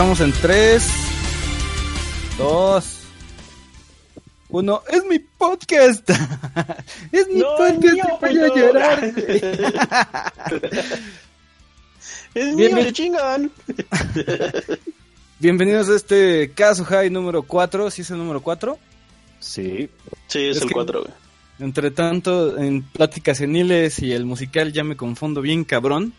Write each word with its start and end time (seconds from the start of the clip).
Estamos 0.00 0.20
en 0.22 0.32
3, 0.32 0.82
2, 2.38 3.00
1. 4.48 4.82
Es 4.88 5.04
mi 5.04 5.18
podcast. 5.18 6.08
es 7.12 7.28
mi 7.28 7.40
No, 7.40 7.48
podcast. 7.58 7.82
mío, 7.82 8.04
te 8.18 8.26
voy 8.26 8.38
a 8.38 8.48
llorar. 8.56 9.04
Es 12.34 12.56
Bien, 12.56 12.74
mío, 12.76 12.90
chingan. 12.92 13.50
Bienvenidos 15.38 15.90
a 15.90 15.96
este 15.96 16.50
caso 16.54 16.82
high 16.86 17.10
número 17.10 17.42
4. 17.42 17.90
¿Sí 17.90 18.00
es 18.00 18.10
el 18.10 18.16
número 18.16 18.40
4? 18.40 18.78
Sí. 19.38 19.90
Sí, 20.28 20.46
es, 20.46 20.56
Es 20.56 20.62
el 20.62 20.68
que- 20.68 20.74
4, 20.76 21.02
güey. 21.02 21.12
Entre 21.58 21.90
tanto, 21.90 22.56
en 22.56 22.84
pláticas 22.84 23.36
seniles 23.36 23.98
y 23.98 24.14
el 24.14 24.24
musical 24.24 24.72
ya 24.72 24.82
me 24.82 24.96
confundo 24.96 25.42
bien 25.42 25.64
cabrón. 25.64 26.14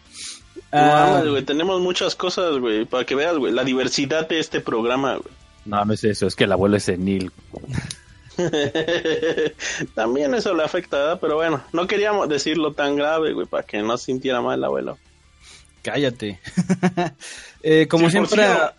No 0.72 0.79
Ah, 0.79 1.22
güey, 1.28 1.44
tenemos 1.44 1.81
muchas 1.81 2.16
cosas, 2.16 2.57
güey, 2.59 2.85
para 2.85 3.06
que 3.06 3.16
veas, 3.16 3.35
güey, 3.38 3.51
la 3.51 3.63
diversidad 3.63 4.28
de 4.28 4.39
este 4.39 4.62
programa, 4.62 5.16
güey. 5.16 5.34
No, 5.66 5.84
no 5.85 5.94
es 5.94 6.03
eso, 6.03 6.28
es 6.28 6.35
que 6.35 6.45
el 6.45 6.51
abuelo 6.51 6.78
es 6.78 6.84
senil. 6.84 7.31
También 9.95 10.34
eso 10.34 10.53
le 10.53 10.63
afecta, 10.63 10.97
¿verdad? 10.97 11.19
Pero 11.22 11.35
bueno, 11.35 11.62
no 11.73 11.88
queríamos 11.88 12.28
decirlo 12.29 12.73
tan 12.73 12.95
grave, 12.95 13.34
güey, 13.34 13.47
para 13.47 13.63
que 13.63 13.81
no 13.81 13.97
se 13.97 14.06
sintiera 14.06 14.41
mal 14.41 14.57
el 14.59 14.63
abuelo. 14.63 14.97
cállate. 15.84 16.39
Eh, 17.63 17.88
como 17.88 18.06
Sí, 18.06 18.13
siempre, 18.13 18.38
sí, 18.38 18.41
a- 18.41 18.73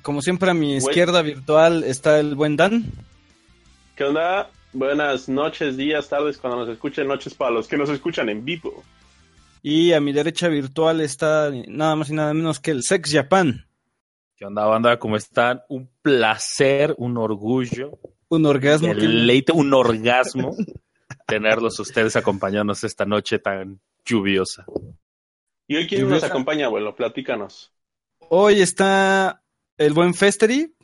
como 0.00 0.22
siempre 0.22 0.50
a 0.50 0.54
mi 0.54 0.68
Güey. 0.68 0.76
izquierda 0.78 1.20
virtual 1.20 1.84
está 1.84 2.18
el 2.18 2.34
buen 2.34 2.56
Dan. 2.56 2.90
¿Qué 3.94 4.04
onda? 4.04 4.48
Buenas 4.72 5.28
noches, 5.28 5.76
días, 5.76 6.08
tardes, 6.08 6.38
cuando 6.38 6.60
nos 6.60 6.70
escuchen, 6.70 7.06
noches 7.06 7.34
para 7.34 7.50
los 7.50 7.68
que 7.68 7.76
nos 7.76 7.90
escuchan 7.90 8.30
en 8.30 8.42
vivo. 8.42 8.82
Y 9.62 9.92
a 9.92 10.00
mi 10.00 10.12
derecha 10.12 10.48
virtual 10.48 11.00
está 11.00 11.50
nada 11.68 11.96
más 11.96 12.10
y 12.10 12.14
nada 12.14 12.32
menos 12.34 12.60
que 12.60 12.70
el 12.70 12.82
Sex 12.82 13.12
Japan. 13.12 13.66
¿Qué 14.36 14.46
onda, 14.46 14.64
banda? 14.64 14.98
¿Cómo 14.98 15.16
están? 15.16 15.60
Un 15.68 15.90
placer, 16.00 16.94
un 16.96 17.18
orgullo, 17.18 17.98
Un 18.28 18.46
orgasmo. 18.46 18.88
un 18.88 18.94
que- 18.94 19.00
deleite, 19.02 19.52
un 19.52 19.74
orgasmo 19.74 20.56
tenerlos 21.26 21.78
ustedes 21.78 22.16
acompañándonos 22.16 22.82
esta 22.84 23.04
noche 23.04 23.38
tan 23.38 23.80
lluviosa. 24.04 24.64
¿Y 25.68 25.76
hoy 25.76 25.86
quién 25.86 26.00
Lluviosa. 26.02 26.26
nos 26.26 26.30
acompaña, 26.30 26.66
abuelo? 26.66 26.96
Platícanos. 26.96 27.72
Hoy 28.30 28.60
está 28.62 29.42
el 29.76 29.92
buen 29.92 30.14
Festeri, 30.14 30.74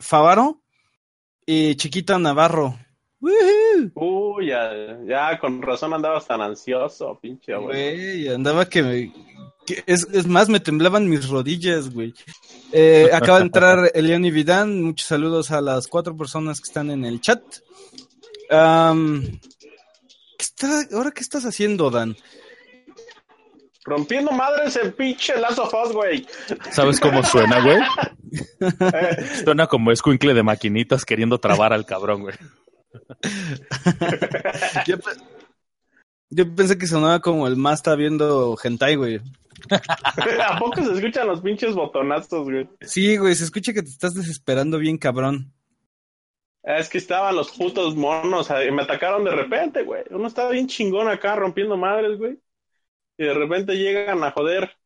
Favaro 0.00 0.62
y 1.44 1.74
Chiquita 1.76 2.18
Navarro. 2.18 2.78
¡Woohoo! 3.20 3.90
Uy, 3.94 4.48
ya, 4.48 4.98
ya, 5.06 5.38
con 5.38 5.62
razón 5.62 5.94
andabas 5.94 6.26
tan 6.26 6.40
ansioso, 6.40 7.18
pinche. 7.20 7.54
Güey, 7.56 8.28
andaba 8.28 8.68
que 8.68 8.82
me... 8.82 9.12
que 9.64 9.82
es, 9.86 10.06
es 10.12 10.26
más, 10.26 10.48
me 10.48 10.60
temblaban 10.60 11.08
mis 11.08 11.28
rodillas, 11.28 11.92
güey. 11.92 12.14
Eh, 12.72 13.08
acaba 13.12 13.38
de 13.38 13.44
entrar 13.44 13.90
Eliani 13.94 14.30
Vidán. 14.30 14.82
Muchos 14.82 15.08
saludos 15.08 15.50
a 15.50 15.60
las 15.60 15.88
cuatro 15.88 16.16
personas 16.16 16.60
que 16.60 16.68
están 16.68 16.90
en 16.90 17.04
el 17.04 17.20
chat. 17.20 17.42
¿qué 18.48 19.38
está, 20.38 20.68
¿Ahora 20.92 21.10
qué 21.10 21.20
estás 21.20 21.44
haciendo, 21.44 21.90
Dan? 21.90 22.16
Rompiendo 23.84 24.32
madres 24.32 24.76
en 24.76 24.92
pinche 24.92 25.36
Last 25.38 25.60
of 25.60 25.72
Us, 25.72 25.92
güey. 25.92 26.26
¿Sabes 26.70 26.98
cómo 26.98 27.22
suena, 27.22 27.60
güey? 27.60 27.78
Suena 29.44 29.68
como 29.68 29.92
escuincle 29.92 30.34
de 30.34 30.42
maquinitas 30.42 31.04
queriendo 31.04 31.38
trabar 31.38 31.72
al 31.72 31.86
cabrón, 31.86 32.22
güey. 32.22 32.34
Yo, 34.86 34.98
pe- 34.98 35.10
yo 36.30 36.54
pensé 36.54 36.78
que 36.78 36.86
sonaba 36.86 37.20
como 37.20 37.46
el 37.46 37.56
más 37.56 37.80
está 37.80 37.94
viendo 37.94 38.56
hentai, 38.62 38.96
güey. 38.96 39.20
¿A 40.46 40.58
poco 40.58 40.84
se 40.84 40.92
escuchan 40.92 41.26
los 41.26 41.40
pinches 41.40 41.74
botonazos, 41.74 42.44
güey? 42.44 42.68
Sí, 42.82 43.16
güey, 43.16 43.34
se 43.34 43.44
escucha 43.44 43.72
que 43.72 43.82
te 43.82 43.88
estás 43.90 44.14
desesperando 44.14 44.78
bien, 44.78 44.98
cabrón. 44.98 45.52
Es 46.62 46.88
que 46.88 46.98
estaban 46.98 47.36
los 47.36 47.52
putos 47.52 47.94
monos, 47.94 48.50
eh, 48.50 48.70
me 48.72 48.82
atacaron 48.82 49.24
de 49.24 49.30
repente, 49.30 49.82
güey. 49.84 50.02
Uno 50.10 50.26
estaba 50.26 50.50
bien 50.50 50.66
chingón 50.66 51.08
acá 51.08 51.36
rompiendo 51.36 51.76
madres, 51.76 52.18
güey. 52.18 52.38
Y 53.16 53.24
de 53.24 53.34
repente 53.34 53.76
llegan 53.76 54.22
a 54.24 54.32
joder. 54.32 54.76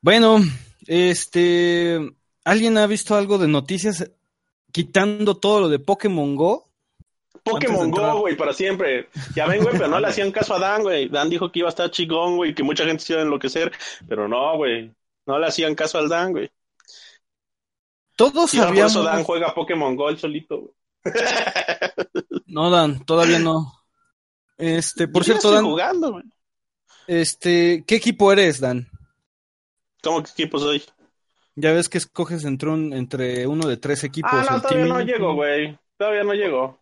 Bueno, 0.00 0.38
este, 0.86 1.98
¿alguien 2.44 2.78
ha 2.78 2.86
visto 2.86 3.14
algo 3.14 3.38
de 3.38 3.48
noticias 3.48 4.10
quitando 4.74 5.36
todo 5.36 5.60
lo 5.60 5.68
de 5.68 5.78
Pokémon 5.78 6.34
Go? 6.34 6.68
Pokémon. 7.44 7.92
Go, 7.92 8.20
güey, 8.20 8.36
para 8.36 8.52
siempre. 8.52 9.08
Ya 9.36 9.46
ven, 9.46 9.62
güey, 9.62 9.74
pero 9.78 9.86
no 9.86 10.00
le 10.00 10.08
hacían 10.08 10.32
caso 10.32 10.54
a 10.54 10.58
Dan, 10.58 10.82
güey. 10.82 11.08
Dan 11.08 11.30
dijo 11.30 11.52
que 11.52 11.60
iba 11.60 11.68
a 11.68 11.70
estar 11.70 11.90
chingón, 11.92 12.36
güey, 12.36 12.54
que 12.54 12.64
mucha 12.64 12.84
gente 12.84 13.04
se 13.04 13.12
iba 13.12 13.22
a 13.22 13.24
enloquecer. 13.24 13.70
Pero 14.08 14.26
no, 14.26 14.56
güey. 14.56 14.92
No 15.26 15.38
le 15.38 15.46
hacían 15.46 15.76
caso 15.76 15.98
al 15.98 16.08
Dan, 16.08 16.32
güey. 16.32 16.50
Todos 18.16 18.50
sabíamos. 18.50 19.04
Dan 19.04 19.22
juega 19.22 19.54
Pokémon 19.54 19.94
Go 19.94 20.08
él 20.08 20.18
solito, 20.18 20.58
güey. 20.58 20.74
No, 22.46 22.70
Dan, 22.70 23.04
todavía 23.04 23.38
no. 23.38 23.72
Este, 24.56 25.06
por 25.06 25.22
cierto, 25.24 25.52
Dan, 25.52 25.64
jugando, 25.66 26.12
güey. 26.12 26.24
este, 27.06 27.84
¿qué 27.86 27.94
equipo 27.96 28.32
eres, 28.32 28.58
Dan? 28.60 28.88
¿Cómo 30.02 30.22
que 30.22 30.30
equipo 30.30 30.58
soy? 30.58 30.82
Ya 31.56 31.72
ves 31.72 31.88
que 31.88 31.98
escoges 31.98 32.44
entre 32.44 32.68
un, 32.68 32.92
entre 32.92 33.46
uno 33.46 33.68
de 33.68 33.76
tres 33.76 34.04
equipos. 34.04 34.30
Ah, 34.32 34.46
no, 34.48 34.56
el 34.56 34.62
todavía 34.62 34.86
Team 34.86 34.88
no 34.88 35.00
llego, 35.00 35.34
güey. 35.34 35.78
Todavía 35.96 36.24
no 36.24 36.34
llego. 36.34 36.78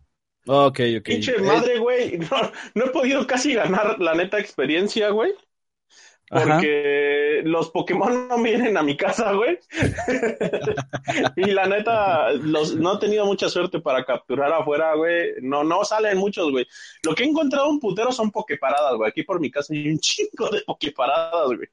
Ok, 0.47 0.79
ok. 0.99 1.05
Pinche 1.05 1.37
madre, 1.39 1.79
güey. 1.79 2.17
No, 2.31 2.51
no 2.75 2.85
he 2.85 2.89
podido 2.89 3.25
casi 3.27 3.53
ganar 3.53 3.99
la 3.99 4.13
neta 4.13 4.39
experiencia, 4.39 5.09
güey. 5.09 5.33
Ajá. 6.31 6.55
Porque 6.55 7.41
los 7.43 7.69
Pokémon 7.69 8.27
no 8.27 8.41
vienen 8.41 8.75
a 8.75 8.81
mi 8.81 8.97
casa, 8.97 9.33
güey. 9.33 9.59
y 11.35 11.51
la 11.51 11.67
neta, 11.67 12.31
los, 12.31 12.75
no 12.75 12.95
he 12.95 12.99
tenido 12.99 13.25
mucha 13.25 13.49
suerte 13.49 13.79
para 13.79 14.03
capturar 14.03 14.51
afuera, 14.51 14.95
güey. 14.95 15.33
No, 15.41 15.63
no 15.63 15.85
salen 15.85 16.17
muchos, 16.17 16.49
güey. 16.49 16.65
Lo 17.03 17.13
que 17.13 17.23
he 17.23 17.27
encontrado 17.27 17.69
un 17.69 17.79
putero 17.79 18.11
son 18.11 18.31
pokeparadas, 18.31 18.95
güey. 18.95 19.09
Aquí 19.09 19.21
por 19.23 19.39
mi 19.39 19.51
casa 19.51 19.73
hay 19.73 19.89
un 19.89 19.99
chingo 19.99 20.49
de 20.49 20.61
pokeparadas, 20.61 21.47
güey. 21.47 21.69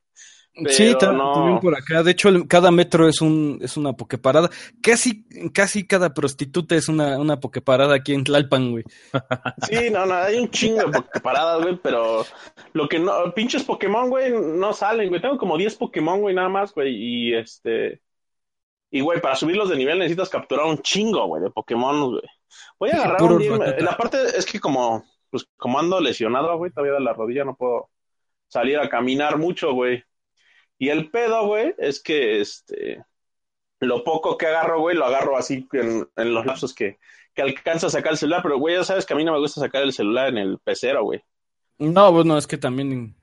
Sí, 0.52 0.87
Pero 0.88 0.99
ta- 0.99 1.12
no. 1.12 1.32
también 1.32 1.61
por 1.61 1.76
acá. 1.76 2.02
De 2.02 2.11
hecho, 2.11 2.29
el- 2.29 2.47
cada 2.49 2.70
metro 2.70 3.08
es 3.08 3.20
un 3.20 3.58
es 3.62 3.76
una 3.76 3.93
pokeparada. 3.93 4.50
Casi 4.82 5.25
casi 5.55 5.87
cada 5.87 6.12
prostituta 6.12 6.75
es 6.75 6.88
una 6.88 7.19
una 7.19 7.38
pokeparada 7.38 7.94
aquí 7.94 8.12
en 8.14 8.25
Tlalpan, 8.25 8.73
güey. 8.73 8.85
Sí, 9.70 9.91
no, 9.91 10.05
no, 10.06 10.14
hay 10.14 10.38
un 10.38 10.50
chingo 10.50 10.79
de 10.81 10.91
pokeparadas, 10.93 11.62
güey, 11.62 11.79
pero 11.82 12.26
lo 12.73 12.88
que 12.88 12.99
no, 12.99 13.32
pinches 13.32 13.62
Pokémon, 13.64 14.11
güey, 14.11 14.32
no 14.32 14.73
salen, 14.73 15.08
güey. 15.08 15.20
Tengo 15.23 15.38
como 15.38 15.56
10 15.56 15.76
Pokémon, 15.76 16.20
güey, 16.20 16.35
nada 16.35 16.49
más, 16.49 16.75
güey, 16.75 16.94
y 16.97 17.35
este... 17.35 18.02
Y, 18.91 19.02
güey, 19.02 19.20
para 19.20 19.37
subirlos 19.37 19.69
de 19.69 19.76
nivel 19.76 20.00
necesitas 20.00 20.29
capturar 20.29 20.67
un 20.67 20.79
chingo, 20.79 21.25
güey, 21.29 21.43
de 21.44 21.50
Pokémon, 21.50 22.11
güey. 22.11 22.23
Voy 22.79 22.91
a 22.91 22.97
agarrar 22.97 23.23
un 23.23 23.38
día... 23.38 23.56
La 23.79 23.97
parte 23.97 24.19
es 24.37 24.44
que 24.44 24.58
como, 24.58 25.05
pues, 25.31 25.47
como 25.56 25.79
ando 25.79 26.00
lesionado, 26.00 26.56
güey, 26.58 26.73
todavía 26.73 26.94
de 26.94 27.00
la 27.00 27.12
rodilla 27.12 27.44
no 27.44 27.55
puedo 27.55 27.88
salir 28.49 28.79
a 28.81 28.88
caminar 28.88 29.38
mucho, 29.38 29.73
güey. 29.73 30.02
Y 30.81 30.88
el 30.88 31.11
pedo, 31.11 31.47
güey, 31.47 31.75
es 31.77 32.03
que, 32.03 32.41
este... 32.41 33.05
Lo 33.81 34.03
poco 34.03 34.37
que 34.37 34.47
agarro, 34.47 34.81
güey, 34.81 34.97
lo 34.97 35.05
agarro 35.05 35.37
así 35.37 35.69
en, 35.73 36.09
en 36.17 36.35
los 36.35 36.44
lapsos 36.44 36.75
que, 36.75 36.99
que 37.35 37.43
alcanza 37.43 37.87
a 37.87 37.91
sacar 37.91 38.12
el 38.12 38.19
celular, 38.19 38.41
pero 38.43 38.59
güey, 38.59 38.77
ya 38.77 38.85
sabes 38.85 39.06
que 39.06 39.12
a 39.12 39.17
mí 39.17 39.25
no 39.25 39.32
me 39.32 39.38
gusta 39.38 39.61
sacar 39.61 39.82
el 39.82 39.93
celular 39.93 40.29
en 40.29 40.38
el 40.38 40.59
pecero, 40.59 41.05
güey. 41.05 41.23
No, 41.79 42.12
bueno, 42.12 42.37
es 42.37 42.47
que 42.47 42.59
también 42.59 43.15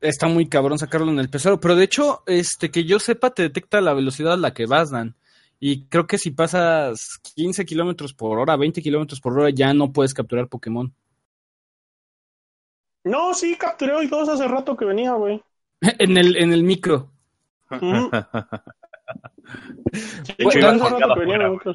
está 0.00 0.28
muy 0.28 0.48
cabrón 0.48 0.78
sacarlo 0.78 1.10
en 1.10 1.18
el 1.18 1.30
pecero, 1.30 1.60
pero 1.60 1.76
de 1.76 1.84
hecho, 1.84 2.22
este 2.26 2.70
que 2.70 2.84
yo 2.84 2.98
sepa 2.98 3.30
te 3.30 3.42
detecta 3.42 3.80
la 3.80 3.94
velocidad 3.94 4.34
a 4.34 4.38
la 4.38 4.54
que 4.54 4.66
vas, 4.66 4.90
Dan. 4.90 5.16
Y 5.58 5.86
creo 5.86 6.06
que 6.06 6.16
si 6.16 6.30
pasas 6.30 7.18
15 7.34 7.66
kilómetros 7.66 8.14
por 8.14 8.38
hora, 8.38 8.56
20 8.56 8.80
kilómetros 8.80 9.20
por 9.20 9.38
hora, 9.38 9.50
ya 9.50 9.74
no 9.74 9.92
puedes 9.92 10.14
capturar 10.14 10.48
Pokémon. 10.48 10.94
No, 13.04 13.34
sí, 13.34 13.56
capturé 13.56 13.94
hoy 13.94 14.06
dos 14.06 14.28
hace 14.28 14.46
rato 14.46 14.76
que 14.76 14.86
venía, 14.86 15.12
güey. 15.12 15.42
en 15.98 16.16
el 16.16 16.36
en 16.36 16.52
el 16.52 16.62
micro. 16.62 17.10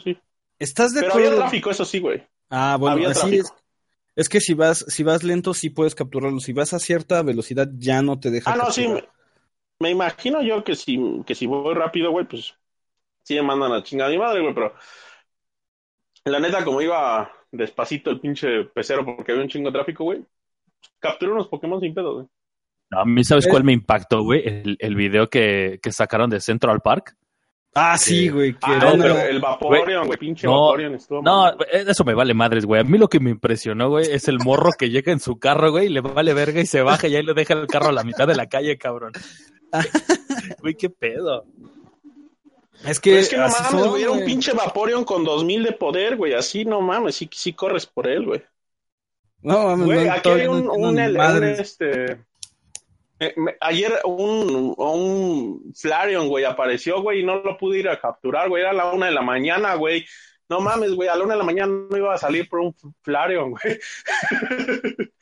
Sí. 0.04 0.18
¿Estás 0.60 0.94
de 0.94 1.02
Pero 1.02 1.13
había 1.13 1.36
tráfico, 1.36 1.72
eso 1.72 1.86
sí, 1.86 2.00
güey. 2.00 2.24
Ah, 2.50 2.78
bueno, 2.80 2.96
Había 2.96 3.10
así 3.10 3.38
es. 3.38 3.54
Es 4.16 4.30
que 4.30 4.40
si 4.40 4.54
vas, 4.54 4.86
si 4.88 5.04
vas 5.04 5.24
lento, 5.24 5.54
sí 5.54 5.69
puedes 5.69 5.94
capturarlo. 5.94 6.40
Si 6.40 6.54
vas 6.54 6.74
a 6.74 6.80
cierta 6.80 7.22
velocidad, 7.22 7.69
ya 7.78 8.02
no 8.02 8.19
te 8.19 8.31
deja. 8.31 8.54
Ah, 8.54 8.56
no, 8.56 8.72
sí. 8.72 8.88
Me, 8.88 9.04
me 9.80 9.90
imagino 9.90 10.42
yo 10.42 10.63
que 10.63 10.75
si, 10.75 10.98
que 11.25 11.36
si 11.36 11.48
voy 11.48 11.74
rápido, 11.74 12.12
güey, 12.12 12.25
pues 12.25 12.56
sí 13.24 13.36
me 13.36 13.42
mandan 13.42 13.74
a 13.74 13.84
chingar 13.84 14.07
a 14.07 14.12
mi 14.12 14.18
madre, 14.18 14.42
güey, 14.42 14.54
pero 14.54 14.74
la 16.25 16.40
neta, 16.40 16.63
como 16.63 16.81
iba 16.81 17.31
despacito 17.52 18.10
el 18.10 18.19
pinche 18.19 18.66
pecero 18.66 19.06
porque 19.06 19.31
había 19.31 19.44
un 19.44 19.50
chingo 19.50 19.69
de 19.69 19.74
tráfico, 19.74 20.06
güey, 20.06 20.25
capturé 21.00 21.31
unos 21.31 21.48
Pokémon 21.48 21.81
sin 21.81 21.94
pedo, 21.94 22.16
güey. 22.16 22.28
No, 22.95 23.01
a 23.01 23.06
mí, 23.06 23.24
¿sabes 23.24 23.45
Es- 23.45 23.51
cuál 23.51 23.63
me 23.63 23.74
impactó, 23.74 24.24
güey? 24.24 24.42
El, 24.47 24.77
el 24.80 24.95
video 24.95 25.30
que, 25.30 25.80
que 25.81 25.92
sacaron 25.92 26.30
de 26.30 26.39
Central 26.42 26.81
Park. 26.81 27.15
Ah, 27.77 27.97
sí, 27.97 28.30
güey. 28.30 28.53
que 28.53 28.59
Ah, 28.63 28.80
no, 28.81 29.01
pero 29.01 29.19
el 29.19 29.39
Vaporeon, 29.42 30.07
güey, 30.07 30.18
pinche 30.18 30.47
No, 30.47 30.62
Vaporeon 30.68 30.95
estuvo 30.95 31.21
No, 31.21 31.44
mamón. 31.44 31.57
eso 31.71 32.06
me 32.06 32.13
vale 32.13 32.33
madres, 32.33 32.65
güey. 32.65 32.80
A 32.80 32.83
mí 32.86 32.97
lo 32.97 33.09
que 33.09 33.19
me 33.19 33.31
impresionó, 33.31 33.89
güey, 33.89 34.09
es 34.09 34.30
el 34.30 34.39
morro 34.39 34.69
que 34.77 34.89
llega 34.89 35.12
en 35.12 35.19
su 35.19 35.38
carro, 35.39 35.71
güey, 35.71 35.88
y 35.88 35.89
le 35.89 36.00
vale 36.00 36.33
verga 36.33 36.62
y 36.62 36.65
se 36.65 36.81
baja 36.81 37.09
y 37.09 37.15
ahí 37.18 37.24
le 37.24 37.33
deja 37.33 37.53
el 37.53 37.68
carro 37.68 37.89
a 37.89 37.92
la 37.92 38.03
mitad 38.06 38.27
de 38.27 38.36
la 38.36 38.47
calle, 38.47 38.77
cabrón. 38.77 39.12
Güey, 40.62 40.75
qué 40.75 40.89
pedo. 40.89 41.45
Es 42.86 43.00
que, 43.00 43.12
Pero 43.12 43.21
es 43.21 43.30
que 43.30 43.36
no 43.38 43.44
mames, 43.44 43.57
son, 43.71 43.89
güey, 43.89 44.01
era 44.03 44.12
un 44.12 44.18
güey. 44.19 44.27
pinche 44.30 44.53
Vaporeon 44.53 45.03
con 45.03 45.24
2000 45.24 45.63
de 45.63 45.71
poder, 45.74 46.15
güey, 46.18 46.33
así 46.33 46.65
no 46.65 46.81
mames, 46.81 47.15
sí, 47.15 47.30
sí 47.33 47.53
corres 47.53 47.86
por 47.86 48.07
él, 48.07 48.25
güey. 48.25 48.42
No, 49.42 49.68
mames, 49.68 49.86
Güey, 49.86 50.06
no, 50.07 50.13
aquí 50.13 50.30
hay 50.30 50.47
un, 50.47 50.69
un, 50.69 50.97
un, 50.97 51.00
este... 51.00 52.19
eh, 53.20 53.34
me- 53.38 53.56
ayer 53.62 53.94
un, 54.06 54.74
un 54.78 55.74
Flareon, 55.76 56.28
güey, 56.28 56.46
apareció, 56.46 57.02
güey, 57.02 57.22
y 57.22 57.26
no 57.26 57.38
lo 57.42 57.58
pude 57.58 57.80
ir 57.80 57.90
a 57.90 58.00
capturar, 58.00 58.50
güey, 58.50 58.64
era 58.64 58.74
la 58.74 58.92
una 58.92 59.08
de 59.08 59.12
la 59.14 59.22
mañana, 59.22 59.76
güey. 59.76 60.06
No 60.50 60.60
mames, 60.60 60.94
güey, 60.94 61.10
a 61.10 61.16
la 61.16 61.24
una 61.24 61.34
de 61.34 61.40
la 61.40 61.44
mañana 61.46 61.74
no 61.90 61.98
iba 61.98 62.14
a 62.14 62.18
salir 62.20 62.48
por 62.48 62.60
un 62.60 62.76
Flareon, 63.02 63.52
güey. 63.52 63.80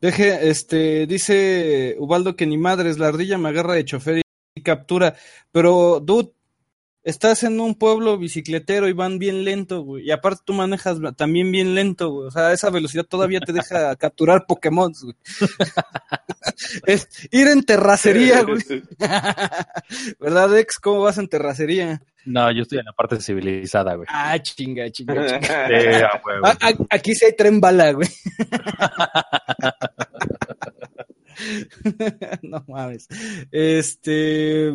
Deje, 0.00 0.48
este, 0.50 1.06
dice 1.06 1.96
Ubaldo 1.98 2.36
que 2.36 2.46
ni 2.46 2.58
madres, 2.58 2.98
la 2.98 3.08
ardilla 3.08 3.38
me 3.38 3.48
agarra 3.48 3.74
de 3.74 3.84
chofer 3.84 4.22
y 4.54 4.62
captura. 4.62 5.16
Pero, 5.52 6.00
dude, 6.00 6.32
estás 7.06 7.44
en 7.44 7.60
un 7.60 7.76
pueblo 7.76 8.18
bicicletero 8.18 8.88
y 8.88 8.92
van 8.92 9.20
bien 9.20 9.44
lento, 9.44 9.82
güey. 9.82 10.06
Y 10.06 10.10
aparte 10.10 10.42
tú 10.44 10.52
manejas 10.52 10.98
también 11.16 11.52
bien 11.52 11.76
lento, 11.76 12.10
güey. 12.10 12.26
O 12.26 12.30
sea, 12.32 12.52
esa 12.52 12.68
velocidad 12.68 13.04
todavía 13.04 13.38
te 13.38 13.52
deja 13.52 13.94
capturar 13.96 14.44
Pokémon, 14.46 14.92
güey. 15.00 15.14
es 16.86 17.08
ir 17.30 17.46
en 17.46 17.62
terracería, 17.62 18.42
güey. 18.42 18.60
¿Verdad, 20.20 20.58
ex? 20.58 20.80
¿Cómo 20.80 21.02
vas 21.02 21.18
en 21.18 21.28
terracería? 21.28 22.02
No, 22.24 22.50
yo 22.50 22.62
estoy 22.62 22.80
en 22.80 22.86
la 22.86 22.92
parte 22.92 23.20
civilizada, 23.20 23.94
güey. 23.94 24.08
Ah, 24.10 24.36
chinga, 24.42 24.90
chinga, 24.90 25.14
chinga. 25.26 25.68
Sí. 25.68 25.74
Ah, 26.42 26.58
ah, 26.60 26.72
aquí 26.90 27.14
sí 27.14 27.24
hay 27.24 27.36
tren 27.36 27.60
bala, 27.60 27.92
güey. 27.92 28.08
no 32.42 32.64
mames. 32.66 33.06
Este. 33.52 34.74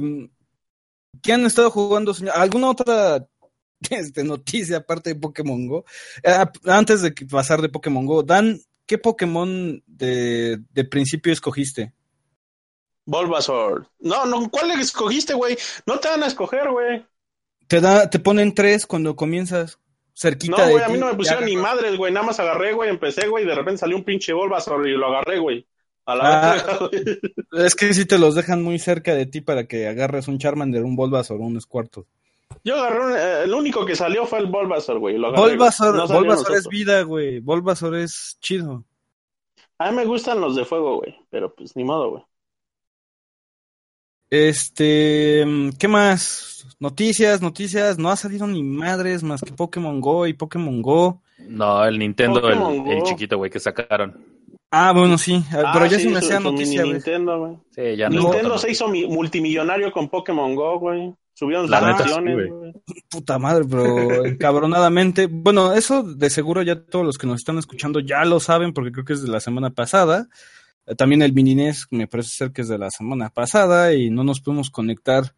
¿Qué 1.21 1.33
han 1.33 1.45
estado 1.45 1.71
jugando, 1.71 2.13
señor? 2.13 2.33
¿Alguna 2.35 2.69
otra 2.69 3.27
este, 3.89 4.23
noticia 4.23 4.77
aparte 4.77 5.11
de 5.11 5.19
Pokémon 5.19 5.67
Go? 5.67 5.85
Eh, 6.23 6.35
antes 6.65 7.01
de 7.01 7.13
pasar 7.29 7.61
de 7.61 7.69
Pokémon 7.69 8.05
Go, 8.05 8.23
Dan, 8.23 8.59
¿qué 8.85 8.97
Pokémon 8.97 9.83
de, 9.87 10.59
de 10.71 10.85
principio 10.85 11.31
escogiste? 11.33 11.93
Bulbasaur. 13.05 13.87
No, 13.99 14.25
no, 14.25 14.49
¿cuál 14.49 14.71
escogiste, 14.71 15.33
güey? 15.33 15.57
No 15.85 15.99
te 15.99 16.07
van 16.07 16.23
a 16.23 16.27
escoger, 16.27 16.69
güey. 16.69 17.05
Te 17.67 17.81
da, 17.81 18.09
te 18.09 18.19
ponen 18.19 18.53
tres 18.53 18.85
cuando 18.85 19.15
comienzas 19.15 19.79
cerquita 20.13 20.57
No, 20.57 20.65
de 20.65 20.71
güey, 20.73 20.83
a 20.83 20.89
mí 20.89 20.97
no 20.97 21.07
me 21.07 21.15
pusieron 21.15 21.45
ni 21.45 21.55
madres, 21.55 21.97
güey. 21.97 22.11
Nada 22.11 22.25
más 22.25 22.39
agarré, 22.39 22.73
güey, 22.73 22.89
empecé, 22.89 23.27
güey, 23.27 23.43
y 23.43 23.47
de 23.47 23.55
repente 23.55 23.79
salió 23.79 23.95
un 23.95 24.03
pinche 24.03 24.33
Bulbasaur 24.33 24.87
y 24.87 24.91
lo 24.91 25.07
agarré, 25.07 25.39
güey. 25.39 25.67
A 26.11 26.15
la 26.15 26.51
Ah. 26.53 26.89
Es 27.53 27.75
que 27.75 27.93
si 27.93 28.05
te 28.05 28.17
los 28.19 28.35
dejan 28.35 28.61
muy 28.63 28.79
cerca 28.79 29.13
de 29.15 29.25
ti 29.25 29.41
para 29.41 29.65
que 29.67 29.87
agarres 29.87 30.27
un 30.27 30.37
Charmander, 30.39 30.83
un 30.83 30.95
Bulbasaur 30.95 31.39
o 31.39 31.43
un 31.43 31.59
Squirtle. 31.61 32.03
Yo 32.63 32.75
agarré, 32.75 32.99
un- 33.05 33.15
eh, 33.17 33.43
el 33.45 33.53
único 33.53 33.85
que 33.85 33.95
salió 33.95 34.25
fue 34.25 34.39
el 34.39 34.47
Bulbasaur, 34.47 34.99
güey. 34.99 35.17
Lo 35.17 35.27
agarré, 35.27 35.51
Bulbasaur, 35.51 35.91
güey. 35.91 36.01
No 36.01 36.07
salió 36.07 36.21
Bulbasaur 36.21 36.57
es 36.57 36.67
vida, 36.67 37.01
güey. 37.03 37.39
Bulbasaur 37.39 37.95
es 37.95 38.37
chido. 38.41 38.83
A 39.77 39.89
mí 39.89 39.97
me 39.97 40.05
gustan 40.05 40.39
los 40.41 40.55
de 40.55 40.65
fuego, 40.65 40.97
güey. 40.97 41.15
Pero 41.29 41.53
pues 41.55 41.75
ni 41.75 41.83
modo, 41.83 42.09
güey. 42.11 42.23
Este, 44.29 45.43
mm, 45.45 45.69
¿qué 45.77 45.87
más? 45.87 46.65
Noticias, 46.79 47.41
noticias. 47.41 47.97
No 47.97 48.09
ha 48.09 48.15
salido 48.15 48.47
ni 48.47 48.63
madres 48.63 49.23
más 49.23 49.41
que 49.41 49.51
Pokémon 49.51 49.99
Go 49.99 50.25
y 50.27 50.33
Pokémon 50.33 50.81
Go. 50.81 51.21
No, 51.39 51.83
el 51.85 51.97
Nintendo, 51.99 52.47
el 52.49 53.03
chiquito, 53.03 53.37
güey, 53.37 53.49
que 53.51 53.59
sacaron. 53.59 54.23
Ah, 54.71 54.93
bueno, 54.93 55.17
sí. 55.17 55.43
ah, 55.51 55.71
Pero 55.73 55.85
Ah, 55.85 55.87
ya 55.87 55.97
sí, 55.97 56.03
se 56.05 56.09
me 56.09 56.19
hacía 56.19 56.39
noticia, 56.39 56.81
güey. 56.83 56.93
Nintendo, 56.93 57.39
güey. 57.39 57.57
Sí, 57.71 57.97
ya 57.97 58.09
no. 58.09 58.21
Nintendo 58.21 58.57
se 58.57 58.71
hizo 58.71 58.87
mi- 58.87 59.05
multimillonario 59.05 59.91
con 59.91 60.07
Pokémon 60.09 60.55
Go, 60.55 60.79
güey. 60.79 61.13
Subieron 61.33 61.69
La 61.69 61.79
sus 61.79 61.87
neta, 61.87 61.97
sí, 61.97 62.03
acciones, 62.03 62.49
güey. 62.49 62.73
Puta 63.09 63.37
madre, 63.39 63.65
pero 63.69 63.85
encabronadamente. 64.25 65.27
Bueno, 65.29 65.73
eso 65.73 66.03
de 66.03 66.29
seguro 66.29 66.61
ya 66.61 66.81
todos 66.85 67.05
los 67.05 67.17
que 67.17 67.27
nos 67.27 67.37
están 67.39 67.57
escuchando 67.57 67.99
ya 67.99 68.23
lo 68.25 68.39
saben 68.39 68.73
porque 68.73 68.91
creo 68.91 69.05
que 69.05 69.13
es 69.13 69.21
de 69.23 69.29
la 69.29 69.39
semana 69.39 69.71
pasada. 69.71 70.27
Eh, 70.85 70.95
También 70.95 71.21
el 71.21 71.33
Mininés 71.33 71.87
me 71.91 72.07
parece 72.07 72.29
ser 72.29 72.51
que 72.51 72.61
es 72.61 72.67
de 72.69 72.77
la 72.77 72.89
semana 72.91 73.29
pasada 73.29 73.93
y 73.93 74.09
no 74.09 74.23
nos 74.23 74.39
pudimos 74.41 74.69
conectar 74.69 75.33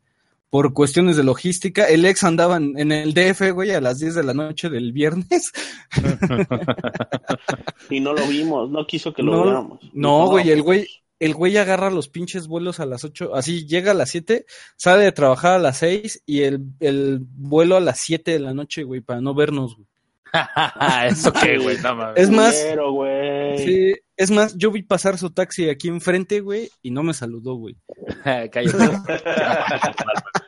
por 0.54 0.72
cuestiones 0.72 1.18
de 1.18 1.24
logística. 1.24 1.86
El 1.86 2.06
ex 2.06 2.24
andaba 2.24 2.58
en, 2.58 2.92
el 2.92 3.16
DF, 3.16 3.54
güey, 3.54 3.72
a 3.72 3.82
las 3.82 3.98
10 3.98 4.14
de 4.14 4.24
la 4.24 4.36
noche 4.36 4.70
del 4.70 4.94
viernes. 4.94 5.52
Y 7.90 8.00
no 8.00 8.14
lo 8.14 8.26
vimos, 8.28 8.70
no 8.70 8.86
quiso 8.86 9.14
que 9.14 9.24
lo 9.24 9.32
No, 9.32 9.46
veamos. 9.46 9.80
no, 9.94 10.28
güey, 10.28 10.52
el 10.52 10.64
pues, 10.64 10.64
güey, 10.64 10.88
el 11.20 11.34
güey 11.34 11.58
agarra 11.58 11.90
los 11.90 12.08
pinches 12.08 12.48
vuelos 12.48 12.80
a 12.80 12.86
las 12.86 13.04
8, 13.04 13.34
así 13.34 13.66
llega 13.66 13.92
a 13.92 13.96
las 13.96 14.12
7, 14.12 14.46
sale 14.78 15.06
de 15.06 15.12
trabajar 15.12 15.54
a 15.54 15.60
las 15.60 15.78
6 15.78 16.22
y 16.28 16.44
el, 16.44 16.60
el 16.80 17.18
vuelo 17.20 17.76
a 17.76 17.80
las 17.80 18.00
7 18.00 18.30
de 18.30 18.40
la 18.40 18.54
noche, 18.54 18.84
güey, 18.84 19.02
para 19.02 19.22
no 19.22 19.34
vernos, 19.34 19.76
güey. 19.76 19.88
Eso 21.08 21.34
qué, 21.34 21.58
güey, 21.58 21.80
no 21.80 21.96
mames. 21.96 22.20
Es 22.20 22.30
más, 22.30 22.56
güey. 22.92 23.58
Sí, 23.58 23.96
es 24.16 24.32
más, 24.32 24.56
yo 24.56 24.72
vi 24.72 24.84
pasar 24.84 25.18
su 25.18 25.32
taxi 25.32 25.70
aquí 25.70 25.88
enfrente, 25.88 26.42
güey, 26.42 26.70
y 26.82 26.92
no 26.92 27.04
me 27.04 27.14
saludó, 27.14 27.56
güey. 27.56 27.76
Cállate. 28.24 28.78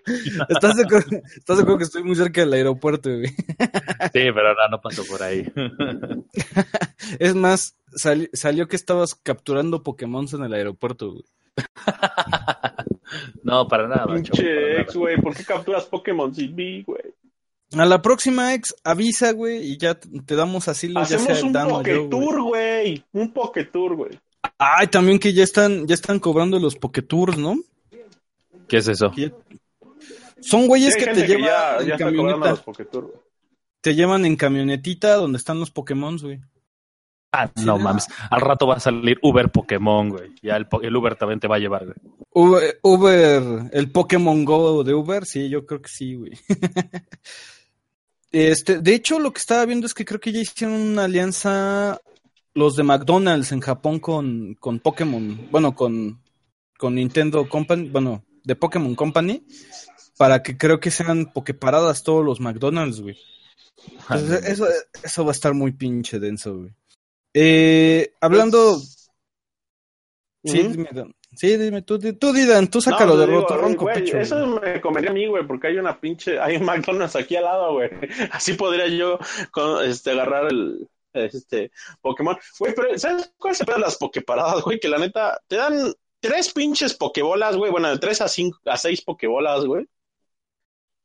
¿Estás 0.50 0.76
de, 0.76 0.84
acuerdo, 0.84 1.18
¿Estás 1.36 1.58
de 1.58 1.64
acuerdo 1.64 1.78
que 1.80 1.84
estoy 1.86 2.04
muy 2.04 2.16
cerca 2.16 2.42
del 2.42 2.54
aeropuerto, 2.54 3.10
güey? 3.10 3.28
Sí, 3.28 3.34
pero 4.14 4.54
no, 4.54 4.68
no 4.72 4.82
pasó 4.82 5.04
por 5.06 5.22
ahí. 5.24 5.52
Es 7.20 7.36
más, 7.36 7.76
sali- 7.96 8.30
salió 8.34 8.68
que 8.68 8.76
estabas 8.76 9.16
capturando 9.16 9.84
Pokémon 9.84 10.26
en 10.34 10.44
el 10.44 10.54
aeropuerto, 10.54 11.12
güey. 11.12 11.24
No, 13.44 13.68
para 13.68 13.88
nada, 13.88 14.08
Pinche 14.14 14.44
nada. 14.44 14.82
ex, 14.82 14.96
güey. 14.96 15.22
¿Por 15.22 15.36
qué 15.36 15.44
capturas 15.46 15.86
Pokémon 15.86 16.34
sin 16.34 16.56
mí, 16.56 16.82
güey? 16.84 17.02
A 17.78 17.86
la 17.86 18.02
próxima 18.02 18.54
ex, 18.54 18.76
avisa, 18.84 19.32
güey, 19.32 19.60
y 19.72 19.78
ya 19.78 19.96
te 19.96 20.36
damos 20.36 20.68
asilo, 20.68 20.96
ya 21.02 21.18
Hacemos 21.18 21.38
sea 21.38 21.46
un. 21.46 21.70
Poketour, 21.70 22.42
güey. 22.42 23.04
Un 23.14 23.32
Poketour, 23.32 23.96
güey. 23.96 24.20
Ay, 24.58 24.88
también 24.88 25.20
que 25.20 25.34
ya 25.34 25.44
están, 25.44 25.86
ya 25.88 25.94
están 25.94 26.20
cobrando 26.20 26.60
los 26.60 26.76
Poketours, 26.76 27.38
¿no? 27.38 27.58
¿Qué 28.68 28.78
es 28.78 28.88
eso? 28.88 29.12
Que 29.12 29.30
ya- 29.30 29.34
Son 30.46 30.68
güeyes 30.68 30.94
Sí, 30.94 31.00
que 31.00 31.14
te 31.14 31.28
llevan 31.28 31.44
ya, 31.44 31.78
en 31.80 31.88
ya 31.88 31.98
camioneta. 31.98 32.64
Te 33.82 33.96
llevan 33.96 34.26
en 34.26 34.36
camionetita 34.36 35.16
donde 35.16 35.38
están 35.38 35.60
los 35.60 35.72
Pokémon, 35.72 36.18
güey. 36.18 36.40
Ah, 37.32 37.52
no 37.64 37.78
mames. 37.78 38.08
Al 38.30 38.42
rato 38.42 38.68
va 38.68 38.76
a 38.76 38.80
salir 38.80 39.20
Uber 39.22 39.50
Pokémon, 39.50 40.10
güey. 40.10 40.34
Ya 40.42 40.56
el 40.56 40.96
Uber 40.96 41.16
también 41.16 41.40
te 41.40 41.48
va 41.48 41.58
a 41.58 41.60
llevar, 41.60 41.86
güey. 41.86 41.98
Uber, 42.32 42.80
Uber, 42.82 43.70
el 43.74 43.92
Pokémon 43.92 44.46
Go 44.46 44.84
de 44.84 44.94
Uber, 44.94 45.26
sí, 45.26 45.50
yo 45.50 45.66
creo 45.66 45.82
que 45.82 45.90
sí, 45.90 46.16
güey. 46.16 46.32
Este, 48.32 48.80
de 48.82 48.94
hecho, 48.94 49.18
lo 49.18 49.32
que 49.32 49.40
estaba 49.40 49.66
viendo 49.66 49.88
es 49.88 49.94
que 49.94 50.04
creo 50.04 50.20
que 50.20 50.34
ya 50.34 50.42
hicieron 50.42 50.76
una 50.76 51.06
alianza 51.06 52.02
los 52.54 52.76
de 52.76 52.84
McDonald's 52.84 53.54
en 53.54 53.62
Japón 53.62 54.00
con, 54.00 54.56
con 54.56 54.80
Pokémon, 54.80 55.48
bueno, 55.52 55.74
con, 55.74 56.22
con 56.78 56.96
Nintendo 56.96 57.48
Company, 57.48 57.88
bueno, 57.88 58.26
de 58.44 58.58
Pokémon 58.58 58.94
Company, 58.94 59.46
para 60.18 60.44
que 60.44 60.58
creo 60.58 60.80
que 60.80 60.92
sean 60.92 61.32
pokeparadas 61.34 62.04
todos 62.04 62.24
los 62.24 62.40
McDonald's, 62.40 63.02
güey. 63.02 63.18
Entonces, 64.10 64.46
eso, 64.46 64.68
eso 65.04 65.24
va 65.26 65.32
a 65.32 65.34
estar 65.34 65.54
muy 65.54 65.72
pinche 65.74 66.20
denso, 66.20 66.58
güey. 66.58 66.72
Eh, 67.34 68.14
hablando, 68.22 68.78
sí, 70.44 70.62
Ujú. 70.62 70.70
dime, 70.72 70.90
Dan. 70.94 71.14
sí, 71.36 71.58
dime, 71.58 71.82
tú, 71.82 72.00
tú, 72.00 72.32
Didan, 72.34 72.70
tú 72.70 72.80
sácalo 72.82 73.14
No, 73.16 73.20
de 73.20 73.26
digo, 73.28 73.42
roto, 73.42 73.58
ronco 73.58 73.84
güey, 73.86 73.96
pecho. 73.96 74.18
Eso 74.18 74.38
güey. 74.58 74.74
me 74.74 74.82
convendría 74.82 75.12
a 75.12 75.14
mí, 75.14 75.28
güey, 75.28 75.46
porque 75.46 75.68
hay 75.68 75.78
una 75.78 76.00
pinche, 76.00 76.40
hay 76.40 76.56
un 76.56 76.64
McDonald's 76.66 77.16
aquí 77.16 77.36
al 77.36 77.44
lado, 77.44 77.74
güey. 77.74 77.90
Así 78.32 78.54
podría 78.54 78.88
yo 78.88 79.20
con, 79.52 79.84
este, 79.86 80.12
agarrar 80.12 80.48
el 80.52 80.88
este 81.14 81.72
Pokémon. 82.02 82.38
Güey, 82.60 82.74
pero 82.76 82.98
¿sabes 82.98 83.34
cuál 83.38 83.56
se 83.56 83.66
pegan 83.66 83.82
las 83.82 83.98
pokeparadas, 83.98 84.62
güey? 84.64 84.80
Que 84.80 84.90
la 84.90 84.98
neta, 84.98 85.40
te 85.48 85.56
dan 85.58 85.94
tres 86.20 86.52
pinches 86.54 86.94
pokebolas, 86.94 87.56
güey. 87.58 87.72
Bueno, 87.72 87.90
de 87.90 87.98
tres 88.00 88.22
a 88.22 88.28
cinco, 88.28 88.60
a 88.66 88.78
seis 88.78 89.02
pokebolas, 89.02 89.66
güey. 89.66 89.86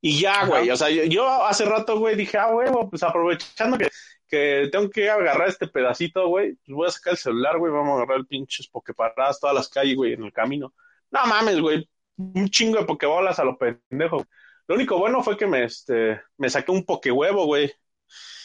Y 0.00 0.20
ya, 0.20 0.42
Ajá. 0.42 0.46
güey. 0.46 0.70
O 0.70 0.76
sea, 0.76 0.90
yo, 0.90 1.04
yo 1.04 1.28
hace 1.44 1.64
rato, 1.64 1.98
güey, 1.98 2.16
dije, 2.16 2.38
ah, 2.38 2.50
güey, 2.52 2.68
pues 2.88 3.02
aprovechando 3.02 3.76
que, 3.78 3.88
que 4.28 4.68
tengo 4.72 4.88
que 4.88 5.10
agarrar 5.10 5.48
este 5.48 5.66
pedacito, 5.66 6.28
güey, 6.28 6.54
pues 6.54 6.74
voy 6.74 6.86
a 6.88 6.90
sacar 6.90 7.12
el 7.12 7.18
celular, 7.18 7.58
güey, 7.58 7.72
vamos 7.72 7.90
a 7.90 7.96
agarrar 7.96 8.18
el 8.18 8.26
pinches 8.26 8.68
pokeparadas, 8.68 9.40
todas 9.40 9.54
las 9.54 9.68
calles, 9.68 9.96
güey, 9.96 10.14
en 10.14 10.24
el 10.24 10.32
camino. 10.32 10.72
No 11.10 11.26
mames, 11.26 11.60
güey. 11.60 11.88
Un 12.16 12.48
chingo 12.48 12.78
de 12.78 12.84
pokebolas 12.84 13.38
a 13.38 13.44
lo 13.44 13.56
pendejo. 13.58 14.26
Lo 14.68 14.74
único 14.76 14.98
bueno 14.98 15.22
fue 15.22 15.36
que 15.36 15.46
me, 15.46 15.64
este, 15.64 16.20
me 16.38 16.48
saqué 16.48 16.70
un 16.70 16.84
pokehuevo, 16.84 17.46
güey. 17.46 17.72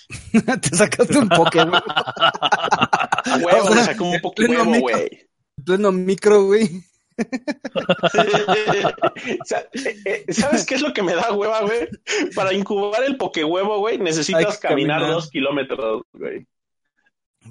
Te 0.62 0.76
sacaste 0.76 1.18
un. 1.18 1.30
A 3.28 3.38
huevo, 3.38 3.64
O 3.64 3.68
sea, 3.68 3.76
me 3.76 3.84
saqué 3.84 4.04
un 4.04 4.20
pokehuevo, 4.22 4.80
güey. 4.80 5.28
pleno 5.64 5.92
micro, 5.92 6.46
güey. 6.46 6.84
Eh, 9.74 9.96
eh, 10.06 10.34
¿Sabes 10.34 10.66
qué 10.66 10.76
es 10.76 10.82
lo 10.82 10.94
que 10.94 11.02
me 11.02 11.16
da 11.16 11.34
hueva, 11.34 11.62
güey? 11.62 11.88
Para 12.36 12.54
incubar 12.54 13.04
el 13.04 13.18
pokehuevo, 13.18 13.80
güey, 13.80 13.98
necesitas 13.98 14.58
caminar, 14.58 15.00
caminar. 15.00 15.16
dos 15.16 15.30
kilómetros, 15.30 16.04
güey. 16.14 16.46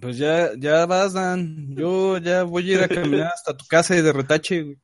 Pues 0.01 0.19
ya, 0.19 0.51
ya 0.59 0.87
vas, 0.87 1.13
Dan. 1.13 1.75
Yo 1.77 2.19
ya 2.19 2.43
voy 2.43 2.71
a 2.71 2.75
ir 2.75 2.83
a 2.83 2.89
caminar 2.89 3.33
hasta 3.33 3.57
tu 3.57 3.65
casa 3.67 3.97
y 3.97 4.03
de 4.03 4.13
retache, 4.13 4.63
güey. 4.63 4.79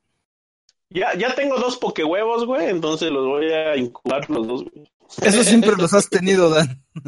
Ya, 0.89 1.15
ya 1.15 1.35
tengo 1.35 1.59
dos 1.59 1.77
pokehuevos, 1.77 2.47
güey, 2.47 2.69
entonces 2.69 3.11
los 3.11 3.27
voy 3.27 3.53
a 3.53 3.77
incubar 3.77 4.29
los 4.29 4.47
dos, 4.47 4.65
güey. 4.65 4.91
Eso 5.23 5.43
siempre 5.45 5.77
los 5.77 5.93
has 5.93 6.09
tenido, 6.09 6.51
Dan. 6.51 6.83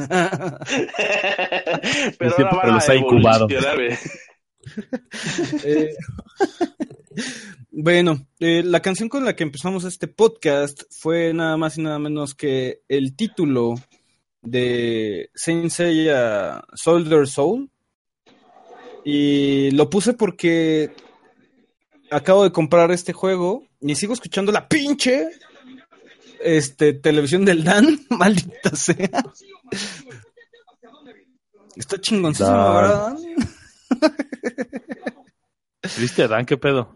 Pero 2.19 2.31
siempre 2.31 2.57
ahora 2.57 2.67
van 2.67 2.75
los 2.75 2.89
a 2.89 2.93
ha 2.93 2.95
incubado. 2.97 3.47
Eh, 5.65 5.95
bueno, 7.71 8.27
eh, 8.41 8.63
la 8.65 8.81
canción 8.81 9.09
con 9.09 9.25
la 9.25 9.37
que 9.37 9.43
empezamos 9.43 9.85
este 9.85 10.09
podcast 10.09 10.83
fue 10.91 11.35
nada 11.35 11.57
más 11.57 11.77
y 11.77 11.83
nada 11.83 11.99
menos 11.99 12.35
que 12.35 12.81
el 12.89 13.15
título 13.15 13.75
de 14.41 15.31
Saint 15.35 15.71
Seiya 15.71 16.65
Soldier 16.75 17.27
Soul. 17.27 17.71
Y 19.05 19.71
lo 19.73 19.91
puse 19.91 20.15
porque 20.15 20.95
acabo 22.11 22.45
de 22.45 22.53
comprar 22.53 22.91
este 22.93 23.13
juego 23.13 23.67
y 23.81 23.95
sigo 23.95 24.15
escuchando 24.15 24.53
la 24.53 24.69
pinche 24.69 25.29
este, 26.41 26.93
televisión 26.95 27.45
del 27.45 27.65
Dan, 27.65 28.01
maldita 28.11 28.75
sea. 28.77 29.25
Está 31.77 32.01
chingoncísimo, 32.01 32.57
Dan. 32.57 32.75
¿verdad? 32.75 33.15
Dan? 33.15 33.62
¿Viste, 35.99 36.29
Dan? 36.29 36.47
¿Qué 36.47 36.57
pedo? 36.57 36.95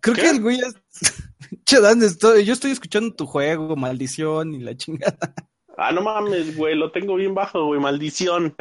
Creo 0.00 0.14
¿Qué? 0.14 0.22
que 0.22 0.30
el 0.30 0.40
güey 0.42 0.58
es... 0.60 0.74
Che, 1.64 1.80
Dan, 1.80 2.02
estoy- 2.02 2.44
yo 2.44 2.52
estoy 2.52 2.70
escuchando 2.72 3.14
tu 3.14 3.26
juego, 3.26 3.74
maldición 3.76 4.54
y 4.54 4.58
la 4.60 4.76
chingada. 4.76 5.34
Ah, 5.76 5.92
no 5.92 6.02
mames, 6.02 6.56
güey, 6.56 6.74
lo 6.74 6.90
tengo 6.90 7.14
bien 7.14 7.34
bajo, 7.34 7.64
güey, 7.66 7.80
maldición. 7.80 8.54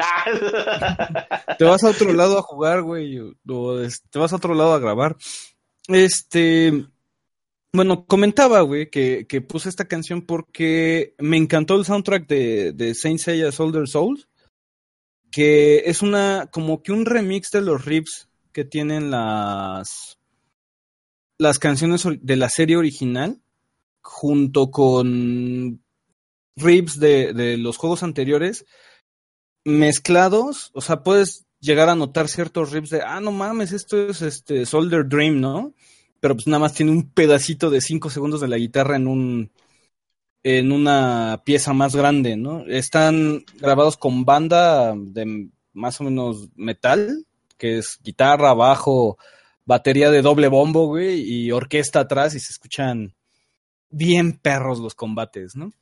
Te 1.57 1.63
vas 1.65 1.83
a 1.83 1.89
otro 1.89 2.13
lado 2.13 2.37
a 2.37 2.41
jugar, 2.41 2.81
güey, 2.83 3.19
o- 3.19 3.33
o 3.49 3.79
es- 3.81 4.03
te 4.09 4.19
vas 4.19 4.33
a 4.33 4.35
otro 4.37 4.53
lado 4.53 4.73
a 4.73 4.79
grabar. 4.79 5.15
Este, 5.87 6.85
bueno, 7.73 8.05
comentaba, 8.05 8.61
güey, 8.61 8.89
que, 8.89 9.25
que 9.27 9.41
puse 9.41 9.67
esta 9.69 9.85
canción 9.85 10.21
porque 10.21 11.15
me 11.17 11.37
encantó 11.37 11.75
el 11.75 11.85
soundtrack 11.85 12.27
de, 12.27 12.71
de 12.73 12.93
Saint 12.93 13.19
Seiya 13.19 13.51
Soldier 13.51 13.87
Souls, 13.87 14.27
que 15.31 15.83
es 15.85 16.01
una, 16.01 16.47
como 16.51 16.81
que 16.81 16.91
un 16.91 17.05
remix 17.05 17.51
de 17.51 17.61
los 17.61 17.85
riffs 17.85 18.27
que 18.51 18.65
tienen 18.65 19.11
las, 19.11 20.17
las 21.37 21.59
canciones 21.59 22.03
de 22.21 22.35
la 22.35 22.49
serie 22.49 22.77
original, 22.77 23.41
junto 24.01 24.71
con 24.71 25.81
riffs 26.55 26.99
de, 26.99 27.33
de 27.33 27.57
los 27.57 27.77
juegos 27.77 28.03
anteriores, 28.03 28.65
mezclados, 29.63 30.71
o 30.73 30.81
sea, 30.81 31.03
puedes 31.03 31.45
llegar 31.59 31.89
a 31.89 31.95
notar 31.95 32.27
ciertos 32.27 32.71
riffs 32.71 32.89
de, 32.89 33.01
ah, 33.01 33.19
no 33.19 33.31
mames, 33.31 33.71
esto 33.71 34.09
es 34.09 34.21
este 34.21 34.65
Soldier 34.65 35.07
Dream, 35.07 35.39
¿no? 35.39 35.73
Pero 36.19 36.35
pues 36.35 36.47
nada 36.47 36.59
más 36.59 36.73
tiene 36.73 36.91
un 36.91 37.11
pedacito 37.11 37.69
de 37.69 37.81
cinco 37.81 38.09
segundos 38.09 38.41
de 38.41 38.47
la 38.47 38.57
guitarra 38.57 38.95
en 38.95 39.07
un 39.07 39.51
en 40.49 40.71
una 40.71 41.41
pieza 41.43 41.73
más 41.73 41.93
grande, 41.93 42.37
¿no? 42.37 42.65
Están 42.67 43.43
grabados 43.59 43.97
con 43.97 44.23
banda 44.23 44.95
de 44.95 45.49
más 45.73 45.99
o 45.99 46.05
menos 46.05 46.47
metal, 46.55 47.25
que 47.57 47.79
es 47.79 47.99
guitarra, 48.01 48.53
bajo, 48.53 49.17
batería 49.65 50.09
de 50.09 50.21
doble 50.21 50.47
bombo, 50.47 50.87
güey, 50.87 51.19
y 51.19 51.51
orquesta 51.51 51.99
atrás 51.99 52.33
y 52.33 52.39
se 52.39 52.53
escuchan 52.53 53.13
bien 53.89 54.39
perros 54.39 54.79
los 54.79 54.95
combates, 54.95 55.57
¿no? 55.57 55.73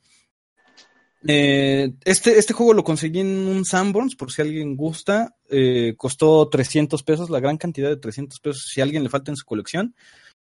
Eh, 1.28 1.92
este, 2.04 2.36
este 2.36 2.52
juego 2.52 2.74
lo 2.74 2.82
conseguí 2.82 3.20
en 3.20 3.46
un 3.46 3.64
Sanborns, 3.64 4.16
por 4.16 4.32
si 4.32 4.42
alguien 4.42 4.76
gusta. 4.76 5.36
Eh, 5.48 5.94
costó 5.96 6.48
300 6.48 7.04
pesos, 7.04 7.30
la 7.30 7.38
gran 7.38 7.56
cantidad 7.56 7.88
de 7.88 7.98
300 7.98 8.40
pesos, 8.40 8.68
si 8.72 8.80
a 8.80 8.84
alguien 8.84 9.04
le 9.04 9.10
falta 9.10 9.30
en 9.30 9.36
su 9.36 9.46
colección. 9.46 9.94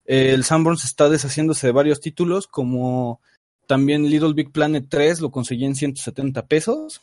Eh, 0.05 0.32
el 0.34 0.44
Sanborns 0.44 0.84
está 0.84 1.10
deshaciéndose 1.10 1.67
de 1.67 1.74
varios 1.74 2.00
títulos, 2.00 2.48
como 2.48 3.22
también 3.67 4.10
Little 4.10 4.34
Big 4.34 4.51
Planet 4.51 4.86
3 4.89 5.22
lo 5.22 5.31
conseguí 5.31 5.65
en 5.65 5.75
170 5.75 6.45
pesos. 6.48 7.01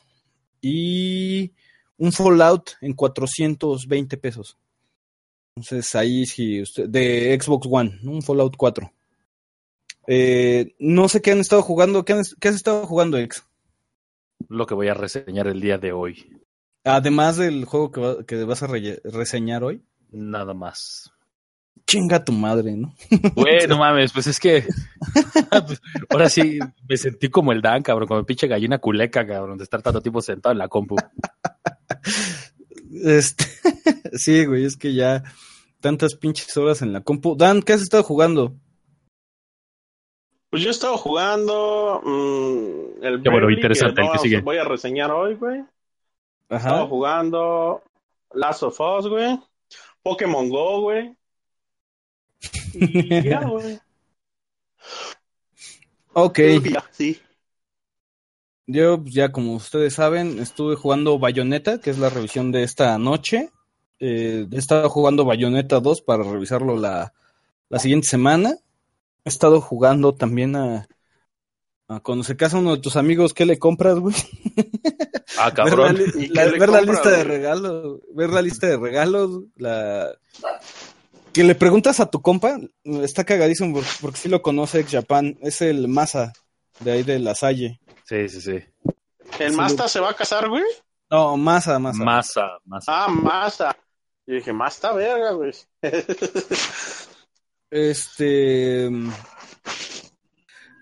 Y 0.60 1.52
un 1.98 2.12
Fallout 2.12 2.70
en 2.80 2.94
420 2.94 4.16
pesos. 4.16 4.56
Entonces 5.56 5.94
ahí 5.94 6.24
sí, 6.26 6.62
usted, 6.62 6.88
de 6.88 7.38
Xbox 7.40 7.66
One, 7.70 7.98
un 8.04 8.22
Fallout 8.22 8.56
4. 8.56 8.92
Eh, 10.06 10.74
no 10.78 11.08
sé 11.08 11.20
qué 11.22 11.32
han 11.32 11.40
estado 11.40 11.62
jugando. 11.62 12.04
¿Qué, 12.04 12.12
han- 12.14 12.22
qué 12.40 12.48
has 12.48 12.54
estado 12.56 12.86
jugando, 12.86 13.18
Ex? 13.18 13.44
Lo 14.48 14.66
que 14.66 14.74
voy 14.74 14.88
a 14.88 14.94
reseñar 14.94 15.46
el 15.46 15.60
día 15.60 15.78
de 15.78 15.92
hoy. 15.92 16.40
Además 16.84 17.36
del 17.36 17.64
juego 17.64 17.92
que, 17.92 18.00
va- 18.00 18.24
que 18.24 18.42
vas 18.44 18.62
a 18.62 18.66
re- 18.66 19.00
reseñar 19.04 19.62
hoy. 19.62 19.82
Nada 20.10 20.54
más. 20.54 21.11
Chinga 21.86 22.24
tu 22.24 22.32
madre, 22.32 22.76
¿no? 22.76 22.94
Güey, 23.34 23.66
no 23.66 23.78
mames, 23.78 24.12
pues 24.12 24.26
es 24.26 24.38
que. 24.38 24.64
pues, 25.66 25.82
ahora 26.08 26.28
sí 26.28 26.58
me 26.88 26.96
sentí 26.96 27.28
como 27.28 27.52
el 27.52 27.60
Dan, 27.60 27.82
cabrón, 27.82 28.08
como 28.08 28.20
el 28.20 28.26
pinche 28.26 28.46
gallina 28.46 28.78
culeca, 28.78 29.26
cabrón, 29.26 29.58
de 29.58 29.64
estar 29.64 29.82
tanto 29.82 30.00
tiempo 30.00 30.22
sentado 30.22 30.52
en 30.52 30.58
la 30.58 30.68
compu. 30.68 30.96
Este, 33.04 33.46
sí, 34.12 34.44
güey, 34.44 34.66
es 34.66 34.76
que 34.76 34.92
ya 34.92 35.24
tantas 35.80 36.14
pinches 36.14 36.54
horas 36.58 36.82
en 36.82 36.92
la 36.92 37.00
compu. 37.00 37.34
Dan, 37.36 37.62
¿qué 37.62 37.72
has 37.72 37.80
estado 37.80 38.02
jugando? 38.02 38.54
Pues 40.50 40.62
yo 40.62 40.68
he 40.68 40.72
estado 40.72 40.98
jugando 40.98 42.02
mm, 42.04 43.02
el 43.02 43.22
Qué 43.22 43.30
bueno, 43.30 43.46
Bravely, 43.46 43.54
interesante, 43.54 44.02
que 44.02 44.06
el 44.06 44.12
que 44.12 44.18
sigue. 44.18 44.40
voy 44.42 44.58
a 44.58 44.64
reseñar 44.64 45.10
hoy, 45.10 45.34
güey. 45.36 45.64
He 46.50 46.56
estado 46.56 46.80
Ajá. 46.82 46.86
jugando 46.86 47.82
Last 48.34 48.62
of 48.62 48.78
Us, 48.78 49.08
güey. 49.08 49.40
Pokémon 50.02 50.50
Go, 50.50 50.82
güey. 50.82 51.16
Y 52.74 53.22
ya, 53.22 53.40
güey. 53.44 53.78
Ok, 56.14 56.38
ya, 56.70 56.84
sí. 56.90 57.18
yo 58.66 59.00
pues, 59.02 59.14
ya 59.14 59.32
como 59.32 59.54
ustedes 59.54 59.94
saben, 59.94 60.38
estuve 60.38 60.76
jugando 60.76 61.18
Bayonetta, 61.18 61.78
que 61.80 61.90
es 61.90 61.98
la 61.98 62.10
revisión 62.10 62.52
de 62.52 62.62
esta 62.64 62.96
noche. 62.98 63.50
Eh, 63.98 64.46
he 64.50 64.56
estado 64.56 64.88
jugando 64.90 65.24
Bayonetta 65.24 65.80
2 65.80 66.02
para 66.02 66.22
revisarlo 66.24 66.76
la, 66.76 67.12
la 67.68 67.78
siguiente 67.78 68.08
semana. 68.08 68.56
He 69.24 69.28
estado 69.28 69.60
jugando 69.60 70.14
también 70.14 70.56
a, 70.56 70.88
a 71.88 72.00
cuando 72.00 72.24
se 72.24 72.36
casa 72.36 72.58
uno 72.58 72.74
de 72.76 72.82
tus 72.82 72.96
amigos, 72.96 73.32
¿qué 73.32 73.46
le 73.46 73.58
compras, 73.58 73.98
güey? 73.98 74.14
Ah, 75.38 75.48
ver 75.50 75.54
la, 75.64 75.70
cabrón. 75.70 75.96
li- 75.96 76.24
¿Y 76.24 76.26
la- 76.28 76.44
qué 76.44 76.50
le 76.50 76.58
ver 76.58 76.68
la 76.68 76.82
lista 76.82 77.10
de 77.10 77.24
regalos, 77.24 78.00
ver 78.14 78.28
la 78.30 78.42
lista 78.42 78.66
de 78.66 78.76
regalos, 78.76 79.44
la 79.56 80.10
que 81.32 81.44
le 81.44 81.54
preguntas 81.54 82.00
a 82.00 82.10
tu 82.10 82.20
compa, 82.20 82.58
está 82.84 83.24
cagadísimo 83.24 83.74
porque, 83.74 83.88
porque 84.00 84.18
sí 84.18 84.28
lo 84.28 84.42
conoce 84.42 84.80
ex 84.80 84.92
Japan, 84.92 85.38
es 85.40 85.62
el 85.62 85.88
Masa 85.88 86.32
de 86.80 86.92
ahí 86.92 87.02
de 87.02 87.18
la 87.18 87.34
Salle. 87.34 87.80
Sí, 88.04 88.28
sí, 88.28 88.40
sí. 88.40 88.58
¿El 89.38 89.50
Sí, 89.52 89.56
Masta 89.56 89.88
se 89.88 90.00
va 90.00 90.10
a 90.10 90.14
casar, 90.14 90.48
güey? 90.48 90.64
No, 91.10 91.36
Masa, 91.36 91.78
Masa. 91.78 92.04
Masa, 92.04 92.58
masa. 92.64 93.04
Ah, 93.04 93.08
Masta. 93.08 93.76
Y 94.26 94.34
dije, 94.34 94.52
Masta 94.52 94.92
verga, 94.92 95.32
güey. 95.32 95.52
Este 97.70 98.90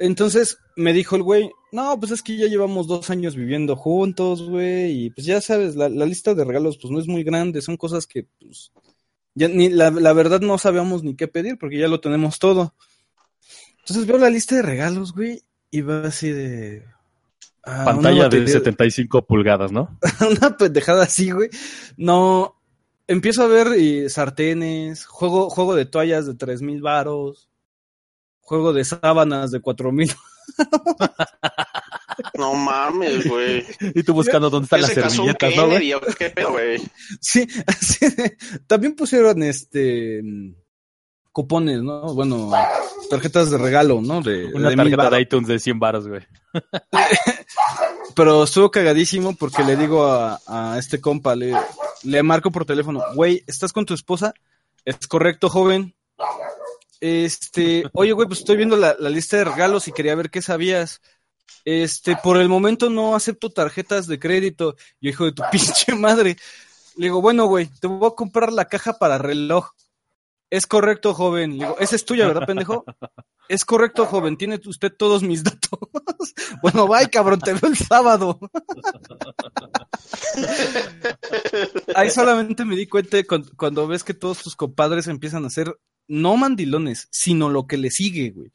entonces 0.00 0.59
me 0.76 0.92
dijo 0.92 1.14
el 1.14 1.23
güey, 1.23 1.52
no, 1.73 2.00
pues 2.00 2.11
es 2.11 2.23
que 2.23 2.37
ya 2.37 2.47
llevamos 2.47 2.88
dos 2.88 3.11
años 3.11 3.37
viviendo 3.37 3.76
juntos, 3.76 4.42
güey, 4.42 5.04
y 5.04 5.11
pues 5.11 5.26
ya 5.26 5.40
sabes, 5.40 5.76
la, 5.76 5.88
la 5.88 6.07
lista 6.07 6.35
de 6.35 6.45
regalos 6.45 6.78
pues 6.78 6.90
no 6.90 6.99
es 6.99 7.07
muy 7.07 7.23
grande, 7.23 7.61
son 7.61 7.76
cosas 7.76 8.07
que 8.07 8.26
pues 8.40 8.73
ya 9.34 9.49
ni 9.49 9.68
la, 9.68 9.90
la 9.90 10.12
verdad 10.12 10.40
no 10.40 10.58
sabíamos 10.58 11.02
ni 11.02 11.14
qué 11.16 11.28
pedir 11.28 11.58
porque 11.58 11.78
ya 11.78 11.88
lo 11.88 12.00
tenemos 12.00 12.38
todo. 12.38 12.75
Entonces 13.80 14.06
veo 14.06 14.18
la 14.18 14.30
lista 14.30 14.56
de 14.56 14.62
regalos, 14.62 15.12
güey, 15.12 15.42
y 15.70 15.80
va 15.80 16.02
así 16.06 16.30
de 16.30 16.84
ah, 17.64 17.82
Pantalla 17.84 18.28
de 18.28 18.38
batería- 18.38 18.52
75 18.52 19.26
pulgadas, 19.26 19.72
¿no? 19.72 19.99
una 20.38 20.56
pendejada 20.56 21.04
así, 21.04 21.30
güey. 21.30 21.49
No, 21.96 22.60
empiezo 23.06 23.42
a 23.42 23.46
ver 23.49 23.78
y 23.78 24.08
sartenes, 24.08 25.06
juego, 25.06 25.50
juego 25.50 25.75
de 25.75 25.87
toallas 25.87 26.26
de 26.26 26.34
tres 26.34 26.62
mil 26.62 26.82
varos, 26.82 27.49
juego 28.40 28.72
de 28.72 28.84
sábanas 28.84 29.50
de 29.50 29.60
cuatro 29.60 29.92
mil. 29.92 30.12
No 32.34 32.54
mames, 32.54 33.26
güey. 33.28 33.64
Y 33.94 34.02
tú 34.02 34.12
buscando 34.14 34.50
dónde 34.50 34.64
están 34.66 34.78
¿Qué 34.80 34.82
las 34.82 34.94
se 34.94 35.00
casó 35.00 35.22
un 35.22 35.28
servilletas, 35.28 35.56
¿no, 35.56 35.66
güey? 35.66 35.78
Kennedy 35.78 35.92
o 35.94 36.00
qué 36.16 36.30
pedo, 36.30 36.50
güey? 36.52 36.82
Sí, 37.20 37.46
así 37.66 38.08
de- 38.10 38.36
también 38.66 38.94
pusieron 38.94 39.42
este 39.42 40.22
cupones, 41.32 41.80
¿no? 41.82 42.12
Bueno, 42.14 42.50
tarjetas 43.08 43.50
de 43.50 43.58
regalo, 43.58 44.00
¿no? 44.02 44.20
De, 44.20 44.46
Una 44.46 44.70
de 44.70 44.76
tarjeta 44.76 44.96
varos. 44.96 45.12
de 45.12 45.20
iTunes 45.22 45.48
de 45.48 45.58
100 45.60 45.78
baros, 45.78 46.08
güey. 46.08 46.22
Pero 48.14 48.42
estuvo 48.44 48.70
cagadísimo 48.70 49.36
porque 49.36 49.62
le 49.62 49.76
digo 49.76 50.04
a, 50.04 50.40
a 50.46 50.78
este 50.78 51.00
compa, 51.00 51.36
le, 51.36 51.54
le 52.02 52.22
marco 52.22 52.50
por 52.50 52.64
teléfono, 52.64 53.02
güey, 53.14 53.44
¿estás 53.46 53.72
con 53.72 53.86
tu 53.86 53.94
esposa? 53.94 54.34
Es 54.84 55.06
correcto, 55.06 55.48
joven. 55.48 55.94
Este, 57.00 57.84
oye, 57.92 58.12
güey, 58.12 58.26
pues 58.28 58.40
estoy 58.40 58.56
viendo 58.56 58.76
la, 58.76 58.94
la 58.98 59.08
lista 59.08 59.36
de 59.38 59.44
regalos 59.44 59.88
y 59.88 59.92
quería 59.92 60.14
ver 60.16 60.30
qué 60.30 60.42
sabías. 60.42 61.00
Este, 61.64 62.16
por 62.16 62.38
el 62.38 62.49
momento 62.49 62.90
no 62.90 63.14
acepto 63.14 63.50
tarjetas 63.50 64.07
de 64.07 64.19
crédito. 64.19 64.76
Yo, 65.00 65.11
hijo 65.11 65.25
de 65.25 65.33
tu 65.33 65.42
pinche 65.52 65.95
madre. 65.95 66.37
Le 66.97 67.07
digo, 67.07 67.21
bueno, 67.21 67.47
güey, 67.47 67.69
te 67.80 67.87
voy 67.87 68.09
a 68.09 68.14
comprar 68.14 68.52
la 68.52 68.66
caja 68.66 68.99
para 68.99 69.19
reloj. 69.19 69.71
Es 70.50 70.66
correcto, 70.66 71.14
joven. 71.14 71.59
Le 71.59 71.64
digo, 71.64 71.78
esa 71.78 71.95
es 71.95 72.04
tuya, 72.04 72.26
¿verdad, 72.26 72.47
pendejo? 72.47 72.85
Es 73.49 73.64
correcto, 73.64 74.07
joven. 74.07 74.37
Tiene 74.37 74.61
usted 74.66 74.92
todos 74.97 75.23
mis 75.23 75.45
datos. 75.45 75.78
bueno, 76.62 76.88
bye, 76.88 77.09
cabrón. 77.09 77.40
Te 77.40 77.53
veo 77.53 77.70
el 77.70 77.77
sábado. 77.77 78.38
Ahí 81.94 82.11
solamente 82.11 82.64
me 82.64 82.77
di 82.77 82.87
cuenta 82.87 83.22
cuando, 83.24 83.51
cuando 83.57 83.87
ves 83.87 84.03
que 84.03 84.14
todos 84.14 84.42
tus 84.42 84.57
compadres 84.57 85.07
empiezan 85.07 85.44
a 85.44 85.51
ser 85.51 85.79
no 86.09 86.37
mandilones, 86.37 87.07
sino 87.12 87.48
lo 87.48 87.68
que 87.68 87.77
le 87.77 87.90
sigue, 87.90 88.31
güey. 88.31 88.51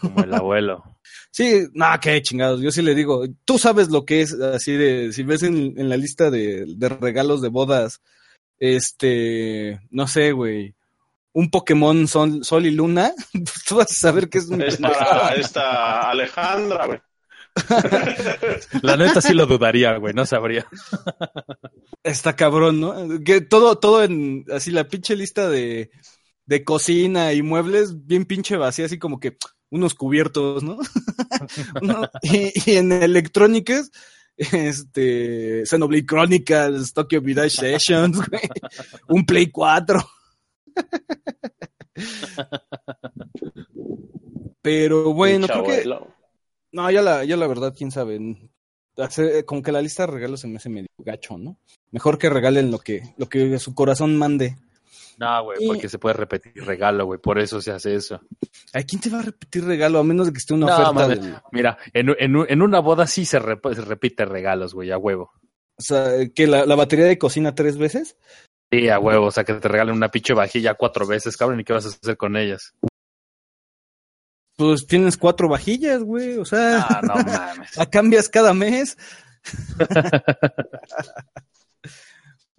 Como 0.00 0.22
el 0.22 0.34
abuelo. 0.34 0.84
Sí, 1.34 1.66
nada, 1.72 1.98
qué 1.98 2.20
chingados. 2.20 2.60
Yo 2.60 2.70
sí 2.70 2.82
le 2.82 2.94
digo, 2.94 3.24
tú 3.46 3.58
sabes 3.58 3.88
lo 3.88 4.04
que 4.04 4.20
es 4.20 4.34
así 4.34 4.72
de, 4.72 5.14
si 5.14 5.22
ves 5.22 5.42
en, 5.42 5.72
en 5.78 5.88
la 5.88 5.96
lista 5.96 6.30
de, 6.30 6.66
de 6.68 6.88
regalos 6.90 7.40
de 7.40 7.48
bodas, 7.48 8.02
este, 8.58 9.80
no 9.90 10.06
sé, 10.06 10.32
güey, 10.32 10.74
un 11.32 11.50
Pokémon 11.50 12.06
Sol, 12.06 12.44
Sol 12.44 12.66
y 12.66 12.70
Luna, 12.70 13.12
pues 13.32 13.64
tú 13.66 13.76
vas 13.76 13.90
a 13.90 13.94
saber 13.94 14.28
que 14.28 14.38
es 14.38 14.48
un 14.48 14.62
Es 14.62 14.76
para 14.76 15.34
esta 15.34 16.10
Alejandra, 16.10 16.86
güey. 16.86 17.00
La 18.82 18.96
neta 18.96 19.20
sí 19.20 19.34
lo 19.34 19.46
dudaría, 19.46 19.96
güey, 19.96 20.14
no 20.14 20.24
sabría. 20.24 20.66
Está 22.02 22.34
cabrón, 22.34 22.80
¿no? 22.80 22.94
Que 23.24 23.40
todo, 23.42 23.78
todo 23.78 24.02
en, 24.02 24.44
así 24.50 24.70
la 24.70 24.84
pinche 24.84 25.16
lista 25.16 25.50
de, 25.50 25.90
de 26.46 26.64
cocina 26.64 27.32
y 27.32 27.42
muebles, 27.42 28.06
bien 28.06 28.24
pinche 28.24 28.56
vacía, 28.56 28.86
así 28.86 28.98
como 28.98 29.20
que 29.20 29.36
unos 29.72 29.94
cubiertos, 29.94 30.62
¿no? 30.62 30.78
Y, 32.22 32.52
y 32.70 32.76
en 32.76 32.92
electrónicas, 32.92 33.90
este, 34.36 35.64
Xenoblade 35.66 36.06
Chronicles, 36.06 36.92
Tokyo 36.92 37.20
Vidage 37.20 37.50
Sessions, 37.50 38.16
güey, 38.28 38.42
un 39.08 39.26
Play 39.26 39.50
4. 39.50 40.00
Pero 44.62 45.12
bueno, 45.12 45.46
creo 45.48 45.64
que, 45.64 45.84
no, 46.72 46.90
ya 46.90 47.02
la, 47.02 47.24
ya 47.24 47.36
la 47.36 47.46
verdad, 47.46 47.74
quién 47.76 47.90
sabe. 47.90 48.18
Hacer- 48.96 49.44
como 49.44 49.62
que 49.62 49.72
la 49.72 49.80
lista 49.82 50.06
de 50.06 50.12
regalos 50.12 50.40
se 50.40 50.48
me 50.48 50.56
hace 50.56 50.68
medio 50.68 50.88
gacho, 50.98 51.38
¿no? 51.38 51.56
Mejor 51.90 52.18
que 52.18 52.30
regalen 52.30 52.70
lo 52.70 52.78
que, 52.78 53.02
lo 53.16 53.28
que 53.28 53.58
su 53.58 53.74
corazón 53.74 54.16
mande. 54.16 54.56
No, 55.22 55.44
güey, 55.44 55.64
porque 55.66 55.88
se 55.88 55.98
puede 56.00 56.14
repetir 56.14 56.52
regalo, 56.64 57.04
güey, 57.06 57.20
por 57.20 57.38
eso 57.38 57.60
se 57.62 57.70
hace 57.70 57.94
eso. 57.94 58.20
¿A 58.72 58.82
quién 58.82 59.00
te 59.00 59.08
va 59.08 59.20
a 59.20 59.22
repetir 59.22 59.64
regalo 59.64 60.00
a 60.00 60.04
menos 60.04 60.26
de 60.26 60.32
que 60.32 60.38
esté 60.38 60.52
una 60.54 60.66
No, 60.66 60.90
oferta? 60.90 61.08
del- 61.08 61.36
Mira, 61.52 61.78
en, 61.92 62.08
en, 62.18 62.36
en 62.48 62.62
una 62.62 62.80
boda 62.80 63.06
sí 63.06 63.24
se, 63.24 63.40
rep- 63.40 63.72
se 63.74 63.82
repite 63.82 64.24
regalos, 64.24 64.74
güey, 64.74 64.90
a 64.90 64.98
huevo. 64.98 65.30
o 65.78 65.82
sea, 65.82 66.28
que 66.34 66.46
la, 66.48 66.66
la 66.66 66.74
batería 66.74 67.04
de 67.06 67.18
cocina 67.18 67.54
tres 67.54 67.78
veces. 67.78 68.16
Sí, 68.72 68.88
a 68.88 68.98
huevo, 68.98 69.26
o 69.26 69.30
sea, 69.30 69.44
que 69.44 69.54
te 69.54 69.68
regalen 69.68 69.94
una 69.94 70.10
pinche 70.10 70.34
vajilla 70.34 70.74
cuatro 70.74 71.06
veces, 71.06 71.36
cabrón, 71.36 71.60
¿y 71.60 71.64
qué 71.64 71.72
vas 71.72 71.86
a 71.86 71.90
hacer 71.90 72.16
con 72.16 72.36
ellas? 72.36 72.74
Pues 74.56 74.86
tienes 74.86 75.16
cuatro 75.16 75.48
vajillas, 75.48 76.02
güey. 76.02 76.36
O 76.38 76.44
sea, 76.44 76.80
Ah, 76.88 77.00
no 77.02 77.14
mames. 77.14 77.24
la 77.76 77.86
cambias 77.86 78.28
cada 78.28 78.52
mes. 78.54 78.96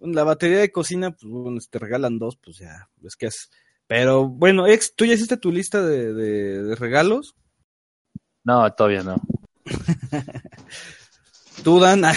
la 0.04 0.24
batería 0.24 0.58
de 0.58 0.70
cocina, 0.72 1.10
pues 1.10 1.24
bueno, 1.24 1.60
si 1.60 1.68
te 1.68 1.78
regalan 1.78 2.18
dos, 2.18 2.36
pues 2.36 2.58
ya, 2.58 2.88
es 3.02 3.16
que 3.16 3.26
es. 3.26 3.50
Pero 3.86 4.28
bueno, 4.28 4.66
ex, 4.66 4.94
¿tú 4.94 5.04
ya 5.04 5.14
hiciste 5.14 5.36
tu 5.36 5.50
lista 5.52 5.82
de, 5.82 6.12
de- 6.14 6.62
de 6.62 6.74
regalos? 6.76 7.34
No, 8.44 8.70
todavía 8.74 9.02
no. 9.02 9.16
Tú, 11.62 11.80
Dan. 11.80 12.02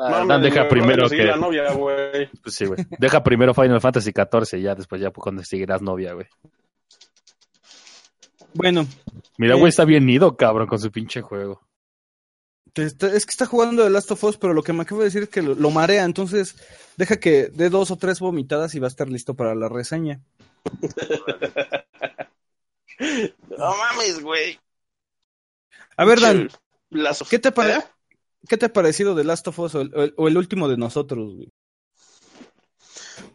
Ah, 0.00 0.24
Dan, 0.28 0.40
deja 0.42 0.68
primero 0.68 1.08
que... 1.08 1.24
la 1.24 1.34
novia, 1.36 1.72
güey. 1.72 2.30
Pues 2.40 2.54
sí, 2.54 2.66
güey. 2.66 2.86
Deja 3.00 3.20
primero 3.24 3.52
Final 3.52 3.80
Fantasy 3.80 4.12
XIV 4.12 4.60
y 4.60 4.62
ya 4.62 4.76
después 4.76 5.00
ya 5.00 5.10
cuando 5.10 5.42
seguirás 5.42 5.82
novia, 5.82 6.12
güey. 6.12 6.26
bueno, 8.54 8.86
Mira, 9.38 9.56
Eh. 9.56 9.58
güey, 9.58 9.70
está 9.70 9.84
bien 9.84 10.08
ido, 10.08 10.36
cabrón, 10.36 10.68
con 10.68 10.78
su 10.78 10.92
pinche 10.92 11.20
juego. 11.20 11.67
Es 12.74 12.94
que 13.26 13.30
está 13.30 13.46
jugando 13.46 13.84
The 13.84 13.90
Last 13.90 14.10
of 14.10 14.24
Us, 14.24 14.36
pero 14.36 14.54
lo 14.54 14.62
que 14.62 14.72
me 14.72 14.82
acabo 14.82 15.00
de 15.00 15.06
decir 15.06 15.22
es 15.24 15.28
que 15.28 15.42
lo, 15.42 15.54
lo 15.54 15.70
marea, 15.70 16.04
entonces 16.04 16.56
deja 16.96 17.18
que 17.18 17.46
dé 17.48 17.70
dos 17.70 17.90
o 17.90 17.96
tres 17.96 18.20
vomitadas 18.20 18.74
y 18.74 18.78
va 18.78 18.86
a 18.86 18.88
estar 18.88 19.08
listo 19.08 19.34
para 19.34 19.54
la 19.54 19.68
reseña. 19.68 20.20
No 23.56 23.76
mames, 23.76 24.20
güey. 24.20 24.58
A 25.96 26.04
ver, 26.04 26.20
Dan, 26.20 26.48
¿qué 27.30 27.38
te 27.38 27.52
pare- 27.52 27.74
¿Eh? 27.76 27.84
¿qué 28.48 28.56
te 28.56 28.66
ha 28.66 28.72
parecido 28.72 29.14
The 29.14 29.24
Last 29.24 29.48
of 29.48 29.58
Us 29.58 29.74
o 29.74 29.80
el, 29.80 30.14
o 30.16 30.24
último 30.24 30.68
de 30.68 30.76
nosotros, 30.76 31.34
güey? 31.34 31.52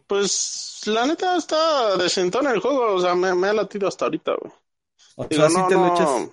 Pues 0.06 0.82
la 0.86 1.06
neta 1.06 1.36
está 1.36 1.96
decentón 1.96 2.46
el 2.46 2.60
juego, 2.60 2.94
o 2.94 3.00
sea, 3.00 3.14
me, 3.14 3.34
me 3.34 3.48
ha 3.48 3.52
latido 3.54 3.88
hasta 3.88 4.04
ahorita, 4.06 4.34
güey. 4.40 4.52
O 5.16 5.26
Digo, 5.26 5.42
sea, 5.42 5.50
sí 5.50 5.56
no, 5.56 5.68
te 5.68 5.74
lo 5.74 5.80
no, 5.80 5.94
echas. 5.94 6.30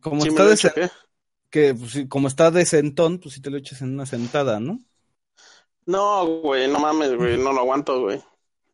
Como 0.00 0.22
sí 0.22 0.28
está, 0.28 0.42
lo 0.44 0.50
de, 0.50 0.56
¿qué? 0.74 0.90
Que, 1.50 1.74
pues, 1.74 2.06
como 2.08 2.28
está 2.28 2.50
de 2.50 2.64
sentón, 2.66 3.18
pues 3.18 3.34
sí 3.34 3.42
te 3.42 3.50
lo 3.50 3.56
echas 3.58 3.82
en 3.82 3.94
una 3.94 4.06
sentada, 4.06 4.60
¿no? 4.60 4.78
No, 5.86 6.26
güey, 6.42 6.68
no 6.68 6.78
mames, 6.78 7.14
güey, 7.16 7.36
no 7.38 7.52
lo 7.52 7.60
aguanto, 7.60 8.00
güey. 8.00 8.22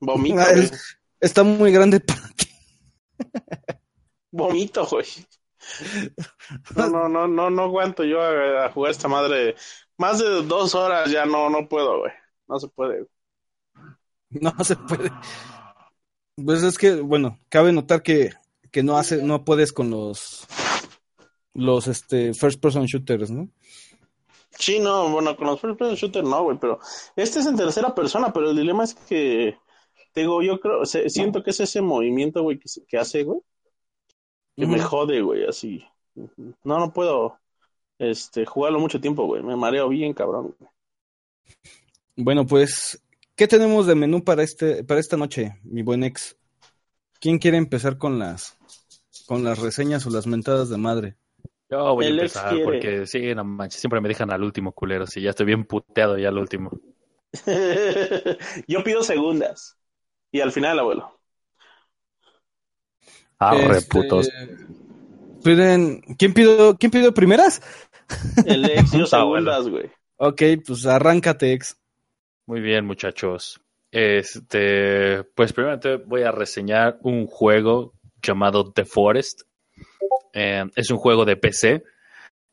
Vomito, 0.00 0.36
Ah, 0.40 0.52
güey. 0.52 0.64
es- 0.64 0.98
Está 1.20 1.42
muy 1.42 1.72
grande 1.72 1.98
para 2.00 2.28
ti. 2.36 2.46
Vomito, 4.30 4.86
güey. 4.86 5.06
No, 6.76 6.88
no, 6.88 7.08
no, 7.08 7.26
no, 7.26 7.50
no 7.50 7.62
aguanto 7.62 8.04
yo 8.04 8.20
a, 8.20 8.66
a 8.66 8.72
jugar 8.72 8.90
esta 8.92 9.08
madre. 9.08 9.56
Más 9.96 10.18
de 10.18 10.26
dos 10.42 10.74
horas 10.74 11.10
ya 11.10 11.24
no, 11.26 11.48
no 11.50 11.68
puedo, 11.68 12.00
güey. 12.00 12.12
No 12.46 12.58
se 12.60 12.68
puede. 12.68 12.98
güey. 12.98 13.08
No 14.30 14.52
se 14.64 14.76
puede. 14.76 15.10
Pues 16.36 16.62
es 16.62 16.76
que, 16.76 16.96
bueno, 16.96 17.38
cabe 17.48 17.72
notar 17.72 18.02
que, 18.02 18.32
que 18.70 18.82
no 18.82 18.98
hace, 18.98 19.22
no 19.22 19.44
puedes 19.44 19.72
con 19.72 19.90
los 19.90 20.46
los 21.56 21.86
este 21.88 22.34
first 22.34 22.60
person 22.60 22.84
shooters, 22.84 23.30
¿no? 23.30 23.48
Sí, 24.58 24.78
no, 24.78 25.10
bueno, 25.10 25.36
con 25.36 25.46
los 25.48 25.60
first 25.60 25.78
person 25.78 25.96
shooter 25.96 26.24
no, 26.24 26.42
güey, 26.44 26.58
pero 26.58 26.78
este 27.14 27.40
es 27.40 27.46
en 27.46 27.56
tercera 27.56 27.94
persona, 27.94 28.32
pero 28.32 28.50
el 28.50 28.56
dilema 28.56 28.84
es 28.84 28.94
que, 28.94 29.58
te 30.12 30.20
digo, 30.20 30.42
yo 30.42 30.58
creo, 30.60 30.84
se- 30.86 31.10
siento 31.10 31.42
que 31.42 31.50
es 31.50 31.60
ese 31.60 31.82
movimiento, 31.82 32.42
güey, 32.42 32.58
que, 32.58 32.68
que 32.88 32.98
hace, 32.98 33.22
güey, 33.24 33.40
que 34.56 34.66
me 34.66 34.80
jode, 34.80 35.20
güey, 35.20 35.46
así. 35.46 35.84
No, 36.64 36.78
no 36.78 36.92
puedo, 36.92 37.38
este, 37.98 38.46
jugarlo 38.46 38.78
mucho 38.80 39.00
tiempo, 39.00 39.26
güey, 39.26 39.42
me 39.42 39.56
mareo 39.56 39.88
bien, 39.88 40.14
cabrón. 40.14 40.54
güey. 40.58 40.70
Bueno, 42.16 42.46
pues, 42.46 43.02
¿qué 43.34 43.46
tenemos 43.46 43.86
de 43.86 43.94
menú 43.94 44.24
para 44.24 44.42
este, 44.42 44.84
para 44.84 45.00
esta 45.00 45.18
noche, 45.18 45.58
mi 45.64 45.82
buen 45.82 46.02
ex? 46.02 46.36
¿Quién 47.20 47.38
quiere 47.38 47.58
empezar 47.58 47.98
con 47.98 48.18
las 48.18 48.56
con 49.26 49.42
las 49.44 49.58
reseñas 49.58 50.06
o 50.06 50.10
las 50.10 50.26
mentadas 50.26 50.68
de 50.70 50.76
madre? 50.78 51.16
Yo 51.70 51.94
voy 51.94 52.07
El 52.07 52.18
a 52.18 52.24
empezar 52.24 52.48
quiere. 52.48 52.64
porque 52.64 53.07
sí, 53.07 53.35
no 53.35 53.44
manches, 53.44 53.81
siempre 53.81 54.00
me 54.00 54.09
dejan 54.09 54.31
al 54.33 54.42
último 54.42 54.72
culero, 54.72 55.07
sí, 55.07 55.20
ya 55.20 55.31
estoy 55.31 55.46
bien 55.46 55.64
puteado 55.64 56.16
ya 56.18 56.29
al 56.29 56.38
último. 56.38 56.70
Yo 58.68 58.83
pido 58.85 59.02
segundas. 59.02 59.76
Y 60.33 60.40
al 60.40 60.52
final, 60.52 60.79
abuelo. 60.79 61.20
Arre, 63.38 63.79
Este, 63.79 63.90
putos. 63.90 64.29
¿Piden, 65.42 66.00
¿quién 66.18 66.33
pidió, 66.35 66.76
quién 66.79 66.90
pidió 66.90 67.12
primeras? 67.14 67.62
El 68.46 68.64
ex 68.70 68.90
dio 68.92 69.07
abuelo. 69.12 69.52
segundas, 69.57 69.68
güey. 69.68 69.90
Ok, 70.18 70.42
pues 70.66 70.87
arráncate, 70.87 71.52
ex. 71.52 71.76
Muy 72.46 72.61
bien, 72.61 72.85
muchachos. 72.87 73.61
Este, 73.90 75.24
pues 75.35 75.52
primeramente 75.52 75.96
voy 75.96 76.22
a 76.22 76.33
reseñar 76.33 76.98
un 77.02 77.26
juego 77.26 77.94
llamado 78.22 78.72
The 78.72 78.85
Forest. 78.85 79.42
Eh, 80.38 80.64
es 80.77 80.90
un 80.90 80.99
juego 80.99 81.25
de 81.25 81.37
PC. 81.37 81.83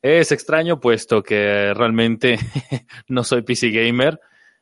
Es 0.02 0.32
extraño 0.32 0.80
puesto 0.80 1.22
que 1.22 1.74
realmente 1.74 2.38
no 3.10 3.26
soy 3.26 3.42
PC 3.42 3.72
gamer. 3.72 4.22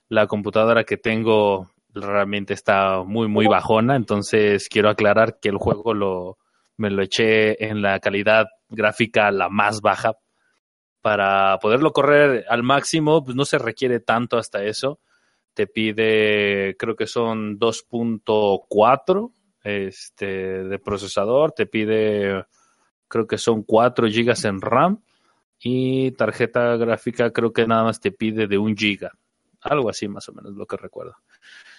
La 0.10 0.26
computadora 0.26 0.84
que 0.84 0.98
tengo 0.98 1.70
realmente 1.94 2.56
está 2.56 3.04
muy, 3.04 3.28
muy 3.28 3.46
bajona. 3.46 3.96
Entonces 3.96 4.68
quiero 4.70 4.90
aclarar 4.90 5.38
que 5.40 5.50
el 5.50 5.58
juego 5.58 5.94
lo, 5.94 6.40
me 6.78 6.90
lo 6.90 7.04
eché 7.04 7.64
en 7.64 7.84
la 7.84 8.00
calidad 8.00 8.48
gráfica 8.70 9.30
la 9.30 9.50
más 9.50 9.82
baja. 9.82 10.14
Para 11.02 11.60
poderlo 11.60 11.94
correr 11.94 12.46
al 12.50 12.64
máximo, 12.64 13.24
pues 13.24 13.36
no 13.36 13.46
se 13.46 13.60
requiere 13.60 14.00
tanto 14.00 14.40
hasta 14.40 14.64
eso 14.64 15.00
te 15.54 15.68
pide, 15.68 16.76
creo 16.78 16.96
que 16.96 17.08
son 17.08 17.60
2.4 17.60 19.34
este, 19.64 20.64
de 20.64 20.80
procesador, 20.80 21.52
te 21.52 21.66
pide, 21.66 22.46
creo 23.12 23.28
que 23.28 23.38
son 23.38 23.64
4 23.64 24.08
gigas 24.08 24.46
en 24.46 24.62
RAM 24.62 25.02
y 25.60 26.12
tarjeta 26.12 26.78
gráfica 26.78 27.32
creo 27.32 27.52
que 27.54 27.68
nada 27.68 27.84
más 27.84 28.00
te 28.00 28.12
pide 28.12 28.48
de 28.48 28.58
1 28.58 28.76
giga, 28.76 29.12
algo 29.62 29.90
así 29.90 30.08
más 30.08 30.28
o 30.30 30.34
menos 30.34 30.54
lo 30.54 30.66
que 30.66 30.78
recuerdo. 30.78 31.16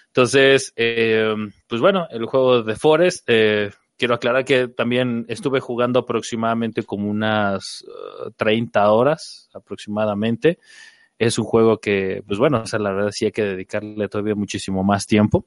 Entonces, 0.07 0.71
eh, 0.75 1.33
pues 1.67 1.81
bueno, 1.81 2.07
el 2.11 2.25
juego 2.27 2.61
de 2.61 2.75
Forest, 2.75 3.23
eh, 3.27 3.71
quiero 3.97 4.13
aclarar 4.13 4.45
que 4.45 4.67
también 4.67 5.25
estuve 5.27 5.59
jugando 5.59 5.99
aproximadamente 5.99 6.83
como 6.83 7.09
unas 7.09 7.83
eh, 7.87 8.31
30 8.37 8.91
horas 8.91 9.49
aproximadamente 9.53 10.59
es 11.17 11.37
un 11.37 11.45
juego 11.45 11.79
que, 11.79 12.23
pues 12.25 12.39
bueno, 12.39 12.61
o 12.61 12.65
sea, 12.65 12.79
la 12.79 12.91
verdad 12.91 13.11
sí 13.11 13.25
hay 13.25 13.31
que 13.31 13.43
dedicarle 13.43 14.07
todavía 14.09 14.35
muchísimo 14.35 14.83
más 14.83 15.05
tiempo. 15.05 15.45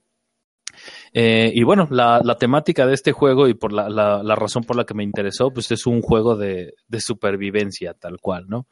Eh, 1.12 1.50
y 1.54 1.62
bueno, 1.62 1.88
la, 1.90 2.20
la, 2.22 2.36
temática 2.36 2.86
de 2.86 2.94
este 2.94 3.12
juego 3.12 3.48
y 3.48 3.54
por 3.54 3.72
la, 3.72 3.88
la, 3.88 4.34
razón 4.34 4.64
por 4.64 4.76
la 4.76 4.84
que 4.84 4.94
me 4.94 5.04
interesó, 5.04 5.50
pues 5.50 5.70
es 5.70 5.86
un 5.86 6.02
juego 6.02 6.36
de, 6.36 6.74
de 6.88 7.00
supervivencia 7.00 7.94
tal 7.94 8.18
cual, 8.20 8.46
¿no? 8.48 8.66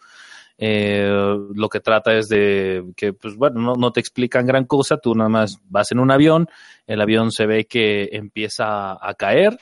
Eh, 0.57 1.09
lo 1.55 1.69
que 1.69 1.81
trata 1.81 2.17
es 2.17 2.29
de 2.29 2.93
que, 2.97 3.13
pues 3.13 3.37
bueno, 3.37 3.61
no, 3.61 3.75
no, 3.75 3.91
te 3.91 4.01
explican 4.01 4.47
gran 4.47 4.67
cosa, 4.67 4.99
tú 4.99 5.15
nada 5.15 5.29
más 5.29 5.59
vas 5.65 5.91
en 5.91 5.99
un 5.99 6.11
avión, 6.11 6.49
el 6.87 7.01
avión 7.01 7.33
se 7.33 7.47
ve 7.47 7.67
que 7.67 8.11
empieza 8.13 8.93
a 8.93 9.15
caer, 9.15 9.59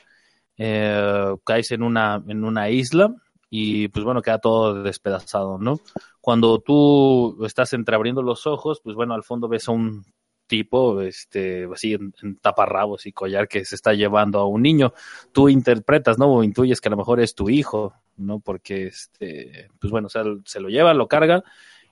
eh, 0.57 1.33
caes 1.43 1.71
en 1.71 1.81
una, 1.83 2.23
en 2.27 2.43
una 2.43 2.69
isla 2.69 3.13
y 3.49 3.87
pues 3.87 4.05
bueno, 4.05 4.21
queda 4.21 4.39
todo 4.39 4.83
despedazado, 4.83 5.57
¿no? 5.57 5.79
Cuando 6.21 6.59
tú 6.59 7.43
estás 7.45 7.73
entreabriendo 7.73 8.21
los 8.21 8.45
ojos, 8.47 8.79
pues 8.83 8.95
bueno, 8.95 9.13
al 9.13 9.23
fondo 9.23 9.47
ves 9.47 9.67
a 9.67 9.71
un 9.71 10.05
tipo, 10.47 11.01
este, 11.01 11.67
así 11.73 11.93
en, 11.93 12.37
taparrabos 12.41 13.05
y 13.05 13.11
collar 13.11 13.47
que 13.47 13.65
se 13.65 13.75
está 13.75 13.93
llevando 13.93 14.39
a 14.39 14.47
un 14.47 14.61
niño. 14.61 14.93
Tú 15.31 15.49
interpretas, 15.49 16.17
¿no? 16.17 16.33
O 16.33 16.43
intuyes 16.43 16.81
que 16.81 16.89
a 16.89 16.91
lo 16.91 16.97
mejor 16.97 17.19
es 17.19 17.35
tu 17.35 17.49
hijo, 17.49 17.93
¿no? 18.17 18.39
Porque, 18.39 18.87
este, 18.87 19.69
pues 19.79 19.91
bueno, 19.91 20.07
o 20.07 20.09
sea, 20.09 20.23
se 20.45 20.59
lo 20.59 20.69
lleva, 20.69 20.93
lo 20.93 21.07
carga 21.07 21.43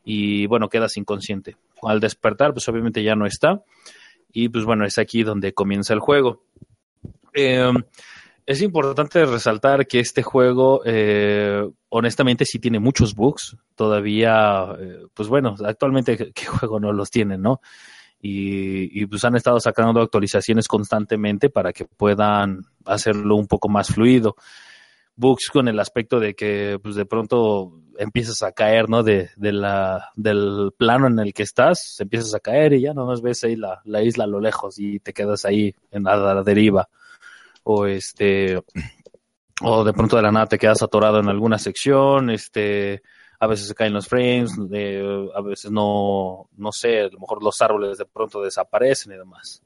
y 0.03 0.45
bueno, 0.47 0.69
quedas 0.69 0.97
inconsciente. 0.97 1.57
Al 1.81 1.99
despertar, 1.99 2.53
pues 2.53 2.67
obviamente 2.69 3.03
ya 3.03 3.15
no 3.15 3.25
está. 3.25 3.63
Y 4.31 4.49
pues 4.49 4.65
bueno, 4.65 4.85
es 4.85 4.97
aquí 4.97 5.23
donde 5.23 5.53
comienza 5.53 5.93
el 5.93 5.99
juego. 5.99 6.43
Eh, 7.33 7.71
es 8.45 8.61
importante 8.61 9.25
resaltar 9.25 9.87
que 9.87 9.99
este 9.99 10.23
juego, 10.23 10.81
eh, 10.85 11.69
honestamente, 11.89 12.45
sí 12.45 12.59
tiene 12.59 12.79
muchos 12.79 13.15
bugs. 13.15 13.55
Todavía, 13.75 14.75
eh, 14.79 15.05
pues 15.13 15.29
bueno, 15.29 15.55
actualmente, 15.63 16.33
¿qué 16.33 16.45
juego 16.45 16.79
no 16.79 16.91
los 16.91 17.11
tiene, 17.11 17.37
no? 17.37 17.61
Y, 18.21 19.01
y, 19.01 19.05
pues 19.07 19.25
han 19.25 19.35
estado 19.35 19.59
sacando 19.59 19.99
actualizaciones 19.99 20.67
constantemente 20.67 21.49
para 21.49 21.73
que 21.73 21.85
puedan 21.85 22.61
hacerlo 22.85 23.35
un 23.35 23.47
poco 23.47 23.67
más 23.67 23.87
fluido. 23.87 24.35
Bugs 25.15 25.49
con 25.51 25.67
el 25.67 25.79
aspecto 25.79 26.19
de 26.19 26.35
que 26.35 26.79
pues 26.81 26.95
de 26.95 27.05
pronto 27.05 27.79
empiezas 27.97 28.41
a 28.43 28.51
caer, 28.51 28.89
¿no? 28.89 29.03
De, 29.03 29.29
de 29.35 29.51
la, 29.51 30.09
del 30.15 30.71
plano 30.77 31.07
en 31.07 31.19
el 31.19 31.33
que 31.33 31.43
estás, 31.43 31.99
empiezas 31.99 32.33
a 32.33 32.39
caer 32.39 32.73
y 32.73 32.81
ya 32.81 32.93
no 32.93 33.05
nos 33.05 33.21
ves 33.21 33.43
ahí 33.43 33.55
la, 33.55 33.81
la 33.85 34.01
isla 34.01 34.23
a 34.23 34.27
lo 34.27 34.39
lejos 34.39 34.79
y 34.79 34.99
te 34.99 35.13
quedas 35.13 35.45
ahí 35.45 35.75
en 35.91 36.03
la, 36.03 36.15
la 36.15 36.43
deriva. 36.43 36.89
O 37.63 37.85
este, 37.85 38.59
o 39.61 39.83
de 39.83 39.93
pronto 39.93 40.15
de 40.15 40.21
la 40.23 40.31
nada 40.31 40.47
te 40.47 40.57
quedas 40.57 40.81
atorado 40.81 41.19
en 41.19 41.29
alguna 41.29 41.59
sección, 41.59 42.29
este, 42.29 43.03
a 43.41 43.47
veces 43.47 43.67
se 43.67 43.73
caen 43.73 43.93
los 43.93 44.07
frames, 44.07 44.51
a 44.55 45.41
veces 45.41 45.71
no, 45.71 46.47
no 46.57 46.71
sé, 46.71 47.01
a 47.01 47.07
lo 47.07 47.19
mejor 47.19 47.43
los 47.43 47.59
árboles 47.59 47.97
de 47.97 48.05
pronto 48.05 48.39
desaparecen 48.39 49.13
y 49.13 49.17
demás. 49.17 49.63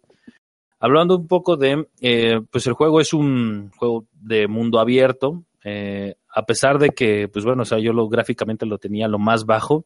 Hablando 0.79 1.17
un 1.17 1.27
poco 1.27 1.57
de, 1.57 1.85
eh, 1.99 2.39
pues 2.49 2.65
el 2.67 2.73
juego 2.73 3.01
es 3.01 3.13
un 3.13 3.71
juego 3.75 4.05
de 4.13 4.47
mundo 4.47 4.79
abierto, 4.79 5.43
eh, 5.61 6.15
a 6.33 6.45
pesar 6.45 6.79
de 6.79 6.91
que, 6.91 7.27
pues 7.27 7.43
bueno, 7.43 7.63
o 7.63 7.65
sea, 7.65 7.77
yo 7.77 7.91
lo 7.91 8.07
gráficamente 8.07 8.65
lo 8.65 8.77
tenía 8.77 9.09
lo 9.09 9.19
más 9.19 9.45
bajo, 9.45 9.83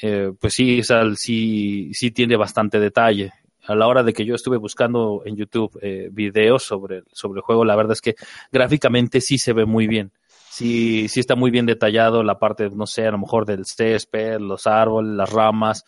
eh, 0.00 0.30
pues 0.38 0.54
sí, 0.54 0.78
o 0.78 0.84
sea, 0.84 1.02
sí, 1.16 1.90
sí 1.94 2.12
tiene 2.12 2.36
bastante 2.36 2.78
detalle. 2.78 3.32
A 3.66 3.74
la 3.74 3.88
hora 3.88 4.04
de 4.04 4.12
que 4.12 4.24
yo 4.24 4.36
estuve 4.36 4.56
buscando 4.56 5.22
en 5.24 5.34
YouTube 5.34 5.76
eh, 5.82 6.10
videos 6.12 6.62
sobre, 6.62 7.02
sobre 7.10 7.38
el 7.38 7.42
juego, 7.42 7.64
la 7.64 7.74
verdad 7.74 7.94
es 7.94 8.00
que 8.00 8.14
gráficamente 8.52 9.20
sí 9.20 9.36
se 9.36 9.52
ve 9.52 9.64
muy 9.64 9.88
bien 9.88 10.12
sí, 10.56 11.08
sí 11.08 11.20
está 11.20 11.36
muy 11.36 11.50
bien 11.50 11.66
detallado 11.66 12.22
la 12.22 12.38
parte, 12.38 12.70
no 12.70 12.86
sé, 12.86 13.06
a 13.06 13.10
lo 13.10 13.18
mejor 13.18 13.44
del 13.44 13.66
césped, 13.66 14.38
los 14.40 14.66
árboles, 14.66 15.12
las 15.12 15.30
ramas. 15.30 15.84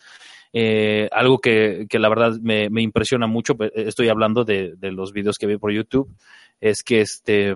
Eh, 0.53 1.09
algo 1.11 1.39
que, 1.39 1.85
que, 1.89 1.99
la 1.99 2.09
verdad 2.09 2.33
me, 2.41 2.69
me, 2.69 2.81
impresiona 2.81 3.27
mucho, 3.27 3.55
pues, 3.55 3.71
estoy 3.75 4.09
hablando 4.09 4.43
de, 4.43 4.75
de, 4.77 4.91
los 4.91 5.11
videos 5.11 5.37
que 5.37 5.45
vi 5.45 5.57
por 5.57 5.71
YouTube, 5.71 6.09
es 6.59 6.83
que 6.83 7.01
este, 7.01 7.53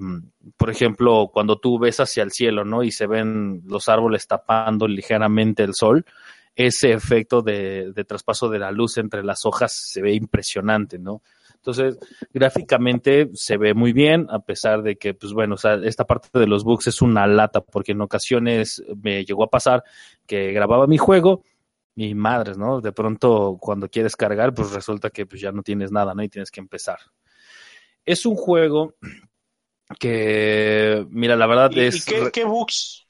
por 0.58 0.70
ejemplo, 0.70 1.30
cuando 1.34 1.58
tú 1.58 1.80
ves 1.80 2.00
hacia 2.00 2.24
el 2.24 2.32
cielo, 2.32 2.66
¿no? 2.66 2.84
Y 2.84 2.92
se 2.92 3.08
ven 3.08 3.62
los 3.66 3.90
árboles 3.90 4.28
tapando 4.28 4.88
ligeramente 4.88 5.64
el 5.64 5.74
sol, 5.74 6.06
ese 6.56 6.92
efecto 6.92 7.42
de, 7.42 7.92
de 7.94 8.04
traspaso 8.06 8.48
de 8.50 8.60
la 8.60 8.72
luz 8.72 8.98
entre 8.98 9.24
las 9.24 9.46
hojas 9.46 9.72
se 9.92 10.02
ve 10.02 10.14
impresionante, 10.14 11.00
¿no? 11.00 11.22
Entonces, 11.66 11.98
gráficamente 12.34 13.30
se 13.36 13.56
ve 13.56 13.74
muy 13.74 13.94
bien, 13.94 14.28
a 14.30 14.40
pesar 14.40 14.84
de 14.84 14.98
que, 14.98 15.14
pues 15.14 15.32
bueno, 15.32 15.56
o 15.56 15.58
sea, 15.58 15.76
esta 15.76 16.04
parte 16.04 16.28
de 16.38 16.46
los 16.46 16.66
bugs 16.66 16.88
es 16.88 17.02
una 17.02 17.26
lata, 17.26 17.62
porque 17.62 17.94
en 17.94 18.02
ocasiones 18.02 18.84
me 19.02 19.24
llegó 19.24 19.46
a 19.46 19.50
pasar 19.50 19.82
que 20.28 20.52
grababa 20.52 20.88
mi 20.88 20.98
juego 20.98 21.42
y 21.96 22.16
madres, 22.16 22.58
¿no? 22.58 22.82
De 22.82 22.92
pronto, 22.92 23.58
cuando 23.62 23.88
quieres 23.88 24.18
cargar, 24.18 24.54
pues 24.54 24.72
resulta 24.72 25.10
que 25.10 25.26
pues, 25.26 25.40
ya 25.40 25.54
no 25.54 25.64
tienes 25.64 25.90
nada, 25.90 26.14
¿no? 26.14 26.22
Y 26.22 26.28
tienes 26.28 26.52
que 26.52 26.60
empezar. 26.60 27.00
Es 28.04 28.26
un 28.26 28.36
juego 28.36 28.96
que, 29.98 31.06
mira, 31.12 31.38
la 31.38 31.48
verdad 31.48 31.72
¿Y, 31.72 31.80
es... 31.80 32.06
¿Y 32.06 32.12
qué, 32.12 32.30
qué 32.34 32.44
bugs? 32.44 33.06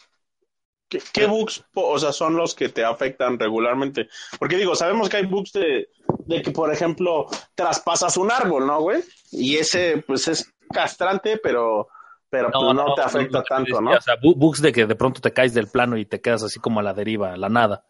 ¿Qué, 0.88 1.02
¿Qué, 1.12 1.26
bugs, 1.26 1.66
o 1.74 1.98
sea, 1.98 2.12
son 2.12 2.36
los 2.36 2.54
que 2.54 2.70
te 2.70 2.86
afectan 2.86 3.39
regularmente? 3.39 4.10
Porque 4.38 4.58
digo, 4.58 4.76
sabemos 4.76 5.10
que 5.10 5.18
hay 5.18 5.26
bugs 5.26 5.54
de, 5.54 5.89
de 6.25 6.41
que, 6.41 6.51
por 6.51 6.71
ejemplo, 6.71 7.27
traspasas 7.55 8.17
un 8.17 8.31
árbol, 8.31 8.67
¿no, 8.67 8.81
güey? 8.81 9.03
Y 9.31 9.57
ese, 9.57 10.03
pues, 10.05 10.27
es 10.27 10.53
castrante, 10.71 11.38
pero, 11.38 11.88
pero 12.29 12.49
no, 12.49 12.59
pues, 12.59 12.75
no, 12.75 12.88
no 12.88 12.95
te 12.95 13.01
afecta 13.01 13.39
no, 13.39 13.43
tanto, 13.43 13.81
¿no? 13.81 13.91
O 13.91 14.01
sea, 14.01 14.15
bugs 14.21 14.62
de 14.62 14.71
que 14.71 14.86
de 14.86 14.95
pronto 14.95 15.21
te 15.21 15.31
caes 15.31 15.53
del 15.53 15.67
plano 15.67 15.97
y 15.97 16.05
te 16.05 16.21
quedas 16.21 16.43
así 16.43 16.59
como 16.59 16.79
a 16.79 16.83
la 16.83 16.93
deriva, 16.93 17.33
a 17.33 17.38
la 17.38 17.49
nada. 17.49 17.86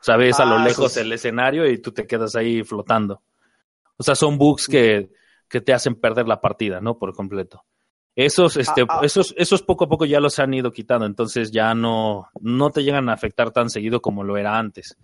O 0.00 0.04
sea, 0.04 0.16
ves 0.16 0.38
ah, 0.40 0.42
a 0.42 0.46
lo 0.46 0.58
lejos 0.58 0.92
sí. 0.92 1.00
el 1.00 1.12
escenario 1.12 1.68
y 1.68 1.78
tú 1.78 1.92
te 1.92 2.06
quedas 2.06 2.36
ahí 2.36 2.62
flotando. 2.62 3.22
O 3.96 4.02
sea, 4.02 4.14
son 4.14 4.38
bugs 4.38 4.68
que, 4.68 5.10
que 5.48 5.60
te 5.60 5.72
hacen 5.72 5.94
perder 5.94 6.28
la 6.28 6.40
partida, 6.40 6.80
¿no? 6.80 6.98
Por 6.98 7.14
completo. 7.14 7.64
Esos, 8.16 8.56
este, 8.56 8.82
ah, 8.82 8.86
ah. 8.88 9.00
esos, 9.02 9.34
esos 9.36 9.62
poco 9.62 9.84
a 9.84 9.88
poco 9.88 10.04
ya 10.04 10.20
los 10.20 10.38
han 10.38 10.54
ido 10.54 10.70
quitando, 10.72 11.04
entonces 11.04 11.50
ya 11.50 11.74
no, 11.74 12.28
no 12.40 12.70
te 12.70 12.84
llegan 12.84 13.08
a 13.08 13.14
afectar 13.14 13.50
tan 13.50 13.70
seguido 13.70 14.00
como 14.00 14.22
lo 14.22 14.36
era 14.36 14.58
antes. 14.58 14.96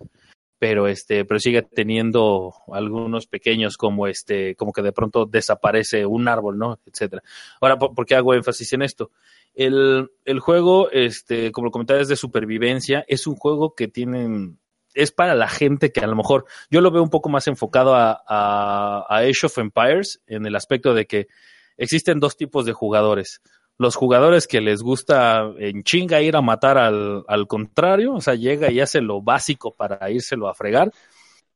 Pero 0.61 0.87
este, 0.87 1.25
pero 1.25 1.39
sigue 1.39 1.63
teniendo 1.63 2.53
algunos 2.71 3.25
pequeños 3.25 3.77
como 3.77 4.05
este, 4.05 4.55
como 4.55 4.71
que 4.71 4.83
de 4.83 4.91
pronto 4.91 5.25
desaparece 5.25 6.05
un 6.05 6.27
árbol, 6.27 6.59
¿no? 6.59 6.79
etcétera. 6.85 7.23
Ahora, 7.59 7.79
¿por, 7.79 7.95
¿por, 7.95 8.05
qué 8.05 8.13
hago 8.13 8.35
énfasis 8.35 8.71
en 8.73 8.83
esto? 8.83 9.09
El, 9.55 10.11
el 10.23 10.39
juego, 10.39 10.91
este, 10.91 11.51
como 11.51 11.65
lo 11.65 11.71
comentaba, 11.71 11.99
es 11.99 12.09
de 12.09 12.15
supervivencia, 12.15 13.03
es 13.07 13.25
un 13.25 13.37
juego 13.37 13.73
que 13.73 13.87
tienen, 13.87 14.59
es 14.93 15.11
para 15.11 15.33
la 15.33 15.47
gente 15.47 15.91
que 15.91 16.01
a 16.01 16.07
lo 16.07 16.15
mejor, 16.15 16.45
yo 16.69 16.81
lo 16.81 16.91
veo 16.91 17.01
un 17.01 17.09
poco 17.09 17.29
más 17.29 17.47
enfocado 17.47 17.95
a, 17.95 18.21
a 18.27 19.17
Age 19.17 19.47
of 19.47 19.57
Empires, 19.57 20.21
en 20.27 20.45
el 20.45 20.55
aspecto 20.55 20.93
de 20.93 21.07
que 21.07 21.27
existen 21.75 22.19
dos 22.19 22.37
tipos 22.37 22.67
de 22.67 22.73
jugadores. 22.73 23.41
Los 23.81 23.95
jugadores 23.95 24.45
que 24.45 24.61
les 24.61 24.83
gusta 24.83 25.51
en 25.57 25.81
chinga 25.81 26.21
ir 26.21 26.35
a 26.35 26.41
matar 26.41 26.77
al, 26.77 27.23
al 27.27 27.47
contrario, 27.47 28.13
o 28.13 28.21
sea, 28.21 28.35
llega 28.35 28.71
y 28.71 28.79
hace 28.79 29.01
lo 29.01 29.23
básico 29.23 29.73
para 29.73 30.11
írselo 30.11 30.47
a 30.47 30.53
fregar. 30.53 30.91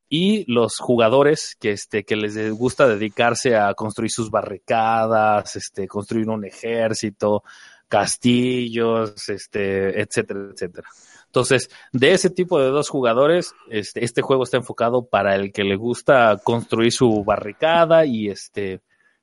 Y 0.09 0.51
los 0.51 0.79
jugadores 0.79 1.55
que, 1.59 1.69
este, 1.69 2.03
que 2.03 2.15
les 2.15 2.51
gusta 2.51 2.87
dedicarse 2.87 3.55
a 3.55 3.75
construir 3.75 4.09
sus 4.09 4.31
barricadas, 4.31 5.55
este, 5.55 5.87
construir 5.87 6.27
un 6.27 6.43
ejército, 6.45 7.43
castillos, 7.87 9.29
este, 9.29 10.01
etcétera, 10.01 10.49
etcétera. 10.51 10.89
Entonces, 11.27 11.69
de 11.91 12.13
ese 12.13 12.31
tipo 12.31 12.59
de 12.59 12.69
dos 12.69 12.89
jugadores, 12.89 13.53
este, 13.69 14.03
este 14.03 14.23
juego 14.23 14.45
está 14.45 14.57
enfocado 14.57 15.05
para 15.05 15.35
el 15.35 15.53
que 15.53 15.63
le 15.63 15.75
gusta 15.75 16.39
construir 16.43 16.91
su 16.91 17.23
barricada 17.23 18.03
y 18.07 18.29
este, 18.29 18.81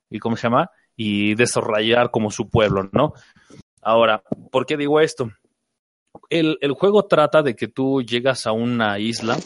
¿y 0.09 0.21
cómo 0.21 0.37
se 0.37 0.45
llama? 0.45 0.71
Y 1.05 1.35
desarrollar 1.35 2.13
como 2.13 2.31
su 2.31 2.49
pueblo, 2.49 2.89
¿no? 2.93 3.15
Ahora, 3.83 4.23
¿por 4.53 4.67
qué 4.67 4.77
digo 4.77 5.01
esto? 5.01 5.33
El, 6.31 6.59
el, 6.61 6.73
juego 6.73 7.07
trata 7.07 7.43
de 7.43 7.57
que 7.57 7.67
tú 7.67 8.03
llegas 8.03 8.47
a 8.47 8.53
una 8.53 9.01
isla 9.01 9.37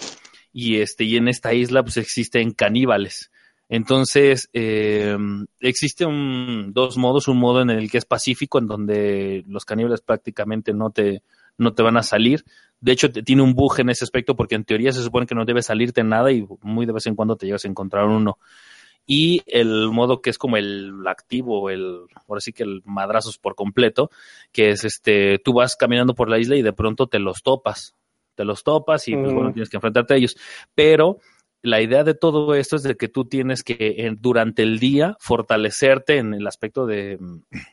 y, 0.52 0.80
este, 0.80 1.04
y 1.04 1.16
en 1.16 1.28
esta 1.28 1.54
isla 1.54 1.82
pues 1.82 1.96
existen 1.96 2.50
caníbales. 2.50 3.30
Entonces, 3.70 4.50
eh, 4.52 5.16
existen 5.60 6.74
dos 6.74 6.98
modos, 6.98 7.26
un 7.26 7.38
modo 7.38 7.62
en 7.62 7.70
el 7.70 7.90
que 7.90 7.98
es 7.98 8.04
pacífico, 8.04 8.58
en 8.58 8.66
donde 8.66 9.42
los 9.48 9.64
caníbales 9.64 10.02
prácticamente 10.02 10.74
no 10.74 10.90
te, 10.90 11.22
no 11.56 11.72
te 11.72 11.82
van 11.82 11.96
a 11.96 12.02
salir. 12.02 12.44
De 12.80 12.92
hecho, 12.92 13.10
te, 13.10 13.22
tiene 13.22 13.42
un 13.42 13.54
bug 13.54 13.80
en 13.80 13.88
ese 13.88 14.04
aspecto 14.04 14.36
porque 14.36 14.56
en 14.56 14.64
teoría 14.64 14.92
se 14.92 15.02
supone 15.02 15.26
que 15.26 15.34
no 15.34 15.46
debe 15.46 15.62
salirte 15.62 16.04
nada 16.04 16.30
y 16.30 16.46
muy 16.60 16.84
de 16.84 16.92
vez 16.92 17.06
en 17.06 17.16
cuando 17.16 17.36
te 17.36 17.46
llegas 17.46 17.64
a 17.64 17.68
encontrar 17.68 18.04
uno 18.04 18.38
y 19.06 19.42
el 19.46 19.90
modo 19.90 20.20
que 20.20 20.30
es 20.30 20.38
como 20.38 20.56
el 20.56 21.06
activo, 21.06 21.70
el, 21.70 22.00
ahora 22.28 22.40
sí 22.40 22.52
que 22.52 22.64
el 22.64 22.82
madrazos 22.84 23.38
por 23.38 23.54
completo, 23.54 24.10
que 24.52 24.70
es 24.70 24.84
este, 24.84 25.38
tú 25.38 25.52
vas 25.54 25.76
caminando 25.76 26.14
por 26.14 26.28
la 26.28 26.38
isla 26.38 26.56
y 26.56 26.62
de 26.62 26.72
pronto 26.72 27.06
te 27.06 27.18
los 27.18 27.42
topas, 27.42 27.94
te 28.34 28.44
los 28.44 28.64
topas 28.64 29.06
y 29.08 29.16
pues 29.16 29.32
bueno, 29.32 29.52
tienes 29.52 29.70
que 29.70 29.76
enfrentarte 29.76 30.14
a 30.14 30.16
ellos, 30.16 30.36
pero 30.74 31.18
la 31.62 31.80
idea 31.80 32.04
de 32.04 32.14
todo 32.14 32.54
esto 32.54 32.76
es 32.76 32.82
de 32.82 32.96
que 32.96 33.08
tú 33.08 33.24
tienes 33.24 33.62
que 33.62 34.14
durante 34.20 34.62
el 34.62 34.78
día 34.78 35.16
fortalecerte 35.20 36.18
en 36.18 36.34
el 36.34 36.46
aspecto 36.46 36.86
de, 36.86 37.18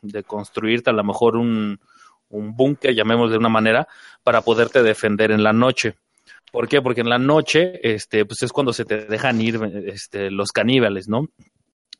de 0.01 0.23
construirte 0.23 0.89
a 0.89 0.93
lo 0.93 1.03
mejor 1.03 1.35
un, 1.35 1.79
un 2.29 2.55
búnker, 2.55 2.93
llamémoslo 2.93 3.31
de 3.31 3.37
una 3.37 3.49
manera, 3.49 3.87
para 4.23 4.41
poderte 4.41 4.83
defender 4.83 5.31
en 5.31 5.43
la 5.43 5.53
noche. 5.53 5.95
¿Por 6.53 6.69
qué? 6.69 6.81
Porque 6.81 7.01
en 7.01 7.09
la 7.09 7.17
noche, 7.17 7.81
este, 7.81 8.23
pues 8.25 8.43
es 8.43 8.53
cuando 8.53 8.71
se 8.71 8.85
te 8.85 9.05
dejan 9.07 9.41
ir 9.41 9.59
este, 9.87 10.31
los 10.31 10.53
caníbales, 10.53 11.09
¿no? 11.09 11.27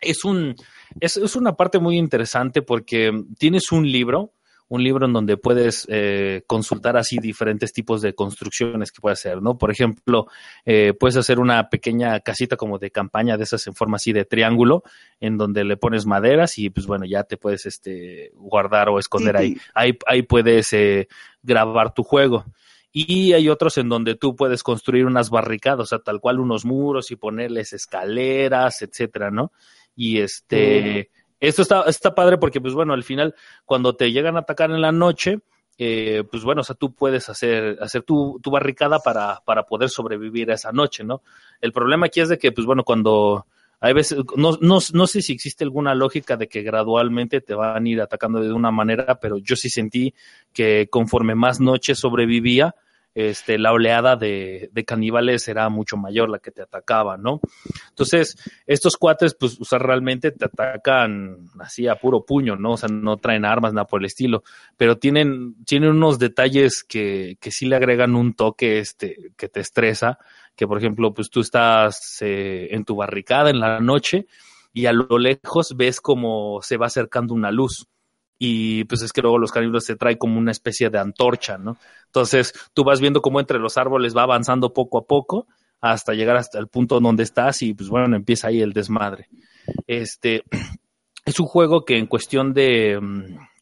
es 0.03 0.25
un, 0.25 0.55
es, 0.99 1.17
es 1.17 1.35
una 1.35 1.55
parte 1.55 1.79
muy 1.79 1.97
interesante 1.97 2.61
porque 2.61 3.11
tienes 3.37 3.71
un 3.71 3.89
libro, 3.89 4.33
un 4.69 4.83
libro 4.83 5.05
en 5.05 5.13
donde 5.13 5.37
puedes 5.37 5.85
eh, 5.89 6.43
consultar 6.47 6.97
así 6.97 7.19
diferentes 7.19 7.73
tipos 7.73 8.01
de 8.01 8.15
construcciones 8.15 8.91
que 8.91 9.01
puedes 9.01 9.19
hacer, 9.19 9.41
¿no? 9.41 9.57
Por 9.57 9.71
ejemplo, 9.71 10.27
eh, 10.65 10.93
puedes 10.99 11.17
hacer 11.17 11.39
una 11.39 11.69
pequeña 11.69 12.19
casita 12.21 12.55
como 12.55 12.79
de 12.79 12.89
campaña 12.89 13.37
de 13.37 13.43
esas 13.43 13.67
en 13.67 13.75
forma 13.75 13.97
así 13.97 14.13
de 14.13 14.25
triángulo, 14.25 14.83
en 15.19 15.37
donde 15.37 15.63
le 15.63 15.77
pones 15.77 16.05
maderas 16.05 16.57
y 16.57 16.69
pues 16.69 16.87
bueno, 16.87 17.05
ya 17.05 17.23
te 17.23 17.37
puedes 17.37 17.65
este, 17.65 18.31
guardar 18.35 18.89
o 18.89 18.99
esconder 18.99 19.37
ahí. 19.37 19.57
Ahí, 19.73 19.97
ahí 20.07 20.23
puedes 20.23 20.73
eh, 20.73 21.07
grabar 21.43 21.93
tu 21.93 22.03
juego. 22.03 22.45
Y 22.95 23.33
hay 23.33 23.49
otros 23.49 23.77
en 23.79 23.89
donde 23.89 24.13
tú 24.13 24.35
puedes 24.35 24.61
construir 24.61 25.07
unas 25.07 25.31
barricadas, 25.31 25.79
o 25.79 25.85
sea, 25.87 25.99
tal 25.99 26.19
cual 26.19 26.39
unos 26.39 26.63
muros 26.63 27.09
y 27.09 27.15
ponerles 27.15 27.73
escaleras, 27.73 28.83
etcétera, 28.83 29.31
¿no? 29.31 29.51
Y 29.95 30.19
este, 30.19 31.09
esto 31.39 31.63
está, 31.63 31.81
está 31.87 32.13
padre 32.13 32.37
porque, 32.37 32.61
pues 32.61 32.75
bueno, 32.75 32.93
al 32.93 33.03
final, 33.03 33.33
cuando 33.65 33.95
te 33.95 34.11
llegan 34.11 34.35
a 34.35 34.41
atacar 34.41 34.69
en 34.69 34.79
la 34.79 34.91
noche, 34.91 35.39
eh, 35.79 36.23
pues 36.29 36.43
bueno, 36.43 36.61
o 36.61 36.63
sea, 36.63 36.75
tú 36.75 36.93
puedes 36.93 37.29
hacer, 37.29 37.79
hacer 37.81 38.03
tu, 38.03 38.39
tu 38.43 38.51
barricada 38.51 38.99
para, 38.99 39.41
para 39.43 39.63
poder 39.63 39.89
sobrevivir 39.89 40.51
a 40.51 40.53
esa 40.53 40.71
noche, 40.71 41.03
¿no? 41.03 41.23
El 41.61 41.71
problema 41.71 42.05
aquí 42.05 42.21
es 42.21 42.29
de 42.29 42.37
que, 42.37 42.51
pues 42.51 42.67
bueno, 42.67 42.83
cuando 42.83 43.47
hay 43.83 43.91
veces, 43.91 44.19
no, 44.37 44.57
no, 44.61 44.79
no 44.93 45.07
sé 45.07 45.21
si 45.21 45.33
existe 45.33 45.65
alguna 45.65 45.93
lógica 45.93 46.37
de 46.37 46.47
que 46.47 46.61
gradualmente 46.61 47.41
te 47.41 47.53
van 47.53 47.85
a 47.85 47.89
ir 47.89 47.99
atacando 47.99 48.39
de 48.39 48.53
una 48.53 48.71
manera, 48.71 49.19
pero 49.19 49.39
yo 49.39 49.57
sí 49.57 49.67
sentí 49.67 50.13
que 50.53 50.87
conforme 50.89 51.35
más 51.35 51.59
noche 51.59 51.93
sobrevivía, 51.93 52.75
este, 53.13 53.59
la 53.59 53.73
oleada 53.73 54.15
de, 54.15 54.69
de, 54.71 54.85
caníbales 54.85 55.49
era 55.49 55.67
mucho 55.67 55.97
mayor 55.97 56.29
la 56.29 56.39
que 56.39 56.51
te 56.51 56.61
atacaba, 56.61 57.17
¿no? 57.17 57.41
Entonces, 57.89 58.37
estos 58.65 58.95
cuates, 58.95 59.35
pues, 59.37 59.59
o 59.59 59.65
sea, 59.65 59.79
realmente 59.79 60.31
te 60.31 60.45
atacan 60.45 61.49
así 61.59 61.85
a 61.89 61.95
puro 61.95 62.25
puño, 62.25 62.55
¿no? 62.55 62.71
O 62.71 62.77
sea, 62.77 62.87
no 62.87 63.17
traen 63.17 63.43
armas, 63.43 63.73
nada 63.73 63.85
por 63.85 64.01
el 64.01 64.05
estilo, 64.05 64.43
pero 64.77 64.97
tienen, 64.97 65.63
tienen 65.65 65.89
unos 65.89 66.19
detalles 66.19 66.85
que, 66.87 67.37
que 67.41 67.51
sí 67.51 67.65
le 67.65 67.75
agregan 67.75 68.15
un 68.15 68.33
toque, 68.33 68.79
este, 68.79 69.33
que 69.35 69.49
te 69.49 69.59
estresa, 69.59 70.19
que 70.55 70.67
por 70.67 70.77
ejemplo, 70.77 71.13
pues 71.13 71.29
tú 71.29 71.41
estás 71.41 72.17
eh, 72.21 72.67
en 72.71 72.85
tu 72.85 72.95
barricada 72.95 73.49
en 73.49 73.59
la 73.59 73.79
noche 73.79 74.27
y 74.73 74.85
a 74.85 74.93
lo 74.93 75.17
lejos 75.17 75.75
ves 75.75 76.01
como 76.01 76.61
se 76.61 76.77
va 76.77 76.87
acercando 76.87 77.33
una 77.33 77.51
luz 77.51 77.87
y 78.37 78.83
pues 78.85 79.01
es 79.03 79.13
que 79.13 79.21
luego 79.21 79.37
los 79.37 79.51
caníbales 79.51 79.85
se 79.85 79.95
traen 79.95 80.17
como 80.17 80.37
una 80.37 80.51
especie 80.51 80.89
de 80.89 80.99
antorcha, 80.99 81.57
¿no? 81.57 81.77
Entonces 82.07 82.53
tú 82.73 82.83
vas 82.83 82.99
viendo 82.99 83.21
cómo 83.21 83.39
entre 83.39 83.59
los 83.59 83.77
árboles 83.77 84.15
va 84.15 84.23
avanzando 84.23 84.73
poco 84.73 84.97
a 84.97 85.05
poco 85.05 85.47
hasta 85.79 86.13
llegar 86.13 86.37
hasta 86.37 86.59
el 86.59 86.67
punto 86.67 86.99
donde 86.99 87.23
estás 87.23 87.61
y 87.61 87.73
pues 87.73 87.89
bueno, 87.89 88.15
empieza 88.15 88.47
ahí 88.47 88.61
el 88.61 88.73
desmadre. 88.73 89.29
Este 89.87 90.43
es 91.25 91.39
un 91.39 91.45
juego 91.45 91.85
que 91.85 91.97
en 91.97 92.07
cuestión 92.07 92.53
de 92.53 92.99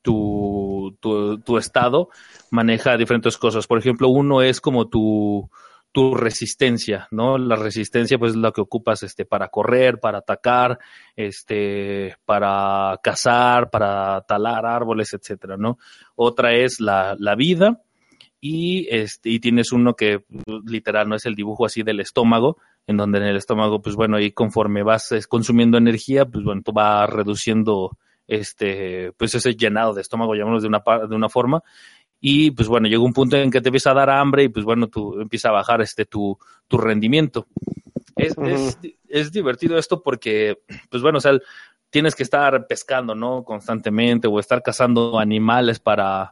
tu, 0.02 0.98
tu, 1.00 1.40
tu 1.40 1.58
estado 1.58 2.10
maneja 2.50 2.98
diferentes 2.98 3.38
cosas. 3.38 3.68
Por 3.68 3.78
ejemplo, 3.78 4.10
uno 4.10 4.42
es 4.42 4.62
como 4.62 4.88
tu 4.88 5.50
tu 5.92 6.16
resistencia, 6.16 7.08
¿no? 7.12 7.38
La 7.38 7.56
resistencia, 7.56 8.18
pues, 8.18 8.32
es 8.32 8.38
la 8.38 8.52
que 8.52 8.62
ocupas, 8.62 9.04
este, 9.04 9.26
para 9.26 9.50
correr, 9.50 10.00
para 10.00 10.20
atacar, 10.20 10.80
este, 11.16 12.16
para 12.26 13.00
cazar, 13.04 13.70
para 13.70 14.22
talar 14.22 14.66
árboles, 14.66 15.14
etcétera, 15.14 15.58
¿no? 15.58 15.78
Otra 16.16 16.54
es 16.54 16.80
la, 16.80 17.16
la 17.20 17.36
vida 17.36 17.82
y, 18.40 18.88
este, 18.90 19.30
y 19.30 19.40
tienes 19.40 19.72
uno 19.72 19.96
que 19.96 20.26
literal 20.66 21.10
no 21.10 21.16
es 21.16 21.26
el 21.26 21.36
dibujo 21.36 21.66
así 21.66 21.84
del 21.84 22.00
estómago, 22.00 22.58
en 22.88 22.98
donde 22.98 23.20
en 23.20 23.26
el 23.26 23.38
estómago, 23.38 23.82
pues 23.82 23.96
bueno, 23.96 24.20
y 24.20 24.32
conforme 24.32 24.84
vas 24.84 25.14
consumiendo 25.30 25.78
energía, 25.78 26.26
pues 26.26 26.44
bueno, 26.44 26.62
tú 26.64 26.72
vas 26.74 27.10
reduciendo 27.10 27.98
este, 28.28 29.12
pues 29.18 29.36
ese 29.36 29.56
llenado 29.56 29.94
de 29.94 30.02
estómago, 30.02 30.36
llamémoslo 30.36 30.62
de 30.62 30.68
una, 30.68 31.08
de 31.08 31.16
una 31.16 31.30
forma, 31.30 31.64
y 32.22 32.52
pues 32.52 32.68
bueno, 32.68 32.88
llega 32.88 33.02
un 33.02 33.14
punto 33.14 33.36
en 33.36 33.50
que 33.50 33.62
te 33.62 33.70
empieza 33.70 33.92
a 33.92 33.96
dar 33.96 34.12
hambre 34.12 34.44
y 34.44 34.50
pues 34.50 34.64
bueno, 34.64 34.88
tú 34.88 35.20
empieza 35.20 35.50
a 35.50 35.54
bajar 35.54 35.82
este 35.82 36.06
tu, 36.06 36.38
tu 36.68 36.78
rendimiento. 36.78 37.48
Es, 38.16 38.38
uh 38.38 38.42
-huh. 38.42 38.50
es, 38.54 38.80
es, 39.10 39.32
divertido 39.32 39.78
esto 39.78 40.04
porque, 40.04 40.62
pues 40.92 41.02
bueno, 41.02 41.18
o 41.18 41.22
sea, 41.22 41.32
tienes 41.90 42.14
que 42.14 42.22
estar 42.22 42.68
pescando, 42.68 43.16
¿no? 43.16 43.44
Constantemente 43.44 44.28
o 44.28 44.40
estar 44.40 44.62
cazando 44.62 45.18
animales 45.18 45.80
para, 45.80 46.30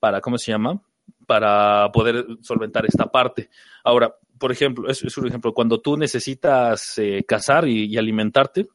para, 0.00 0.20
¿cómo 0.20 0.36
se 0.36 0.50
llama? 0.50 0.82
Para 1.26 1.92
poder 1.92 2.26
solventar 2.42 2.84
esta 2.86 3.06
parte. 3.06 3.50
Ahora, 3.84 4.12
por 4.36 4.50
ejemplo, 4.50 4.90
es, 4.90 5.04
es 5.04 5.16
un 5.16 5.28
ejemplo, 5.28 5.54
cuando 5.54 5.80
tú 5.80 5.96
necesitas 5.96 6.98
eh, 6.98 7.24
cazar 7.26 7.68
y, 7.68 7.84
y 7.84 7.96
alimentarte, 7.96 8.66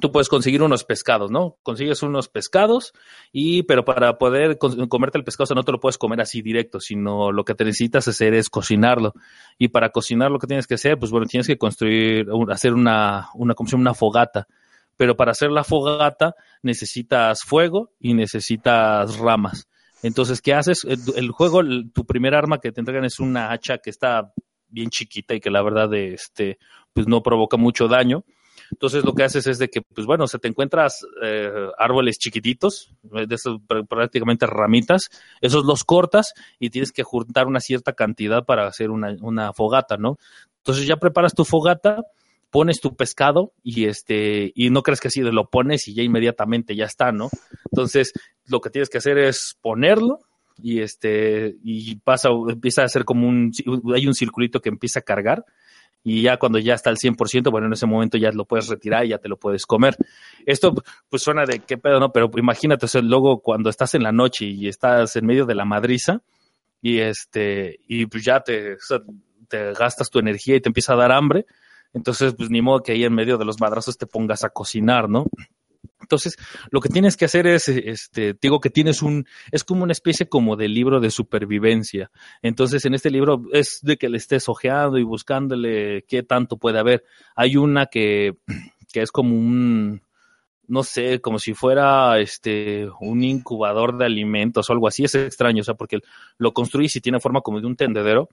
tú 0.00 0.10
puedes 0.10 0.28
conseguir 0.28 0.62
unos 0.62 0.84
pescados, 0.84 1.30
¿no? 1.30 1.56
Consigues 1.62 2.02
unos 2.02 2.28
pescados 2.28 2.92
y, 3.32 3.62
pero 3.62 3.84
para 3.84 4.18
poder 4.18 4.58
comerte 4.58 5.18
el 5.18 5.24
pescado, 5.24 5.44
o 5.44 5.46
sea, 5.46 5.54
no 5.54 5.62
te 5.62 5.72
lo 5.72 5.80
puedes 5.80 5.98
comer 5.98 6.20
así 6.20 6.42
directo, 6.42 6.80
sino 6.80 7.30
lo 7.30 7.44
que 7.44 7.54
te 7.54 7.64
necesitas 7.64 8.08
hacer 8.08 8.34
es 8.34 8.50
cocinarlo. 8.50 9.14
Y 9.58 9.68
para 9.68 9.90
cocinar 9.90 10.30
lo 10.30 10.38
que 10.38 10.46
tienes 10.46 10.66
que 10.66 10.74
hacer, 10.74 10.98
pues 10.98 11.10
bueno, 11.10 11.26
tienes 11.26 11.46
que 11.46 11.58
construir, 11.58 12.26
hacer 12.50 12.74
una, 12.74 13.28
una, 13.34 13.54
como 13.54 13.68
una 13.74 13.94
fogata. 13.94 14.48
Pero 14.96 15.16
para 15.16 15.32
hacer 15.32 15.50
la 15.50 15.64
fogata 15.64 16.34
necesitas 16.62 17.42
fuego 17.42 17.90
y 18.00 18.14
necesitas 18.14 19.18
ramas. 19.18 19.68
Entonces, 20.02 20.42
¿qué 20.42 20.54
haces? 20.54 20.84
El, 20.84 21.00
el 21.16 21.30
juego, 21.30 21.62
tu 21.92 22.04
primer 22.04 22.34
arma 22.34 22.58
que 22.58 22.72
te 22.72 22.80
entregan 22.80 23.04
es 23.04 23.20
una 23.20 23.52
hacha 23.52 23.78
que 23.78 23.90
está 23.90 24.32
bien 24.68 24.90
chiquita 24.90 25.34
y 25.34 25.40
que 25.40 25.50
la 25.50 25.62
verdad, 25.62 25.92
este, 25.94 26.58
pues 26.92 27.06
no 27.08 27.22
provoca 27.22 27.56
mucho 27.56 27.88
daño 27.88 28.24
entonces 28.70 29.04
lo 29.04 29.14
que 29.14 29.24
haces 29.24 29.46
es 29.46 29.58
de 29.58 29.68
que, 29.68 29.82
pues 29.82 30.06
bueno, 30.06 30.26
se 30.26 30.38
te 30.38 30.48
encuentras 30.48 31.06
eh, 31.22 31.68
árboles 31.78 32.18
chiquititos, 32.18 32.92
de 33.02 33.34
esos 33.34 33.58
prácticamente 33.88 34.46
ramitas, 34.46 35.10
esos 35.40 35.64
los 35.64 35.84
cortas 35.84 36.34
y 36.58 36.70
tienes 36.70 36.92
que 36.92 37.02
juntar 37.02 37.46
una 37.46 37.60
cierta 37.60 37.92
cantidad 37.92 38.44
para 38.44 38.66
hacer 38.66 38.90
una, 38.90 39.14
una 39.20 39.52
fogata, 39.52 39.96
¿no? 39.96 40.18
Entonces 40.58 40.86
ya 40.86 40.96
preparas 40.96 41.34
tu 41.34 41.44
fogata, 41.44 42.02
pones 42.50 42.80
tu 42.80 42.94
pescado 42.94 43.52
y 43.62 43.86
este 43.86 44.52
y 44.54 44.70
no 44.70 44.82
crees 44.82 45.00
que 45.00 45.08
así 45.08 45.20
lo 45.20 45.50
pones 45.50 45.88
y 45.88 45.94
ya 45.94 46.04
inmediatamente 46.04 46.76
ya 46.76 46.84
está, 46.84 47.10
¿no? 47.10 47.28
Entonces, 47.70 48.12
lo 48.46 48.60
que 48.60 48.70
tienes 48.70 48.88
que 48.88 48.98
hacer 48.98 49.18
es 49.18 49.58
ponerlo 49.60 50.20
y 50.62 50.80
este 50.80 51.56
y 51.64 51.96
pasa 51.96 52.28
empieza 52.48 52.82
a 52.82 52.84
hacer 52.84 53.04
como 53.04 53.26
un 53.28 53.50
hay 53.92 54.06
un 54.06 54.14
circulito 54.14 54.60
que 54.60 54.68
empieza 54.68 55.00
a 55.00 55.02
cargar 55.02 55.44
y 56.06 56.20
ya 56.20 56.36
cuando 56.36 56.58
ya 56.58 56.74
está 56.74 56.90
al 56.90 56.98
100%, 56.98 57.50
bueno, 57.50 57.66
en 57.66 57.72
ese 57.72 57.86
momento 57.86 58.18
ya 58.18 58.30
lo 58.30 58.44
puedes 58.44 58.68
retirar 58.68 59.06
y 59.06 59.08
ya 59.08 59.18
te 59.18 59.28
lo 59.28 59.38
puedes 59.38 59.64
comer. 59.64 59.96
Esto 60.44 60.74
pues 61.08 61.22
suena 61.22 61.44
de 61.46 61.60
qué 61.60 61.78
pedo, 61.78 61.98
¿no? 61.98 62.12
Pero 62.12 62.30
imagínate, 62.36 62.84
o 62.84 62.88
sea, 62.88 63.00
luego 63.00 63.40
cuando 63.40 63.70
estás 63.70 63.94
en 63.94 64.02
la 64.02 64.12
noche 64.12 64.44
y 64.44 64.68
estás 64.68 65.16
en 65.16 65.24
medio 65.24 65.46
de 65.46 65.54
la 65.54 65.64
madriza 65.64 66.20
y 66.82 67.00
este, 67.00 67.80
y 67.88 68.04
pues 68.04 68.22
ya 68.22 68.40
te, 68.40 68.76
te 69.48 69.72
gastas 69.72 70.10
tu 70.10 70.18
energía 70.18 70.56
y 70.56 70.60
te 70.60 70.68
empieza 70.68 70.92
a 70.92 70.96
dar 70.96 71.10
hambre, 71.10 71.46
entonces 71.94 72.34
pues 72.36 72.50
ni 72.50 72.60
modo 72.60 72.82
que 72.82 72.92
ahí 72.92 73.04
en 73.04 73.14
medio 73.14 73.38
de 73.38 73.46
los 73.46 73.58
madrazos 73.58 73.96
te 73.96 74.06
pongas 74.06 74.44
a 74.44 74.50
cocinar, 74.50 75.08
¿no? 75.08 75.24
Entonces, 76.04 76.36
lo 76.70 76.80
que 76.80 76.90
tienes 76.90 77.16
que 77.16 77.24
hacer 77.24 77.46
es, 77.46 77.68
este, 77.68 78.36
digo 78.40 78.60
que 78.60 78.70
tienes 78.70 79.02
un, 79.02 79.26
es 79.50 79.64
como 79.64 79.82
una 79.82 79.92
especie 79.92 80.28
como 80.28 80.54
de 80.56 80.68
libro 80.68 81.00
de 81.00 81.10
supervivencia. 81.10 82.10
Entonces, 82.42 82.84
en 82.84 82.94
este 82.94 83.10
libro 83.10 83.42
es 83.52 83.80
de 83.82 83.96
que 83.96 84.08
le 84.08 84.18
estés 84.18 84.48
ojeando 84.48 84.98
y 84.98 85.02
buscándole 85.02 86.04
qué 86.06 86.22
tanto 86.22 86.58
puede 86.58 86.78
haber. 86.78 87.04
Hay 87.34 87.56
una 87.56 87.86
que, 87.86 88.36
que 88.92 89.00
es 89.00 89.10
como 89.10 89.34
un, 89.34 90.02
no 90.66 90.82
sé, 90.82 91.20
como 91.20 91.38
si 91.38 91.54
fuera 91.54 92.18
este 92.20 92.88
un 93.00 93.22
incubador 93.22 93.96
de 93.96 94.04
alimentos 94.04 94.68
o 94.68 94.72
algo 94.72 94.88
así, 94.88 95.04
es 95.04 95.14
extraño, 95.14 95.62
o 95.62 95.64
sea, 95.64 95.74
porque 95.74 96.00
lo 96.38 96.52
construís 96.52 96.94
y 96.96 97.00
tiene 97.00 97.20
forma 97.20 97.40
como 97.40 97.60
de 97.60 97.66
un 97.66 97.76
tendedero 97.76 98.28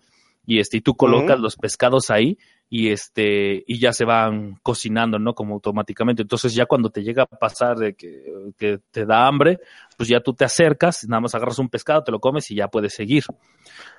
y 0.45 0.59
este 0.59 0.77
y 0.77 0.81
tú 0.81 0.95
colocas 0.95 1.37
uh 1.37 1.39
-huh. 1.39 1.43
los 1.43 1.55
pescados 1.55 2.09
ahí 2.09 2.37
y 2.73 2.89
este 2.89 3.63
y 3.67 3.79
ya 3.79 3.91
se 3.91 4.05
van 4.05 4.57
cocinando, 4.63 5.19
¿no? 5.19 5.35
Como 5.35 5.55
automáticamente. 5.55 6.21
Entonces 6.21 6.53
ya 6.53 6.65
cuando 6.65 6.89
te 6.89 7.03
llega 7.03 7.23
a 7.23 7.25
pasar 7.25 7.77
de 7.77 7.95
que, 7.95 8.23
que, 8.57 8.79
te 8.91 9.05
da 9.05 9.27
hambre, 9.27 9.59
pues 9.97 10.07
ya 10.07 10.21
tú 10.21 10.33
te 10.33 10.45
acercas, 10.45 11.05
nada 11.05 11.19
más 11.19 11.35
agarras 11.35 11.59
un 11.59 11.67
pescado, 11.67 12.01
te 12.01 12.13
lo 12.13 12.19
comes 12.19 12.49
y 12.49 12.55
ya 12.55 12.69
puedes 12.69 12.93
seguir. 12.93 13.25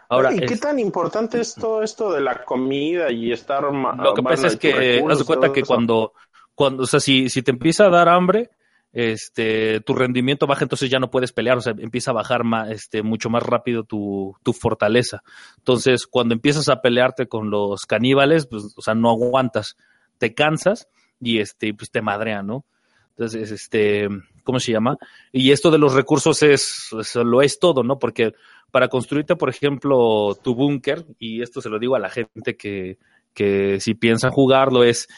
Ahora, 0.08 0.32
¿y 0.32 0.40
qué 0.40 0.54
es, 0.54 0.60
tan 0.60 0.78
importante 0.78 1.38
es 1.38 1.54
todo 1.54 1.82
esto 1.82 2.12
de 2.12 2.22
la 2.22 2.44
comida 2.44 3.12
y 3.12 3.30
estar 3.30 3.62
Lo 3.62 4.14
que 4.14 4.22
pasa 4.22 4.46
es 4.46 4.56
que 4.56 5.04
haz 5.06 5.18
de 5.18 5.24
cuenta 5.26 5.52
que 5.52 5.62
cuando 5.62 6.14
cuando 6.54 6.84
o 6.84 6.86
sea, 6.86 7.00
si 7.00 7.28
si 7.28 7.42
te 7.42 7.50
empieza 7.50 7.84
a 7.84 7.90
dar 7.90 8.08
hambre, 8.08 8.50
este, 8.92 9.80
tu 9.80 9.94
rendimiento 9.94 10.46
baja, 10.46 10.64
entonces 10.64 10.90
ya 10.90 10.98
no 10.98 11.10
puedes 11.10 11.32
pelear, 11.32 11.56
o 11.56 11.60
sea, 11.60 11.74
empieza 11.78 12.10
a 12.10 12.14
bajar 12.14 12.44
más, 12.44 12.70
este, 12.70 13.02
mucho 13.02 13.30
más 13.30 13.42
rápido 13.42 13.84
tu, 13.84 14.36
tu 14.42 14.52
fortaleza. 14.52 15.22
Entonces, 15.58 16.06
cuando 16.06 16.34
empiezas 16.34 16.68
a 16.68 16.82
pelearte 16.82 17.26
con 17.26 17.50
los 17.50 17.86
caníbales, 17.86 18.46
pues, 18.46 18.74
o 18.76 18.82
sea, 18.82 18.94
no 18.94 19.10
aguantas, 19.10 19.76
te 20.18 20.34
cansas 20.34 20.88
y 21.20 21.38
este, 21.38 21.72
pues 21.74 21.90
te 21.90 22.02
madrean, 22.02 22.46
¿no? 22.46 22.64
Entonces, 23.10 23.50
este, 23.50 24.08
¿cómo 24.44 24.58
se 24.58 24.72
llama? 24.72 24.96
Y 25.32 25.52
esto 25.52 25.70
de 25.70 25.78
los 25.78 25.94
recursos 25.94 26.42
es, 26.42 26.90
lo 27.14 27.42
es 27.42 27.58
todo, 27.58 27.82
¿no? 27.82 27.98
Porque 27.98 28.32
para 28.70 28.88
construirte, 28.88 29.36
por 29.36 29.50
ejemplo, 29.50 30.36
tu 30.42 30.54
búnker, 30.54 31.04
y 31.18 31.42
esto 31.42 31.60
se 31.60 31.68
lo 31.68 31.78
digo 31.78 31.94
a 31.94 31.98
la 31.98 32.10
gente 32.10 32.56
que, 32.56 32.98
que 33.34 33.80
si 33.80 33.94
piensan 33.94 34.30
jugarlo, 34.30 34.82
es 34.82 35.08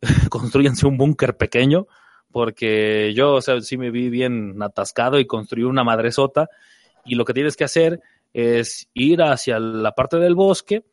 construyanse 0.30 0.86
un 0.86 0.96
búnker 0.96 1.36
pequeño, 1.36 1.86
porque 2.32 3.12
yo, 3.14 3.34
o 3.34 3.40
sea, 3.40 3.60
sí 3.60 3.76
me 3.76 3.90
vi 3.90 4.08
bien 4.08 4.60
atascado 4.62 5.20
y 5.20 5.26
construí 5.26 5.64
una 5.64 5.84
madresota, 5.84 6.48
y 7.04 7.14
lo 7.14 7.24
que 7.24 7.34
tienes 7.34 7.56
que 7.56 7.64
hacer 7.64 8.00
es 8.32 8.88
ir 8.94 9.22
hacia 9.22 9.60
la 9.60 9.92
parte 9.92 10.16
del 10.16 10.34
bosque, 10.34 10.84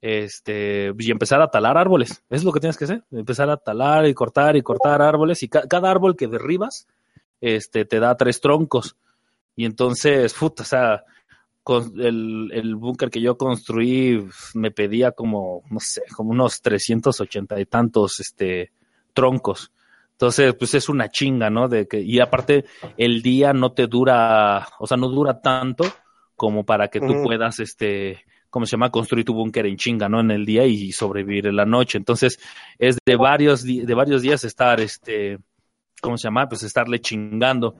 este, 0.00 0.92
y 0.98 1.10
empezar 1.10 1.42
a 1.42 1.50
talar 1.50 1.76
árboles. 1.76 2.22
Es 2.30 2.44
lo 2.44 2.52
que 2.52 2.60
tienes 2.60 2.76
que 2.76 2.84
hacer, 2.84 3.04
empezar 3.10 3.50
a 3.50 3.56
talar 3.56 4.06
y 4.06 4.14
cortar 4.14 4.56
y 4.56 4.62
cortar 4.62 5.02
árboles, 5.02 5.42
y 5.42 5.48
cada 5.48 5.90
árbol 5.90 6.16
que 6.16 6.28
derribas, 6.28 6.86
este, 7.40 7.84
te 7.84 8.00
da 8.00 8.16
tres 8.16 8.40
troncos. 8.40 8.96
Y 9.54 9.64
entonces, 9.64 10.34
puta, 10.34 10.62
o 10.62 10.66
sea, 10.66 11.04
con 11.62 12.00
el, 12.00 12.50
el 12.52 12.76
búnker 12.76 13.10
que 13.10 13.20
yo 13.20 13.36
construí 13.36 14.26
me 14.54 14.70
pedía 14.70 15.12
como, 15.12 15.62
no 15.70 15.80
sé, 15.80 16.02
como 16.16 16.30
unos 16.30 16.62
380 16.62 17.60
y 17.60 17.66
tantos, 17.66 18.20
este, 18.20 18.72
troncos. 19.12 19.72
Entonces, 20.18 20.52
pues 20.58 20.74
es 20.74 20.88
una 20.88 21.08
chinga, 21.08 21.48
¿no? 21.48 21.68
De 21.68 21.86
que, 21.86 22.00
y 22.00 22.18
aparte, 22.18 22.64
el 22.96 23.22
día 23.22 23.52
no 23.52 23.70
te 23.70 23.86
dura, 23.86 24.66
o 24.80 24.86
sea, 24.88 24.96
no 24.96 25.08
dura 25.08 25.40
tanto 25.40 25.84
como 26.34 26.64
para 26.64 26.88
que 26.88 26.98
tú 26.98 27.22
puedas, 27.22 27.60
este, 27.60 28.24
¿cómo 28.50 28.66
se 28.66 28.72
llama? 28.72 28.90
Construir 28.90 29.24
tu 29.24 29.32
búnker 29.32 29.66
en 29.66 29.76
chinga, 29.76 30.08
¿no? 30.08 30.18
En 30.18 30.32
el 30.32 30.44
día 30.44 30.66
y 30.66 30.90
sobrevivir 30.90 31.46
en 31.46 31.54
la 31.54 31.64
noche. 31.64 31.98
Entonces, 31.98 32.40
es 32.80 32.98
de 33.06 33.14
varios, 33.14 33.62
de 33.62 33.94
varios 33.94 34.20
días 34.20 34.42
estar, 34.42 34.80
este, 34.80 35.38
¿cómo 36.00 36.18
se 36.18 36.24
llama? 36.24 36.48
Pues 36.48 36.64
estarle 36.64 37.00
chingando. 37.00 37.76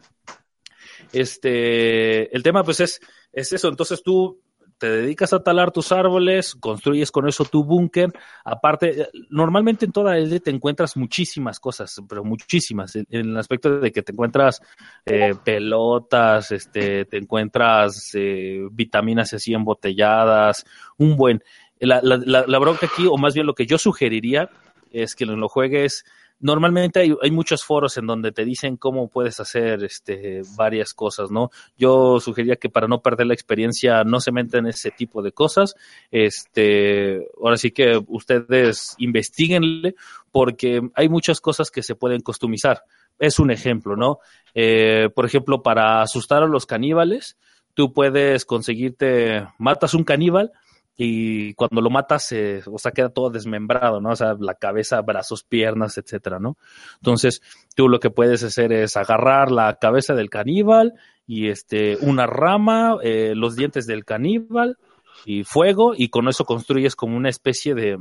Este, 1.12 2.32
el 2.32 2.44
tema, 2.44 2.62
pues 2.62 2.78
es, 2.78 3.00
es 3.32 3.52
eso. 3.52 3.66
Entonces 3.66 4.00
tú 4.00 4.40
te 4.78 4.88
dedicas 4.88 5.32
a 5.32 5.42
talar 5.42 5.72
tus 5.72 5.92
árboles, 5.92 6.54
construyes 6.54 7.10
con 7.10 7.28
eso 7.28 7.44
tu 7.44 7.64
búnker. 7.64 8.12
Aparte, 8.44 9.08
normalmente 9.28 9.84
en 9.84 9.92
toda 9.92 10.16
LD 10.16 10.40
te 10.40 10.50
encuentras 10.50 10.96
muchísimas 10.96 11.60
cosas, 11.60 12.00
pero 12.08 12.24
muchísimas, 12.24 12.96
en, 12.96 13.06
el 13.10 13.36
aspecto 13.36 13.80
de 13.80 13.90
que 13.90 14.02
te 14.02 14.12
encuentras 14.12 14.62
eh, 15.04 15.34
pelotas, 15.44 16.52
este, 16.52 17.04
te 17.04 17.18
encuentras 17.18 18.12
eh, 18.14 18.66
vitaminas 18.70 19.32
así 19.32 19.52
embotelladas, 19.52 20.64
un 20.96 21.16
buen. 21.16 21.42
La, 21.80 22.00
la, 22.02 22.16
la, 22.24 22.44
la 22.46 22.58
bronca 22.58 22.86
aquí, 22.86 23.06
o 23.06 23.16
más 23.16 23.34
bien 23.34 23.46
lo 23.46 23.54
que 23.54 23.66
yo 23.66 23.78
sugeriría, 23.78 24.50
es 24.90 25.14
que 25.14 25.26
lo 25.26 25.48
juegues 25.48 26.04
normalmente 26.40 27.00
hay, 27.00 27.30
muchos 27.30 27.64
foros 27.64 27.96
en 27.96 28.06
donde 28.06 28.32
te 28.32 28.44
dicen 28.44 28.76
cómo 28.76 29.08
puedes 29.08 29.40
hacer 29.40 29.82
este, 29.84 30.42
varias 30.56 30.94
cosas, 30.94 31.30
¿no? 31.30 31.50
Yo 31.76 32.20
sugería 32.20 32.56
que 32.56 32.68
para 32.68 32.86
no 32.86 33.02
perder 33.02 33.26
la 33.26 33.34
experiencia 33.34 34.04
no 34.04 34.20
se 34.20 34.32
metan 34.32 34.60
en 34.60 34.70
ese 34.70 34.90
tipo 34.90 35.22
de 35.22 35.32
cosas. 35.32 35.74
Este, 36.10 37.26
ahora 37.42 37.56
sí 37.56 37.70
que 37.70 38.00
ustedes 38.06 38.94
investiguenle 38.98 39.94
porque 40.30 40.80
hay 40.94 41.08
muchas 41.08 41.40
cosas 41.40 41.70
que 41.70 41.82
se 41.82 41.94
pueden 41.94 42.20
customizar. 42.20 42.82
Es 43.18 43.38
un 43.38 43.50
ejemplo, 43.50 43.96
¿no? 43.96 44.18
Eh, 44.54 45.08
por 45.14 45.26
ejemplo, 45.26 45.62
para 45.62 46.02
asustar 46.02 46.42
a 46.42 46.46
los 46.46 46.66
caníbales, 46.66 47.36
tú 47.74 47.92
puedes 47.92 48.44
conseguirte, 48.44 49.46
matas 49.58 49.94
un 49.94 50.04
caníbal, 50.04 50.52
y 51.00 51.54
cuando 51.54 51.80
lo 51.80 51.90
matas, 51.90 52.34
o 52.66 52.76
sea, 52.76 52.90
queda 52.90 53.08
todo 53.08 53.30
desmembrado, 53.30 54.00
¿no? 54.00 54.10
O 54.10 54.16
sea, 54.16 54.34
la 54.40 54.54
cabeza, 54.54 55.00
brazos, 55.00 55.44
piernas, 55.44 55.96
etcétera, 55.96 56.40
¿no? 56.40 56.58
Entonces, 56.96 57.40
tú 57.76 57.88
lo 57.88 58.00
que 58.00 58.10
puedes 58.10 58.42
hacer 58.42 58.72
es 58.72 58.96
agarrar 58.96 59.52
la 59.52 59.76
cabeza 59.76 60.14
del 60.14 60.28
caníbal 60.28 60.94
y 61.24 61.50
este, 61.50 61.96
una 62.00 62.26
rama, 62.26 62.96
eh, 63.04 63.34
los 63.36 63.54
dientes 63.54 63.86
del 63.86 64.04
caníbal 64.04 64.76
y 65.24 65.44
fuego, 65.44 65.92
y 65.96 66.08
con 66.08 66.28
eso 66.28 66.44
construyes 66.44 66.96
como 66.96 67.16
una 67.16 67.28
especie 67.28 67.76
de, 67.76 67.96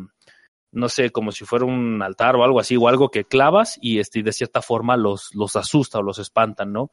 no 0.72 0.90
sé, 0.90 1.12
como 1.12 1.32
si 1.32 1.46
fuera 1.46 1.66
un 1.66 2.02
altar 2.02 2.36
o 2.36 2.44
algo 2.44 2.60
así, 2.60 2.78
o 2.78 2.88
algo 2.88 3.10
que 3.10 3.26
clavas 3.26 3.78
y 3.80 4.00
este, 4.00 4.24
de 4.24 4.32
cierta 4.32 4.64
forma 4.64 4.98
los, 4.98 5.36
los 5.36 5.56
asusta 5.56 6.00
o 6.00 6.04
los 6.04 6.18
espantan, 6.18 6.74
¿no? 6.74 6.90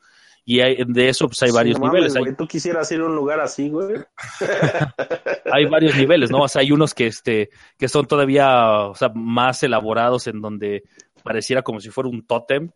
Y 0.46 0.58
de 0.58 1.08
eso, 1.08 1.26
pues 1.26 1.42
hay 1.42 1.50
varios 1.50 1.80
niveles. 1.80 2.14
hay... 2.16 2.34
Tú 2.34 2.46
quisieras 2.46 2.90
ir 2.92 3.00
a 3.00 3.06
un 3.06 3.16
lugar 3.16 3.40
así, 3.40 3.70
güey. 3.70 3.96
hay 5.50 5.64
varios 5.64 5.96
niveles, 5.96 6.30
¿no? 6.30 6.42
O 6.42 6.48
sea, 6.48 6.60
hay 6.60 6.70
unos 6.70 6.92
que, 6.92 7.06
este, 7.06 7.48
que 7.78 7.88
son 7.88 8.06
todavía, 8.06 8.88
o 8.88 8.94
sea, 8.94 9.10
más 9.14 9.62
elaborados 9.62 10.26
en 10.26 10.42
donde 10.42 10.84
pareciera 11.22 11.62
como 11.62 11.80
si 11.80 11.88
fuera 11.88 12.10
un 12.10 12.26
tótem 12.26 12.70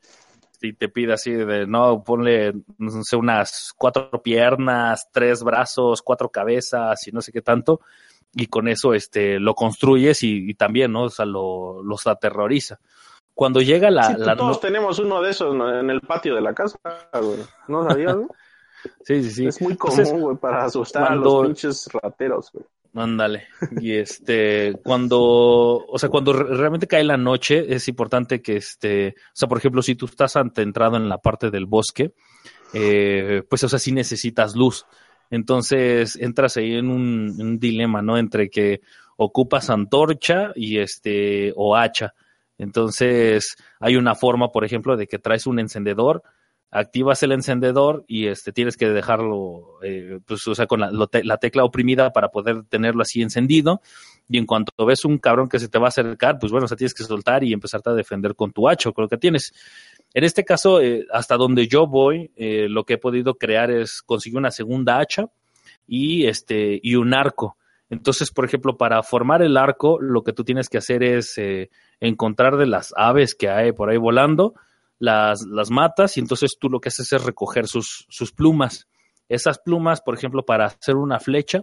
y 0.62 0.73
te 0.73 0.89
pide 0.89 1.12
así 1.12 1.31
de, 1.31 1.66
no, 1.66 2.03
ponle, 2.03 2.55
no 2.79 3.03
sé, 3.05 3.16
unas 3.16 3.75
cuatro 3.77 4.11
piernas, 4.23 5.09
tres 5.12 5.43
brazos, 5.43 6.01
cuatro 6.01 6.31
cabezas 6.31 7.07
y 7.07 7.12
no 7.12 7.21
sé 7.21 7.33
qué 7.33 7.43
tanto. 7.43 7.81
Y 8.33 8.47
con 8.47 8.69
eso, 8.69 8.95
este, 8.95 9.39
lo 9.39 9.55
construyes 9.55 10.23
y, 10.23 10.55
también, 10.55 10.93
¿no? 10.93 11.05
O 11.05 11.11
sea, 11.11 11.27
lo, 11.27 11.83
los 11.83 12.07
aterroriza 12.07 12.81
cuando 13.39 13.61
llega 13.61 13.89
la... 13.89 14.16
Sí, 14.16 14.16
todos 14.36 14.61
tenemos 14.61 14.99
uno 14.99 15.22
de 15.22 15.30
esos 15.30 15.55
en 15.55 15.91
el 15.91 16.01
patio 16.01 16.34
de 16.34 16.41
la 16.41 16.53
casa, 16.53 16.76
güey. 17.22 17.39
¿No 17.68 17.89
sabías, 17.89 18.16
güey? 18.16 18.26
sí, 19.05 19.22
sí, 19.22 19.30
sí. 19.30 19.47
Es 19.47 19.62
muy 19.62 19.76
común, 19.76 20.20
güey, 20.22 20.36
para 20.39 20.64
asustar 20.64 21.12
a 21.12 21.14
los 21.14 21.47
pinches 21.47 21.89
rateros, 21.93 22.51
güey. 22.53 22.66
Ándale. 22.97 23.47
Y 23.80 23.93
este, 23.93 24.72
cuando, 24.82 25.20
o 25.20 25.99
sea, 26.01 26.09
cuando 26.09 26.32
realmente 26.32 26.89
cae 26.89 27.05
la 27.05 27.16
noche, 27.16 27.72
es 27.72 27.86
importante 27.86 28.43
que 28.43 28.57
este, 28.57 29.11
o 29.11 29.36
sea, 29.36 29.49
por 29.49 29.59
ejemplo, 29.59 29.82
si 29.82 29.95
tú 29.95 30.07
estás 30.07 30.34
entrado 30.34 30.97
en 30.97 31.09
la 31.09 31.18
parte 31.18 31.53
del 31.53 31.66
bosque, 31.66 32.14
eh, 32.74 33.45
pues, 33.49 33.62
o 33.62 33.68
sea, 33.68 33.78
sí 33.78 33.93
necesitas 33.93 34.57
luz. 34.57 34.84
Entonces 35.30 36.16
entras 36.16 36.57
ahí 36.57 36.74
en 36.74 36.91
un, 36.91 37.36
un 37.39 37.61
dilema, 37.61 38.03
¿no? 38.03 38.18
Entre 38.18 38.51
que 38.51 38.80
ocupas 39.16 39.70
antorcha 39.70 40.51
y 40.57 40.80
este, 40.80 41.53
o 41.55 41.76
hacha. 41.76 42.14
Entonces, 42.59 43.57
hay 43.81 43.97
una 43.97 44.15
forma, 44.15 44.51
por 44.51 44.65
ejemplo, 44.65 44.97
de 44.97 45.07
que 45.07 45.19
traes 45.19 45.47
un 45.47 45.61
encendedor, 45.61 46.23
activas 46.71 47.23
el 47.23 47.33
encendedor 47.33 48.05
y 48.07 48.27
este 48.27 48.53
tienes 48.53 48.77
que 48.77 48.89
dejarlo, 48.89 49.79
eh, 49.83 50.19
pues, 50.27 50.47
o 50.47 50.55
sea, 50.55 50.67
con 50.67 50.81
la, 50.81 50.91
la, 50.91 51.37
tecla 51.39 51.65
oprimida 51.65 52.13
para 52.13 52.29
poder 52.29 52.65
tenerlo 52.65 53.03
así 53.03 53.23
encendido. 53.23 53.81
Y 54.29 54.37
en 54.39 54.45
cuanto 54.45 54.73
ves 54.85 55.05
un 55.05 55.19
cabrón 55.19 55.49
que 55.49 55.59
se 55.59 55.69
te 55.69 55.79
va 55.79 55.87
a 55.87 55.89
acercar, 55.89 56.39
pues 56.39 56.53
bueno, 56.53 56.67
o 56.67 56.69
sea, 56.69 56.77
tienes 56.77 56.93
que 56.93 57.05
soltar 57.05 57.45
y 57.45 57.53
empezarte 57.53 57.91
a 57.91 57.95
defender 57.95 58.35
con 58.35 58.53
tu 58.53 58.69
hacha, 58.69 58.93
con 58.93 59.03
lo 59.03 59.09
que 59.09 59.17
tienes. 59.17 59.53
En 60.13 60.25
este 60.25 60.45
caso, 60.45 60.81
eh, 60.81 61.07
hasta 61.13 61.37
donde 61.37 61.67
yo 61.67 61.87
voy, 61.87 62.31
eh, 62.37 62.67
lo 62.69 62.85
que 62.85 62.95
he 62.95 62.99
podido 62.99 63.35
crear 63.35 63.71
es 63.71 64.03
conseguir 64.03 64.39
una 64.39 64.51
segunda 64.51 64.99
hacha 64.99 65.27
y 65.87 66.27
este 66.27 66.79
y 66.83 66.97
un 66.97 67.15
arco. 67.15 67.58
Entonces, 67.91 68.30
por 68.30 68.45
ejemplo, 68.45 68.76
para 68.76 69.03
formar 69.03 69.43
el 69.43 69.57
arco, 69.57 69.99
lo 70.01 70.22
que 70.22 70.32
tú 70.32 70.45
tienes 70.45 70.68
que 70.68 70.78
hacer 70.78 71.03
es 71.03 71.39
eh, 71.39 71.70
encontrar 72.01 72.57
de 72.57 72.66
las 72.66 72.93
aves 72.97 73.34
que 73.34 73.49
hay 73.49 73.72
por 73.72 73.91
ahí 73.91 73.97
volando, 73.97 74.55
las, 74.99 75.43
las 75.43 75.70
matas 75.70 76.16
y 76.16 76.20
entonces 76.20 76.57
tú 76.61 76.68
lo 76.68 76.80
que 76.80 76.89
haces 76.89 77.12
es 77.12 77.24
recoger 77.24 77.66
sus, 77.66 78.07
sus 78.09 78.32
plumas. 78.32 78.89
Esas 79.28 79.59
plumas, 79.59 80.01
por 80.01 80.14
ejemplo, 80.14 80.45
para 80.45 80.66
hacer 80.66 80.97
una 80.97 81.18
flecha, 81.18 81.62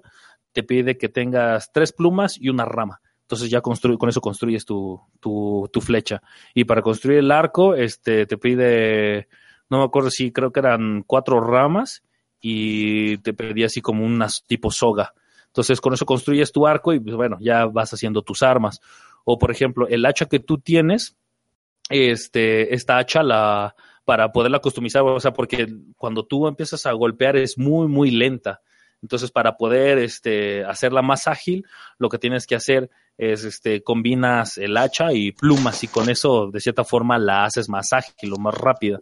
te 0.53 0.63
pide 0.63 0.97
que 0.97 1.09
tengas 1.09 1.71
tres 1.71 1.91
plumas 1.91 2.37
y 2.39 2.49
una 2.49 2.65
rama. 2.65 3.01
Entonces 3.21 3.49
ya 3.49 3.61
con 3.61 3.73
eso 4.07 4.21
construyes 4.21 4.65
tu, 4.65 5.01
tu, 5.19 5.67
tu, 5.73 5.81
flecha. 5.81 6.21
Y 6.53 6.65
para 6.65 6.83
construir 6.83 7.19
el 7.19 7.31
arco, 7.31 7.73
este, 7.73 8.27
te 8.27 8.37
pide, 8.37 9.27
no 9.67 9.79
me 9.79 9.83
acuerdo 9.83 10.11
si 10.11 10.31
creo 10.31 10.51
que 10.51 10.59
eran 10.59 11.03
cuatro 11.05 11.41
ramas 11.41 12.03
y 12.39 13.17
te 13.17 13.33
pedía 13.33 13.65
así 13.65 13.81
como 13.81 14.05
unas 14.05 14.43
tipo 14.45 14.69
soga. 14.69 15.13
Entonces 15.55 15.79
con 15.79 15.93
eso 15.93 16.05
construyes 16.05 16.51
tu 16.51 16.67
arco 16.67 16.91
y 16.91 16.99
pues, 16.99 17.15
bueno, 17.15 17.37
ya 17.39 17.65
vas 17.65 17.93
haciendo 17.93 18.23
tus 18.23 18.43
armas. 18.43 18.81
O 19.23 19.37
por 19.37 19.51
ejemplo, 19.51 19.87
el 19.87 20.05
hacha 20.05 20.25
que 20.25 20.39
tú 20.39 20.57
tienes, 20.57 21.15
este, 21.89 22.75
esta 22.75 22.97
hacha 22.97 23.23
la, 23.23 23.73
para 24.03 24.33
poderla 24.33 24.59
customizar, 24.59 25.03
o 25.03 25.17
sea, 25.21 25.31
porque 25.31 25.65
cuando 25.95 26.25
tú 26.25 26.49
empiezas 26.49 26.85
a 26.85 26.91
golpear 26.91 27.37
es 27.37 27.57
muy, 27.57 27.87
muy 27.87 28.11
lenta. 28.11 28.59
Entonces, 29.01 29.31
para 29.31 29.55
poder 29.55 29.97
este, 29.99 30.65
hacerla 30.65 31.01
más 31.01 31.25
ágil, 31.25 31.65
lo 31.99 32.09
que 32.09 32.17
tienes 32.17 32.45
que 32.47 32.55
hacer 32.55 32.89
es, 33.17 33.45
este, 33.45 33.81
combinas 33.81 34.57
el 34.57 34.75
hacha 34.75 35.13
y 35.13 35.31
plumas 35.31 35.85
y 35.85 35.87
con 35.87 36.09
eso, 36.09 36.49
de 36.51 36.59
cierta 36.59 36.83
forma, 36.83 37.17
la 37.17 37.45
haces 37.45 37.69
más 37.69 37.93
ágil 37.93 38.33
o 38.33 38.37
más 38.37 38.55
rápida. 38.55 38.99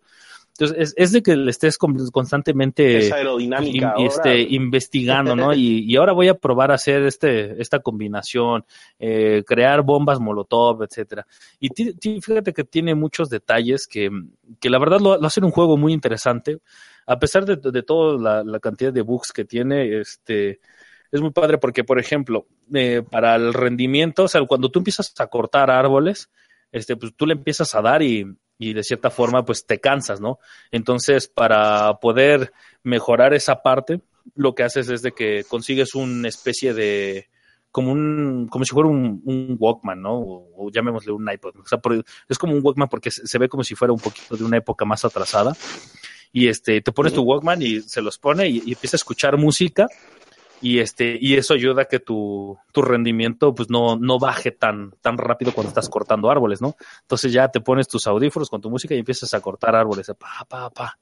Entonces, 0.57 0.93
es, 0.95 1.11
de 1.11 1.23
que 1.23 1.35
le 1.35 1.49
estés 1.49 1.79
constantemente 1.79 2.99
este, 2.99 4.41
investigando, 4.41 5.35
¿no? 5.35 5.51
Y, 5.53 5.95
ahora 5.95 6.13
voy 6.13 6.27
a 6.27 6.35
probar 6.35 6.71
a 6.71 6.75
hacer 6.75 7.03
este, 7.03 7.59
esta 7.59 7.79
combinación, 7.79 8.63
eh, 8.99 9.43
crear 9.47 9.81
bombas 9.81 10.19
molotov, 10.19 10.83
etcétera. 10.83 11.25
Y 11.59 11.69
fíjate 12.21 12.53
que 12.53 12.63
tiene 12.63 12.93
muchos 12.93 13.29
detalles 13.29 13.87
que, 13.87 14.11
que 14.59 14.69
la 14.69 14.77
verdad 14.77 14.99
lo, 14.99 15.13
hacen 15.25 15.43
un 15.43 15.51
juego 15.51 15.75
muy 15.75 15.91
interesante. 15.91 16.59
A 17.07 17.17
pesar 17.17 17.45
de, 17.45 17.55
de 17.55 17.83
toda 17.83 18.43
la, 18.43 18.59
cantidad 18.59 18.93
de 18.93 19.01
bugs 19.01 19.31
que 19.31 19.45
tiene, 19.45 19.99
este, 19.99 20.59
es 21.11 21.19
muy 21.19 21.31
padre 21.31 21.57
porque, 21.57 21.83
por 21.83 21.99
ejemplo, 21.99 22.45
eh, 22.73 23.01
para 23.09 23.35
el 23.35 23.53
rendimiento, 23.53 24.25
o 24.25 24.27
sea, 24.27 24.45
cuando 24.45 24.69
tú 24.69 24.79
empiezas 24.79 25.13
a 25.17 25.27
cortar 25.27 25.71
árboles, 25.71 26.29
este, 26.71 26.95
pues 26.95 27.13
tú 27.15 27.25
le 27.25 27.33
empiezas 27.33 27.73
a 27.73 27.81
dar 27.81 28.03
y, 28.03 28.25
y 28.69 28.73
de 28.73 28.83
cierta 28.83 29.09
forma 29.09 29.43
pues 29.43 29.65
te 29.65 29.79
cansas, 29.79 30.21
¿no? 30.21 30.39
Entonces, 30.71 31.27
para 31.27 31.95
poder 31.99 32.53
mejorar 32.83 33.33
esa 33.33 33.61
parte, 33.61 34.01
lo 34.35 34.55
que 34.55 34.63
haces 34.63 34.89
es 34.89 35.01
de 35.01 35.11
que 35.11 35.43
consigues 35.43 35.95
una 35.95 36.27
especie 36.27 36.73
de 36.73 37.29
como 37.71 37.91
un, 37.91 38.47
como 38.49 38.65
si 38.65 38.71
fuera 38.71 38.87
un, 38.89 39.21
un 39.25 39.57
Walkman, 39.59 40.01
¿no? 40.01 40.13
O, 40.19 40.69
llamémosle 40.71 41.11
un 41.11 41.29
iPod. 41.29 41.55
O 41.57 41.65
sea, 41.65 41.79
es 42.29 42.37
como 42.37 42.53
un 42.53 42.61
Walkman 42.63 42.87
porque 42.87 43.09
se, 43.09 43.37
ve 43.39 43.49
como 43.49 43.63
si 43.63 43.73
fuera 43.73 43.91
un 43.91 43.99
poquito 43.99 44.37
de 44.37 44.43
una 44.43 44.57
época 44.57 44.85
más 44.85 45.03
atrasada. 45.03 45.55
Y 46.31 46.47
este, 46.47 46.81
te 46.81 46.91
pones 46.91 47.13
tu 47.13 47.23
Walkman 47.23 47.61
y 47.61 47.81
se 47.81 48.01
los 48.01 48.17
pone 48.17 48.47
y, 48.47 48.61
y 48.65 48.73
empieza 48.73 48.95
a 48.95 49.01
escuchar 49.01 49.37
música 49.37 49.87
y 50.63 50.79
este 50.79 51.17
y 51.19 51.35
eso 51.35 51.53
ayuda 51.53 51.81
a 51.81 51.85
que 51.85 51.99
tu, 51.99 52.57
tu 52.71 52.81
rendimiento 52.81 53.53
pues 53.53 53.69
no, 53.69 53.97
no 53.97 54.17
baje 54.17 54.51
tan, 54.51 54.93
tan 55.01 55.17
rápido 55.17 55.51
cuando 55.51 55.67
estás 55.67 55.89
cortando 55.89 56.31
árboles, 56.31 56.61
¿no? 56.61 56.77
Entonces 57.01 57.33
ya 57.33 57.49
te 57.49 57.59
pones 57.59 57.89
tus 57.89 58.07
audífonos 58.07 58.49
con 58.49 58.61
tu 58.61 58.69
música 58.69 58.95
y 58.95 58.99
empiezas 58.99 59.33
a 59.33 59.41
cortar 59.41 59.75
árboles, 59.75 60.09
pa, 60.17 60.45
pa, 60.47 60.69
pa. 60.69 60.97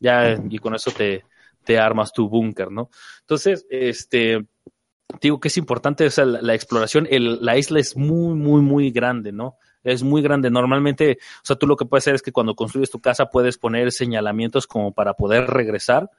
Ya, 0.00 0.40
y 0.48 0.58
con 0.58 0.74
eso 0.74 0.90
te, 0.90 1.24
te 1.62 1.78
armas 1.78 2.10
tu 2.10 2.26
búnker, 2.26 2.70
¿no? 2.70 2.88
Entonces, 3.20 3.66
este, 3.68 4.46
digo 5.20 5.40
que 5.40 5.48
es 5.48 5.58
importante 5.58 6.06
o 6.06 6.24
la, 6.24 6.54
exploración, 6.54 7.06
el, 7.10 7.44
la 7.44 7.58
isla 7.58 7.80
es 7.80 7.98
muy, 7.98 8.34
muy, 8.34 8.62
muy 8.62 8.90
grande, 8.90 9.30
¿no? 9.30 9.56
Es 9.84 10.02
muy 10.02 10.22
grande. 10.22 10.50
Normalmente, 10.50 11.18
o 11.20 11.44
sea, 11.44 11.56
tú 11.56 11.66
lo 11.66 11.76
que 11.76 11.84
puedes 11.84 12.04
hacer 12.04 12.14
es 12.14 12.22
que 12.22 12.32
cuando 12.32 12.54
construyes 12.54 12.90
tu 12.90 13.00
casa 13.00 13.26
puedes 13.26 13.58
poner 13.58 13.92
señalamientos 13.92 14.66
como 14.66 14.92
para 14.92 15.14
poder 15.14 15.48
regresar 15.48 16.10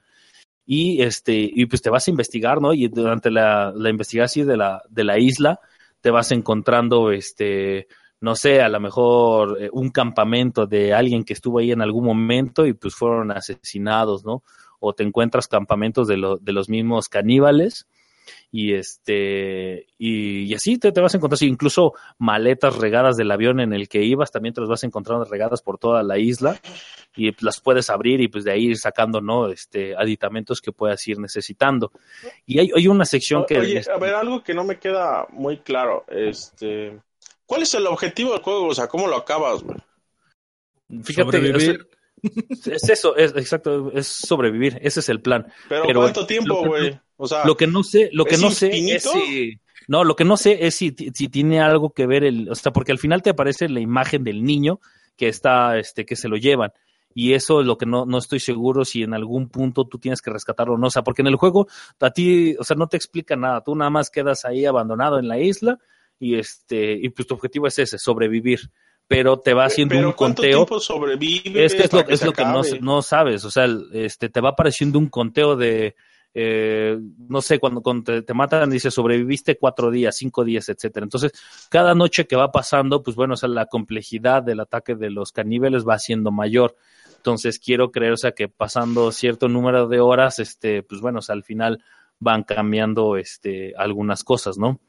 y 0.70 1.00
este 1.00 1.32
y 1.50 1.64
pues 1.64 1.80
te 1.80 1.88
vas 1.88 2.06
a 2.06 2.10
investigar, 2.10 2.60
¿no? 2.60 2.74
Y 2.74 2.88
durante 2.88 3.30
la, 3.30 3.72
la 3.74 3.88
investigación 3.88 4.46
de 4.46 4.58
la, 4.58 4.82
de 4.90 5.02
la 5.02 5.18
isla 5.18 5.60
te 6.02 6.10
vas 6.10 6.30
encontrando 6.30 7.10
este 7.10 7.88
no 8.20 8.34
sé, 8.34 8.60
a 8.60 8.68
lo 8.68 8.78
mejor 8.78 9.56
eh, 9.62 9.70
un 9.72 9.88
campamento 9.88 10.66
de 10.66 10.92
alguien 10.92 11.24
que 11.24 11.32
estuvo 11.32 11.58
ahí 11.60 11.72
en 11.72 11.80
algún 11.80 12.04
momento 12.04 12.66
y 12.66 12.74
pues 12.74 12.94
fueron 12.94 13.30
asesinados, 13.30 14.26
¿no? 14.26 14.42
O 14.78 14.92
te 14.92 15.04
encuentras 15.04 15.48
campamentos 15.48 16.06
de, 16.06 16.18
lo, 16.18 16.36
de 16.36 16.52
los 16.52 16.68
mismos 16.68 17.08
caníbales 17.08 17.86
y 18.50 18.74
este 18.74 19.86
y, 19.98 20.52
así 20.54 20.78
te, 20.78 20.92
te, 20.92 21.00
vas 21.00 21.14
a 21.14 21.18
encontrar 21.18 21.42
incluso 21.42 21.94
maletas 22.18 22.76
regadas 22.76 23.16
del 23.16 23.30
avión 23.30 23.60
en 23.60 23.72
el 23.72 23.88
que 23.88 24.02
ibas 24.02 24.30
también 24.30 24.54
te 24.54 24.60
las 24.60 24.70
vas 24.70 24.82
a 24.82 24.86
encontrar 24.86 25.20
regadas 25.28 25.62
por 25.62 25.78
toda 25.78 26.02
la 26.02 26.18
isla 26.18 26.60
y 27.16 27.32
las 27.44 27.60
puedes 27.60 27.90
abrir 27.90 28.20
y 28.20 28.28
pues 28.28 28.44
de 28.44 28.52
ahí 28.52 28.66
ir 28.66 28.78
sacando 28.78 29.20
no 29.20 29.48
este 29.48 29.96
aditamentos 29.96 30.60
que 30.60 30.72
puedas 30.72 31.06
ir 31.08 31.18
necesitando. 31.18 31.90
Y 32.46 32.60
hay, 32.60 32.70
hay 32.74 32.88
una 32.88 33.04
sección 33.04 33.44
que 33.46 33.58
oye 33.58 33.82
a 33.92 33.98
ver 33.98 34.14
algo 34.14 34.42
que 34.42 34.54
no 34.54 34.64
me 34.64 34.78
queda 34.78 35.26
muy 35.30 35.58
claro 35.58 36.04
este 36.08 37.00
cuál 37.46 37.62
es 37.62 37.74
el 37.74 37.86
objetivo 37.86 38.32
del 38.32 38.42
juego 38.42 38.66
o 38.66 38.74
sea 38.74 38.86
cómo 38.88 39.06
lo 39.06 39.16
acabas 39.16 39.62
güey? 39.62 39.78
fíjate 41.02 41.38
es 42.66 42.88
eso, 42.88 43.16
es 43.16 43.32
exacto, 43.36 43.92
es 43.92 44.06
sobrevivir, 44.06 44.78
ese 44.82 45.00
es 45.00 45.08
el 45.08 45.20
plan. 45.20 45.46
Pero, 45.68 46.00
¿cuánto 46.00 46.26
tiempo, 46.26 46.64
güey? 46.64 46.98
O 47.16 47.26
sea, 47.26 47.44
lo 47.44 47.56
que 47.56 47.66
no 47.66 47.82
sé, 47.82 48.10
lo 48.12 48.24
que 48.24 48.36
no 48.36 48.50
sé 48.50 48.70
es 48.94 49.02
si, 49.02 49.60
no, 49.88 50.04
lo 50.04 50.16
que 50.16 50.24
no 50.24 50.36
sé 50.36 50.66
es 50.66 50.74
si, 50.74 50.94
si 51.14 51.28
tiene 51.28 51.60
algo 51.60 51.90
que 51.90 52.06
ver 52.06 52.24
el, 52.24 52.48
o 52.50 52.54
sea, 52.54 52.72
porque 52.72 52.92
al 52.92 52.98
final 52.98 53.22
te 53.22 53.30
aparece 53.30 53.68
la 53.68 53.80
imagen 53.80 54.22
del 54.22 54.44
niño 54.44 54.80
que 55.16 55.28
está, 55.28 55.78
este, 55.78 56.06
que 56.06 56.16
se 56.16 56.28
lo 56.28 56.36
llevan. 56.36 56.72
Y 57.14 57.32
eso 57.32 57.60
es 57.60 57.66
lo 57.66 57.78
que 57.78 57.86
no, 57.86 58.06
no 58.06 58.18
estoy 58.18 58.38
seguro 58.38 58.84
si 58.84 59.02
en 59.02 59.14
algún 59.14 59.48
punto 59.48 59.86
tú 59.86 59.98
tienes 59.98 60.22
que 60.22 60.30
rescatarlo 60.30 60.74
o 60.74 60.78
no. 60.78 60.86
O 60.86 60.90
sea, 60.90 61.02
porque 61.02 61.22
en 61.22 61.28
el 61.28 61.36
juego 61.36 61.66
a 61.98 62.10
ti, 62.10 62.54
o 62.58 62.64
sea, 62.64 62.76
no 62.76 62.86
te 62.86 62.96
explica 62.96 63.34
nada. 63.34 63.62
Tú 63.64 63.74
nada 63.74 63.90
más 63.90 64.10
quedas 64.10 64.44
ahí 64.44 64.66
abandonado 64.66 65.18
en 65.18 65.26
la 65.26 65.38
isla 65.38 65.78
y 66.20 66.36
este, 66.36 66.92
y 66.92 67.08
pues 67.08 67.26
tu 67.26 67.34
objetivo 67.34 67.66
es 67.66 67.78
ese, 67.78 67.98
sobrevivir 67.98 68.70
pero 69.08 69.40
te 69.40 69.54
va 69.54 69.64
haciendo 69.64 69.98
un 69.98 70.12
conteo. 70.12 70.50
Tiempo 70.50 70.78
sobrevive 70.78 71.64
es 71.64 71.74
que 71.74 71.84
es 71.84 71.92
lo, 71.92 72.00
es 72.00 72.24
lo 72.24 72.32
que 72.32 72.44
no, 72.44 72.62
no, 72.80 73.02
sabes, 73.02 73.44
o 73.44 73.50
sea, 73.50 73.66
este, 73.92 74.28
te 74.28 74.40
va 74.40 74.50
apareciendo 74.50 74.98
un 74.98 75.08
conteo 75.08 75.56
de, 75.56 75.96
eh, 76.34 76.98
no 77.26 77.40
sé, 77.40 77.58
cuando, 77.58 77.82
te, 78.04 78.22
te, 78.22 78.34
matan, 78.34 78.68
dice 78.68 78.90
sobreviviste 78.90 79.56
cuatro 79.56 79.90
días, 79.90 80.16
cinco 80.16 80.44
días, 80.44 80.68
etcétera. 80.68 81.04
Entonces, 81.04 81.32
cada 81.70 81.94
noche 81.94 82.26
que 82.26 82.36
va 82.36 82.52
pasando, 82.52 83.02
pues 83.02 83.16
bueno, 83.16 83.34
o 83.34 83.36
sea, 83.36 83.48
la 83.48 83.66
complejidad 83.66 84.42
del 84.42 84.60
ataque 84.60 84.94
de 84.94 85.10
los 85.10 85.32
caníbales 85.32 85.84
va 85.88 85.98
siendo 85.98 86.30
mayor. 86.30 86.76
Entonces, 87.16 87.58
quiero 87.58 87.90
creer, 87.90 88.12
o 88.12 88.16
sea, 88.18 88.32
que 88.32 88.48
pasando 88.48 89.10
cierto 89.10 89.48
número 89.48 89.88
de 89.88 90.00
horas, 90.00 90.38
este, 90.38 90.82
pues 90.82 91.00
bueno, 91.00 91.20
o 91.20 91.22
sea, 91.22 91.32
al 91.32 91.44
final 91.44 91.82
van 92.20 92.42
cambiando, 92.42 93.16
este, 93.16 93.74
algunas 93.76 94.22
cosas, 94.22 94.58
¿no? 94.58 94.80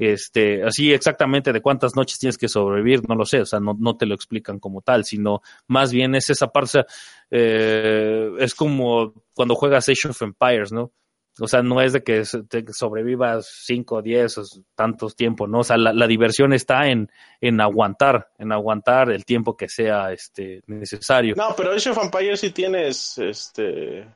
Este, 0.00 0.64
así 0.64 0.94
exactamente 0.94 1.52
de 1.52 1.60
cuántas 1.60 1.94
noches 1.94 2.18
tienes 2.18 2.38
que 2.38 2.48
sobrevivir, 2.48 3.06
no 3.06 3.14
lo 3.14 3.26
sé, 3.26 3.42
o 3.42 3.44
sea, 3.44 3.60
no, 3.60 3.76
no 3.78 3.98
te 3.98 4.06
lo 4.06 4.14
explican 4.14 4.58
como 4.58 4.80
tal, 4.80 5.04
sino 5.04 5.42
más 5.66 5.92
bien 5.92 6.14
es 6.14 6.30
esa 6.30 6.46
parte, 6.46 6.86
eh, 7.30 8.30
es 8.38 8.54
como 8.54 9.12
cuando 9.34 9.54
juegas 9.54 9.90
Age 9.90 10.08
of 10.08 10.22
Empires, 10.22 10.72
¿no? 10.72 10.90
O 11.38 11.46
sea, 11.46 11.62
no 11.62 11.82
es 11.82 11.92
de 11.92 12.02
que 12.02 12.24
sobrevivas 12.24 13.50
5, 13.66 14.00
10 14.00 14.38
o 14.38 14.42
tantos 14.74 15.14
tiempos, 15.16 15.50
¿no? 15.50 15.60
O 15.60 15.64
sea, 15.64 15.76
la, 15.76 16.06
diversión 16.06 16.54
está 16.54 16.88
en, 16.88 17.10
en 17.40 17.60
aguantar, 17.60 18.30
en 18.38 18.52
aguantar 18.52 19.10
el 19.10 19.26
tiempo 19.26 19.54
que 19.54 19.68
sea 19.68 20.12
este, 20.12 20.62
necesario. 20.66 21.34
No, 21.36 21.54
pero 21.56 21.72
Age 21.72 21.90
of 21.90 22.02
Empires 22.02 22.40
sí 22.40 22.50
tienes, 22.50 23.18
este, 23.18 24.06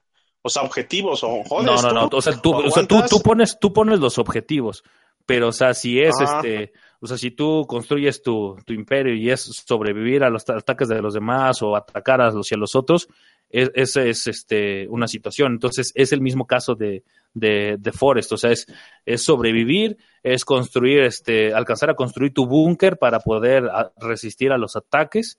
o 0.40 0.48
sea, 0.48 0.62
objetivos 0.62 1.22
o 1.24 1.44
joder. 1.44 1.66
No, 1.66 1.82
no, 1.82 1.92
no, 1.92 2.08
o 2.10 2.22
sea, 2.22 2.40
tú, 2.40 2.54
o 2.54 2.70
sea, 2.70 2.86
tú, 2.86 3.02
tú, 3.08 3.20
pones, 3.20 3.58
tú 3.60 3.72
pones 3.72 4.00
los 4.00 4.18
objetivos 4.18 4.82
pero, 5.26 5.48
o 5.48 5.52
sea, 5.52 5.74
si 5.74 6.00
es 6.00 6.14
este, 6.20 6.72
o 7.00 7.06
sea, 7.06 7.18
si 7.18 7.30
tú 7.30 7.66
construyes 7.66 8.22
tu, 8.22 8.56
tu 8.64 8.72
imperio 8.72 9.14
y 9.14 9.30
es 9.30 9.42
sobrevivir 9.42 10.24
a 10.24 10.30
los 10.30 10.48
ataques 10.48 10.88
de 10.88 11.02
los 11.02 11.14
demás 11.14 11.62
o 11.62 11.76
atacar 11.76 12.20
a 12.20 12.30
los 12.30 12.50
y 12.50 12.54
a 12.54 12.58
los 12.58 12.74
otros, 12.74 13.08
esa 13.50 14.02
es, 14.02 14.26
este, 14.26 14.88
una 14.88 15.06
situación. 15.06 15.52
Entonces, 15.52 15.92
es 15.94 16.12
el 16.12 16.20
mismo 16.20 16.46
caso 16.46 16.74
de, 16.74 17.04
de, 17.34 17.76
de 17.78 17.92
Forest, 17.92 18.32
o 18.32 18.36
sea, 18.36 18.50
es, 18.50 18.66
es 19.06 19.22
sobrevivir, 19.22 19.96
es 20.22 20.44
construir, 20.44 21.02
este, 21.02 21.52
alcanzar 21.52 21.90
a 21.90 21.94
construir 21.94 22.32
tu 22.32 22.46
búnker 22.46 22.96
para 22.96 23.20
poder 23.20 23.64
resistir 23.96 24.50
a 24.50 24.58
los 24.58 24.74
ataques 24.74 25.38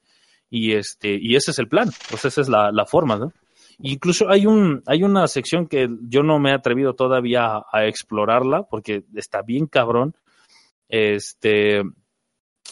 y 0.49 0.73
este, 0.73 1.17
y 1.19 1.35
ese 1.35 1.51
es 1.51 1.59
el 1.59 1.67
plan, 1.67 1.89
pues 2.09 2.25
esa 2.25 2.41
es 2.41 2.47
la, 2.47 2.71
la 2.71 2.85
forma, 2.85 3.17
¿no? 3.17 3.33
Incluso 3.79 4.29
hay 4.29 4.45
un, 4.45 4.83
hay 4.85 5.03
una 5.03 5.27
sección 5.27 5.67
que 5.67 5.89
yo 6.01 6.23
no 6.23 6.39
me 6.39 6.51
he 6.51 6.53
atrevido 6.53 6.93
todavía 6.93 7.61
a, 7.71 7.85
explorarla 7.85 8.63
porque 8.63 9.03
está 9.15 9.41
bien 9.41 9.67
cabrón. 9.67 10.15
Este, 10.87 11.81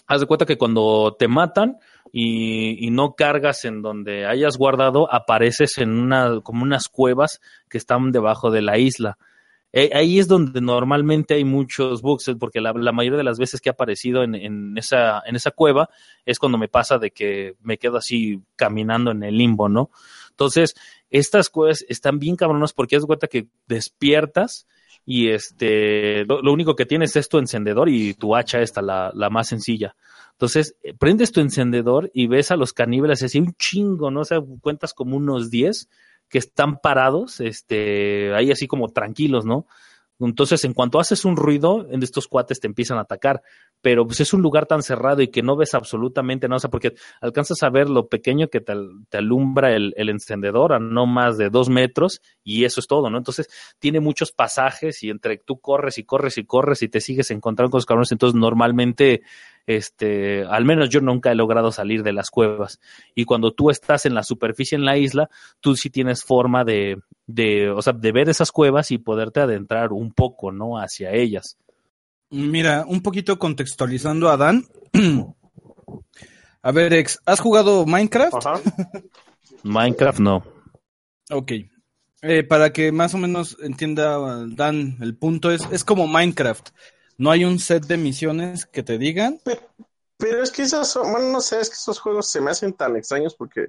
haz 0.07 0.21
de 0.21 0.27
cuenta 0.27 0.45
que 0.45 0.57
cuando 0.57 1.15
te 1.17 1.27
matan 1.27 1.77
y, 2.11 2.89
no 2.91 3.15
cargas 3.15 3.65
en 3.65 3.81
donde 3.81 4.25
hayas 4.25 4.57
guardado, 4.57 5.11
apareces 5.11 5.77
en 5.77 5.91
una, 5.91 6.41
como 6.41 6.63
unas 6.63 6.87
cuevas 6.87 7.41
que 7.69 7.77
están 7.77 8.11
debajo 8.11 8.51
de 8.51 8.61
la 8.61 8.77
isla. 8.77 9.17
Eh, 9.75 9.89
ahí 9.95 10.19
es 10.19 10.27
donde 10.27 10.61
normalmente 10.61 11.33
hay 11.33 11.43
muchos 11.43 12.03
bugs, 12.03 12.31
porque 12.39 12.61
la, 12.61 12.73
mayoría 12.73 13.17
de 13.17 13.23
las 13.23 13.39
veces 13.39 13.59
que 13.59 13.69
he 13.69 13.71
aparecido 13.71 14.21
en, 14.21 14.35
en, 14.35 14.77
esa, 14.77 15.23
en 15.25 15.35
esa 15.35 15.49
cueva 15.49 15.89
es 16.25 16.37
cuando 16.37 16.59
me 16.59 16.67
pasa 16.67 16.99
de 16.99 17.09
que 17.09 17.55
me 17.61 17.79
quedo 17.79 17.97
así 17.97 18.39
caminando 18.55 19.09
en 19.09 19.23
el 19.23 19.35
limbo, 19.35 19.67
¿no? 19.67 19.89
Entonces, 20.33 20.73
estas 21.09 21.49
cuevas 21.49 21.85
están 21.87 22.19
bien 22.19 22.35
cabronas 22.35 22.73
porque 22.73 22.95
es 22.95 23.05
cuenta 23.05 23.27
que 23.27 23.47
despiertas 23.67 24.67
y 25.05 25.29
este, 25.29 26.25
lo, 26.25 26.51
único 26.51 26.75
que 26.75 26.85
tienes 26.85 27.15
es 27.15 27.29
tu 27.29 27.37
encendedor 27.37 27.89
y 27.89 28.13
tu 28.13 28.35
hacha 28.35 28.61
esta, 28.61 28.81
la, 28.81 29.11
la 29.13 29.29
más 29.29 29.47
sencilla. 29.47 29.95
Entonces, 30.31 30.75
eh, 30.81 30.93
prendes 30.93 31.31
tu 31.31 31.41
encendedor 31.41 32.09
y 32.13 32.27
ves 32.27 32.51
a 32.51 32.55
los 32.55 32.73
caníbales 32.73 33.21
así 33.21 33.39
un 33.39 33.53
chingo, 33.53 34.11
¿no? 34.11 34.21
O 34.21 34.25
sea, 34.25 34.39
cuentas 34.61 34.93
como 34.93 35.17
unos 35.17 35.49
10 35.51 35.89
que 36.29 36.39
están 36.39 36.79
parados, 36.79 37.39
este, 37.41 38.33
ahí 38.33 38.51
así 38.51 38.65
como 38.65 38.89
tranquilos, 38.89 39.45
¿no? 39.45 39.67
Entonces, 40.19 40.63
en 40.63 40.73
cuanto 40.73 40.99
haces 40.99 41.25
un 41.25 41.35
ruido, 41.35 41.87
estos 41.91 42.27
cuates 42.27 42.59
te 42.59 42.67
empiezan 42.67 42.97
a 42.97 43.01
atacar. 43.01 43.41
Pero 43.83 44.07
pues 44.07 44.21
es 44.21 44.33
un 44.33 44.41
lugar 44.41 44.65
tan 44.65 44.81
cerrado 44.81 45.21
y 45.21 45.27
que 45.27 45.43
no 45.43 45.57
ves 45.57 45.73
absolutamente 45.73 46.47
nada, 46.47 46.55
o 46.55 46.59
sea, 46.59 46.69
porque 46.69 46.93
alcanzas 47.19 47.61
a 47.63 47.69
ver 47.69 47.89
lo 47.89 48.07
pequeño 48.07 48.47
que 48.47 48.61
te, 48.61 48.73
alumbra 49.17 49.75
el, 49.75 49.93
encendedor 49.97 50.71
a 50.71 50.79
no 50.79 51.05
más 51.05 51.37
de 51.37 51.49
dos 51.49 51.67
metros 51.67 52.21
y 52.45 52.63
eso 52.63 52.79
es 52.79 52.87
todo, 52.87 53.09
¿no? 53.09 53.17
Entonces, 53.17 53.49
tiene 53.79 53.99
muchos 53.99 54.31
pasajes 54.31 55.03
y 55.03 55.09
entre 55.09 55.37
tú 55.37 55.59
corres 55.59 55.97
y 55.97 56.05
corres 56.05 56.37
y 56.37 56.45
corres 56.45 56.81
y 56.81 56.87
te 56.87 57.01
sigues 57.01 57.29
encontrando 57.29 57.71
con 57.71 57.79
los 57.79 57.85
cabrones, 57.85 58.13
entonces 58.13 58.39
normalmente 58.39 59.21
este, 59.67 60.45
al 60.45 60.63
menos 60.63 60.89
yo 60.89 61.01
nunca 61.01 61.31
he 61.31 61.35
logrado 61.35 61.73
salir 61.73 62.03
de 62.03 62.13
las 62.13 62.29
cuevas. 62.29 62.79
Y 63.15 63.25
cuando 63.25 63.51
tú 63.51 63.69
estás 63.69 64.05
en 64.05 64.13
la 64.13 64.23
superficie 64.23 64.77
en 64.77 64.85
la 64.85 64.97
isla, 64.97 65.29
tú 65.59 65.75
sí 65.75 65.89
tienes 65.89 66.23
forma 66.23 66.63
de, 66.63 67.01
de, 67.27 67.69
o 67.69 67.81
sea, 67.81 67.91
de 67.91 68.11
ver 68.13 68.29
esas 68.29 68.51
cuevas 68.51 68.91
y 68.91 68.97
poderte 68.97 69.41
adentrar 69.41 69.91
un 69.91 70.13
poco, 70.13 70.51
¿no? 70.51 70.77
Hacia 70.77 71.11
ellas. 71.11 71.57
Mira, 72.33 72.83
un 72.87 73.01
poquito 73.01 73.37
contextualizando 73.37 74.29
a 74.29 74.37
Dan. 74.37 74.65
a 76.63 76.71
ver, 76.71 76.93
ex, 76.93 77.19
¿has 77.25 77.39
jugado 77.39 77.85
Minecraft? 77.85 78.33
Minecraft 79.63 80.19
no. 80.19 80.43
Ok. 81.29 81.51
Eh, 82.23 82.43
para 82.43 82.73
que 82.73 82.91
más 82.91 83.13
o 83.13 83.17
menos 83.17 83.57
entienda 83.61 84.17
Dan, 84.47 84.97
el 85.01 85.15
punto 85.15 85.51
es, 85.51 85.61
es 85.71 85.83
como 85.83 86.07
Minecraft 86.07 86.69
no 87.17 87.31
hay 87.31 87.45
un 87.45 87.59
set 87.59 87.85
de 87.85 87.97
misiones 87.97 88.65
que 88.65 88.83
te 88.83 88.97
digan. 88.97 89.39
Pero, 90.17 90.41
es 90.41 90.51
que 90.51 90.63
esos, 90.63 90.95
bueno, 90.95 91.31
no 91.31 91.41
sé, 91.41 91.59
es 91.59 91.69
que 91.69 91.75
esos 91.75 91.99
juegos 91.99 92.31
se 92.31 92.41
me 92.41 92.51
hacen 92.51 92.73
tan 92.73 92.95
extraños 92.95 93.35
porque, 93.35 93.67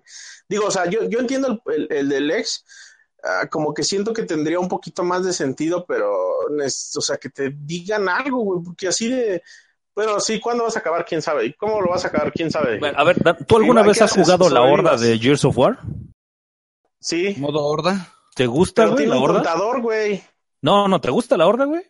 digo, 0.48 0.66
o 0.66 0.70
sea, 0.70 0.88
yo, 0.88 1.08
yo 1.08 1.18
entiendo 1.18 1.60
el, 1.66 1.88
el, 1.90 2.08
del 2.08 2.30
ex, 2.30 2.64
ah, 3.24 3.48
como 3.50 3.72
que 3.74 3.82
siento 3.82 4.12
que 4.12 4.22
tendría 4.24 4.58
un 4.60 4.68
poquito 4.68 5.02
más 5.02 5.24
de 5.24 5.32
sentido, 5.32 5.84
pero, 5.86 6.12
o 6.12 7.00
sea, 7.00 7.16
que 7.16 7.30
te 7.30 7.50
digan 7.50 8.08
algo, 8.08 8.38
güey, 8.38 8.60
porque 8.64 8.88
así 8.88 9.08
de, 9.08 9.42
bueno, 9.94 10.18
sí, 10.20 10.40
¿cuándo 10.40 10.64
vas 10.64 10.76
a 10.76 10.80
acabar? 10.80 11.04
¿Quién 11.04 11.22
sabe? 11.22 11.46
¿Y 11.46 11.52
cómo 11.54 11.80
lo 11.80 11.90
vas 11.90 12.04
a 12.04 12.08
acabar? 12.08 12.32
¿Quién 12.32 12.50
sabe? 12.50 12.78
Bueno, 12.78 12.98
a 12.98 13.04
ver, 13.04 13.16
¿tú 13.46 13.56
alguna 13.56 13.82
vez 13.82 14.02
has 14.02 14.12
jugado 14.12 14.48
la 14.48 14.60
sobrevivas. 14.60 14.92
horda 14.94 15.06
de 15.06 15.18
Gears 15.18 15.44
of 15.44 15.56
War? 15.56 15.78
Sí, 16.98 17.34
Modo 17.38 17.64
horda. 17.64 18.12
¿Te 18.34 18.46
gusta, 18.46 18.86
güey, 18.86 19.06
la 19.06 19.16
horda? 19.18 19.34
contador, 19.34 19.80
güey. 19.80 20.22
No, 20.62 20.88
no, 20.88 21.00
¿te 21.00 21.10
gusta 21.10 21.36
la 21.36 21.46
horda, 21.46 21.66
güey? 21.66 21.82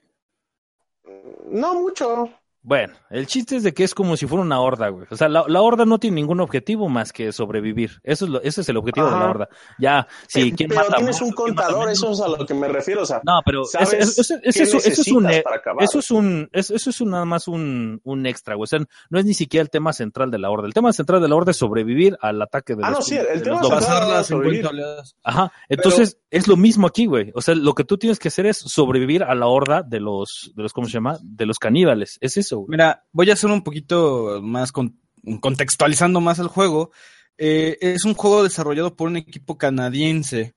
No 1.46 1.74
mucho. 1.74 2.28
Bueno, 2.66 2.94
el 3.10 3.26
chiste 3.26 3.56
es 3.56 3.62
de 3.62 3.74
que 3.74 3.84
es 3.84 3.94
como 3.94 4.16
si 4.16 4.26
fuera 4.26 4.42
una 4.42 4.58
horda, 4.58 4.88
güey. 4.88 5.06
O 5.10 5.16
sea, 5.16 5.28
la, 5.28 5.44
la 5.46 5.60
horda 5.60 5.84
no 5.84 5.98
tiene 5.98 6.14
ningún 6.14 6.40
objetivo 6.40 6.88
más 6.88 7.12
que 7.12 7.30
sobrevivir. 7.30 8.00
Eso 8.02 8.24
es 8.24 8.30
lo, 8.30 8.40
ese 8.40 8.62
es 8.62 8.68
el 8.70 8.78
objetivo 8.78 9.04
de 9.06 9.12
la 9.18 9.28
horda. 9.28 9.48
Ya, 9.78 10.08
si 10.26 10.50
Pe- 10.50 10.56
¿quién 10.56 10.68
pero 10.70 10.80
mata 10.80 10.96
tienes 10.96 11.20
un 11.20 11.32
contador, 11.32 11.90
eso 11.90 12.10
es 12.12 12.20
a 12.22 12.28
lo 12.28 12.46
que 12.46 12.54
me 12.54 12.66
refiero, 12.68 13.02
o 13.02 13.06
sea, 13.06 13.20
No, 13.22 13.40
pero 13.44 13.64
¿Sabes 13.66 13.92
ese- 13.92 14.20
ese- 14.22 14.34
ese- 14.42 14.58
qué 14.58 14.62
eso, 14.64 14.78
eso 14.78 15.02
es 15.02 15.12
un 15.12 15.28
e- 15.30 15.44
eso 15.80 15.98
es 15.98 16.10
un 16.10 16.48
eso, 16.52 16.74
eso 16.74 16.88
es 16.90 17.00
un- 17.02 17.10
nada 17.10 17.26
más 17.26 17.48
un, 17.48 18.00
un 18.02 18.24
extra, 18.26 18.54
güey. 18.54 18.64
O 18.64 18.66
sea, 18.66 18.80
no 19.10 19.18
es 19.18 19.26
ni 19.26 19.34
siquiera 19.34 19.60
el 19.62 19.68
tema 19.68 19.92
central 19.92 20.30
de 20.30 20.38
la 20.38 20.50
horda. 20.50 20.66
El 20.66 20.72
tema 20.72 20.90
central 20.94 21.20
de 21.20 21.28
la 21.28 21.34
horda 21.36 21.50
es 21.50 21.58
sobrevivir 21.58 22.16
al 22.22 22.40
ataque 22.40 22.74
de 22.76 22.82
Ah, 22.82 22.88
los 22.90 23.00
no, 23.00 23.04
sí, 23.04 23.16
el 23.16 23.42
tema 23.42 23.60
central- 23.62 24.08
las 24.10 24.26
sobrevivir. 24.26 24.62
50 24.62 24.70
oleadas. 24.70 25.16
Ajá. 25.22 25.52
Entonces, 25.68 26.18
es 26.30 26.48
lo 26.48 26.56
mismo 26.56 26.86
aquí, 26.86 27.04
güey. 27.04 27.30
O 27.34 27.42
sea, 27.42 27.54
lo 27.54 27.74
que 27.74 27.84
tú 27.84 27.98
tienes 27.98 28.18
que 28.18 28.28
hacer 28.28 28.46
es 28.46 28.56
sobrevivir 28.56 29.22
a 29.22 29.34
la 29.34 29.48
horda 29.48 29.82
de 29.82 30.00
los 30.00 30.50
de 30.56 30.62
los 30.62 30.72
¿cómo 30.72 30.86
se 30.86 30.94
llama? 30.94 31.18
De 31.22 31.44
los 31.44 31.58
caníbales. 31.58 32.16
Es 32.22 32.36
eso, 32.38 32.53
güey. 32.58 32.68
Mira, 32.70 33.04
voy 33.12 33.30
a 33.30 33.34
hacer 33.34 33.50
un 33.50 33.62
poquito 33.62 34.40
más 34.42 34.72
con- 34.72 34.98
contextualizando 35.40 36.20
más 36.20 36.38
el 36.38 36.48
juego. 36.48 36.90
Eh, 37.38 37.78
es 37.80 38.04
un 38.04 38.14
juego 38.14 38.42
desarrollado 38.44 38.94
por 38.94 39.08
un 39.08 39.16
equipo 39.16 39.58
canadiense 39.58 40.54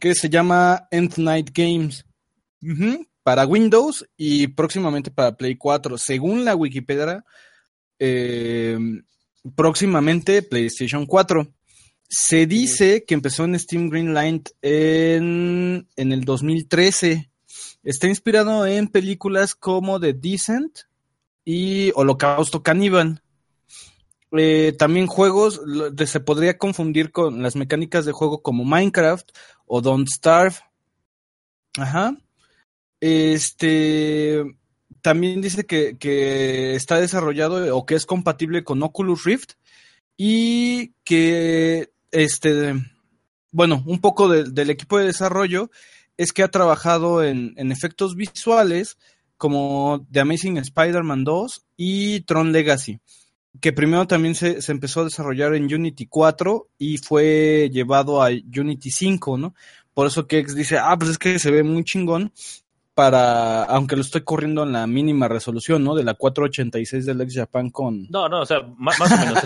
que 0.00 0.14
se 0.14 0.28
llama 0.28 0.86
End 0.90 1.16
Night 1.18 1.50
Games. 1.54 2.04
Para 3.22 3.46
Windows 3.46 4.06
y 4.16 4.48
próximamente 4.48 5.10
para 5.10 5.36
Play 5.36 5.56
4. 5.56 5.96
Según 5.98 6.44
la 6.44 6.54
Wikipedia, 6.54 7.24
eh, 7.98 8.78
próximamente 9.54 10.42
PlayStation 10.42 11.06
4. 11.06 11.46
Se 12.08 12.46
dice 12.46 13.04
que 13.06 13.14
empezó 13.14 13.44
en 13.44 13.58
Steam 13.58 13.88
Greenlight 13.88 14.50
en, 14.62 15.88
en 15.96 16.12
el 16.12 16.24
2013. 16.24 17.30
Está 17.84 18.08
inspirado 18.08 18.66
en 18.66 18.88
películas 18.88 19.54
como 19.54 20.00
The 20.00 20.14
Descent 20.14 20.80
y 21.44 21.92
Holocausto 21.94 22.62
Caníbal. 22.62 23.22
Eh, 24.36 24.74
también 24.78 25.06
juegos 25.06 25.60
de- 25.94 26.06
se 26.06 26.18
podría 26.20 26.58
confundir 26.58 27.12
con 27.12 27.42
las 27.42 27.54
mecánicas 27.56 28.04
de 28.04 28.12
juego 28.12 28.42
como 28.42 28.64
Minecraft 28.64 29.28
o 29.66 29.80
Don't 29.80 30.08
Starve. 30.08 30.56
Ajá. 31.76 32.16
Este 33.00 34.44
también 35.02 35.42
dice 35.42 35.66
que, 35.66 35.98
que 35.98 36.74
está 36.74 36.98
desarrollado 36.98 37.76
o 37.76 37.84
que 37.84 37.94
es 37.94 38.06
compatible 38.06 38.64
con 38.64 38.82
Oculus 38.82 39.24
Rift 39.24 39.52
y 40.16 40.94
que 41.04 41.92
este 42.10 42.74
bueno, 43.50 43.82
un 43.86 44.00
poco 44.00 44.28
de- 44.28 44.44
del 44.44 44.70
equipo 44.70 44.98
de 44.98 45.06
desarrollo 45.06 45.70
es 46.16 46.32
que 46.32 46.42
ha 46.42 46.48
trabajado 46.48 47.22
en, 47.24 47.54
en 47.56 47.72
efectos 47.72 48.16
visuales 48.16 48.96
como 49.36 50.06
The 50.10 50.20
Amazing 50.20 50.58
Spider-Man 50.58 51.24
2 51.24 51.64
y 51.76 52.20
Tron 52.20 52.52
Legacy, 52.52 53.00
que 53.60 53.72
primero 53.72 54.06
también 54.06 54.34
se, 54.34 54.62
se 54.62 54.72
empezó 54.72 55.00
a 55.00 55.04
desarrollar 55.04 55.54
en 55.54 55.72
Unity 55.72 56.06
4 56.06 56.68
y 56.78 56.98
fue 56.98 57.70
llevado 57.72 58.22
a 58.22 58.28
Unity 58.28 58.90
5, 58.90 59.38
¿no? 59.38 59.54
Por 59.92 60.06
eso 60.06 60.26
que 60.26 60.44
dice, 60.44 60.78
ah, 60.78 60.96
pues 60.98 61.12
es 61.12 61.18
que 61.18 61.38
se 61.38 61.50
ve 61.50 61.62
muy 61.62 61.84
chingón 61.84 62.32
para, 62.94 63.64
aunque 63.64 63.96
lo 63.96 64.02
estoy 64.02 64.20
corriendo 64.22 64.62
en 64.62 64.72
la 64.72 64.86
mínima 64.86 65.26
resolución, 65.28 65.82
¿no? 65.82 65.94
De 65.96 66.04
la 66.04 66.14
486 66.14 67.06
del 67.06 67.20
ex 67.22 67.34
Japan 67.34 67.70
con... 67.70 68.06
No, 68.08 68.28
no, 68.28 68.42
o 68.42 68.46
sea, 68.46 68.60
más, 68.78 68.98
más 69.00 69.10
o 69.12 69.16
menos. 69.16 69.38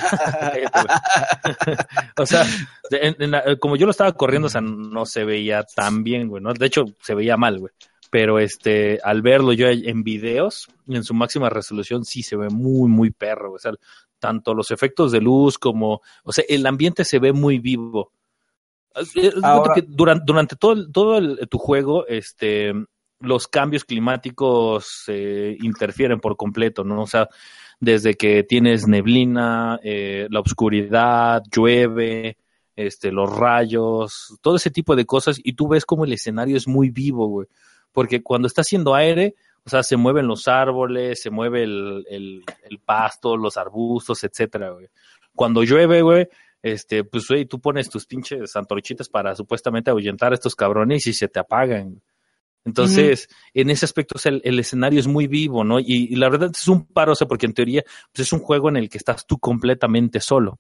O 2.18 2.26
sea, 2.26 2.44
de- 2.90 3.08
en- 3.08 3.16
en 3.20 3.30
la- 3.30 3.56
como 3.58 3.76
yo 3.76 3.86
lo 3.86 3.90
estaba 3.92 4.12
corriendo, 4.12 4.46
o 4.46 4.50
sea, 4.50 4.60
no 4.60 5.06
se 5.06 5.24
veía 5.24 5.62
tan 5.62 6.02
bien, 6.04 6.28
güey, 6.28 6.42
¿no? 6.42 6.52
De 6.52 6.66
hecho, 6.66 6.84
se 7.00 7.14
veía 7.14 7.36
mal, 7.36 7.58
güey. 7.58 7.72
Pero 8.10 8.38
este, 8.38 8.98
al 9.04 9.22
verlo 9.22 9.52
yo 9.52 9.68
en 9.68 10.02
videos, 10.02 10.68
en 10.88 11.04
su 11.04 11.14
máxima 11.14 11.50
resolución, 11.50 12.04
sí 12.04 12.22
se 12.22 12.36
ve 12.36 12.48
muy, 12.48 12.88
muy 12.88 13.10
perro, 13.10 13.50
güey. 13.50 13.56
O 13.56 13.60
sea, 13.60 13.72
tanto 14.18 14.54
los 14.54 14.70
efectos 14.70 15.12
de 15.12 15.20
luz 15.20 15.58
como, 15.58 16.00
o 16.24 16.32
sea, 16.32 16.44
el 16.48 16.66
ambiente 16.66 17.04
se 17.04 17.18
ve 17.18 17.32
muy 17.32 17.58
vivo. 17.58 18.12
Ahora- 19.42 19.74
durante, 19.86 20.24
durante 20.24 20.56
todo, 20.56 20.72
el- 20.72 20.90
todo 20.92 21.18
el- 21.18 21.48
tu 21.48 21.58
juego, 21.58 22.06
este, 22.06 22.72
los 23.20 23.48
cambios 23.48 23.84
climáticos 23.84 25.04
eh, 25.08 25.56
interfieren 25.60 26.20
por 26.20 26.36
completo, 26.36 26.84
¿no? 26.84 27.02
O 27.02 27.06
sea, 27.06 27.28
desde 27.80 28.14
que 28.14 28.42
tienes 28.42 28.86
neblina, 28.86 29.78
eh, 29.82 30.26
la 30.30 30.40
oscuridad, 30.40 31.42
llueve, 31.50 32.36
este, 32.76 33.10
los 33.12 33.34
rayos, 33.36 34.38
todo 34.40 34.56
ese 34.56 34.70
tipo 34.70 34.94
de 34.96 35.04
cosas, 35.04 35.38
y 35.42 35.54
tú 35.54 35.68
ves 35.68 35.84
como 35.84 36.04
el 36.04 36.12
escenario 36.12 36.56
es 36.56 36.68
muy 36.68 36.90
vivo, 36.90 37.26
güey. 37.26 37.48
Porque 37.92 38.22
cuando 38.22 38.46
está 38.46 38.60
haciendo 38.60 38.94
aire, 38.94 39.34
o 39.64 39.70
sea, 39.70 39.82
se 39.82 39.96
mueven 39.96 40.26
los 40.26 40.48
árboles, 40.48 41.20
se 41.20 41.30
mueve 41.30 41.64
el, 41.64 42.04
el, 42.08 42.44
el 42.68 42.78
pasto, 42.78 43.36
los 43.36 43.56
arbustos, 43.56 44.22
etcétera, 44.24 44.70
güey. 44.70 44.88
Cuando 45.34 45.62
llueve, 45.62 46.02
güey, 46.02 46.28
este, 46.62 47.04
pues, 47.04 47.28
güey, 47.28 47.46
tú 47.46 47.60
pones 47.60 47.88
tus 47.88 48.06
pinches 48.06 48.54
antorchitas 48.56 49.08
para 49.08 49.34
supuestamente 49.34 49.90
ahuyentar 49.90 50.32
a 50.32 50.34
estos 50.34 50.56
cabrones 50.56 51.06
y 51.06 51.12
se 51.12 51.28
te 51.28 51.38
apagan. 51.38 52.00
Entonces, 52.68 53.28
en 53.54 53.70
ese 53.70 53.86
aspecto, 53.86 54.16
el, 54.24 54.58
escenario 54.58 55.00
es 55.00 55.06
muy 55.06 55.26
vivo, 55.26 55.64
¿no? 55.64 55.80
Y, 55.80 56.08
y 56.10 56.16
la 56.16 56.28
verdad 56.28 56.50
es 56.52 56.68
un 56.68 56.84
paro, 56.84 57.12
o 57.12 57.14
sea, 57.14 57.26
porque 57.26 57.46
en 57.46 57.54
teoría, 57.54 57.82
pues 58.12 58.26
es 58.28 58.32
un 58.32 58.40
juego 58.40 58.68
en 58.68 58.76
el 58.76 58.90
que 58.90 58.98
estás 58.98 59.26
tú 59.26 59.38
completamente 59.38 60.20
solo. 60.20 60.58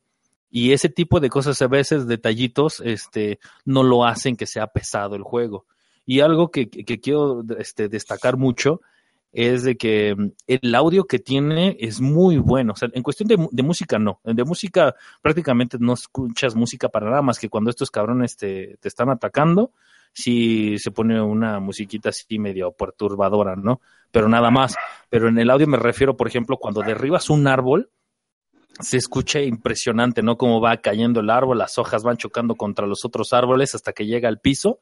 Y 0.50 0.72
ese 0.72 0.88
tipo 0.88 1.20
de 1.20 1.28
cosas, 1.28 1.60
a 1.60 1.66
veces, 1.66 2.06
detallitos, 2.06 2.80
este, 2.82 3.38
no 3.66 3.82
lo 3.82 4.06
hacen 4.06 4.36
que 4.36 4.46
sea 4.46 4.68
pesado 4.68 5.14
el 5.16 5.22
juego. 5.22 5.66
Y 6.06 6.20
algo 6.20 6.50
que, 6.50 6.70
que- 6.70 7.00
quiero 7.00 7.44
este, 7.58 7.88
destacar 7.88 8.38
mucho 8.38 8.80
es 9.30 9.62
de 9.62 9.76
que 9.76 10.14
mm, 10.16 10.30
el 10.46 10.74
audio 10.74 11.04
que 11.04 11.18
tiene 11.18 11.76
es 11.78 12.00
muy 12.00 12.38
bueno. 12.38 12.72
O 12.72 12.76
sea, 12.76 12.88
en 12.90 13.02
cuestión 13.02 13.28
de, 13.28 13.46
de 13.50 13.62
música, 13.62 13.98
no. 13.98 14.20
De 14.24 14.44
música 14.44 14.94
prácticamente 15.20 15.76
no 15.78 15.92
escuchas 15.92 16.54
música 16.54 16.88
para 16.88 17.10
nada 17.10 17.20
más 17.20 17.38
que 17.38 17.50
cuando 17.50 17.68
estos 17.68 17.90
cabrones 17.90 18.38
te, 18.38 18.78
te 18.80 18.88
están 18.88 19.10
atacando, 19.10 19.72
sí 20.12 20.78
se 20.78 20.90
pone 20.90 21.20
una 21.20 21.60
musiquita 21.60 22.08
así 22.10 22.38
medio 22.38 22.72
perturbadora, 22.72 23.56
¿no? 23.56 23.80
Pero 24.10 24.28
nada 24.28 24.50
más. 24.50 24.76
Pero 25.10 25.28
en 25.28 25.38
el 25.38 25.50
audio 25.50 25.66
me 25.66 25.76
refiero, 25.76 26.16
por 26.16 26.28
ejemplo, 26.28 26.56
cuando 26.56 26.82
derribas 26.82 27.30
un 27.30 27.46
árbol, 27.46 27.90
se 28.80 28.96
escucha 28.96 29.40
impresionante, 29.40 30.22
¿no? 30.22 30.36
Cómo 30.36 30.60
va 30.60 30.76
cayendo 30.78 31.20
el 31.20 31.30
árbol, 31.30 31.58
las 31.58 31.78
hojas 31.78 32.02
van 32.02 32.16
chocando 32.16 32.54
contra 32.54 32.86
los 32.86 33.04
otros 33.04 33.32
árboles 33.32 33.74
hasta 33.74 33.92
que 33.92 34.06
llega 34.06 34.28
al 34.28 34.38
piso. 34.40 34.80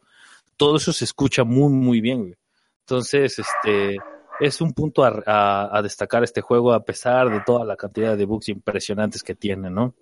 Todo 0.57 0.77
eso 0.77 0.93
se 0.93 1.05
escucha 1.05 1.45
muy, 1.45 1.73
muy 1.73 2.01
bien. 2.01 2.37
Entonces, 2.81 3.39
este, 3.39 3.99
es 4.41 4.61
un 4.61 4.73
punto 4.73 5.05
a- 5.05 5.77
a 5.77 5.83
destacar 5.83 6.23
este 6.25 6.41
juego 6.41 6.73
a 6.73 6.85
pesar 6.85 7.31
de 7.31 7.41
toda 7.41 7.65
la 7.65 7.77
cantidad 7.77 8.17
de 8.17 8.25
bugs 8.27 8.49
impresionantes 8.49 9.23
que 9.23 9.35
tiene, 9.35 9.71
¿no? 9.71 9.95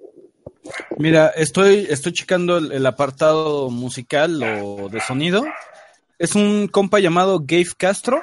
Mira, 0.99 1.28
estoy, 1.28 1.86
estoy 1.90 2.12
checando 2.12 2.57
el, 2.59 2.86
apartado 2.86 3.70
musical 3.70 4.42
o 4.42 4.88
de 4.88 5.01
sonido. 5.01 5.45
Es 6.18 6.34
un 6.34 6.68
compa 6.68 7.01
llamado 7.01 7.40
Gabe 7.40 7.66
Castro, 7.76 8.22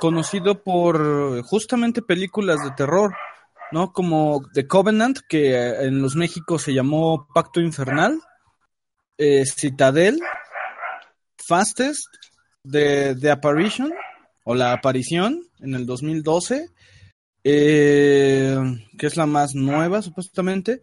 conocido 0.00 0.62
por 0.62 1.42
justamente 1.44 2.02
películas 2.02 2.62
de 2.62 2.72
terror, 2.72 3.14
¿no? 3.72 3.92
Como 3.92 4.42
The 4.52 4.66
Covenant, 4.66 5.20
que 5.28 5.54
en 5.54 6.02
los 6.02 6.16
México 6.16 6.58
se 6.58 6.74
llamó 6.74 7.28
Pacto 7.32 7.60
Infernal, 7.60 8.20
eh, 9.16 9.44
Citadel, 9.46 10.20
Fastest, 11.36 12.08
The, 12.70 13.14
The 13.14 13.36
o 14.44 14.54
La 14.54 14.72
Aparición, 14.72 15.42
en 15.60 15.74
el 15.74 15.86
2012, 15.86 16.68
eh, 17.44 18.58
que 18.98 19.06
es 19.06 19.16
la 19.16 19.26
más 19.26 19.54
nueva, 19.54 20.02
supuestamente 20.02 20.82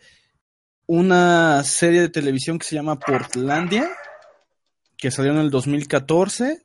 una 0.88 1.64
serie 1.64 2.02
de 2.02 2.10
televisión 2.10 2.60
que 2.60 2.66
se 2.66 2.76
llama 2.76 3.00
Portlandia, 3.00 3.90
que 4.98 5.12
salió 5.12 5.32
en 5.32 5.40
el 5.40 5.50
2014 5.50 6.64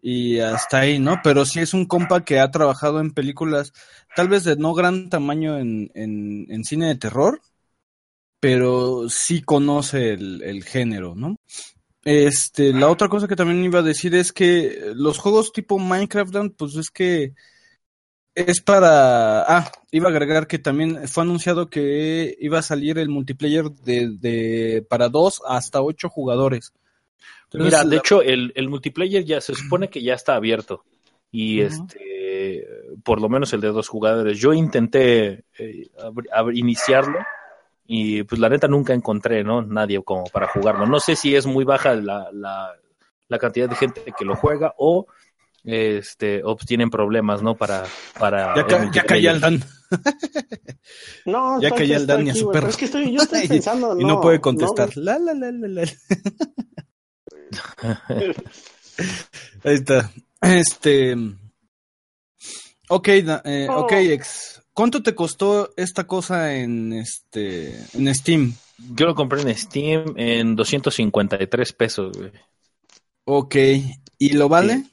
y 0.00 0.38
hasta 0.40 0.80
ahí, 0.80 0.98
¿no? 0.98 1.20
Pero 1.22 1.46
sí 1.46 1.60
es 1.60 1.72
un 1.72 1.86
compa 1.86 2.24
que 2.24 2.40
ha 2.40 2.50
trabajado 2.50 3.00
en 3.00 3.12
películas 3.12 3.72
tal 4.14 4.28
vez 4.28 4.44
de 4.44 4.56
no 4.56 4.74
gran 4.74 5.08
tamaño 5.08 5.58
en, 5.58 5.90
en, 5.94 6.64
cine 6.64 6.88
de 6.88 6.96
terror, 6.96 7.40
pero 8.40 9.08
sí 9.08 9.40
conoce 9.42 10.12
el, 10.12 10.42
el 10.42 10.64
género, 10.64 11.14
¿no? 11.14 11.36
Este, 12.04 12.74
la 12.74 12.90
otra 12.90 13.08
cosa 13.08 13.26
que 13.26 13.36
también 13.36 13.64
iba 13.64 13.78
a 13.78 13.82
decir 13.82 14.14
es 14.14 14.32
que 14.32 14.92
los 14.94 15.18
juegos 15.18 15.52
tipo 15.52 15.78
Minecraft, 15.78 16.34
pues 16.56 16.76
es 16.76 16.90
que 16.90 17.32
es 18.34 18.60
para. 18.60 19.42
Ah, 19.42 19.70
iba 19.90 20.08
a 20.08 20.10
agregar 20.10 20.46
que 20.46 20.58
también 20.58 21.06
fue 21.08 21.22
anunciado 21.22 21.68
que 21.68 22.36
iba 22.40 22.58
a 22.58 22.62
salir 22.62 22.98
el 22.98 23.08
multiplayer 23.08 23.70
de, 23.70 24.10
de 24.18 24.86
para 24.88 25.08
dos 25.08 25.42
hasta 25.46 25.82
ocho 25.82 26.08
jugadores. 26.08 26.72
Mira, 27.52 27.84
de 27.84 27.90
la- 27.90 27.96
hecho, 27.96 28.20
el, 28.22 28.52
el 28.56 28.68
multiplayer 28.68 29.24
ya 29.24 29.40
se 29.40 29.54
supone 29.54 29.88
que 29.88 30.02
ya 30.02 30.14
está 30.14 30.34
abierto. 30.34 30.84
Y 31.30 31.60
este, 31.62 32.66
por 33.04 33.20
lo 33.20 33.28
menos 33.28 33.52
el 33.52 33.60
de 33.60 33.68
dos 33.68 33.88
jugadores. 33.88 34.38
Yo 34.38 34.52
intenté 34.52 35.44
eh, 35.58 35.88
iniciarlo 36.52 37.18
y 37.86 38.22
pues 38.22 38.40
la 38.40 38.48
neta 38.48 38.68
nunca 38.68 38.94
encontré, 38.94 39.42
¿no? 39.44 39.62
Nadie 39.62 40.02
como 40.02 40.24
para 40.24 40.48
jugarlo. 40.48 40.86
No 40.86 41.00
sé 41.00 41.16
si 41.16 41.34
es 41.34 41.46
muy 41.46 41.64
baja 41.64 41.94
la, 41.94 42.28
la, 42.32 42.72
la 43.28 43.38
cantidad 43.38 43.68
de 43.68 43.76
gente 43.76 44.02
que 44.16 44.24
lo 44.24 44.36
juega 44.36 44.74
o 44.78 45.06
este 45.64 46.42
o 46.44 46.56
pues 46.56 46.66
tienen 46.66 46.90
problemas, 46.90 47.42
¿no? 47.42 47.56
Para, 47.56 47.84
para 48.18 48.54
Ya, 48.54 48.60
el 48.76 48.90
ca- 48.90 49.18
ya 49.18 49.30
al 49.32 49.40
Dan. 49.40 49.64
No, 51.26 51.60
Ya 51.60 51.70
callé 51.70 51.94
al 51.94 52.02
estoy 52.02 52.16
Dani 52.16 52.30
a 52.30 52.34
su 52.34 52.50
perro. 52.50 52.68
Es 52.68 52.76
que 52.76 52.84
estoy, 52.86 53.12
yo 53.12 53.22
estoy 53.22 53.46
pensando. 53.48 53.98
y 53.98 54.04
no, 54.04 54.20
puede 54.20 54.40
contestar. 54.40 54.94
La, 54.96 55.18
la, 55.18 55.34
la, 55.34 55.50
la, 55.52 55.68
la. 55.68 55.82
Ahí 59.64 59.74
está. 59.74 60.10
Este. 60.40 61.16
Ok, 62.88 63.08
eh, 63.08 63.66
Oh. 63.70 63.80
ok, 63.82 63.92
ex. 63.92 64.62
¿Cuánto 64.72 65.02
te 65.02 65.14
costó 65.14 65.70
esta 65.76 66.06
cosa 66.06 66.54
en 66.54 66.92
este 66.92 67.76
en 67.94 68.12
Steam? 68.14 68.54
Yo 68.94 69.06
lo 69.06 69.14
compré 69.14 69.40
en 69.42 69.56
Steam 69.56 70.14
en 70.16 70.56
253 70.56 71.72
pesos, 71.72 72.16
güey. 72.16 72.32
Ok. 73.24 73.54
¿Y 74.18 74.32
lo 74.32 74.48
vale? 74.48 74.84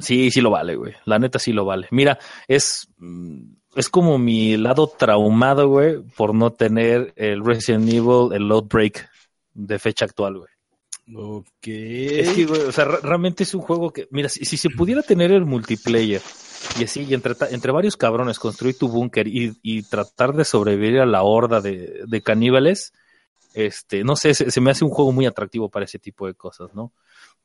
Sí, 0.00 0.30
sí 0.30 0.40
lo 0.40 0.50
vale, 0.50 0.76
güey. 0.76 0.94
La 1.04 1.18
neta 1.18 1.38
sí 1.38 1.52
lo 1.52 1.64
vale. 1.64 1.88
Mira, 1.90 2.18
es, 2.48 2.88
mm, 2.98 3.42
es 3.74 3.88
como 3.90 4.18
mi 4.18 4.56
lado 4.56 4.86
traumado, 4.88 5.68
güey, 5.68 6.00
por 6.16 6.34
no 6.34 6.50
tener 6.52 7.12
el 7.16 7.44
Resident 7.44 7.88
Evil, 7.88 8.32
el 8.32 8.48
Load 8.48 8.64
Break 8.64 9.08
de 9.52 9.78
fecha 9.78 10.06
actual, 10.06 10.38
güey. 10.38 10.50
Ok. 11.14 11.46
Es 11.68 12.30
que, 12.30 12.46
güey, 12.46 12.62
o 12.62 12.72
sea, 12.72 12.84
re- 12.86 13.00
realmente 13.02 13.44
es 13.44 13.54
un 13.54 13.60
juego 13.60 13.92
que, 13.92 14.08
mira, 14.10 14.28
si, 14.28 14.44
si 14.44 14.56
se 14.56 14.70
pudiera 14.70 15.02
tener 15.02 15.30
el 15.30 15.44
multiplayer 15.44 16.20
y 16.80 16.84
así, 16.84 17.02
y 17.04 17.14
entre, 17.14 17.34
entre 17.50 17.70
varios 17.70 17.96
cabrones 17.96 18.38
construir 18.40 18.76
tu 18.76 18.88
búnker 18.88 19.28
y, 19.28 19.56
y 19.62 19.82
tratar 19.82 20.32
de 20.34 20.44
sobrevivir 20.44 20.98
a 21.00 21.06
la 21.06 21.22
horda 21.22 21.60
de, 21.60 22.02
de 22.06 22.22
caníbales, 22.22 22.92
este, 23.54 24.02
no 24.04 24.16
sé, 24.16 24.34
se, 24.34 24.50
se 24.50 24.60
me 24.60 24.70
hace 24.70 24.84
un 24.84 24.90
juego 24.90 25.12
muy 25.12 25.26
atractivo 25.26 25.68
para 25.68 25.84
ese 25.84 25.98
tipo 25.98 26.26
de 26.26 26.34
cosas, 26.34 26.74
¿no? 26.74 26.92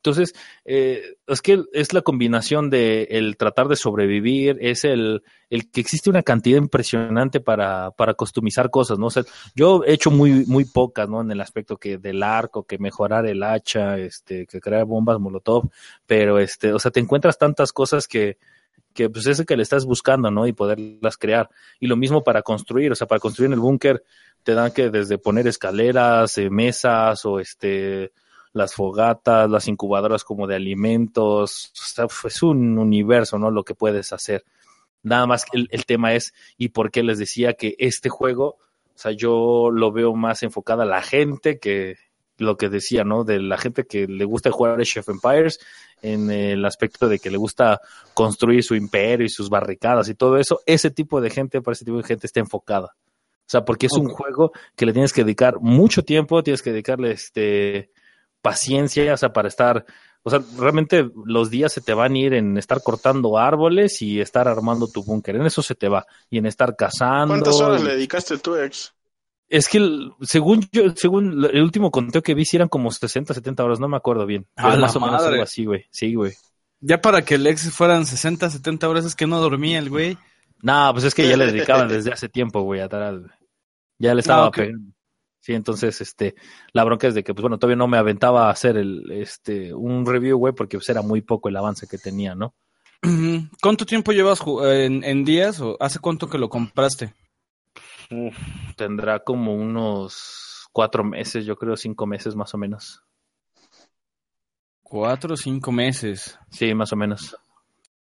Entonces, 0.04 0.34
eh, 0.64 1.14
es 1.28 1.40
que 1.40 1.62
es 1.72 1.92
la 1.92 2.02
combinación 2.02 2.70
de 2.70 3.04
el 3.04 3.36
tratar 3.36 3.68
de 3.68 3.76
sobrevivir, 3.76 4.58
es 4.60 4.84
el, 4.84 5.22
el 5.48 5.70
que 5.70 5.80
existe 5.80 6.10
una 6.10 6.24
cantidad 6.24 6.58
impresionante 6.58 7.38
para, 7.38 7.92
para 7.92 8.14
customizar 8.14 8.68
cosas, 8.68 8.98
¿no? 8.98 9.06
O 9.06 9.10
sea, 9.10 9.22
yo 9.54 9.84
he 9.84 9.92
hecho 9.92 10.10
muy, 10.10 10.44
muy 10.46 10.64
pocas, 10.64 11.08
¿no? 11.08 11.20
En 11.20 11.30
el 11.30 11.40
aspecto 11.40 11.76
que 11.76 11.98
del 11.98 12.24
arco, 12.24 12.64
que 12.64 12.78
mejorar 12.78 13.26
el 13.26 13.44
hacha, 13.44 13.96
este, 13.96 14.44
que 14.46 14.60
crear 14.60 14.86
bombas 14.86 15.20
molotov, 15.20 15.70
pero 16.04 16.40
este, 16.40 16.72
o 16.72 16.80
sea, 16.80 16.90
te 16.90 16.98
encuentras 16.98 17.38
tantas 17.38 17.72
cosas 17.72 18.08
que, 18.08 18.38
que 18.92 19.08
pues 19.08 19.28
es 19.28 19.38
el 19.38 19.46
que 19.46 19.56
le 19.56 19.62
estás 19.62 19.84
buscando, 19.84 20.32
¿no? 20.32 20.48
Y 20.48 20.52
poderlas 20.52 21.16
crear. 21.16 21.48
Y 21.78 21.86
lo 21.86 21.96
mismo 21.96 22.24
para 22.24 22.42
construir, 22.42 22.90
o 22.90 22.96
sea, 22.96 23.06
para 23.06 23.20
construir 23.20 23.46
en 23.46 23.54
el 23.54 23.60
búnker 23.60 24.02
te 24.42 24.54
dan 24.54 24.72
que 24.72 24.90
desde 24.90 25.18
poner 25.18 25.46
escaleras, 25.46 26.36
eh, 26.38 26.50
mesas 26.50 27.24
o 27.24 27.38
este 27.38 28.10
las 28.52 28.74
fogatas, 28.74 29.50
las 29.50 29.68
incubadoras 29.68 30.24
como 30.24 30.46
de 30.46 30.56
alimentos, 30.56 31.72
o 31.72 31.84
sea, 31.84 32.06
es 32.24 32.42
un 32.42 32.78
universo, 32.78 33.38
¿no? 33.38 33.50
Lo 33.50 33.64
que 33.64 33.74
puedes 33.74 34.12
hacer. 34.12 34.44
Nada 35.02 35.26
más 35.26 35.44
que 35.44 35.58
el, 35.58 35.68
el 35.70 35.84
tema 35.86 36.14
es, 36.14 36.32
y 36.56 36.68
por 36.68 36.90
qué 36.90 37.02
les 37.02 37.18
decía 37.18 37.54
que 37.54 37.74
este 37.78 38.08
juego, 38.08 38.58
o 38.94 38.98
sea, 38.98 39.12
yo 39.12 39.70
lo 39.70 39.90
veo 39.92 40.14
más 40.14 40.42
enfocado 40.42 40.82
a 40.82 40.86
la 40.86 41.02
gente 41.02 41.58
que 41.58 41.96
lo 42.38 42.56
que 42.56 42.68
decía, 42.68 43.04
¿no? 43.04 43.24
De 43.24 43.40
la 43.40 43.56
gente 43.56 43.84
que 43.84 44.06
le 44.06 44.24
gusta 44.24 44.50
jugar 44.50 44.80
Age 44.80 45.00
of 45.00 45.08
Empires, 45.08 45.58
en 46.02 46.30
el 46.30 46.64
aspecto 46.64 47.08
de 47.08 47.18
que 47.18 47.30
le 47.30 47.38
gusta 47.38 47.80
construir 48.12 48.62
su 48.64 48.74
imperio 48.74 49.24
y 49.24 49.30
sus 49.30 49.48
barricadas 49.48 50.08
y 50.08 50.14
todo 50.14 50.36
eso, 50.36 50.60
ese 50.66 50.90
tipo 50.90 51.20
de 51.20 51.30
gente, 51.30 51.62
para 51.62 51.72
ese 51.72 51.84
tipo 51.84 51.98
de 51.98 52.02
gente 52.02 52.26
está 52.26 52.40
enfocada. 52.40 52.96
O 53.42 53.50
sea, 53.52 53.64
porque 53.64 53.86
es 53.86 53.92
un 53.92 54.08
juego 54.08 54.52
que 54.76 54.86
le 54.86 54.92
tienes 54.92 55.12
que 55.12 55.24
dedicar 55.24 55.60
mucho 55.60 56.02
tiempo, 56.04 56.42
tienes 56.42 56.62
que 56.62 56.72
dedicarle 56.72 57.12
este 57.12 57.90
paciencia, 58.42 59.14
o 59.14 59.16
sea, 59.16 59.32
para 59.32 59.48
estar, 59.48 59.86
o 60.22 60.30
sea, 60.30 60.40
realmente 60.58 61.08
los 61.24 61.48
días 61.50 61.72
se 61.72 61.80
te 61.80 61.94
van 61.94 62.12
a 62.14 62.18
ir 62.18 62.34
en 62.34 62.58
estar 62.58 62.82
cortando 62.82 63.38
árboles 63.38 64.02
y 64.02 64.20
estar 64.20 64.48
armando 64.48 64.88
tu 64.88 65.02
búnker, 65.02 65.36
en 65.36 65.46
eso 65.46 65.62
se 65.62 65.74
te 65.74 65.88
va, 65.88 66.04
y 66.28 66.38
en 66.38 66.46
estar 66.46 66.76
cazando. 66.76 67.28
¿Cuántas 67.34 67.60
horas 67.60 67.80
y- 67.80 67.84
le 67.84 67.92
dedicaste 67.94 68.38
tú, 68.38 68.56
ex? 68.56 68.92
Es 69.48 69.68
que 69.68 69.78
el- 69.78 70.12
según 70.22 70.66
yo, 70.72 70.84
según 70.96 71.44
el 71.44 71.62
último 71.62 71.90
conteo 71.90 72.22
que 72.22 72.34
vi, 72.34 72.44
sí 72.44 72.56
eran 72.56 72.68
como 72.68 72.90
60, 72.90 73.34
70 73.34 73.62
horas, 73.64 73.80
no 73.80 73.88
me 73.88 73.96
acuerdo 73.96 74.26
bien. 74.26 74.46
¡A 74.56 74.70
la 74.70 74.76
más 74.78 74.96
o 74.96 75.00
menos 75.00 75.22
algo 75.22 75.42
así, 75.42 75.64
güey. 75.66 75.84
Sí, 75.90 76.14
güey. 76.14 76.32
Ya 76.80 77.00
para 77.00 77.22
que 77.22 77.34
el 77.36 77.46
ex 77.46 77.70
fueran 77.70 78.06
60, 78.06 78.48
70 78.50 78.88
horas 78.88 79.04
es 79.04 79.14
que 79.14 79.26
no 79.26 79.40
dormía 79.40 79.78
el 79.78 79.88
güey. 79.90 80.16
No, 80.62 80.90
pues 80.92 81.04
es 81.04 81.14
que 81.14 81.28
ya 81.28 81.36
le 81.36 81.46
dedicaba 81.52 81.84
desde 81.86 82.12
hace 82.12 82.28
tiempo, 82.28 82.62
güey, 82.62 82.80
atrás. 82.80 83.18
güey. 83.18 83.30
Ya 83.98 84.14
le 84.14 84.20
estaba 84.20 84.46
Ah, 84.46 84.50
pegando. 84.50 84.90
Sí, 85.42 85.54
entonces, 85.54 86.00
este, 86.00 86.36
la 86.72 86.84
bronca 86.84 87.08
es 87.08 87.14
de 87.14 87.24
que, 87.24 87.34
pues 87.34 87.42
bueno, 87.42 87.58
todavía 87.58 87.76
no 87.76 87.88
me 87.88 87.98
aventaba 87.98 88.46
a 88.46 88.50
hacer 88.52 88.76
el, 88.76 89.10
este, 89.10 89.74
un 89.74 90.06
review, 90.06 90.38
güey, 90.38 90.54
porque 90.54 90.76
pues 90.78 90.88
era 90.88 91.02
muy 91.02 91.20
poco 91.20 91.48
el 91.48 91.56
avance 91.56 91.88
que 91.88 91.98
tenía, 91.98 92.36
¿no? 92.36 92.54
¿Cuánto 93.60 93.84
tiempo 93.84 94.12
llevas 94.12 94.40
en, 94.62 95.02
en 95.02 95.24
días 95.24 95.60
o 95.60 95.76
hace 95.80 95.98
cuánto 95.98 96.28
que 96.28 96.38
lo 96.38 96.48
compraste? 96.48 97.12
Uf, 98.08 98.36
tendrá 98.76 99.18
como 99.18 99.56
unos 99.56 100.68
cuatro 100.70 101.02
meses, 101.02 101.44
yo 101.44 101.56
creo, 101.56 101.76
cinco 101.76 102.06
meses 102.06 102.36
más 102.36 102.54
o 102.54 102.58
menos. 102.58 103.02
Cuatro 104.84 105.34
o 105.34 105.36
cinco 105.36 105.72
meses. 105.72 106.38
Sí, 106.50 106.72
más 106.72 106.92
o 106.92 106.96
menos. 106.96 107.36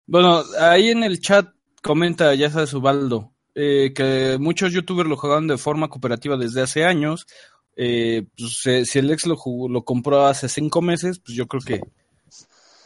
Bueno, 0.06 0.42
ahí 0.58 0.88
en 0.88 1.04
el 1.04 1.20
chat 1.20 1.48
comenta, 1.82 2.34
ya 2.34 2.48
sabes, 2.48 2.72
Ubaldo, 2.72 3.34
eh, 3.56 3.92
que 3.94 4.36
muchos 4.38 4.72
youtubers 4.72 5.08
lo 5.08 5.16
jugaban 5.16 5.48
de 5.48 5.58
forma 5.58 5.88
cooperativa 5.88 6.36
desde 6.36 6.62
hace 6.62 6.84
años. 6.84 7.26
Eh, 7.74 8.26
pues, 8.38 8.88
si 8.88 8.98
el 9.00 9.10
ex 9.10 9.26
lo, 9.26 9.36
jugó- 9.36 9.68
lo 9.68 9.82
compró 9.84 10.26
hace 10.26 10.48
cinco 10.48 10.80
meses, 10.80 11.18
pues 11.18 11.36
yo 11.36 11.46
creo 11.48 11.60
que 11.62 11.80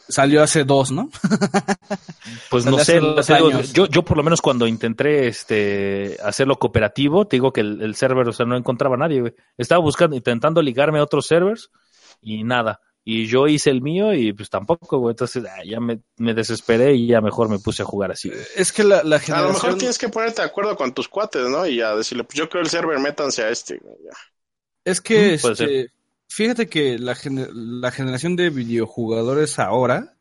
salió 0.09 0.41
hace 0.43 0.63
dos, 0.63 0.91
¿no? 0.91 1.09
Pues 2.49 2.65
no 2.65 2.79
sé, 2.79 2.99
digo, 3.35 3.49
yo, 3.73 3.85
yo 3.87 4.03
por 4.03 4.17
lo 4.17 4.23
menos 4.23 4.41
cuando 4.41 4.67
intenté 4.67 5.27
este 5.27 6.17
hacerlo 6.23 6.57
cooperativo, 6.59 7.25
te 7.25 7.37
digo 7.37 7.51
que 7.53 7.61
el, 7.61 7.81
el 7.81 7.95
server, 7.95 8.27
o 8.27 8.33
sea, 8.33 8.45
no 8.45 8.57
encontraba 8.57 8.95
a 8.95 8.99
nadie, 8.99 9.21
güey. 9.21 9.33
Estaba 9.57 9.81
buscando, 9.81 10.15
intentando 10.15 10.61
ligarme 10.61 10.99
a 10.99 11.03
otros 11.03 11.27
servers 11.27 11.69
y 12.21 12.43
nada. 12.43 12.81
Y 13.03 13.25
yo 13.25 13.47
hice 13.47 13.71
el 13.71 13.81
mío 13.81 14.13
y 14.13 14.31
pues 14.33 14.49
tampoco, 14.49 14.99
güey. 14.99 15.13
Entonces 15.13 15.43
ah, 15.49 15.63
ya 15.65 15.79
me, 15.79 16.01
me 16.17 16.33
desesperé 16.35 16.93
y 16.93 17.07
ya 17.07 17.19
mejor 17.21 17.49
me 17.49 17.57
puse 17.59 17.81
a 17.81 17.85
jugar 17.85 18.11
así. 18.11 18.29
güey. 18.29 18.41
Es 18.55 18.71
que 18.71 18.83
la, 18.83 18.97
la 19.03 19.15
A 19.15 19.19
lo 19.19 19.25
generación... 19.25 19.53
mejor 19.53 19.77
tienes 19.77 19.97
que 19.97 20.09
ponerte 20.09 20.41
de 20.43 20.47
acuerdo 20.47 20.75
con 20.75 20.93
tus 20.93 21.07
cuates, 21.07 21.47
¿no? 21.49 21.65
Y 21.65 21.77
ya 21.77 21.95
decirle, 21.95 22.23
pues 22.23 22.37
yo 22.37 22.47
creo 22.47 22.61
el 22.61 22.69
server, 22.69 22.99
métanse 22.99 23.41
a 23.43 23.49
este. 23.49 23.77
güey, 23.77 23.95
ya. 24.05 24.11
Es 24.85 25.01
que, 25.01 25.31
Mm, 25.43 25.47
este, 25.51 25.91
fíjate 26.29 26.67
que 26.67 26.99
la, 26.99 27.15
gener- 27.15 27.49
la 27.53 27.89
generación 27.91 28.35
de 28.35 28.49
videojugadores 28.51 29.57
ahora, 29.59 30.13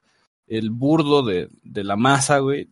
el 0.47 0.71
burdo 0.71 1.23
de, 1.23 1.49
de 1.63 1.85
la 1.85 1.97
masa, 1.97 2.39
güey, 2.39 2.69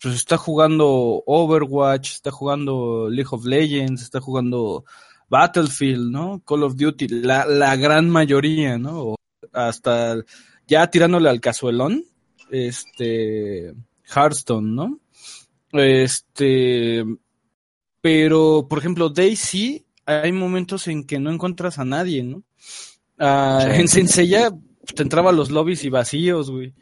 pues 0.00 0.14
está 0.14 0.36
jugando 0.36 1.22
Overwatch, 1.26 2.12
está 2.12 2.30
jugando 2.30 3.08
League 3.10 3.28
of 3.32 3.44
Legends, 3.44 4.02
está 4.02 4.20
jugando 4.20 4.84
Battlefield, 5.28 6.10
¿no? 6.10 6.42
Call 6.46 6.62
of 6.64 6.76
Duty, 6.76 7.08
la, 7.08 7.44
la 7.46 7.76
gran 7.76 8.08
mayoría, 8.10 8.78
¿no? 8.78 9.00
O 9.02 9.16
hasta 9.52 10.16
ya 10.66 10.86
tirándole 10.88 11.28
al 11.28 11.40
cazuelón, 11.40 12.04
este, 12.50 13.74
Hearthstone, 14.04 14.74
¿no? 14.74 15.00
Este, 15.72 17.04
pero, 18.00 18.66
por 18.68 18.78
ejemplo, 18.78 19.08
Daisy, 19.08 19.86
hay 20.04 20.32
momentos 20.32 20.88
en 20.88 21.04
que 21.04 21.18
no 21.18 21.30
encuentras 21.30 21.78
a 21.78 21.84
nadie, 21.84 22.22
¿no? 22.22 22.42
Ah, 23.18 23.60
Sí. 23.62 23.80
En 23.80 23.88
Senseiya 23.88 24.50
pues, 24.50 24.94
te 24.94 25.02
entraba 25.02 25.30
a 25.30 25.34
los 25.34 25.50
lobbies 25.50 25.84
y 25.84 25.90
vacíos, 25.90 26.50
güey. 26.50 26.74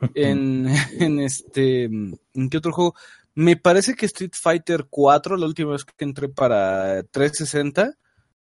En, 0.14 0.68
en 1.00 1.18
este, 1.18 1.84
¿en 1.84 2.48
qué 2.50 2.58
otro 2.58 2.72
juego? 2.72 2.94
Me 3.34 3.56
parece 3.56 3.94
que 3.94 4.06
Street 4.06 4.30
Fighter 4.32 4.86
4, 4.88 5.36
la 5.36 5.46
última 5.46 5.72
vez 5.72 5.84
que 5.84 6.04
entré 6.04 6.28
para 6.28 7.02
360, 7.02 7.94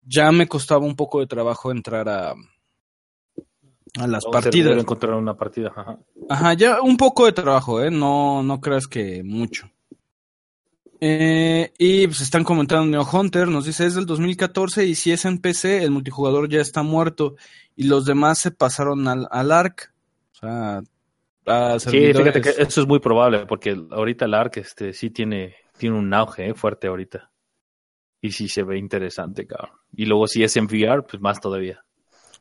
ya 0.04 0.30
me 0.30 0.46
costaba 0.46 0.86
un 0.86 0.94
poco 0.94 1.18
de 1.18 1.26
trabajo 1.26 1.72
entrar 1.72 2.08
a, 2.08 2.34
a 3.98 4.06
las 4.06 4.24
Vamos 4.24 4.36
a 4.36 4.42
partidas. 4.42 4.78
encontrar 4.78 5.14
una 5.14 5.36
partida. 5.36 5.72
Ajá. 5.74 5.98
Ajá, 6.28 6.54
ya 6.54 6.80
un 6.80 6.96
poco 6.96 7.26
de 7.26 7.32
trabajo, 7.32 7.82
¿eh? 7.82 7.90
No, 7.90 8.42
no 8.42 8.60
creas 8.60 8.86
que 8.86 9.22
mucho. 9.22 9.70
Eh, 11.00 11.72
y 11.78 12.06
pues 12.06 12.20
están 12.20 12.44
comentando 12.44 12.86
Neo 12.86 13.04
Hunter, 13.10 13.48
nos 13.48 13.66
dice 13.66 13.86
es 13.86 13.96
del 13.96 14.06
2014 14.06 14.86
y 14.86 14.94
si 14.94 15.10
es 15.10 15.24
en 15.24 15.38
PC, 15.38 15.82
el 15.82 15.90
multijugador 15.90 16.48
ya 16.48 16.60
está 16.60 16.84
muerto 16.84 17.34
y 17.74 17.84
los 17.84 18.04
demás 18.04 18.38
se 18.38 18.52
pasaron 18.52 19.08
al, 19.08 19.26
al 19.30 19.50
ARC. 19.50 19.92
O 20.32 20.34
sea, 20.36 20.82
a 21.46 21.78
Sí, 21.80 22.12
fíjate 22.14 22.40
que 22.40 22.50
eso 22.50 22.80
es 22.82 22.86
muy 22.86 23.00
probable 23.00 23.46
porque 23.46 23.76
ahorita 23.90 24.26
el 24.26 24.34
ARC 24.34 24.58
este, 24.58 24.92
sí 24.92 25.10
tiene, 25.10 25.56
tiene 25.76 25.98
un 25.98 26.14
auge 26.14 26.50
eh, 26.50 26.54
fuerte 26.54 26.86
ahorita. 26.86 27.30
Y 28.20 28.30
sí 28.30 28.48
se 28.48 28.62
ve 28.62 28.78
interesante, 28.78 29.44
cabrón. 29.44 29.76
Y 29.96 30.06
luego 30.06 30.28
si 30.28 30.44
es 30.44 30.56
en 30.56 30.66
VR, 30.66 31.02
pues 31.02 31.20
más 31.20 31.40
todavía. 31.40 31.84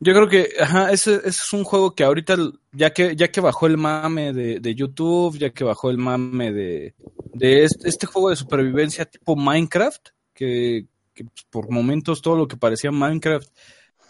Yo 0.04 0.14
creo 0.14 0.28
que, 0.28 0.50
ajá, 0.60 0.92
ese, 0.92 1.22
es 1.26 1.54
un 1.54 1.64
juego 1.64 1.94
que 1.94 2.04
ahorita, 2.04 2.36
ya 2.72 2.92
que, 2.92 3.16
ya 3.16 3.28
que 3.30 3.40
bajó 3.40 3.68
el 3.68 3.78
mame 3.78 4.34
de, 4.34 4.60
de 4.60 4.74
YouTube, 4.74 5.38
ya 5.38 5.52
que 5.52 5.64
bajó 5.64 5.92
el 5.92 6.00
mame 6.00 6.52
de, 6.52 6.96
de 7.36 7.64
este, 7.64 8.08
juego 8.08 8.32
de 8.32 8.36
supervivencia 8.36 9.06
tipo 9.06 9.36
Minecraft, 9.36 10.10
que, 10.34 10.88
que 11.14 11.26
por 11.52 11.70
momentos 11.70 12.24
todo 12.24 12.36
lo 12.36 12.48
que 12.48 12.58
parecía 12.58 12.90
Minecraft 12.90 13.48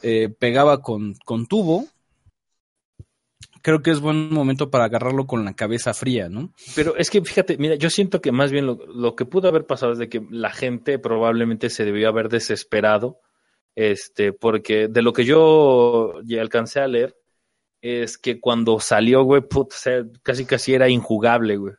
eh, 0.01 0.29
pegaba 0.29 0.81
con, 0.81 1.13
con 1.25 1.45
tubo, 1.45 1.85
creo 3.61 3.81
que 3.81 3.91
es 3.91 3.99
buen 3.99 4.33
momento 4.33 4.71
para 4.71 4.85
agarrarlo 4.85 5.27
con 5.27 5.43
la 5.43 5.57
cabeza 5.57 5.93
fría, 5.93 6.29
¿no? 6.29 6.53
Pero 6.73 6.95
es 6.95 7.09
que 7.09 7.21
fíjate, 7.21 7.57
mira, 7.57 7.75
yo 7.75 7.89
siento 7.89 8.21
que 8.21 8.31
más 8.31 8.49
bien 8.49 8.65
lo, 8.65 8.79
lo 8.87 9.17
que 9.17 9.25
pudo 9.25 9.49
haber 9.49 9.65
pasado 9.65 9.91
es 9.91 9.97
de 9.97 10.07
que 10.07 10.25
la 10.29 10.51
gente 10.51 10.99
probablemente 10.99 11.69
se 11.69 11.83
debió 11.83 12.07
haber 12.07 12.29
desesperado, 12.29 13.19
este, 13.76 14.34
porque 14.34 14.88
de 14.88 15.01
lo 15.01 15.13
que 15.13 15.26
yo 15.26 16.22
ya 16.24 16.41
alcancé 16.41 16.80
a 16.80 16.88
leer, 16.88 17.15
es 17.82 18.17
que 18.17 18.39
cuando 18.39 18.80
salió, 18.80 19.24
güey, 19.24 19.41
put, 19.41 19.74
o 19.74 19.76
sea, 19.76 20.03
casi 20.24 20.45
casi 20.45 20.74
era 20.74 20.89
injugable, 20.89 21.57
güey, 21.57 21.74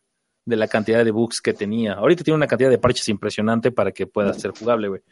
de 0.45 0.57
la 0.57 0.69
cantidad 0.69 1.05
de 1.05 1.11
bugs 1.11 1.41
que 1.41 1.55
tenía. 1.55 1.95
Ahorita 1.95 2.25
tiene 2.25 2.37
una 2.37 2.49
cantidad 2.49 2.71
de 2.71 2.79
parches 2.79 3.09
impresionante 3.09 3.71
para 3.71 3.93
que 3.93 4.07
pueda 4.07 4.35
ser 4.35 4.51
jugable, 4.51 4.89
güey. 4.89 5.03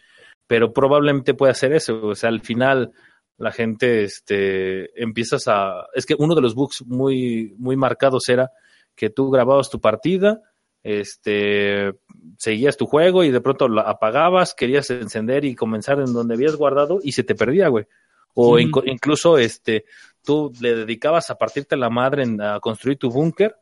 Pero 0.46 0.72
probablemente 0.72 1.34
pueda 1.34 1.52
hacer 1.52 1.72
eso, 1.72 2.06
o 2.06 2.14
sea, 2.14 2.28
al 2.28 2.40
final 2.40 2.92
la 3.38 3.52
gente 3.52 4.02
este, 4.02 5.00
empiezas 5.00 5.48
a... 5.48 5.86
Es 5.94 6.04
que 6.04 6.14
uno 6.18 6.34
de 6.34 6.42
los 6.42 6.54
bugs 6.54 6.84
muy, 6.86 7.54
muy 7.56 7.76
marcados 7.76 8.28
era 8.28 8.50
que 8.96 9.08
tú 9.08 9.30
grababas 9.30 9.70
tu 9.70 9.80
partida, 9.80 10.42
este, 10.82 11.92
seguías 12.38 12.76
tu 12.76 12.86
juego 12.86 13.24
y 13.24 13.30
de 13.30 13.40
pronto 13.40 13.68
lo 13.68 13.80
apagabas, 13.80 14.54
querías 14.54 14.90
encender 14.90 15.44
y 15.44 15.54
comenzar 15.54 16.00
en 16.00 16.12
donde 16.12 16.34
habías 16.34 16.56
guardado 16.56 17.00
y 17.02 17.12
se 17.12 17.24
te 17.24 17.34
perdía, 17.34 17.68
güey. 17.68 17.86
O 18.34 18.58
incluso 18.58 19.38
este, 19.38 19.84
tú 20.22 20.52
le 20.60 20.74
dedicabas 20.74 21.30
a 21.30 21.38
partirte 21.38 21.76
la 21.76 21.90
madre 21.90 22.22
en, 22.22 22.40
a 22.40 22.60
construir 22.60 22.96
tu 22.96 23.10
búnker, 23.10 23.56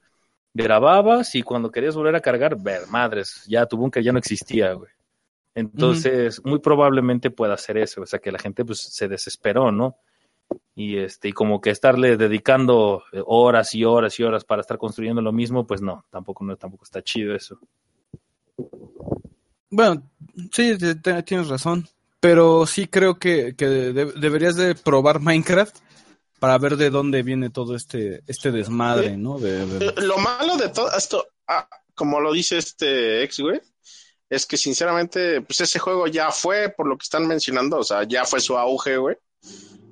grababas 0.53 1.35
y 1.35 1.43
cuando 1.43 1.71
querías 1.71 1.95
volver 1.95 2.17
a 2.17 2.21
cargar, 2.21 2.61
ver, 2.61 2.87
madres, 2.89 3.45
ya 3.47 3.67
tu 3.67 3.77
búnker 3.77 4.03
ya 4.03 4.13
no 4.13 4.19
existía, 4.19 4.73
güey. 4.73 4.91
Entonces, 5.55 6.41
muy 6.45 6.61
probablemente 6.61 7.31
pueda 7.31 7.55
hacer 7.55 7.79
eso, 7.79 8.03
o 8.03 8.07
sea, 8.07 8.21
que 8.21 8.31
la 8.31 8.39
gente 8.39 8.65
pues 8.65 8.79
se 8.79 9.09
desesperó, 9.09 9.73
¿no? 9.73 9.97
Y 10.75 10.99
este, 10.99 11.29
y 11.29 11.33
como 11.33 11.61
que 11.61 11.71
estarle 11.71 12.17
dedicando 12.17 13.03
eh, 13.13 13.21
horas 13.27 13.75
y 13.75 13.85
horas 13.85 14.19
y 14.21 14.23
horas 14.23 14.45
para 14.45 14.61
estar 14.61 14.79
construyendo 14.79 15.21
lo 15.21 15.33
mismo, 15.33 15.67
pues 15.67 15.81
no, 15.83 16.05
tampoco 16.11 16.45
no, 16.45 16.57
tampoco 16.57 16.85
está 16.85 17.03
chido 17.03 17.35
eso. 17.35 17.59
Bueno, 19.71 20.03
sí, 20.53 20.77
te- 20.79 20.95
te- 20.95 21.23
tienes 21.23 21.49
razón. 21.49 21.87
Pero 22.21 22.67
sí 22.67 22.87
creo 22.89 23.19
que, 23.19 23.55
que 23.57 23.67
de- 23.67 24.13
deberías 24.13 24.57
de 24.57 24.75
probar 24.75 25.21
Minecraft 25.21 25.77
para 26.41 26.59
ver 26.59 26.77
de 26.77 26.91
dónde 26.91 27.23
viene 27.23 27.51
todo 27.51 27.77
este, 27.77 28.23
este 28.27 28.51
desmadre, 28.51 29.17
¿no? 29.17 29.39
De- 29.39 29.67
de- 29.67 29.93
Lo 30.03 30.19
malo 30.19 30.57
de 30.57 30.69
todo 30.69 30.91
esto, 30.97 31.27
ah, 31.47 31.69
como 31.95 32.21
lo 32.21 32.33
dice 32.33 32.59
este 32.59 33.23
ex, 33.23 33.41
güey, 33.41 33.61
es 34.31 34.47
que 34.47 34.57
sinceramente, 34.57 35.41
pues 35.43 35.61
ese 35.61 35.79
juego 35.79 36.07
ya 36.07 36.31
fue, 36.31 36.69
por 36.71 36.87
lo 36.89 36.97
que 36.97 37.05
están 37.05 37.27
mencionando, 37.27 37.79
o 37.79 37.85
sea, 37.85 38.03
ya 38.05 38.25
fue 38.25 38.41
su 38.41 38.57
auge, 38.57 38.97
güey. 38.97 39.17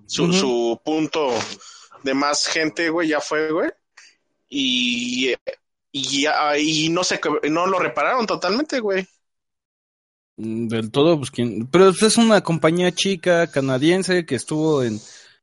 Su, 0.06 0.80
punto 0.84 1.30
de 2.02 2.14
más 2.14 2.46
gente, 2.46 2.88
güey, 2.90 3.08
ya 3.08 3.20
fue, 3.20 3.50
güey. 3.50 3.70
Y, 4.48 5.34
y, 5.92 6.22
ya- 6.22 6.56
y 6.58 6.88
no 6.88 7.02
sé, 7.04 7.20
no 7.50 7.66
lo 7.66 7.78
repararon 7.78 8.26
totalmente, 8.26 8.80
güey. 8.80 9.06
Mm, 10.36 10.68
Del 10.68 10.90
todo, 10.90 11.16
pues 11.18 11.30
quién. 11.30 11.66
Pero 11.68 11.88
es 11.90 12.16
una 12.18 12.42
compañía 12.42 12.92
chica 12.92 13.46
canadiense 13.50 14.26
que 14.26 14.34
estuvo 14.36 14.82
en, 14.82 14.98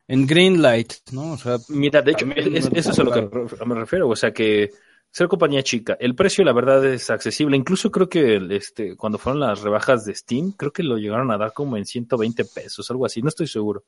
en 0.08 0.28
Greenlight, 0.28 0.94
¿no? 1.12 1.34
O 1.34 1.38
sea, 1.38 1.58
Mira, 1.70 2.02
de 2.02 2.12
hecho, 2.12 2.26
es- 2.36 2.70
eso 2.74 2.92
es 2.92 3.00
a 3.00 3.04
lo 3.04 3.12
que 3.12 3.66
me 3.66 3.76
refiero, 3.76 4.08
o 4.10 4.16
sea 4.16 4.32
que 4.32 4.70
ser 5.12 5.28
compañía 5.28 5.62
chica, 5.62 5.96
el 6.00 6.16
precio 6.16 6.44
la 6.44 6.54
verdad 6.54 6.84
es 6.86 7.10
accesible, 7.12 7.56
incluso 7.56 7.92
creo 7.92 8.10
que 8.10 8.38
este, 8.50 8.96
cuando 8.96 9.20
fueron 9.20 9.42
las 9.42 9.62
rebajas 9.62 10.06
de 10.06 10.16
Steam, 10.16 10.54
creo 10.54 10.72
que 10.74 10.82
lo 10.82 10.98
llegaron 10.98 11.30
a 11.32 11.38
dar 11.38 11.54
como 11.54 11.78
en 11.78 11.86
120 11.86 12.46
pesos, 12.46 12.90
algo 12.90 13.06
así, 13.06 13.22
no 13.22 13.30
estoy 13.30 13.46
seguro. 13.48 13.84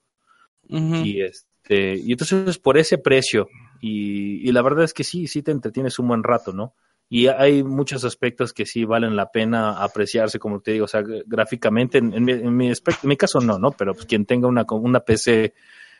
Y 0.67 1.21
este, 1.21 1.95
y 1.95 2.11
entonces 2.11 2.57
por 2.57 2.77
ese 2.77 2.97
precio, 2.97 3.47
y, 3.81 4.47
y 4.47 4.51
la 4.51 4.61
verdad 4.61 4.83
es 4.83 4.93
que 4.93 5.03
sí, 5.03 5.27
sí 5.27 5.41
te 5.41 5.51
entretienes 5.51 5.99
un 5.99 6.07
buen 6.07 6.23
rato, 6.23 6.53
¿no? 6.53 6.73
Y 7.07 7.27
hay 7.27 7.63
muchos 7.63 8.03
aspectos 8.03 8.51
que 8.51 8.65
sí 8.65 8.83
valen 8.83 9.15
la 9.15 9.31
pena 9.31 9.83
apreciarse, 9.83 10.39
como 10.39 10.59
te 10.59 10.71
digo, 10.71 10.85
o 10.85 10.87
sea, 10.87 11.03
gráficamente, 11.25 11.99
en, 11.99 12.13
en 12.13 12.23
mi, 12.23 12.31
en 12.31 12.55
mi 12.55 12.69
en 12.69 12.75
mi 13.03 13.15
caso 13.15 13.39
no, 13.39 13.59
¿no? 13.59 13.71
Pero 13.71 13.93
pues, 13.93 14.07
quien 14.07 14.25
tenga 14.25 14.47
una, 14.47 14.65
una 14.69 15.01
PC 15.01 15.53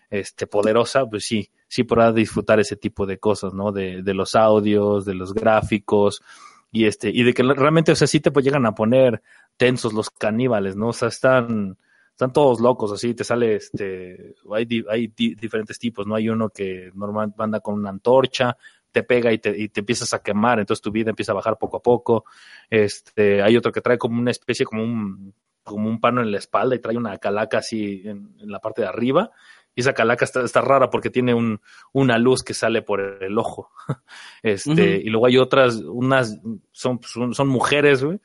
este, 0.09 0.47
poderosa, 0.47 1.05
pues 1.05 1.25
sí, 1.25 1.49
sí 1.67 1.83
podrá 1.83 2.11
disfrutar 2.11 2.59
ese 2.59 2.75
tipo 2.75 3.05
de 3.05 3.19
cosas, 3.19 3.53
¿no? 3.53 3.71
De, 3.71 4.01
de 4.01 4.13
los 4.15 4.33
audios, 4.33 5.05
de 5.05 5.13
los 5.13 5.33
gráficos, 5.33 6.23
y 6.71 6.85
este, 6.85 7.09
y 7.09 7.23
de 7.23 7.33
que 7.33 7.43
realmente, 7.43 7.91
o 7.91 7.95
sea, 7.95 8.07
sí 8.07 8.19
te 8.19 8.31
pues, 8.31 8.43
llegan 8.43 8.65
a 8.65 8.73
poner 8.73 9.21
tensos 9.57 9.93
los 9.93 10.09
caníbales, 10.09 10.75
¿no? 10.75 10.87
O 10.87 10.93
sea, 10.93 11.09
están, 11.09 11.77
están 12.15 12.31
todos 12.31 12.61
locos, 12.61 12.93
así 12.93 13.13
te 13.13 13.25
sale, 13.25 13.55
este, 13.55 14.35
hay, 14.53 14.63
di- 14.63 14.85
hay 14.89 15.07
di- 15.07 15.35
diferentes 15.35 15.77
tipos, 15.77 16.07
¿no? 16.07 16.15
Hay 16.15 16.29
uno 16.29 16.47
que 16.49 16.89
normalmente 16.93 17.43
anda 17.43 17.59
con 17.59 17.73
una 17.75 17.89
antorcha, 17.89 18.55
te 18.89 19.03
pega 19.03 19.33
y 19.33 19.39
te, 19.39 19.49
y 19.57 19.67
te 19.67 19.81
empiezas 19.81 20.13
a 20.13 20.23
quemar, 20.23 20.59
entonces 20.59 20.81
tu 20.81 20.91
vida 20.91 21.09
empieza 21.09 21.33
a 21.33 21.35
bajar 21.35 21.57
poco 21.57 21.75
a 21.77 21.81
poco. 21.83 22.23
Este, 22.69 23.41
hay 23.41 23.57
otro 23.57 23.71
que 23.73 23.81
trae 23.81 23.97
como 23.97 24.17
una 24.19 24.31
especie, 24.31 24.65
como 24.65 24.81
un, 24.83 25.33
como 25.63 25.89
un 25.89 25.99
pano 25.99 26.21
en 26.21 26.31
la 26.31 26.37
espalda 26.37 26.75
y 26.75 26.79
trae 26.79 26.95
una 26.95 27.17
calaca 27.17 27.57
así 27.57 28.01
en, 28.05 28.33
en 28.39 28.49
la 28.49 28.59
parte 28.59 28.81
de 28.83 28.87
arriba. 28.87 29.31
Y 29.75 29.81
esa 29.81 29.93
calaca 29.93 30.23
está, 30.23 30.41
está 30.45 30.61
rara 30.61 30.89
porque 30.89 31.09
tiene 31.09 31.33
un, 31.33 31.59
una 31.91 32.17
luz 32.17 32.43
que 32.43 32.53
sale 32.53 32.81
por 32.81 33.01
el 33.21 33.37
ojo. 33.37 33.71
Este, 34.41 34.71
y 35.03 35.09
luego 35.09 35.25
hay 35.25 35.37
otras, 35.37 35.75
unas, 35.77 36.39
son, 36.71 37.01
son, 37.03 37.33
son 37.33 37.47
mujeres, 37.49 38.03
güey. 38.03 38.19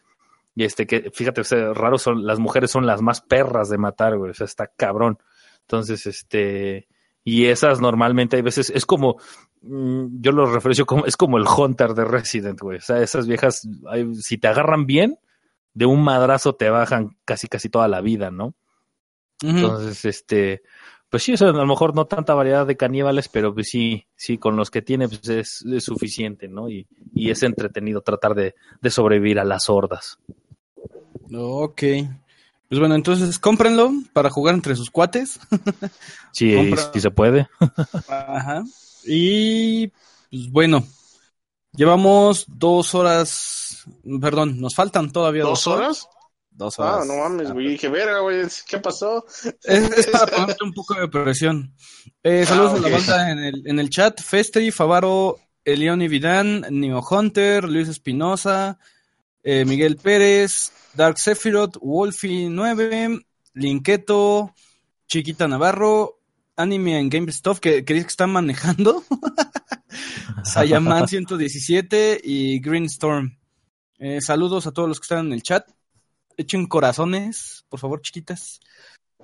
Y 0.55 0.65
este, 0.65 0.87
que 0.87 1.11
fíjate, 1.13 1.41
o 1.41 1.45
sea, 1.45 1.73
raro 1.73 1.97
son, 1.99 2.27
las 2.27 2.39
mujeres 2.39 2.71
son 2.71 2.87
las 2.87 3.03
más 3.03 3.21
perras 3.21 3.69
de 3.69 3.79
matar, 3.79 4.17
güey. 4.19 4.33
O 4.33 4.35
sea, 4.35 4.47
está 4.47 4.67
cabrón. 4.67 5.19
Entonces, 5.63 6.07
este, 6.07 6.89
y 7.25 7.47
esas 7.47 7.81
normalmente 7.81 8.37
hay 8.37 8.43
veces, 8.43 8.71
es 8.71 8.85
como, 8.87 9.19
mm, 9.63 10.21
yo 10.21 10.33
lo 10.33 10.47
referencio 10.53 10.87
como, 10.87 11.07
es 11.07 11.17
como 11.17 11.39
el 11.39 11.45
Hunter 11.47 11.95
de 11.95 12.05
Resident, 12.05 12.61
güey. 12.61 12.79
O 12.79 12.81
sea, 12.81 13.01
esas 13.01 13.27
viejas, 13.29 13.69
hay- 13.89 14.15
si 14.17 14.39
te 14.39 14.49
agarran 14.49 14.87
bien, 14.87 15.19
de 15.73 15.87
un 15.87 16.03
madrazo 16.03 16.55
te 16.57 16.69
bajan 16.69 17.17
casi, 17.25 17.47
casi 17.47 17.69
toda 17.69 17.87
la 17.87 18.01
vida, 18.01 18.31
¿no? 18.33 18.55
Entonces, 19.43 20.05
este, 20.05 20.63
pues 21.11 21.23
sí, 21.25 21.33
o 21.33 21.37
sea, 21.37 21.49
a 21.49 21.53
lo 21.53 21.67
mejor 21.67 21.95
no 21.95 22.07
tanta 22.07 22.35
variedad 22.35 22.67
de 22.67 22.77
caníbales, 22.77 23.29
pero 23.29 23.53
pues 23.53 23.69
sí, 23.69 24.07
sí, 24.17 24.39
con 24.39 24.57
los 24.57 24.71
que 24.71 24.81
tiene 24.83 25.09
pues 25.09 25.29
es, 25.29 25.65
es 25.71 25.85
suficiente, 25.85 26.49
¿no? 26.49 26.69
Y, 26.71 26.87
y 27.13 27.31
es 27.31 27.43
entretenido 27.43 28.01
tratar 28.01 28.35
de, 28.35 28.55
de 28.81 28.91
sobrevivir 28.91 29.39
a 29.41 29.45
las 29.45 29.69
hordas. 29.69 30.19
Ok. 31.35 31.83
Pues 32.69 32.79
bueno, 32.79 32.95
entonces 32.95 33.39
cómprenlo 33.41 33.91
para 34.13 34.31
jugar 34.31 34.55
entre 34.55 34.77
sus 34.77 34.91
cuates. 34.91 35.41
Sí, 36.33 36.55
Compra- 36.55 36.91
sí 36.93 37.01
se 37.01 37.11
puede. 37.11 37.49
Ajá. 38.09 38.63
Y 39.05 39.89
pues 39.89 40.49
bueno, 40.53 40.85
llevamos 41.73 42.45
dos 42.47 42.95
horas, 42.95 43.85
perdón, 44.21 44.61
nos 44.61 44.77
faltan 44.77 45.11
todavía 45.11 45.43
dos, 45.43 45.65
¿Dos 45.65 45.67
horas? 45.67 46.09
Dos 46.61 46.79
Ah, 46.79 47.03
no 47.07 47.17
mames, 47.17 47.53
güey. 47.53 47.69
Dije, 47.69 47.89
verga, 47.89 48.21
güey, 48.21 48.43
¿qué 48.69 48.77
pasó? 48.79 49.25
Es, 49.65 49.91
es 49.93 50.07
para 50.09 50.27
ponerte 50.27 50.63
un 50.63 50.75
poco 50.75 50.93
de 50.93 51.09
presión. 51.09 51.75
Eh, 52.23 52.45
saludos 52.45 52.73
Ah, 52.75 52.77
a 52.77 52.81
la 52.81 52.89
banda 52.91 53.31
en 53.31 53.39
el, 53.39 53.63
en 53.67 53.79
el 53.79 53.89
chat. 53.89 54.21
Festri, 54.21 54.71
Favaro, 54.71 55.39
Elión 55.65 56.03
y 56.03 56.09
Vidán, 56.09 56.67
Neo 56.69 57.01
Hunter, 57.01 57.65
Luis 57.65 57.89
Espinosa, 57.89 58.79
eh, 59.43 59.65
Miguel 59.65 59.97
Pérez, 59.97 60.71
Dark 60.93 61.19
Sephiroth, 61.19 61.79
Wolfie9, 61.79 63.25
Linketo, 63.55 64.55
Chiquita 65.09 65.49
Navarro, 65.49 66.21
Anime 66.57 66.99
and 66.99 67.11
Game 67.11 67.33
Stuff, 67.33 67.59
que, 67.61 67.87
que 67.87 67.95
dice 67.95 68.05
que 68.05 68.11
están 68.11 68.33
manejando. 68.33 69.03
Sayaman 70.45 71.09
117 71.09 72.21
y 72.23 72.61
Green 72.61 72.85
Storm. 72.85 73.39
Eh, 73.99 74.21
saludos 74.21 74.67
a 74.67 74.73
todos 74.73 74.89
los 74.91 75.01
que 75.01 75.05
están 75.05 75.27
en 75.29 75.33
el 75.33 75.43
chat. 75.43 75.67
Echen 76.41 76.67
corazones, 76.67 77.65
por 77.69 77.79
favor, 77.81 78.01
chiquitas. 78.03 78.61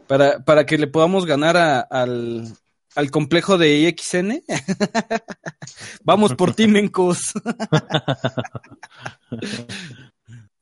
Para, 0.06 0.38
para 0.44 0.66
que 0.66 0.78
le 0.78 0.86
podamos 0.86 1.24
ganar 1.26 1.56
a- 1.56 1.80
al, 1.80 2.52
al 2.94 3.10
complejo 3.10 3.58
de 3.58 3.76
IXN. 3.78 4.42
Vamos 6.04 6.34
por 6.34 6.54
ti, 6.54 6.66
Mencos. 6.68 7.32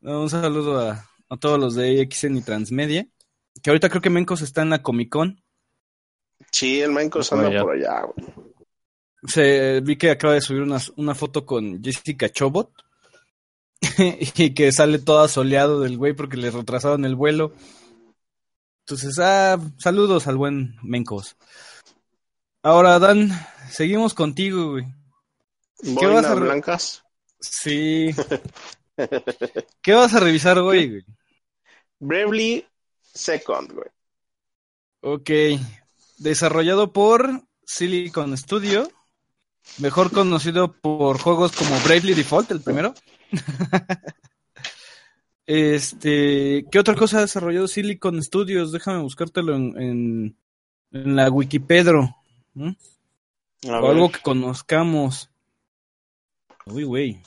No, 0.00 0.22
Un 0.22 0.30
saludo 0.30 0.80
a, 0.80 1.08
a 1.30 1.36
todos 1.38 1.58
los 1.58 1.74
de 1.74 1.92
IXN 1.94 2.36
y 2.36 2.42
Transmedia. 2.42 3.06
Que 3.62 3.70
ahorita 3.70 3.88
creo 3.88 4.02
que 4.02 4.10
Mencos 4.10 4.42
está 4.42 4.62
en 4.62 4.70
la 4.70 4.82
Comic 4.82 5.08
Con. 5.10 5.42
Sí, 6.50 6.80
el 6.82 6.90
Manco 6.92 7.20
Por 7.20 7.38
anda 7.38 7.48
allá. 7.50 7.62
por 7.62 7.74
allá, 7.74 8.02
güey. 8.02 8.26
Se, 9.26 9.80
vi 9.80 9.96
que 9.96 10.10
acaba 10.10 10.34
de 10.34 10.42
subir 10.42 10.60
una, 10.62 10.78
una 10.96 11.14
foto 11.14 11.46
con 11.46 11.82
Jessica 11.82 12.28
Chobot. 12.28 12.70
y 14.36 14.54
que 14.54 14.72
sale 14.72 14.98
toda 14.98 15.28
soleado 15.28 15.80
del 15.80 15.96
güey 15.96 16.12
porque 16.12 16.36
le 16.36 16.50
retrasaron 16.50 17.04
el 17.04 17.14
vuelo. 17.14 17.52
Entonces, 18.86 19.18
ah, 19.18 19.58
saludos 19.78 20.26
al 20.26 20.36
buen 20.36 20.76
Mencos. 20.82 21.36
Ahora, 22.62 22.98
Dan, 22.98 23.30
seguimos 23.70 24.14
contigo, 24.14 24.72
güey. 24.72 24.84
¿Qué 25.98 26.06
vas 26.06 26.24
a 26.26 26.34
blancas? 26.34 27.04
Sí. 27.40 28.10
¿Qué 29.82 29.92
vas 29.92 30.14
a 30.14 30.20
revisar 30.20 30.58
hoy, 30.58 30.88
güey? 30.88 31.04
Bravely 31.98 32.66
Second, 33.02 33.72
güey. 33.72 33.88
Ok. 35.00 35.30
Desarrollado 36.18 36.92
por 36.92 37.42
Silicon 37.64 38.36
Studio. 38.36 38.90
Mejor 39.78 40.10
conocido 40.10 40.72
por 40.72 41.18
juegos 41.18 41.52
como 41.52 41.78
Bravely 41.80 42.14
Default, 42.14 42.50
el 42.50 42.60
primero. 42.60 42.94
este. 45.46 46.64
¿Qué 46.70 46.78
otra 46.78 46.94
cosa 46.94 47.18
ha 47.18 47.22
desarrollado 47.22 47.68
Silicon 47.68 48.22
Studios? 48.22 48.72
Déjame 48.72 49.02
buscártelo 49.02 49.54
en, 49.54 49.80
en, 49.80 50.36
en 50.92 51.16
la 51.16 51.30
Wikipedia. 51.30 52.14
¿Mm? 52.54 52.72
O 53.66 53.90
algo 53.90 54.10
que 54.10 54.20
conozcamos. 54.20 55.30
Uy, 56.66 56.84
güey. 56.84 57.22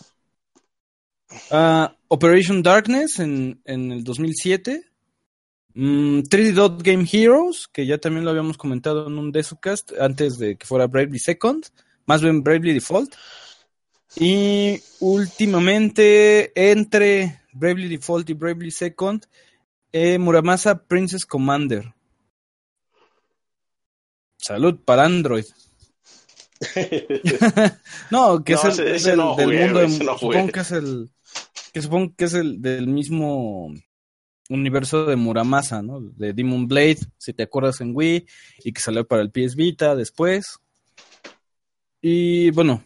Ah, 1.52 1.96
Operation 2.08 2.64
Darkness 2.64 3.20
en, 3.20 3.62
en 3.66 3.92
el 3.92 4.04
2007. 4.04 4.84
Mm, 5.74 6.20
3D 6.22 6.54
Dot 6.54 6.82
Game 6.82 7.08
Heroes, 7.12 7.68
que 7.68 7.86
ya 7.86 8.00
también 8.00 8.26
lo 8.26 8.32
habíamos 8.32 8.58
comentado 8.58 9.08
en 9.08 9.18
un 9.18 9.32
Desucast 9.32 9.92
antes 10.00 10.40
de 10.40 10.58
que 10.58 10.66
fuera 10.66 10.88
Bravely 10.88 11.20
Second. 11.20 11.66
Más 12.06 12.22
bien 12.22 12.42
Bravely 12.42 12.74
Default. 12.74 13.14
Y 14.20 14.82
últimamente, 15.00 16.52
entre 16.72 17.42
Bravely 17.54 17.88
Default 17.88 18.30
y 18.30 18.34
Bravely 18.34 18.72
Second, 18.72 19.24
eh, 19.92 20.18
Muramasa 20.18 20.84
Princess 20.84 21.26
Commander. 21.26 21.94
Salud 24.38 24.80
para 24.84 25.06
Android. 25.06 25.46
no, 28.12 28.44
que 28.44 28.54
No, 28.54 28.62
es 28.70 28.80
el, 28.80 28.88
ese- 28.88 29.16
no 29.16 29.36
del 29.36 29.46
jugué, 29.46 29.66
mundo. 29.66 29.80
de- 29.82 29.88
no 30.04 30.18
supongo 30.18 30.52
que 30.52 30.60
es 30.62 30.72
el. 30.72 31.10
Que 31.74 31.82
supongo 31.82 32.14
que 32.16 32.26
es 32.26 32.34
el 32.34 32.62
del 32.62 32.88
mismo 32.88 33.72
universo 34.50 35.06
de 35.06 35.16
Muramasa, 35.16 35.82
¿no? 35.84 36.00
De 36.02 36.34
Demon 36.34 36.68
Blade, 36.68 37.00
si 37.18 37.34
te 37.34 37.44
acuerdas 37.44 37.82
en 37.82 37.92
Wii, 37.96 38.26
y 38.64 38.72
que 38.72 38.82
salió 38.82 39.06
para 39.06 39.22
el 39.22 39.30
PS 39.30 39.56
Vita 39.56 39.96
después. 39.96 40.58
Y 42.02 42.50
bueno, 42.52 42.82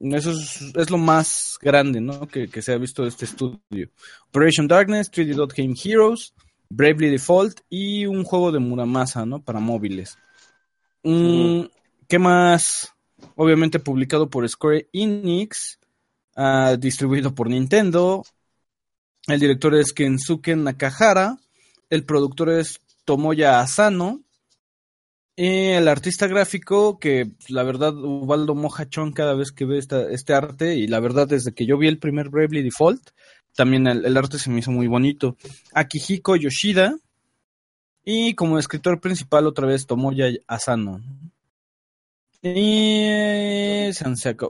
eso 0.00 0.30
es, 0.30 0.62
es 0.74 0.90
lo 0.90 0.98
más 0.98 1.58
grande, 1.60 2.00
¿no? 2.00 2.26
Que, 2.26 2.48
que 2.48 2.62
se 2.62 2.72
ha 2.72 2.78
visto 2.78 3.02
de 3.02 3.08
este 3.08 3.26
estudio. 3.26 3.90
Operation 4.28 4.66
Darkness, 4.66 5.12
3D 5.12 5.34
Dot 5.34 5.54
Game 5.54 5.74
Heroes, 5.82 6.32
Bravely 6.70 7.10
Default 7.10 7.60
y 7.68 8.06
un 8.06 8.24
juego 8.24 8.52
de 8.52 8.60
Muramasa, 8.60 9.26
¿no? 9.26 9.42
Para 9.42 9.60
móviles. 9.60 10.16
Mm, 11.02 11.62
¿Qué 12.08 12.18
más? 12.18 12.94
Obviamente 13.36 13.78
publicado 13.78 14.30
por 14.30 14.48
Square 14.48 14.88
Enix, 14.92 15.78
ah, 16.36 16.76
distribuido 16.78 17.34
por 17.34 17.50
Nintendo. 17.50 18.24
El 19.26 19.40
director 19.40 19.74
es 19.74 19.92
Kensuke 19.92 20.56
Nakahara. 20.56 21.38
El 21.90 22.04
productor 22.04 22.50
es 22.50 22.80
Tomoya 23.04 23.60
Asano. 23.60 24.22
Y 25.42 25.68
el 25.70 25.88
artista 25.88 26.26
gráfico, 26.26 26.98
que 26.98 27.24
pues, 27.24 27.48
la 27.48 27.62
verdad, 27.62 27.94
Ubaldo 27.96 28.54
Mojachón 28.54 29.12
cada 29.12 29.32
vez 29.32 29.52
que 29.52 29.64
ve 29.64 29.78
esta- 29.78 30.10
este 30.10 30.34
arte, 30.34 30.74
y 30.76 30.86
la 30.86 31.00
verdad, 31.00 31.26
desde 31.26 31.52
que 31.54 31.64
yo 31.64 31.78
vi 31.78 31.88
el 31.88 31.96
primer 31.98 32.28
Bravely 32.28 32.62
Default, 32.62 33.00
también 33.56 33.86
el, 33.86 34.16
arte 34.18 34.38
se 34.38 34.50
me 34.50 34.58
hizo 34.58 34.70
muy 34.70 34.86
bonito. 34.86 35.38
Akihiko 35.72 36.36
Yoshida. 36.36 36.94
Y 38.04 38.34
como 38.34 38.58
escritor 38.58 39.00
principal, 39.00 39.46
otra 39.46 39.66
vez 39.66 39.86
Tomoya 39.86 40.26
Asano. 40.46 41.00
Y, 42.42 43.04
eh, 43.06 43.92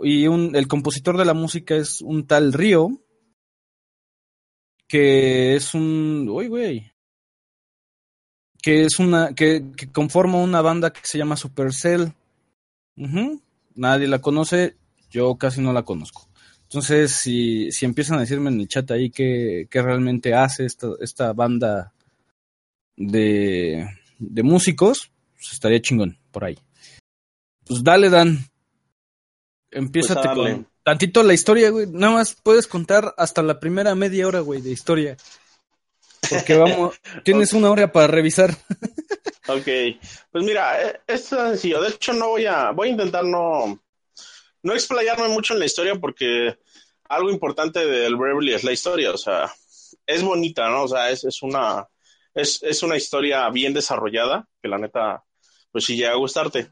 y 0.02 0.26
un- 0.26 0.56
el 0.56 0.66
compositor 0.66 1.16
de 1.16 1.24
la 1.24 1.34
música 1.34 1.76
es 1.76 2.00
un 2.00 2.26
tal 2.26 2.52
Río, 2.52 3.00
que 4.88 5.54
es 5.54 5.72
un... 5.72 6.26
Uy, 6.28 6.48
güey. 6.48 6.89
Que 8.62 8.84
es 8.84 8.98
una... 8.98 9.34
Que, 9.34 9.64
que 9.76 9.90
conforma 9.90 10.38
una 10.38 10.60
banda 10.60 10.92
que 10.92 11.00
se 11.02 11.18
llama 11.18 11.36
Supercell. 11.36 12.12
Nadie 13.74 14.08
la 14.08 14.20
conoce, 14.20 14.76
yo 15.10 15.36
casi 15.36 15.60
no 15.60 15.72
la 15.72 15.84
conozco. 15.84 16.28
Entonces, 16.64 17.12
si, 17.12 17.72
si 17.72 17.84
empiezan 17.84 18.18
a 18.18 18.20
decirme 18.20 18.50
en 18.50 18.60
el 18.60 18.68
chat 18.68 18.88
ahí 18.90 19.10
qué, 19.10 19.66
qué 19.70 19.82
realmente 19.82 20.34
hace 20.34 20.66
esta, 20.66 20.88
esta 21.00 21.32
banda 21.32 21.92
de, 22.96 23.88
de 24.18 24.42
músicos, 24.42 25.10
pues 25.34 25.52
estaría 25.52 25.80
chingón 25.80 26.18
por 26.30 26.44
ahí. 26.44 26.58
Pues 27.64 27.82
dale, 27.82 28.10
Dan. 28.10 28.38
Empiézate 29.70 30.28
Pues 30.34 30.54
con 30.54 30.68
tantito 30.84 31.22
la 31.22 31.34
historia, 31.34 31.70
güey. 31.70 31.86
Nada 31.86 32.14
más 32.14 32.36
puedes 32.40 32.66
contar 32.66 33.14
hasta 33.16 33.42
la 33.42 33.58
primera 33.58 33.94
media 33.94 34.28
hora, 34.28 34.40
güey, 34.40 34.60
de 34.60 34.70
historia. 34.70 35.16
Porque 36.28 36.56
vamos, 36.56 37.00
tienes 37.24 37.52
una 37.52 37.70
hora 37.70 37.92
para 37.92 38.06
revisar. 38.06 38.56
Ok, 39.48 39.66
pues 40.30 40.44
mira, 40.44 40.80
eh, 40.80 41.00
es 41.08 41.24
sencillo. 41.24 41.80
De 41.80 41.88
hecho, 41.88 42.12
no 42.12 42.28
voy 42.28 42.46
a, 42.46 42.70
voy 42.70 42.88
a 42.88 42.90
intentar 42.92 43.24
no, 43.24 43.82
no 44.62 44.74
explayarme 44.74 45.26
mucho 45.26 45.54
en 45.54 45.58
la 45.58 45.66
historia 45.66 45.96
porque 45.96 46.56
algo 47.08 47.30
importante 47.30 47.84
del 47.84 48.14
Bravely 48.14 48.54
es 48.54 48.62
la 48.62 48.70
historia. 48.70 49.10
O 49.10 49.16
sea, 49.16 49.52
es 50.06 50.22
bonita, 50.22 50.68
¿no? 50.68 50.84
O 50.84 50.88
sea, 50.88 51.10
es, 51.10 51.24
es 51.24 51.42
una, 51.42 51.88
es, 52.32 52.62
es 52.62 52.82
una 52.84 52.96
historia 52.96 53.48
bien 53.50 53.74
desarrollada 53.74 54.46
que 54.62 54.68
la 54.68 54.78
neta, 54.78 55.24
pues 55.72 55.84
sí 55.84 55.96
llega 55.96 56.12
a 56.12 56.16
gustarte. 56.16 56.70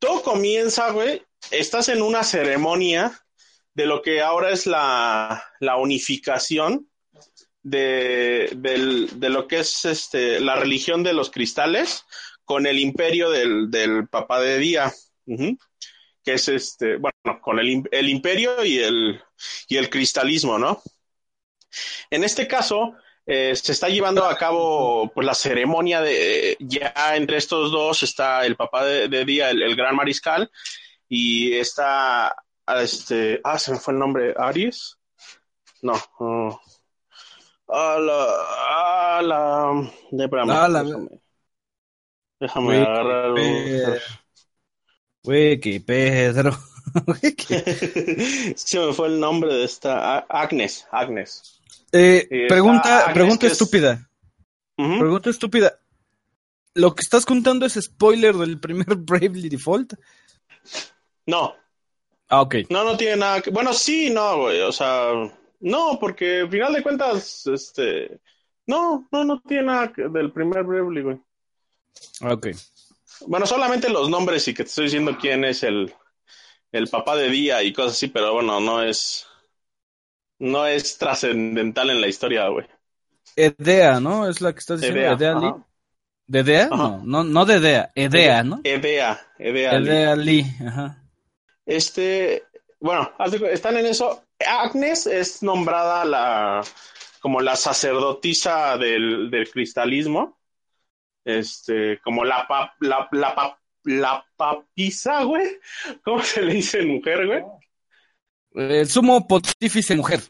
Todo 0.00 0.22
comienza, 0.22 0.90
güey. 0.90 1.22
Estás 1.52 1.88
en 1.88 2.02
una 2.02 2.24
ceremonia 2.24 3.20
de 3.74 3.86
lo 3.86 4.02
que 4.02 4.22
ahora 4.22 4.50
es 4.50 4.66
la, 4.66 5.44
la 5.60 5.76
unificación 5.76 6.88
de, 7.62 8.50
de 8.52 9.28
lo 9.28 9.46
que 9.46 9.60
es 9.60 9.84
este, 9.84 10.40
la 10.40 10.56
religión 10.56 11.02
de 11.02 11.12
los 11.12 11.30
cristales 11.30 12.04
con 12.44 12.66
el 12.66 12.78
imperio 12.78 13.30
del, 13.30 13.70
del 13.70 14.08
papá 14.08 14.40
de 14.40 14.58
Día, 14.58 14.92
que 15.26 16.34
es 16.34 16.48
este, 16.48 16.96
bueno, 16.96 17.40
con 17.40 17.58
el, 17.58 17.88
el 17.90 18.08
imperio 18.08 18.64
y 18.64 18.78
el, 18.78 19.20
y 19.68 19.76
el 19.76 19.88
cristalismo, 19.88 20.58
¿no? 20.58 20.82
En 22.10 22.24
este 22.24 22.46
caso, 22.46 22.94
eh, 23.24 23.54
se 23.54 23.72
está 23.72 23.88
llevando 23.88 24.24
a 24.24 24.36
cabo 24.36 25.10
pues, 25.14 25.26
la 25.26 25.34
ceremonia 25.34 26.00
de, 26.00 26.56
ya 26.60 26.92
entre 27.14 27.38
estos 27.38 27.70
dos 27.70 28.02
está 28.02 28.44
el 28.44 28.56
papá 28.56 28.84
de, 28.84 29.24
Día, 29.24 29.50
el, 29.50 29.76
gran 29.76 29.96
mariscal, 29.96 30.50
y 31.08 31.54
está, 31.54 32.34
este, 32.66 33.40
ah, 33.44 33.58
se 33.58 33.72
me 33.72 33.78
fue 33.78 33.94
el 33.94 34.00
nombre, 34.00 34.34
Aries, 34.36 34.98
no. 35.82 35.94
A 37.68 37.98
la, 37.98 39.18
a 39.18 39.22
la, 39.22 39.92
espérame, 40.10 40.50
A 40.50 40.68
la- 40.68 40.84
déjame, 42.40 42.82
agarrar 42.82 43.30
un... 43.30 43.36
Que 43.36 43.98
Pedro. 45.80 46.58
Se 48.56 48.78
me 48.80 48.92
fue 48.92 49.08
el 49.08 49.20
nombre 49.20 49.54
de 49.54 49.64
esta, 49.64 50.18
Agnes, 50.28 50.86
Agnes. 50.90 51.60
Eh, 51.92 52.26
Sí, 52.28 52.38
pregunta, 52.48 53.10
pregunta 53.14 53.46
es 53.46 53.52
estúpida. 53.52 54.08
Pregunta 54.76 55.30
estúpida. 55.30 55.78
¿Lo 56.74 56.94
que 56.94 57.02
estás 57.02 57.24
contando 57.24 57.66
es 57.66 57.74
spoiler 57.74 58.34
del 58.34 58.58
primer 58.58 58.86
Bravely 58.96 59.48
Default? 59.48 59.94
No, 61.26 61.54
Ah, 62.28 62.40
ok. 62.40 62.56
no, 62.70 62.82
no 62.82 62.96
tiene 62.96 63.16
nada 63.16 63.42
que, 63.42 63.50
bueno, 63.50 63.72
sí, 63.74 64.08
no, 64.10 64.38
güey, 64.38 64.60
o 64.62 64.72
sea, 64.72 65.12
no, 65.62 65.98
porque 65.98 66.40
al 66.40 66.50
final 66.50 66.72
de 66.74 66.82
cuentas, 66.82 67.46
este, 67.46 68.20
no, 68.66 69.08
no, 69.10 69.24
no 69.24 69.40
tiene 69.40 69.64
nada 69.64 69.92
que- 69.92 70.08
del 70.08 70.30
primer 70.32 70.62
Bravely, 70.64 71.02
güey. 71.02 71.20
Ok. 72.22 72.48
Bueno, 73.26 73.46
solamente 73.46 73.88
los 73.88 74.08
nombres 74.10 74.46
y 74.48 74.54
que 74.54 74.62
te 74.64 74.68
estoy 74.68 74.84
diciendo 74.84 75.16
quién 75.20 75.44
es 75.44 75.62
el, 75.62 75.92
el 76.72 76.88
papá 76.88 77.16
de 77.16 77.28
Día 77.28 77.62
y 77.62 77.72
cosas 77.72 77.92
así, 77.92 78.08
pero 78.08 78.34
bueno, 78.34 78.60
no 78.60 78.82
es, 78.82 79.26
no 80.38 80.66
es 80.66 80.98
trascendental 80.98 81.90
en 81.90 82.00
la 82.00 82.08
historia, 82.08 82.48
güey. 82.48 82.66
Edea, 83.36 84.00
¿no? 84.00 84.28
Es 84.28 84.40
la 84.40 84.52
que 84.52 84.58
estás 84.58 84.80
diciendo. 84.80 85.00
Edea, 85.00 85.32
Edea, 85.32 85.34
Lee. 85.40 85.62
¿De. 86.26 86.66
No, 86.68 87.02
no, 87.04 87.24
no 87.24 87.44
de 87.46 87.54
Edea. 87.54 87.92
Edea, 87.94 88.42
¿no? 88.42 88.60
Edea, 88.64 89.20
Edea. 89.38 89.78
Lee. 89.78 89.88
Edea 89.88 90.16
Lee. 90.16 90.46
Ajá. 90.66 91.02
Este, 91.64 92.44
bueno, 92.80 93.12
están 93.50 93.76
en 93.76 93.86
eso. 93.86 94.24
Agnes 94.44 95.06
es 95.06 95.42
nombrada 95.42 96.04
la 96.04 96.62
como 97.20 97.40
la 97.40 97.54
sacerdotisa 97.56 98.76
del, 98.78 99.30
del 99.30 99.48
cristalismo. 99.50 100.38
Este, 101.24 102.00
como 102.02 102.24
la 102.24 102.46
pap, 102.48 102.70
la, 102.80 103.08
la, 103.12 103.34
pap- 103.36 103.58
la 103.84 104.24
papisa, 104.36 105.22
güey. 105.22 105.46
¿Cómo 106.04 106.22
se 106.22 106.42
le 106.42 106.54
dice 106.54 106.82
mujer, 106.82 107.26
güey? 107.26 107.42
El 108.54 108.88
sumo 108.88 109.26
pontífice 109.26 109.94
mujer. 109.94 110.20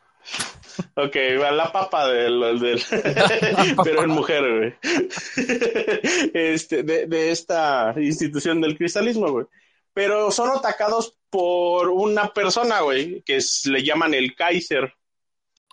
Ok, 0.96 1.16
la 1.52 1.72
papa 1.72 2.08
del, 2.08 2.60
del 2.60 2.82
pero 3.84 4.04
en 4.04 4.10
mujer, 4.10 4.42
güey. 4.58 4.74
Este, 6.34 6.82
de, 6.82 7.06
de 7.06 7.30
esta 7.30 7.94
institución 7.96 8.60
del 8.60 8.76
cristalismo, 8.76 9.30
güey. 9.30 9.46
Pero 9.94 10.30
son 10.30 10.50
atacados 10.50 11.18
por 11.28 11.88
una 11.88 12.32
persona, 12.32 12.80
güey, 12.80 13.22
que 13.22 13.38
le 13.64 13.82
llaman 13.82 14.14
el 14.14 14.34
Kaiser. 14.34 14.94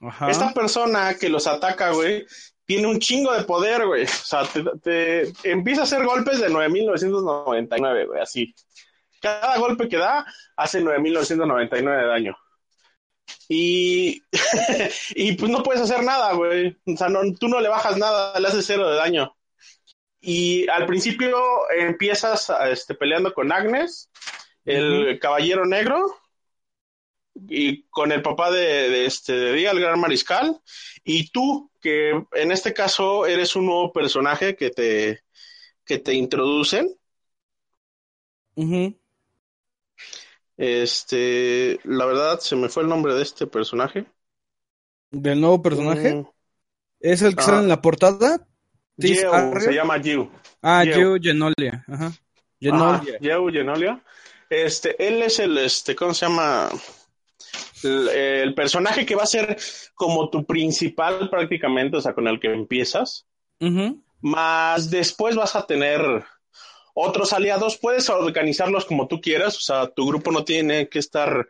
Ajá. 0.01 0.29
Esta 0.29 0.53
persona 0.53 1.15
que 1.15 1.29
los 1.29 1.47
ataca, 1.47 1.91
güey, 1.91 2.25
tiene 2.65 2.87
un 2.87 2.99
chingo 2.99 3.33
de 3.33 3.43
poder, 3.43 3.85
güey. 3.85 4.03
O 4.03 4.07
sea, 4.07 4.43
te, 4.45 4.63
te 5.33 5.51
empieza 5.51 5.81
a 5.81 5.83
hacer 5.85 6.05
golpes 6.05 6.39
de 6.39 6.49
9.999, 6.49 8.07
güey, 8.07 8.21
así. 8.21 8.53
Cada 9.19 9.57
golpe 9.57 9.89
que 9.89 9.97
da 9.97 10.25
hace 10.55 10.81
9.999 10.81 12.01
de 12.01 12.07
daño. 12.07 12.37
Y, 13.47 14.21
y 15.15 15.33
pues 15.33 15.51
no 15.51 15.63
puedes 15.63 15.81
hacer 15.81 16.03
nada, 16.03 16.33
güey. 16.33 16.77
O 16.85 16.95
sea, 16.95 17.09
no, 17.09 17.21
tú 17.39 17.47
no 17.47 17.59
le 17.59 17.69
bajas 17.69 17.97
nada, 17.97 18.39
le 18.39 18.47
haces 18.47 18.65
cero 18.65 18.89
de 18.89 18.97
daño. 18.97 19.35
Y 20.21 20.67
al 20.69 20.85
principio 20.85 21.37
empiezas 21.77 22.51
este, 22.69 22.93
peleando 22.95 23.33
con 23.33 23.51
Agnes, 23.51 24.09
el 24.65 25.17
caballero 25.19 25.65
negro, 25.65 26.05
y 27.47 27.83
con 27.83 28.11
el 28.11 28.21
papá 28.21 28.51
de, 28.51 28.89
de 28.89 29.05
este 29.05 29.33
de 29.33 29.53
Día, 29.53 29.71
el 29.71 29.79
gran 29.79 29.99
mariscal, 29.99 30.59
y 31.05 31.29
tú, 31.31 31.71
que 31.79 32.09
en 32.33 32.51
este 32.51 32.73
caso 32.73 33.25
eres 33.25 33.55
un 33.55 33.65
nuevo 33.67 33.93
personaje 33.93 34.55
que 34.57 34.71
te, 34.71 35.23
que 35.85 35.99
te 35.99 36.13
introducen. 36.13 36.93
Este, 40.57 41.79
la 41.85 42.05
verdad, 42.05 42.39
se 42.39 42.55
me 42.57 42.67
fue 42.67 42.83
el 42.83 42.89
nombre 42.89 43.13
de 43.13 43.21
este 43.23 43.47
personaje. 43.47 44.05
Del 45.11 45.39
nuevo 45.39 45.61
personaje. 45.61 46.15
Mm, 46.15 46.27
¿Es 46.99 47.21
el 47.21 47.35
que 47.35 47.41
Ah. 47.41 47.45
sale 47.45 47.59
en 47.59 47.69
la 47.69 47.81
portada? 47.81 48.45
Arrio. 49.33 49.61
se 49.61 49.73
llama 49.73 49.97
Yu. 49.97 50.29
Ah. 50.61 50.83
Geo 50.83 51.17
Genolia. 51.21 51.85
Ajá. 51.87 52.11
Genolia. 52.59 53.19
Genolia. 53.51 54.03
Este, 54.49 55.07
él 55.07 55.21
es 55.21 55.39
el, 55.39 55.57
este, 55.57 55.95
¿cómo 55.95 56.13
se 56.13 56.25
llama? 56.25 56.69
El, 57.83 58.09
el 58.09 58.53
personaje 58.55 59.05
que 59.05 59.15
va 59.15 59.23
a 59.23 59.27
ser 59.27 59.57
como 59.95 60.29
tu 60.29 60.45
principal 60.45 61.29
prácticamente, 61.29 61.97
o 61.97 62.01
sea, 62.01 62.13
con 62.13 62.27
el 62.27 62.39
que 62.39 62.51
empiezas. 62.51 63.25
Más 64.21 64.89
después 64.89 65.35
vas 65.35 65.55
a 65.55 65.65
tener 65.65 66.01
otros 66.93 67.33
aliados. 67.33 67.77
Puedes 67.77 68.09
organizarlos 68.09 68.85
como 68.85 69.07
tú 69.07 69.21
quieras, 69.21 69.57
o 69.57 69.61
sea, 69.61 69.87
tu 69.87 70.07
grupo 70.07 70.31
no 70.31 70.43
tiene 70.43 70.89
que 70.89 70.99
estar 70.99 71.47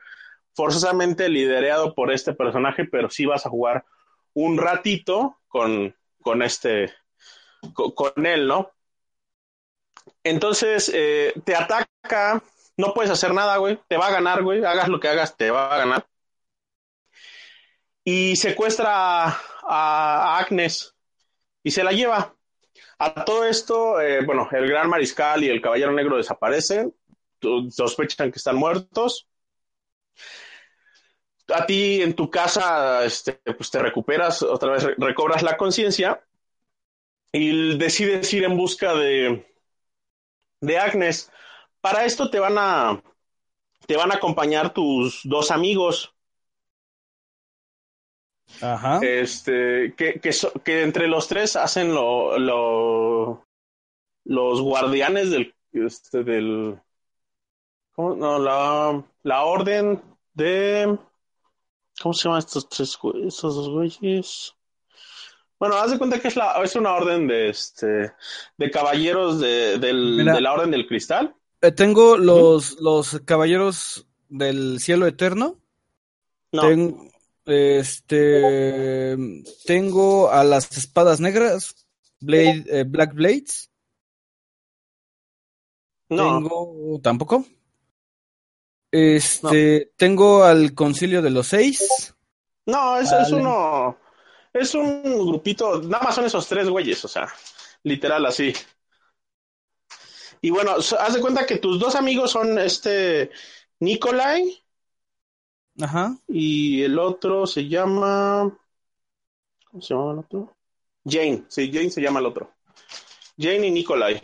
forzosamente 0.54 1.30
liderado 1.30 1.96
por 1.96 2.12
este 2.12 2.34
personaje, 2.34 2.86
pero 2.86 3.10
sí 3.10 3.26
vas 3.26 3.46
a 3.46 3.50
jugar 3.50 3.86
un 4.34 4.58
ratito 4.58 5.38
con, 5.48 5.96
con 6.22 6.42
este, 6.42 6.94
con, 7.74 8.26
él, 8.26 8.48
¿no? 8.48 8.72
Entonces, 10.24 10.92
eh, 10.94 11.34
te 11.46 11.56
ataca, 11.56 12.44
no 12.78 12.94
puedes 12.94 13.12
hacer 13.12 13.34
nada, 13.34 13.58
güey, 13.58 13.80
te 13.88 13.98
va 13.98 14.08
a 14.08 14.12
ganar, 14.12 14.44
güey, 14.44 14.64
hagas 14.64 14.90
lo 14.90 15.00
que 15.00 15.08
hagas, 15.08 15.36
te 15.38 15.52
va 15.52 15.74
a 15.74 15.78
ganar. 15.78 16.08
Y 18.04 18.36
secuestra 18.36 19.26
a, 19.64 20.38
Agnes 20.40 20.96
y 21.64 21.72
se 21.72 21.84
la 21.84 21.92
lleva. 21.92 22.36
A 22.98 23.24
todo 23.26 23.46
esto, 23.46 24.02
eh, 24.02 24.26
bueno, 24.26 24.48
el 24.52 24.68
gran 24.68 24.90
mariscal 24.90 25.44
y 25.44 25.50
el 25.50 25.62
caballero 25.62 25.92
negro 25.92 26.18
desaparecen, 26.18 26.94
sospechan 27.70 28.32
que 28.32 28.38
están 28.38 28.56
muertos. 28.56 29.28
A 31.48 31.66
ti 31.66 32.02
en 32.02 32.14
tu 32.14 32.30
casa, 32.30 33.04
este, 33.06 33.34
pues 33.58 33.72
te 33.72 33.80
recuperas, 33.80 34.44
otra 34.44 34.72
vez 34.72 34.84
re- 34.84 34.96
recobras 34.98 35.42
la 35.42 35.58
conciencia 35.58 36.22
y 37.32 37.78
decides 37.78 38.34
ir 38.34 38.44
en 38.44 38.58
busca 38.58 38.94
de, 38.96 39.46
de 40.62 40.78
Agnes. 40.78 41.32
Para 41.82 42.06
esto 42.06 42.30
te 42.30 42.40
van 42.40 42.58
a, 42.58 43.02
te 43.88 43.98
van 43.98 44.12
a 44.12 44.16
acompañar 44.16 44.74
tus 44.74 45.22
dos 45.24 45.52
amigos, 45.52 46.14
Ajá. 48.62 49.00
este, 49.02 49.94
que, 49.96 50.20
que, 50.20 50.34
so- 50.34 50.52
que 50.64 50.84
entre 50.84 51.08
los 51.08 51.28
tres 51.28 51.56
hacen 51.56 51.94
lo, 51.94 52.38
lo- 52.38 53.48
los 54.26 54.62
guardianes 54.62 55.32
del, 55.32 55.56
este, 55.74 56.24
del, 56.24 56.80
¿cómo? 57.96 58.16
No, 58.16 58.40
la, 58.40 59.04
la 59.24 59.44
orden 59.44 60.02
de, 60.34 60.98
¿cómo 62.02 62.14
se 62.14 62.24
llaman 62.24 62.40
estos 62.40 62.68
tres, 62.70 62.98
dos 63.02 63.70
güeyes? 63.70 64.56
Bueno, 65.60 65.76
haz 65.76 65.92
de 65.92 65.98
cuenta 65.98 66.20
que 66.20 66.30
es, 66.30 66.36
la, 66.38 66.62
es 66.64 66.76
una 66.76 66.94
orden 66.94 67.28
de, 67.28 67.50
este, 67.50 68.14
de 68.58 68.72
caballeros 68.72 69.40
de, 69.42 69.78
del- 69.78 70.16
Mira. 70.18 70.34
de 70.34 70.42
la 70.42 70.54
orden 70.54 70.72
del 70.72 70.88
cristal. 70.88 71.36
Eh, 71.62 71.72
tengo 71.74 72.18
los, 72.18 72.80
los 72.80 73.20
caballeros 73.26 74.08
del 74.30 74.80
cielo 74.80 75.06
eterno. 75.06 75.60
No, 76.54 76.62
Ten- 76.62 77.12
este, 77.46 79.18
tengo 79.66 80.30
a 80.32 80.44
las 80.44 80.78
espadas 80.78 81.20
negras, 81.20 81.76
Blade, 82.22 82.64
eh, 82.68 82.84
Black 82.88 83.14
Blades. 83.14 83.70
no, 86.10 86.38
Tengo, 86.40 87.00
tampoco. 87.04 87.46
Este, 88.92 89.92
tengo 89.98 90.44
al 90.44 90.74
concilio 90.74 91.22
de 91.22 91.30
los 91.30 91.48
seis. 91.48 92.16
no, 92.66 92.98
es, 92.98 93.12
es 93.12 93.32
Vale. 93.32 93.36
uno, 93.36 93.98
es 94.54 94.74
un 94.76 95.28
grupito, 95.28 95.82
nada 95.82 96.04
más 96.04 96.16
son 96.16 96.26
esos 96.26 96.48
tres 96.48 96.70
güeyes, 96.70 97.04
o 97.06 97.08
sea, 97.08 97.32
literal 97.84 98.26
así. 98.26 98.54
Y 100.42 100.50
bueno, 100.50 100.72
haz 100.72 101.14
de 101.14 101.22
cuenta 101.22 101.46
que 101.46 101.58
tus 101.58 101.80
dos 101.80 101.96
amigos 101.96 102.32
son 102.32 102.58
este 102.60 103.30
Nikolai 103.80 104.64
Ajá. 105.82 106.18
y 106.28 106.84
el 106.84 106.98
otro 106.98 107.46
se 107.46 107.68
llama, 107.68 108.58
¿cómo 109.66 109.82
se 109.82 109.94
llama 109.94 110.14
el 110.14 110.20
otro? 110.20 110.56
Jane, 111.06 111.46
sí, 111.48 111.72
Jane 111.72 111.90
se 111.90 112.02
llama 112.02 112.20
el 112.20 112.26
otro. 112.28 112.54
Jane 113.38 113.68
y 113.68 113.72
Nikolai 113.72 114.22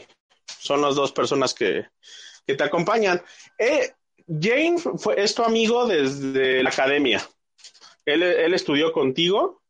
son 0.47 0.81
las 0.81 0.95
dos 0.95 1.11
personas 1.11 1.53
que, 1.53 1.85
que 2.45 2.55
te 2.55 2.63
acompañan. 2.63 3.21
Eh, 3.57 3.93
Jane 4.27 4.77
fue, 4.77 5.21
es 5.21 5.35
tu 5.35 5.43
amigo 5.43 5.85
desde 5.85 6.63
la 6.63 6.69
academia. 6.69 7.27
Él, 8.05 8.23
él 8.23 8.53
estudió 8.53 8.91
contigo 8.91 9.61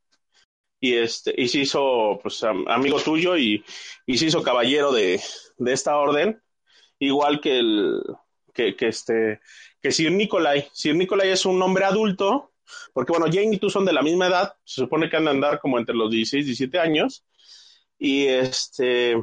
y, 0.90 0.96
este, 0.96 1.34
y 1.38 1.48
se 1.48 1.60
hizo 1.60 2.20
pues, 2.22 2.44
am- 2.44 2.68
amigo 2.68 3.00
tuyo 3.02 3.38
y, 3.38 3.64
y 4.06 4.18
se 4.18 4.26
hizo 4.28 4.44
caballero 4.44 4.92
de, 4.92 5.22
de 5.58 5.74
esta 5.74 5.98
orden, 5.98 6.42
igual 7.00 7.40
que 7.42 7.60
el 7.60 8.02
que, 8.54 8.76
este 8.80 9.42
que 9.82 9.92
Sir 9.92 10.12
Nikolai. 10.12 10.68
Sir 10.74 10.96
Nikolai 10.96 11.30
es 11.30 11.46
un 11.46 11.62
hombre 11.62 11.86
adulto, 11.86 12.54
porque 12.94 13.12
bueno, 13.12 13.28
Jane 13.28 13.56
y 13.56 13.60
tú 13.60 13.70
son 13.70 13.86
de 13.86 13.94
la 13.94 14.02
misma 14.02 14.28
edad, 14.28 14.54
se 14.64 14.82
supone 14.82 15.10
que 15.10 15.18
han 15.18 15.26
de 15.26 15.32
andar 15.32 15.60
como 15.60 15.78
entre 15.78 15.96
los 15.96 16.10
16 16.10 16.44
y 16.44 16.48
17 16.48 16.80
años, 16.80 17.26
y 17.98 18.26
este 18.28 19.16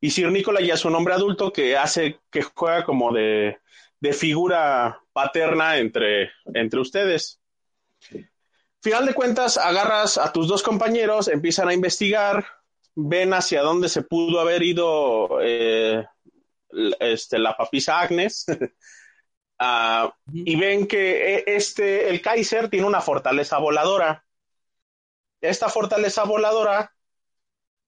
y 0.00 0.10
Sir 0.10 0.30
Nikolai 0.30 0.66
ya 0.66 0.74
es 0.74 0.84
un 0.84 0.94
hombre 0.94 1.14
adulto 1.14 1.52
que 1.52 1.76
hace, 1.76 2.20
que 2.30 2.42
juega 2.42 2.84
como 2.84 3.12
de, 3.12 3.58
de 4.00 4.12
figura 4.12 5.00
paterna 5.12 5.78
entre, 5.78 6.30
entre 6.52 6.80
ustedes. 6.80 7.40
Final 8.84 9.06
de 9.06 9.14
cuentas, 9.14 9.56
agarras 9.56 10.18
a 10.18 10.30
tus 10.30 10.46
dos 10.46 10.62
compañeros, 10.62 11.28
empiezan 11.28 11.70
a 11.70 11.72
investigar, 11.72 12.44
ven 12.94 13.32
hacia 13.32 13.62
dónde 13.62 13.88
se 13.88 14.02
pudo 14.02 14.40
haber 14.40 14.62
ido 14.62 15.38
eh, 15.40 16.04
este, 17.00 17.38
la 17.38 17.56
papisa 17.56 17.98
Agnes, 17.98 18.44
ah, 19.58 20.14
y 20.30 20.56
ven 20.56 20.86
que 20.86 21.36
eh, 21.36 21.44
este, 21.46 22.10
el 22.10 22.20
Kaiser 22.20 22.68
tiene 22.68 22.86
una 22.86 23.00
fortaleza 23.00 23.56
voladora. 23.56 24.22
Esta 25.40 25.70
fortaleza 25.70 26.24
voladora 26.24 26.92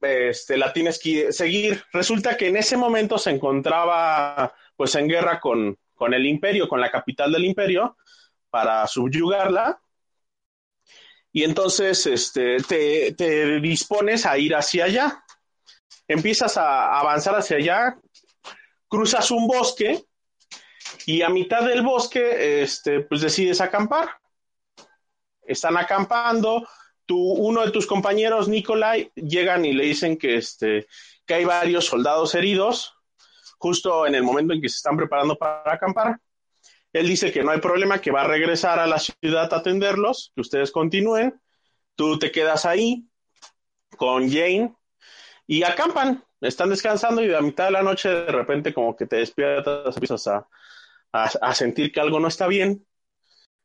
este, 0.01 0.57
la 0.57 0.73
tienes 0.73 0.99
que 0.99 1.31
seguir. 1.31 1.85
Resulta 1.93 2.39
que 2.39 2.49
en 2.49 2.57
ese 2.57 2.79
momento 2.79 3.19
se 3.19 3.33
encontraba 3.33 4.55
pues 4.75 4.95
en 4.95 5.09
guerra 5.09 5.41
con, 5.41 5.79
con 5.95 6.15
el 6.15 6.25
imperio, 6.25 6.71
con 6.71 6.81
la 6.81 6.91
capital 6.91 7.33
del 7.33 7.45
imperio, 7.45 7.99
para 8.49 8.87
subyugarla. 8.87 9.79
Y 11.37 11.45
entonces 11.45 12.07
este, 12.07 12.57
te, 12.63 13.61
dispones 13.61 14.25
a 14.25 14.39
ir 14.39 14.55
hacia 14.55 14.87
allá. 14.87 15.23
Empiezas 16.09 16.57
a 16.57 16.99
avanzar 16.99 17.35
hacia 17.35 17.59
allá, 17.59 17.99
cruzas 18.89 19.31
un 19.31 19.47
bosque 19.47 20.03
y 21.05 21.21
a 21.21 21.29
mitad 21.29 21.63
del 21.67 21.83
bosque 21.83 22.63
este, 22.63 23.01
pues 23.01 23.21
decides 23.21 23.61
acampar. 23.61 24.09
Están 25.43 25.77
acampando, 25.77 26.67
tu, 27.05 27.19
uno 27.19 27.67
de 27.67 27.71
tus 27.71 27.87
compañeros, 27.87 28.49
Nikolai, 28.49 29.13
llegan 29.15 29.67
y 29.67 29.75
le 29.75 29.85
dicen 29.85 30.17
que, 30.17 30.37
este, 30.37 30.87
que 31.27 31.35
hay 31.35 31.45
varios 31.45 31.85
soldados 31.85 32.35
heridos, 32.35 32.95
justo 33.59 34.07
en 34.07 34.15
el 34.15 34.23
momento 34.23 34.55
en 34.55 34.63
que 34.63 34.71
se 34.71 34.77
están 34.77 34.97
preparando 34.97 35.37
para 35.37 35.75
acampar. 35.75 36.19
Él 36.97 37.09
dice 37.09 37.31
que 37.31 37.45
no 37.45 37.51
hay 37.51 37.61
problema, 37.61 38.01
que 38.01 38.11
va 38.11 38.23
a 38.23 38.27
regresar 38.27 38.79
a 38.79 38.87
la 38.87 38.99
ciudad 38.99 39.53
a 39.53 39.59
atenderlos, 39.59 40.33
que 40.35 40.41
ustedes 40.41 40.73
continúen. 40.73 41.39
Tú 41.95 42.19
te 42.19 42.31
quedas 42.31 42.65
ahí 42.65 43.07
con 43.99 44.31
Jane 44.31 44.75
y 45.47 45.63
acampan. 45.63 46.25
Están 46.41 46.71
descansando 46.71 47.23
y 47.23 47.35
a 47.35 47.43
mitad 47.43 47.67
de 47.67 47.73
la 47.73 47.83
noche 47.83 48.09
de 48.09 48.33
repente 48.33 48.73
como 48.73 48.97
que 48.97 49.07
te 49.07 49.17
despiertas, 49.17 49.95
empiezas 49.95 50.27
a, 50.27 50.49
a, 51.13 51.55
sentir 51.55 51.93
que 51.93 52.01
algo 52.01 52.19
no 52.19 52.29
está 52.29 52.47
bien. 52.47 52.87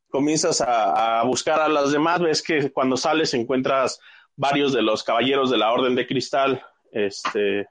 Comienzas 0.10 0.60
a, 0.60 1.22
a 1.22 1.24
buscar 1.24 1.62
a 1.62 1.70
las 1.70 1.94
demás. 1.94 2.20
Ves 2.20 2.42
que 2.42 2.70
cuando 2.74 2.98
sales 2.98 3.34
encuentras 3.34 4.02
varios 4.36 4.74
de 4.74 4.82
los 4.82 5.04
caballeros 5.04 5.50
de 5.50 5.58
la 5.58 5.72
Orden 5.72 5.96
de 5.96 6.06
Cristal, 6.06 6.66
este, 6.92 7.70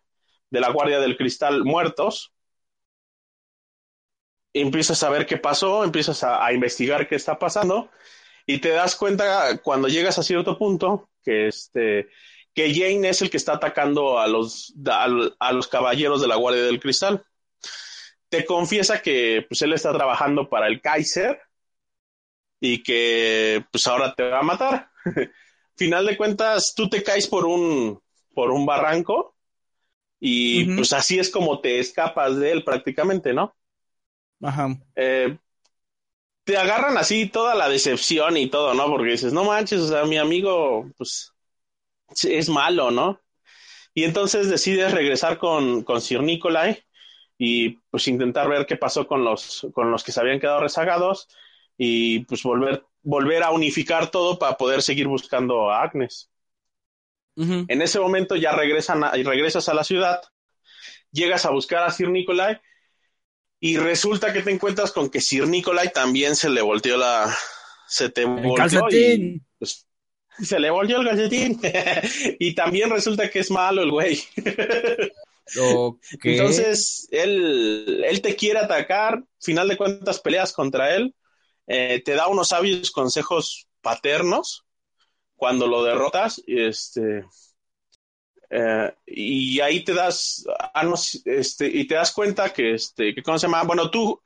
de 0.48 0.60
la 0.60 0.70
Guardia 0.70 1.00
del 1.00 1.18
Cristal 1.18 1.64
muertos 1.64 2.32
empiezas 4.52 5.02
a 5.02 5.10
ver 5.10 5.26
qué 5.26 5.36
pasó, 5.36 5.84
empiezas 5.84 6.24
a, 6.24 6.52
investigar 6.52 7.08
qué 7.08 7.16
está 7.16 7.38
pasando 7.38 7.90
y 8.46 8.58
te 8.58 8.70
das 8.70 8.96
cuenta 8.96 9.58
cuando 9.58 9.88
llegas 9.88 10.18
a 10.18 10.22
cierto 10.22 10.58
punto 10.58 11.08
que 11.22 11.48
este 11.48 12.08
que 12.52 12.74
Jane 12.74 13.08
es 13.08 13.22
el 13.22 13.30
que 13.30 13.36
está 13.36 13.54
atacando 13.54 14.18
a 14.18 14.26
los 14.26 14.74
a, 14.86 15.52
los 15.52 15.68
caballeros 15.68 16.20
de 16.20 16.28
la 16.28 16.36
Guardia 16.36 16.64
del 16.64 16.80
Cristal. 16.80 17.24
Te 18.28 18.44
confiesa 18.44 19.02
que 19.02 19.44
pues 19.48 19.62
él 19.62 19.72
está 19.72 19.92
trabajando 19.92 20.48
para 20.48 20.66
el 20.66 20.80
Kaiser 20.80 21.40
y 22.60 22.82
que 22.82 23.64
pues 23.70 23.86
ahora 23.86 24.14
te 24.14 24.24
va 24.24 24.40
a 24.40 24.42
matar. 24.42 24.90
Final 25.76 26.06
de 26.06 26.16
cuentas, 26.16 26.74
tú 26.74 26.88
te 26.88 27.02
caes 27.02 27.26
por 27.28 27.46
un 27.46 28.00
por 28.34 28.50
un 28.50 28.66
barranco 28.66 29.36
y 30.18 30.74
pues 30.74 30.92
así 30.92 31.18
es 31.18 31.30
como 31.30 31.60
te 31.60 31.78
escapas 31.78 32.36
de 32.36 32.52
él 32.52 32.64
prácticamente, 32.64 33.32
¿no? 33.32 33.56
Ajá. 34.42 34.76
Eh, 34.96 35.36
te 36.44 36.56
agarran 36.56 36.96
así 36.98 37.26
toda 37.26 37.54
la 37.54 37.68
decepción 37.68 38.36
y 38.36 38.48
todo, 38.48 38.74
¿no? 38.74 38.86
Porque 38.86 39.12
dices, 39.12 39.32
no 39.32 39.44
manches, 39.44 39.80
o 39.80 39.88
sea, 39.88 40.04
mi 40.04 40.18
amigo, 40.18 40.90
pues, 40.96 41.32
es 42.24 42.48
malo, 42.48 42.90
¿no? 42.90 43.20
Y 43.94 44.04
entonces 44.04 44.48
decides 44.48 44.92
regresar 44.92 45.38
con, 45.38 45.82
con 45.82 46.00
Sir 46.00 46.22
Nicolai 46.22 46.82
y 47.38 47.70
pues 47.90 48.06
intentar 48.08 48.48
ver 48.48 48.66
qué 48.66 48.76
pasó 48.76 49.06
con 49.06 49.24
los, 49.24 49.66
con 49.72 49.90
los 49.90 50.04
que 50.04 50.12
se 50.12 50.20
habían 50.20 50.40
quedado 50.40 50.60
rezagados 50.60 51.28
y 51.76 52.20
pues 52.20 52.42
volver, 52.42 52.84
volver 53.02 53.42
a 53.42 53.50
unificar 53.50 54.10
todo 54.10 54.38
para 54.38 54.56
poder 54.56 54.82
seguir 54.82 55.08
buscando 55.08 55.70
a 55.70 55.82
Agnes. 55.82 56.30
En 57.36 57.80
ese 57.80 57.98
momento 57.98 58.36
ya 58.36 58.52
regresan 58.52 59.02
y 59.14 59.22
regresas 59.22 59.68
a 59.70 59.74
la 59.74 59.82
ciudad, 59.82 60.20
llegas 61.10 61.46
a 61.46 61.50
buscar 61.50 61.82
a 61.82 61.90
Sir 61.90 62.10
Nicolai 62.10 62.60
y 63.60 63.76
resulta 63.76 64.32
que 64.32 64.42
te 64.42 64.50
encuentras 64.50 64.90
con 64.90 65.10
que 65.10 65.20
Sir 65.20 65.46
Nicolai 65.46 65.92
también 65.92 66.34
se 66.34 66.48
le 66.48 66.62
volteó 66.62 66.96
la. 66.96 67.36
Se 67.86 68.08
te 68.08 68.24
volteó. 68.24 68.54
calcetín. 68.54 69.46
Pues, 69.58 69.86
se 70.42 70.58
le 70.58 70.70
volteó 70.70 71.00
el 71.00 71.06
calcetín. 71.06 71.60
y 72.38 72.54
también 72.54 72.88
resulta 72.88 73.28
que 73.30 73.40
es 73.40 73.50
malo 73.50 73.82
el 73.82 73.90
güey. 73.90 74.18
Entonces, 76.22 77.06
él, 77.10 78.02
él 78.06 78.22
te 78.22 78.34
quiere 78.34 78.60
atacar. 78.60 79.22
Final 79.40 79.68
de 79.68 79.76
cuentas, 79.76 80.20
peleas 80.20 80.52
contra 80.54 80.94
él. 80.94 81.14
Eh, 81.66 82.02
te 82.02 82.14
da 82.14 82.28
unos 82.28 82.48
sabios 82.48 82.90
consejos 82.90 83.68
paternos 83.82 84.64
cuando 85.36 85.66
lo 85.66 85.84
derrotas. 85.84 86.42
Este 86.46 87.24
eh, 88.50 88.92
y 89.06 89.60
ahí 89.60 89.84
te 89.84 89.94
das, 89.94 90.44
ah, 90.58 90.92
este, 91.24 91.68
y 91.68 91.86
te 91.86 91.94
das 91.94 92.12
cuenta 92.12 92.52
que, 92.52 92.74
este, 92.74 93.14
que, 93.14 93.22
¿cómo 93.22 93.38
se 93.38 93.46
llama? 93.46 93.62
Bueno, 93.62 93.90
tú, 93.90 94.20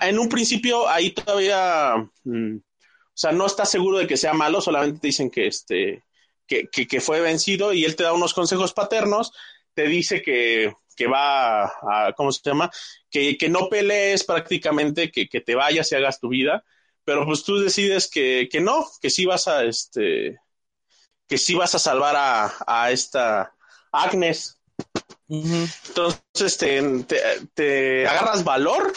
en 0.00 0.18
un 0.18 0.28
principio 0.28 0.88
ahí 0.88 1.10
todavía, 1.10 1.96
mm, 2.24 2.56
o 2.56 3.12
sea, 3.12 3.32
no 3.32 3.46
estás 3.46 3.68
seguro 3.68 3.98
de 3.98 4.06
que 4.06 4.16
sea 4.16 4.34
malo, 4.34 4.60
solamente 4.60 5.00
te 5.00 5.06
dicen 5.08 5.30
que, 5.30 5.48
este, 5.48 6.04
que, 6.46 6.68
que, 6.68 7.00
fue 7.00 7.20
vencido 7.20 7.72
y 7.72 7.84
él 7.84 7.96
te 7.96 8.04
da 8.04 8.12
unos 8.12 8.34
consejos 8.34 8.72
paternos, 8.72 9.32
te 9.74 9.84
dice 9.84 10.22
que, 10.22 10.72
que 10.96 11.06
va 11.06 11.64
a, 11.64 12.12
¿cómo 12.16 12.30
se 12.32 12.42
llama? 12.44 12.70
Que, 13.10 13.36
que 13.36 13.48
no 13.48 13.68
pelees 13.68 14.24
prácticamente, 14.24 15.10
que, 15.10 15.28
que 15.28 15.40
te 15.40 15.54
vayas 15.56 15.90
y 15.90 15.96
hagas 15.96 16.20
tu 16.20 16.28
vida, 16.28 16.64
pero 17.04 17.24
pues 17.24 17.42
tú 17.42 17.58
decides 17.58 18.08
que, 18.08 18.48
que 18.50 18.60
no, 18.60 18.86
que 19.00 19.10
sí 19.10 19.26
vas 19.26 19.48
a, 19.48 19.64
este, 19.64 20.38
que 21.30 21.38
sí 21.38 21.54
vas 21.54 21.72
a 21.76 21.78
salvar 21.78 22.16
a, 22.66 22.90
esta 22.90 23.54
Agnes. 23.92 24.60
Entonces 25.28 26.58
te, 27.54 28.08
agarras 28.08 28.42
valor, 28.42 28.92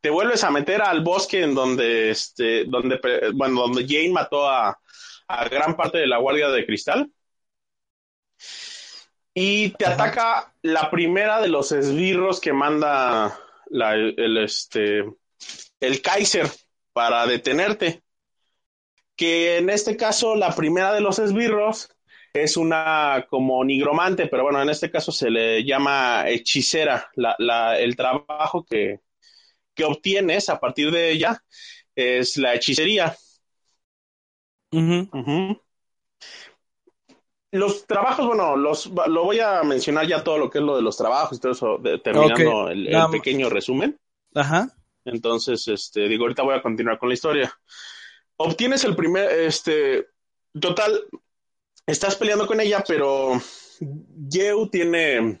te 0.00 0.10
vuelves 0.10 0.42
a 0.42 0.50
meter 0.50 0.82
al 0.82 1.04
bosque 1.04 1.44
en 1.44 1.54
donde, 1.54 2.10
este, 2.10 2.64
donde, 2.64 2.98
bueno, 3.32 3.60
donde 3.60 3.86
Jane 3.86 4.10
mató 4.10 4.50
a, 4.50 4.76
gran 5.48 5.76
parte 5.76 5.98
de 5.98 6.08
la 6.08 6.18
Guardia 6.18 6.48
de 6.48 6.66
Cristal. 6.66 7.12
Y 9.32 9.70
te 9.70 9.86
ataca 9.86 10.52
la 10.62 10.90
primera 10.90 11.40
de 11.40 11.48
los 11.48 11.70
esbirros 11.70 12.40
que 12.40 12.52
manda 12.52 13.38
el, 13.70 14.38
este, 14.38 15.04
el 15.78 16.02
Kaiser 16.02 16.50
para 16.92 17.24
detenerte 17.26 18.02
que 19.16 19.56
en 19.56 19.70
este 19.70 19.96
caso 19.96 20.36
la 20.36 20.54
primera 20.54 20.92
de 20.92 21.00
los 21.00 21.18
esbirros 21.18 21.88
es 22.32 22.56
una 22.56 23.26
como 23.28 23.64
nigromante, 23.64 24.26
pero 24.26 24.44
bueno, 24.44 24.62
en 24.62 24.68
este 24.68 24.90
caso 24.90 25.10
se 25.10 25.30
le 25.30 25.64
llama 25.64 26.28
hechicera. 26.28 27.10
el 27.78 27.96
trabajo 27.96 28.64
que, 28.64 29.00
obtienes 29.84 30.48
a 30.48 30.58
partir 30.58 30.90
de 30.90 31.10
ella 31.12 31.42
es 31.94 32.36
la 32.36 32.54
hechicería. 32.54 33.16
Los 37.52 37.86
trabajos, 37.86 38.26
bueno, 38.26 38.56
los, 38.56 38.86
lo 38.86 39.24
voy 39.24 39.40
a 39.40 39.62
mencionar 39.62 40.06
ya 40.06 40.22
todo 40.22 40.36
lo 40.36 40.50
que 40.50 40.58
es 40.58 40.64
lo 40.64 40.76
de 40.76 40.82
los 40.82 40.96
trabajos 40.96 41.38
y 41.38 41.40
todo 41.40 41.52
eso, 41.52 41.80
terminando 42.02 42.68
el, 42.68 42.88
el, 42.88 43.10
pequeño 43.10 43.48
resumen. 43.48 43.98
Ajá. 44.34 44.68
Entonces, 45.06 45.66
este, 45.68 46.08
digo, 46.08 46.24
ahorita 46.24 46.42
voy 46.42 46.54
a 46.54 46.62
continuar 46.62 46.98
con 46.98 47.08
la 47.08 47.14
historia 47.14 47.54
obtienes 48.36 48.84
el 48.84 48.96
primer, 48.96 49.30
este, 49.30 50.08
total, 50.60 51.06
estás 51.86 52.16
peleando 52.16 52.46
con 52.46 52.60
ella, 52.60 52.84
pero 52.86 53.40
Yeu 54.28 54.68
tiene 54.68 55.38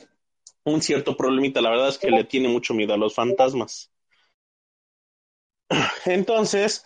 un 0.64 0.82
cierto 0.82 1.16
problemita, 1.16 1.60
la 1.60 1.70
verdad 1.70 1.88
es 1.88 1.98
que 1.98 2.10
le 2.10 2.24
tiene 2.24 2.48
mucho 2.48 2.74
miedo 2.74 2.94
a 2.94 2.98
los 2.98 3.14
fantasmas. 3.14 3.92
Entonces, 6.04 6.84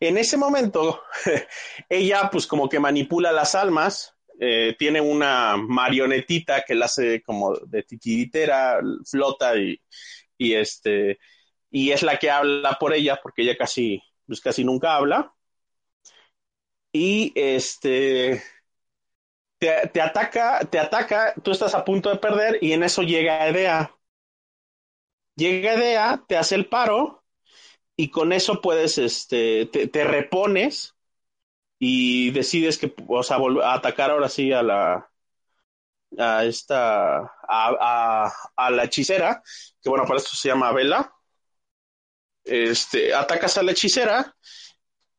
en 0.00 0.18
ese 0.18 0.36
momento, 0.36 1.02
ella 1.88 2.28
pues 2.30 2.46
como 2.46 2.68
que 2.68 2.80
manipula 2.80 3.32
las 3.32 3.54
almas, 3.54 4.14
eh, 4.38 4.76
tiene 4.78 5.00
una 5.00 5.56
marionetita 5.56 6.62
que 6.62 6.74
la 6.74 6.86
hace 6.86 7.22
como 7.22 7.54
de 7.54 7.82
titiritera, 7.84 8.80
flota 9.08 9.56
y, 9.56 9.80
y 10.36 10.54
este, 10.54 11.18
y 11.70 11.90
es 11.92 12.02
la 12.02 12.18
que 12.18 12.30
habla 12.30 12.76
por 12.78 12.92
ella, 12.92 13.18
porque 13.22 13.42
ella 13.42 13.56
casi, 13.56 14.02
pues 14.26 14.40
casi 14.40 14.62
nunca 14.64 14.96
habla 14.96 15.35
y 16.96 17.30
este 17.34 18.42
te, 19.58 20.00
ataca, 20.00 20.60
te 20.60 20.78
ataca, 20.78 21.34
tú 21.42 21.50
estás 21.50 21.74
a 21.74 21.84
punto 21.84 22.08
de 22.08 22.16
perder 22.16 22.58
y 22.62 22.72
en 22.72 22.82
eso 22.82 23.02
llega 23.02 23.46
Edea. 23.46 23.94
Llega 25.34 25.74
Edea, 25.74 26.24
te 26.26 26.38
hace 26.38 26.54
el 26.54 26.68
paro 26.70 27.22
y 27.96 28.10
con 28.10 28.32
eso 28.32 28.62
puedes, 28.62 28.96
este, 28.96 29.66
te, 29.66 30.04
repones 30.04 30.94
y 31.78 32.30
decides 32.30 32.78
que, 32.78 32.94
o 33.06 33.22
sea, 33.22 33.36
a 33.36 33.74
atacar 33.74 34.10
ahora 34.10 34.30
sí 34.30 34.52
a 34.52 34.62
la, 34.62 35.10
a 36.18 36.44
esta, 36.44 37.18
a, 37.18 37.28
a, 37.46 38.32
a, 38.56 38.70
la 38.70 38.84
hechicera, 38.84 39.42
que 39.82 39.90
bueno, 39.90 40.06
para 40.06 40.18
esto 40.18 40.34
se 40.34 40.48
llama 40.48 40.72
Vela. 40.72 41.12
Este, 42.44 43.12
atacas 43.12 43.58
a 43.58 43.62
la 43.62 43.72
hechicera 43.72 44.34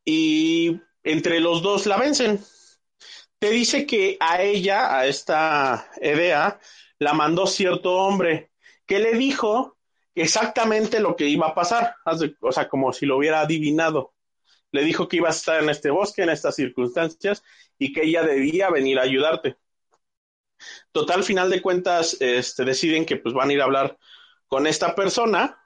y 0.03 0.79
entre 1.11 1.39
los 1.39 1.61
dos 1.61 1.85
la 1.85 1.97
vencen. 1.97 2.43
Te 3.39 3.49
dice 3.49 3.85
que 3.85 4.17
a 4.19 4.41
ella, 4.41 4.97
a 4.97 5.07
esta 5.07 5.89
Edea, 6.01 6.59
la 6.99 7.13
mandó 7.13 7.47
cierto 7.47 7.95
hombre 7.97 8.51
que 8.85 8.99
le 8.99 9.13
dijo 9.13 9.77
exactamente 10.15 10.99
lo 10.99 11.15
que 11.15 11.27
iba 11.27 11.47
a 11.47 11.55
pasar, 11.55 11.95
o 12.41 12.51
sea, 12.51 12.67
como 12.67 12.91
si 12.91 13.05
lo 13.05 13.17
hubiera 13.17 13.41
adivinado. 13.41 14.13
Le 14.71 14.83
dijo 14.83 15.07
que 15.07 15.17
iba 15.17 15.29
a 15.29 15.31
estar 15.31 15.63
en 15.63 15.69
este 15.69 15.91
bosque, 15.91 16.23
en 16.23 16.29
estas 16.29 16.55
circunstancias, 16.55 17.43
y 17.77 17.93
que 17.93 18.03
ella 18.03 18.23
debía 18.23 18.69
venir 18.69 18.99
a 18.99 19.03
ayudarte. 19.03 19.57
Total, 20.91 21.23
final 21.23 21.49
de 21.49 21.61
cuentas, 21.61 22.17
este, 22.19 22.65
deciden 22.65 23.05
que 23.05 23.17
pues 23.17 23.33
van 23.33 23.49
a 23.49 23.53
ir 23.53 23.61
a 23.61 23.65
hablar 23.65 23.97
con 24.47 24.65
esta 24.67 24.95
persona 24.95 25.57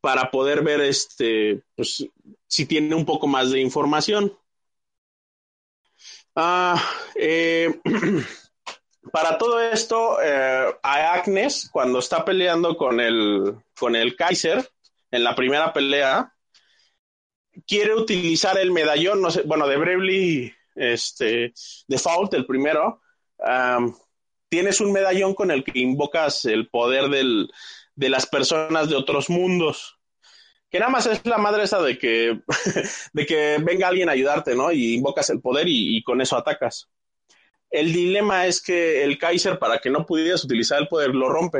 para 0.00 0.30
poder 0.30 0.62
ver 0.62 0.80
este, 0.80 1.62
pues, 1.74 2.06
si 2.46 2.66
tiene 2.66 2.94
un 2.94 3.04
poco 3.04 3.26
más 3.26 3.50
de 3.50 3.60
información. 3.60 4.32
Ah, 6.36 6.80
eh, 7.16 7.80
para 9.12 9.38
todo 9.38 9.60
esto, 9.60 10.22
eh, 10.22 10.66
a 10.82 11.12
Agnes, 11.14 11.68
cuando 11.72 11.98
está 11.98 12.24
peleando 12.24 12.76
con 12.76 13.00
el, 13.00 13.56
con 13.78 13.96
el 13.96 14.14
Kaiser, 14.14 14.68
en 15.10 15.24
la 15.24 15.34
primera 15.34 15.72
pelea, 15.72 16.32
quiere 17.66 17.94
utilizar 17.94 18.58
el 18.58 18.70
medallón, 18.70 19.20
no 19.20 19.30
sé, 19.30 19.42
bueno, 19.42 19.66
de 19.66 19.76
Bravely, 19.78 20.54
este, 20.76 21.52
Default, 21.88 22.34
el 22.34 22.46
primero. 22.46 23.00
tienes 24.48 24.80
un 24.80 24.92
medallón 24.92 25.34
con 25.34 25.50
el 25.50 25.64
que 25.64 25.80
invocas 25.80 26.44
el 26.44 26.68
poder 26.68 27.08
del, 27.08 27.50
de 27.98 28.08
las 28.08 28.26
personas 28.26 28.88
de 28.88 28.94
otros 28.94 29.28
mundos. 29.28 29.98
Que 30.70 30.78
nada 30.78 30.90
más 30.90 31.06
es 31.06 31.26
la 31.26 31.36
madre 31.36 31.64
esa 31.64 31.82
de 31.82 31.98
que, 31.98 32.40
de 33.12 33.26
que 33.26 33.58
venga 33.60 33.88
alguien 33.88 34.08
a 34.08 34.12
ayudarte, 34.12 34.54
¿no? 34.54 34.70
Y 34.70 34.94
invocas 34.94 35.30
el 35.30 35.40
poder 35.40 35.66
y, 35.68 36.00
con 36.04 36.20
eso 36.20 36.36
atacas. 36.36 36.88
El 37.70 37.92
dilema 37.92 38.46
es 38.46 38.62
que 38.62 39.02
el 39.02 39.18
Kaiser, 39.18 39.58
para 39.58 39.78
que 39.78 39.90
no 39.90 40.06
pudieras 40.06 40.44
utilizar 40.44 40.80
el 40.80 40.86
poder, 40.86 41.12
lo 41.12 41.28
rompe. 41.28 41.58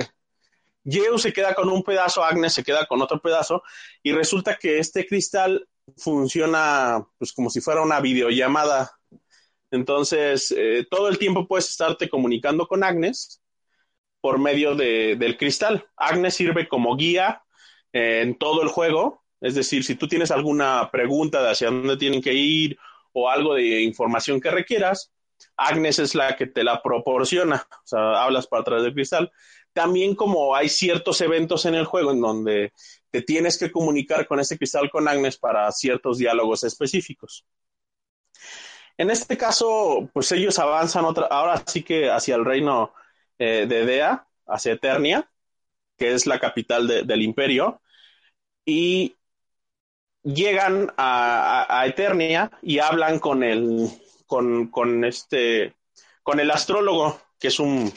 Yeu 0.85 1.19
se 1.19 1.33
queda 1.33 1.55
con 1.55 1.69
un 1.69 1.83
pedazo, 1.83 2.23
Agnes 2.23 2.55
se 2.55 2.63
queda 2.63 2.87
con 2.87 3.03
otro 3.03 3.21
pedazo, 3.21 3.63
y 4.03 4.13
resulta 4.13 4.57
que 4.57 4.79
este 4.79 5.07
cristal 5.07 5.69
funciona 5.97 7.05
pues 7.19 7.33
como 7.33 7.51
si 7.51 7.61
fuera 7.61 7.83
una 7.83 8.01
videollamada. 8.01 8.93
Entonces, 9.73 10.55
eh, 10.57 10.87
todo 10.89 11.09
el 11.09 11.19
tiempo 11.19 11.49
puedes 11.49 11.69
estarte 11.69 12.09
comunicando 12.09 12.69
con 12.69 12.85
Agnes 12.85 13.43
por 14.21 14.39
medio 14.39 14.75
de, 14.75 15.17
del 15.17 15.37
cristal. 15.37 15.87
Agnes 15.97 16.35
sirve 16.35 16.69
como 16.69 16.97
guía 16.97 17.43
eh, 17.93 18.21
en 18.23 18.37
todo 18.37 18.63
el 18.63 18.69
juego. 18.69 19.25
Es 19.41 19.55
decir, 19.55 19.85
si 19.85 19.95
tú 19.95 20.09
tienes 20.09 20.31
alguna 20.31 20.91
pregunta 20.91 21.43
de 21.43 21.51
hacia 21.51 21.71
dónde 21.71 21.97
tienen 21.97 22.23
que 22.23 22.35
ir 22.35 22.79
o 23.13 23.31
algo 23.31 23.55
de 23.55 23.83
información 23.83 24.41
que 24.41 24.51
requieras, 24.51 25.13
Agnes 25.57 25.99
es 25.99 26.15
la 26.15 26.37
que 26.37 26.47
te 26.47 26.65
la 26.65 26.83
proporciona. 26.83 27.67
O 27.71 27.87
sea, 27.87 28.23
hablas 28.23 28.47
para 28.47 28.65
través 28.65 28.85
del 28.85 28.95
cristal. 28.95 29.31
También 29.73 30.15
como 30.17 30.57
hay 30.57 30.69
ciertos 30.69 31.21
eventos 31.21 31.65
en 31.67 31.75
el 31.75 31.85
juego 31.85 32.11
en 32.11 32.21
donde 32.21 32.73
te 33.11 33.23
tienes 33.23 33.59
que 33.59 33.71
comunicar 33.71 34.27
con 34.27 34.41
ese 34.41 34.59
cristal 34.59 34.91
con 34.91 35.07
Agnes 35.07 35.39
para 35.39 35.71
ciertos 35.71 36.19
diálogos 36.19 36.65
específicos. 36.65 37.45
En 38.97 39.11
este 39.11 39.37
caso, 39.37 40.11
pues 40.13 40.33
ellos 40.33 40.59
avanzan 40.59 41.05
otra, 41.05 41.27
ahora 41.27 41.63
sí 41.67 41.85
que 41.85 42.11
hacia 42.11 42.35
el 42.35 42.45
reino 42.45 42.93
eh, 43.39 43.67
de 43.69 43.87
Dea, 43.87 44.27
hacia 44.47 44.73
Eternia, 44.73 45.31
que 45.97 46.15
es 46.15 46.27
la 46.27 46.39
capital 46.39 46.87
del 46.87 47.23
imperio, 47.23 47.81
y 48.65 49.17
llegan 50.23 50.93
a, 50.97 51.85
Eternia 51.87 52.51
y 52.63 52.79
hablan 52.79 53.19
con 53.19 53.43
el, 53.43 53.89
con, 54.27 54.69
con 54.69 55.05
este, 55.05 55.75
con 56.23 56.41
el 56.41 56.51
astrólogo, 56.51 57.21
que 57.39 57.49
es 57.49 57.59
un, 57.59 57.93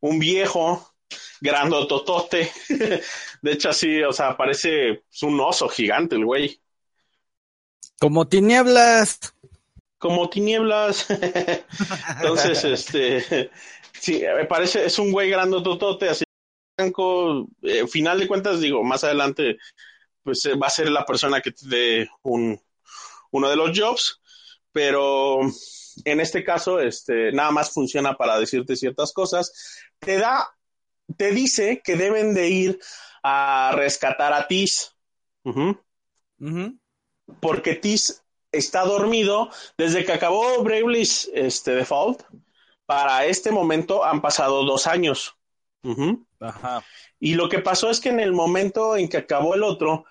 un 0.00 0.18
viejo 0.18 0.94
grandototote. 1.40 2.50
De 3.42 3.52
hecho, 3.52 3.70
así, 3.70 4.02
o 4.02 4.12
sea, 4.12 4.36
parece 4.36 5.04
un 5.22 5.40
oso 5.40 5.68
gigante 5.68 6.16
el 6.16 6.24
güey. 6.24 6.60
Como 7.98 8.26
tinieblas. 8.28 9.34
Como 9.98 10.28
tinieblas. 10.28 11.06
Entonces, 12.16 12.64
este, 12.64 13.50
sí, 14.00 14.22
me 14.36 14.44
parece, 14.46 14.86
es 14.86 14.98
un 14.98 15.12
güey 15.12 15.30
grandototote, 15.30 16.08
así 16.08 16.24
blanco. 16.76 17.48
Eh, 17.62 17.86
final 17.86 18.18
de 18.18 18.28
cuentas, 18.28 18.60
digo, 18.60 18.82
más 18.82 19.04
adelante, 19.04 19.58
pues 20.22 20.44
eh, 20.46 20.54
va 20.54 20.66
a 20.66 20.70
ser 20.70 20.90
la 20.90 21.04
persona 21.04 21.40
que 21.40 21.52
te 21.52 21.68
dé 21.68 22.08
un, 22.22 22.60
uno 23.30 23.48
de 23.48 23.56
los 23.56 23.78
jobs, 23.78 24.20
pero 24.72 25.40
en 26.04 26.20
este 26.20 26.44
caso, 26.44 26.80
este, 26.80 27.32
nada 27.32 27.50
más 27.50 27.70
funciona 27.70 28.14
para 28.16 28.38
decirte 28.38 28.76
ciertas 28.76 29.12
cosas. 29.12 29.52
Te 29.98 30.18
da 30.18 30.46
te 31.16 31.30
dice 31.32 31.82
que 31.84 31.96
deben 31.96 32.34
de 32.34 32.48
ir 32.48 32.80
a 33.22 33.72
rescatar 33.74 34.32
a 34.32 34.46
Tis. 34.46 34.94
Porque 37.40 37.74
Tis 37.74 38.22
está 38.52 38.84
dormido 38.84 39.50
desde 39.76 40.04
que 40.04 40.12
acabó 40.12 40.62
Bravely's 40.62 41.30
este, 41.34 41.72
Default. 41.72 42.22
Para 42.86 43.26
este 43.26 43.50
momento 43.50 44.04
han 44.04 44.22
pasado 44.22 44.64
dos 44.64 44.86
años. 44.86 45.36
Y 47.20 47.34
lo 47.34 47.48
que 47.48 47.60
pasó 47.60 47.90
es 47.90 48.00
que 48.00 48.08
en 48.08 48.20
el 48.20 48.32
momento 48.32 48.96
en 48.96 49.08
que 49.08 49.18
acabó 49.18 49.54
el 49.54 49.62
otro, 49.62 50.04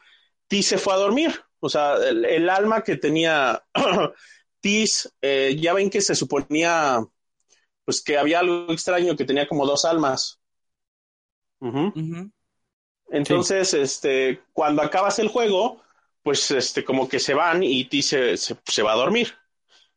Tis 0.48 0.68
se 0.68 0.78
fue 0.78 0.94
a 0.94 0.98
dormir. 0.98 1.44
O 1.60 1.70
sea, 1.70 1.96
el, 1.96 2.50
alma 2.50 2.84
que 2.84 2.98
tenía 2.98 3.64
Tis, 4.60 5.12
eh, 5.22 5.56
ya 5.60 5.74
ven 5.74 5.90
que 5.90 6.02
se 6.02 6.16
suponía 6.16 7.00
pues 7.86 8.02
que 8.02 8.18
había 8.18 8.40
algo 8.40 8.72
extraño, 8.74 9.16
que 9.16 9.26
tenía 9.26 9.48
como 9.48 9.66
dos 9.66 9.86
almas. 9.86 10.40
Entonces, 13.10 13.74
este, 13.74 14.42
cuando 14.52 14.82
acabas 14.82 15.20
el 15.20 15.28
juego, 15.28 15.82
pues 16.24 16.50
este, 16.52 16.84
como 16.84 17.08
que 17.08 17.20
se 17.20 17.36
van 17.36 17.64
y 17.64 17.86
ti 17.86 18.02
se, 18.02 18.36
se, 18.38 18.84
va 18.84 18.94
a 18.94 18.98
dormir. 18.98 19.36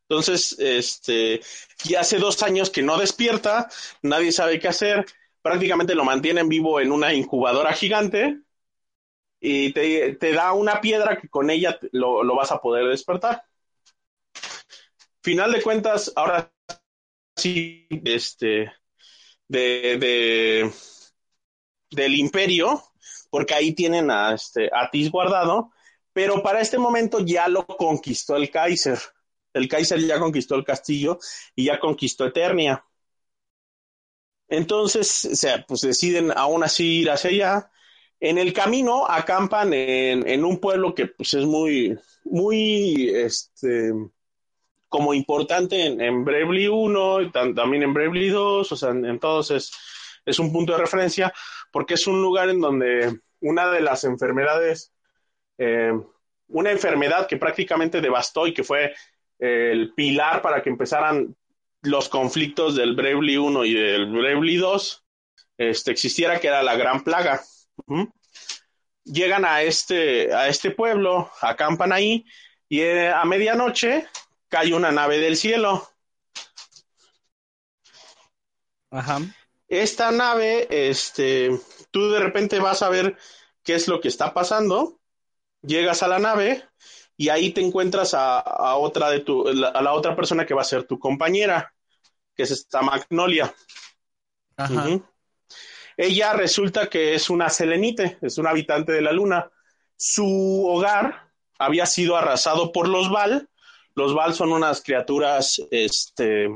Entonces, 0.09 0.57
este, 0.59 1.41
ya 1.85 2.01
hace 2.01 2.19
dos 2.19 2.43
años 2.43 2.71
que 2.71 2.83
no 2.83 2.97
despierta, 2.97 3.69
nadie 4.03 4.33
sabe 4.33 4.59
qué 4.59 4.69
hacer, 4.69 5.05
prácticamente 5.43 5.95
lo 5.95 6.05
mantienen 6.05 6.49
vivo 6.49 6.81
en 6.81 6.93
una 6.93 7.13
incubadora 7.13 7.73
gigante 7.75 8.41
y 9.41 9.73
te, 9.73 10.15
te 10.15 10.33
da 10.33 10.53
una 10.53 10.81
piedra 10.81 11.19
que 11.19 11.29
con 11.29 11.51
ella 11.51 11.79
lo, 11.93 12.23
lo, 12.23 12.35
vas 12.35 12.51
a 12.53 12.61
poder 12.61 12.87
despertar. 12.89 13.45
Final 15.23 15.53
de 15.53 15.63
cuentas, 15.63 16.13
ahora 16.17 16.51
sí, 17.37 17.87
este, 18.05 18.73
de, 19.47 19.99
de 19.99 20.73
del 21.91 22.15
imperio, 22.15 22.83
porque 23.31 23.55
ahí 23.55 23.75
tienen 23.75 24.11
a, 24.11 24.35
este, 24.35 24.71
a 24.73 24.91
Tis 24.91 25.11
guardado, 25.11 25.71
pero 26.13 26.43
para 26.43 26.61
este 26.61 26.79
momento 26.79 27.21
ya 27.21 27.49
lo 27.49 27.67
conquistó 27.67 28.37
el 28.37 28.51
Kaiser. 28.51 28.99
El 29.53 29.69
Kaiser 29.69 30.01
ya 30.01 30.19
conquistó 30.19 30.55
el 30.55 30.65
castillo 30.65 31.19
y 31.55 31.67
ya 31.67 31.79
conquistó 31.79 32.27
Eternia. 32.27 32.85
Entonces, 34.49 35.27
o 35.27 35.37
sea, 35.37 35.65
pues 35.67 35.83
deciden 35.83 36.33
aún 36.35 36.65
así 36.65 37.01
ir 37.01 37.11
hacia 37.11 37.31
allá. 37.31 37.71
En 38.21 38.39
el 38.39 38.53
camino 38.53 39.07
acampan 39.07 39.73
en, 39.73 40.45
un 40.45 40.59
pueblo 40.59 40.95
que 40.95 41.07
pues 41.07 41.35
es 41.35 41.45
muy, 41.45 41.97
muy, 42.25 43.11
este, 43.11 43.93
como 44.89 45.15
importante 45.15 45.87
en, 45.87 46.01
en 46.01 46.25
Bravely 46.25 46.67
1, 46.67 47.31
también 47.31 47.83
en 47.85 47.95
Bravely 47.95 48.31
2, 48.31 48.73
o 48.73 48.77
sea, 48.77 48.91
en, 48.91 49.19
todos 49.21 49.51
es, 49.53 49.71
un 50.39 50.53
punto 50.53 50.73
de 50.73 50.79
referencia 50.79 51.33
porque 51.71 51.95
es 51.95 52.07
un 52.07 52.21
lugar 52.21 52.51
en 52.51 52.61
donde 52.61 53.21
una 53.41 53.71
de 53.71 53.81
las 53.81 54.05
enfermedades, 54.05 54.93
eh, 55.59 55.93
una 56.49 56.71
enfermedad 56.71 57.27
que 57.27 57.37
prácticamente 57.37 58.01
devastó 58.01 58.47
y 58.47 58.55
que 58.55 58.65
fue 58.65 58.95
el 59.39 59.95
pilar 59.95 60.43
para 60.43 60.63
que 60.63 60.71
empezaran 60.71 61.37
los 61.83 62.09
conflictos 62.09 62.75
del 62.77 62.95
Bravely 62.95 63.37
1 63.37 63.65
y 63.65 63.75
del 63.75 64.07
Bravely 64.07 64.57
2, 64.57 65.05
este, 65.59 65.91
existiera, 65.91 66.41
que 66.41 66.49
era 66.49 66.63
la 66.63 66.77
gran 66.77 67.05
plaga. 67.05 67.41
Llegan 69.05 69.45
a 69.45 69.63
este, 69.63 70.35
a 70.35 70.49
este 70.49 70.71
pueblo, 70.71 71.31
acampan 71.41 71.93
ahí, 71.93 72.25
y 72.69 72.81
eh, 72.81 73.09
a 73.09 73.25
medianoche 73.25 74.07
cae 74.49 74.75
una 74.75 74.91
nave 74.91 75.19
del 75.19 75.37
cielo. 75.37 75.89
Ajá 78.91 79.21
esta 79.69 80.11
nave, 80.11 80.67
este, 80.71 81.51
tú 81.91 82.11
de 82.11 82.21
repente 82.21 82.59
vas 82.59 82.83
a 82.83 82.89
ver 82.89 83.17
qué 83.63 83.75
es 83.75 83.87
lo 83.87 84.01
que 84.01 84.09
está 84.09 84.33
pasando, 84.33 84.99
llegas 85.63 86.03
a 86.03 86.09
la 86.09 86.19
nave 86.19 86.65
y 87.21 87.31
ahí 87.31 87.51
te 87.51 87.61
encuentras 87.61 88.15
a, 88.15 88.77
otra 88.77 89.11
de 89.11 89.21
tu, 89.21 89.49
a 89.49 89.83
la 89.83 89.93
otra 89.93 90.15
persona 90.15 90.47
que 90.47 90.55
va 90.55 90.63
a 90.63 90.65
ser 90.65 90.85
tu 90.85 91.01
compañera, 91.01 91.75
que 92.35 92.45
es 92.45 92.53
esta 92.53 92.81
Magnolia. 92.81 93.53
Ella 95.97 96.33
resulta 96.33 96.89
que 96.89 97.17
es 97.17 97.29
una 97.29 97.51
selenite, 97.51 98.19
es 98.23 98.39
una 98.39 98.51
habitante 98.51 98.93
de 98.93 99.03
la 99.03 99.11
luna. 99.11 99.51
Su 99.97 100.65
hogar 100.69 101.29
había 101.59 101.87
sido 101.87 102.17
arrasado 102.17 102.71
por 102.71 102.89
los 102.89 103.11
Val. 103.11 103.51
Los 103.97 104.15
Val 104.15 104.33
son 104.33 104.53
unas 104.53 104.81
criaturas, 104.81 105.61
este, 105.73 106.49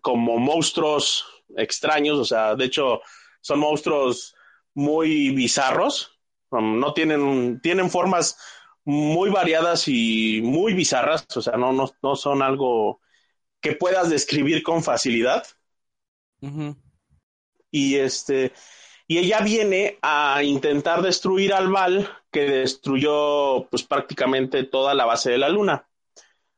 como 0.00 0.38
monstruos 0.38 1.26
extraños, 1.54 2.18
o 2.18 2.24
sea, 2.24 2.54
de 2.54 2.64
hecho, 2.64 3.02
son 3.42 3.58
monstruos 3.58 4.34
muy 4.72 5.28
bizarros, 5.32 6.11
um, 6.52 6.78
no 6.78 6.92
tienen, 6.94 7.60
tienen 7.60 7.90
formas 7.90 8.38
muy 8.84 9.30
variadas 9.30 9.86
y 9.86 10.40
muy 10.42 10.74
bizarras, 10.74 11.26
o 11.36 11.42
sea, 11.42 11.56
no, 11.56 11.72
no, 11.72 12.16
son 12.16 12.42
algo 12.42 13.00
que 13.60 13.72
puedas 13.72 14.10
describir 14.10 14.62
con 14.62 14.82
facilidad. 14.82 15.46
Y 17.70 17.96
este, 17.96 18.52
y 19.06 19.18
ella 19.18 19.40
viene 19.40 19.98
a 20.02 20.42
intentar 20.42 21.02
destruir 21.02 21.52
al 21.52 21.70
Val 21.70 22.08
que 22.30 22.40
destruyó 22.40 23.68
pues 23.68 23.82
prácticamente 23.82 24.64
toda 24.64 24.94
la 24.94 25.04
base 25.04 25.30
de 25.30 25.38
la 25.38 25.48
luna. 25.48 25.86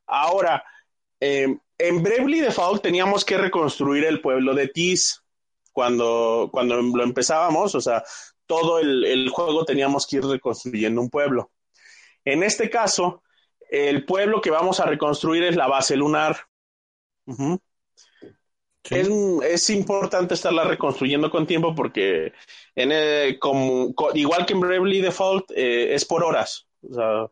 Ahora, 0.06 0.64
eh, 1.20 1.58
en 1.78 2.02
Bravely 2.02 2.40
Default 2.40 2.82
teníamos 2.82 3.24
que 3.24 3.38
reconstruir 3.38 4.04
el 4.04 4.20
pueblo 4.20 4.54
de 4.54 4.68
Tis. 4.68 5.20
cuando, 5.72 6.48
cuando 6.52 6.80
lo 6.80 7.02
empezábamos, 7.02 7.74
o 7.74 7.80
sea, 7.80 8.04
todo 8.46 8.78
el, 8.78 9.28
juego 9.30 9.64
teníamos 9.64 10.06
que 10.06 10.16
ir 10.16 10.24
reconstruyendo 10.24 11.00
un 11.00 11.10
pueblo. 11.10 11.50
En 12.24 12.42
este 12.42 12.70
caso, 12.70 13.22
el 13.70 14.04
pueblo 14.04 14.40
que 14.40 14.50
vamos 14.50 14.80
a 14.80 14.86
reconstruir 14.86 15.44
es 15.44 15.56
la 15.56 15.66
base 15.66 15.96
lunar. 15.96 16.36
es, 18.90 19.70
importante 19.70 20.34
estarla 20.34 20.64
reconstruyendo 20.64 21.30
con 21.30 21.46
tiempo 21.46 21.74
porque 21.74 22.32
en 22.74 23.38
como, 23.38 23.94
igual 24.14 24.46
que 24.46 24.52
en 24.52 24.60
Bravely 24.60 25.00
Default 25.00 25.50
eh, 25.52 25.94
es 25.94 26.04
por 26.04 26.22
horas. 26.24 26.66
O 26.82 26.94
sea, 26.94 27.30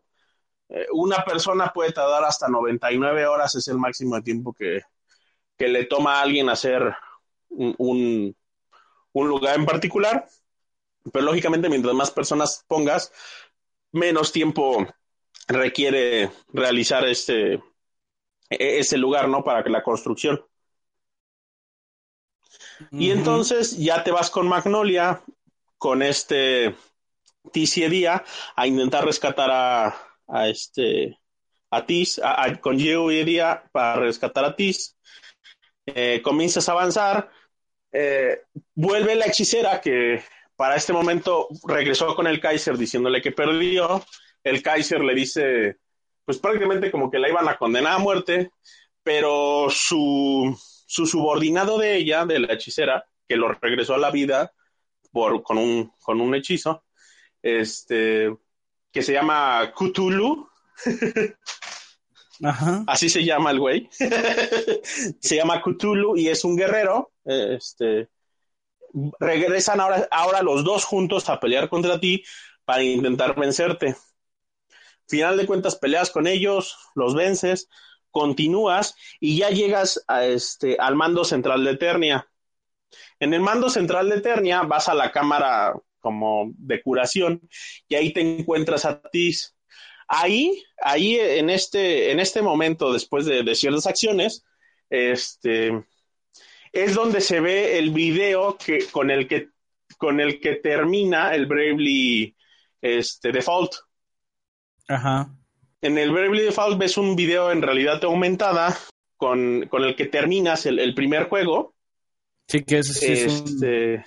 eh, 0.73 0.87
una 0.91 1.23
persona 1.23 1.71
puede 1.71 1.91
tardar 1.91 2.23
hasta 2.23 2.47
99 2.47 3.27
horas, 3.27 3.53
es 3.55 3.67
el 3.67 3.77
máximo 3.77 4.15
de 4.15 4.21
tiempo 4.23 4.53
que, 4.53 4.81
le 5.59 5.85
toma 5.85 6.15
a 6.15 6.23
alguien 6.23 6.49
hacer 6.49 6.93
un, 7.49 8.35
lugar 9.13 9.55
en 9.55 9.65
particular. 9.65 10.27
Pero 11.11 11.25
lógicamente, 11.25 11.69
mientras 11.69 11.93
más 11.93 12.11
personas 12.11 12.63
pongas, 12.67 13.11
menos 13.91 14.31
tiempo 14.31 14.87
requiere 15.47 16.31
realizar 16.53 17.05
este 17.07 17.55
e, 18.49 18.79
ese 18.79 18.97
lugar, 18.97 19.27
¿no? 19.27 19.43
Para 19.43 19.63
que 19.63 19.69
la 19.69 19.83
construcción. 19.83 20.45
Y 22.91 23.11
entonces 23.11 23.77
ya 23.77 24.03
te 24.03 24.11
vas 24.11 24.29
con 24.29 24.47
Magnolia, 24.47 25.21
con 25.77 26.01
este 26.01 26.75
Día 27.53 28.23
a 28.55 28.67
intentar 28.67 29.05
rescatar 29.05 29.49
a, 29.51 29.87
a 30.27 30.47
este 30.47 31.19
a 31.69 31.85
Tis, 31.85 32.21
con 32.61 32.77
Yeo 32.77 33.11
y 33.11 33.39
para 33.71 33.95
rescatar 33.97 34.45
a 34.45 34.55
Tis. 34.55 34.95
Eh, 35.85 36.21
comienzas 36.23 36.69
a 36.69 36.73
avanzar. 36.73 37.29
Eh, 37.91 38.43
vuelve 38.75 39.15
la 39.15 39.25
hechicera 39.25 39.81
que 39.81 40.23
para 40.55 40.75
este 40.75 40.93
momento 40.93 41.47
regresó 41.67 42.15
con 42.15 42.27
el 42.27 42.39
Kaiser 42.39 42.77
diciéndole 42.77 43.21
que 43.21 43.31
perdió. 43.31 44.03
El 44.43 44.61
Kaiser 44.61 45.03
le 45.03 45.15
dice, 45.15 45.77
pues 46.25 46.37
prácticamente 46.37 46.91
como 46.91 47.09
que 47.09 47.19
la 47.19 47.29
iban 47.29 47.47
a 47.47 47.57
condenar 47.57 47.93
a 47.93 47.99
muerte, 47.99 48.51
pero 49.03 49.67
su, 49.69 50.57
su 50.87 51.05
subordinado 51.05 51.77
de 51.77 51.95
ella, 51.95 52.25
de 52.25 52.39
la 52.39 52.53
hechicera, 52.53 53.05
que 53.27 53.35
lo 53.35 53.51
regresó 53.53 53.95
a 53.95 53.99
la 53.99 54.11
vida 54.11 54.51
por, 55.11 55.43
con, 55.43 55.57
un, 55.57 55.91
con 56.01 56.21
un 56.21 56.35
hechizo, 56.35 56.83
este, 57.41 58.35
que 58.91 59.01
se 59.01 59.13
llama 59.13 59.73
Cthulhu. 59.75 60.47
Así 62.87 63.09
se 63.09 63.23
llama 63.23 63.51
el 63.51 63.59
güey. 63.59 63.89
se 65.19 65.35
llama 65.35 65.61
Cthulhu 65.61 66.17
y 66.17 66.29
es 66.29 66.43
un 66.43 66.55
guerrero. 66.55 67.11
Este, 67.23 68.09
regresan 69.19 69.79
ahora, 69.79 70.07
ahora 70.11 70.41
los 70.41 70.63
dos 70.63 70.85
juntos 70.85 71.29
a 71.29 71.39
pelear 71.39 71.69
contra 71.69 71.99
ti 71.99 72.23
para 72.65 72.83
intentar 72.83 73.35
vencerte. 73.39 73.95
Final 75.07 75.37
de 75.37 75.45
cuentas, 75.45 75.75
peleas 75.75 76.11
con 76.11 76.27
ellos, 76.27 76.77
los 76.95 77.13
vences, 77.15 77.69
continúas 78.11 78.95
y 79.19 79.37
ya 79.37 79.49
llegas 79.49 80.03
a 80.07 80.25
este, 80.25 80.77
al 80.79 80.95
mando 80.95 81.25
central 81.25 81.63
de 81.65 81.71
Eternia. 81.71 82.27
En 83.19 83.33
el 83.33 83.41
mando 83.41 83.69
central 83.69 84.09
de 84.09 84.17
Eternia 84.17 84.61
vas 84.61 84.87
a 84.87 84.93
la 84.93 85.11
cámara 85.11 85.73
como 85.99 86.51
de 86.57 86.81
curación, 86.81 87.41
y 87.87 87.95
ahí 87.95 88.11
te 88.11 88.19
encuentras 88.19 88.83
a 88.83 89.01
Tis. 89.01 89.55
Ahí, 90.07 90.61
ahí 90.81 91.17
en 91.17 91.49
este, 91.49 92.11
en 92.11 92.19
este 92.19 92.41
momento, 92.41 92.91
después 92.91 93.25
de, 93.25 93.55
ciertas 93.55 93.87
acciones, 93.87 94.43
este, 94.89 95.85
es 96.73 96.95
donde 96.95 97.21
se 97.21 97.39
ve 97.39 97.77
el 97.77 97.91
video 97.91 98.57
que, 98.57 98.87
con, 98.91 99.11
el 99.11 99.27
que, 99.27 99.49
con 99.97 100.19
el 100.19 100.41
que 100.41 100.55
termina 100.55 101.33
el 101.35 101.45
Bravely 101.45 102.35
este, 102.81 103.31
Default. 103.31 103.73
Ajá. 104.87 105.29
En 105.81 105.97
el 105.99 106.11
Bravely 106.11 106.41
Default 106.41 106.79
ves 106.79 106.97
un 106.97 107.15
video 107.15 107.51
en 107.51 107.61
realidad 107.61 108.03
aumentada 108.03 108.75
con, 109.15 109.69
el 109.71 109.95
que 109.95 110.07
terminas 110.07 110.65
el, 110.65 110.93
primer 110.95 111.29
juego. 111.29 111.75
Sí, 112.47 112.63
que 112.63 112.79
es, 112.79 113.01
este, 113.01 114.03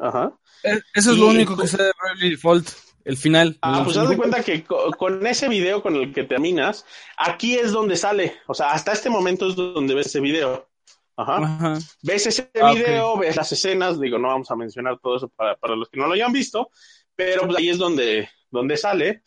Ajá. 0.00 0.36
Eh, 0.64 0.80
eso 0.94 1.12
es 1.12 1.18
lo 1.18 1.28
único 1.28 1.56
que 1.56 1.68
sé 1.68 1.76
de 1.76 1.92
Bravely 2.00 2.30
Default, 2.30 2.68
el 3.04 3.16
final. 3.18 3.58
Ah, 3.60 3.82
pues 3.84 3.98
haz 3.98 4.08
de 4.08 4.16
cuenta 4.16 4.42
que 4.42 4.64
con 4.64 5.26
ese 5.26 5.48
video 5.48 5.82
con 5.82 5.94
el 5.96 6.14
que 6.14 6.24
terminas, 6.24 6.86
aquí 7.18 7.54
es 7.54 7.70
donde 7.70 7.96
sale. 7.96 8.38
O 8.46 8.54
sea, 8.54 8.72
hasta 8.72 8.92
este 8.92 9.10
momento 9.10 9.48
es 9.48 9.56
donde 9.56 9.94
ves 9.94 10.06
ese 10.06 10.20
video. 10.20 10.71
Ajá. 11.16 11.78
Ves 12.02 12.26
ese 12.26 12.50
ah, 12.60 12.72
video, 12.72 13.18
ves 13.18 13.36
las 13.36 13.52
escenas, 13.52 14.00
digo, 14.00 14.18
no 14.18 14.28
vamos 14.28 14.50
a 14.50 14.56
mencionar 14.56 14.98
todo 14.98 15.16
eso 15.16 15.28
para, 15.28 15.56
los 15.76 15.88
que 15.88 15.98
no 15.98 16.06
lo 16.06 16.14
hayan 16.14 16.32
visto, 16.32 16.70
pero 17.14 17.46
pues 17.46 17.58
ahí 17.58 17.68
es 17.68 17.78
donde, 17.78 18.28
donde 18.50 18.76
sale. 18.76 19.22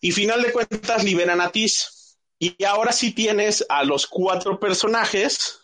Y 0.00 0.12
final 0.12 0.42
de 0.42 0.52
cuentas 0.52 1.04
liberan 1.04 1.40
a 1.40 1.50
Tis. 1.50 2.18
Y 2.38 2.62
ahora 2.64 2.92
sí 2.92 3.12
tienes 3.12 3.64
a 3.68 3.82
los 3.84 4.06
cuatro 4.06 4.60
personajes 4.60 5.60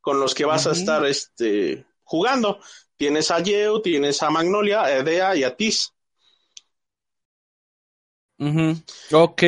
con 0.00 0.20
los 0.20 0.34
que 0.34 0.44
vas 0.44 0.66
a 0.66 0.72
estar 0.72 1.04
este, 1.06 1.86
jugando. 2.02 2.60
Tienes 2.96 3.30
a 3.30 3.40
Yeo, 3.40 3.80
tienes 3.80 4.22
a 4.22 4.30
Magnolia, 4.30 4.82
a 4.82 4.98
Edea 4.98 5.34
y 5.34 5.44
a 5.44 5.56
Tis. 5.56 5.94
Ok. 9.12 9.42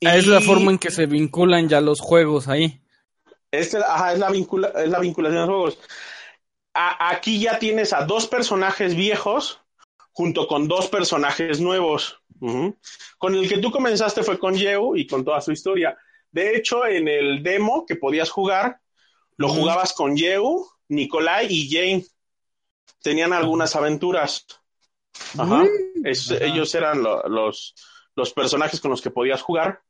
Es 0.00 0.26
la 0.26 0.40
forma 0.40 0.70
en 0.72 0.78
que 0.78 0.90
se 0.90 1.06
vinculan 1.06 1.68
ya 1.68 1.80
los 1.80 2.00
juegos 2.00 2.48
ahí. 2.48 2.80
Este, 3.58 3.78
ajá, 3.78 4.12
es, 4.12 4.18
la 4.18 4.30
vincula, 4.30 4.68
es 4.68 4.88
la 4.88 4.98
vinculación 4.98 5.42
de 5.42 5.46
los 5.46 5.74
juegos. 5.74 5.78
aquí 6.74 7.40
ya 7.40 7.58
tienes 7.58 7.92
a 7.92 8.04
dos 8.04 8.26
personajes 8.26 8.94
viejos 8.94 9.60
junto 10.12 10.46
con 10.46 10.66
dos 10.68 10.88
personajes 10.88 11.60
nuevos. 11.60 12.20
Con 13.18 13.34
el 13.34 13.48
que 13.48 13.58
tú 13.58 13.70
comenzaste 13.70 14.22
fue 14.22 14.38
con 14.38 14.54
Yeo 14.54 14.96
y 14.96 15.06
con 15.06 15.24
toda 15.24 15.40
su 15.40 15.52
historia. 15.52 15.96
De 16.30 16.56
hecho, 16.56 16.86
en 16.86 17.08
el 17.08 17.42
demo 17.42 17.86
que 17.86 17.96
podías 17.96 18.30
jugar, 18.30 18.80
lo 19.36 19.48
jugabas 19.48 19.92
con 19.92 20.16
Yeo, 20.16 20.66
Nicolai 20.88 21.46
y 21.50 21.70
Jane 21.70 22.04
tenían 23.02 23.32
algunas 23.32 23.76
aventuras. 23.76 24.46
Ajá. 25.38 25.64
Ellos 26.04 26.74
eran 26.74 27.02
los, 27.02 27.74
los 28.14 28.32
personajes 28.32 28.80
con 28.80 28.90
los 28.90 29.02
que 29.02 29.10
podías 29.10 29.42
jugar. 29.42 29.82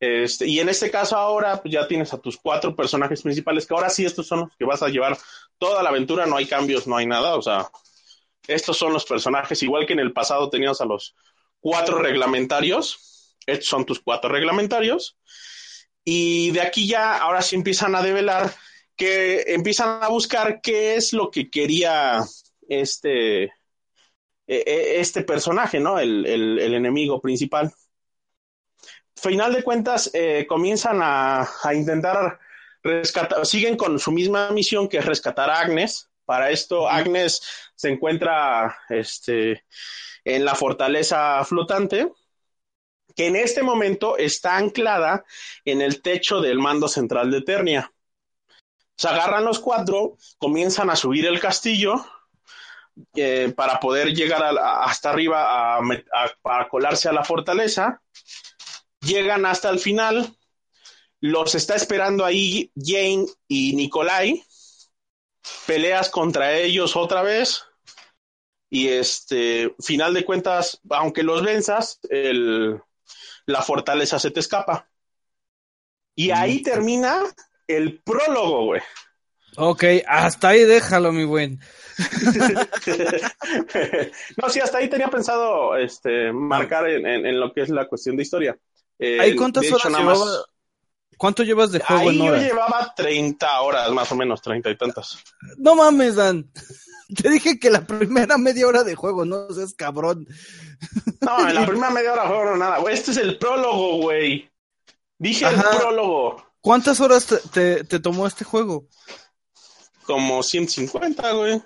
Este, 0.00 0.46
y 0.46 0.60
en 0.60 0.70
este 0.70 0.90
caso 0.90 1.16
ahora 1.16 1.60
pues, 1.60 1.74
ya 1.74 1.86
tienes 1.86 2.12
a 2.14 2.18
tus 2.18 2.38
cuatro 2.38 2.74
personajes 2.74 3.22
principales, 3.22 3.66
que 3.66 3.74
ahora 3.74 3.90
sí 3.90 4.04
estos 4.04 4.26
son 4.26 4.40
los 4.40 4.56
que 4.56 4.64
vas 4.64 4.82
a 4.82 4.88
llevar 4.88 5.18
toda 5.58 5.82
la 5.82 5.90
aventura, 5.90 6.24
no 6.24 6.36
hay 6.36 6.46
cambios, 6.46 6.86
no 6.86 6.96
hay 6.96 7.04
nada, 7.06 7.36
o 7.36 7.42
sea, 7.42 7.70
estos 8.48 8.78
son 8.78 8.94
los 8.94 9.04
personajes, 9.04 9.62
igual 9.62 9.86
que 9.86 9.92
en 9.92 10.00
el 10.00 10.12
pasado 10.12 10.48
tenías 10.48 10.80
a 10.80 10.86
los 10.86 11.14
cuatro 11.60 11.98
reglamentarios, 11.98 13.36
estos 13.46 13.68
son 13.68 13.84
tus 13.84 14.00
cuatro 14.00 14.30
reglamentarios, 14.30 15.18
y 16.02 16.50
de 16.52 16.62
aquí 16.62 16.86
ya 16.88 17.18
ahora 17.18 17.42
sí 17.42 17.56
empiezan 17.56 17.94
a 17.94 18.02
develar 18.02 18.54
que 18.96 19.44
empiezan 19.48 20.02
a 20.02 20.08
buscar 20.08 20.60
qué 20.60 20.94
es 20.94 21.12
lo 21.12 21.30
que 21.30 21.50
quería 21.50 22.20
este, 22.68 23.44
e, 23.44 23.52
e, 24.46 25.00
este 25.00 25.22
personaje, 25.22 25.80
¿no? 25.80 25.98
El, 25.98 26.26
enemigo 26.26 27.20
principal. 27.20 27.72
Final 29.20 29.52
de 29.52 29.62
cuentas, 29.62 30.10
eh, 30.14 30.46
comienzan 30.48 31.00
a, 31.02 31.46
intentar 31.74 32.38
rescatar, 32.82 33.44
siguen 33.44 33.76
con 33.76 33.98
su 33.98 34.12
misma 34.12 34.50
misión 34.50 34.88
que 34.88 34.96
es 34.96 35.04
rescatar 35.04 35.50
a 35.50 35.60
Agnes. 35.60 36.08
Para 36.24 36.50
esto, 36.50 36.88
Agnes 36.88 37.42
se 37.74 37.90
encuentra 37.90 38.78
este, 38.88 39.64
en 40.24 40.44
la 40.46 40.54
fortaleza 40.54 41.44
flotante, 41.44 42.10
que 43.14 43.26
en 43.26 43.36
este 43.36 43.62
momento 43.62 44.16
está 44.16 44.56
anclada 44.56 45.24
en 45.66 45.82
el 45.82 46.00
techo 46.00 46.40
del 46.40 46.58
mando 46.58 46.88
central 46.88 47.30
de 47.30 47.38
Eternia. 47.38 47.92
Se 48.96 49.08
agarran 49.08 49.44
los 49.44 49.58
cuatro, 49.58 50.16
comienzan 50.38 50.88
a 50.88 50.96
subir 50.96 51.26
el 51.26 51.40
castillo 51.40 52.06
eh, 53.14 53.52
para 53.54 53.80
poder 53.80 54.14
llegar 54.14 54.42
hasta 54.58 55.10
arriba 55.10 55.76
a, 55.76 55.80
para 56.40 56.68
colarse 56.68 57.08
a 57.08 57.12
la 57.12 57.24
fortaleza. 57.24 58.00
Llegan 59.00 59.46
hasta 59.46 59.70
el 59.70 59.78
final. 59.78 60.36
Los 61.20 61.54
está 61.54 61.74
esperando 61.74 62.24
ahí 62.24 62.72
Jane 62.76 63.26
y 63.48 63.74
Nikolai. 63.74 64.44
Peleas 65.66 66.10
contra 66.10 66.56
ellos 66.56 66.96
otra 66.96 67.22
vez. 67.22 67.64
Y 68.70 68.88
este, 68.88 69.74
final 69.80 70.14
de 70.14 70.24
cuentas, 70.24 70.80
aunque 70.90 71.22
los 71.22 71.42
venzas, 71.42 71.98
la 72.10 73.62
fortaleza 73.62 74.18
se 74.18 74.30
te 74.30 74.40
escapa. 74.40 74.88
Y 76.14 76.30
ahí 76.30 76.62
termina 76.62 77.22
el 77.66 78.00
prólogo, 78.02 78.66
güey. 78.66 78.82
Ok, 79.56 79.84
hasta 80.06 80.48
ahí 80.48 80.64
déjalo, 80.64 81.12
mi 81.12 81.24
buen. 81.24 81.58
no, 84.36 84.48
sí, 84.48 84.60
hasta 84.60 84.78
ahí 84.78 84.88
tenía 84.88 85.08
pensado 85.08 85.76
este, 85.76 86.32
marcar 86.32 86.88
en, 86.88 87.40
lo 87.40 87.52
que 87.52 87.62
es 87.62 87.68
la 87.68 87.86
cuestión 87.86 88.16
de 88.16 88.22
historia. 88.22 88.56
¿Hay 89.00 89.36
cuántas 89.36 89.70
horas 89.70 89.92
llevaba? 89.98 90.26
¿Cuánto 91.16 91.42
llevas 91.42 91.70
de 91.72 91.80
juego 91.80 92.02
Ahí 92.02 92.08
en 92.18 92.24
yo 92.24 92.32
horas? 92.32 92.42
llevaba 92.44 92.94
30 92.96 93.60
horas, 93.60 93.90
más 93.92 94.10
o 94.10 94.16
menos, 94.16 94.40
30 94.40 94.70
y 94.70 94.76
tantas. 94.78 95.18
No 95.58 95.74
mames, 95.74 96.16
Dan. 96.16 96.50
Te 97.14 97.28
dije 97.28 97.58
que 97.58 97.70
la 97.70 97.86
primera 97.86 98.38
media 98.38 98.66
hora 98.68 98.84
de 98.84 98.94
juego, 98.94 99.24
no 99.24 99.50
seas 99.50 99.74
cabrón. 99.74 100.26
No, 101.20 101.48
en 101.48 101.54
la 101.54 101.66
primera 101.66 101.90
media 101.90 102.12
hora 102.12 102.26
juego 102.28 102.44
no 102.46 102.56
nada, 102.56 102.78
güey. 102.78 102.94
Este 102.94 103.10
es 103.10 103.16
el 103.18 103.36
prólogo, 103.36 103.96
güey. 104.02 104.50
Dije 105.18 105.44
Ajá. 105.44 105.70
el 105.72 105.78
prólogo. 105.78 106.42
¿Cuántas 106.62 107.00
horas 107.00 107.26
te, 107.26 107.36
te- 107.52 107.84
te 107.84 108.00
tomó 108.00 108.26
este 108.26 108.44
juego? 108.44 108.86
Como 110.04 110.42
150, 110.42 111.32
güey. 111.32 111.62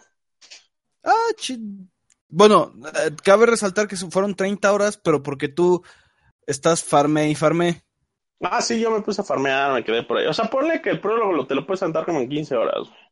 Ah, 1.05 1.13
chi- 1.37 1.61
Bueno, 2.29 2.73
eh, 2.95 3.11
cabe 3.23 3.47
resaltar 3.47 3.87
que 3.87 3.97
fueron 3.97 4.35
30 4.35 4.73
horas, 4.73 4.97
pero 4.97 5.23
porque 5.23 5.49
tú 5.49 5.83
estás 6.47 6.83
farme 6.83 7.31
y 7.31 7.35
farme. 7.35 7.83
Ah, 8.41 8.61
sí, 8.61 8.79
yo 8.79 8.91
me 8.91 9.01
puse 9.01 9.21
a 9.21 9.25
farmear, 9.25 9.73
me 9.73 9.85
quedé 9.85 10.03
por 10.03 10.19
ahí. 10.19 10.27
O 10.27 10.35
sea, 10.35 10.47
ponle 10.47 10.83
que 10.83 10.91
el 10.91 11.01
prólogo 11.01 11.33
lo, 11.33 11.47
te 11.47 11.55
lo 11.55 11.67
puedes 11.67 11.81
sentar 11.81 12.05
como 12.05 12.21
en 12.21 12.29
15 12.29 12.57
horas, 12.57 12.89
güey. 12.89 13.05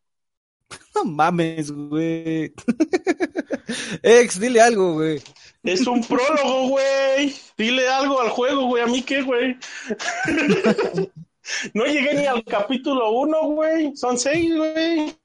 No 0.94 1.04
mames, 1.04 1.70
güey. 1.70 2.52
Ex, 4.02 4.38
dile 4.38 4.60
algo, 4.60 4.94
güey. 4.94 5.22
Es 5.62 5.86
un 5.86 6.02
prólogo, 6.02 6.68
güey. 6.68 7.34
Dile 7.56 7.88
algo 7.88 8.20
al 8.20 8.30
juego, 8.30 8.66
güey. 8.66 8.82
¿A 8.82 8.86
mí 8.86 9.02
qué, 9.02 9.22
güey? 9.22 9.56
no 11.74 11.84
llegué 11.86 12.14
ni 12.14 12.26
al 12.26 12.44
capítulo 12.44 13.10
1, 13.10 13.40
güey. 13.48 13.96
Son 13.96 14.18
6, 14.18 14.56
güey. 14.56 15.16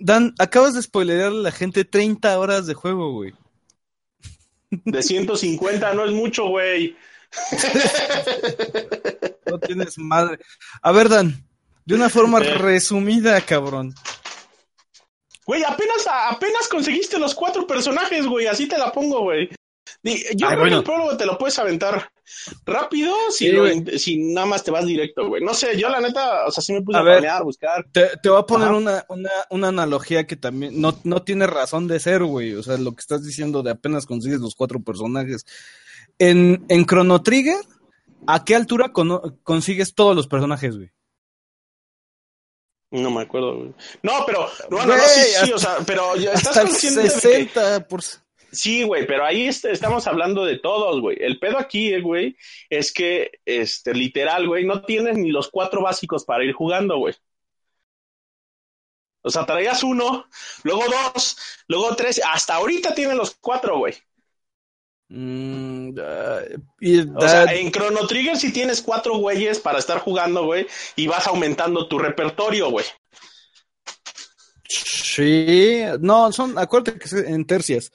Dan, 0.00 0.34
acabas 0.38 0.74
de 0.74 0.82
spoilerearle 0.82 1.38
a 1.38 1.42
la 1.42 1.52
gente 1.52 1.84
30 1.84 2.38
horas 2.38 2.66
de 2.66 2.74
juego, 2.74 3.12
güey. 3.12 3.32
De 4.70 5.02
150 5.02 5.94
no 5.94 6.04
es 6.04 6.12
mucho, 6.12 6.48
güey. 6.48 6.96
No 9.46 9.58
tienes 9.60 9.98
madre. 9.98 10.38
A 10.82 10.90
ver, 10.92 11.08
Dan, 11.08 11.46
de 11.84 11.94
una 11.94 12.08
forma 12.08 12.40
resumida, 12.40 13.40
cabrón. 13.42 13.94
Güey, 15.46 15.62
apenas, 15.62 16.06
apenas 16.08 16.66
conseguiste 16.68 17.18
los 17.18 17.34
cuatro 17.34 17.66
personajes, 17.66 18.26
güey. 18.26 18.46
Así 18.46 18.66
te 18.66 18.78
la 18.78 18.90
pongo, 18.90 19.20
güey. 19.20 19.48
Yo 20.02 20.12
Ay, 20.12 20.34
creo 20.34 20.48
bueno. 20.58 20.64
que 20.64 20.74
el 20.76 20.84
prólogo 20.84 21.16
te 21.16 21.26
lo 21.26 21.38
puedes 21.38 21.58
aventar 21.58 22.10
rápido 22.66 23.14
si, 23.30 23.46
Sí, 23.46 23.52
lo 23.52 23.66
si 23.98 24.16
nada 24.18 24.46
más 24.46 24.64
te 24.64 24.70
vas 24.70 24.86
directo, 24.86 25.28
güey. 25.28 25.42
No 25.42 25.54
sé, 25.54 25.78
yo 25.78 25.88
la 25.88 26.00
neta, 26.00 26.46
o 26.46 26.50
sea, 26.50 26.62
sí 26.62 26.72
me 26.72 26.82
puse 26.82 26.98
A 26.98 27.00
a, 27.00 27.04
ver. 27.04 27.14
farmear, 27.14 27.42
buscar. 27.42 27.86
Te, 27.92 28.16
te 28.22 28.28
voy 28.28 28.40
a 28.40 28.46
poner 28.46 28.70
una, 28.72 29.04
una, 29.08 29.30
una 29.50 29.68
analogía 29.68 30.26
que 30.26 30.36
también 30.36 30.80
no, 30.80 30.98
no 31.04 31.22
tiene 31.22 31.46
razón 31.46 31.86
de 31.86 32.00
ser, 32.00 32.24
güey. 32.24 32.54
O 32.54 32.62
sea, 32.62 32.76
lo 32.78 32.92
que 32.92 33.00
estás 33.00 33.24
diciendo 33.24 33.62
de 33.62 33.70
apenas 33.72 34.06
consigues 34.06 34.40
los 34.40 34.54
cuatro 34.54 34.80
personajes. 34.80 35.44
En, 36.18 36.64
en 36.68 36.86
Chrono 36.86 37.22
Trigger, 37.22 37.56
¿a 38.26 38.44
qué 38.44 38.54
altura 38.54 38.92
consigues 39.42 39.94
todos 39.94 40.14
los 40.14 40.26
personajes, 40.26 40.76
güey? 40.76 40.90
No 42.90 43.10
me 43.10 43.22
acuerdo, 43.22 43.56
güey. 43.56 43.74
No, 44.02 44.24
pero, 44.24 44.48
no, 44.70 44.78
no, 44.78 44.86
Güey, 44.86 44.98
no, 44.98 45.04
sí, 45.04 45.20
sí, 45.20 45.34
hasta- 45.36 45.54
o 45.54 45.58
sea, 45.58 45.76
pero 45.84 46.16
ya 46.16 46.32
estás 46.32 46.48
Hasta 46.56 46.60
el 46.62 46.68
consciente 46.68 47.00
de 47.02 47.08
que, 47.08 47.14
60 47.20 47.88
por... 47.88 48.00
Sí, 48.52 48.84
güey, 48.84 49.04
pero 49.04 49.24
ahí 49.24 49.48
est- 49.48 49.64
estamos 49.64 50.06
hablando 50.06 50.44
de 50.44 50.58
todos, 50.60 51.00
güey. 51.00 51.16
El 51.20 51.40
pedo 51.40 51.58
aquí, 51.58 51.92
eh, 51.92 52.00
güey, 52.00 52.36
es 52.70 52.92
que, 52.92 53.32
este, 53.44 53.94
literal, 53.94 54.46
güey, 54.46 54.64
no 54.64 54.82
tienes 54.84 55.18
ni 55.18 55.30
los 55.32 55.50
cuatro 55.50 55.82
básicos 55.82 56.24
para 56.24 56.44
ir 56.44 56.52
jugando, 56.52 56.98
güey. 56.98 57.14
O 59.22 59.30
sea, 59.30 59.44
traías 59.44 59.82
uno, 59.82 60.26
luego 60.62 60.84
dos, 60.86 61.36
luego 61.66 61.96
tres, 61.96 62.20
hasta 62.24 62.54
ahorita 62.54 62.94
tienes 62.94 63.16
los 63.16 63.34
cuatro, 63.40 63.78
güey. 63.78 63.94
Mm, 65.16 65.96
y 66.80 67.00
O 67.14 67.28
sea, 67.28 67.44
en 67.54 67.70
Chrono 67.70 68.04
Trigger 68.08 68.36
sí 68.36 68.52
tienes 68.52 68.82
cuatro 68.82 69.16
güeyes 69.18 69.60
para 69.60 69.78
estar 69.78 69.98
jugando, 70.00 70.44
güey, 70.44 70.66
y 70.96 71.06
vas 71.06 71.28
aumentando 71.28 71.86
tu 71.86 72.00
repertorio, 72.00 72.68
güey. 72.70 72.84
Sí, 74.68 75.82
no, 76.00 76.32
son, 76.32 76.58
acuérdate 76.58 76.98
que 76.98 77.04
es 77.04 77.12
en 77.12 77.44
tercias. 77.46 77.92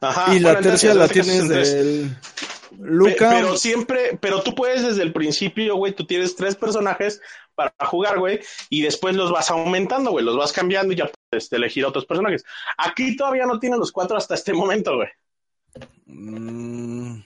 Ajá. 0.00 0.34
y 0.34 0.40
la 0.40 0.54
bueno, 0.54 0.58
entonces, 0.58 0.80
tercia 0.80 0.94
la 0.94 1.08
tienes 1.08 1.48
del 1.48 2.10
Pe- 2.10 2.76
Luca. 2.78 3.30
Pero 3.30 3.56
siempre, 3.56 4.18
pero 4.20 4.42
tú 4.42 4.54
puedes 4.54 4.82
desde 4.82 5.02
el 5.02 5.12
principio, 5.12 5.76
güey, 5.76 5.92
tú 5.94 6.06
tienes 6.06 6.34
tres 6.34 6.56
personajes 6.56 7.20
para 7.54 7.74
jugar, 7.84 8.18
güey, 8.18 8.40
y 8.70 8.80
después 8.82 9.14
los 9.14 9.30
vas 9.30 9.50
aumentando, 9.50 10.10
güey, 10.10 10.24
los 10.24 10.36
vas 10.38 10.52
cambiando 10.52 10.94
y 10.94 10.96
ya 10.96 11.10
puedes 11.30 11.52
elegir 11.52 11.84
otros 11.84 12.06
personajes. 12.06 12.42
Aquí 12.78 13.16
todavía 13.16 13.44
no 13.44 13.60
tienes 13.60 13.78
los 13.78 13.92
cuatro 13.92 14.16
hasta 14.16 14.34
este 14.34 14.54
momento, 14.54 14.96
güey. 14.96 15.08
Mm, 16.12 17.20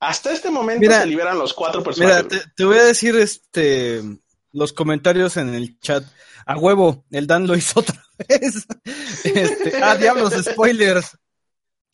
Hasta 0.00 0.32
este 0.32 0.50
momento 0.50 0.80
Mira, 0.80 1.00
se 1.00 1.06
liberan 1.06 1.38
los 1.38 1.52
cuatro 1.54 1.80
Mira, 1.80 1.84
personajes. 1.84 2.28
te, 2.28 2.36
güey. 2.36 2.48
te 2.56 2.64
voy 2.64 2.78
a 2.78 2.84
decir 2.84 3.16
este 3.16 4.02
los 4.52 4.72
comentarios 4.72 5.36
en 5.36 5.54
el 5.54 5.78
chat. 5.80 6.04
A 6.44 6.56
huevo, 6.58 7.04
el 7.10 7.26
Dan 7.26 7.46
lo 7.46 7.56
hizo 7.56 7.80
otra 7.80 8.04
vez. 8.28 8.66
Este, 9.24 9.82
ah, 9.82 9.96
diablos, 9.96 10.34
spoilers. 10.44 11.16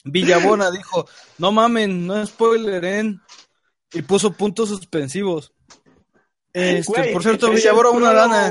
Villabona 0.05 0.71
dijo, 0.71 1.07
no 1.39 1.53
mamen, 1.53 2.07
no 2.07 2.25
spoileren. 2.27 3.21
Y 3.93 4.03
puso 4.03 4.33
puntos 4.33 4.69
suspensivos. 4.71 5.53
Este, 6.53 7.13
por 7.13 7.23
cierto, 7.23 7.51
Villabona 7.51 7.91
una 7.91 8.13
lana. 8.13 8.51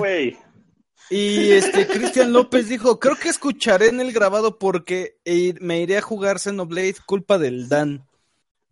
Y 1.09 1.51
este 1.51 1.87
Cristian 1.87 2.33
López 2.33 2.67
dijo, 2.67 2.99
creo 2.99 3.15
que 3.15 3.29
escucharé 3.29 3.87
en 3.87 4.01
el 4.01 4.11
grabado 4.11 4.57
porque 4.57 5.17
eh, 5.23 5.53
me 5.61 5.81
iré 5.81 5.97
a 5.97 6.01
jugar 6.01 6.39
Xenoblade 6.39 6.95
culpa 7.05 7.37
del 7.37 7.69
Dan. 7.69 8.05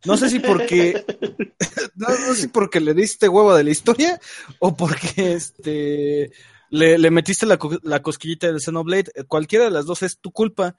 No 0.04 0.18
sé 0.18 0.30
si 0.30 0.40
porque 0.40 1.06
no, 1.96 2.10
no 2.10 2.16
sé 2.16 2.36
si 2.36 2.48
porque 2.48 2.80
le 2.80 2.94
diste 2.94 3.30
huevo 3.30 3.56
de 3.56 3.64
la 3.64 3.70
historia 3.70 4.20
o 4.60 4.76
porque 4.76 5.34
este 5.34 6.32
le, 6.70 6.98
le 6.98 7.12
metiste 7.12 7.46
la, 7.46 7.58
la 7.84 8.02
cosquillita 8.02 8.48
del 8.48 8.60
Xenoblade. 8.60 9.12
Cualquiera 9.28 9.66
de 9.66 9.72
las 9.72 9.86
dos 9.86 10.04
es 10.04 10.20
tu 10.20 10.32
culpa. 10.32 10.76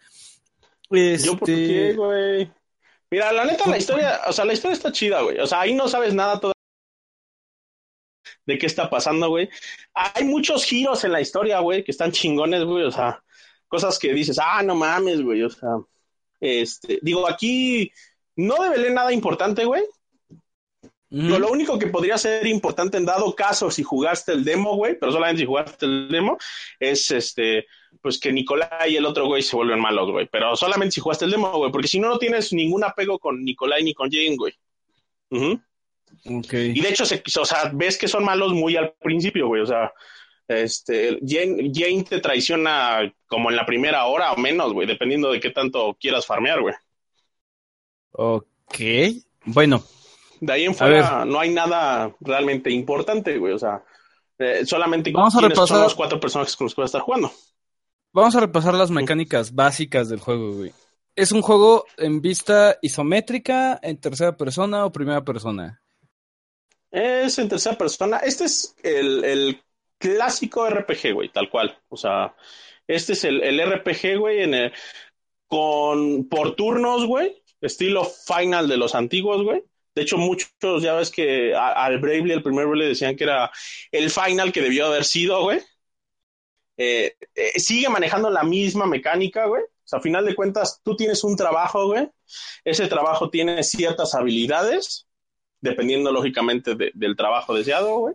Yo 0.91 1.37
por 1.39 1.47
qué, 1.47 1.91
Este, 1.91 1.95
güey. 1.95 2.53
Mira, 3.11 3.33
la 3.33 3.45
neta, 3.45 3.69
la 3.69 3.79
historia, 3.79 4.21
o 4.27 4.33
sea, 4.33 4.45
la 4.45 4.53
historia 4.53 4.75
está 4.75 4.93
chida, 4.93 5.23
güey. 5.23 5.39
O 5.39 5.47
sea, 5.47 5.61
ahí 5.61 5.75
no 5.75 5.89
sabes 5.89 6.13
nada 6.13 6.39
todavía 6.39 6.56
de 8.47 8.59
qué 8.59 8.67
está 8.67 8.89
pasando, 8.89 9.29
güey. 9.29 9.49
Hay 9.93 10.25
muchos 10.25 10.65
giros 10.65 11.05
en 11.05 11.13
la 11.13 11.21
historia, 11.21 11.61
güey, 11.61 11.85
que 11.85 11.91
están 11.91 12.13
chingones, 12.13 12.65
güey. 12.65 12.85
O 12.85 12.91
sea, 12.91 13.23
cosas 13.69 13.99
que 13.99 14.15
dices, 14.15 14.39
ah, 14.41 14.63
no 14.63 14.75
mames, 14.75 15.21
güey. 15.21 15.43
O 15.43 15.51
sea, 15.51 15.71
este, 16.41 16.99
digo, 17.03 17.29
aquí 17.29 17.91
no 18.37 18.63
develé 18.63 18.91
nada 18.91 19.13
importante, 19.13 19.65
güey. 19.65 19.83
Lo, 21.09 21.39
lo 21.39 21.51
único 21.51 21.79
que 21.79 21.87
podría 21.87 22.19
ser 22.19 22.47
importante 22.47 22.97
en 22.97 23.07
dado 23.07 23.35
caso 23.35 23.71
si 23.71 23.85
jugaste 23.85 24.33
el 24.33 24.45
demo, 24.45 24.75
güey, 24.75 24.99
pero 24.99 25.13
solamente 25.13 25.43
si 25.43 25.47
jugaste 25.47 25.87
el 25.87 26.09
demo, 26.09 26.37
es 26.81 27.11
este, 27.13 27.67
pues 28.03 28.19
que 28.19 28.33
Nicolai 28.33 28.93
y 28.93 28.97
el 28.97 29.07
otro 29.07 29.27
güey 29.27 29.41
se 29.43 29.55
vuelven 29.55 29.81
malos, 29.81 30.11
güey. 30.11 30.29
Pero 30.31 30.57
solamente 30.57 30.95
si 30.95 31.01
jugaste 31.01 31.25
el 31.25 31.31
demo, 31.31 31.51
güey, 31.57 31.71
porque 31.71 31.87
si 31.87 32.01
no, 32.01 32.09
no 32.09 32.19
tienes 32.19 32.53
ningún 32.53 32.83
apego 32.83 33.21
con 33.21 33.45
Nicolai 33.45 33.85
ni 33.85 33.95
con 33.95 34.11
Jane, 34.11 34.37
güey. 34.37 34.53
Ujú. 35.31 35.61
Y 36.25 36.81
de 36.81 36.89
hecho, 36.89 37.05
se, 37.07 37.23
o 37.41 37.45
sea, 37.45 37.71
ves 37.73 37.97
que 37.99 38.09
son 38.09 38.25
malos 38.25 38.53
muy 38.53 38.77
al 38.77 38.93
principio, 39.01 39.47
güey. 39.49 39.63
O 39.63 39.67
sea, 39.67 39.93
este, 40.49 41.19
Jane, 41.27 41.71
Jane 41.73 42.05
te 42.09 42.21
traiciona 42.21 43.13
como 43.27 43.51
en 43.51 43.57
la 43.57 43.67
primera 43.67 44.07
hora 44.07 44.33
o 44.33 44.37
menos, 44.37 44.73
güey, 44.73 44.87
dependiendo 44.87 45.31
de 45.33 45.41
qué 45.41 45.51
tanto 45.51 45.97
quieras 46.01 46.27
farmear, 46.27 46.61
güey. 46.63 46.75
Ok. 48.13 48.79
Bueno, 49.45 49.83
De 50.41 50.53
ahí 50.53 50.65
en 50.65 50.75
fuera 50.75 51.25
no 51.25 51.39
hay 51.39 51.51
nada 51.53 52.15
realmente 52.21 52.71
importante, 52.71 53.39
güey. 53.39 53.53
O 53.53 53.59
sea, 53.59 53.83
eh, 54.39 54.65
solamente 54.67 55.11
Vamos 55.13 55.35
a 55.37 55.39
quiénes 55.39 55.57
son 55.57 55.67
repasar- 55.69 55.83
los 55.85 55.95
cuatro 55.95 56.19
personajes 56.21 56.57
con 56.57 56.65
los 56.67 56.75
que 56.75 56.81
vas 56.81 56.89
a 56.89 56.99
estar 56.99 57.03
jugando. 57.03 57.31
Vamos 58.13 58.35
a 58.35 58.41
repasar 58.41 58.75
las 58.75 58.91
mecánicas 58.91 59.55
básicas 59.55 60.09
del 60.09 60.21
juego, 60.21 60.55
güey. 60.55 60.73
¿Es 61.15 61.33
un 61.33 61.43
juego 61.43 61.85
en 61.97 62.21
vista 62.21 62.77
isométrica, 62.83 63.79
en 63.83 63.99
tercera 63.99 64.37
persona 64.37 64.85
o 64.85 64.93
primera 64.93 65.25
persona? 65.25 65.81
Es 66.97 67.39
en 67.39 67.49
tercera 67.49 67.77
persona. 67.77 68.19
Este 68.19 68.45
es 68.45 68.75
el, 68.83 69.23
el 69.25 69.63
clásico 69.99 70.67
RPG, 70.67 71.13
güey, 71.13 71.29
tal 71.31 71.51
cual. 71.51 71.79
O 71.89 71.97
sea, 71.97 72.35
este 72.87 73.13
es 73.13 73.25
el, 73.25 73.43
el 73.43 73.61
RPG, 73.61 74.17
güey, 74.19 74.43
en 74.43 74.55
el- 74.55 74.73
con 75.49 76.29
por 76.29 76.57
turnos, 76.57 77.07
güey, 77.07 77.43
estilo 77.61 78.05
final 78.05 78.69
de 78.69 78.77
los 78.79 78.95
antiguos, 78.95 79.43
güey. 79.45 79.63
De 79.95 80.03
hecho, 80.03 80.19
muchos 80.19 80.51
ya 80.83 80.95
ves 80.95 81.11
que 81.11 81.55
al 81.55 81.99
Bravely, 82.01 82.33
el 82.33 82.43
primer 82.43 82.67
Bravely, 82.67 82.89
decían 82.89 83.17
que 83.17 83.25
era 83.25 83.51
el 83.93 84.11
final 84.11 84.53
que 84.53 84.63
debió 84.63 84.87
haber 84.87 85.05
sido, 85.05 85.43
güey. 85.43 85.61
Eh, 86.77 87.15
eh, 87.35 87.59
sigue 87.59 87.89
manejando 87.89 88.31
la 88.31 88.43
misma 88.45 88.87
mecánica, 88.87 89.47
güey. 89.47 89.63
O 89.63 89.89
sea, 89.89 89.99
a 89.99 90.03
final 90.03 90.25
de 90.25 90.35
cuentas, 90.35 90.81
tú 90.83 90.97
tienes 90.97 91.23
un 91.25 91.37
trabajo, 91.37 91.87
güey. 91.87 92.09
Ese 92.65 92.87
trabajo 92.89 93.31
tiene 93.31 93.63
ciertas 93.63 94.15
habilidades, 94.15 95.06
dependiendo 95.61 96.13
lógicamente 96.13 96.75
de- 96.75 96.93
del 96.95 97.17
trabajo 97.17 97.55
deseado, 97.55 97.99
güey. 97.99 98.15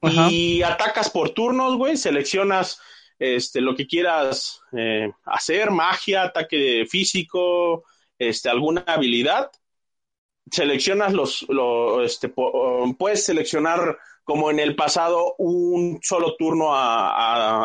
Ajá. 0.00 0.28
Y 0.30 0.62
atacas 0.62 1.10
por 1.10 1.30
turnos, 1.30 1.76
güey. 1.76 1.96
Seleccionas 1.96 2.80
este, 3.18 3.60
lo 3.60 3.76
que 3.76 3.86
quieras 3.86 4.60
eh, 4.76 5.12
hacer, 5.24 5.70
magia, 5.70 6.24
ataque 6.24 6.84
físico, 6.88 7.84
este, 8.18 8.48
alguna 8.48 8.82
habilidad. 8.86 9.50
Seleccionas 10.50 11.12
los, 11.12 11.42
lo- 11.48 12.02
este, 12.02 12.28
po- 12.28 12.84
puedes 12.98 13.24
seleccionar 13.24 13.96
como 14.24 14.50
en 14.50 14.58
el 14.60 14.76
pasado, 14.76 15.34
un 15.38 15.98
solo 16.02 16.36
turno 16.36 16.74
a, 16.74 17.10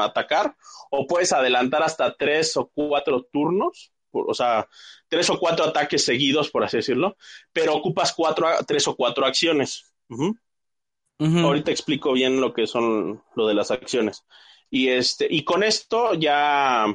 a 0.02 0.06
atacar, 0.06 0.56
o 0.90 1.06
puedes 1.06 1.34
adelantar 1.34 1.84
hasta 1.84 2.16
tres 2.16 2.56
o 2.58 2.72
cuatro 2.74 3.24
turnos, 3.32 3.92
o 4.28 4.34
sea, 4.34 4.68
tres 5.08 5.30
o 5.30 5.40
cuatro 5.40 5.66
ataques 5.66 6.04
seguidos, 6.06 6.50
por 6.50 6.64
así 6.64 6.78
decirlo, 6.78 7.18
pero 7.54 7.76
ocupas 7.76 8.14
cuatro, 8.14 8.48
tres 8.66 8.88
o 8.88 8.96
cuatro 8.96 9.26
acciones. 9.26 9.94
Ahorita 11.40 11.72
explico 11.72 12.14
bien 12.14 12.42
lo 12.42 12.54
que 12.54 12.66
son 12.68 13.24
lo 13.36 13.48
de 13.48 13.54
las 13.54 13.70
acciones. 13.72 14.26
Y 14.70 14.90
este, 14.90 15.28
y 15.30 15.44
con 15.44 15.64
esto 15.64 16.14
ya 16.16 16.84
a- 16.86 16.92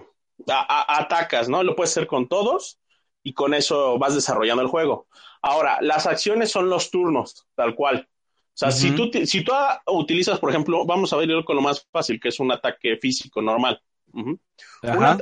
a- 0.47 1.01
atacas, 1.01 1.49
¿no? 1.49 1.63
Lo 1.63 1.77
puedes 1.77 1.91
hacer 1.93 2.07
con 2.07 2.29
todos 2.29 2.79
y 3.23 3.35
con 3.35 3.55
eso 3.55 3.99
vas 3.99 4.15
desarrollando 4.15 4.63
el 4.63 4.69
juego. 4.69 5.07
Ahora, 5.43 5.79
las 5.81 6.07
acciones 6.07 6.51
son 6.51 6.69
los 6.69 6.91
turnos, 6.91 7.47
tal 7.55 7.75
cual. 7.75 8.09
O 8.11 8.55
sea, 8.55 8.71
si 8.71 8.95
tú, 8.95 9.11
si 9.27 9.43
tú 9.45 9.53
utilizas, 9.87 10.39
por 10.39 10.51
ejemplo, 10.51 10.85
vamos 10.85 11.13
a 11.13 11.17
verlo 11.17 11.45
con 11.45 11.57
lo 11.57 11.63
más 11.63 11.89
fácil, 11.91 12.21
que 12.21 12.29
es 12.29 12.41
un 12.41 12.53
ataque 12.53 12.97
físico 12.99 13.41
normal. 13.41 13.81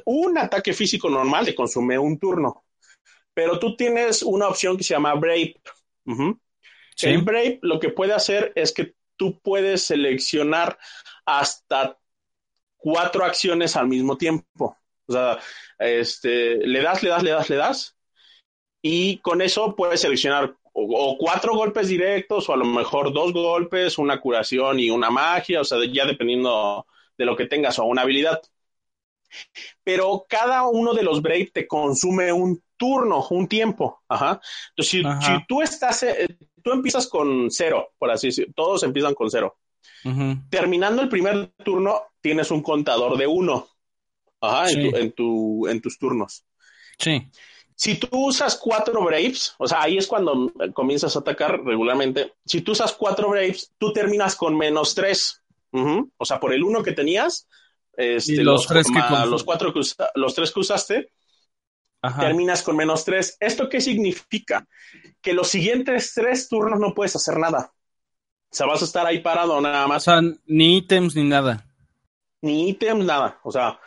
Un, 0.05 0.39
ataque 0.39 0.73
físico 0.73 1.09
normal 1.09 1.45
te 1.47 1.55
consume 1.55 1.99
un 1.99 2.19
turno, 2.19 2.65
pero 3.33 3.59
tú 3.59 3.77
tienes 3.77 4.23
una 4.23 4.49
opción 4.49 4.77
que 4.77 4.85
se 4.85 4.95
llama 4.95 5.15
Brave. 5.15 5.61
Sí. 6.97 7.09
El 7.09 7.23
Brave 7.23 7.59
lo 7.63 7.79
que 7.79 7.91
puede 7.91 8.13
hacer 8.13 8.53
es 8.55 8.73
que 8.73 8.95
tú 9.17 9.41
puedes 9.41 9.83
seleccionar 9.83 10.79
hasta 11.25 11.99
cuatro 12.77 13.25
acciones 13.25 13.77
al 13.77 13.89
mismo 13.89 14.17
tiempo. 14.17 14.77
O 15.07 15.13
sea, 15.13 15.39
este, 15.79 16.57
le 16.57 16.83
das, 16.83 17.03
le 17.03 17.11
das, 17.11 17.23
le 17.23 17.31
das, 17.31 17.51
le 17.51 17.57
das, 17.57 17.97
y 18.83 19.19
con 19.19 19.43
eso 19.43 19.75
puedes 19.77 20.01
seleccionar 20.01 20.57
o, 20.73 21.13
o 21.13 21.19
cuatro 21.19 21.55
golpes 21.55 21.89
directos 21.89 22.49
o 22.49 22.53
a 22.53 22.57
lo 22.57 22.65
mejor 22.65 23.13
dos 23.13 23.33
golpes, 23.33 23.99
una 23.99 24.21
curación 24.21 24.79
y 24.79 24.91
una 24.91 25.11
magia, 25.11 25.61
o 25.61 25.65
sea, 25.65 25.79
ya 25.93 26.07
dependiendo 26.07 26.87
de 27.19 27.25
lo 27.25 27.37
que 27.37 27.47
tengas 27.47 27.79
o 27.79 27.85
una 27.85 28.03
habilidad. 28.03 28.41
Pero 29.85 30.25
cada 30.29 30.63
uno 30.69 30.95
de 30.95 31.03
los 31.03 31.23
Brave 31.23 31.51
te 31.53 31.67
consume 31.67 32.33
un 32.33 32.63
turno, 32.77 33.27
un 33.31 33.47
tiempo. 33.49 34.03
Ajá. 34.09 34.41
Entonces, 34.71 34.91
si, 34.91 35.05
Ajá. 35.05 35.21
si 35.39 35.47
tú 35.47 35.63
estás, 35.63 36.03
eh, 36.03 36.39
tú 36.63 36.73
empiezas 36.73 37.07
con 37.09 37.51
cero, 37.51 37.93
por 37.99 38.11
así 38.11 38.29
decirlo, 38.29 38.53
todos 38.57 38.83
empiezan 38.83 39.15
con 39.15 39.31
cero. 39.31 39.57
Terminando 40.49 41.03
el 41.03 41.09
primer 41.09 41.53
turno, 41.65 42.03
tienes 42.21 42.51
un 42.51 42.63
contador 42.63 43.17
de 43.19 43.27
uno. 43.27 43.69
Ajá, 44.41 44.69
Sí. 44.69 44.81
en, 44.81 44.91
tu- 44.91 44.97
en, 44.97 45.13
tu- 45.13 45.67
en 45.69 45.81
tus 45.83 45.99
turnos. 45.99 46.45
Sí. 46.99 47.29
Si 47.75 47.97
tú 47.99 48.09
usas 48.27 48.57
cuatro 48.57 49.03
Braves, 49.05 49.55
o 49.59 49.67
sea, 49.67 49.83
ahí 49.83 49.97
es 49.99 50.07
cuando 50.07 50.53
eh, 50.61 50.73
comienzas 50.73 51.17
a 51.17 51.21
atacar 51.21 51.63
regularmente. 51.65 52.35
Si 52.45 52.61
tú 52.63 52.73
usas 52.73 52.93
cuatro 52.93 53.29
Braves, 53.31 53.73
tú 53.79 53.93
terminas 53.93 54.37
con 54.37 54.57
menos 54.57 54.95
tres. 54.95 55.43
O 55.73 56.25
sea, 56.25 56.41
por 56.41 56.53
el 56.53 56.65
uno 56.65 56.83
que 56.83 56.93
tenías, 56.93 57.47
este, 58.01 58.43
los 58.43 58.67
tres 58.67 58.87
que 58.87 59.27
los 59.27 59.45
cuatro 59.45 59.73
que 59.73 59.81
usa- 59.81 60.11
los 60.15 60.35
tres 60.35 60.51
que 60.53 60.61
usaste, 60.61 61.13
Ajá. 62.03 62.21
terminas 62.21 62.63
con 62.63 62.77
menos 62.77 63.05
tres. 63.05 63.37
¿Esto 63.41 63.69
qué 63.69 63.81
significa? 63.81 64.67
Que 65.21 65.33
los 65.35 65.49
siguientes 65.49 66.13
tres 66.15 66.49
turnos 66.49 66.81
no 66.81 66.95
puedes 66.95 67.15
hacer 67.17 67.37
nada. 67.39 67.73
O 68.53 68.55
sea, 68.55 68.67
vas 68.67 68.83
a 68.83 68.85
estar 68.85 69.07
ahí 69.07 69.21
parado 69.21 69.61
nada 69.61 69.85
O 69.85 69.89
más. 69.89 70.05
sea, 70.05 70.21
ni 70.47 70.79
ítems 70.79 71.15
ni 71.15 71.25
nada. 71.25 71.67
ni 72.43 72.69
ítems, 72.71 73.05
nada. 73.05 73.39
O 73.45 73.53
sea, 73.53 73.79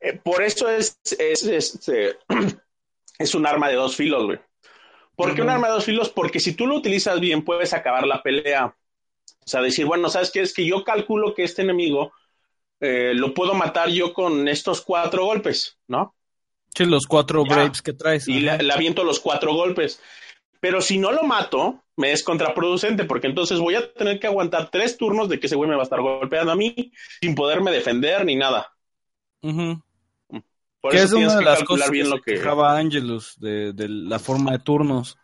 eh, 0.00 0.12
por 0.22 0.42
eso 0.42 0.68
es, 0.68 0.98
es, 1.18 1.42
es, 1.44 1.88
eh, 1.88 2.16
es 3.18 3.34
un 3.34 3.46
arma 3.46 3.68
de 3.68 3.74
dos 3.76 3.96
filos, 3.96 4.24
güey. 4.24 4.38
¿Por 5.16 5.34
qué 5.34 5.42
un 5.42 5.50
arma 5.50 5.68
de 5.68 5.74
dos 5.74 5.84
filos? 5.84 6.10
Porque 6.10 6.40
si 6.40 6.54
tú 6.54 6.66
lo 6.66 6.74
utilizas 6.76 7.20
bien, 7.20 7.44
puedes 7.44 7.72
acabar 7.72 8.06
la 8.06 8.22
pelea. 8.22 8.66
O 8.66 9.46
sea, 9.46 9.62
decir, 9.62 9.86
bueno, 9.86 10.08
¿sabes 10.10 10.30
qué? 10.32 10.40
Es 10.40 10.52
que 10.52 10.66
yo 10.66 10.84
calculo 10.84 11.34
que 11.34 11.44
este 11.44 11.62
enemigo 11.62 12.12
eh, 12.84 13.14
lo 13.14 13.32
puedo 13.32 13.54
matar 13.54 13.88
yo 13.88 14.12
con 14.12 14.46
estos 14.46 14.82
cuatro 14.82 15.24
golpes, 15.24 15.78
¿no? 15.88 16.14
Sí, 16.74 16.84
los 16.84 17.06
cuatro 17.06 17.44
Ya. 17.46 17.54
Braves 17.54 17.80
que 17.82 17.92
traes. 17.92 18.28
Y 18.28 18.40
le, 18.40 18.58
le 18.58 18.72
aviento 18.72 19.04
los 19.04 19.20
cuatro 19.20 19.54
golpes. 19.54 20.00
Pero 20.60 20.80
si 20.80 20.98
no 20.98 21.12
lo 21.12 21.22
mato, 21.22 21.82
me 21.96 22.12
es 22.12 22.22
contraproducente, 22.22 23.04
porque 23.04 23.26
entonces 23.26 23.58
voy 23.58 23.74
a 23.74 23.92
tener 23.92 24.18
que 24.18 24.26
aguantar 24.26 24.70
tres 24.70 24.96
turnos 24.96 25.28
de 25.28 25.38
que 25.38 25.46
ese 25.46 25.56
güey 25.56 25.68
me 25.68 25.76
va 25.76 25.82
a 25.82 25.84
estar 25.84 26.00
golpeando 26.00 26.52
a 26.52 26.56
mí 26.56 26.92
sin 27.20 27.34
poderme 27.34 27.70
defender 27.70 28.24
ni 28.24 28.36
nada. 28.36 28.72
Ujú. 29.42 29.82
Por 30.80 30.90
Que 30.90 30.98
eso 30.98 31.04
es 31.04 31.10
tienes 31.12 31.32
una 31.32 31.38
de 31.38 31.44
que 31.44 31.50
las 31.50 31.58
calcular 31.60 31.88
cosas 31.88 31.90
bien 31.90 32.04
que 32.04 32.10
lo 32.10 32.62
que. 32.62 32.66
Angelus 32.66 33.40
de, 33.40 33.72
de 33.72 33.88
la 33.88 34.18
forma 34.18 34.52
de 34.52 34.58
turnos. 34.58 35.16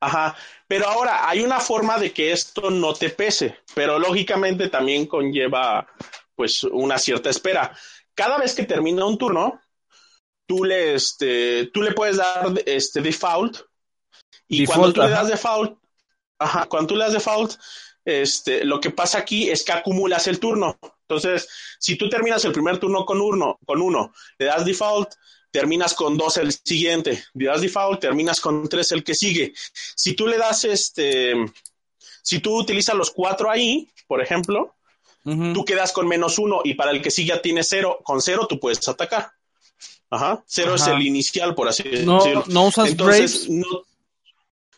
Ajá, 0.00 0.34
pero 0.66 0.88
ahora 0.88 1.28
hay 1.28 1.42
una 1.42 1.60
forma 1.60 1.98
de 1.98 2.12
que 2.12 2.32
esto 2.32 2.70
no 2.70 2.92
te 2.92 3.10
pese, 3.10 3.58
pero 3.74 4.00
lógicamente 4.00 4.68
también 4.68 5.06
conlleva 5.06 5.86
pues 6.34 6.64
una 6.64 6.98
cierta 6.98 7.30
espera. 7.30 7.76
Cada 8.14 8.38
vez 8.38 8.54
que 8.54 8.64
termina 8.64 9.04
un 9.04 9.18
turno, 9.18 9.60
tú 10.46 10.64
le, 10.64 10.94
este, 10.94 11.66
tú 11.66 11.82
le 11.82 11.92
puedes 11.92 12.16
dar 12.16 12.52
este 12.66 13.00
default 13.00 13.58
y 14.48 14.60
Default, 14.60 14.78
cuando 14.78 14.92
tú 14.92 15.02
le 15.02 15.10
das 15.10 15.28
default, 15.28 15.78
ajá, 16.38 16.66
cuando 16.66 16.88
tú 16.88 16.96
le 16.96 17.04
das 17.04 17.14
default, 17.14 17.54
este, 18.04 18.64
lo 18.64 18.80
que 18.80 18.90
pasa 18.90 19.18
aquí 19.18 19.48
es 19.48 19.64
que 19.64 19.72
acumulas 19.72 20.26
el 20.26 20.40
turno. 20.40 20.78
Entonces, 21.08 21.48
si 21.78 21.96
tú 21.96 22.08
terminas 22.08 22.44
el 22.44 22.52
primer 22.52 22.78
turno 22.78 23.04
con 23.06 23.20
uno, 23.20 23.58
con 23.64 23.80
uno, 23.80 24.12
le 24.38 24.46
das 24.46 24.64
default, 24.64 25.14
terminas 25.50 25.94
con 25.94 26.16
dos 26.16 26.36
el 26.36 26.52
siguiente, 26.52 27.24
le 27.34 27.46
das 27.46 27.60
default, 27.60 28.00
terminas 28.00 28.40
con 28.40 28.68
tres 28.68 28.92
el 28.92 29.04
que 29.04 29.14
sigue. 29.14 29.52
Si 29.94 30.14
tú 30.14 30.26
le 30.26 30.38
das 30.38 30.64
este, 30.64 31.34
si 32.22 32.40
tú 32.40 32.58
utilizas 32.58 32.94
los 32.94 33.10
cuatro 33.10 33.50
ahí, 33.50 33.90
por 34.06 34.22
ejemplo, 34.22 34.76
Tú 35.24 35.64
quedas 35.64 35.92
con 35.92 36.08
menos 36.08 36.38
uno 36.38 36.62
y 36.64 36.74
para 36.74 36.90
el 36.90 37.00
que 37.00 37.10
sigue 37.10 37.28
ya 37.28 37.40
tienes 37.42 37.68
cero, 37.68 38.00
con 38.02 38.20
cero 38.20 38.46
tú 38.48 38.58
puedes 38.58 38.86
atacar. 38.88 39.30
Ajá, 40.10 40.42
cero 40.46 40.74
es 40.74 40.86
el 40.88 41.00
inicial, 41.02 41.54
por 41.54 41.68
así 41.68 41.84
No, 42.04 42.18
decirlo. 42.18 42.44
no 42.48 42.64
usas 42.66 42.88
Entonces, 42.90 43.46
Braves. 43.48 43.84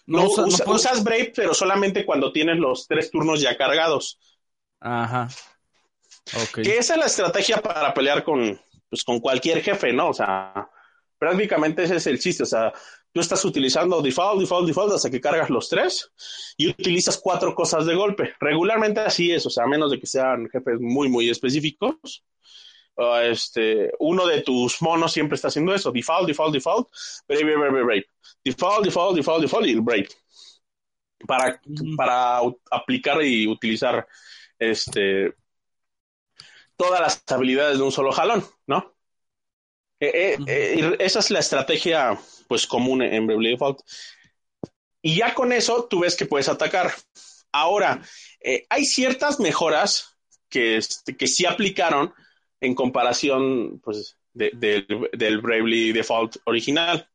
no, 0.06 0.24
usa- 0.28 0.64
usas 0.70 1.02
Brave, 1.02 1.32
pero 1.34 1.54
solamente 1.54 2.04
cuando 2.04 2.30
tienes 2.30 2.58
los 2.58 2.86
tres 2.86 3.10
turnos 3.10 3.40
ya 3.40 3.56
cargados. 3.56 4.18
Ajá. 4.80 5.28
Que 6.54 6.76
esa 6.78 6.94
es 6.94 7.00
la 7.00 7.06
estrategia 7.06 7.60
para 7.60 7.92
pelear 7.94 8.22
con, 8.22 8.60
pues, 8.88 9.02
con 9.02 9.18
cualquier 9.20 9.62
jefe, 9.62 9.92
¿no? 9.92 10.10
O 10.10 10.14
sea, 10.14 10.68
prácticamente 11.18 11.84
ese 11.84 11.96
es 11.96 12.06
el 12.06 12.18
chiste. 12.20 12.42
O 12.44 12.46
sea, 12.46 12.72
tú 13.14 13.20
estás 13.20 13.44
utilizando 13.44 14.02
default, 14.02 14.40
default, 14.40 14.66
default 14.66 14.92
hasta 14.92 15.08
que 15.08 15.20
cargas 15.20 15.48
los 15.48 15.68
tres 15.68 16.10
y 16.56 16.68
utilizas 16.68 17.16
cuatro 17.16 17.54
cosas 17.54 17.86
de 17.86 17.94
golpe. 17.94 18.34
Regularmente 18.40 19.00
así 19.00 19.30
es, 19.30 19.46
o 19.46 19.50
sea, 19.50 19.64
a 19.64 19.68
menos 19.68 19.92
de 19.92 20.00
que 20.00 20.06
sean 20.06 20.48
jefes 20.50 20.80
muy, 20.80 21.08
muy 21.08 21.30
específicos. 21.30 22.24
uh, 22.96 23.18
este, 23.22 23.92
uno 24.00 24.26
de 24.26 24.42
tus 24.42 24.82
monos 24.82 25.12
siempre 25.12 25.36
está 25.36 25.46
haciendo 25.48 25.72
eso, 25.72 25.92
default, 25.92 26.26
default, 26.26 26.52
default, 26.54 26.88
brave, 27.28 27.44
brave, 27.44 27.70
brave, 27.70 27.84
brave. 27.84 28.06
Default, 28.44 28.84
default, 28.84 29.16
default, 29.16 29.42
default 29.42 29.66
y 29.66 29.70
el 29.70 29.80
brave. 29.80 30.08
Para, 31.26 31.60
para 31.96 32.40
aplicar 32.70 33.22
y 33.24 33.46
utilizar 33.46 34.06
este 34.58 35.34
todas 36.76 37.00
las 37.00 37.24
habilidades 37.28 37.78
de 37.78 37.84
un 37.84 37.92
solo 37.92 38.10
jalón, 38.10 38.44
¿no? 38.66 38.93
Eh, 40.04 40.34
eh, 40.34 40.38
eh, 40.46 40.96
esa 41.00 41.18
es 41.20 41.30
la 41.30 41.38
estrategia 41.40 42.18
pues 42.48 42.66
común 42.66 43.02
en 43.02 43.26
Bravely 43.26 43.50
Default. 43.50 43.80
Y 45.02 45.16
ya 45.16 45.34
con 45.34 45.52
eso 45.52 45.86
tú 45.88 46.00
ves 46.00 46.16
que 46.16 46.26
puedes 46.26 46.48
atacar. 46.48 46.92
Ahora, 47.52 48.02
eh, 48.40 48.66
hay 48.68 48.84
ciertas 48.84 49.38
mejoras 49.40 50.16
que, 50.48 50.76
este, 50.76 51.16
que 51.16 51.26
sí 51.26 51.46
aplicaron 51.46 52.12
en 52.60 52.74
comparación 52.74 53.80
pues, 53.80 54.16
de- 54.32 54.50
del- 54.54 55.08
del 55.12 55.40
Bravely 55.40 55.92
Default 55.92 56.36
original. 56.46 57.08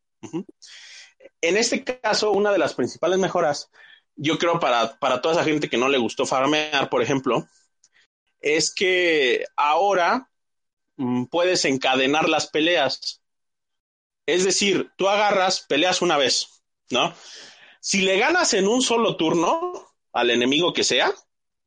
En 1.42 1.58
este 1.58 1.84
caso, 1.84 2.32
una 2.32 2.52
de 2.52 2.58
las 2.58 2.74
principales 2.74 3.18
mejoras, 3.20 3.70
yo 4.16 4.38
creo 4.38 4.60
para, 4.60 4.98
para 5.00 5.22
toda 5.22 5.36
esa 5.36 5.44
gente 5.44 5.70
que 5.70 5.78
no 5.78 5.90
le 5.90 5.98
gustó 5.98 6.26
farmear, 6.26 6.90
por 6.90 7.02
ejemplo, 7.02 7.48
es 8.42 8.74
que 8.74 9.46
ahora 9.56 10.29
puedes 11.30 11.66
encadenar 11.66 12.30
las 12.30 12.48
peleas. 12.48 13.22
Es 14.26 14.44
decir, 14.44 14.92
tú 14.96 15.10
agarras, 15.10 15.62
peleas 15.62 16.02
una 16.02 16.18
vez, 16.18 16.64
¿no? 16.90 17.14
Si 17.82 18.02
le 18.02 18.18
ganas 18.20 18.54
en 18.54 18.68
un 18.68 18.82
solo 18.82 19.16
turno 19.16 19.88
al 20.14 20.30
enemigo 20.30 20.74
que 20.74 20.84
sea, 20.84 21.14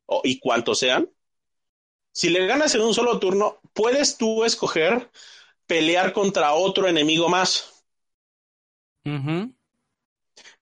o, 0.05 0.21
y 0.23 0.39
cuantos 0.39 0.79
sean, 0.79 1.09
si 2.11 2.29
le 2.29 2.45
ganas 2.45 2.75
en 2.75 2.81
un 2.81 2.93
solo 2.93 3.19
turno, 3.19 3.59
puedes 3.73 4.17
tú 4.17 4.43
escoger 4.45 5.09
pelear 5.65 6.13
contra 6.13 6.53
otro 6.53 6.87
enemigo 6.87 7.29
más. 7.29 7.83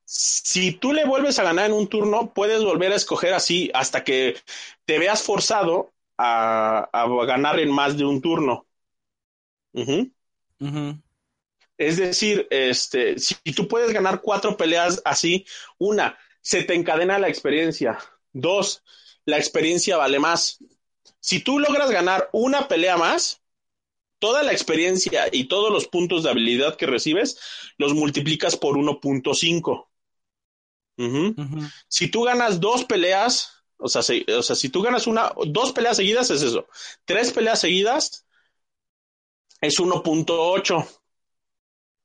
Si 0.05 0.73
tú 0.73 0.93
le 0.93 1.05
vuelves 1.05 1.39
a 1.39 1.43
ganar 1.43 1.67
en 1.67 1.73
un 1.73 1.87
turno, 1.87 2.33
puedes 2.33 2.63
volver 2.63 2.91
a 2.91 2.95
escoger 2.95 3.33
así 3.33 3.69
hasta 3.73 4.03
que 4.03 4.37
te 4.85 4.99
veas 4.99 5.23
forzado 5.23 5.93
a, 6.21 6.89
a 6.91 7.25
ganar 7.25 7.59
en 7.59 7.71
más 7.71 7.97
de 7.97 8.05
un 8.05 8.21
turno. 8.21 8.67
Es 11.77 11.97
decir, 11.97 12.47
este, 12.51 13.17
si 13.19 13.35
tú 13.55 13.67
puedes 13.67 13.91
ganar 13.91 14.21
cuatro 14.21 14.55
peleas 14.55 15.01
así, 15.03 15.45
una, 15.77 16.17
se 16.41 16.63
te 16.63 16.75
encadena 16.75 17.17
la 17.19 17.27
experiencia. 17.27 17.97
Dos, 18.33 18.83
la 19.25 19.37
experiencia 19.37 19.97
vale 19.97 20.19
más. 20.19 20.59
Si 21.19 21.43
tú 21.43 21.59
logras 21.59 21.91
ganar 21.91 22.29
una 22.33 22.67
pelea 22.67 22.97
más, 22.97 23.41
toda 24.19 24.43
la 24.43 24.53
experiencia 24.53 25.25
y 25.31 25.45
todos 25.45 25.71
los 25.71 25.87
puntos 25.87 26.23
de 26.23 26.31
habilidad 26.31 26.77
que 26.77 26.87
recibes 26.87 27.39
los 27.77 27.93
multiplicas 27.93 28.57
por 28.57 28.77
1.5. 28.77 29.89
Si 31.87 32.07
tú 32.09 32.23
ganas 32.23 32.59
dos 32.59 32.85
peleas, 32.85 33.60
o 33.81 33.89
sea, 33.89 34.01
o 34.37 34.43
sea, 34.43 34.55
si 34.55 34.69
tú 34.69 34.81
ganas 34.81 35.07
una, 35.07 35.33
dos 35.47 35.71
peleas 35.71 35.97
seguidas 35.97 36.29
es 36.29 36.43
eso. 36.43 36.67
Tres 37.03 37.31
peleas 37.31 37.59
seguidas 37.59 38.25
es 39.59 39.79
1.8. 39.79 40.87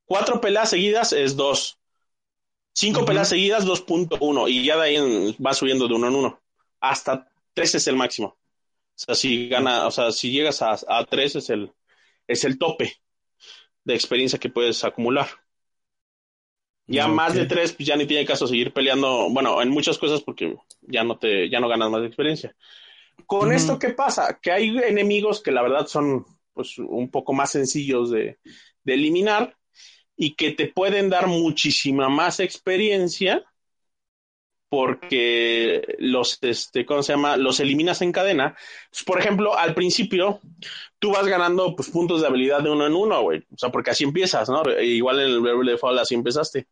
Cuatro 0.05 0.41
peleas 0.41 0.71
seguidas 0.71 1.13
es 1.13 1.35
2. 1.35 1.79
Cinco 2.73 3.05
peleas 3.05 3.29
seguidas, 3.29 3.65
2.1. 3.65 4.49
Y 4.49 4.65
ya 4.65 4.75
de 4.77 4.83
ahí 4.83 5.35
va 5.43 5.53
subiendo 5.53 5.87
de 5.87 5.93
uno 5.93 6.07
en 6.07 6.15
uno. 6.15 6.41
Hasta 6.79 7.29
3 7.53 7.75
es 7.75 7.87
el 7.87 7.95
máximo. 7.95 8.27
O 8.29 8.37
sea, 8.95 9.15
si 9.15 9.47
gana, 9.47 9.85
o 9.85 9.91
sea, 9.91 10.11
si 10.11 10.31
llegas 10.31 10.61
a, 10.63 10.77
a 10.87 11.05
3 11.05 11.35
es 11.35 11.49
el, 11.51 11.71
es 12.27 12.43
el 12.43 12.57
tope 12.57 12.97
de 13.83 13.93
experiencia 13.93 14.39
que 14.39 14.49
puedes 14.49 14.83
acumular. 14.83 15.27
Ya 16.87 17.07
más 17.07 17.33
de 17.33 17.45
tres, 17.45 17.73
pues 17.73 17.87
ya 17.87 17.95
ni 17.95 18.05
tiene 18.05 18.25
caso 18.25 18.47
seguir 18.47 18.71
peleando, 18.71 19.29
bueno, 19.29 19.61
en 19.61 19.69
muchas 19.69 19.97
cosas 19.97 20.21
porque 20.21 20.55
ya 20.81 21.03
no 21.03 21.17
te, 21.17 21.49
ya 21.49 21.59
no 21.59 21.67
ganas 21.67 21.91
más 21.91 22.01
de 22.01 22.07
experiencia. 22.07 22.55
Con 23.25 23.51
esto, 23.51 23.77
¿qué 23.77 23.89
pasa? 23.89 24.39
Que 24.41 24.51
hay 24.51 24.77
enemigos 24.77 25.41
que 25.41 25.51
la 25.51 25.61
verdad 25.61 25.87
son 25.87 26.25
pues 26.53 26.77
un 26.77 27.11
poco 27.11 27.33
más 27.33 27.51
sencillos 27.51 28.09
de, 28.09 28.39
de 28.83 28.93
eliminar 28.93 29.55
y 30.15 30.35
que 30.35 30.51
te 30.51 30.67
pueden 30.67 31.09
dar 31.09 31.27
muchísima 31.27 32.09
más 32.09 32.39
experiencia 32.39 33.43
porque 34.69 35.95
los, 35.99 36.37
este, 36.41 36.85
¿cómo 36.85 37.01
se 37.03 37.13
llama? 37.13 37.37
Los 37.37 37.59
eliminas 37.59 38.01
en 38.01 38.11
cadena. 38.11 38.55
Pues, 38.89 39.03
por 39.03 39.19
ejemplo, 39.19 39.57
al 39.57 39.73
principio, 39.73 40.41
tú 40.99 41.11
vas 41.11 41.25
ganando 41.27 41.75
pues, 41.75 41.89
puntos 41.89 42.21
de 42.21 42.27
habilidad 42.27 42.61
de 42.61 42.69
uno 42.69 42.85
en 42.85 42.93
uno, 42.93 43.21
güey. 43.21 43.39
O 43.53 43.57
sea, 43.57 43.69
porque 43.69 43.91
así 43.91 44.03
empiezas, 44.03 44.49
¿no? 44.49 44.63
Igual 44.81 45.21
en 45.21 45.27
el 45.27 45.41
Beverly 45.41 45.71
Default 45.71 45.99
así 45.99 46.15
empezaste. 46.15 46.67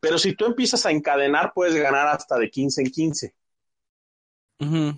Pero 0.00 0.18
si 0.18 0.34
tú 0.34 0.46
empiezas 0.46 0.84
a 0.86 0.90
encadenar, 0.90 1.52
puedes 1.54 1.76
ganar 1.76 2.08
hasta 2.08 2.36
de 2.36 2.50
15 2.50 2.82
en 2.82 2.90
15. 2.90 3.34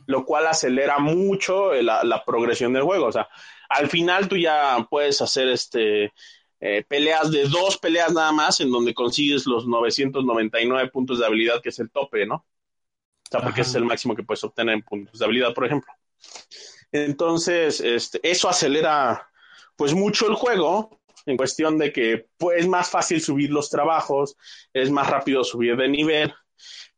Lo 0.06 0.24
cual 0.24 0.46
acelera 0.46 0.98
mucho 1.00 1.72
la, 1.74 2.04
la 2.04 2.24
progresión 2.24 2.72
del 2.72 2.84
juego. 2.84 3.06
O 3.06 3.12
sea, 3.12 3.28
al 3.68 3.88
final 3.88 4.28
tú 4.28 4.36
ya 4.36 4.86
puedes 4.88 5.20
hacer 5.20 5.48
este 5.48 6.12
eh, 6.60 6.84
peleas 6.86 7.30
de 7.30 7.44
dos 7.44 7.78
peleas 7.78 8.12
nada 8.12 8.32
más, 8.32 8.60
en 8.60 8.70
donde 8.70 8.94
consigues 8.94 9.46
los 9.46 9.66
999 9.66 10.90
puntos 10.90 11.18
de 11.18 11.26
habilidad, 11.26 11.62
que 11.62 11.68
es 11.68 11.78
el 11.78 11.90
tope, 11.90 12.26
¿no? 12.26 12.36
O 12.36 13.30
sea, 13.30 13.40
porque 13.40 13.60
es 13.60 13.74
el 13.74 13.84
máximo 13.84 14.16
que 14.16 14.22
puedes 14.22 14.42
obtener 14.42 14.74
en 14.74 14.82
puntos 14.82 15.18
de 15.18 15.24
habilidad, 15.24 15.54
por 15.54 15.66
ejemplo. 15.66 15.92
Entonces, 16.90 17.80
este, 17.80 18.20
eso 18.22 18.48
acelera 18.48 19.28
pues 19.76 19.94
mucho 19.94 20.26
el 20.26 20.34
juego 20.34 20.98
en 21.26 21.36
cuestión 21.36 21.78
de 21.78 21.92
que 21.92 22.26
pues, 22.38 22.60
es 22.60 22.68
más 22.68 22.90
fácil 22.90 23.20
subir 23.20 23.50
los 23.50 23.68
trabajos, 23.68 24.36
es 24.72 24.90
más 24.90 25.08
rápido 25.08 25.44
subir 25.44 25.76
de 25.76 25.88
nivel, 25.88 26.34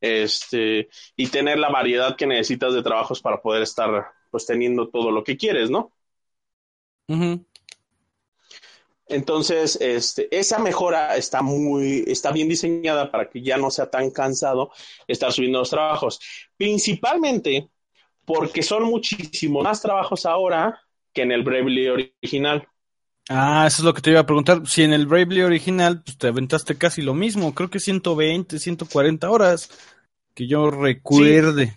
este, 0.01 0.89
y 1.17 1.27
tener 1.27 1.59
la 1.59 1.69
variedad 1.69 2.17
que 2.17 2.27
necesitas 2.27 2.73
de 2.75 2.83
trabajos 2.83 3.21
para 3.21 3.41
poder 3.43 3.63
estar 3.63 4.13
pues 4.31 4.47
teniendo 4.47 4.89
todo 4.89 5.11
lo 5.11 5.25
que 5.25 5.37
quieres, 5.37 5.69
¿no? 5.69 5.93
Entonces, 9.11 9.77
este, 9.81 10.29
esa 10.37 10.59
mejora 10.61 11.17
está 11.17 11.43
muy, 11.43 12.05
está 12.07 12.31
bien 12.31 12.49
diseñada 12.49 13.11
para 13.11 13.29
que 13.29 13.43
ya 13.43 13.57
no 13.57 13.71
sea 13.71 13.91
tan 13.91 14.11
cansado 14.11 14.71
estar 15.09 15.33
subiendo 15.33 15.59
los 15.59 15.71
trabajos. 15.71 16.21
Principalmente 16.57 17.69
porque 18.25 18.63
son 18.63 18.85
muchísimos 18.85 19.65
más 19.65 19.83
trabajos 19.83 20.25
ahora 20.27 20.81
que 21.13 21.23
en 21.23 21.33
el 21.33 21.43
Bravely 21.43 21.89
original. 21.89 22.69
Ah, 23.29 23.65
eso 23.67 23.83
es 23.83 23.85
lo 23.85 23.93
que 23.93 24.01
te 24.01 24.11
iba 24.11 24.21
a 24.21 24.27
preguntar. 24.27 24.67
Si 24.67 24.83
en 24.83 24.93
el 24.93 25.07
Bravely 25.07 25.43
original 25.43 26.03
pues, 26.03 26.17
te 26.17 26.29
aventaste 26.29 26.79
casi 26.79 27.03
lo 27.03 27.15
mismo, 27.15 27.55
creo 27.55 27.71
que 27.71 27.81
120, 27.81 28.61
140 28.61 29.31
horas, 29.31 29.71
que 30.35 30.47
yo 30.47 30.71
recuerde. 30.71 31.77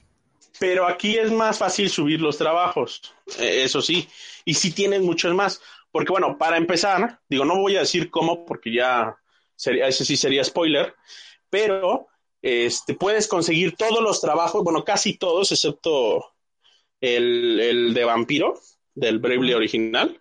pero 0.59 0.87
aquí 0.87 1.17
es 1.17 1.31
más 1.31 1.57
fácil 1.57 1.89
subir 1.89 2.21
los 2.21 2.37
trabajos, 2.37 3.01
eh, 3.39 3.63
eso 3.63 3.81
sí, 3.81 4.07
y 4.45 4.53
si 4.53 4.71
tienes 4.71 5.01
muchos 5.01 5.33
más. 5.33 5.59
Porque 5.93 6.11
bueno, 6.11 6.39
para 6.39 6.57
empezar, 6.57 7.19
digo, 7.29 7.45
no 7.45 7.59
voy 7.59 7.75
a 7.75 7.81
decir 7.81 8.09
cómo 8.09 8.45
porque 8.45 8.73
ya 8.73 9.15
sería, 9.55 9.87
ese 9.87 10.03
sí 10.03 10.17
sería 10.17 10.43
spoiler, 10.43 10.95
pero 11.51 12.07
este, 12.41 12.95
puedes 12.95 13.27
conseguir 13.27 13.75
todos 13.75 14.01
los 14.01 14.19
trabajos, 14.19 14.63
bueno, 14.63 14.83
casi 14.83 15.19
todos, 15.19 15.51
excepto 15.51 16.33
el, 16.99 17.59
el 17.59 17.93
de 17.93 18.05
vampiro, 18.05 18.59
del 18.95 19.19
Bravely 19.19 19.53
original. 19.53 20.19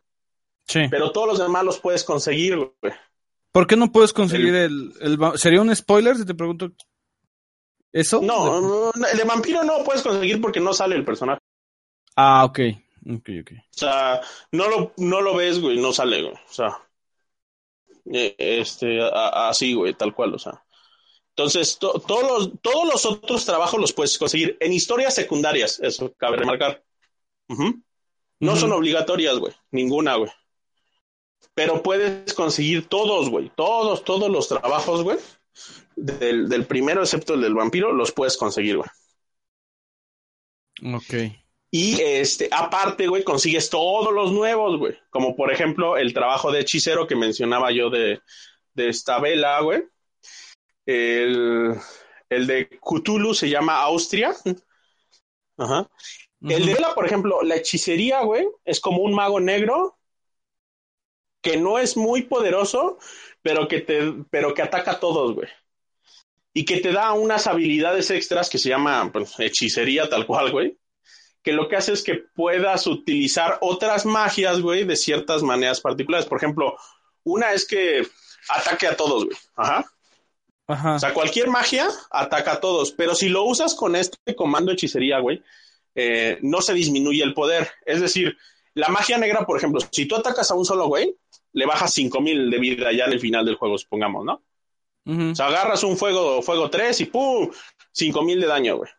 Sí. 0.67 0.81
Pero 0.91 1.11
todos 1.11 1.29
los 1.29 1.39
demás 1.39 1.65
los 1.65 1.81
puedes 1.81 2.05
conseguir, 2.05 2.57
güey. 2.57 2.93
¿Por 3.51 3.67
qué 3.67 3.75
no 3.77 3.91
puedes 3.91 4.13
conseguir 4.13 4.55
el, 4.55 4.93
el, 5.01 5.19
¿Sería 5.37 5.63
un 5.63 5.75
spoiler 5.75 6.17
si 6.17 6.27
te 6.27 6.35
pregunto 6.35 6.71
eso? 7.93 8.21
No, 8.21 8.91
el 8.93 9.17
de 9.17 9.25
vampiro 9.25 9.65
no 9.65 9.85
puedes 9.85 10.03
conseguir 10.03 10.39
porque 10.39 10.61
no 10.61 10.75
sale 10.75 10.97
el 10.97 11.05
personaje. 11.05 11.41
Ah, 12.15 12.45
ok. 12.45 12.61
Ok, 13.05 13.29
ok. 13.41 13.53
O 13.53 13.79
sea, 13.79 14.21
no 14.53 14.69
lo, 14.69 14.93
no 14.97 15.21
lo 15.21 15.37
ves, 15.37 15.61
güey, 15.61 15.79
no 15.79 15.93
sale, 15.93 16.23
güey. 16.23 16.35
O 16.35 16.53
sea, 16.53 16.79
eh, 18.13 18.35
este, 18.39 19.01
así, 19.13 19.75
güey, 19.75 19.95
tal 19.95 20.15
cual, 20.15 20.35
o 20.35 20.39
sea. 20.39 20.65
Entonces, 21.31 21.79
todos, 21.79 22.07
los, 22.07 22.51
todos 22.61 22.87
los 22.87 23.07
otros 23.07 23.45
trabajos 23.45 23.81
los 23.81 23.93
puedes 23.93 24.19
conseguir 24.19 24.57
en 24.61 24.73
historias 24.73 25.15
secundarias, 25.15 25.81
eso 25.81 26.13
cabe 26.15 26.37
remarcar. 26.37 26.85
No 28.39 28.57
son 28.57 28.73
obligatorias, 28.73 29.39
güey, 29.39 29.55
ninguna, 29.71 30.17
güey. 30.17 30.31
Pero 31.55 31.83
puedes 31.83 32.35
conseguir 32.35 32.87
todos, 32.87 33.31
güey, 33.31 33.51
todos, 33.57 34.05
todos 34.05 34.31
los 34.31 34.49
trabajos, 34.49 35.03
güey, 35.03 35.19
del, 35.97 36.49
del 36.49 36.67
primero, 36.67 37.03
excepto 37.03 37.35
el 37.35 37.41
del 37.41 37.55
vampiro, 37.55 37.93
los 37.93 38.13
puedes 38.13 38.37
conseguir, 38.37 38.77
güey. 38.77 38.91
Ok. 40.95 41.42
Y 41.75 41.99
este, 42.03 42.51
aparte, 42.53 43.07
güey, 43.07 43.25
consigues 43.25 43.71
todos 43.71 44.13
los 44.13 44.31
nuevos, 44.31 44.79
güey. 44.79 44.99
Como 45.09 45.35
por 45.35 45.51
ejemplo 45.51 45.97
el 45.97 46.13
trabajo 46.13 46.53
de 46.53 46.61
hechicero 46.61 47.07
que 47.07 47.17
mencionaba 47.17 47.73
yo 47.73 47.89
de, 47.89 48.21
de 48.75 48.89
esta 48.91 49.19
vela, 49.19 49.59
güey. 49.63 49.83
El, 50.85 51.75
el 52.29 52.47
de 52.47 52.69
Cthulhu 52.79 53.33
se 53.33 53.49
llama 53.49 53.81
Austria. 53.81 54.35
Ajá. 55.57 55.89
El 56.43 56.67
de 56.67 56.75
vela, 56.75 56.95
por 56.95 57.07
ejemplo, 57.07 57.41
la 57.43 57.57
hechicería, 57.57 58.21
güey, 58.21 58.47
es 58.67 58.79
como 58.79 58.99
un 58.99 59.15
mago 59.15 59.41
negro 59.41 59.99
que 61.41 61.57
no 61.57 61.79
es 61.79 61.97
muy 61.97 62.23
poderoso, 62.25 62.99
pero 63.41 63.67
que 63.67 63.81
te, 63.81 64.13
pero 64.31 64.53
que 64.53 64.61
ataca 64.61 64.93
a 64.93 65.01
todos, 65.01 65.35
güey. 65.35 65.49
Y 66.53 66.67
que 66.67 66.81
te 66.81 66.93
da 66.93 67.15
unas 67.15 67.47
habilidades 67.47 68.11
extras 68.11 68.51
que 68.51 68.59
se 68.59 68.69
llama 68.69 69.11
pues, 69.11 69.41
hechicería 69.41 70.11
tal 70.11 70.27
cual, 70.27 70.53
güey 70.53 70.77
que 71.43 71.53
lo 71.53 71.69
que 71.69 71.77
hace 71.77 71.93
es 71.93 72.03
que 72.03 72.15
puedas 72.35 72.87
utilizar 72.87 73.59
otras 73.61 74.07
magias, 74.07 74.61
güey, 74.61 74.85
de 74.85 74.97
ciertas 74.97 75.43
maneras 75.43 75.81
particulares. 75.81 76.27
Por 76.27 76.39
ejemplo, 76.39 76.77
una 77.25 77.53
es 77.53 77.67
que 77.67 78.07
ataque 78.49 78.87
a 78.87 78.97
todos, 78.97 79.25
güey. 79.25 79.37
Ajá. 79.57 79.85
Ajá. 80.69 80.95
O 80.95 80.99
sea, 80.99 81.13
cualquier 81.13 81.49
magia 81.49 81.89
ataca 82.11 82.53
a 82.53 82.61
todos, 82.61 82.93
pero 82.93 83.15
si 83.15 83.29
lo 83.29 83.45
usas 83.45 83.75
con 83.75 83.97
este 83.97 84.37
comando 84.37 84.73
hechicería, 84.73 85.19
güey, 85.19 85.43
eh, 85.95 86.39
no 86.43 86.63
se 86.63 86.73
disminuye 86.73 87.23
el 87.23 87.35
poder. 87.35 87.71
Es 87.85 88.01
decir, 88.01 88.37
la 88.75 88.89
magia 88.89 89.19
negra, 89.19 89.45
por 89.45 89.59
ejemplo, 89.59 89.81
si 89.91 90.07
tú 90.07 90.17
atacas 90.17 90.51
a 90.51 90.55
un 90.55 90.65
solo 90.65 90.87
güey, 90.87 91.15
le 91.53 91.67
bajas 91.67 91.93
5000 91.93 92.51
de 92.51 92.59
vida 92.59 92.93
ya 92.93 93.05
en 93.05 93.13
el 93.13 93.21
final 93.21 93.45
del 93.45 93.57
juego, 93.57 93.77
supongamos, 93.77 94.25
¿no? 94.25 94.43
O 95.05 95.35
sea, 95.35 95.49
agarras 95.49 95.83
un 95.83 95.97
fuego, 95.97 96.43
fuego 96.43 96.71
3 96.71 97.01
y 97.01 97.07
¡pum! 97.07 97.51
5000 97.91 98.41
de 98.41 98.47
daño, 98.47 98.77
güey. 98.77 98.91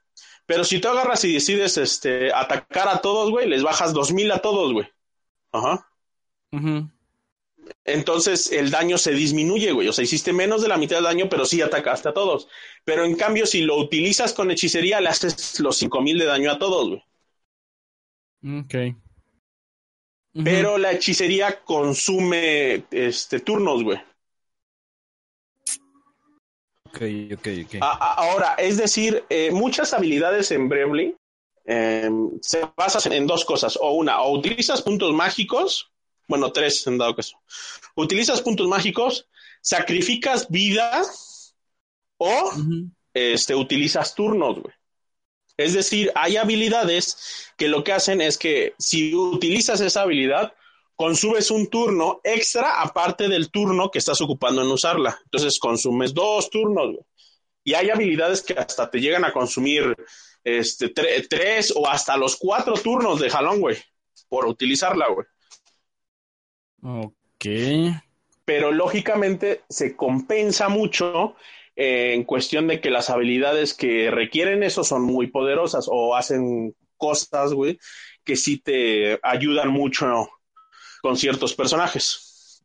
Pero 0.45 0.63
si 0.63 0.79
tú 0.79 0.89
agarras 0.89 1.23
y 1.23 1.33
decides 1.33 1.77
este, 1.77 2.33
atacar 2.33 2.87
a 2.89 3.01
todos, 3.01 3.29
güey, 3.31 3.47
les 3.47 3.63
bajas 3.63 3.93
2000 3.93 4.31
a 4.31 4.39
todos, 4.39 4.73
güey. 4.73 4.87
Ajá. 5.51 5.87
Entonces 7.85 8.51
el 8.51 8.71
daño 8.71 8.97
se 8.97 9.13
disminuye, 9.13 9.71
güey. 9.71 9.87
O 9.87 9.93
sea, 9.93 10.03
hiciste 10.03 10.33
menos 10.33 10.61
de 10.61 10.67
la 10.67 10.77
mitad 10.77 10.97
del 10.97 11.05
daño, 11.05 11.29
pero 11.29 11.45
sí 11.45 11.61
atacaste 11.61 12.09
a 12.09 12.13
todos. 12.13 12.47
Pero 12.83 13.05
en 13.05 13.15
cambio, 13.15 13.45
si 13.45 13.61
lo 13.61 13.77
utilizas 13.77 14.33
con 14.33 14.51
hechicería, 14.51 14.99
le 15.01 15.09
haces 15.09 15.59
los 15.59 15.77
5000 15.77 16.19
de 16.19 16.25
daño 16.25 16.51
a 16.51 16.59
todos, 16.59 16.89
güey. 16.89 18.61
Ok. 18.61 18.75
Pero 20.43 20.77
la 20.77 20.91
hechicería 20.91 21.63
consume 21.63 22.85
este, 22.91 23.39
turnos, 23.39 23.83
güey. 23.83 23.99
Ahora, 27.81 28.55
es 28.55 28.77
decir, 28.77 29.23
eh, 29.29 29.51
muchas 29.51 29.93
habilidades 29.93 30.51
en 30.51 30.69
Bravely 30.69 31.15
em, 31.65 32.29
se 32.41 32.67
basan 32.77 33.13
en 33.13 33.27
dos 33.27 33.45
cosas. 33.45 33.77
O 33.81 33.93
una, 33.93 34.21
o 34.21 34.37
utilizas 34.37 34.81
puntos 34.81 35.13
mágicos, 35.13 35.91
bueno, 36.27 36.51
tres 36.51 36.85
en 36.87 36.97
dado 36.97 37.15
caso. 37.15 37.37
Utilizas 37.95 38.41
puntos 38.41 38.67
mágicos, 38.67 39.27
sacrificas 39.61 40.49
vida 40.49 41.03
o 42.17 42.51
este, 43.13 43.55
utilizas 43.55 44.15
turnos, 44.15 44.59
güey. 44.61 44.73
Es 45.57 45.73
decir, 45.73 46.11
hay 46.15 46.37
habilidades 46.37 47.51
que 47.57 47.67
lo 47.67 47.83
que 47.83 47.93
hacen 47.93 48.21
es 48.21 48.37
que 48.37 48.73
si 48.79 49.13
utilizas 49.13 49.81
esa 49.81 50.01
habilidad, 50.01 50.53
consumes 50.95 51.51
un 51.51 51.67
turno 51.67 52.21
extra 52.23 52.81
aparte 52.81 53.27
del 53.27 53.51
turno 53.51 53.89
que 53.89 53.99
estás 53.99 54.21
ocupando 54.21 54.61
en 54.61 54.67
usarla. 54.67 55.19
Entonces 55.25 55.59
consumes 55.59 56.13
dos 56.13 56.49
turnos, 56.49 56.93
güey. 56.93 57.05
Y 57.65 57.73
hay 57.75 57.89
habilidades 57.89 58.41
que 58.41 58.53
hasta 58.53 58.89
te 58.89 58.99
llegan 58.99 59.23
a 59.23 59.31
consumir 59.31 59.95
este, 60.43 60.89
tres 60.89 61.73
o 61.75 61.87
hasta 61.87 62.17
los 62.17 62.35
cuatro 62.35 62.73
turnos 62.73 63.21
de 63.21 63.29
jalón, 63.29 63.61
güey, 63.61 63.77
por 64.27 64.45
utilizarla, 64.45 65.07
güey. 65.07 65.25
Ok. 66.81 67.95
Pero 68.43 68.71
lógicamente 68.73 69.63
se 69.69 69.95
compensa 69.95 70.67
mucho 70.67 71.35
eh, 71.77 72.13
en 72.13 72.25
cuestión 72.25 72.67
de 72.67 72.81
que 72.81 72.89
las 72.89 73.09
habilidades 73.09 73.73
que 73.73 74.11
requieren 74.11 74.63
eso 74.63 74.83
son 74.83 75.03
muy 75.03 75.27
poderosas 75.27 75.85
o 75.89 76.15
hacen 76.17 76.75
cosas, 76.97 77.53
güey, 77.53 77.79
que 78.25 78.35
sí 78.35 78.59
te 78.59 79.19
ayudan 79.23 79.69
mucho 79.69 80.29
con 81.03 81.17
ciertos 81.17 81.53
personajes. 81.53 82.63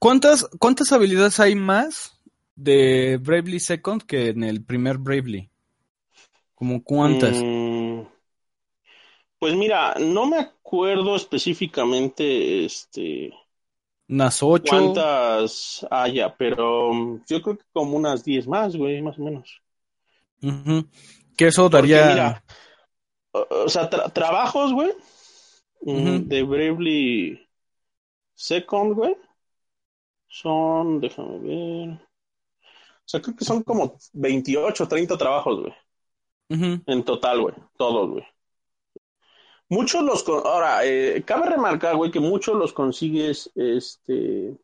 ¿Cuántas, 0.00 0.44
¿Cuántas 0.58 0.90
habilidades 0.90 1.38
hay 1.38 1.54
más 1.54 2.20
de 2.56 3.16
Bravely 3.22 3.60
Second 3.60 4.02
que 4.02 4.30
en 4.30 4.42
el 4.42 4.64
primer 4.64 4.98
Bravely? 4.98 5.48
¿Como 6.56 6.82
cuántas? 6.82 7.36
Mm, 7.40 8.00
pues 9.38 9.54
mira, 9.54 9.94
no 10.00 10.26
me 10.26 10.38
acuerdo 10.38 11.14
específicamente, 11.14 12.64
este... 12.64 13.32
Unas 14.08 14.42
ocho. 14.42 14.70
¿Cuántas 14.70 15.86
haya? 15.92 16.34
Pero 16.36 16.92
mm, 16.92 17.22
yo 17.28 17.40
creo 17.40 17.56
que 17.56 17.64
como 17.72 17.96
unas 17.96 18.24
diez 18.24 18.48
más, 18.48 18.74
güey, 18.74 19.00
más 19.00 19.16
o 19.16 19.22
menos. 19.22 19.62
Que 21.36 21.46
eso 21.46 21.68
daría... 21.68 22.42
o, 23.30 23.68
sea, 23.68 23.88
trabajos, 23.88 24.72
güey, 24.72 24.90
mm, 25.82 26.28
de 26.28 26.42
Bravely 26.42 27.48
Second, 28.34 28.94
güey, 28.94 29.16
son, 30.28 31.00
déjame 31.00 31.38
ver... 31.38 31.88
O 33.04 33.08
sea, 33.12 33.20
creo 33.20 33.36
que 33.36 33.44
son 33.44 33.62
como 33.62 33.98
28, 34.12 34.88
30 34.88 35.18
trabajos, 35.18 35.60
güey. 35.60 35.74
En 36.86 37.04
total, 37.04 37.40
güey. 37.40 37.54
Todos, 37.76 38.10
güey. 38.10 38.24
Muchos 39.68 40.02
los... 40.02 40.26
Ahora, 40.28 40.84
eh, 40.84 41.22
cabe 41.26 41.48
remarcar, 41.48 41.96
güey, 41.96 42.10
que 42.10 42.20
muchos 42.20 42.56
los 42.56 42.72
consigues 42.72 43.50
este, 43.54 44.56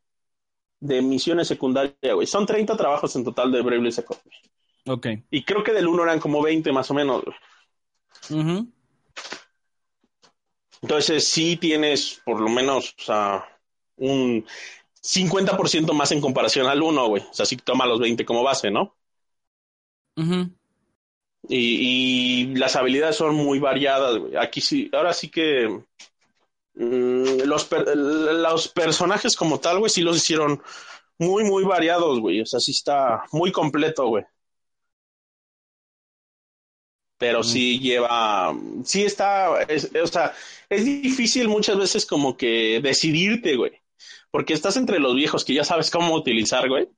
de 0.81 1.03
misiones 1.03 1.49
secundarias, 1.49 2.15
güey. 2.15 2.27
Son 2.27 2.47
30 2.47 2.77
trabajos 2.77 3.15
en 3.17 3.25
total 3.25 3.51
de 3.53 3.63
Bravely 3.63 3.93
Second. 3.93 4.21
Ok. 4.87 5.07
Y 5.31 5.45
creo 5.45 5.63
que 5.63 5.73
del 5.73 5.89
uno 5.89 6.05
eran 6.05 6.21
como 6.21 6.43
20 6.43 6.73
más 6.73 6.91
o 6.91 6.95
menos, 6.95 7.25
güey. 7.25 7.37
Entonces 10.83 11.27
sí 11.27 11.57
tienes 11.57 12.21
por 12.25 12.41
lo 12.41 12.49
menos 12.49 12.95
o 12.99 13.03
sea, 13.03 13.45
un 13.97 14.45
50% 15.03 15.93
más 15.93 16.13
en 16.13 16.21
comparación 16.21 16.67
al 16.67 16.83
uno, 16.83 17.09
güey. 17.09 17.23
O 17.23 17.35
sea, 17.35 17.47
sí 17.47 17.57
toma 17.57 17.87
los 17.87 18.01
20 18.01 18.25
como 18.25 18.43
base, 18.43 18.71
¿no? 18.71 18.95
y, 21.49 22.55
las 22.57 22.77
habilidades 22.77 23.17
son 23.17 23.35
muy 23.35 23.59
variadas, 23.59 24.19
güey. 24.19 24.37
Aquí 24.37 24.61
sí, 24.61 24.91
ahora 24.93 25.13
sí 25.13 25.31
que 25.31 25.69
mm, 26.75 27.43
los, 27.45 27.69
los 27.71 28.69
personajes 28.69 29.37
como 29.37 29.61
tal, 29.61 29.79
güey, 29.79 29.91
sí 29.91 30.03
los 30.03 30.17
hicieron 30.17 30.63
muy, 31.19 31.45
muy 31.45 31.65
variados, 31.65 32.21
güey. 32.21 32.41
O 32.41 32.47
sea, 32.47 32.61
sí 32.61 32.73
está 32.73 33.25
muy 33.33 33.53
completo, 33.53 34.07
güey. 34.09 34.25
Pero 37.19 37.43
sí 37.43 37.81
lleva, 37.81 38.57
sí 38.85 39.05
está, 39.05 39.51
o 39.51 40.07
sea, 40.07 40.35
es 40.69 40.85
difícil 40.85 41.49
muchas 41.49 41.77
veces 41.77 42.07
como 42.07 42.37
que 42.37 42.81
decidirte, 42.81 43.57
güey. 43.57 43.73
Porque 44.31 44.55
estás 44.55 44.77
entre 44.77 45.01
los 45.01 45.17
viejos 45.17 45.45
que 45.45 45.55
ya 45.55 45.65
sabes 45.65 45.91
cómo 45.91 46.15
utilizar, 46.15 46.69
güey. 46.69 46.89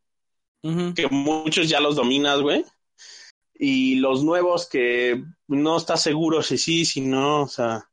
Que 0.95 1.09
muchos 1.11 1.71
ya 1.71 1.81
los 1.81 1.97
dominas, 1.97 2.41
güey 2.41 2.65
y 3.61 3.97
los 3.97 4.25
nuevos 4.25 4.67
que 4.67 5.23
no 5.47 5.77
estás 5.77 6.03
seguro 6.03 6.43
si 6.43 6.57
sí, 6.57 6.87
si 6.87 7.03
no, 7.03 7.43
o 7.43 7.49
sea, 7.49 7.91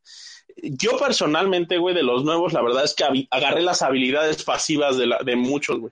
yo 0.56 0.98
personalmente, 0.98 1.78
güey, 1.78 1.94
de 1.94 2.04
los 2.04 2.24
nuevos, 2.24 2.54
la 2.54 2.62
verdad 2.62 2.86
es 2.86 2.96
que 2.96 3.04
agarré 3.30 3.62
las 3.62 3.82
habilidades 3.82 4.44
pasivas 4.44 4.98
de, 4.98 5.08
la, 5.08 5.20
de 5.20 5.36
muchos, 5.36 5.80
güey. 5.80 5.92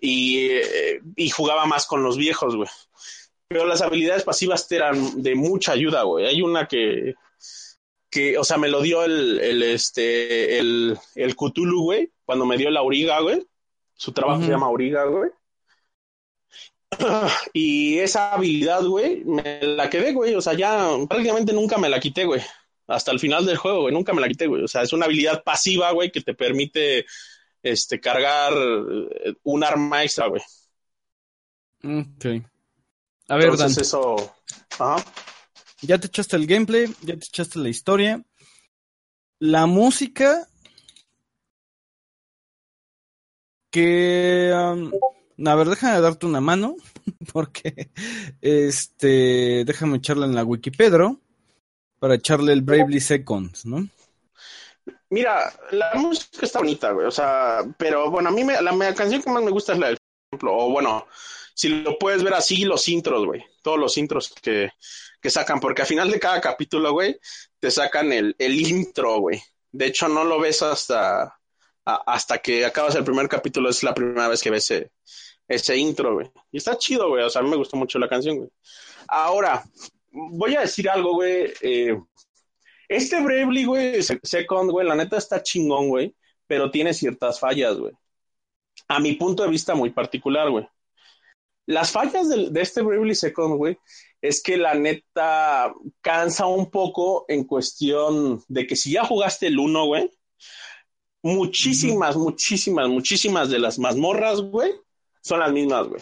Y, 0.00 0.38
eh, 0.46 1.02
y 1.14 1.28
jugaba 1.28 1.66
más 1.66 1.86
con 1.86 2.02
los 2.02 2.16
viejos, 2.16 2.56
güey. 2.56 2.70
Pero 3.50 3.66
las 3.66 3.82
habilidades 3.82 4.22
pasivas 4.22 4.68
te 4.68 4.76
eran 4.76 5.24
de 5.24 5.34
mucha 5.34 5.72
ayuda, 5.72 6.04
güey. 6.04 6.24
Hay 6.24 6.40
una 6.40 6.68
que, 6.68 7.16
que, 8.08 8.38
o 8.38 8.44
sea, 8.44 8.58
me 8.58 8.68
lo 8.68 8.80
dio 8.80 9.02
el, 9.04 9.40
el 9.40 9.64
este, 9.64 10.60
el, 10.60 10.96
el 11.16 11.34
Cthulhu, 11.34 11.82
güey, 11.82 12.12
cuando 12.24 12.46
me 12.46 12.56
dio 12.56 12.70
la 12.70 12.78
auriga, 12.78 13.18
güey. 13.18 13.44
Su 13.94 14.12
trabajo 14.12 14.40
se 14.42 14.50
llama 14.50 14.66
auriga, 14.66 15.04
güey. 15.06 15.30
Y 17.52 17.98
esa 17.98 18.34
habilidad, 18.34 18.84
güey, 18.84 19.24
me 19.24 19.60
la 19.62 19.90
quedé, 19.90 20.12
güey. 20.12 20.32
O 20.36 20.40
sea, 20.40 20.52
ya 20.52 20.88
prácticamente 21.08 21.52
nunca 21.52 21.76
me 21.76 21.88
la 21.88 21.98
quité, 21.98 22.26
güey. 22.26 22.42
Hasta 22.86 23.10
el 23.10 23.18
final 23.18 23.46
del 23.46 23.56
juego, 23.56 23.80
güey, 23.80 23.92
nunca 23.92 24.12
me 24.12 24.20
la 24.20 24.28
quité, 24.28 24.46
güey. 24.46 24.62
O 24.62 24.68
sea, 24.68 24.82
es 24.82 24.92
una 24.92 25.06
habilidad 25.06 25.42
pasiva, 25.42 25.90
güey, 25.90 26.12
que 26.12 26.20
te 26.20 26.34
permite 26.34 27.04
este, 27.64 27.98
cargar 27.98 28.52
eh, 28.52 29.34
un 29.42 29.64
arma 29.64 30.04
extra, 30.04 30.28
güey. 30.28 30.42
Ok. 31.82 32.46
A 33.30 33.36
ver, 33.36 33.50
Entonces 33.50 33.86
eso... 33.86 34.34
Ajá. 34.78 34.96
Ya 35.82 35.98
te 35.98 36.08
echaste 36.08 36.36
el 36.36 36.46
gameplay, 36.46 36.86
ya 37.02 37.14
te 37.16 37.26
echaste 37.26 37.60
la 37.60 37.68
historia. 37.68 38.22
La 39.38 39.66
música... 39.66 40.48
Que... 43.70 44.52
Um, 44.52 44.90
a 45.46 45.54
ver, 45.54 45.68
déjame 45.68 46.00
darte 46.00 46.26
una 46.26 46.40
mano, 46.40 46.74
porque 47.32 47.90
este, 48.40 49.64
déjame 49.64 49.98
echarle 49.98 50.26
en 50.26 50.34
la 50.34 50.42
Wikipedia 50.42 51.16
para 52.00 52.16
echarle 52.16 52.52
el 52.52 52.62
Bravely 52.62 53.00
Seconds, 53.00 53.64
¿no? 53.64 53.86
Mira, 55.08 55.52
la 55.70 55.94
música 55.94 56.46
está 56.46 56.58
bonita, 56.58 56.90
güey, 56.90 57.06
o 57.06 57.12
sea, 57.12 57.60
pero 57.78 58.10
bueno, 58.10 58.30
a 58.30 58.32
mí 58.32 58.42
me, 58.42 58.60
la, 58.60 58.94
canción 58.94 59.22
que 59.22 59.30
más 59.30 59.42
me 59.42 59.52
gusta 59.52 59.74
es 59.74 59.78
la 59.78 59.86
del 59.88 59.98
ejemplo, 60.32 60.56
o 60.56 60.70
bueno, 60.70 61.06
si 61.60 61.68
lo 61.68 61.98
puedes 61.98 62.22
ver 62.22 62.32
así, 62.32 62.64
los 62.64 62.88
intros, 62.88 63.26
güey, 63.26 63.44
todos 63.60 63.78
los 63.78 63.98
intros 63.98 64.32
que, 64.32 64.70
que 65.20 65.28
sacan, 65.28 65.60
porque 65.60 65.82
al 65.82 65.88
final 65.88 66.10
de 66.10 66.18
cada 66.18 66.40
capítulo, 66.40 66.90
güey, 66.92 67.20
te 67.58 67.70
sacan 67.70 68.14
el, 68.14 68.34
el 68.38 68.58
intro, 68.66 69.18
güey. 69.18 69.42
De 69.70 69.84
hecho, 69.84 70.08
no 70.08 70.24
lo 70.24 70.40
ves 70.40 70.62
hasta, 70.62 71.38
hasta 71.84 72.38
que 72.38 72.64
acabas 72.64 72.94
el 72.94 73.04
primer 73.04 73.28
capítulo, 73.28 73.68
es 73.68 73.82
la 73.82 73.92
primera 73.92 74.28
vez 74.28 74.40
que 74.40 74.48
ves 74.48 74.70
ese, 74.70 74.90
ese 75.46 75.76
intro, 75.76 76.14
güey. 76.14 76.30
Y 76.50 76.56
está 76.56 76.78
chido, 76.78 77.10
güey. 77.10 77.24
O 77.24 77.28
sea, 77.28 77.40
a 77.40 77.44
mí 77.44 77.50
me 77.50 77.56
gustó 77.56 77.76
mucho 77.76 77.98
la 77.98 78.08
canción, 78.08 78.38
güey. 78.38 78.48
Ahora, 79.06 79.62
voy 80.10 80.56
a 80.56 80.62
decir 80.62 80.88
algo, 80.88 81.12
güey. 81.12 81.52
Eh, 81.60 81.94
este 82.88 83.22
Bravely, 83.22 83.66
güey, 83.66 84.02
Second, 84.02 84.70
güey, 84.70 84.86
la 84.86 84.94
neta 84.94 85.18
está 85.18 85.42
chingón, 85.42 85.90
güey. 85.90 86.16
Pero 86.46 86.70
tiene 86.70 86.94
ciertas 86.94 87.38
fallas, 87.38 87.76
güey. 87.76 87.92
A 88.88 88.98
mi 88.98 89.12
punto 89.12 89.42
de 89.42 89.50
vista 89.50 89.74
muy 89.74 89.90
particular, 89.90 90.48
güey. 90.48 90.66
Las 91.70 91.92
fallas 91.92 92.28
de, 92.28 92.50
de 92.50 92.60
este 92.60 92.82
Bravely 92.82 93.14
Second, 93.14 93.56
güey, 93.56 93.78
es 94.20 94.42
que 94.42 94.56
la 94.56 94.74
neta 94.74 95.72
cansa 96.00 96.46
un 96.46 96.68
poco 96.68 97.24
en 97.28 97.44
cuestión 97.44 98.42
de 98.48 98.66
que 98.66 98.74
si 98.74 98.90
ya 98.90 99.04
jugaste 99.04 99.46
el 99.46 99.58
1, 99.58 99.86
güey, 99.86 100.10
muchísimas, 101.22 102.16
muchísimas, 102.16 102.88
muchísimas 102.88 103.50
de 103.50 103.60
las 103.60 103.78
mazmorras, 103.78 104.40
güey, 104.40 104.72
son 105.22 105.38
las 105.38 105.52
mismas, 105.52 105.86
güey. 105.86 106.00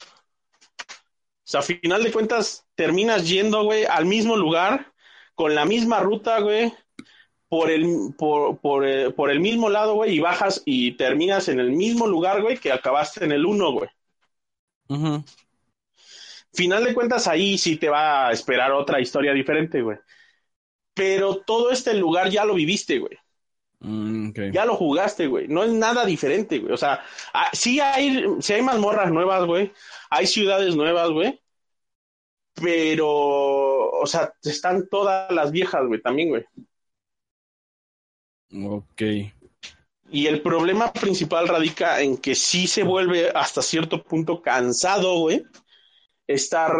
O 0.00 1.50
sea, 1.50 1.60
a 1.60 1.62
final 1.62 2.02
de 2.02 2.10
cuentas, 2.10 2.66
terminas 2.74 3.28
yendo, 3.28 3.64
güey, 3.64 3.84
al 3.84 4.06
mismo 4.06 4.38
lugar, 4.38 4.94
con 5.34 5.54
la 5.54 5.66
misma 5.66 6.00
ruta, 6.00 6.40
güey, 6.40 6.72
por 7.50 7.70
el, 7.70 8.14
por, 8.16 8.58
por, 8.58 8.88
eh, 8.88 9.10
por 9.10 9.30
el 9.30 9.40
mismo 9.40 9.68
lado, 9.68 9.96
güey, 9.96 10.14
y 10.14 10.20
bajas 10.20 10.62
y 10.64 10.92
terminas 10.92 11.48
en 11.48 11.60
el 11.60 11.72
mismo 11.72 12.06
lugar, 12.06 12.40
güey, 12.40 12.56
que 12.56 12.72
acabaste 12.72 13.22
en 13.26 13.32
el 13.32 13.44
uno, 13.44 13.72
güey. 13.72 13.90
Final 16.52 16.84
de 16.84 16.94
cuentas, 16.94 17.28
ahí 17.28 17.56
sí 17.56 17.76
te 17.76 17.88
va 17.88 18.28
a 18.28 18.32
esperar 18.32 18.72
otra 18.72 19.00
historia 19.00 19.32
diferente, 19.32 19.82
güey. 19.82 19.98
Pero 20.94 21.36
todo 21.36 21.70
este 21.70 21.94
lugar 21.94 22.28
ya 22.28 22.44
lo 22.44 22.54
viviste, 22.54 22.98
güey. 22.98 23.16
Mm, 23.78 24.32
ya 24.52 24.66
lo 24.66 24.76
jugaste, 24.76 25.26
güey. 25.26 25.48
No 25.48 25.62
es 25.62 25.72
nada 25.72 26.04
diferente, 26.04 26.58
güey. 26.58 26.72
O 26.72 26.76
sea, 26.76 27.02
ah, 27.32 27.50
sí 27.52 27.80
hay, 27.80 28.24
sí 28.40 28.52
hay 28.52 28.62
mazmorras 28.62 29.10
nuevas, 29.10 29.46
güey. 29.46 29.72
Hay 30.10 30.26
ciudades 30.26 30.74
nuevas, 30.76 31.10
güey. 31.10 31.40
Pero, 32.54 33.08
o 33.08 34.06
sea, 34.06 34.32
están 34.42 34.88
todas 34.88 35.30
las 35.32 35.50
viejas, 35.52 35.86
güey, 35.86 36.02
también, 36.02 36.28
güey. 36.28 36.44
Ok. 38.52 39.02
Y 40.10 40.26
el 40.26 40.42
problema 40.42 40.92
principal 40.92 41.46
radica 41.46 42.00
en 42.00 42.16
que 42.16 42.34
sí 42.34 42.66
se 42.66 42.82
vuelve 42.82 43.30
hasta 43.30 43.62
cierto 43.62 44.02
punto 44.02 44.42
cansado, 44.42 45.18
güey, 45.20 45.44
estar 46.26 46.72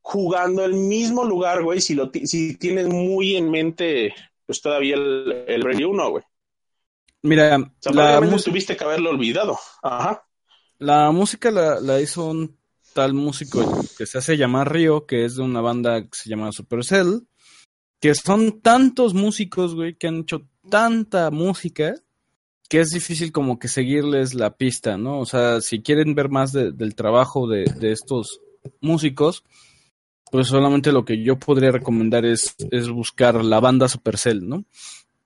jugando 0.00 0.64
el 0.64 0.74
mismo 0.74 1.24
lugar, 1.24 1.62
güey, 1.62 1.80
si, 1.80 1.94
lo 1.94 2.10
si 2.24 2.56
tienes 2.56 2.86
muy 2.88 3.36
en 3.36 3.50
mente, 3.50 4.14
pues 4.44 4.60
todavía 4.60 4.96
el, 4.96 5.44
el 5.46 5.62
Rally 5.62 5.84
1, 5.84 6.10
güey. 6.10 6.24
Mira, 7.22 7.56
O 7.56 7.72
sea, 7.78 7.92
la, 7.92 8.38
tuviste 8.38 8.76
que 8.76 8.84
haberlo 8.84 9.10
olvidado. 9.10 9.58
Ajá. 9.82 10.26
la 10.78 11.10
música 11.10 11.50
la, 11.50 11.80
la 11.80 12.00
hizo 12.00 12.26
un 12.26 12.58
tal 12.92 13.14
músico 13.14 13.82
que 13.96 14.04
se 14.04 14.18
hace 14.18 14.36
llamar 14.36 14.72
Río, 14.72 15.06
que 15.06 15.24
es 15.24 15.36
de 15.36 15.42
una 15.42 15.60
banda 15.60 16.02
que 16.02 16.10
se 16.12 16.28
llama 16.28 16.52
Supercell, 16.52 17.26
que 18.00 18.14
son 18.14 18.60
tantos 18.60 19.14
músicos, 19.14 19.74
güey, 19.74 19.96
que 19.96 20.08
han 20.08 20.20
hecho 20.20 20.46
tanta 20.68 21.30
música 21.30 21.94
que 22.68 22.80
es 22.80 22.90
difícil 22.90 23.32
como 23.32 23.58
que 23.58 23.68
seguirles 23.68 24.34
la 24.34 24.56
pista, 24.56 24.96
¿no? 24.96 25.20
O 25.20 25.26
sea, 25.26 25.60
si 25.60 25.82
quieren 25.82 26.14
ver 26.14 26.28
más 26.28 26.52
de- 26.52 26.72
del 26.72 26.94
trabajo 26.94 27.46
de, 27.46 27.64
estos 27.82 28.40
músicos, 28.80 29.44
pues 30.30 30.48
solamente 30.48 30.92
lo 30.92 31.04
que 31.04 31.22
yo 31.22 31.38
podría 31.38 31.70
recomendar 31.70 32.24
es, 32.24 32.54
es 32.70 32.88
buscar 32.88 33.44
la 33.44 33.60
banda 33.60 33.88
Supercell, 33.88 34.48
¿no? 34.48 34.64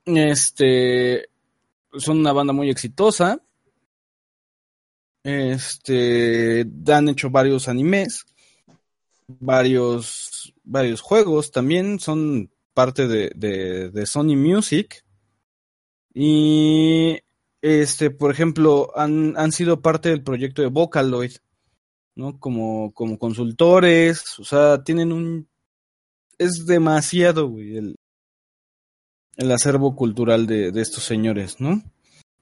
Este, 0.05 1.28
son 1.97 2.19
una 2.19 2.32
banda 2.32 2.52
muy 2.52 2.70
exitosa. 2.70 3.40
Este, 5.23 6.66
han 6.86 7.09
hecho 7.09 7.31
varios 7.31 7.69
animes, 7.69 8.24
varios, 9.27 10.55
varios 10.65 11.01
juegos 11.01 11.51
también, 11.51 12.01
son 12.01 12.51
parte 12.73 13.06
de, 13.06 13.31
de 13.90 14.06
Sony 14.06 14.36
Music. 14.36 15.05
Y, 16.15 17.20
este, 17.62 18.10
por 18.10 18.30
ejemplo, 18.30 18.93
han, 18.94 19.36
han 19.36 19.52
sido 19.52 19.80
parte 19.80 20.10
del 20.10 20.22
proyecto 20.22 20.62
de 20.62 20.68
Vocaloid, 20.68 21.32
¿no? 22.14 22.39
Como, 22.39 22.93
como 22.93 23.18
consultores, 23.18 24.39
o 24.39 24.44
sea, 24.44 24.82
tienen 24.82 25.12
un... 25.12 25.48
Es 26.39 26.66
demasiado, 26.66 27.48
güey, 27.48 27.76
el, 27.76 27.97
el 29.36 29.52
acervo 29.52 29.97
cultural 29.97 30.47
de, 30.47 30.70
de 30.72 30.80
estos 30.82 31.05
señores, 31.05 31.60
¿no? 31.60 31.82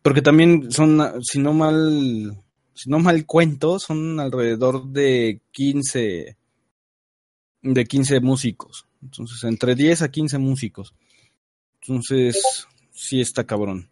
Porque 0.03 0.23
también 0.23 0.71
son, 0.71 1.01
si 1.23 1.39
no 1.39 1.53
mal, 1.53 2.43
si 2.75 2.91
no 2.91 2.99
mal 2.99 3.27
cuento, 3.27 3.79
son 3.79 4.21
alrededor 4.21 4.87
de 4.89 5.41
15, 5.53 6.37
de 7.63 7.85
15 7.85 8.21
músicos. 8.21 8.87
Entonces, 9.03 9.43
entre 9.45 9.75
10 9.75 10.03
a 10.03 10.11
15 10.11 10.39
músicos. 10.39 10.95
Entonces, 11.81 12.67
sí 12.93 13.21
está 13.21 13.45
cabrón. 13.45 13.89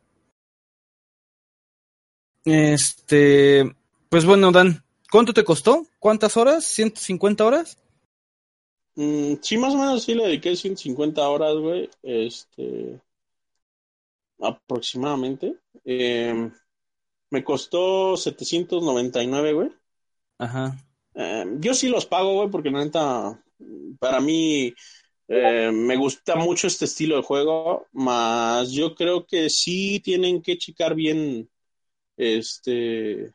Este, 2.45 3.75
pues 4.09 4.25
bueno, 4.25 4.53
Dan, 4.53 4.85
¿cuánto 5.11 5.33
te 5.33 5.45
costó? 5.45 5.87
¿Cuántas 5.99 6.37
horas? 6.37 6.65
¿150 6.65 7.45
horas? 7.45 7.79
Mm, 8.97 9.35
sí, 9.41 9.57
más 9.57 9.75
o 9.75 9.79
menos 9.79 10.05
sí 10.05 10.15
le 10.15 10.25
dediqué 10.25 10.55
150 10.55 11.29
horas, 11.29 11.55
güey. 11.57 11.91
Este. 12.03 13.01
Aproximadamente. 14.39 15.57
Eh, 15.85 16.51
me 17.31 17.43
costó 17.45 18.17
799, 18.17 19.53
güey. 19.53 19.71
Ajá. 20.39 20.77
Eh, 21.15 21.45
yo 21.59 21.75
sí 21.75 21.89
los 21.89 22.07
pago, 22.07 22.35
güey, 22.35 22.51
porque 22.51 22.71
la 22.71 22.85
neta, 22.85 23.43
para 23.99 24.21
mí 24.21 24.75
eh, 25.29 25.71
me 25.73 25.97
gusta 25.97 26.37
mucho 26.37 26.67
este 26.67 26.85
estilo 26.85 27.17
de 27.17 27.23
juego, 27.23 27.87
más 27.93 28.71
yo 28.73 28.95
creo 28.95 29.27
que 29.27 29.49
sí 29.49 30.01
tienen 30.01 30.43
que 30.43 30.59
checar 30.59 30.95
bien 30.95 31.49
este 32.17 33.33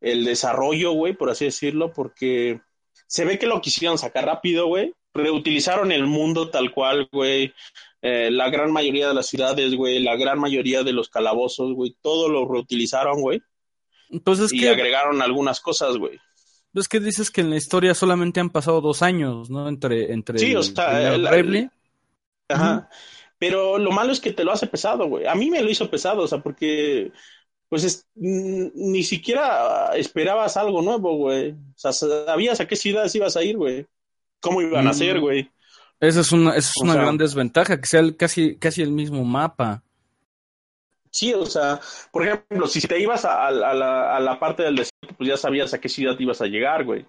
el 0.00 0.24
desarrollo, 0.24 0.92
güey, 0.92 1.14
por 1.14 1.30
así 1.30 1.44
decirlo, 1.44 1.92
porque 1.92 2.60
se 3.06 3.24
ve 3.24 3.38
que 3.38 3.46
lo 3.46 3.60
quisieron 3.60 3.98
sacar 3.98 4.24
rápido, 4.26 4.66
güey. 4.66 4.94
Reutilizaron 5.14 5.92
el 5.92 6.06
mundo 6.06 6.50
tal 6.50 6.72
cual, 6.72 7.08
güey. 7.12 7.52
Eh, 8.00 8.30
la 8.32 8.50
gran 8.50 8.72
mayoría 8.72 9.06
de 9.08 9.14
las 9.14 9.26
ciudades, 9.28 9.74
güey, 9.76 10.00
la 10.02 10.16
gran 10.16 10.40
mayoría 10.40 10.82
de 10.82 10.92
los 10.92 11.08
calabozos, 11.08 11.72
güey, 11.74 11.94
todo 12.00 12.28
lo 12.28 12.48
reutilizaron, 12.48 13.20
güey. 13.20 13.42
Entonces, 14.10 14.52
Y 14.52 14.58
¿qué, 14.60 14.70
agregaron 14.70 15.22
algunas 15.22 15.60
cosas, 15.60 15.96
güey. 15.98 16.18
es 16.74 16.88
que 16.88 16.98
dices 16.98 17.30
que 17.30 17.42
en 17.42 17.50
la 17.50 17.56
historia 17.56 17.94
solamente 17.94 18.40
han 18.40 18.50
pasado 18.50 18.80
dos 18.80 19.02
años, 19.02 19.50
¿no? 19.50 19.68
Entre, 19.68 20.12
entre 20.12 20.38
Sí, 20.40 20.50
el 20.50 20.56
o 20.56 20.62
sea, 20.64 21.14
el- 21.14 21.22
Bravely. 21.22 21.70
Ajá. 22.48 22.88
Pero 23.38 23.78
lo 23.78 23.90
malo 23.92 24.12
es 24.12 24.20
que 24.20 24.32
te 24.32 24.44
lo 24.44 24.52
hace 24.52 24.66
pesado, 24.66 25.06
güey. 25.06 25.26
A 25.26 25.34
mí 25.34 25.48
me 25.50 25.62
lo 25.62 25.70
hizo 25.70 25.88
pesado, 25.90 26.22
o 26.22 26.28
sea, 26.28 26.38
porque 26.42 27.12
pues 27.72 27.84
es- 27.84 28.06
ni 28.14 29.02
siquiera 29.02 29.96
esperabas 29.96 30.58
algo 30.58 30.82
nuevo, 30.82 31.16
güey. 31.16 31.52
O 31.52 31.56
sea, 31.74 31.90
sabías 31.94 32.60
a 32.60 32.68
qué 32.68 32.76
ciudades 32.76 33.14
ibas 33.14 33.34
a 33.34 33.42
ir, 33.42 33.56
güey. 33.56 33.86
¿Cómo 34.40 34.60
iban 34.60 34.86
a 34.86 34.90
Mm. 34.90 34.94
ser, 34.94 35.20
güey? 35.20 35.50
Esa 35.98 36.20
es 36.20 36.32
una, 36.32 36.50
esa 36.50 36.68
es 36.68 36.72
O 36.82 36.84
una 36.84 36.92
sea- 36.92 37.00
gran 37.02 37.16
desventaja, 37.16 37.80
que 37.80 37.86
sea 37.86 38.00
el- 38.00 38.14
casi, 38.18 38.56
casi 38.56 38.82
el 38.82 38.90
mismo 38.90 39.24
mapa. 39.24 39.82
Sí, 41.10 41.32
o 41.32 41.46
sea, 41.46 41.80
por 42.10 42.26
ejemplo, 42.26 42.66
si 42.66 42.82
te 42.82 43.00
ibas 43.00 43.24
a, 43.24 43.46
a 43.46 43.50
la, 43.50 44.16
a 44.16 44.20
la 44.20 44.38
parte 44.38 44.64
del 44.64 44.76
desierto, 44.76 45.14
pues 45.16 45.30
ya 45.30 45.38
sabías 45.38 45.72
a 45.72 45.80
qué 45.80 45.88
ciudad 45.88 46.14
ibas 46.18 46.42
a 46.42 46.46
llegar, 46.48 46.84
güey. 46.84 47.06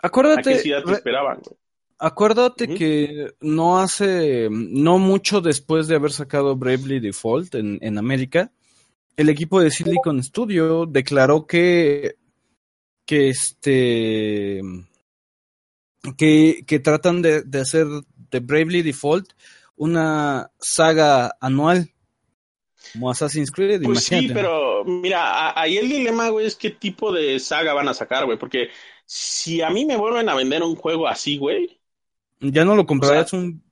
A 0.00 0.06
Acuérdate, 0.06 0.52
qué 0.52 0.58
ciudad 0.60 0.84
te 0.84 0.92
esperaban, 0.92 1.40
güey. 1.44 1.56
acuérdate 1.98 2.68
que 2.72 3.32
no 3.40 3.80
hace, 3.80 4.48
no 4.50 4.98
mucho 4.98 5.40
después 5.40 5.88
de 5.88 5.96
haber 5.96 6.12
sacado 6.12 6.54
Bravely 6.54 7.00
Default 7.00 7.56
en, 7.56 7.78
en 7.82 7.98
América, 7.98 8.52
el 9.18 9.28
equipo 9.28 9.60
de 9.60 9.72
Silicon 9.72 10.22
Studio 10.22 10.86
declaró 10.86 11.44
que, 11.44 12.14
que 13.04 13.30
este, 13.30 14.60
que, 16.16 16.64
que 16.64 16.78
tratan 16.78 17.20
de, 17.20 17.42
de 17.42 17.60
hacer 17.60 17.86
de 18.30 18.38
Bravely 18.38 18.82
Default 18.82 19.32
una 19.74 20.52
saga 20.60 21.36
anual, 21.40 21.90
como 22.92 23.10
Assassin's 23.10 23.50
Creed, 23.50 23.82
Pues 23.82 24.04
sí, 24.04 24.30
pero 24.32 24.84
mira, 24.84 25.60
ahí 25.60 25.78
el 25.78 25.88
dilema, 25.88 26.28
güey, 26.28 26.46
es 26.46 26.54
qué 26.54 26.70
tipo 26.70 27.12
de 27.12 27.40
saga 27.40 27.74
van 27.74 27.88
a 27.88 27.94
sacar, 27.94 28.24
güey. 28.24 28.38
Porque 28.38 28.68
si 29.04 29.62
a 29.62 29.70
mí 29.70 29.84
me 29.84 29.96
vuelven 29.96 30.28
a 30.28 30.36
vender 30.36 30.62
un 30.62 30.76
juego 30.76 31.08
así, 31.08 31.38
güey, 31.38 31.76
Ya 32.40 32.64
no 32.64 32.76
lo 32.76 32.86
O 32.88 33.04
sea, 33.04 33.26
un 33.32 33.64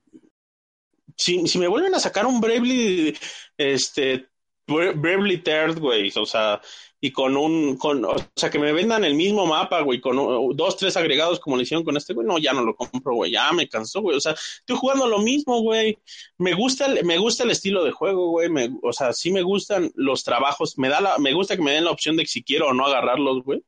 si, 1.17 1.47
si 1.47 1.59
me 1.59 1.69
vuelven 1.69 1.95
a 1.95 2.01
sacar 2.01 2.27
un 2.27 2.41
Bravely, 2.41 3.17
este, 3.57 4.27
Bravely 4.67 5.39
Third, 5.39 5.79
güey, 5.79 6.13
o 6.17 6.27
sea, 6.27 6.61
y 7.01 7.13
con 7.13 7.37
un, 7.37 7.77
con, 7.77 8.05
o 8.05 8.15
sea, 8.35 8.51
que 8.51 8.59
me 8.59 8.73
vendan 8.73 9.05
el 9.05 9.15
mismo 9.15 9.47
mapa, 9.47 9.81
güey, 9.83 10.01
con 10.01 10.19
uh, 10.19 10.53
dos, 10.55 10.77
tres 10.77 10.97
agregados 10.97 11.39
como 11.39 11.57
le 11.57 11.63
hicieron 11.63 11.85
con 11.85 11.97
este, 11.97 12.15
güey, 12.15 12.27
no, 12.27 12.39
ya 12.39 12.53
no 12.53 12.63
lo 12.63 12.75
compro, 12.75 13.15
güey, 13.15 13.31
ya 13.31 13.53
me 13.53 13.69
cansó, 13.69 14.01
güey, 14.01 14.17
o 14.17 14.21
sea, 14.21 14.33
estoy 14.33 14.77
jugando 14.77 15.07
lo 15.07 15.19
mismo, 15.21 15.61
güey, 15.61 15.99
me 16.39 16.55
gusta, 16.55 16.87
el- 16.87 17.05
me 17.05 17.19
gusta 17.19 17.45
el 17.45 17.51
estilo 17.51 17.85
de 17.85 17.93
juego, 17.93 18.31
güey, 18.31 18.49
me, 18.49 18.71
o 18.83 18.93
sea, 18.93 19.13
sí 19.13 19.31
me 19.31 19.43
gustan 19.43 19.93
los 19.95 20.25
trabajos, 20.25 20.79
me 20.79 20.89
da 20.89 21.01
la, 21.01 21.19
me 21.19 21.33
gusta 21.33 21.57
que 21.57 21.63
me 21.63 21.73
den 21.73 21.85
la 21.85 21.91
opción 21.93 22.17
de 22.17 22.27
si 22.27 22.43
quiero 22.43 22.69
o 22.69 22.75
no 22.75 22.87
agarrarlos, 22.87 23.45
güey, 23.45 23.63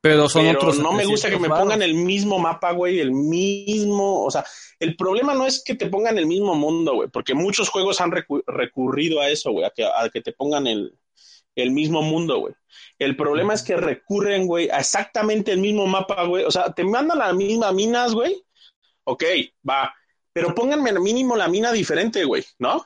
pero 0.00 0.28
son 0.28 0.44
pero 0.46 0.58
otros 0.58 0.78
no 0.78 0.92
me 0.92 1.04
gusta 1.04 1.28
que 1.28 1.34
700 1.34 1.40
me 1.40 1.48
pongan 1.62 1.82
el 1.82 1.94
mismo 1.94 2.38
mapa, 2.38 2.72
güey, 2.72 3.00
el 3.00 3.12
mismo, 3.12 4.24
o 4.24 4.30
sea, 4.30 4.44
el 4.78 4.96
problema 4.96 5.34
no 5.34 5.46
es 5.46 5.62
que 5.64 5.74
te 5.74 5.86
pongan 5.86 6.18
el 6.18 6.26
mismo 6.26 6.54
mundo, 6.54 6.94
güey, 6.94 7.08
porque 7.08 7.34
muchos 7.34 7.68
juegos 7.68 8.00
han 8.00 8.12
recu- 8.12 8.44
recurrido 8.46 9.20
a 9.20 9.28
eso, 9.28 9.50
güey, 9.52 9.64
a 9.64 9.70
que, 9.70 9.84
a 9.84 10.08
que 10.12 10.20
te 10.20 10.32
pongan 10.32 10.66
el, 10.66 10.96
el 11.56 11.70
mismo 11.72 12.02
mundo, 12.02 12.38
güey. 12.38 12.54
El 12.98 13.16
problema 13.16 13.54
es 13.54 13.62
que 13.62 13.76
recurren, 13.76 14.46
güey, 14.46 14.68
a 14.70 14.78
exactamente 14.78 15.52
el 15.52 15.58
mismo 15.58 15.86
mapa, 15.86 16.24
güey. 16.24 16.44
O 16.44 16.50
sea, 16.50 16.72
te 16.72 16.84
mandan 16.84 17.18
las 17.18 17.34
mismas 17.34 17.74
minas, 17.74 18.12
güey. 18.14 18.44
Ok, 19.04 19.24
va. 19.68 19.92
Pero 20.32 20.54
pónganme 20.54 20.92
mínimo 21.00 21.36
la 21.36 21.48
mina 21.48 21.72
diferente, 21.72 22.24
güey, 22.24 22.44
¿no? 22.58 22.84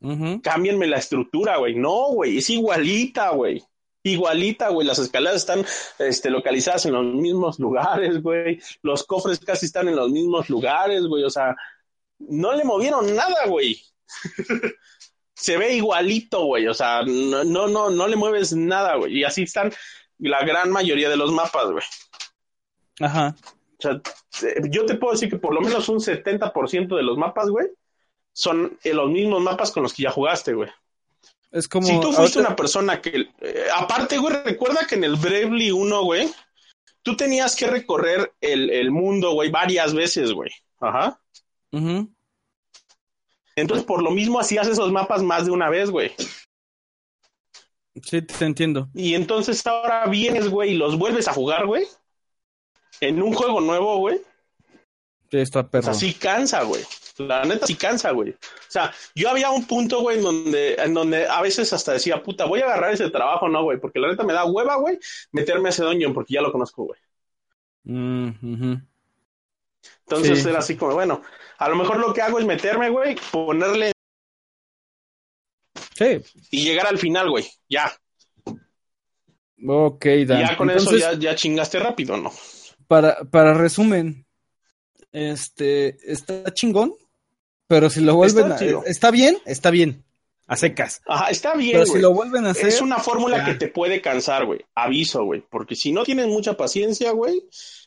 Ujú. 0.00 0.40
cámbienme 0.42 0.88
la 0.88 0.98
estructura, 0.98 1.58
güey. 1.58 1.76
No, 1.76 2.08
güey, 2.12 2.38
es 2.38 2.50
igualita, 2.50 3.30
güey. 3.30 3.62
Igualita, 4.02 4.68
güey. 4.70 4.86
Las 4.86 4.98
escaleras 4.98 5.36
están 5.36 5.64
este, 5.98 6.30
localizadas 6.30 6.86
en 6.86 6.92
los 6.92 7.04
mismos 7.04 7.58
lugares, 7.58 8.22
güey. 8.22 8.60
Los 8.82 9.04
cofres 9.04 9.38
casi 9.40 9.66
están 9.66 9.88
en 9.88 9.96
los 9.96 10.10
mismos 10.10 10.50
lugares, 10.50 11.02
güey. 11.06 11.24
O 11.24 11.30
sea, 11.30 11.54
no 12.18 12.54
le 12.54 12.64
movieron 12.64 13.14
nada, 13.14 13.46
güey. 13.46 13.80
Se 15.34 15.56
ve 15.56 15.74
igualito, 15.74 16.44
güey. 16.46 16.66
O 16.66 16.74
sea, 16.74 17.02
no, 17.02 17.44
no, 17.44 17.68
no, 17.68 17.90
no 17.90 18.06
le 18.06 18.16
mueves 18.16 18.52
nada, 18.52 18.96
güey. 18.96 19.18
Y 19.18 19.24
así 19.24 19.42
están 19.42 19.72
la 20.18 20.44
gran 20.44 20.70
mayoría 20.70 21.08
de 21.08 21.16
los 21.16 21.32
mapas, 21.32 21.70
güey. 21.70 21.84
Ajá. 23.00 23.34
O 23.78 23.82
sea, 23.82 24.00
eh, 24.48 24.62
yo 24.70 24.86
te 24.86 24.94
puedo 24.94 25.12
decir 25.12 25.28
que 25.28 25.38
por 25.38 25.54
lo 25.54 25.60
menos 25.60 25.88
un 25.88 25.98
70% 25.98 26.96
de 26.96 27.02
los 27.02 27.18
mapas, 27.18 27.48
güey, 27.48 27.68
son 28.32 28.78
los 28.84 29.10
mismos 29.10 29.42
mapas 29.42 29.72
con 29.72 29.82
los 29.82 29.92
que 29.92 30.04
ya 30.04 30.10
jugaste, 30.10 30.54
güey. 30.54 30.70
Es 31.52 31.68
como. 31.68 31.86
Si 31.86 31.94
tú 32.00 32.12
fuiste 32.12 32.38
ahorita- 32.38 32.40
una 32.40 32.56
persona 32.56 33.00
que, 33.00 33.28
eh, 33.40 33.66
aparte, 33.76 34.18
güey, 34.18 34.34
recuerda 34.44 34.86
que 34.88 34.94
en 34.96 35.04
el 35.04 35.16
Bravely 35.16 35.70
1, 35.70 36.02
güey, 36.02 36.28
tú 37.02 37.14
tenías 37.16 37.54
que 37.54 37.66
recorrer 37.66 38.32
el, 38.40 38.70
el 38.70 38.90
mundo, 38.90 39.32
güey, 39.34 39.50
varias 39.50 39.92
veces, 39.94 40.32
güey. 40.32 40.50
Ajá. 40.80 41.20
Ujú. 41.72 42.10
Entonces, 43.54 43.84
por 43.84 44.02
lo 44.02 44.10
mismo, 44.10 44.40
hacías 44.40 44.66
esos 44.66 44.90
mapas 44.90 45.22
más 45.22 45.44
de 45.44 45.50
una 45.52 45.68
vez, 45.68 45.90
güey. 45.90 46.10
Sí, 48.02 48.22
te 48.22 48.44
entiendo. 48.46 48.88
Y 48.94 49.14
entonces 49.14 49.66
ahora 49.66 50.06
vienes, 50.06 50.48
güey, 50.48 50.72
y 50.72 50.74
los 50.76 50.96
vuelves 50.98 51.28
a 51.28 51.34
jugar, 51.34 51.66
güey. 51.66 51.86
En 53.00 53.22
un 53.22 53.34
juego 53.34 53.60
nuevo, 53.60 53.98
güey. 53.98 54.20
Sí, 55.30 55.38
está 55.38 55.60
O 55.60 55.68
perro. 55.70 55.84
sea, 55.84 55.94
sí 55.94 56.14
cansa, 56.14 56.62
güey. 56.62 56.82
La 57.18 57.44
neta 57.44 57.66
sí 57.66 57.74
cansa, 57.74 58.10
güey. 58.12 58.30
O 58.30 58.36
sea, 58.68 58.92
yo 59.14 59.28
había 59.30 59.50
un 59.50 59.66
punto, 59.66 60.00
güey, 60.00 60.18
en 60.18 60.22
donde, 60.24 60.74
en 60.74 60.94
donde 60.94 61.26
a 61.26 61.40
veces 61.42 61.72
hasta 61.72 61.92
decía, 61.92 62.22
puta, 62.22 62.44
voy 62.46 62.60
a 62.60 62.64
agarrar 62.64 62.92
ese 62.92 63.10
trabajo, 63.10 63.48
no, 63.48 63.62
güey, 63.64 63.78
porque 63.78 64.00
la 64.00 64.08
neta 64.08 64.24
me 64.24 64.32
da 64.32 64.44
hueva, 64.44 64.76
güey, 64.76 64.98
meterme 65.32 65.68
a 65.68 65.70
ese 65.70 65.84
dungeon 65.84 66.14
porque 66.14 66.34
ya 66.34 66.40
lo 66.42 66.52
conozco, 66.52 66.84
güey. 66.84 67.00
Mm. 67.84 68.74
Entonces 70.06 70.42
Sí. 70.42 70.48
era 70.48 70.58
así 70.60 70.76
como, 70.76 70.94
bueno, 70.94 71.22
a 71.58 71.68
lo 71.68 71.76
mejor 71.76 71.98
lo 71.98 72.12
que 72.14 72.22
hago 72.22 72.38
es 72.38 72.46
meterme, 72.46 72.90
güey, 72.90 73.16
ponerle 73.30 73.92
Sí, 75.94 76.20
y 76.50 76.64
llegar 76.64 76.86
al 76.86 76.98
final, 76.98 77.30
güey. 77.30 77.44
Ya. 77.68 77.92
ok, 79.66 80.04
Dan. 80.26 80.40
ya 80.40 80.56
con 80.56 80.70
Entonces, 80.70 81.02
eso 81.02 81.12
ya, 81.12 81.18
ya 81.18 81.34
chingaste 81.34 81.78
rápido, 81.78 82.16
¿no? 82.16 82.32
para, 82.86 83.24
para 83.24 83.54
resumen, 83.54 84.26
este, 85.12 85.96
está 86.10 86.52
chingón, 86.52 86.92
pero 87.72 87.88
si 87.88 88.00
lo 88.02 88.14
vuelven 88.16 88.44
Está 88.52 88.54
a... 88.54 88.58
chido. 88.58 88.82
Está 88.84 89.10
bien, 89.10 89.38
está 89.46 89.70
bien, 89.70 90.04
a 90.46 90.56
secas. 90.56 91.00
Ajá, 91.06 91.30
está 91.30 91.54
bien, 91.54 91.72
Pero 91.72 91.84
güey. 91.86 91.96
si 91.96 92.02
lo 92.02 92.12
vuelven 92.12 92.44
a 92.46 92.50
hacer... 92.50 92.66
Es 92.68 92.82
una 92.82 92.98
fórmula 92.98 93.38
ya. 93.38 93.44
que 93.46 93.54
te 93.54 93.68
puede 93.68 94.02
cansar, 94.02 94.44
güey. 94.44 94.60
Aviso, 94.74 95.24
güey. 95.24 95.42
Porque 95.50 95.74
si 95.74 95.90
no 95.92 96.02
tienes 96.04 96.26
mucha 96.26 96.56
paciencia, 96.58 97.12
güey, 97.12 97.42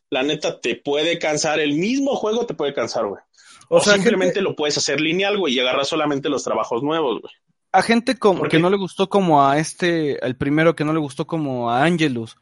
la 0.10 0.24
neta 0.24 0.60
te 0.60 0.76
puede 0.76 1.20
cansar. 1.20 1.60
El 1.60 1.74
mismo 1.76 2.16
juego 2.16 2.48
te 2.48 2.56
puede 2.56 2.74
cansar, 2.74 3.06
güey. 3.06 3.22
O, 3.70 3.78
O 3.78 3.80
sea, 3.82 3.94
simplemente 3.94 4.36
gente- 4.36 4.42
lo 4.50 4.56
puedes 4.56 4.76
hacer 4.78 5.00
lineal, 5.00 5.38
güey, 5.38 5.54
y 5.54 5.60
agarrar 5.60 5.86
solamente 5.86 6.30
los 6.30 6.44
trabajos 6.44 6.82
nuevos, 6.82 7.22
güey. 7.22 7.34
a 7.72 7.82
gente 7.84 8.18
como 8.18 8.40
¿Por 8.40 8.50
que 8.50 8.58
no 8.58 8.70
le 8.72 8.78
gustó 8.78 9.10
como 9.10 9.46
a 9.48 9.60
este, 9.60 10.26
el 10.26 10.36
primero 10.36 10.76
que 10.76 10.86
no 10.86 10.94
le 10.94 11.00
gustó 11.00 11.28
como 11.28 11.70
a 11.70 11.84
Angelus 11.84 12.38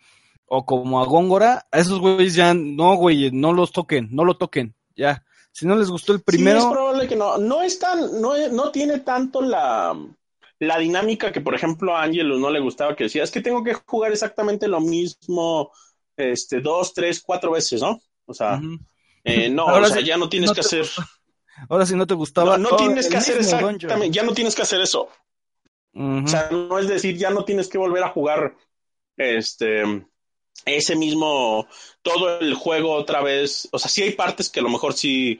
o 0.45 0.64
como 0.65 1.02
a 1.02 1.06
Góngora, 1.06 1.65
a 1.72 1.80
esos 1.80 1.99
güeyes 1.99 2.36
ya 2.36 2.53
no, 2.53 2.95
güey, 2.95 3.32
no 3.32 3.52
los 3.52 3.72
toquen, 3.72 4.07
no 4.11 4.24
lo 4.24 4.38
toquen, 4.38 4.76
ya. 4.95 5.26
Si 5.52 5.65
no 5.68 5.76
les 5.76 5.90
gustó 5.90 6.14
el 6.14 6.22
primero, 6.22 6.60
que 7.08 7.16
no. 7.16 7.38
No 7.38 7.62
es 7.62 7.80
tan, 7.80 8.22
no, 8.22 8.36
no 8.50 8.72
tiene 8.72 9.00
tanto 9.00 9.42
la, 9.42 9.96
la 10.60 10.78
dinámica 10.78 11.32
que, 11.32 11.42
por 11.42 11.56
ejemplo, 11.56 11.96
a 11.96 12.04
Angelus 12.04 12.40
no 12.40 12.50
le 12.50 12.60
gustaba, 12.60 12.96
que 12.96 13.06
decía, 13.06 13.24
es 13.24 13.32
que 13.32 13.42
tengo 13.42 13.64
que 13.64 13.74
jugar 13.74 14.12
exactamente 14.12 14.68
lo 14.68 14.80
mismo, 14.80 15.72
este, 16.18 16.62
dos, 16.62 16.94
tres, 16.94 17.22
cuatro 17.22 17.52
veces, 17.52 17.82
¿no? 17.82 18.00
O 18.26 18.34
sea, 18.34 18.62
eh, 19.24 19.50
no, 19.50 19.68
Ahora 19.68 19.88
o 19.88 19.90
sea, 19.90 20.02
ya 20.02 20.18
no 20.18 20.30
tienes 20.30 20.50
no 20.50 20.56
que 20.56 20.62
hacer. 20.62 20.86
ahora 21.70 21.86
si 21.86 21.96
no 21.96 22.08
te 22.08 22.14
gustaba, 22.14 22.58
No, 22.58 22.72
no 22.72 22.78
tienes 22.78 23.08
que 23.08 23.18
hacer 23.18 23.38
exactamente, 23.38 23.88
dungeon. 23.88 24.12
ya 24.12 24.24
no 24.24 24.34
tienes 24.34 24.56
que 24.56 24.62
hacer 24.62 24.82
eso. 24.82 25.10
O 25.96 26.28
sea, 26.28 26.50
no 26.52 26.80
es 26.80 26.88
decir, 26.88 27.18
ya 27.18 27.30
no 27.30 27.46
tienes 27.46 27.68
que 27.68 27.78
volver 27.78 28.04
a 28.04 28.10
jugar 28.10 28.56
este 29.16 29.84
ese 30.66 30.96
mismo 30.96 31.68
todo 32.02 32.40
el 32.40 32.54
juego 32.56 32.94
otra 32.94 33.22
vez. 33.22 33.70
O 33.72 33.78
sea, 33.78 33.90
sí 33.90 34.02
hay 34.02 34.12
partes 34.12 34.50
que 34.50 34.60
a 34.60 34.64
lo 34.64 34.70
mejor 34.70 34.94
sí 34.94 35.40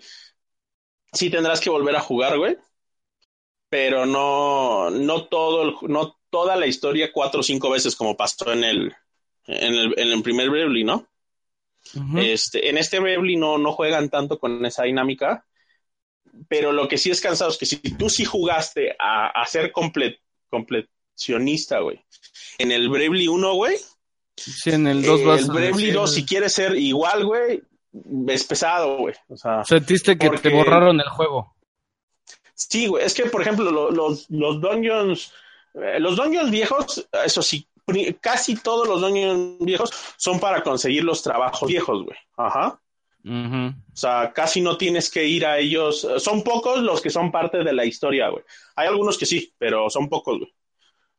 sí 1.14 1.30
tendrás 1.30 1.60
que 1.62 1.70
volver 1.70 1.96
a 1.96 2.02
jugar, 2.02 2.38
güey. 2.38 2.58
Pero 3.70 4.06
no 4.06 4.90
no 4.90 5.26
todo 5.26 5.64
el- 5.64 5.76
no 5.92 6.20
toda 6.30 6.56
la 6.56 6.68
historia 6.68 7.12
cuatro 7.12 7.40
o 7.42 7.44
cinco 7.44 7.70
veces 7.70 7.96
como 7.96 8.16
pasó 8.18 8.52
en 8.52 8.64
el 8.64 8.94
en 9.46 9.74
el, 9.74 9.94
en 10.00 10.08
el 10.12 10.24
primer 10.24 10.50
Bravely, 10.50 10.84
¿no? 10.84 11.08
Este, 12.18 12.70
en 12.70 12.78
este 12.78 13.00
Bravely 13.00 13.36
no, 13.36 13.58
no 13.58 13.74
juegan 13.74 14.10
tanto 14.10 14.40
con 14.40 14.66
esa 14.66 14.84
dinámica, 14.84 15.46
pero 16.48 16.72
lo 16.72 16.88
que 16.88 16.98
sí 16.98 17.12
es 17.12 17.20
cansado 17.20 17.52
es 17.52 17.58
que 17.58 17.66
si 17.66 17.76
tú 17.78 18.10
sí 18.10 18.24
jugaste 18.24 18.96
a, 18.98 19.28
a 19.28 19.46
ser 19.46 19.74
comple- 19.74 20.18
completionista, 20.50 21.80
güey, 21.80 22.00
en 22.58 22.72
el 22.72 22.88
Bravely 22.90 23.28
1, 23.28 23.54
güey, 23.56 23.76
Sí, 24.38 24.72
en 24.72 24.88
el 24.88 25.04
2 25.04 25.20
eh, 25.20 25.24
el 25.40 25.46
Bravely 25.48 25.72
decir- 25.88 25.94
2, 25.94 26.14
si 26.14 26.26
quieres 26.26 26.54
ser 26.54 26.76
igual, 26.78 27.26
güey, 27.26 27.62
es 28.28 28.44
pesado, 28.44 28.98
güey. 28.98 29.16
O 29.30 29.38
sea, 29.38 29.64
Sentiste 29.64 30.18
que 30.18 30.28
porque- 30.28 30.50
te 30.50 30.56
borraron 30.56 31.00
el 31.00 31.08
juego. 31.10 31.56
sí, 32.54 32.88
güey, 32.88 33.06
es 33.06 33.14
que, 33.14 33.26
por 33.26 33.42
ejemplo, 33.42 33.70
lo- 33.72 33.92
los, 33.92 34.30
los 34.30 34.62
dungeons, 34.62 35.32
eh, 35.76 36.00
los 36.00 36.16
dungeons 36.16 36.52
viejos, 36.52 37.08
eso 37.26 37.42
sí, 37.42 37.68
casi 38.22 38.56
todos 38.56 38.88
los 38.88 39.02
dungeons 39.02 39.58
viejos 39.60 39.92
son 40.18 40.40
para 40.40 40.64
conseguir 40.64 41.04
los 41.04 41.22
trabajos 41.22 41.68
viejos, 41.68 42.04
güey. 42.04 42.18
Ajá. 42.38 42.80
O 43.26 43.96
sea, 43.96 44.34
casi 44.34 44.60
no 44.62 44.78
tienes 44.78 45.10
que 45.10 45.26
ir 45.26 45.46
a 45.46 45.58
ellos. 45.58 46.06
Son 46.18 46.44
pocos 46.44 46.80
los 46.82 47.02
que 47.02 47.10
son 47.10 47.32
parte 47.32 47.64
de 47.64 47.72
la 47.74 47.86
historia, 47.86 48.28
güey. 48.30 48.44
Hay 48.76 48.88
algunos 48.88 49.18
que 49.18 49.26
sí, 49.26 49.54
pero 49.58 49.90
son 49.90 50.10
pocos, 50.10 50.40
güey. 50.40 50.54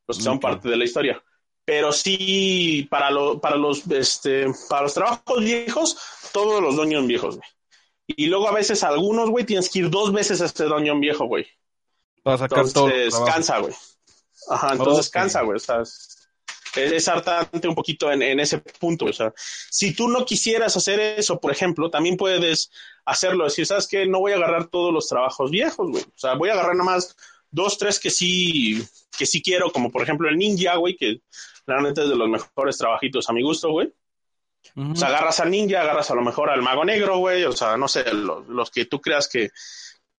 Los 0.07 0.19
que 0.19 0.23
son 0.23 0.39
parte 0.39 0.69
de 0.69 0.77
la 0.77 0.85
historia. 0.85 1.23
Pero 1.65 1.93
sí, 1.93 2.87
para, 2.91 3.11
lo, 3.11 3.41
para, 3.41 3.57
los, 3.57 3.87
este, 3.91 4.47
para 4.69 4.83
los 4.83 4.95
trabajos 4.95 5.43
viejos, 5.43 5.97
todos 6.33 6.63
los 6.63 6.77
dungeons 6.77 7.07
viejos, 7.07 7.37
güey. 7.37 7.49
Y 8.07 8.27
luego 8.27 8.49
a 8.49 8.53
veces 8.53 8.83
algunos, 8.85 9.31
güey, 9.31 9.47
tienes 9.47 9.71
que 9.71 9.79
ir 9.79 9.91
dos 9.91 10.13
veces 10.13 10.43
a 10.43 10.45
este 10.45 10.65
dungeon 10.65 11.01
viejo, 11.01 11.27
güey. 11.27 11.47
Para 12.23 12.39
sacar 12.39 12.67
Entonces 12.67 13.15
cansa, 13.27 13.59
güey. 13.61 13.75
Ajá, 14.49 14.73
entonces 14.73 15.09
cansa, 15.09 15.43
güey. 15.43 15.57
O 15.57 15.61
sea, 15.61 15.81
es, 15.81 16.29
es 16.77 17.09
hartante 17.09 17.67
un 17.67 17.75
poquito 17.75 18.13
en, 18.13 18.23
en 18.23 18.41
ese 18.41 18.59
punto. 18.59 19.07
O 19.07 19.13
sea, 19.13 19.33
si 19.37 19.95
tú 19.95 20.09
no 20.09 20.27
quisieras 20.27 20.77
hacer 20.77 21.01
eso, 21.01 21.41
por 21.41 21.51
ejemplo, 21.51 21.89
también 21.89 22.19
puedes 22.19 22.71
hacerlo. 23.07 23.45
Decir, 23.45 23.65
¿sabes 23.65 23.89
qué? 23.89 24.07
No 24.07 24.21
voy 24.21 24.33
a 24.33 24.37
agarrar 24.37 24.67
todos 24.67 24.93
los 24.93 25.07
trabajos 25.07 25.51
viejos, 25.51 25.89
güey. 25.91 26.03
O 26.03 26.19
sea, 26.19 26.35
voy 26.35 26.51
a 26.51 26.53
agarrar 26.53 26.77
nada 26.77 26.91
más 26.91 27.17
dos, 27.51 27.79
tres 27.79 27.99
que 27.99 28.11
sí, 28.11 28.85
que 29.17 29.25
sí 29.27 29.41
quiero, 29.41 29.71
como 29.71 29.91
por 29.91 30.03
ejemplo 30.03 30.29
el 30.29 30.37
ninja, 30.37 30.77
güey, 30.77 30.97
que 30.97 31.21
realmente 31.67 32.03
es 32.03 32.09
de 32.09 32.17
los 32.17 32.29
mejores 32.29 32.79
trabajitos 32.79 33.29
a 33.29 33.33
mi 33.33 33.43
gusto, 33.43 33.71
güey. 33.71 33.93
O 34.77 34.97
sea, 34.97 35.09
agarras 35.09 35.41
al 35.41 35.51
ninja, 35.51 35.83
agarras 35.83 36.11
a 36.11 36.15
lo 36.15 36.23
mejor 36.23 36.49
al 36.51 36.63
mago 36.63 36.85
negro, 36.85 37.19
güey. 37.19 37.45
O 37.45 37.53
sea, 37.53 37.77
no 37.77 37.87
sé, 37.87 38.13
los, 38.13 38.47
los 38.49 38.71
que 38.71 38.87
tú 38.87 39.01
creas 39.01 39.29
que, 39.29 39.51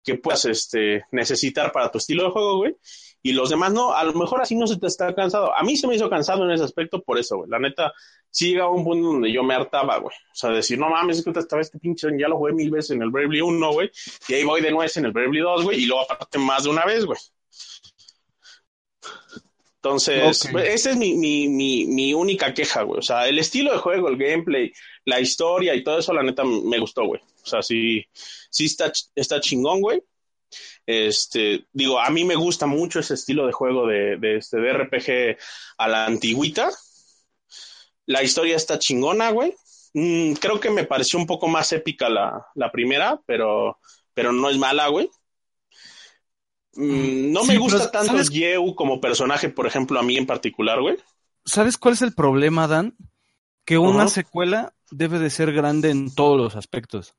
que 0.04 0.16
puedas 0.16 0.46
este, 0.46 1.04
necesitar 1.12 1.72
para 1.72 1.92
tu 1.92 1.98
estilo 1.98 2.26
de 2.26 2.30
juego, 2.30 2.58
güey. 2.58 2.76
Y 3.24 3.34
los 3.34 3.50
demás 3.50 3.74
no, 3.74 3.96
a 3.96 4.04
lo 4.04 4.14
mejor 4.14 4.42
así 4.42 4.56
no 4.56 4.68
se 4.68 4.78
te 4.78 4.86
está 4.86 5.16
cansado. 5.16 5.52
A 5.58 5.64
mí 5.64 5.76
se 5.76 5.88
me 5.88 5.96
hizo 5.96 6.08
cansado 6.12 6.46
en 6.46 6.52
ese 6.52 6.64
aspecto 6.64 7.02
por 7.02 7.18
eso, 7.18 7.38
güey. 7.38 7.50
La 7.50 7.58
neta, 7.58 7.92
sí 8.30 8.52
llegaba 8.52 8.70
un 8.70 8.84
punto 8.84 9.08
donde 9.08 9.34
yo 9.34 9.42
me 9.42 9.56
hartaba, 9.56 9.98
güey. 9.98 10.16
O 10.16 10.36
sea, 10.36 10.52
decir, 10.52 10.78
no 10.78 10.90
mames, 10.90 11.18
es 11.18 11.24
que 11.24 11.32
esta 11.32 11.58
vez 11.58 11.68
este 11.68 11.80
pinche 11.80 12.08
ya 12.20 12.28
lo 12.28 12.38
jugué 12.38 12.54
mil 12.54 12.70
veces 12.70 12.92
en 12.92 13.02
el 13.02 13.10
Bravely 13.10 13.42
1, 13.42 13.72
güey. 13.72 13.90
Y 14.28 14.36
ahí 14.36 14.44
voy 14.44 14.62
de 14.62 14.70
nuevo 14.70 14.88
en 14.96 15.06
el 15.06 15.12
Bravely 15.12 15.40
2, 15.40 15.64
güey. 15.64 15.82
Y 15.82 15.86
luego 15.88 16.04
aparte 16.04 16.38
más 16.38 16.66
de 16.66 16.70
una 16.70 16.86
vez, 16.86 17.04
güey. 17.04 17.18
Entonces, 19.86 20.48
pues, 20.52 20.68
esa 20.70 20.90
es 20.90 20.98
mi, 20.98 21.14
mi, 21.14 21.48
mi, 21.48 21.86
mi 21.86 22.12
única 22.16 22.56
queja, 22.56 22.82
güey. 22.82 22.98
O 22.98 23.04
sea, 23.04 23.28
el 23.28 23.38
estilo 23.38 23.72
de 23.72 23.78
juego, 23.78 24.10
el 24.10 24.18
gameplay, 24.18 24.74
la 25.06 25.20
historia 25.20 25.76
y 25.76 25.84
todo 25.84 26.00
eso, 26.00 26.12
la 26.12 26.24
neta, 26.24 26.44
me 26.44 26.80
gustó, 26.80 27.06
güey. 27.06 27.22
O 27.22 27.46
sea, 27.46 27.62
sí, 27.62 28.04
sí 28.50 28.66
está, 28.66 28.92
está 29.14 29.40
chingón, 29.40 29.82
güey. 29.82 30.02
Este, 30.88 31.68
digo, 31.72 32.00
a 32.00 32.10
mí 32.10 32.26
me 32.26 32.34
gusta 32.34 32.66
mucho 32.66 33.00
ese 33.00 33.14
estilo 33.14 33.46
de 33.46 33.54
juego 33.54 33.86
de, 33.86 34.18
de, 34.18 34.38
este, 34.38 34.58
de 34.58 34.74
RPG 34.74 35.38
a 35.78 35.88
la 35.88 36.08
antigüita. 36.08 36.72
La 38.08 38.24
historia 38.24 38.56
está 38.56 38.80
chingona, 38.80 39.30
güey. 39.30 39.54
Mm, 39.94 40.34
creo 40.34 40.60
que 40.60 40.72
me 40.72 40.86
pareció 40.86 41.20
un 41.20 41.28
poco 41.28 41.48
más 41.48 41.72
épica 41.74 42.10
la, 42.10 42.44
la 42.56 42.72
primera, 42.72 43.22
pero, 43.28 43.78
pero 44.16 44.32
no 44.32 44.50
es 44.50 44.58
mala, 44.58 44.88
güey. 44.88 45.12
Mm, 46.76 47.32
no 47.32 47.42
Sí, 47.42 47.48
me 47.48 47.54
pero 47.54 47.62
gusta 47.62 47.92
tanto 47.92 48.08
¿sabes? 48.08 48.30
Yeu 48.30 48.76
como 48.76 49.00
personaje, 49.00 49.50
por 49.50 49.66
ejemplo, 49.68 50.00
a 50.00 50.04
mí 50.04 50.18
en 50.18 50.26
particular, 50.26 50.82
güey. 50.82 50.98
¿Sabes 51.46 51.78
cuál 51.78 51.94
es 51.94 52.02
el 52.02 52.14
problema, 52.14 52.68
Dan? 52.68 52.96
Que 53.66 53.78
una 53.78 54.08
secuela 54.08 54.74
debe 54.92 55.20
de 55.20 55.30
ser 55.30 55.52
grande 55.54 55.90
en 55.90 56.14
todos 56.14 56.38
los 56.38 56.56
aspectos. 56.56 57.16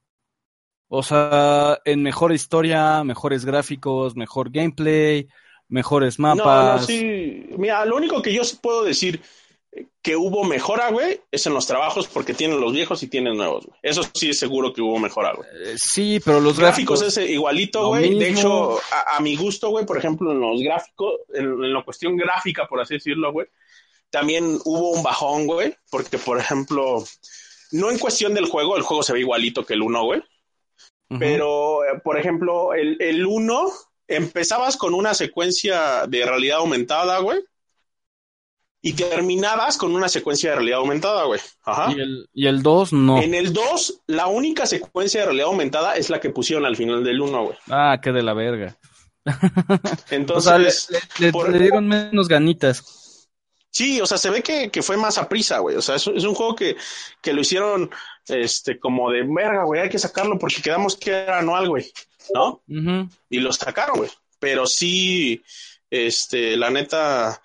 O 0.88 1.02
sea, 1.02 1.80
en 1.84 2.02
mejor 2.02 2.32
historia, 2.32 3.02
mejores 3.02 3.44
gráficos, 3.44 4.14
mejor 4.14 4.50
gameplay, 4.50 5.28
mejores 5.68 6.18
mapas. 6.18 6.82
no, 6.82 6.86
sí. 6.86 7.46
Mira, 7.58 7.84
lo 7.84 7.96
único 7.96 8.22
que 8.22 8.32
yo 8.32 8.42
puedo 8.62 8.84
decir 8.84 9.20
que 10.02 10.16
hubo 10.16 10.44
mejora, 10.44 10.90
güey, 10.90 11.20
es 11.30 11.46
en 11.46 11.54
los 11.54 11.66
trabajos 11.66 12.06
porque 12.06 12.34
tienen 12.34 12.60
los 12.60 12.72
viejos 12.72 13.02
y 13.02 13.08
tienen 13.08 13.36
nuevos, 13.36 13.66
güey. 13.66 13.78
Eso 13.82 14.02
sí 14.14 14.30
es 14.30 14.38
seguro 14.38 14.72
que 14.72 14.80
hubo 14.80 14.98
mejora, 14.98 15.34
güey. 15.34 15.48
Eh, 15.52 15.74
sí, 15.76 16.20
pero 16.24 16.40
los 16.40 16.58
Gráficos 16.58 17.00
gráficos. 17.00 17.18
es 17.18 17.30
igualito, 17.30 17.88
güey. 17.88 18.18
De 18.18 18.30
hecho, 18.30 18.78
a, 18.78 19.16
a 19.16 19.20
mi 19.20 19.36
gusto, 19.36 19.70
güey, 19.70 19.84
por 19.84 19.98
ejemplo, 19.98 20.32
en 20.32 20.40
los 20.40 20.60
gráficos, 20.60 21.14
en, 21.34 21.44
en 21.44 21.72
la 21.72 21.84
cuestión 21.84 22.16
gráfica, 22.16 22.66
por 22.66 22.80
así 22.80 22.94
decirlo, 22.94 23.32
güey, 23.32 23.46
también 24.10 24.58
hubo 24.64 24.90
un 24.90 25.02
bajón, 25.02 25.46
güey, 25.46 25.74
porque, 25.90 26.18
por 26.18 26.38
ejemplo, 26.38 27.04
no 27.72 27.90
en 27.90 27.98
cuestión 27.98 28.34
del 28.34 28.46
juego, 28.46 28.76
el 28.76 28.82
juego 28.82 29.02
se 29.02 29.12
ve 29.12 29.20
igualito 29.20 29.64
que 29.64 29.74
el 29.74 29.82
1, 29.82 30.04
güey, 30.04 30.22
pero, 31.18 31.84
eh, 31.84 32.00
por 32.02 32.18
ejemplo, 32.18 32.74
el, 32.74 32.96
el 33.00 33.26
1, 33.26 33.70
empezabas 34.08 34.76
con 34.76 34.94
una 34.94 35.14
secuencia 35.14 36.06
de 36.06 36.24
realidad 36.24 36.58
aumentada, 36.58 37.18
güey, 37.18 37.44
y 38.88 38.92
terminabas 38.92 39.76
con 39.78 39.94
una 39.94 40.08
secuencia 40.08 40.50
de 40.50 40.56
realidad 40.56 40.78
aumentada, 40.78 41.24
güey. 41.24 41.40
Ajá. 41.64 41.92
Y 41.96 42.00
el, 42.00 42.28
y 42.32 42.46
el 42.46 42.62
2 42.62 42.92
no. 42.92 43.20
En 43.20 43.34
el 43.34 43.52
2, 43.52 44.02
la 44.06 44.28
única 44.28 44.64
secuencia 44.66 45.20
de 45.20 45.26
realidad 45.26 45.48
aumentada 45.48 45.96
es 45.96 46.08
la 46.10 46.20
que 46.20 46.30
pusieron 46.30 46.64
al 46.66 46.76
final 46.76 47.02
del 47.02 47.20
1, 47.20 47.44
güey. 47.44 47.56
Ah, 47.68 47.98
qué 48.02 48.12
de 48.12 48.22
la 48.22 48.32
verga. 48.34 48.76
Entonces, 50.10 50.46
o 50.46 50.48
sea, 50.50 50.58
le, 50.58 50.68
le- 50.68 51.26
le- 51.26 51.32
por- 51.32 51.50
le 51.50 51.58
dieron 51.58 51.88
menos 51.88 52.28
ganitas. 52.28 53.28
Sí, 53.70 54.00
o 54.00 54.06
sea, 54.06 54.16
se 54.18 54.30
ve 54.30 54.42
que, 54.42 54.70
que 54.70 54.82
fue 54.82 54.96
más 54.96 55.18
a 55.18 55.28
prisa, 55.28 55.58
güey. 55.58 55.76
O 55.76 55.82
sea, 55.82 55.96
es, 55.96 56.06
es 56.06 56.24
un 56.24 56.34
juego 56.34 56.54
que, 56.54 56.76
que 57.20 57.32
lo 57.32 57.42
hicieron 57.42 57.90
este, 58.28 58.78
como 58.78 59.10
de 59.10 59.22
verga, 59.26 59.64
güey, 59.64 59.82
hay 59.82 59.88
que 59.90 59.98
sacarlo 59.98 60.38
porque 60.38 60.62
quedamos 60.62 60.96
que 60.96 61.10
era 61.10 61.40
anual, 61.40 61.68
güey, 61.68 61.92
¿no? 62.32 62.62
Ujú. 62.68 63.08
Y 63.28 63.40
lo 63.40 63.52
sacaron, 63.52 63.98
güey. 63.98 64.10
Pero 64.38 64.66
sí, 64.66 65.42
este, 65.90 66.56
la 66.56 66.70
neta, 66.70 67.42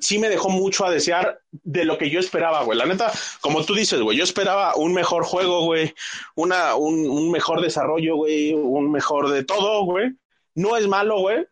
sí 0.00 0.18
me 0.18 0.28
dejó 0.28 0.48
mucho 0.48 0.84
a 0.84 0.90
desear 0.90 1.40
de 1.50 1.84
lo 1.84 1.98
que 1.98 2.10
yo 2.10 2.20
esperaba, 2.20 2.64
güey. 2.64 2.78
La 2.78 2.86
neta, 2.86 3.12
como 3.40 3.64
tú 3.64 3.74
dices, 3.74 4.00
güey, 4.00 4.18
yo 4.18 4.24
esperaba 4.24 4.74
un 4.76 4.92
mejor 4.92 5.24
juego, 5.24 5.64
güey, 5.64 5.94
una, 6.34 6.74
un, 6.74 7.08
un 7.08 7.30
mejor 7.30 7.60
desarrollo, 7.60 8.16
güey, 8.16 8.54
un 8.54 8.90
mejor 8.90 9.30
de 9.30 9.44
todo, 9.44 9.84
güey. 9.84 10.12
No 10.54 10.76
es 10.76 10.86
malo, 10.86 11.18
güey, 11.20 11.46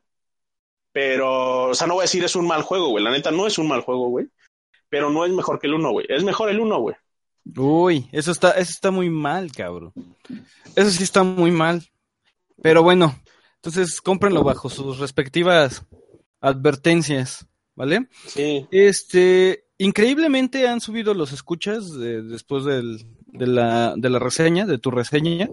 pero, 0.93 1.71
o 1.71 1.75
sea, 1.75 1.87
no 1.87 1.95
voy 1.95 2.03
a 2.03 2.05
decir 2.05 2.25
es 2.25 2.37
un 2.37 2.47
mal 2.47 2.63
juego, 2.63 2.89
güey. 2.89 3.05
La 3.05 3.11
neta 3.11 3.31
no 3.31 3.47
es 3.47 3.59
un 3.59 3.69
mal 3.69 3.83
juego, 3.83 4.09
güey. 4.09 4.29
Pero 4.89 5.11
no 5.11 5.25
es 5.25 5.33
mejor 5.33 5.61
que 5.61 5.69
el 5.69 5.75
uno, 5.75 5.93
güey. 5.93 6.07
Es 6.09 6.25
mejor 6.25 6.51
el 6.51 6.61
uno, 6.61 6.81
güey. 6.81 6.97
Uy, 7.57 8.09
eso 8.13 8.33
está, 8.33 8.53
eso 8.53 8.71
está 8.71 8.91
muy 8.91 9.09
mal, 9.09 9.53
cabrón. 9.53 9.93
Eso 10.75 10.91
sí 10.91 11.05
está 11.05 11.23
muy 11.23 11.53
mal. 11.53 11.89
Pero 12.61 12.83
bueno, 12.83 13.15
entonces 13.57 14.01
cómprenlo 14.01 14.43
bajo 14.43 14.69
sus 14.69 14.99
respectivas 14.99 15.85
advertencias, 16.41 17.47
¿vale? 17.75 18.09
Sí. 18.27 18.67
Este, 18.71 19.65
increíblemente 19.79 20.69
han 20.69 20.81
subido 20.81 21.15
los 21.15 21.33
escuchas 21.33 21.93
después 21.99 22.65
del- 22.65 23.07
de, 23.27 23.47
la, 23.47 23.95
de 23.97 24.11
la 24.11 24.19
reseña, 24.19 24.67
de 24.67 24.79
tu 24.79 24.91
reseña. 24.91 25.49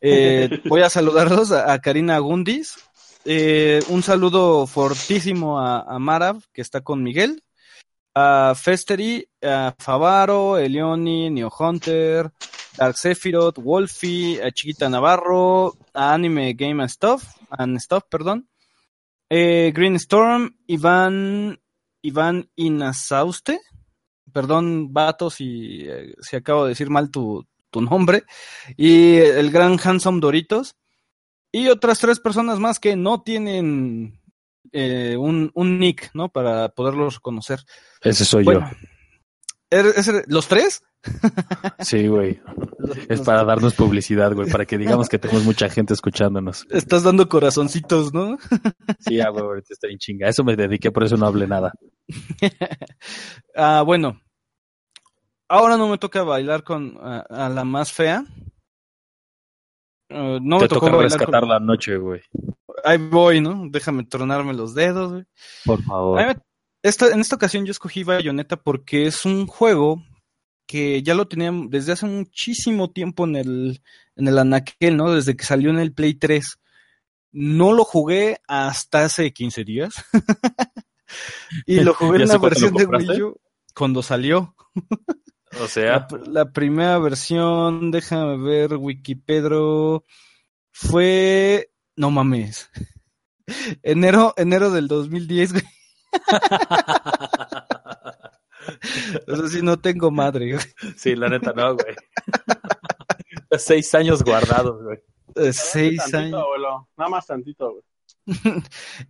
Eh, 0.00 0.48
voy 0.66 0.82
a 0.82 0.90
saludarlos 0.90 1.52
a, 1.52 1.72
a 1.72 1.78
Karina 1.80 2.18
Gundis. 2.18 2.76
Eh, 3.24 3.80
un 3.88 4.02
saludo 4.02 4.66
fortísimo 4.66 5.60
a, 5.60 5.80
a 5.82 5.98
Marav, 5.98 6.40
que 6.52 6.62
está 6.62 6.80
con 6.80 7.02
Miguel. 7.02 7.42
A 8.14 8.54
Festery, 8.56 9.28
a 9.42 9.74
Favaro, 9.78 10.58
Elioni, 10.58 11.30
Neo 11.30 11.52
Hunter, 11.56 12.32
Dark 12.76 12.96
Sephiroth, 12.96 13.58
Wolfie, 13.58 14.40
a 14.42 14.50
Chiquita 14.50 14.88
Navarro, 14.88 15.76
a 15.94 16.14
Anime 16.14 16.54
Game 16.54 16.82
and 16.82 16.90
Stuff, 16.90 17.24
and 17.50 17.78
Stuff, 17.78 18.04
perdón. 18.10 18.48
Eh, 19.30 19.72
Green 19.74 19.96
Storm, 19.96 20.56
Iván, 20.66 21.60
Iván 22.02 22.50
Inasauste. 22.56 23.60
Perdón, 24.32 24.92
vato, 24.92 25.30
si, 25.30 25.84
eh, 25.88 26.14
si 26.20 26.36
acabo 26.36 26.64
de 26.64 26.70
decir 26.70 26.90
mal 26.90 27.10
tu, 27.10 27.46
tu 27.70 27.80
nombre. 27.80 28.24
Y 28.76 29.16
el 29.16 29.50
gran 29.50 29.78
Handsome 29.82 30.20
Doritos. 30.20 30.76
Y 31.50 31.68
otras 31.68 31.98
tres 31.98 32.20
personas 32.20 32.58
más 32.58 32.78
que 32.78 32.94
no 32.94 33.22
tienen 33.22 34.20
eh, 34.72 35.16
un, 35.18 35.50
un 35.54 35.78
nick, 35.78 36.10
¿no? 36.12 36.28
Para 36.28 36.68
poderlos 36.68 37.14
reconocer. 37.16 37.60
Ese 38.02 38.24
soy 38.26 38.44
Bueno, 38.44 38.70
¿er- 39.70 39.94
es- 39.96 40.28
¿los 40.28 40.46
tres? 40.46 40.82
Sí, 41.80 42.08
güey. 42.08 42.40
Es 43.08 43.20
para 43.22 43.44
darnos 43.44 43.74
publicidad, 43.74 44.32
güey, 44.34 44.50
para 44.50 44.66
que 44.66 44.76
digamos 44.78 45.08
que 45.08 45.18
tenemos 45.18 45.44
mucha 45.44 45.68
gente 45.68 45.94
escuchándonos. 45.94 46.66
Estás 46.70 47.02
dando 47.04 47.28
corazoncitos, 47.28 48.12
¿no? 48.12 48.36
Sí, 49.00 49.20
ah, 49.20 49.30
güey, 49.30 49.44
ahorita 49.44 49.68
estoy 49.70 49.92
en 49.92 49.98
chinga. 49.98 50.26
A 50.26 50.30
Eso 50.30 50.44
me 50.44 50.56
dediqué, 50.56 50.90
por 50.90 51.04
eso 51.04 51.16
no 51.16 51.26
hablé 51.26 51.46
nada. 51.46 51.72
Ah, 53.54 53.82
bueno. 53.84 54.20
Ahora 55.48 55.76
no 55.76 55.88
me 55.88 55.98
toca 55.98 56.22
bailar 56.22 56.62
con 56.62 56.96
a, 57.00 57.20
a 57.20 57.48
la 57.48 57.64
más 57.64 57.90
fea. 57.92 58.24
Eh, 60.10 60.38
no 60.42 60.58
Te 60.58 60.64
me 60.64 60.68
tocó 60.68 60.86
toca 60.86 60.96
bailar 60.96 61.18
rescatar 61.18 61.40
con... 61.40 61.48
la 61.48 61.60
noche, 61.60 61.96
güey. 61.96 62.20
Ahí 62.84 62.98
voy, 62.98 63.40
¿no? 63.40 63.64
Déjame 63.70 64.04
tronarme 64.04 64.54
los 64.54 64.74
dedos, 64.74 65.12
güey. 65.12 65.24
Por 65.64 65.82
favor. 65.82 66.24
me- 66.24 66.36
esta, 66.82 67.08
en 67.10 67.20
esta 67.20 67.34
ocasión 67.36 67.64
yo 67.66 67.72
escogí 67.72 68.04
Bayonetta 68.04 68.56
porque 68.56 69.06
es 69.06 69.24
un 69.24 69.46
juego 69.48 70.02
que 70.68 71.02
ya 71.02 71.14
lo 71.14 71.26
tenía 71.26 71.50
desde 71.68 71.92
hace 71.92 72.06
muchísimo 72.06 72.90
tiempo 72.90 73.24
en 73.24 73.36
el, 73.36 73.82
en 74.16 74.28
el 74.28 74.38
anaquel, 74.38 74.98
¿no? 74.98 75.12
Desde 75.12 75.34
que 75.34 75.44
salió 75.44 75.70
en 75.70 75.78
el 75.78 75.94
Play 75.94 76.14
3. 76.14 76.44
No 77.32 77.72
lo 77.72 77.84
jugué 77.84 78.38
hasta 78.46 79.06
hace 79.06 79.32
15 79.32 79.64
días. 79.64 79.94
y 81.66 81.80
lo 81.80 81.94
jugué 81.94 82.18
¿Ya 82.18 82.24
en 82.24 82.28
la 82.28 82.38
versión 82.38 82.74
de? 82.74 82.84
Wii 82.84 83.22
U 83.22 83.40
cuando 83.74 84.02
salió. 84.02 84.54
O 85.58 85.66
sea, 85.68 86.06
La, 86.10 86.20
la 86.26 86.52
primera 86.52 86.98
versión, 86.98 87.90
déjame 87.90 88.36
ver, 88.36 88.74
Wikipedro, 88.74 90.04
fue, 90.70 91.70
no 91.96 92.10
mames, 92.10 92.68
enero, 93.82 94.34
enero 94.36 94.70
del 94.70 94.86
2010, 94.86 95.52
güey. 95.54 95.64
O 99.26 99.36
sea, 99.36 99.48
sí, 99.48 99.60
no 99.62 99.78
tengo 99.78 100.10
madre, 100.10 100.52
güey. 100.52 100.64
sí, 100.96 101.14
la 101.16 101.28
neta 101.28 101.52
no, 101.54 101.74
güey. 101.74 101.94
Seis 103.58 103.94
años 103.94 104.22
guardados, 104.22 104.82
güey. 104.82 104.98
Eh, 105.36 105.52
Seis 105.52 105.96
Tantito, 105.98 106.18
años. 106.18 106.40
abuelo. 106.42 106.88
Nada 106.96 107.10
más 107.10 107.26
tantito, 107.26 107.70
güey. 107.72 107.82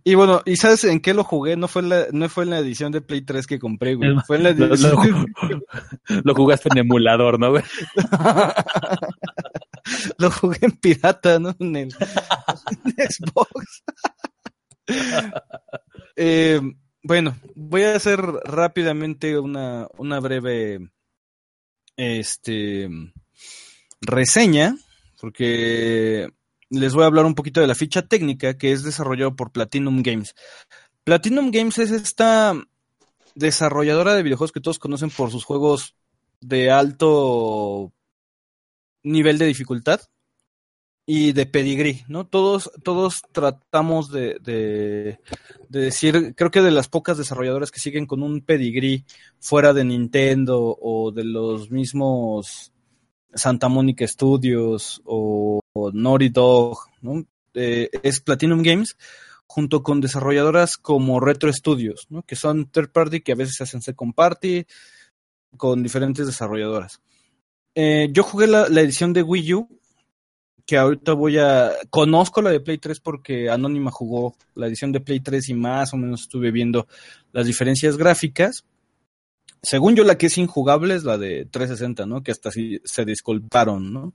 Y 0.03 0.15
bueno, 0.15 0.41
¿y 0.45 0.55
sabes 0.55 0.83
en 0.85 1.01
qué 1.01 1.13
lo 1.13 1.23
jugué? 1.25 1.57
No 1.57 1.67
fue 1.67 1.81
en 1.81 1.89
la, 1.89 2.05
no 2.11 2.29
fue 2.29 2.45
en 2.45 2.51
la 2.51 2.59
edición 2.59 2.91
de 2.91 3.01
Play 3.01 3.21
3 3.21 3.47
que 3.47 3.59
compré, 3.59 3.95
güey. 3.95 4.15
Fue 4.25 4.37
en 4.37 4.43
la 4.43 4.51
Lo, 4.51 4.65
edición 4.67 4.95
lo- 5.49 6.21
lo 6.23 6.35
jugaste 6.35 6.69
en 6.71 6.77
emulador, 6.79 7.37
¿no, 7.39 7.51
güey? 7.51 7.63
Lo 10.17 10.29
jugué 10.29 10.57
en 10.61 10.71
pirata, 10.71 11.39
¿no? 11.39 11.55
En 11.59 11.75
el 11.75 11.89
en 12.95 13.09
Xbox. 13.09 13.83
Eh, 16.15 16.61
bueno, 17.03 17.37
voy 17.55 17.83
a 17.83 17.95
hacer 17.95 18.19
rápidamente 18.21 19.39
una, 19.39 19.87
una 19.97 20.19
breve 20.19 20.89
este 21.97 22.89
reseña, 24.01 24.77
porque 25.19 26.29
les 26.69 26.93
voy 26.93 27.03
a 27.03 27.07
hablar 27.07 27.25
un 27.25 27.35
poquito 27.35 27.61
de 27.61 27.67
la 27.67 27.75
ficha 27.75 28.03
técnica 28.03 28.57
que 28.57 28.71
es 28.71 28.83
desarrollado 28.83 29.35
por 29.35 29.51
Platinum 29.51 30.01
Games. 30.01 30.35
Platinum 31.03 31.51
Games 31.51 31.77
es 31.79 31.91
esta 31.91 32.53
desarrolladora 33.35 34.15
de 34.15 34.23
videojuegos 34.23 34.51
que 34.51 34.61
todos 34.61 34.79
conocen 34.79 35.09
por 35.09 35.31
sus 35.31 35.43
juegos 35.43 35.95
de 36.41 36.71
alto 36.71 37.91
nivel 39.03 39.37
de 39.37 39.45
dificultad 39.45 40.01
y 41.11 41.31
de 41.31 41.47
pedigrí, 41.47 42.03
¿no? 42.07 42.27
Todos, 42.27 42.69
todos 42.83 43.23
tratamos 43.31 44.11
de, 44.11 44.37
de, 44.43 45.19
de 45.67 45.79
decir, 45.79 46.35
creo 46.35 46.51
que 46.51 46.61
de 46.61 46.69
las 46.69 46.87
pocas 46.87 47.17
desarrolladoras 47.17 47.71
que 47.71 47.79
siguen 47.79 48.05
con 48.05 48.21
un 48.21 48.41
pedigrí 48.41 49.05
fuera 49.39 49.73
de 49.73 49.85
Nintendo 49.85 50.77
o 50.79 51.11
de 51.11 51.23
los 51.23 51.71
mismos 51.71 52.71
Santa 53.33 53.69
Mónica 53.69 54.07
Studios 54.07 55.01
o, 55.03 55.61
Naughty 55.93 56.29
Dog, 56.29 56.77
¿no? 57.01 57.25
Eh, 57.55 57.89
es 58.03 58.19
Platinum 58.21 58.61
Games 58.61 58.95
junto 59.47 59.81
con 59.81 60.01
desarrolladoras 60.01 60.77
como 60.77 61.19
Retro 61.19 61.51
Studios, 61.51 62.05
¿no? 62.11 62.21
Que 62.21 62.35
son 62.35 62.69
third 62.69 62.91
party 62.91 63.21
que 63.21 63.31
a 63.31 63.35
veces 63.35 63.59
hacen 63.61 63.81
second 63.81 64.13
party 64.13 64.67
con 65.57 65.81
diferentes 65.81 66.27
desarrolladoras. 66.27 67.01
Eh, 67.73 68.09
yo 68.11 68.21
jugué 68.21 68.45
la 68.45 68.81
edición 68.81 69.11
de 69.13 69.23
Wii 69.23 69.53
U, 69.55 69.78
que 70.69 70.77
ahorita 70.77 71.13
voy 71.13 71.39
a... 71.39 71.71
Conozco 71.89 72.43
la 72.43 72.51
de 72.51 72.59
Play 72.59 72.77
3 72.77 72.99
porque 72.99 73.49
Anónima 73.49 73.89
jugó 73.89 74.35
la 74.53 74.67
edición 74.67 74.91
de 74.91 74.99
Play 74.99 75.19
3 75.19 75.49
y 75.49 75.53
más 75.55 75.95
o 75.95 75.97
menos 75.97 76.21
estuve 76.21 76.51
viendo 76.51 76.87
las 77.31 77.47
diferencias 77.47 77.97
gráficas. 77.97 78.65
Según 79.63 79.95
yo, 79.95 80.03
la 80.03 80.15
que 80.19 80.27
es 80.27 80.37
injugable 80.37 80.93
es 80.93 81.03
la 81.05 81.17
de 81.17 81.45
360, 81.49 82.05
¿no? 82.05 82.21
Que 82.21 82.31
hasta 82.31 82.51
sí 82.51 82.79
se 82.83 83.03
disculparon, 83.03 83.91
¿no? 83.91 84.13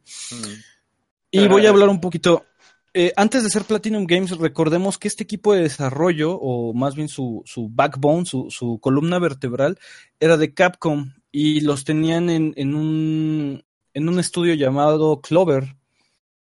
Y 1.33 1.49
voy 1.49 1.67
a 1.67 1.71
hablar 1.71 1.89
un 1.89 2.01
poquito. 2.01 2.45
eh, 2.93 3.13
antes 3.17 3.43
de 3.43 3.51
ser 3.51 3.65
Platinum 3.65 4.07
Games, 4.07 4.31
recordemos 4.39 4.97
que 4.97 5.09
este 5.09 5.25
equipo 5.25 5.55
de 5.55 5.63
desarrollo, 5.63 6.39
o 6.41 6.73
más 6.73 6.95
bien 6.95 7.09
su, 7.09 7.43
su 7.47 7.69
backbone, 7.69 8.27
su, 8.27 8.47
su 8.51 8.79
columna 8.79 9.19
vertebral, 9.19 9.77
era 10.21 10.37
de 10.37 10.55
Capcom 10.55 11.15
y 11.33 11.63
los 11.63 11.83
tenían 11.83 12.31
en, 12.31 12.55
en, 12.57 12.77
un, 12.77 13.65
en 13.93 14.09
un 14.09 14.21
estudio 14.21 14.55
llamado 14.55 15.21
Clover, 15.21 15.75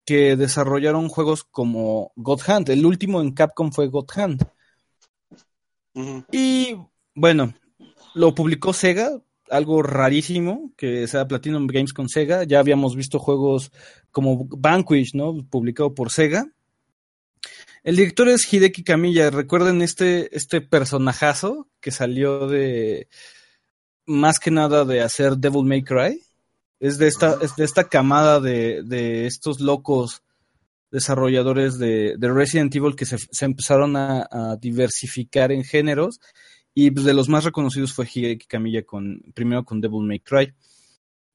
que 0.08 0.38
desarrollaron 0.38 1.10
juegos 1.10 1.44
como 1.44 2.14
God 2.16 2.40
Hand. 2.48 2.70
El 2.70 2.86
último 2.86 3.20
en 3.20 3.34
Capcom 3.34 3.74
fue 3.74 3.88
God 3.88 4.08
Hand. 4.16 4.48
Y 6.32 6.78
bueno, 7.14 7.54
lo 8.14 8.34
publicó 8.34 8.72
Sega, 8.72 9.22
algo 9.50 9.84
rarísimo 9.84 10.72
que 10.78 11.08
sea 11.08 11.28
Platinum 11.28 11.68
Games 11.68 11.92
con 11.92 12.08
Sega. 12.08 12.46
Ya 12.46 12.60
habíamos 12.60 12.96
visto 12.96 13.20
juegos 13.20 13.74
como 14.10 14.48
Vanquish, 14.50 15.14
¿no? 15.14 15.46
Publicado 15.50 15.94
por 15.94 16.10
Sega. 16.10 16.48
El 17.84 17.98
director 17.98 18.30
es 18.30 18.52
Hideki 18.52 18.86
Kamiya. 18.86 19.30
Recuerden 19.30 19.82
este, 19.82 20.34
este 20.34 20.62
personajazo 20.62 21.68
que 21.82 21.92
salió 21.92 22.48
de 22.48 23.10
más 24.06 24.40
que 24.40 24.52
nada 24.52 24.86
de 24.86 25.02
hacer 25.02 25.36
Devil 25.36 25.66
May 25.66 25.84
Cry. 25.84 26.24
Es 26.80 26.98
de 26.98 27.08
esta, 27.08 27.38
es 27.42 27.56
de 27.56 27.66
esta 27.66 27.86
camada 27.86 28.40
de, 28.40 28.84
de 28.84 29.26
estos 29.26 29.60
locos 29.60 30.22
desarrolladores 30.92 31.78
de, 31.78 32.16
de 32.18 32.32
Resident 32.32 32.74
Evil 32.76 32.96
que 32.96 33.06
se, 33.06 33.18
se 33.18 33.46
empezaron 33.46 33.96
a, 33.96 34.28
a 34.32 34.56
diversificar 34.56 35.52
en 35.52 35.64
géneros 35.64 36.20
Y 36.74 36.92
pues, 36.92 37.06
de 37.06 37.14
los 37.14 37.28
más 37.28 37.44
reconocidos 37.44 37.94
fue 37.94 38.08
Hideki 38.12 38.46
Kamiya 38.46 38.84
con, 38.84 39.22
primero 39.34 39.66
con 39.66 39.82
Devil 39.82 40.04
May 40.04 40.20
Cry. 40.20 40.54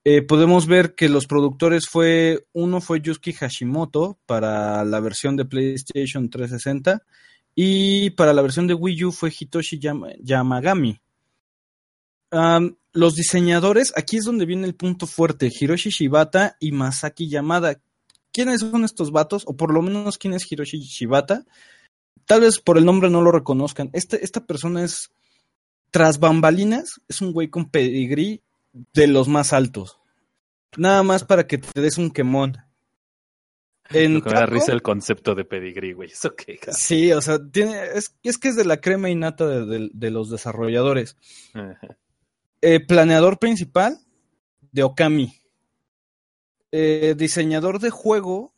Eh, 0.05 0.23
podemos 0.23 0.67
ver 0.67 0.95
que 0.95 1.09
los 1.09 1.27
productores 1.27 1.89
fue, 1.89 2.47
uno 2.53 2.81
fue 2.81 3.01
Yusuke 3.01 3.33
Hashimoto 3.35 4.19
para 4.27 4.85
la 4.85 5.01
versión 5.01 5.37
de 5.37 5.45
PlayStation 5.45 6.29
360 6.29 7.03
y 7.55 8.11
para 8.11 8.33
la 8.33 8.43
versión 8.43 8.67
de 8.67 8.75
Wii 8.75 9.05
U 9.05 9.13
fue 9.13 9.33
Hitoshi 9.37 9.79
Yamagami. 9.79 11.01
Los 12.93 13.15
diseñadores, 13.15 13.93
aquí 13.97 14.19
es 14.19 14.25
donde 14.25 14.47
viene 14.47 14.67
el 14.67 14.75
punto 14.75 15.07
fuerte, 15.07 15.51
Hiroshi 15.51 15.91
Shibata 15.91 16.57
y 16.61 16.73
Masaki 16.73 17.29
Yamada. 17.29 17.81
¿Quiénes 18.33 18.61
son 18.61 18.85
estos 18.85 19.13
vatos? 19.13 19.45
O 19.47 19.57
por 19.57 19.73
lo 19.73 19.83
menos 19.83 20.19
quién 20.19 20.35
es 20.35 20.51
Hiroshi 20.51 20.81
Shibata. 20.81 21.45
Tal 22.27 22.43
vez 22.43 22.61
por 22.61 22.79
el 22.79 22.85
nombre 22.85 23.11
no 23.11 23.23
lo 23.23 23.33
reconozcan. 23.33 23.91
Este, 23.93 24.25
esta 24.25 24.45
persona 24.45 24.85
es, 24.85 25.11
tras 25.91 26.19
bambalinas, 26.19 27.01
es 27.09 27.21
un 27.21 27.33
güey 27.33 27.49
con 27.49 27.71
pedigrí 27.71 28.43
de 28.93 29.07
los 29.07 29.29
más 29.29 29.53
altos. 29.53 29.99
Nada 30.77 31.03
más 31.03 31.25
para 31.25 31.47
que 31.47 31.59
te 31.59 31.81
des 31.81 31.99
un 31.99 32.11
quemón. 32.11 32.59
En 33.91 34.15
me 34.15 34.21
da 34.21 34.47
risa 34.47 34.73
el 34.73 34.81
concepto 34.81 35.35
de 35.35 35.45
pedigrí, 35.45 35.93
güey. 35.93 36.11
Sí, 36.73 37.13
o 37.13 37.21
sea, 37.21 37.39
tiene, 37.51 37.79
es, 37.95 38.17
es, 38.23 38.39
que 38.39 38.49
es 38.49 38.57
de 38.57 38.65
la 38.65 38.81
crema 38.81 39.11
innata 39.11 39.47
de, 39.47 39.91
de, 39.93 40.11
los 40.11 40.31
desarrolladores. 40.31 41.17
Eh, 42.65 42.79
planeador 42.79 43.41
principal 43.41 43.99
de 44.71 44.85
Okami. 44.85 45.35
Eh, 46.71 47.15
diseñador 47.19 47.81
de 47.81 47.91
juego 47.91 48.55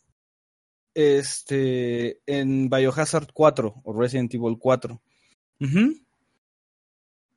este, 0.92 2.20
en 2.26 2.68
Biohazard 2.68 3.28
4 3.32 3.80
o 3.82 3.92
Resident 3.98 4.34
Evil 4.34 4.58
4. 4.58 5.00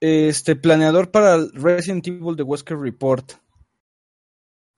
Este, 0.01 0.55
planeador 0.57 1.09
para 1.09 1.37
Resident 1.53 2.05
Evil 2.05 2.35
The 2.35 2.43
Wesker 2.43 2.77
Report. 2.77 3.31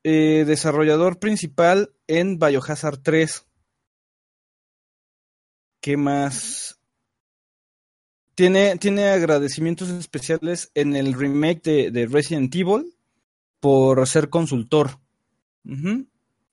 Eh, 0.03 0.45
desarrollador 0.45 1.18
principal 1.18 1.91
en 2.06 2.38
Biohazard 2.38 3.02
3. 3.02 3.48
¿Qué 5.82 5.98
más? 5.98 6.78
Tiene, 8.40 8.78
tiene 8.78 9.10
agradecimientos 9.10 9.90
especiales 9.90 10.72
en 10.74 10.95
el 10.95 11.14
remake 11.14 11.61
de, 11.61 11.91
de 11.91 12.06
Resident 12.06 12.56
Evil 12.56 12.95
por 13.60 14.07
ser 14.07 14.30
consultor. 14.30 14.91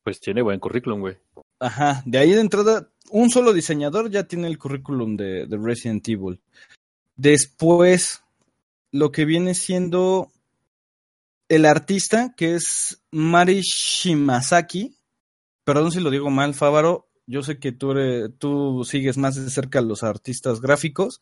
Pues 0.03 0.19
tiene 0.19 0.43
buen 0.43 0.59
currículum, 0.59 0.99
güey. 0.99 1.17
Ajá, 1.61 2.03
de 2.05 2.19
ahí 2.19 2.33
de 2.33 2.41
entrada, 2.41 2.91
un 3.13 3.31
solo 3.31 3.53
diseñador 3.53 4.11
ya 4.11 4.25
tiene 4.25 4.49
el 4.49 4.59
currículum 4.59 5.17
de, 5.17 5.47
de 5.47 5.57
Resident 5.57 6.09
Evil. 6.09 6.41
Después, 7.15 8.21
lo 8.91 9.13
que 9.13 9.25
viene 9.25 9.55
siendo 9.55 10.33
el 11.49 11.67
artista, 11.67 12.35
que 12.37 12.57
es 12.57 13.01
Mari 13.13 13.61
Shimazaki, 13.61 14.97
perdón 15.63 15.93
si 15.93 16.01
lo 16.01 16.11
digo 16.11 16.31
mal, 16.31 16.53
Fávaro, 16.53 17.07
yo 17.29 17.45
sé 17.45 17.61
que 17.61 17.71
tú, 17.71 17.95
tú 18.41 18.83
sigues 18.85 19.19
más 19.19 19.37
de 19.37 19.49
cerca 19.51 19.79
a 19.79 19.83
los 19.83 20.03
artistas 20.03 20.61
gráficos. 20.61 21.21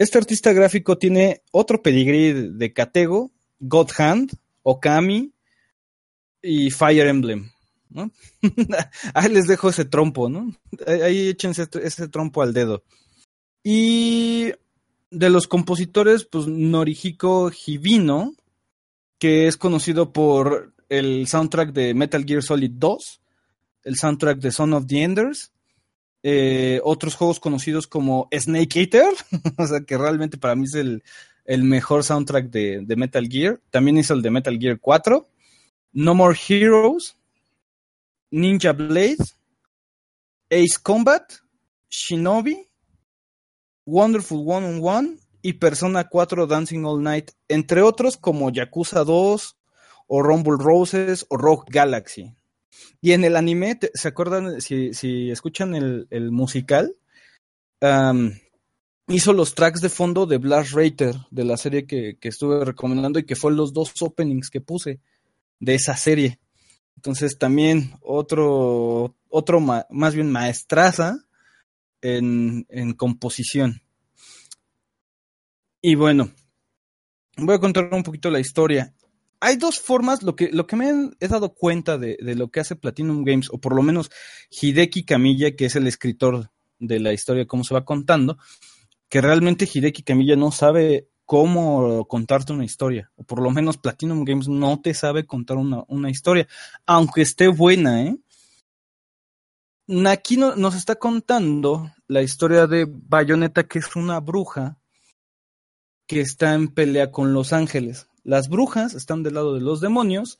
Este 0.00 0.16
artista 0.16 0.54
gráfico 0.54 0.96
tiene 0.96 1.42
otro 1.52 1.82
pedigrí 1.82 2.32
de 2.32 2.72
Katego, 2.72 3.32
God 3.58 3.90
Hand, 3.98 4.32
Okami 4.62 5.30
y 6.40 6.70
Fire 6.70 7.06
Emblem. 7.06 7.50
¿no? 7.90 8.10
Ahí 9.14 9.28
les 9.28 9.46
dejo 9.46 9.68
ese 9.68 9.84
trompo, 9.84 10.30
¿no? 10.30 10.56
Ahí 10.86 11.28
échense 11.28 11.64
ese, 11.64 11.86
ese 11.86 12.08
trompo 12.08 12.40
al 12.40 12.54
dedo. 12.54 12.82
Y 13.62 14.52
de 15.10 15.28
los 15.28 15.46
compositores, 15.46 16.24
pues 16.24 16.46
Norihiko 16.46 17.50
Hibino, 17.50 18.32
que 19.18 19.48
es 19.48 19.58
conocido 19.58 20.14
por 20.14 20.72
el 20.88 21.26
soundtrack 21.28 21.74
de 21.74 21.92
Metal 21.92 22.24
Gear 22.24 22.42
Solid 22.42 22.72
2, 22.72 23.20
el 23.82 23.96
soundtrack 23.96 24.38
de 24.38 24.50
Son 24.50 24.72
of 24.72 24.86
the 24.86 25.02
Enders, 25.02 25.52
eh, 26.22 26.80
otros 26.84 27.14
juegos 27.14 27.40
conocidos 27.40 27.86
como 27.86 28.28
Snake 28.32 28.80
Eater, 28.80 29.12
o 29.58 29.66
sea 29.66 29.80
que 29.80 29.96
realmente 29.96 30.36
para 30.36 30.54
mí 30.54 30.64
es 30.64 30.74
el, 30.74 31.02
mejor 31.64 32.04
soundtrack 32.04 32.50
de, 32.50 32.82
de, 32.82 32.96
Metal 32.96 33.26
Gear. 33.28 33.60
También 33.70 33.98
hizo 33.98 34.14
el 34.14 34.22
de 34.22 34.30
Metal 34.30 34.58
Gear 34.58 34.78
4, 34.78 35.28
No 35.92 36.14
More 36.14 36.38
Heroes, 36.48 37.16
Ninja 38.30 38.72
Blade, 38.72 39.18
Ace 40.50 40.78
Combat, 40.82 41.32
Shinobi, 41.90 42.68
Wonderful 43.86 44.44
One 44.46 44.66
on 44.66 44.80
One 44.82 45.16
y 45.42 45.54
Persona 45.54 46.08
4 46.08 46.46
Dancing 46.46 46.84
All 46.84 47.02
Night, 47.02 47.32
entre 47.48 47.82
otros 47.82 48.16
como 48.16 48.50
Yakuza 48.50 49.04
2 49.04 49.56
o 50.06 50.22
Rumble 50.22 50.56
Roses 50.58 51.26
o 51.28 51.36
Rock 51.36 51.66
Galaxy. 51.70 52.34
Y 53.00 53.12
en 53.12 53.24
el 53.24 53.36
anime, 53.36 53.78
¿se 53.94 54.08
acuerdan? 54.08 54.60
Si, 54.60 55.30
escuchan 55.30 55.74
el, 55.74 56.30
musical, 56.30 56.96
hizo 59.08 59.32
los 59.32 59.54
tracks 59.54 59.80
de 59.80 59.88
fondo 59.88 60.26
de 60.26 60.38
Blast 60.38 60.72
Rater, 60.72 61.16
de 61.30 61.44
la 61.44 61.56
serie 61.56 61.86
que, 61.86 62.16
estuve 62.20 62.64
recomendando 62.64 63.18
y 63.18 63.24
que 63.24 63.36
fue 63.36 63.52
los 63.52 63.72
dos 63.72 63.92
openings 64.00 64.50
que 64.50 64.60
puse 64.60 65.00
de 65.58 65.74
esa 65.74 65.96
serie. 65.96 66.38
Entonces 66.96 67.38
también 67.38 67.94
otro, 68.02 69.16
otro 69.28 69.60
más 69.60 70.14
bien 70.14 70.30
maestraza 70.30 71.24
en, 72.02 72.66
en 72.68 72.92
composición. 72.92 73.82
Y 75.82 75.94
bueno, 75.94 76.30
voy 77.38 77.54
a 77.54 77.58
contar 77.58 77.88
un 77.92 78.02
poquito 78.02 78.30
la 78.30 78.40
historia. 78.40 78.92
Hay 79.40 79.56
dos 79.56 79.80
formas, 79.80 80.22
lo 80.22 80.36
que, 80.36 80.50
lo 80.52 80.66
que 80.66 80.76
me 80.76 81.10
he 81.18 81.28
dado 81.28 81.54
cuenta 81.54 81.98
de, 81.98 82.18
de, 82.20 82.34
lo 82.34 82.50
que 82.50 82.60
hace 82.60 82.76
Platinum 82.76 83.24
Games, 83.24 83.48
o 83.50 83.58
por 83.58 83.74
lo 83.74 83.82
menos 83.82 84.10
Hideki 84.50 85.04
Kamiya, 85.04 85.56
que 85.56 85.64
es 85.64 85.76
el 85.76 85.86
escritor 85.86 86.50
de 86.78 87.00
la 87.00 87.12
historia, 87.12 87.46
cómo 87.46 87.64
se 87.64 87.74
va 87.74 87.84
contando, 87.84 88.38
que 89.08 89.20
realmente 89.20 89.68
Hideki 89.72 90.02
Kamiya 90.02 90.36
no 90.36 90.52
sabe 90.52 91.08
cómo 91.24 92.06
contarte 92.08 92.52
una 92.52 92.64
historia, 92.64 93.12
o 93.14 93.22
por 93.22 93.40
lo 93.40 93.50
menos 93.50 93.76
Platinum 93.76 94.24
Games 94.24 94.48
no 94.48 94.80
te 94.80 94.94
sabe 94.94 95.26
contar 95.26 95.58
una, 95.58 95.84
una 95.86 96.10
historia, 96.10 96.48
aunque 96.86 97.22
esté 97.22 97.46
buena, 97.46 98.02
¿eh? 98.02 98.16
No, 99.86 100.56
nos 100.56 100.74
está 100.76 100.96
contando 100.96 101.92
la 102.06 102.22
historia 102.22 102.66
de 102.68 102.86
Bayonetta, 102.88 103.64
que 103.64 103.80
es 103.80 103.96
una 103.96 104.20
bruja 104.20 104.78
que 106.08 106.20
está 106.20 106.54
en 106.54 106.68
pelea 106.68 107.10
con 107.10 107.32
los 107.32 107.52
ángeles. 107.52 108.08
Las 108.24 108.48
brujas 108.48 108.94
están 108.94 109.22
del 109.22 109.34
lado 109.34 109.54
de 109.54 109.60
los 109.60 109.80
demonios 109.80 110.38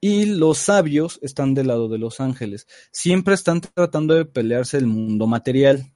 y 0.00 0.26
los 0.26 0.58
sabios 0.58 1.20
están 1.22 1.54
del 1.54 1.68
lado 1.68 1.88
de 1.88 1.98
los 1.98 2.20
ángeles. 2.20 2.66
Siempre 2.90 3.34
están 3.34 3.60
tratando 3.60 4.14
de 4.14 4.24
pelearse 4.24 4.76
el 4.76 4.86
mundo 4.86 5.26
material. 5.26 5.92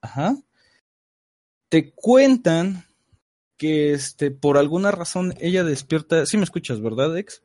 Ajá. 0.00 0.36
Te 1.68 1.92
cuentan 1.92 2.84
que 3.56 3.92
este, 3.92 4.30
por 4.30 4.58
alguna 4.58 4.90
razón 4.90 5.34
ella 5.40 5.64
despierta. 5.64 6.26
Sí 6.26 6.36
me 6.36 6.44
escuchas, 6.44 6.80
¿verdad, 6.80 7.16
Ex? 7.16 7.42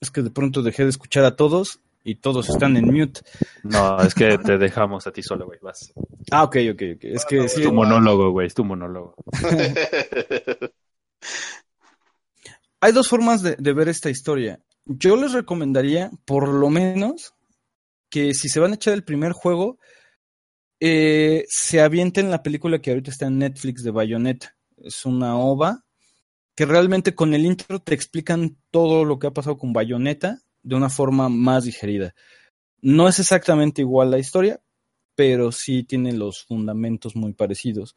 Es 0.00 0.10
que 0.10 0.22
de 0.22 0.30
pronto 0.30 0.62
dejé 0.62 0.84
de 0.84 0.90
escuchar 0.90 1.24
a 1.24 1.36
todos 1.36 1.80
y 2.04 2.16
todos 2.16 2.48
están 2.48 2.76
en 2.76 2.86
mute. 2.86 3.20
No, 3.62 4.00
es 4.00 4.14
que 4.14 4.38
te 4.38 4.58
dejamos 4.58 5.06
a 5.06 5.12
ti 5.12 5.22
solo, 5.22 5.46
güey, 5.46 5.58
vas. 5.60 5.92
Ah, 6.30 6.44
ok, 6.44 6.56
ok, 6.72 6.82
ok. 6.96 7.04
Es 7.04 7.24
que 7.24 7.44
es 7.44 7.54
tu 7.54 7.72
monólogo, 7.72 8.30
güey, 8.30 8.46
es 8.46 8.54
tu 8.54 8.64
monólogo. 8.64 9.14
Hay 12.80 12.92
dos 12.92 13.08
formas 13.08 13.42
de, 13.42 13.72
ver 13.72 13.88
esta 13.88 14.10
historia. 14.10 14.60
Yo 14.84 15.16
les 15.16 15.32
recomendaría, 15.32 16.10
por 16.24 16.48
lo 16.48 16.70
menos, 16.70 17.34
que 18.08 18.34
si 18.34 18.48
se 18.48 18.60
van 18.60 18.72
a 18.72 18.74
echar 18.76 18.94
el 18.94 19.04
primer 19.04 19.32
juego, 19.32 19.78
eh, 20.80 21.44
se 21.48 21.80
avienten 21.80 22.30
la 22.30 22.42
película 22.42 22.80
que 22.80 22.90
ahorita 22.90 23.10
está 23.10 23.26
en 23.26 23.38
Netflix 23.38 23.82
de 23.82 23.90
Bayonetta. 23.90 24.56
Es 24.76 25.04
una 25.04 25.36
ova 25.36 25.84
que 26.54 26.66
realmente 26.66 27.14
con 27.14 27.34
el 27.34 27.44
intro 27.44 27.80
te 27.80 27.94
explican 27.94 28.56
todo 28.70 29.04
lo 29.04 29.18
que 29.18 29.26
ha 29.26 29.32
pasado 29.32 29.58
con 29.58 29.72
Bayonetta 29.72 30.40
de 30.62 30.76
una 30.76 30.88
forma 30.88 31.28
más 31.28 31.64
digerida. 31.64 32.14
No 32.80 33.08
es 33.08 33.18
exactamente 33.18 33.82
igual 33.82 34.10
la 34.10 34.18
historia, 34.18 34.60
pero 35.16 35.50
sí 35.50 35.82
tiene 35.82 36.12
los 36.12 36.44
fundamentos 36.44 37.16
muy 37.16 37.32
parecidos. 37.32 37.96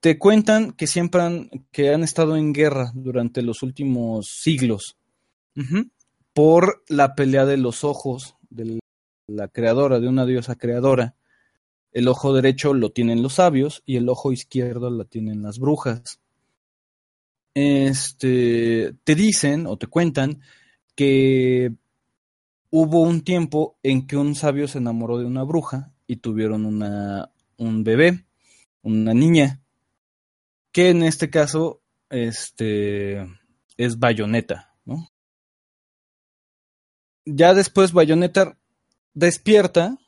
Te 0.00 0.18
cuentan 0.18 0.72
que 0.72 0.86
siempre 0.86 1.22
han, 1.22 1.50
que 1.70 1.92
han 1.92 2.02
estado 2.02 2.36
en 2.36 2.52
guerra 2.52 2.90
durante 2.94 3.42
los 3.42 3.62
últimos 3.62 4.28
siglos 4.28 4.96
por 6.32 6.82
la 6.88 7.14
pelea 7.14 7.44
de 7.44 7.58
los 7.58 7.84
ojos 7.84 8.36
de 8.48 8.80
la 9.26 9.48
creadora, 9.48 10.00
de 10.00 10.08
una 10.08 10.24
diosa 10.24 10.56
creadora. 10.56 11.14
El 11.92 12.08
ojo 12.08 12.32
derecho 12.32 12.72
lo 12.72 12.90
tienen 12.92 13.22
los 13.22 13.34
sabios 13.34 13.82
y 13.84 13.96
el 13.96 14.08
ojo 14.08 14.32
izquierdo 14.32 14.90
lo 14.90 15.04
tienen 15.04 15.42
las 15.42 15.58
brujas. 15.58 16.20
Este, 17.52 18.94
te 19.04 19.14
dicen 19.14 19.66
o 19.66 19.76
te 19.76 19.88
cuentan 19.88 20.40
que 20.94 21.74
hubo 22.70 23.02
un 23.02 23.22
tiempo 23.22 23.76
en 23.82 24.06
que 24.06 24.16
un 24.16 24.34
sabio 24.34 24.68
se 24.68 24.78
enamoró 24.78 25.18
de 25.18 25.24
una 25.24 25.42
bruja 25.42 25.92
y 26.06 26.16
tuvieron 26.16 26.64
una, 26.64 27.30
un 27.56 27.84
bebé, 27.84 28.24
una 28.82 29.14
niña. 29.14 29.60
Que 30.72 30.90
en 30.90 31.02
este 31.02 31.30
caso 31.30 31.80
este, 32.10 33.26
es 33.76 33.98
Bayonetta, 33.98 34.74
¿no? 34.84 35.08
Ya 37.24 37.54
después 37.54 37.92
Bayonetta 37.92 38.56
despierta, 39.14 39.98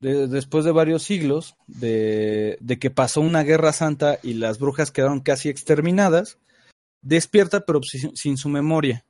después 0.00 0.64
de 0.64 0.72
varios 0.72 1.02
siglos, 1.02 1.56
de, 1.66 2.58
de, 2.60 2.78
que 2.78 2.90
pasó 2.90 3.20
una 3.20 3.42
guerra 3.42 3.72
santa 3.72 4.18
y 4.22 4.34
las 4.34 4.58
brujas 4.58 4.92
quedaron 4.92 5.20
casi 5.20 5.48
exterminadas, 5.48 6.38
despierta 7.02 7.64
pero 7.64 7.82
sin, 7.82 8.14
sin 8.16 8.36
su 8.36 8.48
memoria. 8.48 9.04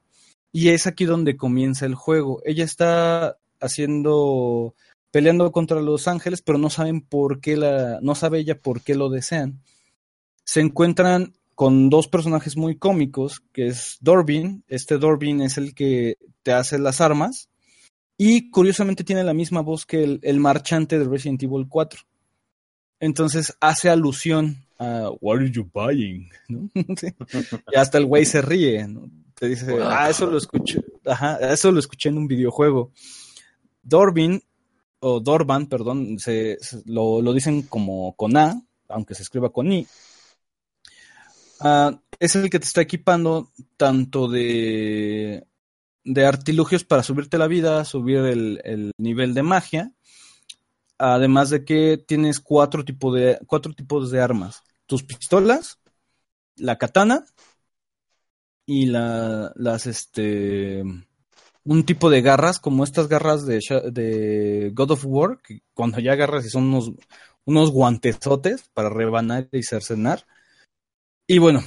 Y 0.53 0.71
es 0.71 0.87
aquí 0.87 1.05
donde 1.05 1.37
comienza 1.37 1.87
el 1.87 1.95
juego. 1.95 2.41
Ella 2.45 2.65
está 2.65 3.37
haciendo 3.61 4.75
peleando 5.11 5.51
contra 5.53 5.81
los 5.81 6.09
ángeles, 6.09 6.43
pero 6.43 6.59
no 6.59 6.71
saben 6.71 7.01
por 7.01 7.41
qué 7.41 7.57
la, 7.57 7.99
no 8.01 8.15
sabe 8.15 8.39
ella 8.39 8.59
por 8.59 8.83
qué 8.83 8.95
lo 8.95 9.11
desean. 9.11 9.61
Se 10.51 10.59
encuentran 10.59 11.32
con 11.55 11.90
dos 11.90 12.09
personajes 12.09 12.56
muy 12.56 12.77
cómicos, 12.77 13.40
que 13.52 13.68
es 13.68 13.98
Dorbin, 14.01 14.64
este 14.66 14.98
Dorbin 14.98 15.43
es 15.43 15.59
el 15.59 15.77
que 15.77 16.18
te 16.43 16.52
hace 16.52 16.81
las 16.81 17.01
armas, 17.01 17.48
y 18.18 18.51
curiosamente 18.51 19.05
tiene 19.05 19.22
la 19.22 19.32
misma 19.32 19.60
voz 19.60 19.86
que 19.86 20.02
el, 20.02 20.18
el 20.24 20.40
marchante 20.40 20.98
de 20.98 21.05
Resident 21.05 21.40
Evil 21.44 21.68
4. 21.68 22.01
Entonces 22.98 23.56
hace 23.60 23.90
alusión 23.90 24.56
a 24.77 25.10
What 25.20 25.36
are 25.36 25.52
you 25.52 25.70
buying? 25.72 26.28
¿no? 26.48 26.68
y 26.74 27.77
hasta 27.77 27.98
el 27.98 28.06
güey 28.06 28.24
se 28.24 28.43
ríe, 28.43 28.89
¿no? 28.89 29.09
Te 29.35 29.51
dice, 29.51 29.78
ah, 29.85 30.10
eso 30.10 30.27
lo 30.27 30.36
escuché, 30.36 30.82
ajá, 31.06 31.36
eso 31.52 31.70
lo 31.70 31.78
escuché 31.78 32.09
en 32.09 32.18
un 32.18 32.27
videojuego. 32.27 32.90
Dorbin 33.85 34.43
o 34.98 35.20
Dorban, 35.20 35.68
perdón, 35.68 36.18
se, 36.18 36.59
se 36.60 36.82
lo, 36.86 37.22
lo, 37.22 37.32
dicen 37.32 37.62
como 37.62 38.16
con 38.16 38.36
A, 38.36 38.60
aunque 38.89 39.14
se 39.14 39.22
escriba 39.22 39.51
con 39.51 39.72
I. 39.72 39.86
Uh, 41.61 41.99
es 42.19 42.37
el 42.37 42.49
que 42.49 42.59
te 42.59 42.65
está 42.65 42.81
equipando 42.81 43.53
tanto 43.77 44.28
de, 44.28 45.47
artilugios 46.16 46.85
para 46.85 47.03
subirte 47.03 47.39
la 47.39 47.49
vida, 47.49 47.85
subir 47.85 48.19
el, 48.19 48.61
el, 48.65 48.93
nivel 48.97 49.35
de 49.35 49.43
magia, 49.43 49.93
además 50.99 51.51
de 51.51 51.65
que 51.65 51.99
tienes 51.99 52.41
cuatro, 52.41 52.82
de, 52.82 53.39
cuatro 53.47 53.73
tipos 53.74 54.11
de 54.11 54.20
armas. 54.20 54.62
Tus 54.87 55.03
pistolas, 55.03 55.78
la 56.57 56.78
katana 56.78 57.27
y 58.65 58.87
la, 58.87 59.53
las, 59.55 59.87
este, 59.87 60.82
un 61.65 61.85
tipo 61.85 62.09
de 62.09 62.23
garras, 62.23 62.59
como 62.59 62.85
estas 62.85 63.09
garras 63.09 63.45
de, 63.45 63.61
de 63.93 64.70
God 64.74 64.93
of 64.93 65.05
War, 65.07 65.39
que 65.43 65.62
cuando 65.74 66.01
ya 66.01 66.12
agarras 66.12 66.47
y 66.47 66.51
son 66.51 66.65
unos, 66.69 66.93
unos 67.45 67.70
guantezotes 67.70 68.70
para 68.73 68.89
rebanar 68.89 69.49
y 69.53 69.62
cercenar. 69.62 70.27
Y 71.32 71.39
bueno, 71.39 71.62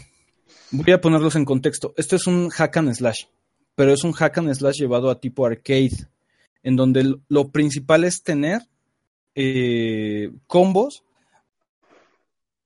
voy 0.71 0.91
a 0.91 0.99
ponerlos 0.99 1.37
en 1.37 1.45
contexto. 1.45 1.93
Esto 1.95 2.17
es 2.17 2.27
un 2.27 2.49
hack 2.49 2.75
and 2.75 2.93
slash, 2.93 3.27
pero 3.75 3.93
es 3.93 4.03
un 4.03 4.11
hack 4.11 4.39
and 4.39 4.53
slash 4.53 4.75
llevado 4.75 5.09
a 5.09 5.21
tipo 5.21 5.45
arcade, 5.45 6.09
en 6.63 6.75
donde 6.75 7.15
lo 7.29 7.47
principal 7.47 8.03
es 8.03 8.23
tener 8.23 8.63
eh, 9.35 10.33
combos 10.47 11.05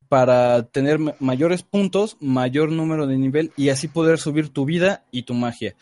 para 0.10 0.64
tener 0.64 0.98
mayores 1.20 1.62
puntos, 1.62 2.18
mayor 2.20 2.72
número 2.72 3.06
de 3.06 3.20
nivel 3.20 3.52
y 3.56 3.70
así 3.70 3.88
poder 3.88 4.18
subir 4.18 4.50
tu 4.50 4.66
vida 4.66 5.06
y 5.12 5.22
tu 5.22 5.36
magia. 5.36 5.76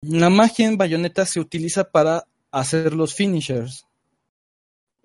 La 0.00 0.28
magia 0.28 0.66
en 0.66 0.76
Bayonetta 0.76 1.24
se 1.24 1.38
utiliza 1.38 1.84
para 1.92 2.26
hacer 2.50 2.94
los 2.94 3.14
finishers. 3.14 3.86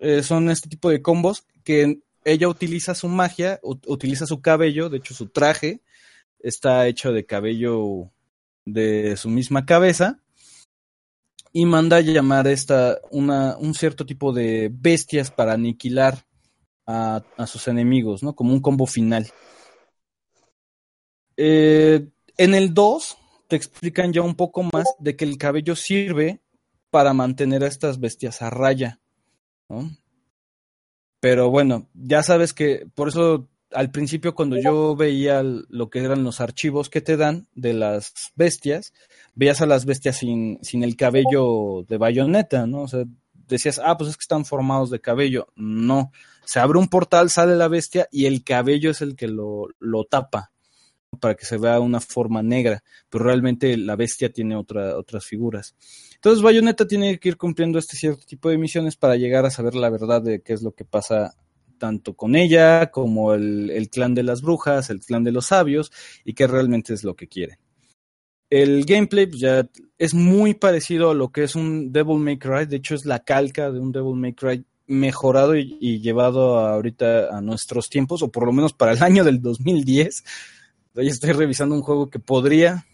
Eh, 0.00 0.24
son 0.24 0.50
este 0.50 0.68
tipo 0.68 0.90
de 0.90 1.00
combos 1.00 1.44
que 1.62 2.00
ella 2.24 2.48
utiliza 2.48 2.94
su 2.94 3.08
magia, 3.08 3.60
utiliza 3.62 4.26
su 4.26 4.40
cabello, 4.40 4.88
de 4.88 4.98
hecho 4.98 5.14
su 5.14 5.28
traje 5.28 5.80
está 6.38 6.86
hecho 6.86 7.12
de 7.12 7.26
cabello 7.26 8.10
de 8.64 9.16
su 9.16 9.28
misma 9.28 9.66
cabeza 9.66 10.20
y 11.52 11.66
manda 11.66 11.96
a 11.96 12.00
llamar 12.00 12.46
esta 12.46 12.98
una, 13.10 13.56
un 13.58 13.74
cierto 13.74 14.06
tipo 14.06 14.32
de 14.32 14.70
bestias 14.72 15.30
para 15.30 15.54
aniquilar 15.54 16.24
a, 16.86 17.22
sus 17.46 17.68
enemigos, 17.68 18.22
¿no? 18.24 18.34
Como 18.34 18.52
un 18.52 18.60
combo 18.60 18.84
final. 18.84 19.30
Eh, 21.36 22.08
en 22.36 22.54
el 22.54 22.74
2 22.74 23.16
te 23.46 23.56
explican 23.56 24.12
ya 24.12 24.22
un 24.22 24.34
poco 24.34 24.64
más 24.64 24.86
de 24.98 25.14
que 25.14 25.24
el 25.24 25.38
cabello 25.38 25.76
sirve 25.76 26.40
para 26.90 27.12
mantener 27.12 27.62
a 27.62 27.68
estas 27.68 28.00
bestias 28.00 28.42
a 28.42 28.50
raya, 28.50 29.00
¿no? 29.68 29.90
Pero 31.20 31.50
bueno, 31.50 31.88
ya 31.94 32.22
sabes 32.22 32.52
que 32.54 32.86
por 32.94 33.08
eso 33.08 33.48
al 33.72 33.90
principio 33.90 34.34
cuando 34.34 34.56
yo 34.56 34.96
veía 34.96 35.42
lo 35.42 35.90
que 35.90 36.00
eran 36.00 36.24
los 36.24 36.40
archivos 36.40 36.90
que 36.90 37.00
te 37.00 37.16
dan 37.16 37.46
de 37.54 37.72
las 37.72 38.32
bestias, 38.34 38.92
veías 39.34 39.60
a 39.60 39.66
las 39.66 39.84
bestias 39.84 40.16
sin, 40.16 40.58
sin 40.62 40.82
el 40.82 40.96
cabello 40.96 41.84
de 41.88 41.98
bayoneta, 41.98 42.66
¿no? 42.66 42.82
O 42.82 42.88
sea, 42.88 43.04
decías, 43.32 43.80
ah, 43.84 43.96
pues 43.96 44.10
es 44.10 44.16
que 44.16 44.22
están 44.22 44.44
formados 44.44 44.90
de 44.90 45.00
cabello. 45.00 45.48
No, 45.54 46.10
se 46.44 46.58
abre 46.58 46.78
un 46.78 46.88
portal, 46.88 47.30
sale 47.30 47.54
la 47.54 47.68
bestia 47.68 48.08
y 48.10 48.26
el 48.26 48.42
cabello 48.42 48.90
es 48.90 49.02
el 49.02 49.14
que 49.14 49.28
lo, 49.28 49.68
lo 49.78 50.04
tapa 50.04 50.50
para 51.18 51.34
que 51.34 51.44
se 51.44 51.58
vea 51.58 51.80
una 51.80 52.00
forma 52.00 52.42
negra, 52.42 52.82
pero 53.08 53.24
realmente 53.24 53.76
la 53.76 53.96
bestia 53.96 54.32
tiene 54.32 54.56
otra, 54.56 54.96
otras 54.96 55.24
figuras. 55.24 55.74
Entonces 56.14 56.42
Bayonetta 56.42 56.86
tiene 56.86 57.18
que 57.18 57.30
ir 57.30 57.36
cumpliendo 57.36 57.78
este 57.78 57.96
cierto 57.96 58.24
tipo 58.26 58.48
de 58.50 58.58
misiones 58.58 58.96
para 58.96 59.16
llegar 59.16 59.44
a 59.44 59.50
saber 59.50 59.74
la 59.74 59.90
verdad 59.90 60.22
de 60.22 60.42
qué 60.42 60.52
es 60.52 60.62
lo 60.62 60.72
que 60.72 60.84
pasa 60.84 61.34
tanto 61.78 62.14
con 62.14 62.36
ella 62.36 62.90
como 62.90 63.32
el, 63.32 63.88
clan 63.90 64.14
de 64.14 64.22
las 64.22 64.42
brujas, 64.42 64.90
el 64.90 65.00
clan 65.00 65.24
de 65.24 65.32
los 65.32 65.46
sabios 65.46 65.90
y 66.24 66.34
qué 66.34 66.46
realmente 66.46 66.94
es 66.94 67.02
lo 67.02 67.16
que 67.16 67.26
quieren. 67.26 67.56
El 68.50 68.84
gameplay 68.84 69.26
pues, 69.26 69.40
ya 69.40 69.68
es 69.96 70.12
muy 70.12 70.54
parecido 70.54 71.10
a 71.10 71.14
lo 71.14 71.30
que 71.30 71.44
es 71.44 71.54
un 71.56 71.92
Devil 71.92 72.18
May 72.18 72.38
Cry, 72.38 72.66
de 72.66 72.76
hecho 72.76 72.94
es 72.94 73.04
la 73.04 73.20
calca 73.20 73.70
de 73.70 73.80
un 73.80 73.92
Devil 73.92 74.16
May 74.16 74.34
Cry 74.34 74.64
mejorado 74.86 75.56
y, 75.56 76.00
llevado 76.00 76.58
ahorita 76.58 77.34
a 77.34 77.40
nuestros 77.40 77.88
tiempos, 77.88 78.22
o 78.22 78.30
por 78.30 78.44
lo 78.44 78.52
menos 78.52 78.72
para 78.72 78.92
el 78.92 79.02
año 79.02 79.24
del 79.24 79.40
2010 79.40 80.24
Ahí 80.96 81.06
estoy 81.06 81.32
revisando 81.32 81.74
un 81.74 81.82
juego 81.82 82.10
que 82.10 82.18
podría 82.18 82.84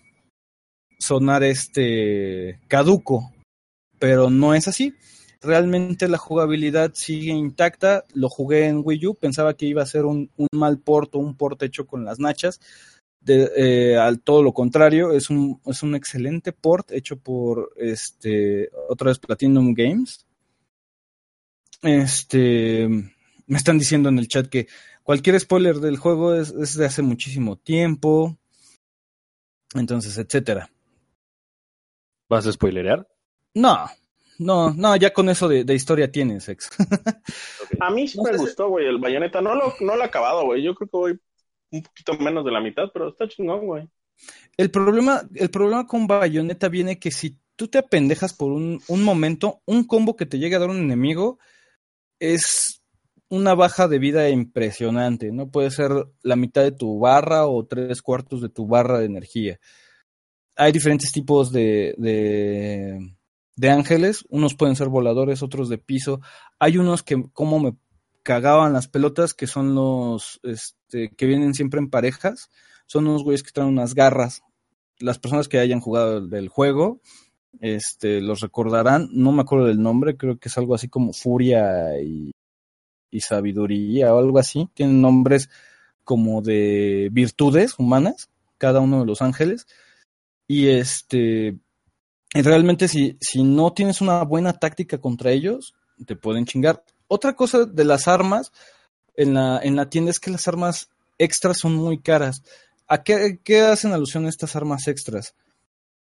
sonar 0.99 1.43
este 1.43 2.61
caduco, 2.69 3.33
pero 3.99 4.29
no 4.29 4.55
es 4.55 4.69
así. 4.69 4.95
Realmente 5.41 6.09
la 6.09 6.19
jugabilidad 6.19 6.93
sigue 6.95 7.33
intacta. 7.33 8.05
Lo 8.13 8.29
jugué 8.29 8.67
en 8.67 8.83
Wii 8.85 9.07
U, 9.07 9.15
pensaba 9.15 9.55
que 9.55 9.67
iba 9.67 9.83
a 9.83 9.87
ser 9.87 10.05
un, 10.05 10.31
un 10.37 10.49
mal 10.53 10.79
porto, 10.79 11.19
un 11.19 11.37
port 11.37 11.63
hecho 11.63 11.87
con 11.87 12.05
las 12.05 12.19
nachas. 12.19 12.61
De, 13.21 13.51
eh, 13.57 13.97
al 13.97 14.21
todo 14.21 14.43
lo 14.43 14.53
contrario, 14.53 15.13
es 15.13 15.31
un, 15.31 15.61
es 15.67 15.83
un 15.83 15.95
excelente 15.95 16.53
port 16.53 16.93
hecho 16.93 17.17
por 17.17 17.73
este 17.77 18.69
otra 18.89 19.09
vez 19.09 19.19
Platinum 19.19 19.73
Games. 19.75 20.27
Este 21.83 22.89
me 23.47 23.59
están 23.59 23.79
diciendo 23.79 24.09
en 24.09 24.19
el 24.19 24.29
chat 24.29 24.49
que 24.49 24.67
cualquier 25.07 25.39
spoiler 25.39 25.77
del 25.77 25.99
juego 25.99 26.35
es, 26.35 26.51
es 26.51 26.77
de 26.77 26.85
hace 26.85 27.01
muchísimo 27.01 27.57
tiempo. 27.57 28.37
Entonces, 29.75 30.19
etcétera. 30.19 30.69
¿Vas 32.29 32.47
a 32.49 32.53
spoilerear? 32.53 33.07
No, 33.55 33.87
no, 34.39 34.73
no, 34.73 34.97
ya 34.97 35.13
con 35.13 35.29
eso 35.29 35.47
de, 35.47 35.63
de 35.63 35.75
historia 35.75 36.11
tienes, 36.11 36.49
ex. 36.49 36.69
okay. 36.81 37.79
A 37.81 37.91
mí 37.91 38.09
sí 38.09 38.19
me 38.21 38.37
gustó, 38.37 38.69
güey, 38.69 38.87
el 38.87 38.99
bayoneta. 38.99 39.41
No 39.41 39.55
lo, 39.55 39.75
no 39.81 39.95
lo 39.95 40.03
he 40.03 40.07
acabado, 40.07 40.45
güey. 40.45 40.65
Yo 40.65 40.75
creo 40.75 40.89
que 40.89 40.97
voy 40.97 41.21
un 41.71 41.83
poquito 41.83 42.15
menos 42.19 42.45
de 42.45 42.51
la 42.51 42.61
mitad, 42.61 42.91
pero 42.93 43.09
está 43.09 43.29
chingón, 43.29 43.65
güey. 43.65 43.89
El 44.57 44.73
problema, 44.73 45.23
el 45.37 45.51
problema 45.51 45.87
con 45.87 46.09
bayoneta 46.09 46.69
viene 46.69 46.99
que 46.99 47.13
si 47.13 47.39
tú 47.55 47.69
te 47.69 47.79
apendejas 47.79 48.35
por 48.35 48.51
un, 48.51 48.83
un 48.89 49.05
momento, 49.05 49.61
un 49.67 49.85
combo 49.85 50.17
que 50.17 50.27
te 50.27 50.41
llegue 50.41 50.57
a 50.57 50.61
dar 50.61 50.71
un 50.71 50.79
enemigo 50.79 51.39
es 52.19 52.83
una 53.29 53.55
baja 53.55 53.89
de 53.89 53.99
vida 53.99 54.29
impresionante, 54.29 55.33
¿no? 55.33 55.51
Puede 55.51 55.71
ser 55.71 55.93
la 56.23 56.37
mitad 56.37 56.63
de 56.63 56.73
tu 56.73 56.99
barra 56.99 57.47
o 57.47 57.65
tres 57.67 58.03
cuartos 58.03 58.41
de 58.41 58.49
tu 58.49 58.67
barra 58.67 58.99
de 58.99 59.07
energía. 59.07 59.59
Hay 60.57 60.73
diferentes 60.73 61.13
tipos 61.13 61.53
de, 61.53 61.95
de, 61.99 63.71
ángeles, 63.71 64.25
unos 64.31 64.55
pueden 64.55 64.77
ser 64.77 64.89
voladores, 64.89 65.43
otros 65.43 65.69
de 65.69 65.79
piso. 65.79 66.21
Hay 66.59 66.79
unos 66.79 67.03
que 67.03 67.23
como 67.33 67.59
me 67.61 67.77
cagaban 68.23 68.73
las 68.73 68.89
pelotas, 68.89 69.35
que 69.35 69.47
son 69.47 69.75
los 69.75 70.41
este, 70.43 71.11
que 71.15 71.27
vienen 71.27 71.55
siempre 71.55 71.81
en 71.81 71.91
parejas. 71.91 72.51
Son 72.87 73.07
unos 73.07 73.25
güeyes 73.25 73.43
que 73.43 73.53
traen 73.53 73.69
unas 73.69 73.95
garras. 73.95 74.43
Las 74.99 75.19
personas 75.19 75.49
que 75.49 75.59
hayan 75.59 75.81
jugado 75.81 76.27
del 76.27 76.49
juego, 76.49 77.01
este, 77.61 78.21
los 78.23 78.41
recordarán. 78.41 79.09
No 79.13 79.33
me 79.33 79.43
acuerdo 79.43 79.67
del 79.67 79.83
nombre, 79.83 80.17
creo 80.17 80.39
que 80.39 80.49
es 80.49 80.57
algo 80.57 80.75
así 80.75 80.89
como 80.89 81.13
Furia 81.13 82.01
y 82.01 82.33
y 83.17 83.21
sabiduría 83.21 84.15
o 84.15 84.19
algo 84.19 84.39
así. 84.39 84.69
Tienen 84.75 85.01
nombres 85.01 85.49
como 86.05 86.43
de 86.43 87.09
virtudes 87.13 87.79
humanas, 87.79 88.31
cada 88.59 88.81
uno 88.81 89.01
de 89.01 89.07
los 89.07 89.23
ángeles. 89.23 89.67
Y 90.47 90.69
este, 90.69 91.59
realmente 92.33 92.89
si, 92.89 93.17
si 93.21 93.43
no 93.43 93.73
tienes 93.73 94.01
una 94.01 94.23
buena 94.23 94.53
táctica 94.53 94.99
contra 94.99 95.31
ellos, 95.31 95.75
te 96.07 96.15
pueden 96.17 96.45
chingar. 96.45 96.85
Otra 97.09 97.35
cosa 97.35 97.65
de 97.65 97.85
las 97.85 98.07
armas, 98.09 98.53
en 99.17 99.35
la, 99.35 99.61
en 99.63 99.77
la 99.77 99.89
tienda 99.89 100.11
es 100.11 100.21
que 100.21 100.31
las 100.31 100.47
armas 100.47 100.91
extras 101.19 101.59
son 101.59 101.75
muy 101.75 101.99
caras. 101.99 102.43
¿A 102.87 103.03
qué, 103.03 103.41
qué 103.43 103.63
hacen 103.63 103.93
alusión 103.93 104.27
estas 104.27 104.55
armas 104.57 104.87
extras? 104.89 105.35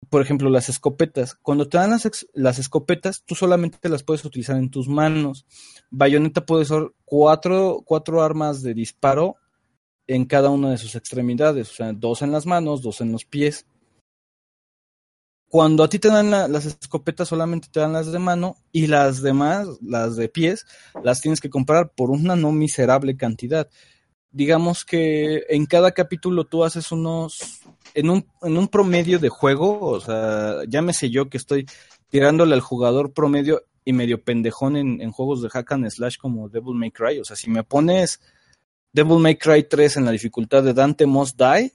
Por 0.08 0.22
ejemplo, 0.22 0.48
las 0.48 0.68
escopetas. 0.68 1.34
Cuando 1.34 1.68
te 1.68 1.78
dan 1.78 1.90
las, 2.32 2.58
escopetas, 2.58 3.22
tú 3.24 3.34
solamente 3.34 3.88
las 3.88 4.02
puedes 4.02 4.24
utilizar 4.24 4.56
en 4.56 4.70
tus 4.70 4.88
manos. 4.88 5.46
Bayonetta 5.90 6.46
puede 6.46 6.64
ser 6.64 6.92
cuatro, 7.04 7.84
armas 8.22 8.62
de 8.62 8.74
disparo 8.74 9.36
en 10.06 10.24
cada 10.24 10.50
una 10.50 10.70
de 10.70 10.78
sus 10.78 10.94
extremidades. 10.96 11.70
O 11.70 11.74
sea, 11.74 11.92
dos 11.92 12.22
en 12.22 12.32
las 12.32 12.46
manos, 12.46 12.82
dos 12.82 13.00
en 13.00 13.12
los 13.12 13.24
pies. 13.24 13.66
Cuando 15.48 15.82
a 15.82 15.88
ti 15.88 15.98
te 15.98 16.08
dan 16.08 16.30
la- 16.30 16.48
las 16.48 16.64
escopetas, 16.64 17.28
solamente 17.28 17.68
te 17.70 17.80
dan 17.80 17.92
las 17.92 18.10
de 18.10 18.18
mano 18.20 18.56
y 18.72 18.86
las 18.86 19.20
demás, 19.20 19.68
las 19.82 20.16
de 20.16 20.28
pies, 20.28 20.64
las 21.02 21.20
tienes 21.20 21.40
que 21.40 21.50
comprar 21.50 21.90
por 21.90 22.10
una 22.10 22.36
no 22.36 22.52
miserable 22.52 23.16
cantidad. 23.16 23.68
Digamos 24.32 24.84
que 24.84 25.44
en 25.48 25.66
cada 25.66 25.92
capítulo 25.92 26.44
tú 26.44 26.64
haces 26.64 26.92
unos, 26.92 27.62
en 27.94 28.10
un, 28.10 28.26
en 28.42 28.56
un 28.56 28.68
promedio 28.68 29.18
de 29.18 29.28
juego, 29.28 29.80
o 29.80 30.00
sea, 30.00 30.58
llámese 30.68 31.10
yo 31.10 31.28
que 31.28 31.36
estoy 31.36 31.66
tirándole 32.08 32.54
al 32.54 32.60
jugador 32.60 33.12
promedio 33.12 33.64
y 33.84 33.92
medio 33.92 34.22
pendejón 34.22 34.76
en, 34.76 35.00
en 35.00 35.10
juegos 35.10 35.42
de 35.42 35.48
hack 35.48 35.72
and 35.72 35.90
slash 35.90 36.16
como 36.18 36.48
Devil 36.48 36.74
May 36.74 36.90
Cry. 36.90 37.18
O 37.18 37.24
sea, 37.24 37.36
si 37.36 37.50
me 37.50 37.64
pones 37.64 38.20
Devil 38.92 39.18
May 39.18 39.36
Cry 39.36 39.64
3 39.64 39.98
en 39.98 40.04
la 40.04 40.10
dificultad 40.10 40.62
de 40.62 40.74
Dante 40.74 41.06
Must 41.06 41.40
Die, 41.40 41.72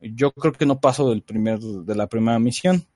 yo 0.00 0.32
creo 0.32 0.52
que 0.52 0.66
no 0.66 0.80
paso 0.80 1.10
del 1.10 1.22
primer, 1.22 1.58
de 1.58 1.94
la 1.94 2.06
primera 2.06 2.38
misión. 2.38 2.86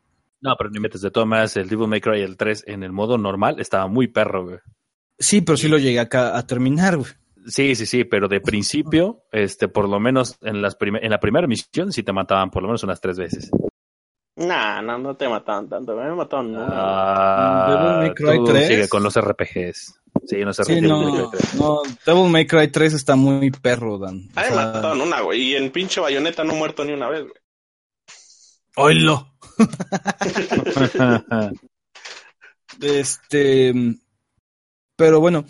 No, 0.41 0.55
pero 0.57 0.71
ni 0.71 0.81
metes 0.81 1.03
de 1.03 1.11
todas 1.11 1.29
maneras 1.29 1.57
el 1.57 1.69
Devil 1.69 1.89
May 1.89 2.01
Cry 2.01 2.23
el 2.23 2.37
3 2.37 2.65
en 2.67 2.83
el 2.83 2.93
modo 2.93 3.19
normal 3.19 3.61
estaba 3.61 3.87
muy 3.89 4.09
perro, 4.09 4.45
güey. 4.45 4.59
Sí, 5.19 5.43
pero 5.43 5.59
sí 5.59 5.69
lo 5.69 5.79
llegué 5.79 6.01
acá 6.01 6.37
a 6.37 6.47
terminar, 6.47 6.97
güey. 6.97 7.11
Sí, 7.47 7.75
sí, 7.75 7.87
sí, 7.87 8.05
pero 8.05 8.29
de 8.29 8.41
principio, 8.41 9.25
este, 9.33 9.69
por 9.69 9.89
lo 9.89 9.99
menos 10.01 10.37
en 10.43 10.63
las 10.63 10.77
en 10.81 11.11
la 11.11 11.21
primera 11.21 11.47
misión 11.47 11.93
sí 11.93 12.03
te 12.03 12.13
mataban 12.13 12.51
por 12.51 12.63
lo 12.63 12.69
menos 12.69 12.83
unas 12.83 13.01
tres 13.01 13.19
veces. 13.19 13.51
Nah, 14.37 14.81
no, 14.81 14.97
no 14.97 15.17
te 15.17 15.29
mataban 15.29 15.69
tanto. 15.69 15.95
Me 15.95 16.11
mataron 16.15 16.55
una. 16.55 16.67
Ah, 16.71 17.67
Devil 17.69 17.97
May 17.99 18.15
Cry 18.15 18.39
tú 18.39 18.45
3. 18.47 18.67
sigue 18.69 18.89
con 18.89 19.03
los 19.03 19.15
RPGs. 19.21 20.01
Sí, 20.27 20.45
no 20.45 20.53
se 20.55 20.65
Sí, 20.65 20.75
Devil 20.77 20.89
May 20.93 21.13
no, 21.13 21.31
Cry 21.31 21.39
3. 21.41 21.55
no, 21.57 21.83
Devil 22.07 22.31
May 22.31 22.47
Cry 22.47 22.69
3 22.69 22.95
está 22.95 23.17
muy 23.17 23.51
perro, 23.51 23.99
Dan. 23.99 24.29
O 24.35 24.41
A 24.41 24.43
mí 24.45 24.49
me 24.51 24.55
sea, 24.57 24.67
mataron 24.73 25.01
una, 25.03 25.21
güey. 25.21 25.43
Y 25.43 25.57
en 25.57 25.71
pinche 25.71 26.01
bayoneta 26.01 26.43
no 26.45 26.55
he 26.55 26.57
muerto 26.57 26.85
ni 26.85 26.93
una 26.93 27.09
vez, 27.11 27.23
güey. 27.23 27.35
¡Oílo! 28.77 29.35
Este. 32.81 33.75
Pero 34.97 35.21
bueno, 35.21 35.45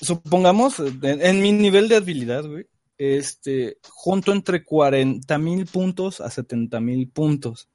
supongamos, 0.00 0.78
en, 0.80 1.22
en 1.22 1.40
mi 1.40 1.52
nivel 1.52 1.88
de 1.88 1.96
habilidad, 1.96 2.46
güey, 2.46 2.66
este, 2.98 3.78
junto 3.88 4.32
entre 4.32 4.64
40 4.64 5.38
mil 5.38 5.66
puntos 5.66 6.20
a 6.20 6.30
70 6.30 6.80
mil 6.80 7.08
puntos. 7.08 7.68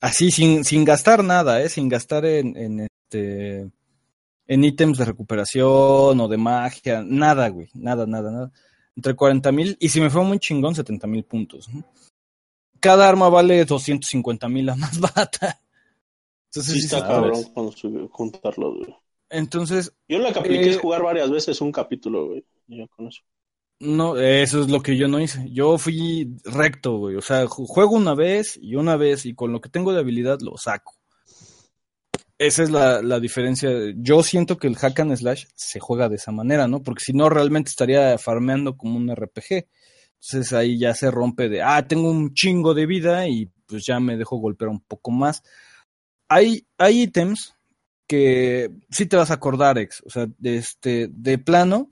Así, 0.00 0.30
sin, 0.30 0.64
sin 0.64 0.84
gastar 0.84 1.24
nada, 1.24 1.62
¿eh? 1.62 1.68
Sin 1.68 1.88
gastar 1.88 2.26
en, 2.26 2.56
en 2.56 2.80
este. 2.80 3.70
En 4.46 4.62
ítems 4.62 4.98
de 4.98 5.06
recuperación 5.06 6.20
o 6.20 6.28
de 6.28 6.36
magia, 6.36 7.02
nada, 7.02 7.48
güey, 7.48 7.70
nada, 7.72 8.04
nada, 8.06 8.30
nada. 8.30 8.52
Entre 8.94 9.14
40 9.14 9.50
mil 9.52 9.76
y 9.80 9.88
si 9.88 10.02
me 10.02 10.10
fue 10.10 10.22
muy 10.22 10.38
chingón, 10.38 10.74
70 10.74 11.06
mil 11.06 11.24
puntos. 11.24 11.70
¿no? 11.70 11.82
Cada 12.78 13.08
arma 13.08 13.30
vale 13.30 13.64
250 13.64 14.46
mil 14.50 14.66
la 14.66 14.76
más 14.76 15.00
barata. 15.00 15.58
Entonces, 16.50 16.74
Sí, 16.74 16.84
está 16.84 17.06
cabrón 17.06 17.42
con 17.54 17.72
juntarlo, 18.10 18.74
güey. 18.74 18.94
Entonces, 19.34 19.92
Yo 20.08 20.18
lo 20.18 20.32
que 20.32 20.38
apliqué 20.38 20.66
Eh, 20.66 20.70
es 20.70 20.78
jugar 20.78 21.02
varias 21.02 21.30
veces 21.30 21.60
un 21.60 21.72
capítulo, 21.72 22.28
güey. 22.28 22.44
Y 22.68 22.78
ya 22.78 22.86
con 22.88 23.08
eso. 23.08 23.22
no, 23.80 24.16
eso 24.16 24.62
es 24.62 24.70
lo 24.70 24.80
que 24.80 24.96
yo 24.96 25.08
no 25.08 25.20
hice. 25.20 25.46
Yo 25.50 25.76
fui 25.78 26.36
recto, 26.44 26.98
güey. 26.98 27.16
O 27.16 27.20
sea, 27.22 27.44
ju- 27.46 27.66
juego 27.66 27.96
una 27.96 28.14
vez 28.14 28.58
y 28.62 28.76
una 28.76 28.96
vez 28.96 29.26
y 29.26 29.34
con 29.34 29.52
lo 29.52 29.60
que 29.60 29.68
tengo 29.68 29.92
de 29.92 30.00
habilidad 30.00 30.40
lo 30.40 30.56
saco. 30.56 30.94
Esa 32.38 32.62
es 32.64 32.70
la, 32.70 33.00
la 33.02 33.20
diferencia. 33.20 33.70
Yo 33.96 34.22
siento 34.22 34.56
que 34.56 34.66
el 34.66 34.76
hack 34.76 35.00
and 35.00 35.16
slash 35.16 35.44
se 35.54 35.78
juega 35.80 36.08
de 36.08 36.16
esa 36.16 36.32
manera, 36.32 36.66
¿no? 36.66 36.82
Porque 36.82 37.02
si 37.04 37.12
no, 37.12 37.28
realmente 37.28 37.70
estaría 37.70 38.18
farmeando 38.18 38.76
como 38.76 38.96
un 38.96 39.08
RPG. 39.14 39.66
Entonces 40.20 40.52
ahí 40.52 40.78
ya 40.78 40.94
se 40.94 41.10
rompe 41.10 41.48
de, 41.48 41.62
ah, 41.62 41.86
tengo 41.86 42.10
un 42.10 42.32
chingo 42.34 42.74
de 42.74 42.86
vida 42.86 43.28
y 43.28 43.46
pues 43.66 43.84
ya 43.86 44.00
me 44.00 44.16
dejo 44.16 44.36
golpear 44.38 44.68
un 44.70 44.80
poco 44.80 45.10
más. 45.10 45.42
Hay, 46.28 46.66
hay 46.78 47.02
ítems 47.02 47.53
que 48.06 48.70
sí 48.90 49.06
te 49.06 49.16
vas 49.16 49.30
a 49.30 49.34
acordar, 49.34 49.78
ex. 49.78 50.02
O 50.06 50.10
sea, 50.10 50.26
de, 50.38 50.56
este, 50.56 51.08
de 51.10 51.38
plano, 51.38 51.90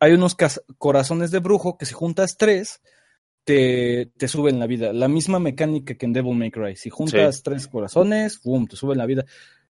hay 0.00 0.12
unos 0.12 0.36
corazones 0.78 1.30
de 1.30 1.38
brujo 1.38 1.78
que 1.78 1.86
si 1.86 1.94
juntas 1.94 2.36
tres, 2.36 2.80
te, 3.44 4.06
te 4.16 4.28
suben 4.28 4.58
la 4.58 4.66
vida. 4.66 4.92
La 4.92 5.08
misma 5.08 5.38
mecánica 5.38 5.94
que 5.94 6.06
en 6.06 6.12
Devil 6.12 6.36
May 6.36 6.50
Cry. 6.50 6.76
Si 6.76 6.90
juntas 6.90 7.36
Sí. 7.36 7.42
tres 7.44 7.68
corazones, 7.68 8.40
boom, 8.42 8.66
te 8.66 8.76
suben 8.76 8.98
la 8.98 9.06
vida. 9.06 9.24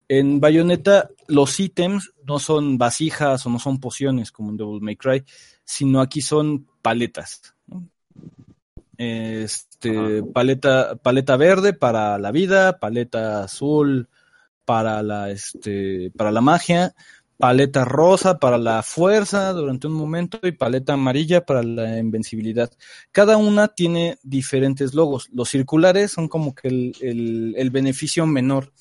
En 0.08 0.40
Bayonetta, 0.40 1.10
los 1.28 1.58
ítems 1.58 2.12
no 2.24 2.38
son 2.38 2.76
vasijas 2.76 3.46
o 3.46 3.50
no 3.50 3.58
son 3.58 3.80
pociones 3.80 4.30
como 4.30 4.50
en 4.50 4.56
Devil 4.58 4.80
May 4.82 4.96
Cry, 4.96 5.24
sino 5.64 6.00
aquí 6.00 6.20
son 6.20 6.66
paletas. 6.82 7.54
¿no? 7.66 7.88
Este, 8.98 10.22
paleta, 10.22 10.96
paleta 10.96 11.36
verde 11.36 11.72
para 11.72 12.18
la 12.18 12.30
vida, 12.30 12.78
paleta 12.78 13.44
azul 13.44 14.08
para 14.64 15.02
la, 15.02 15.30
este, 15.30 16.10
para 16.16 16.30
la 16.30 16.40
magia, 16.40 16.94
paleta 17.42 17.84
rosa 17.84 18.38
para 18.38 18.56
la 18.56 18.84
fuerza 18.84 19.52
durante 19.52 19.88
un 19.88 19.94
momento 19.94 20.38
y 20.44 20.52
paleta 20.52 20.92
amarilla 20.92 21.44
para 21.44 21.64
la 21.64 21.98
invencibilidad. 21.98 22.70
Cada 23.10 23.36
una 23.36 23.66
tiene 23.66 24.16
diferentes 24.22 24.94
logos. 24.94 25.28
Los 25.32 25.48
circulares 25.48 26.12
son 26.12 26.28
como 26.28 26.54
que 26.54 26.68
el, 26.68 27.54
el, 27.56 27.70
beneficio 27.70 28.26
menor. 28.26 28.72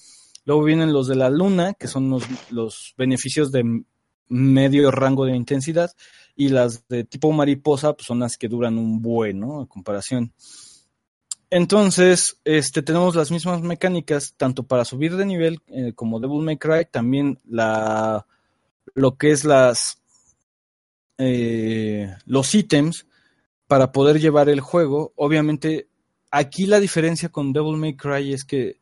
Luego 0.46 0.64
vienen 0.64 0.94
los 0.94 1.08
de 1.08 1.16
la 1.16 1.32
luna, 1.32 1.74
que 1.74 1.88
son 1.88 2.12
los, 2.12 2.24
los 2.52 2.94
beneficios 3.00 3.52
de 3.52 3.84
medio 4.28 4.92
rango 4.92 5.26
de 5.26 5.36
intensidad, 5.36 5.92
y 6.36 6.50
las 6.50 6.88
de 6.88 7.04
tipo 7.04 7.32
mariposa 7.32 7.94
pues 7.94 8.06
son 8.06 8.20
las 8.20 8.38
que 8.38 8.48
duran 8.48 8.78
un 8.78 9.02
buen, 9.02 9.40
¿no? 9.40 9.68
Comparación. 9.68 10.34
Entonces, 11.54 12.40
este, 12.46 12.82
tenemos 12.82 13.14
las 13.14 13.30
mismas 13.30 13.62
mecánicas, 13.62 14.34
tanto 14.38 14.64
para 14.64 14.86
subir 14.86 15.18
de 15.18 15.26
nivel 15.26 15.60
eh, 15.68 15.92
como 15.94 16.22
Devil 16.22 16.44
May 16.44 16.58
Cry, 16.58 16.88
también 16.90 17.40
la, 17.46 18.26
lo 18.94 19.18
que 19.18 19.32
es 19.32 19.44
las, 19.44 20.02
eh, 21.18 22.16
los 22.26 22.56
ítems 22.56 23.06
para 23.68 23.92
poder 23.92 24.22
llevar 24.22 24.48
el 24.48 24.62
juego. 24.62 25.12
Obviamente, 25.18 25.90
aquí 26.32 26.68
la 26.68 26.80
diferencia 26.80 27.28
con 27.28 27.52
Devil 27.52 27.76
May 27.76 27.98
Cry 27.98 28.34
es 28.34 28.46
que, 28.46 28.80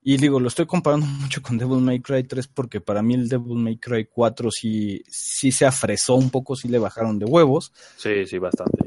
y 0.00 0.16
digo, 0.16 0.38
lo 0.38 0.46
estoy 0.46 0.66
comparando 0.66 1.06
mucho 1.20 1.42
con 1.42 1.58
Devil 1.58 1.80
May 1.80 1.98
Cry 1.98 2.22
3 2.22 2.46
porque 2.46 2.80
para 2.80 3.02
mí 3.02 3.14
el 3.14 3.28
Devil 3.28 3.56
May 3.56 3.78
Cry 3.78 4.06
4 4.06 4.48
sí, 4.52 5.02
sí 5.08 5.50
se 5.50 5.66
afresó 5.66 6.14
un 6.14 6.30
poco, 6.30 6.54
sí 6.54 6.68
le 6.68 6.78
bajaron 6.78 7.18
de 7.18 7.26
huevos. 7.26 7.72
Sí, 7.96 8.26
sí, 8.26 8.38
bastante. 8.38 8.86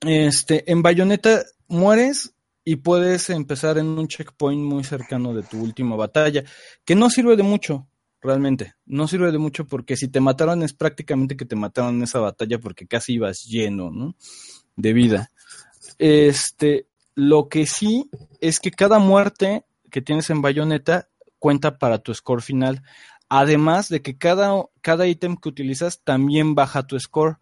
Este, 0.00 0.70
en 0.70 0.82
Bayonetta 0.82 1.44
mueres 1.68 2.34
y 2.64 2.76
puedes 2.76 3.30
empezar 3.30 3.78
en 3.78 3.86
un 3.86 4.08
checkpoint 4.08 4.62
muy 4.62 4.84
cercano 4.84 5.32
de 5.34 5.42
tu 5.42 5.62
última 5.62 5.96
batalla, 5.96 6.44
que 6.84 6.96
no 6.96 7.10
sirve 7.10 7.36
de 7.36 7.44
mucho, 7.44 7.86
realmente. 8.20 8.74
No 8.84 9.06
sirve 9.06 9.30
de 9.32 9.38
mucho 9.38 9.66
porque 9.66 9.96
si 9.96 10.08
te 10.08 10.20
mataron 10.20 10.62
es 10.62 10.72
prácticamente 10.72 11.36
que 11.36 11.44
te 11.44 11.56
mataron 11.56 11.96
en 11.96 12.02
esa 12.02 12.18
batalla 12.18 12.58
porque 12.58 12.86
casi 12.86 13.14
ibas 13.14 13.44
lleno, 13.44 13.90
¿no? 13.90 14.16
De 14.74 14.92
vida. 14.92 15.30
Este, 15.98 16.88
lo 17.14 17.48
que 17.48 17.66
sí 17.66 18.10
es 18.40 18.60
que 18.60 18.70
cada 18.70 18.98
muerte 18.98 19.64
que 19.90 20.02
tienes 20.02 20.28
en 20.30 20.42
Bayonetta 20.42 21.08
cuenta 21.38 21.78
para 21.78 21.98
tu 21.98 22.12
score 22.12 22.42
final. 22.42 22.82
Además 23.28 23.88
de 23.88 24.02
que 24.02 24.18
cada, 24.18 24.64
cada 24.80 25.06
ítem 25.06 25.36
que 25.36 25.48
utilizas 25.48 26.02
también 26.02 26.54
baja 26.54 26.86
tu 26.86 26.98
score. 26.98 27.38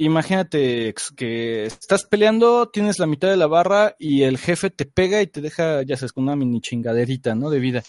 Imagínate 0.00 0.94
que 1.14 1.66
estás 1.66 2.04
peleando, 2.04 2.70
tienes 2.70 2.98
la 2.98 3.06
mitad 3.06 3.28
de 3.28 3.36
la 3.36 3.46
barra 3.46 3.96
y 3.98 4.22
el 4.22 4.38
jefe 4.38 4.70
te 4.70 4.86
pega 4.86 5.20
y 5.20 5.26
te 5.26 5.42
deja, 5.42 5.82
ya 5.82 5.98
sabes, 5.98 6.14
con 6.14 6.24
una 6.24 6.36
mini 6.36 6.62
chingaderita, 6.62 7.34
¿no? 7.34 7.50
De 7.50 7.58
vida. 7.58 7.82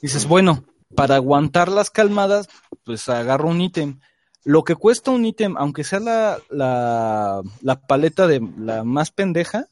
Dices, 0.00 0.26
bueno, 0.26 0.64
para 0.94 1.16
aguantar 1.16 1.68
las 1.68 1.90
calmadas, 1.90 2.48
pues 2.84 3.06
agarro 3.10 3.50
un 3.50 3.60
ítem. 3.60 4.00
Lo 4.44 4.64
que 4.64 4.76
cuesta 4.76 5.10
un 5.10 5.26
ítem, 5.26 5.58
aunque 5.58 5.84
sea 5.84 6.00
la, 6.00 6.38
la, 6.48 7.42
la 7.60 7.80
paleta 7.82 8.26
de 8.26 8.40
la 8.56 8.82
más 8.82 9.10
pendeja, 9.10 9.66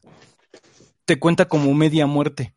te 1.06 1.18
cuenta 1.18 1.48
como 1.48 1.72
media 1.72 2.06
muerte. 2.06 2.54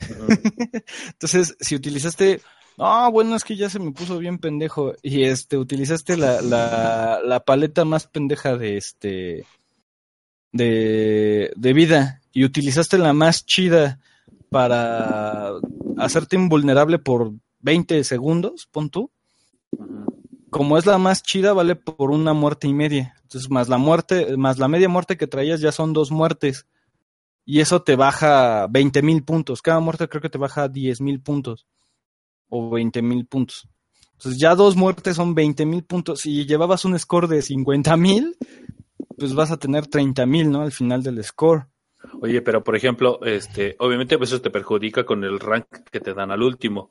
Entonces, 1.12 1.56
si 1.60 1.76
utilizaste, 1.76 2.40
no, 2.80 3.12
bueno, 3.12 3.36
es 3.36 3.44
que 3.44 3.56
ya 3.56 3.68
se 3.68 3.78
me 3.78 3.92
puso 3.92 4.18
bien 4.18 4.38
pendejo, 4.38 4.94
y 5.02 5.24
este, 5.24 5.58
utilizaste 5.58 6.16
la, 6.16 6.40
la, 6.40 7.20
la 7.22 7.40
paleta 7.40 7.84
más 7.84 8.06
pendeja 8.06 8.56
de 8.56 8.78
este, 8.78 9.44
de, 10.52 11.52
de 11.54 11.72
vida, 11.74 12.22
y 12.32 12.44
utilizaste 12.44 12.96
la 12.96 13.12
más 13.12 13.44
chida 13.44 14.00
para 14.48 15.52
hacerte 15.98 16.36
invulnerable 16.36 16.98
por 16.98 17.32
20 17.60 18.02
segundos, 18.04 18.66
pon 18.72 18.88
tú, 18.88 19.10
como 20.50 20.78
es 20.78 20.86
la 20.86 20.98
más 20.98 21.22
chida, 21.22 21.52
vale 21.52 21.76
por 21.76 22.10
una 22.10 22.32
muerte 22.32 22.66
y 22.66 22.72
media. 22.72 23.14
Entonces, 23.22 23.50
más 23.50 23.68
la 23.68 23.78
muerte, 23.78 24.36
más 24.36 24.58
la 24.58 24.68
media 24.68 24.88
muerte 24.88 25.16
que 25.16 25.26
traías 25.28 25.60
ya 25.60 25.70
son 25.70 25.92
dos 25.92 26.10
muertes. 26.10 26.66
Y 27.44 27.60
eso 27.60 27.82
te 27.82 27.96
baja 27.96 28.66
20 28.68 29.02
mil 29.02 29.22
puntos. 29.22 29.62
Cada 29.62 29.80
muerte 29.80 30.08
creo 30.08 30.20
que 30.20 30.28
te 30.28 30.38
baja 30.38 30.68
10 30.68 31.00
mil 31.00 31.20
puntos. 31.20 31.66
O 32.50 32.70
20 32.70 33.00
mil 33.02 33.26
puntos. 33.26 33.66
Entonces 34.12 34.38
ya 34.38 34.54
dos 34.54 34.76
muertes 34.76 35.16
son 35.16 35.34
20 35.34 35.64
mil 35.64 35.82
puntos. 35.82 36.20
Si 36.20 36.44
llevabas 36.44 36.84
un 36.84 36.98
score 36.98 37.26
de 37.26 37.40
50 37.40 37.96
mil, 37.96 38.36
pues 39.16 39.34
vas 39.34 39.50
a 39.50 39.56
tener 39.56 39.86
30 39.86 40.26
mil, 40.26 40.50
¿no? 40.50 40.60
Al 40.60 40.72
final 40.72 41.02
del 41.02 41.24
score. 41.24 41.66
Oye, 42.20 42.42
pero 42.42 42.62
por 42.62 42.76
ejemplo, 42.76 43.20
este, 43.24 43.76
obviamente 43.78 44.18
eso 44.20 44.40
te 44.40 44.50
perjudica 44.50 45.04
con 45.04 45.24
el 45.24 45.40
rank 45.40 45.66
que 45.90 46.00
te 46.00 46.12
dan 46.12 46.30
al 46.30 46.42
último. 46.42 46.90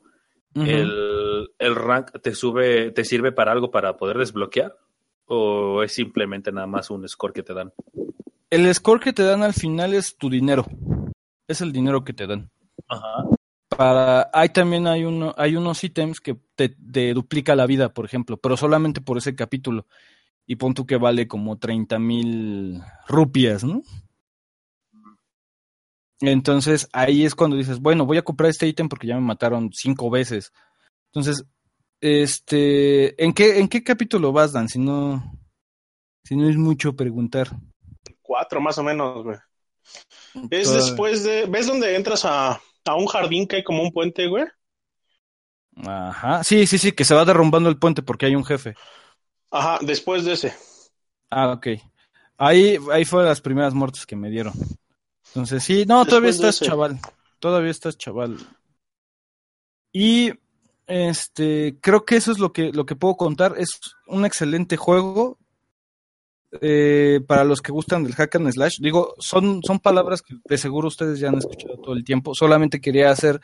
el, 0.54 1.50
el, 1.58 1.74
rank 1.76 2.20
te 2.20 2.34
sube, 2.34 2.90
te 2.90 3.04
sirve 3.04 3.30
para 3.30 3.52
algo 3.52 3.70
para 3.70 3.96
poder 3.96 4.18
desbloquear 4.18 4.74
o 5.26 5.84
es 5.84 5.92
simplemente 5.92 6.50
nada 6.50 6.66
más 6.66 6.90
un 6.90 7.08
score 7.08 7.32
que 7.32 7.44
te 7.44 7.54
dan. 7.54 7.72
El 8.50 8.74
score 8.74 8.98
que 8.98 9.12
te 9.12 9.22
dan 9.22 9.44
al 9.44 9.54
final 9.54 9.94
es 9.94 10.16
tu 10.16 10.28
dinero. 10.28 10.66
Es 11.46 11.60
el 11.60 11.70
dinero 11.70 12.02
que 12.02 12.12
te 12.12 12.26
dan. 12.26 12.50
Ajá. 12.88 13.24
Para, 13.80 14.28
hay 14.34 14.50
también 14.50 14.86
hay 14.86 15.06
uno, 15.06 15.34
hay 15.38 15.56
unos 15.56 15.82
ítems 15.82 16.20
que 16.20 16.36
te, 16.54 16.68
te 16.68 17.14
duplica 17.14 17.56
la 17.56 17.64
vida, 17.64 17.94
por 17.94 18.04
ejemplo, 18.04 18.36
pero 18.36 18.54
solamente 18.54 19.00
por 19.00 19.16
ese 19.16 19.34
capítulo. 19.34 19.86
Y 20.46 20.56
pon 20.56 20.74
tú 20.74 20.84
que 20.84 20.98
vale 20.98 21.26
como 21.26 21.56
30 21.56 21.98
mil 21.98 22.82
rupias, 23.08 23.64
¿no? 23.64 23.80
Entonces 26.20 26.90
ahí 26.92 27.24
es 27.24 27.34
cuando 27.34 27.56
dices, 27.56 27.80
bueno, 27.80 28.04
voy 28.04 28.18
a 28.18 28.22
comprar 28.22 28.50
este 28.50 28.68
ítem 28.68 28.86
porque 28.86 29.06
ya 29.06 29.14
me 29.14 29.22
mataron 29.22 29.70
cinco 29.72 30.10
veces. 30.10 30.52
Entonces, 31.06 31.46
este, 32.02 33.24
¿en 33.24 33.32
qué, 33.32 33.60
en 33.60 33.68
qué 33.68 33.82
capítulo 33.82 34.30
vas, 34.30 34.52
Dan? 34.52 34.68
Si 34.68 34.78
no, 34.78 35.40
si 36.22 36.36
no 36.36 36.50
es 36.50 36.56
mucho 36.58 36.94
preguntar. 36.94 37.48
Cuatro 38.20 38.60
más 38.60 38.76
o 38.76 38.82
menos, 38.82 39.24
güey. 39.24 39.38
Es 40.50 40.70
después 40.70 41.24
de, 41.24 41.46
¿ves 41.46 41.66
dónde 41.66 41.96
entras 41.96 42.26
a, 42.26 42.60
a 42.84 42.94
un 42.94 43.06
jardín 43.06 43.46
que 43.46 43.56
hay 43.56 43.64
como 43.64 43.82
un 43.82 43.92
puente, 43.92 44.26
güey? 44.26 44.44
Ajá, 45.86 46.44
sí, 46.44 46.66
sí, 46.66 46.78
sí, 46.78 46.92
que 46.92 47.04
se 47.04 47.14
va 47.14 47.24
derrumbando 47.24 47.68
el 47.68 47.78
puente 47.78 48.02
porque 48.02 48.26
hay 48.26 48.34
un 48.34 48.44
jefe. 48.44 48.74
Ajá, 49.50 49.78
después 49.82 50.24
de 50.24 50.32
ese. 50.32 50.54
Ah, 51.30 51.52
ok. 51.52 51.68
Ahí, 52.36 52.78
ahí 52.92 53.04
fueron 53.04 53.28
las 53.28 53.40
primeras 53.40 53.74
muertes 53.74 54.06
que 54.06 54.16
me 54.16 54.30
dieron. 54.30 54.54
Entonces, 55.28 55.62
sí, 55.62 55.84
no, 55.86 56.04
todavía 56.06 56.30
estás 56.30 56.60
chaval. 56.60 56.98
Todavía 57.38 57.70
estás 57.70 57.96
chaval. 57.96 58.38
Y 59.92 60.32
este, 60.86 61.78
creo 61.80 62.04
que 62.04 62.16
eso 62.16 62.32
es 62.32 62.38
lo 62.38 62.52
que, 62.52 62.72
lo 62.72 62.86
que 62.86 62.96
puedo 62.96 63.16
contar. 63.16 63.54
Es 63.58 63.80
un 64.06 64.24
excelente 64.24 64.76
juego. 64.76 65.38
Eh, 66.60 67.20
para 67.28 67.44
los 67.44 67.62
que 67.62 67.70
gustan 67.70 68.02
del 68.02 68.14
hack 68.14 68.34
and 68.34 68.50
slash, 68.50 68.78
digo, 68.80 69.14
son, 69.18 69.62
son 69.62 69.78
palabras 69.78 70.20
que 70.20 70.34
de 70.44 70.58
seguro 70.58 70.88
ustedes 70.88 71.20
ya 71.20 71.28
han 71.28 71.38
escuchado 71.38 71.76
todo 71.76 71.94
el 71.94 72.04
tiempo. 72.04 72.34
Solamente 72.34 72.80
quería 72.80 73.10
hacer 73.10 73.40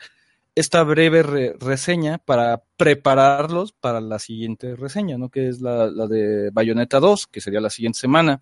esta 0.55 0.83
breve 0.83 1.53
reseña 1.59 2.17
para 2.17 2.63
prepararlos 2.77 3.73
para 3.73 4.01
la 4.01 4.19
siguiente 4.19 4.75
reseña, 4.75 5.17
¿no? 5.17 5.29
Que 5.29 5.47
es 5.47 5.61
la, 5.61 5.87
la 5.87 6.07
de 6.07 6.49
Bayonetta 6.51 6.99
2, 6.99 7.27
que 7.27 7.41
sería 7.41 7.61
la 7.61 7.69
siguiente 7.69 7.99
semana. 7.99 8.41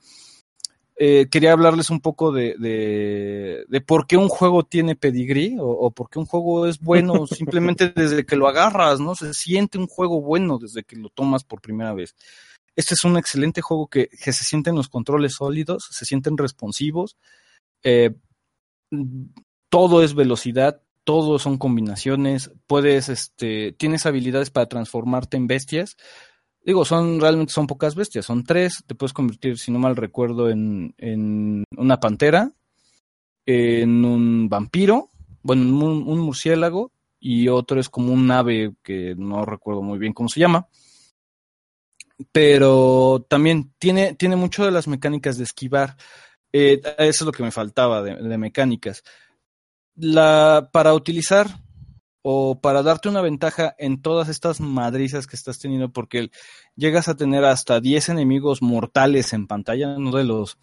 Eh, 0.98 1.28
quería 1.30 1.52
hablarles 1.52 1.90
un 1.90 2.00
poco 2.00 2.32
de, 2.32 2.56
de, 2.58 3.66
de, 3.68 3.82
por 3.82 4.08
qué 4.08 4.16
un 4.16 4.30
juego 4.30 4.64
tiene 4.64 4.96
pedigrí 4.96 5.58
o, 5.60 5.68
o, 5.68 5.92
por 5.92 6.10
qué 6.10 6.20
un 6.20 6.26
juego 6.26 6.68
es 6.68 6.80
bueno 6.80 7.28
simplemente 7.28 7.92
desde 7.94 8.26
que 8.26 8.38
lo 8.38 8.48
agarras, 8.48 9.02
¿no? 9.02 9.14
Se 9.14 9.34
siente 9.34 9.78
un 9.78 9.88
juego 9.88 10.22
bueno 10.22 10.58
desde 10.58 10.84
que 10.84 10.96
lo 10.96 11.10
tomas 11.10 11.44
por 11.44 11.60
primera 11.60 11.94
vez. 11.94 12.16
Este 12.76 12.93
es 12.93 13.03
un 13.03 13.18
excelente 13.18 13.61
juego 13.61 13.88
que, 13.88 14.07
que 14.07 14.34
se 14.34 14.43
sienten 14.43 14.76
los 14.76 14.89
controles 14.89 15.35
sólidos, 15.35 15.88
se 15.91 16.06
sienten 16.06 16.38
responsivos, 16.38 17.18
eh, 17.84 18.15
todo 19.69 20.03
es 20.03 20.14
velocidad, 20.14 20.81
todo 21.03 21.39
son 21.39 21.57
combinaciones, 21.57 22.52
puedes, 22.68 23.10
este, 23.10 23.73
tienes 23.73 24.06
habilidades 24.06 24.49
para 24.49 24.68
transformarte 24.68 25.38
en 25.38 25.47
bestias, 25.47 25.97
Digo, 26.65 26.84
son 26.84 27.22
realmente 27.22 27.53
son 27.53 27.68
pocas 27.68 27.93
bestias, 27.93 28.26
son 28.26 28.43
tres. 28.43 28.84
Te 28.88 28.95
puedes 28.95 29.14
convertir, 29.14 29.60
si 29.60 29.72
no 29.72 29.77
mal 29.77 29.95
recuerdo, 29.95 30.49
en, 30.49 30.95
en 30.97 31.64
una 31.77 31.99
pantera, 31.99 32.53
en 33.45 34.03
un 34.03 34.49
vampiro, 34.49 35.10
bueno, 35.43 35.61
un, 35.61 36.07
un, 36.07 36.19
murciélago, 36.19 36.91
y 37.19 37.49
otro 37.49 37.80
es 37.80 37.88
como 37.88 38.11
un 38.11 38.31
ave 38.31 38.73
que 38.81 39.14
no 39.15 39.45
recuerdo 39.45 39.84
muy 39.84 39.99
bien 39.99 40.14
cómo 40.14 40.27
se 40.27 40.39
llama. 40.39 40.68
Pero 42.32 43.26
también 43.30 43.74
tiene, 43.78 44.14
tiene 44.14 44.36
mucho 44.36 44.64
de 44.66 44.72
las 44.72 44.88
mecánicas 44.88 45.38
de 45.38 45.44
esquivar. 45.44 45.98
Eh, 46.54 46.82
eso 46.98 46.98
es 46.98 47.22
lo 47.22 47.32
que 47.32 47.44
me 47.44 47.52
faltaba 47.52 48.02
de, 48.02 48.38
mecánicas. 48.38 49.04
La, 49.96 50.70
para 50.72 50.94
utilizar 50.94 51.48
o 52.22 52.60
para 52.60 52.82
darte 52.82 53.10
una 53.10 53.22
ventaja 53.22 53.76
en 53.78 54.02
todas 54.02 54.30
estas 54.30 54.60
madrizas 54.60 55.28
que 55.28 55.36
estás 55.36 55.60
teniendo, 55.60 55.92
porque 55.92 56.32
llegas 56.76 57.08
a 57.08 57.16
tener 57.16 57.44
hasta 57.46 57.80
10 57.80 58.10
enemigos 58.10 58.62
mortales 58.62 59.34
en 59.34 59.48
pantalla, 59.48 59.98
no 60.00 60.12
de 60.12 60.24
los 60.24 60.58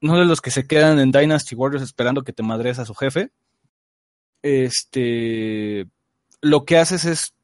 no 0.00 0.18
de 0.18 0.26
los 0.26 0.40
que 0.40 0.50
se 0.50 0.66
quedan 0.66 0.98
en 0.98 1.12
Dynasty 1.12 1.54
Warriors 1.54 1.82
esperando 1.82 2.22
que 2.22 2.32
te 2.32 2.42
madres 2.42 2.78
a 2.78 2.84
su 2.84 2.94
jefe. 2.94 3.30
Este 4.42 5.88
lo 6.42 6.64
que 6.64 6.78
haces 6.78 7.04
es 7.04 7.35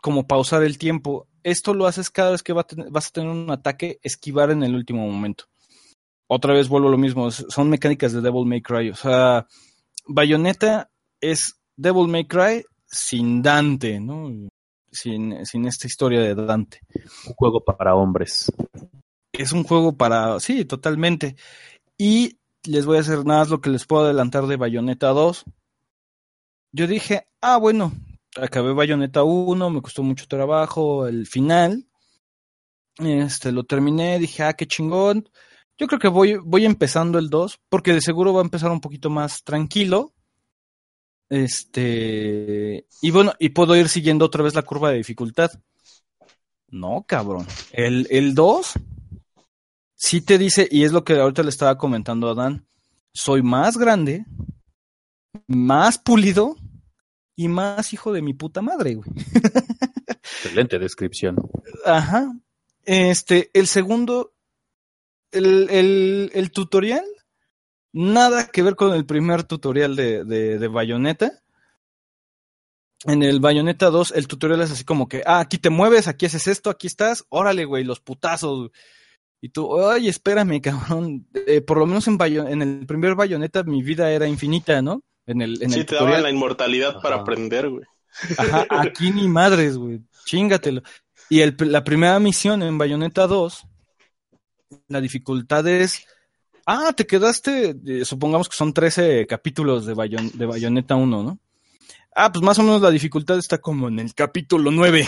como 0.00 0.26
pausar 0.26 0.62
el 0.62 0.78
tiempo. 0.78 1.26
Esto 1.42 1.74
lo 1.74 1.86
haces 1.86 2.10
cada 2.10 2.32
vez 2.32 2.42
que 2.42 2.52
va 2.52 2.62
a 2.62 2.66
tener, 2.66 2.90
vas 2.90 3.08
a 3.08 3.12
tener 3.12 3.30
un 3.30 3.50
ataque, 3.50 3.98
esquivar 4.02 4.50
en 4.50 4.62
el 4.62 4.74
último 4.74 5.08
momento. 5.08 5.44
Otra 6.28 6.54
vez 6.54 6.68
vuelvo 6.68 6.88
a 6.88 6.90
lo 6.90 6.98
mismo, 6.98 7.30
son 7.30 7.70
mecánicas 7.70 8.12
de 8.12 8.20
Devil 8.20 8.46
May 8.46 8.62
Cry. 8.62 8.90
O 8.90 8.96
sea, 8.96 9.46
Bayonetta 10.08 10.90
es 11.20 11.54
Devil 11.76 12.08
May 12.08 12.26
Cry 12.26 12.64
sin 12.86 13.42
Dante, 13.42 14.00
¿no? 14.00 14.48
Sin, 14.90 15.44
sin 15.46 15.66
esta 15.66 15.86
historia 15.86 16.20
de 16.20 16.34
Dante. 16.34 16.80
Un 17.26 17.34
juego 17.34 17.64
para 17.64 17.94
hombres. 17.94 18.50
Es 19.32 19.52
un 19.52 19.62
juego 19.62 19.96
para, 19.96 20.40
sí, 20.40 20.64
totalmente. 20.64 21.36
Y 21.98 22.38
les 22.64 22.86
voy 22.86 22.96
a 22.96 23.00
hacer 23.00 23.24
nada 23.24 23.40
más 23.40 23.50
lo 23.50 23.60
que 23.60 23.70
les 23.70 23.86
puedo 23.86 24.04
adelantar 24.04 24.46
de 24.46 24.56
Bayonetta 24.56 25.08
2. 25.08 25.44
Yo 26.72 26.86
dije, 26.86 27.26
ah, 27.40 27.58
bueno, 27.58 27.92
acabé 28.40 28.72
Bayonetta 28.72 29.22
1, 29.24 29.70
me 29.70 29.82
costó 29.82 30.02
mucho 30.02 30.26
trabajo, 30.26 31.06
el 31.06 31.26
final. 31.26 31.86
Este, 32.98 33.52
lo 33.52 33.64
terminé, 33.64 34.18
dije, 34.18 34.42
ah, 34.42 34.54
qué 34.54 34.66
chingón. 34.66 35.28
Yo 35.78 35.86
creo 35.86 35.98
que 35.98 36.08
voy, 36.08 36.36
voy 36.42 36.64
empezando 36.64 37.18
el 37.18 37.28
2, 37.28 37.60
porque 37.68 37.92
de 37.92 38.00
seguro 38.00 38.32
va 38.32 38.40
a 38.40 38.44
empezar 38.44 38.70
un 38.70 38.80
poquito 38.80 39.10
más 39.10 39.44
tranquilo. 39.44 40.14
Este, 41.28 42.86
y 43.02 43.10
bueno, 43.10 43.32
y 43.38 43.50
puedo 43.50 43.76
ir 43.76 43.88
siguiendo 43.88 44.24
otra 44.24 44.42
vez 44.42 44.54
la 44.54 44.62
curva 44.62 44.90
de 44.90 44.98
dificultad. 44.98 45.50
No, 46.68 47.04
cabrón. 47.06 47.46
El, 47.72 48.06
el 48.10 48.34
2 48.34 48.72
sí 49.94 50.20
te 50.20 50.38
dice, 50.38 50.68
y 50.70 50.84
es 50.84 50.92
lo 50.92 51.04
que 51.04 51.14
ahorita 51.14 51.42
le 51.42 51.50
estaba 51.50 51.76
comentando 51.76 52.28
a 52.28 52.34
Dan, 52.34 52.66
soy 53.12 53.42
más 53.42 53.76
grande, 53.76 54.24
más 55.46 55.98
pulido 55.98 56.56
y 57.36 57.48
más 57.48 57.92
hijo 57.92 58.12
de 58.12 58.22
mi 58.22 58.34
puta 58.34 58.62
madre, 58.62 58.94
güey. 58.94 59.08
Excelente 60.42 60.78
descripción. 60.78 61.36
Ajá. 61.84 62.32
Este, 62.84 63.50
el 63.52 63.66
segundo, 63.66 64.34
el, 65.30 65.68
el, 65.70 66.30
el 66.34 66.50
tutorial 66.50 67.04
Nada 67.98 68.48
que 68.48 68.62
ver 68.62 68.76
con 68.76 68.92
el 68.92 69.06
primer 69.06 69.44
tutorial 69.44 69.96
de, 69.96 70.22
de, 70.22 70.58
de 70.58 70.68
Bayonetta. 70.68 71.42
En 73.06 73.22
el 73.22 73.40
Bayonetta 73.40 73.88
2, 73.88 74.12
el 74.16 74.28
tutorial 74.28 74.60
es 74.60 74.70
así 74.70 74.84
como 74.84 75.08
que, 75.08 75.22
ah, 75.24 75.40
aquí 75.40 75.56
te 75.56 75.70
mueves, 75.70 76.06
aquí 76.06 76.26
haces 76.26 76.46
esto, 76.46 76.68
aquí 76.68 76.88
estás, 76.88 77.24
órale, 77.30 77.64
güey, 77.64 77.84
los 77.84 78.00
putazos. 78.00 78.70
Y 79.40 79.48
tú, 79.48 79.80
ay, 79.80 80.08
espérame, 80.08 80.60
cabrón. 80.60 81.26
Eh, 81.46 81.62
por 81.62 81.78
lo 81.78 81.86
menos 81.86 82.06
en, 82.06 82.18
Bayon 82.18 82.48
en 82.48 82.60
el 82.60 82.86
primer 82.86 83.14
Bayonetta 83.14 83.62
mi 83.62 83.82
vida 83.82 84.10
era 84.10 84.28
infinita, 84.28 84.82
¿no? 84.82 85.02
En 85.26 85.42
el, 85.42 85.62
en 85.62 85.70
sí, 85.70 85.80
el 85.80 85.86
te 85.86 85.94
daban 85.96 86.22
la 86.22 86.30
inmortalidad 86.30 86.90
Ajá. 86.90 87.00
para 87.00 87.16
aprender, 87.16 87.68
güey. 87.68 87.84
Ajá, 88.38 88.66
aquí 88.70 89.10
ni 89.10 89.28
madres, 89.28 89.76
güey. 89.76 90.00
Chingatelo. 90.24 90.82
Y 91.28 91.40
el, 91.40 91.56
la 91.58 91.84
primera 91.84 92.18
misión 92.20 92.62
en 92.62 92.78
Bayonetta 92.78 93.26
2, 93.26 93.66
la 94.88 95.00
dificultad 95.00 95.66
es 95.66 96.06
Ah, 96.68 96.92
te 96.92 97.06
quedaste, 97.06 97.76
eh, 97.86 98.04
supongamos 98.04 98.48
que 98.48 98.56
son 98.56 98.74
13 98.74 99.24
capítulos 99.28 99.86
de, 99.86 99.94
Bayon, 99.94 100.32
de 100.34 100.46
Bayonetta 100.46 100.96
1, 100.96 101.22
¿no? 101.22 101.38
Ah, 102.12 102.32
pues 102.32 102.42
más 102.42 102.58
o 102.58 102.64
menos 102.64 102.82
la 102.82 102.90
dificultad 102.90 103.38
está 103.38 103.58
como 103.58 103.86
en 103.86 104.00
el 104.00 104.12
capítulo 104.14 104.72
9 104.72 105.06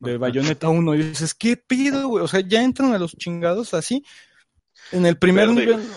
de 0.00 0.16
Bayonetta 0.16 0.70
1. 0.70 0.94
Y 0.94 1.02
dices, 1.02 1.34
¿qué 1.34 1.58
pido, 1.58 2.08
güey? 2.08 2.24
O 2.24 2.28
sea, 2.28 2.40
ya 2.40 2.62
entran 2.62 2.94
a 2.94 2.98
los 2.98 3.14
chingados 3.14 3.74
así. 3.74 4.06
En 4.90 5.04
el 5.04 5.18
primer 5.18 5.48
Verde. 5.48 5.66
nivel, 5.66 5.88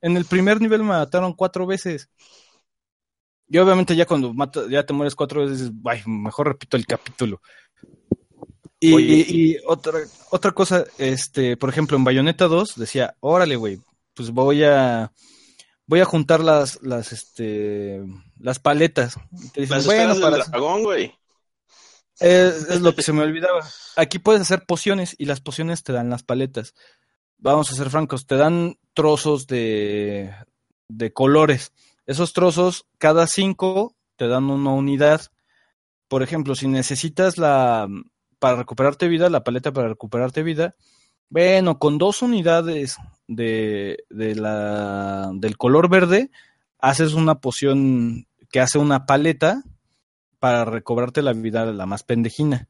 en 0.00 0.16
el 0.16 0.24
primer 0.24 0.60
nivel 0.60 0.82
me 0.82 0.88
mataron 0.88 1.32
cuatro 1.32 1.64
veces. 1.64 2.08
Y 3.48 3.58
obviamente 3.58 3.94
ya 3.94 4.06
cuando 4.06 4.32
mata, 4.32 4.62
ya 4.68 4.84
te 4.84 4.92
mueres 4.92 5.14
cuatro 5.14 5.46
veces, 5.46 5.70
ay, 5.84 6.02
mejor 6.06 6.48
repito 6.48 6.76
el 6.76 6.86
capítulo. 6.86 7.40
Y, 8.80 8.92
Oye. 8.92 9.26
y 9.28 9.56
otra, 9.66 10.00
otra 10.30 10.52
cosa, 10.52 10.84
este, 10.98 11.56
por 11.56 11.70
ejemplo, 11.70 11.96
en 11.96 12.04
Bayonetta 12.04 12.48
2 12.48 12.76
decía, 12.76 13.16
órale, 13.20 13.56
güey, 13.56 13.80
pues 14.14 14.30
voy 14.30 14.64
a 14.64 15.12
voy 15.86 16.00
a 16.00 16.04
juntar 16.04 16.40
las, 16.40 16.82
las, 16.82 17.12
este, 17.12 18.02
las 18.38 18.58
paletas. 18.58 19.16
Y 19.32 19.48
te 19.50 19.60
dicen, 19.62 19.76
Las 19.76 19.86
bueno, 19.86 20.20
para 20.20 20.38
del 20.38 20.46
dragón, 20.50 20.82
güey. 20.82 21.14
Es, 22.20 22.68
es 22.68 22.80
lo 22.80 22.94
que 22.94 23.02
se 23.02 23.12
me 23.12 23.22
olvidaba. 23.22 23.66
Aquí 23.96 24.18
puedes 24.18 24.42
hacer 24.42 24.64
pociones 24.66 25.14
y 25.18 25.24
las 25.24 25.40
pociones 25.40 25.82
te 25.82 25.92
dan 25.92 26.10
las 26.10 26.22
paletas. 26.22 26.74
Vamos 27.38 27.70
a 27.70 27.74
ser 27.74 27.90
francos, 27.90 28.26
te 28.26 28.36
dan 28.36 28.78
trozos 28.94 29.46
de, 29.46 30.32
de 30.88 31.12
colores. 31.12 31.72
Esos 32.06 32.32
trozos, 32.32 32.86
cada 32.98 33.26
cinco 33.26 33.96
te 34.16 34.28
dan 34.28 34.50
una 34.50 34.70
unidad. 34.70 35.22
Por 36.08 36.22
ejemplo, 36.22 36.54
si 36.54 36.68
necesitas 36.68 37.38
la 37.38 37.88
para 38.38 38.56
recuperarte 38.56 39.08
vida, 39.08 39.30
la 39.30 39.42
paleta 39.42 39.72
para 39.72 39.88
recuperarte 39.88 40.42
vida, 40.42 40.76
bueno, 41.30 41.78
con 41.78 41.98
dos 41.98 42.22
unidades 42.22 42.96
de, 43.26 44.04
del 44.10 45.56
color 45.56 45.88
verde, 45.88 46.30
haces 46.78 47.14
una 47.14 47.40
poción 47.40 48.26
que 48.50 48.60
hace 48.60 48.78
una 48.78 49.06
paleta 49.06 49.62
para 50.38 50.64
recobrarte 50.64 51.22
la 51.22 51.32
vida 51.32 51.64
la 51.64 51.86
más 51.86 52.02
pendejina. 52.02 52.68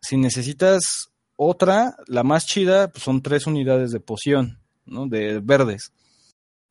Si 0.00 0.18
necesitas 0.18 1.10
otra, 1.36 1.96
la 2.06 2.22
más 2.22 2.46
chida, 2.46 2.88
pues 2.88 3.02
son 3.02 3.22
tres 3.22 3.46
unidades 3.46 3.90
de 3.92 4.00
poción, 4.00 4.60
¿no? 4.84 5.06
De 5.06 5.40
verdes. 5.40 5.92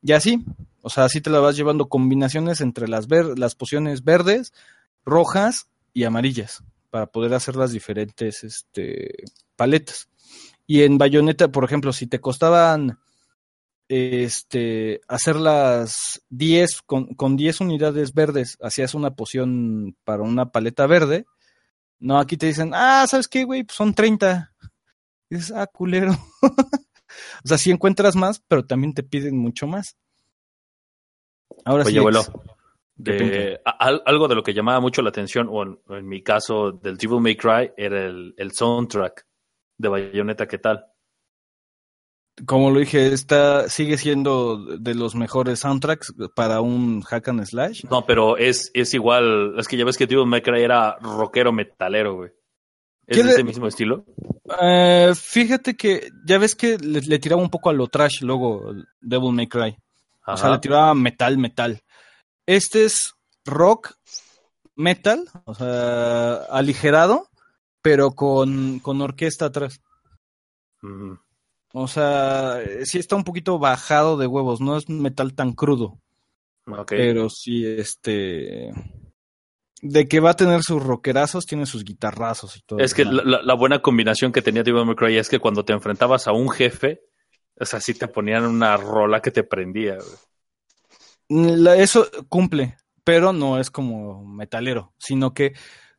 Y 0.06 0.12
así, 0.12 0.44
o 0.82 0.88
sea, 0.88 1.06
así 1.06 1.20
te 1.20 1.30
la 1.30 1.40
vas 1.40 1.56
llevando 1.56 1.88
combinaciones 1.88 2.60
entre 2.60 2.86
las, 2.86 3.08
ver 3.08 3.36
las 3.36 3.56
pociones 3.56 4.04
verdes, 4.04 4.52
rojas 5.04 5.66
y 5.92 6.04
amarillas 6.04 6.62
para 6.90 7.06
poder 7.06 7.34
hacer 7.34 7.56
las 7.56 7.72
diferentes 7.72 8.44
este, 8.44 9.24
paletas. 9.56 10.08
Y 10.64 10.82
en 10.82 10.96
Bayonetta, 10.96 11.48
por 11.48 11.64
ejemplo, 11.64 11.92
si 11.92 12.06
te 12.06 12.20
costaban 12.20 13.00
este, 13.88 15.00
hacer 15.08 15.34
las 15.34 16.22
10 16.28 16.82
con, 16.82 17.06
con 17.14 17.36
10 17.36 17.62
unidades 17.62 18.14
verdes, 18.14 18.58
hacías 18.62 18.94
una 18.94 19.16
poción 19.16 19.96
para 20.04 20.22
una 20.22 20.52
paleta 20.52 20.86
verde. 20.86 21.26
No, 21.98 22.20
aquí 22.20 22.36
te 22.36 22.46
dicen, 22.46 22.70
ah, 22.74 23.04
¿sabes 23.08 23.26
qué, 23.26 23.42
güey? 23.42 23.64
Pues 23.64 23.76
son 23.76 23.92
30. 23.92 24.52
Y 25.30 25.34
dices, 25.34 25.50
ah, 25.50 25.66
culero. 25.66 26.16
o 27.44 27.48
sea, 27.48 27.58
sí 27.58 27.70
encuentras 27.70 28.16
más, 28.16 28.42
pero 28.48 28.64
también 28.64 28.94
te 28.94 29.02
piden 29.02 29.36
mucho 29.38 29.66
más. 29.66 29.96
Ahora 31.64 31.84
Oye, 31.84 31.92
sí. 31.92 31.98
abuelo, 31.98 32.20
de, 32.96 33.60
a- 33.64 33.70
al- 33.70 34.02
algo 34.06 34.28
de 34.28 34.34
lo 34.34 34.42
que 34.42 34.54
llamaba 34.54 34.80
mucho 34.80 35.02
la 35.02 35.10
atención, 35.10 35.48
o 35.50 35.62
en, 35.62 35.78
o 35.86 35.96
en 35.96 36.06
mi 36.08 36.22
caso 36.22 36.72
del 36.72 36.96
Devil 36.96 37.20
May 37.20 37.36
Cry, 37.36 37.72
era 37.76 38.04
el, 38.06 38.34
el 38.36 38.52
soundtrack 38.52 39.26
de 39.78 39.88
Bayonetta, 39.88 40.46
¿qué 40.46 40.58
tal? 40.58 40.86
Como 42.44 42.70
lo 42.70 42.80
dije, 42.80 43.14
esta 43.14 43.68
sigue 43.70 43.96
siendo 43.96 44.58
de 44.76 44.94
los 44.94 45.14
mejores 45.14 45.60
soundtracks 45.60 46.14
para 46.34 46.60
un 46.60 47.00
hack 47.00 47.28
and 47.28 47.44
slash. 47.46 47.84
No, 47.90 48.04
pero 48.04 48.36
es, 48.36 48.70
es 48.74 48.92
igual, 48.92 49.54
es 49.58 49.66
que 49.66 49.78
ya 49.78 49.86
ves 49.86 49.96
que 49.96 50.06
Devil 50.06 50.26
May 50.26 50.42
Cry 50.42 50.62
era 50.62 50.96
rockero 51.00 51.50
metalero, 51.52 52.14
güey. 52.16 52.30
¿Es 53.06 53.16
¿Qué 53.18 53.22
de 53.24 53.30
ese 53.30 53.44
mismo 53.44 53.66
estilo? 53.68 54.04
Eh, 54.60 55.12
fíjate 55.14 55.76
que 55.76 56.08
ya 56.24 56.38
ves 56.38 56.54
que 56.54 56.78
le, 56.78 57.00
le 57.00 57.18
tiraba 57.18 57.42
un 57.42 57.50
poco 57.50 57.70
a 57.70 57.72
lo 57.72 57.86
trash 57.86 58.22
luego 58.22 58.72
Devil 59.00 59.32
May 59.32 59.46
Cry. 59.46 59.76
O 60.26 60.36
sea, 60.36 60.50
le 60.50 60.58
tiraba 60.58 60.92
metal, 60.94 61.38
metal. 61.38 61.82
Este 62.46 62.84
es 62.84 63.14
rock, 63.44 63.94
metal, 64.74 65.28
o 65.44 65.54
sea, 65.54 66.34
aligerado, 66.50 67.28
pero 67.80 68.10
con, 68.12 68.80
con 68.80 69.00
orquesta 69.00 69.46
atrás. 69.46 69.80
O 71.72 71.88
sea, 71.88 72.60
sí 72.84 72.98
está 72.98 73.14
un 73.16 73.24
poquito 73.24 73.58
bajado 73.58 74.16
de 74.16 74.26
huevos, 74.26 74.60
no 74.60 74.76
es 74.76 74.88
metal 74.88 75.34
tan 75.34 75.52
crudo, 75.52 76.00
Ok. 76.66 76.88
pero 76.88 77.28
sí, 77.28 77.64
este... 77.66 78.72
De 79.82 80.08
que 80.08 80.20
va 80.20 80.30
a 80.30 80.36
tener 80.36 80.62
sus 80.62 80.82
rockerazos, 80.82 81.44
tiene 81.44 81.66
sus 81.66 81.84
guitarrazos 81.84 82.56
y 82.56 82.60
todo. 82.62 82.78
Es 82.78 82.94
que 82.94 83.04
la, 83.04 83.54
buena 83.54 83.80
combinación 83.80 84.32
que 84.32 84.42
tenía 84.42 84.62
Devil 84.62 84.86
May 84.86 84.96
Cry 84.96 85.18
es 85.18 85.28
que 85.28 85.38
cuando 85.38 85.64
te 85.64 85.72
enfrentabas 85.72 86.26
a 86.26 86.32
un 86.32 86.48
jefe, 86.48 87.00
o 87.58 87.64
sea, 87.64 87.80
sí 87.80 87.94
te 87.94 88.08
ponían 88.08 88.44
una 88.44 88.76
rola 88.76 89.20
que 89.20 89.30
te 89.30 89.42
prendía. 89.42 89.98
La- 91.28 91.76
eso 91.76 92.08
cumple, 92.28 92.76
pero 93.04 93.32
no 93.32 93.58
es 93.58 93.70
como 93.70 94.24
metalero, 94.24 94.94
sino 94.98 95.34
que 95.34 95.52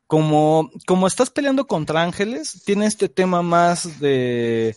como, 0.08 0.70
como 0.86 1.06
estás 1.06 1.30
peleando 1.30 1.66
contra 1.66 2.02
ángeles, 2.02 2.62
tiene 2.64 2.86
este 2.86 3.08
tema 3.08 3.42
más 3.42 4.00
de 4.00 4.74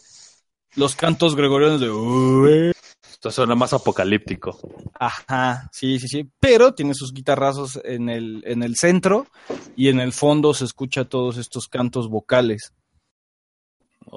los 0.75 0.95
cantos 0.95 1.35
gregorianos 1.35 1.79
de... 1.79 2.73
Esto 3.21 3.29
suena 3.29 3.53
más 3.53 3.71
apocalíptico. 3.71 4.57
Ajá, 4.99 5.69
sí, 5.71 5.99
sí, 5.99 6.07
sí, 6.07 6.27
pero 6.39 6.73
tiene 6.73 6.95
sus 6.95 7.13
guitarrazos 7.13 7.79
en 7.83 8.09
el, 8.09 8.41
en 8.47 8.63
el 8.63 8.75
centro 8.75 9.27
y 9.75 9.89
en 9.89 9.99
el 9.99 10.11
fondo 10.11 10.55
se 10.55 10.65
escucha 10.65 11.05
todos 11.05 11.37
estos 11.37 11.67
cantos 11.67 12.09
vocales 12.09 12.73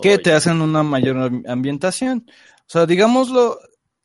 que 0.00 0.16
te 0.16 0.33
hacen 0.33 0.62
una 0.62 0.83
mayor 0.83 1.18
am- 1.18 1.42
ambientación. 1.47 2.24
O 2.60 2.65
sea, 2.66 2.86
digámoslo, 2.86 3.58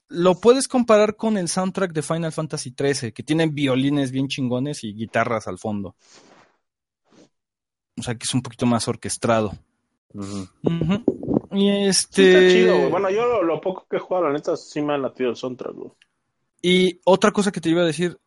lo 0.09 0.35
puedes 0.41 0.67
comparar 0.67 1.15
con 1.15 1.37
el 1.37 1.47
soundtrack 1.47 1.93
de 1.93 2.01
Final 2.01 2.33
Fantasy 2.33 2.75
XIII, 2.77 3.13
que 3.13 3.23
tiene 3.23 3.47
violines 3.47 4.11
bien 4.11 4.27
chingones 4.27 4.83
y 4.83 4.93
guitarras 4.93 5.47
al 5.47 5.59
fondo. 5.59 5.95
O 7.97 8.01
sea, 8.03 8.15
que 8.15 8.25
es 8.25 8.33
un 8.33 8.41
poquito 8.41 8.65
más 8.65 8.85
orquestado. 8.89 9.53
ujú. 10.13 10.49
Ujú. 10.63 11.18
Y 11.51 11.69
este. 11.87 12.29
está 12.29 12.53
chido, 12.53 12.77
güey. 12.77 12.91
Bueno, 12.91 13.09
yo 13.09 13.25
lo, 13.25 13.43
lo 13.43 13.61
poco 13.61 13.85
que 13.89 13.97
he 13.97 13.99
jugado, 13.99 14.27
la 14.27 14.33
neta, 14.33 14.55
sí 14.55 14.81
me 14.81 14.93
ha 14.93 14.97
latido 14.97 15.29
el 15.29 15.35
soundtrack, 15.35 15.73
güey. 15.73 15.91
Y 16.61 16.99
otra 17.05 17.31
cosa 17.31 17.51
que 17.51 17.61
te 17.61 17.69
iba 17.69 17.81
a 17.81 17.85
decir, 17.85 18.19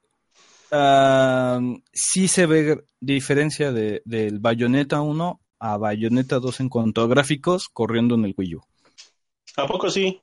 ah, 0.71 1.61
sí 1.93 2.29
se 2.29 2.47
ve 2.47 2.85
diferencia 3.01 3.73
de, 3.73 4.03
del 4.05 4.39
Bayonetta 4.39 5.01
1 5.03 5.41
a 5.61 5.77
Bayonetta 5.77 6.39
2 6.39 6.61
en 6.61 6.69
cuanto 6.69 7.03
a 7.03 7.07
gráficos 7.07 7.69
corriendo 7.69 8.15
en 8.15 8.25
el 8.25 8.35
Wii 8.37 8.57
U. 8.57 8.63
¿A 9.57 9.67
poco 9.67 9.91
sí? 9.91 10.21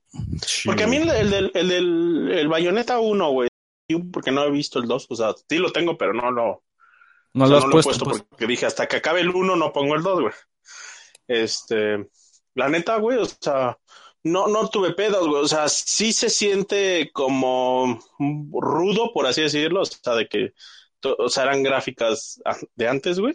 Porque 0.66 0.84
a 0.84 0.88
mí 0.88 0.98
el, 0.98 1.10
el 1.10 1.30
del, 1.30 1.52
el 1.54 1.70
del 1.70 2.32
el 2.32 2.48
Bayonetta 2.48 3.00
1, 3.00 3.32
güey, 3.32 3.50
porque 4.12 4.32
no 4.32 4.44
he 4.44 4.52
visto 4.52 4.80
el 4.80 4.88
2, 4.88 5.08
o 5.10 5.16
sea, 5.16 5.34
sí 5.48 5.58
lo 5.58 5.72
tengo, 5.72 5.98
pero 5.98 6.14
no 6.14 6.32
lo, 6.32 6.64
No 7.34 7.46
o 7.46 7.48
sea, 7.48 7.52
lo 7.52 7.58
has 7.58 7.66
no 7.66 7.72
puesto, 7.72 8.06
pues. 8.06 8.24
porque 8.24 8.48
dije, 8.48 8.66
hasta 8.66 8.88
que 8.88 8.98
acabe 8.98 9.22
el 9.22 9.30
1 9.30 9.56
no 9.56 9.72
pongo 9.72 9.96
el 9.96 10.04
2, 10.04 10.22
güey. 10.22 10.34
Este, 11.28 12.10
la 12.60 12.70
neta, 12.70 12.98
güey, 12.98 13.18
o 13.18 13.26
sea, 13.26 13.78
no, 14.24 14.48
no 14.48 14.70
tuve 14.70 14.94
pedos, 14.94 15.28
güey, 15.28 15.42
o 15.42 15.48
sea, 15.48 15.68
sí 15.70 16.14
se 16.14 16.30
siente 16.30 17.10
como 17.14 18.00
rudo, 18.52 19.12
por 19.14 19.26
así 19.26 19.42
decirlo, 19.42 19.82
o 19.82 19.86
sea, 19.86 20.14
de 20.16 20.28
que, 20.28 20.54
o 21.18 21.30
sea, 21.30 21.44
eran 21.44 21.64
gráficas 21.64 22.42
de 22.76 22.88
antes, 22.88 23.20
güey, 23.20 23.34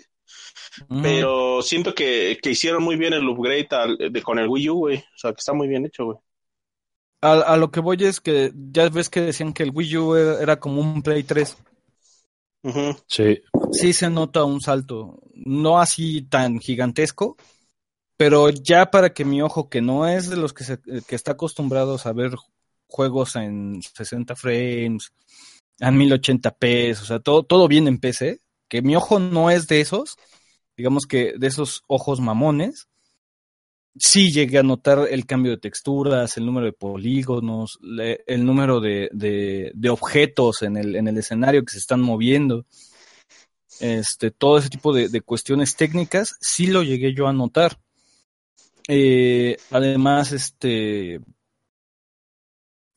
Ujú. 0.88 1.02
pero 1.02 1.62
siento 1.62 1.94
que, 1.94 2.38
que 2.42 2.50
hicieron 2.50 2.82
muy 2.82 2.96
bien 2.96 3.12
el 3.14 3.28
upgrade 3.28 3.68
al- 3.70 3.98
de, 4.12 4.22
con 4.22 4.38
el 4.38 4.48
Wii 4.48 4.70
U, 4.70 4.74
güey, 4.74 4.98
o 4.98 5.18
sea, 5.18 5.32
que 5.32 5.38
está 5.38 5.52
muy 5.52 5.68
bien 5.68 5.86
hecho, 5.86 6.04
güey. 6.04 6.18
A, 7.22 7.32
a 7.40 7.56
lo 7.56 7.70
que 7.70 7.80
voy 7.80 7.96
es 8.04 8.20
que 8.20 8.52
ya 8.54 8.88
ves 8.90 9.08
que 9.08 9.22
decían 9.22 9.54
que 9.54 9.62
el 9.62 9.70
Wii 9.72 9.96
U 9.96 10.14
era, 10.14 10.42
era 10.42 10.60
como 10.60 10.80
un 10.82 11.02
Play 11.02 11.22
3. 11.22 11.56
Ujú. 12.62 12.96
Sí. 13.08 13.40
Sí 13.72 13.92
se 13.94 14.10
nota 14.10 14.44
un 14.44 14.60
salto, 14.60 15.20
no 15.34 15.78
así 15.80 16.22
tan 16.22 16.58
gigantesco, 16.60 17.36
pero 18.16 18.50
ya 18.50 18.90
para 18.90 19.12
que 19.12 19.24
mi 19.24 19.42
ojo, 19.42 19.68
que 19.68 19.80
no 19.82 20.06
es 20.08 20.30
de 20.30 20.36
los 20.36 20.52
que, 20.52 20.64
se, 20.64 20.78
que 21.06 21.14
está 21.16 21.32
acostumbrados 21.32 22.06
a 22.06 22.12
ver 22.12 22.32
juegos 22.88 23.36
en 23.36 23.80
60 23.82 24.36
frames, 24.36 25.12
a 25.80 25.90
1080p, 25.90 26.92
o 26.92 27.04
sea, 27.04 27.18
todo, 27.20 27.42
todo 27.44 27.68
bien 27.68 27.88
en 27.88 27.98
PC, 27.98 28.40
que 28.68 28.82
mi 28.82 28.96
ojo 28.96 29.18
no 29.18 29.50
es 29.50 29.66
de 29.68 29.80
esos, 29.80 30.16
digamos 30.76 31.06
que 31.06 31.34
de 31.38 31.46
esos 31.48 31.82
ojos 31.88 32.20
mamones, 32.20 32.88
sí 33.96 34.32
llegué 34.32 34.58
a 34.58 34.62
notar 34.62 35.06
el 35.10 35.26
cambio 35.26 35.52
de 35.52 35.58
texturas, 35.58 36.36
el 36.36 36.46
número 36.46 36.66
de 36.66 36.72
polígonos, 36.72 37.78
el 38.26 38.44
número 38.44 38.80
de, 38.80 39.08
de- 39.12 39.90
objetos 39.90 40.62
en 40.62 40.76
el, 40.76 40.96
en 40.96 41.08
el 41.08 41.18
escenario 41.18 41.64
que 41.64 41.72
se 41.72 41.78
están 41.78 42.00
moviendo. 42.00 42.66
Este, 43.80 44.30
todo 44.32 44.58
ese 44.58 44.68
tipo 44.68 44.92
de 44.92 45.20
cuestiones 45.20 45.76
técnicas, 45.76 46.36
sí 46.40 46.66
lo 46.66 46.82
llegué 46.82 47.14
yo 47.14 47.28
a 47.28 47.32
notar. 47.32 47.78
Eh, 48.88 49.56
además, 49.70 50.32
este 50.32 51.20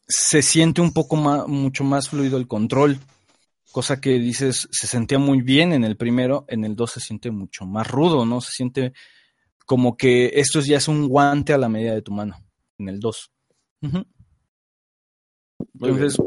se 0.08 0.42
siente 0.42 0.82
un 0.82 0.94
poco 0.94 1.16
más, 1.16 1.48
mucho 1.48 1.84
más 1.84 2.10
fluido 2.10 2.38
el 2.38 2.48
control, 2.48 2.98
cosa 3.72 4.00
que 4.00 4.12
dices, 4.20 4.68
se 4.72 4.88
sentía 4.88 5.20
muy 5.20 5.42
bien 5.42 5.74
en 5.74 5.84
el 5.84 5.98
primero, 5.98 6.46
en 6.48 6.64
el 6.66 6.76
2 6.76 6.92
se 6.92 7.00
siente 7.00 7.32
mucho 7.32 7.66
más 7.66 7.88
rudo, 7.90 8.26
¿no? 8.26 8.42
Se 8.42 8.52
siente 8.52 8.94
como 9.66 9.98
que 9.98 10.32
esto 10.36 10.62
ya 10.62 10.78
es 10.78 10.88
un 10.88 11.08
guante 11.10 11.54
a 11.54 11.58
la 11.58 11.70
medida 11.70 11.94
de 11.94 12.02
tu 12.02 12.12
mano, 12.14 12.38
en 12.78 12.90
el 12.90 13.00
2. 13.00 13.32
Ujú. 13.82 14.06
Muy 15.74 15.92
bien. 15.92 16.04
Entonces, 16.04 16.20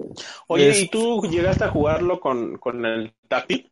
Oye, 0.49 0.71
Es- 0.71 0.83
¿y 0.83 0.89
tú 0.89 1.23
llegaste 1.23 1.65
a 1.65 1.71
jugarlo 1.71 2.21
con, 2.21 2.59
con 2.59 2.85
el 2.85 3.15
táctil? 3.29 3.71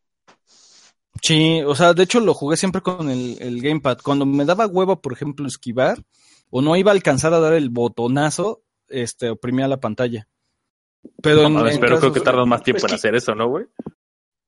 Sí, 1.22 1.62
o 1.62 1.74
sea, 1.74 1.94
de 1.94 2.02
hecho 2.04 2.20
lo 2.20 2.34
jugué 2.34 2.56
siempre 2.56 2.80
con 2.82 3.10
el, 3.10 3.36
el 3.40 3.60
gamepad. 3.60 3.98
Cuando 4.02 4.24
me 4.26 4.44
daba 4.44 4.66
huevo, 4.66 5.00
por 5.00 5.12
ejemplo, 5.12 5.46
esquivar, 5.46 6.02
o 6.50 6.62
no 6.62 6.76
iba 6.76 6.90
a 6.90 6.94
alcanzar 6.94 7.34
a 7.34 7.40
dar 7.40 7.54
el 7.54 7.70
botonazo, 7.70 8.62
este, 8.88 9.30
oprimía 9.30 9.68
la 9.68 9.80
pantalla. 9.80 10.28
Pero, 11.22 11.48
No 11.48 11.66
en- 11.68 11.80
pero 11.80 11.98
creo 11.98 12.12
que 12.12 12.20
tardas 12.20 12.46
más 12.46 12.62
tiempo 12.62 12.82
en 12.86 12.88
que- 12.90 12.94
hacer 12.94 13.14
eso, 13.14 13.34
¿no, 13.34 13.48
güey? 13.48 13.66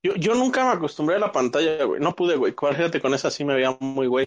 Yo, 0.03 0.15
yo 0.17 0.35
nunca 0.35 0.65
me 0.65 0.73
acostumbré 0.73 1.17
a 1.17 1.19
la 1.19 1.31
pantalla, 1.33 1.85
güey. 1.85 2.01
No 2.01 2.15
pude, 2.17 2.37
güey. 2.37 2.55
Fíjate, 2.59 3.01
con 3.01 3.13
esa 3.15 3.31
sí 3.31 3.45
me 3.45 3.55
veía 3.55 3.77
muy, 3.81 4.07
güey. 4.07 4.27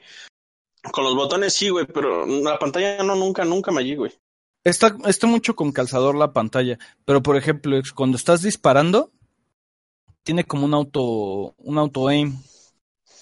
Con 0.91 1.03
los 1.03 1.15
botones 1.15 1.53
sí, 1.53 1.69
güey, 1.69 1.85
pero 1.87 2.25
la 2.25 2.59
pantalla 2.59 3.01
no, 3.03 3.15
nunca, 3.15 3.43
nunca 3.45 3.71
me 3.71 3.81
allí, 3.81 3.95
güey. 3.95 4.11
Está, 4.63 4.95
está 5.05 5.27
mucho 5.27 5.55
con 5.55 5.71
calzador 5.71 6.15
la 6.15 6.31
pantalla, 6.31 6.77
pero 7.05 7.21
por 7.23 7.37
ejemplo, 7.37 7.77
cuando 7.95 8.17
estás 8.17 8.41
disparando, 8.43 9.11
tiene 10.23 10.43
como 10.43 10.65
un 10.65 10.73
auto, 10.73 11.53
un 11.57 11.77
auto 11.77 12.07
aim. 12.07 12.35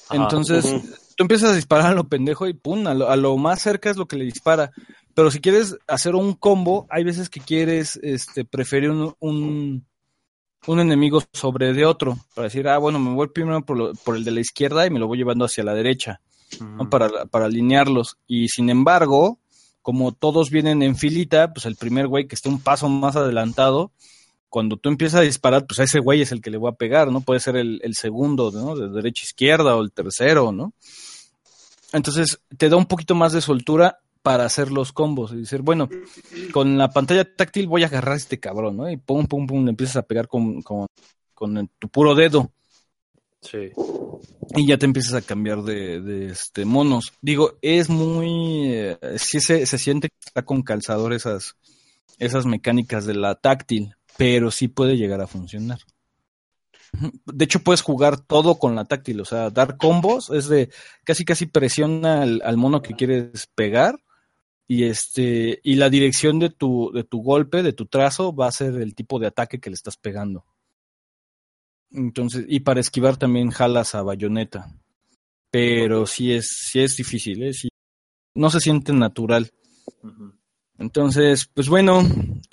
Ajá. 0.10 0.24
Entonces, 0.24 0.66
Ujú. 0.66 0.82
tú 1.16 1.24
empiezas 1.24 1.52
a 1.52 1.56
disparar 1.56 1.92
a 1.92 1.96
lo 1.96 2.08
pendejo 2.08 2.48
y 2.48 2.54
pum, 2.54 2.86
a 2.88 2.94
lo, 2.94 3.10
a 3.10 3.16
lo 3.16 3.38
más 3.38 3.62
cerca 3.62 3.90
es 3.90 3.98
lo 3.98 4.08
que 4.08 4.18
le 4.18 4.26
dispara. 4.26 4.72
Pero 5.14 5.30
si 5.32 5.40
quieres 5.42 5.78
hacer 5.88 6.16
un 6.16 6.34
combo, 6.34 6.88
hay 6.90 7.04
veces 7.04 7.30
que 7.30 7.40
quieres 7.42 8.00
este, 8.02 8.46
preferir 8.46 8.90
un, 8.92 9.14
un, 9.20 9.86
un 10.68 10.80
enemigo 10.80 11.22
sobre 11.34 11.74
de 11.74 11.86
otro. 11.86 12.18
Para 12.36 12.46
decir, 12.48 12.68
ah, 12.68 12.78
bueno, 12.78 13.00
me 13.00 13.14
voy 13.14 13.28
primero 13.30 13.66
por, 13.66 13.78
lo- 13.78 13.94
por 13.94 14.16
el 14.16 14.24
de 14.24 14.32
la 14.32 14.40
izquierda 14.42 14.86
y 14.86 14.90
me 14.90 15.00
lo 15.00 15.08
voy 15.08 15.18
llevando 15.18 15.46
hacia 15.46 15.64
la 15.64 15.74
derecha. 15.74 16.22
¿no? 16.60 16.90
para, 16.90 17.26
para 17.28 17.46
alinearlos. 17.46 18.18
Y 18.28 18.50
sin 18.50 18.70
embargo, 18.70 19.40
como 19.82 20.12
todos 20.12 20.50
vienen 20.50 20.84
en 20.84 20.98
filita, 20.98 21.54
pues 21.54 21.66
el 21.66 21.78
primer 21.78 22.08
güey 22.08 22.28
que 22.28 22.36
esté 22.36 22.50
un 22.50 22.60
paso 22.62 22.90
más 22.90 23.16
adelantado, 23.16 23.92
cuando 24.52 24.76
tú 24.76 24.90
empiezas 24.90 25.22
a 25.22 25.24
disparar, 25.24 25.66
pues 25.66 25.80
a 25.80 25.84
ese 25.84 26.00
güey 26.00 26.22
es 26.22 26.34
el 26.34 26.42
que 26.42 26.52
le 26.52 26.58
voy 26.58 26.70
a 26.70 26.76
pegar, 26.76 27.10
¿no? 27.10 27.22
Puede 27.22 27.40
ser 27.40 27.56
el, 27.56 27.80
el 27.84 27.96
segundo, 27.96 28.52
¿no? 28.52 28.76
De 28.76 28.90
derecha 28.90 29.24
a 29.24 29.28
izquierda 29.28 29.78
o 29.78 29.82
el 29.82 29.94
tercero, 29.94 30.52
¿no? 30.52 30.74
Entonces 31.94 32.42
te 32.58 32.68
da 32.68 32.76
un 32.76 32.86
poquito 32.86 33.16
más 33.16 33.32
de 33.32 33.40
soltura 33.40 34.02
para 34.22 34.44
hacer 34.44 34.70
los 34.70 34.92
combos 34.92 35.32
y 35.32 35.38
decir, 35.38 35.62
bueno, 35.62 35.88
con 36.52 36.78
la 36.78 36.90
pantalla 36.90 37.24
táctil 37.24 37.68
voy 37.68 37.84
a 37.84 37.88
agarrar 37.88 38.16
a 38.16 38.18
este 38.18 38.42
cabrón, 38.42 38.76
¿no? 38.76 38.92
Y 38.92 38.98
pum, 38.98 39.26
pum, 39.26 39.48
pum, 39.48 39.64
le 39.64 39.70
empiezas 39.70 39.96
a 39.96 40.02
pegar 40.04 40.28
con, 40.28 40.62
con, 40.62 40.86
tu 41.80 41.88
puro 41.88 42.14
dedo 42.14 42.52
Sí. 43.42 43.72
y 44.56 44.68
ya 44.68 44.78
te 44.78 44.86
empiezas 44.86 45.14
a 45.16 45.22
cambiar 45.22 45.64
de, 45.64 46.02
de, 46.02 46.28
este 46.28 46.66
monos. 46.66 47.14
Digo, 47.22 47.58
es 47.62 47.90
muy 47.90 48.74
eh, 48.74 48.98
sí 49.16 49.40
se, 49.40 49.66
se 49.66 49.78
siente 49.80 50.10
que 50.10 50.16
está 50.28 50.44
con 50.44 50.62
calzador 50.62 51.14
esas 51.14 51.56
esas 52.22 52.46
mecánicas 52.46 53.08
de 53.08 53.16
la 53.16 53.34
táctil, 53.34 53.96
pero 54.18 54.52
sí 54.52 54.68
puede 54.68 54.98
llegar 54.98 55.22
a 55.22 55.28
funcionar. 55.28 55.80
De 57.26 57.46
hecho, 57.46 57.60
puedes 57.60 57.82
jugar 57.82 58.20
todo 58.20 58.60
con 58.60 58.76
la 58.76 58.86
táctil, 58.86 59.22
o 59.22 59.26
sea, 59.26 59.50
dar 59.50 59.78
combos 59.78 60.30
es 60.30 60.50
de 60.50 60.70
casi 61.04 61.24
casi 61.24 61.46
presiona 61.46 62.22
al, 62.24 62.58
mono 62.58 62.82
que 62.82 62.96
quieres 62.96 63.48
pegar 63.56 63.96
y 64.68 64.84
este 64.84 65.60
y 65.64 65.76
la 65.76 65.90
dirección 65.90 66.40
de 66.40 66.50
tu 66.50 66.92
de 66.94 67.04
tu 67.04 67.22
golpe, 67.24 67.64
de 67.64 67.74
tu 67.74 67.86
trazo 67.86 68.36
va 68.36 68.48
a 68.48 68.52
ser 68.52 68.76
el 68.76 68.94
tipo 68.94 69.20
de 69.20 69.28
ataque 69.28 69.60
que 69.60 69.70
le 69.70 69.76
estás 69.76 69.96
pegando. 69.98 70.46
Entonces, 71.92 72.46
y 72.48 72.62
para 72.62 72.80
esquivar 72.80 73.18
también 73.18 73.52
jalas 73.52 73.96
a 73.96 74.02
bayoneta. 74.02 74.74
Pero 75.50 76.08
sí 76.08 76.32
es, 76.34 76.50
sí 76.70 76.80
es 76.80 76.96
difícil, 76.96 77.44
¿eh? 77.44 77.52
No 78.34 78.50
se 78.50 78.62
siente 78.62 78.94
natural. 78.94 79.52
Entonces, 80.82 81.46
pues 81.54 81.70
bueno, 81.70 82.02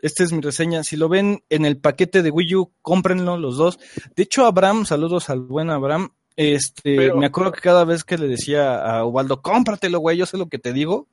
esta 0.02 0.22
es 0.22 0.32
mi 0.32 0.40
reseña. 0.42 0.84
Si 0.84 0.96
lo 0.96 1.08
ven 1.08 1.42
en 1.48 1.64
el 1.64 1.78
paquete 1.78 2.22
de 2.22 2.30
Wii 2.30 2.54
U, 2.56 2.72
cómprenlo 2.82 3.38
los 3.38 3.56
dos. 3.56 3.78
De 4.14 4.24
hecho, 4.24 4.44
Abraham, 4.44 4.84
saludos 4.84 5.30
al 5.30 5.40
buen 5.40 5.70
Abraham. 5.70 6.10
Este, 6.36 6.94
Pero- 6.96 7.16
me 7.16 7.26
acuerdo 7.26 7.52
que 7.52 7.60
cada 7.60 7.84
vez 7.84 8.04
que 8.04 8.18
le 8.18 8.28
decía 8.28 8.76
a 8.84 9.04
Ubaldo, 9.06 9.40
cómpratelo, 9.40 9.98
güey, 9.98 10.18
yo 10.18 10.26
sé 10.26 10.36
lo 10.36 10.48
que 10.48 10.58
te 10.58 10.72
digo. 10.72 11.08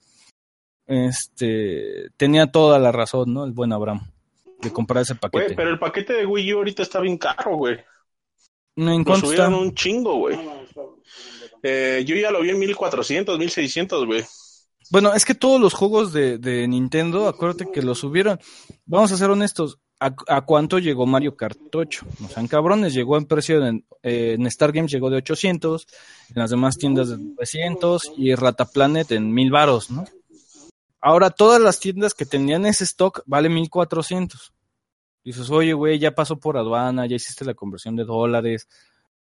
Este, 0.88 2.10
tenía 2.18 2.48
toda 2.52 2.77
la 2.80 2.92
razón, 2.92 3.34
¿no? 3.34 3.45
El 3.45 3.53
buen 3.53 3.72
Abraham 3.74 4.11
de 4.61 4.72
comprar 4.72 5.02
ese 5.02 5.16
paquete. 5.16 5.45
Güey, 5.45 5.56
pero 5.56 5.69
el 5.69 5.80
paquete 5.80 6.14
de 6.14 6.26
Wii 6.26 6.53
U 6.53 6.58
ahorita 6.58 6.84
está 6.84 7.00
bien 7.00 7.18
caro, 7.18 7.56
güey. 7.58 7.77
¿En 8.76 9.03
cuánto 9.03 9.32
está? 9.32 9.45
subieron 9.45 9.53
un 9.56 9.74
chingo, 9.74 10.18
güey. 10.18 10.38
Eh, 11.64 12.03
yo 12.06 12.16
ya 12.16 12.30
lo 12.30 12.42
vi 12.42 12.50
en 12.52 12.60
1400, 12.60 13.40
1600, 13.40 14.06
güey. 14.06 14.24
Bueno, 14.92 15.14
es 15.14 15.26
que 15.26 15.36
todos 15.36 15.60
los 15.60 15.74
juegos 15.74 16.14
de, 16.14 16.66
Nintendo, 16.68 17.28
acuérdate 17.28 17.72
que 17.72 17.82
los 17.82 18.00
subieron. 18.00 18.40
Vamos 18.86 19.12
a 19.12 19.18
ser 19.18 19.30
honestos. 19.30 19.80
¿A, 19.98 20.42
cuánto 20.42 20.78
llegó 20.78 21.06
Mario 21.06 21.36
Kart 21.36 21.58
8? 21.74 22.06
No 22.20 22.28
sean 22.28 22.48
cabrones, 22.48 22.94
llegó 22.94 23.18
en 23.18 23.26
precio 23.26 23.66
en, 23.66 23.86
eh, 24.04 24.36
en 24.38 24.46
Star 24.48 24.74
llegó 24.74 25.10
de 25.10 25.18
800, 25.18 25.88
en 26.30 26.36
las 26.36 26.50
demás 26.52 26.78
tiendas 26.78 27.10
de 27.10 27.18
900 27.18 28.12
y 28.18 28.36
Rata 28.36 28.66
Planet 28.66 29.12
en 29.14 29.34
1000 29.34 29.52
varos, 29.52 29.90
¿no? 29.90 30.06
Ahora 31.00 31.30
todas 31.30 31.62
las 31.62 31.80
tiendas 31.80 32.14
que 32.14 32.26
tenían 32.26 32.66
ese 32.66 32.84
stock 32.84 33.24
vale 33.26 33.48
1400. 33.48 34.54
Dices, 35.24 35.50
oye, 35.50 35.74
güey, 35.74 35.98
ya 35.98 36.14
pasó 36.14 36.38
por 36.38 36.58
aduana, 36.58 37.08
ya 37.08 37.16
hiciste 37.16 37.46
la 37.46 37.56
conversión 37.56 37.96
de 37.96 38.04
dólares. 38.04 38.68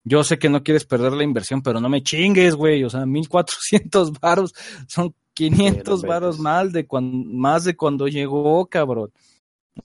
Yo 0.03 0.23
sé 0.23 0.39
que 0.39 0.49
no 0.49 0.63
quieres 0.63 0.85
perder 0.85 1.13
la 1.13 1.23
inversión, 1.23 1.61
pero 1.61 1.79
no 1.79 1.87
me 1.89 2.01
chingues, 2.03 2.55
güey. 2.55 2.83
O 2.83 2.89
sea, 2.89 3.05
1400 3.05 4.11
varos 4.21 4.53
son 4.87 5.13
500 5.33 5.99
Sí, 6.01 6.05
no 6.05 6.09
varos 6.11 6.39
más 6.39 6.73
de, 6.73 6.85
cuan- 6.87 7.35
más 7.37 7.63
de 7.63 7.75
cuando 7.75 8.07
llegó, 8.07 8.65
cabrón. 8.67 9.11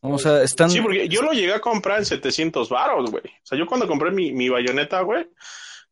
O 0.00 0.18
sea, 0.18 0.42
están... 0.42 0.68
Sí, 0.70 0.80
porque 0.80 1.08
yo 1.08 1.22
lo 1.22 1.32
llegué 1.32 1.54
a 1.54 1.60
comprar 1.60 1.98
en 2.00 2.06
700 2.06 2.68
varos, 2.68 3.10
güey. 3.10 3.22
O 3.24 3.46
sea, 3.46 3.56
yo 3.58 3.66
cuando 3.66 3.86
compré 3.86 4.10
mi, 4.10 4.32
mi 4.32 4.48
bayoneta, 4.48 5.00
güey, 5.02 5.28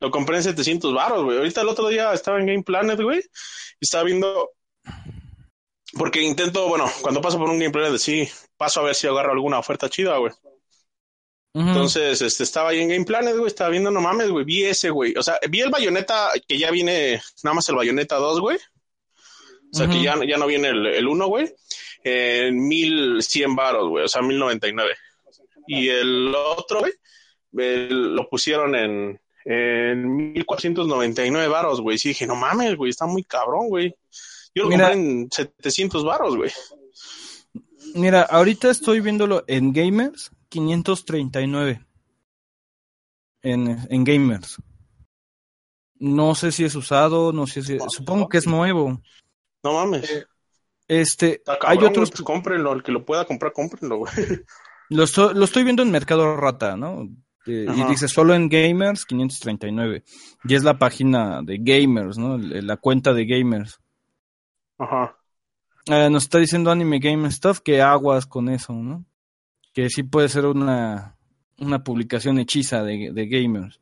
lo 0.01 0.11
compré 0.11 0.36
en 0.39 0.43
700 0.43 0.93
varos, 0.93 1.23
güey. 1.23 1.39
Ahorita 1.39 1.61
el 1.61 1.69
otro 1.69 1.89
día 1.89 2.12
estaba 2.12 2.41
en 2.41 2.47
Game 2.47 2.62
Planet, 2.65 3.01
güey, 3.01 3.20
y 3.20 3.25
estaba 3.81 4.05
viendo... 4.05 4.51
Porque 5.97 6.20
intento, 6.23 6.69
bueno, 6.69 6.86
cuando 7.03 7.20
paso 7.20 7.39
por 7.39 7.49
un 7.49 7.59
Game 7.61 7.70
Planet, 7.70 7.99
sí, 7.99 8.28
paso 8.57 8.81
a 8.81 8.85
ver 8.85 8.97
si 8.97 9.07
agarro 9.07 9.33
alguna 9.33 9.61
oferta 9.61 9.89
chida, 9.89 10.17
güey. 10.19 10.33
Entonces, 11.55 12.20
este, 12.20 12.42
estaba 12.42 12.70
ahí 12.70 12.81
en 12.81 12.89
Game 12.89 13.05
Planet, 13.05 13.36
güey, 13.36 13.47
estaba 13.47 13.70
viendo, 13.70 13.89
no 13.89 14.00
mames, 14.00 14.28
güey, 14.28 14.44
vi 14.44 14.65
ese, 14.65 14.91
güey. 14.91 15.15
O 15.16 15.23
sea, 15.23 15.39
vi 15.49 15.60
el 15.60 15.70
bayoneta 15.70 16.31
que 16.49 16.58
ya 16.58 16.73
viene, 16.73 17.20
nada 17.44 17.55
más 17.55 17.68
el 17.68 17.76
bayoneta 17.76 18.16
2, 18.16 18.41
güey. 18.41 18.58
O 19.73 19.76
sea, 19.76 19.89
que 19.89 20.02
ya, 20.02 20.16
ya 20.26 20.36
no 20.36 20.47
viene 20.47 20.68
el, 20.68 20.86
el 20.86 21.07
1, 21.07 21.26
güey. 21.26 21.52
En 22.02 22.66
1100 22.68 23.55
varos, 23.55 23.89
güey, 23.89 24.05
o 24.05 24.08
sea, 24.08 24.20
1099. 24.20 24.94
Y 25.68 25.89
el 25.89 26.34
otro, 26.34 26.81
güey, 26.81 27.89
lo 27.89 28.28
pusieron 28.28 28.74
en, 28.74 29.20
en 29.44 30.33
1499 30.33 31.49
varos, 31.49 31.81
güey. 31.81 31.99
Sí 31.99 32.08
dije, 32.08 32.26
no 32.26 32.34
mames, 32.34 32.76
güey, 32.76 32.91
está 32.91 33.07
muy 33.07 33.23
cabrón, 33.23 33.68
güey. 33.68 33.94
Yo 34.55 34.65
lo 34.65 34.70
Mira. 34.70 34.91
compré 34.91 35.00
en 35.00 35.28
700 35.31 36.05
varos, 36.05 36.36
güey. 36.36 36.50
Mira, 37.94 38.23
ahorita 38.23 38.70
estoy 38.70 39.00
viéndolo 39.00 39.44
en 39.47 39.73
Gamers, 39.73 40.31
539. 40.55 41.84
En, 43.42 43.78
en 43.91 44.05
Gamers. 44.05 44.62
No 45.97 46.34
sé 46.34 46.52
si 46.52 46.65
es 46.65 46.74
usado, 46.76 47.33
no 47.33 47.47
sé 47.47 47.62
si... 47.62 47.78
Supongo 47.89 48.28
que 48.28 48.39
es 48.39 48.47
nuevo. 48.47 49.00
No 49.62 49.73
mames. 49.74 50.26
Este, 50.86 51.36
Está 51.36 51.58
hay 51.62 51.78
otros... 51.78 52.10
pues 52.10 52.23
cómprenlo, 52.23 52.73
el 52.73 52.83
que 52.83 52.92
lo 52.92 53.05
pueda 53.05 53.24
comprar, 53.24 53.52
cómprenlo, 53.52 53.99
güey. 53.99 54.12
Lo 54.91 55.05
estoy, 55.05 55.34
lo 55.34 55.44
estoy 55.44 55.65
viendo 55.65 55.83
en 55.83 55.91
Mercado 55.91 56.36
Rata, 56.36 56.76
¿no? 56.76 57.08
Eh, 57.47 57.66
y 57.74 57.84
dice 57.84 58.07
solo 58.07 58.34
en 58.34 58.49
Gamers 58.49 59.05
539. 59.07 60.05
Y 60.44 60.55
es 60.55 60.62
la 60.62 60.78
página 60.78 61.42
de 61.42 61.58
Gamers, 61.58 62.16
¿no? 62.16 62.39
La 62.39 62.76
cuenta 62.76 63.12
de 63.12 63.26
Gamers. 63.26 63.81
Ajá. 64.78 65.18
Eh, 65.86 66.08
nos 66.10 66.24
está 66.24 66.39
diciendo 66.39 66.70
Anime 66.70 66.99
Game 66.99 67.31
Stuff 67.31 67.60
que 67.60 67.83
aguas 67.83 68.26
con 68.26 68.49
eso, 68.49 68.73
¿no? 68.73 69.05
Que 69.75 69.91
sí 69.91 70.03
puede 70.05 70.28
ser 70.28 70.47
una, 70.47 71.17
una 71.59 71.83
publicación 71.85 72.39
hechiza 72.39 72.83
de, 72.83 73.11
de 73.12 73.27
Gamers. 73.27 73.81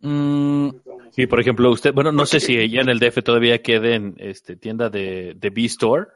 Mm, 0.00 0.68
Y 1.16 1.26
por 1.26 1.40
ejemplo, 1.40 1.70
usted, 1.70 1.94
bueno, 1.94 2.10
no 2.12 2.26
sé 2.26 2.40
si 2.40 2.68
ya 2.68 2.80
en 2.80 2.88
el 2.88 2.98
DF 2.98 3.22
todavía 3.22 3.62
queden 3.62 4.16
este, 4.18 4.56
tienda 4.56 4.90
de, 4.90 5.34
de 5.36 5.50
B-Store. 5.50 6.06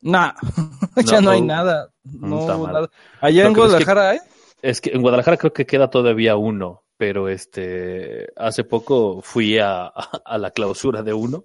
nah, 0.00 0.32
ya 1.04 1.20
No, 1.20 1.22
no 1.22 1.30
hay 1.32 1.42
nada. 1.42 1.90
Mm, 2.04 2.28
No, 2.30 2.66
nada. 2.66 2.90
Allá 3.20 3.42
Lo 3.44 3.48
en 3.50 3.54
pasa 3.54 3.66
es 3.66 3.78
que- 3.78 3.84
Guadalajara, 3.84 4.14
¿eh? 4.14 4.20
Es 4.62 4.80
que 4.80 4.90
en 4.90 5.02
Guadalajara 5.02 5.36
creo 5.36 5.52
que 5.52 5.66
queda 5.66 5.88
todavía 5.90 6.34
uno, 6.36 6.82
pero 6.96 7.28
este 7.28 8.26
hace 8.36 8.64
poco 8.64 9.20
fui 9.22 9.58
a, 9.58 9.86
a 9.86 10.36
la 10.38 10.50
clausura 10.50 11.02
de 11.04 11.12
uno 11.12 11.44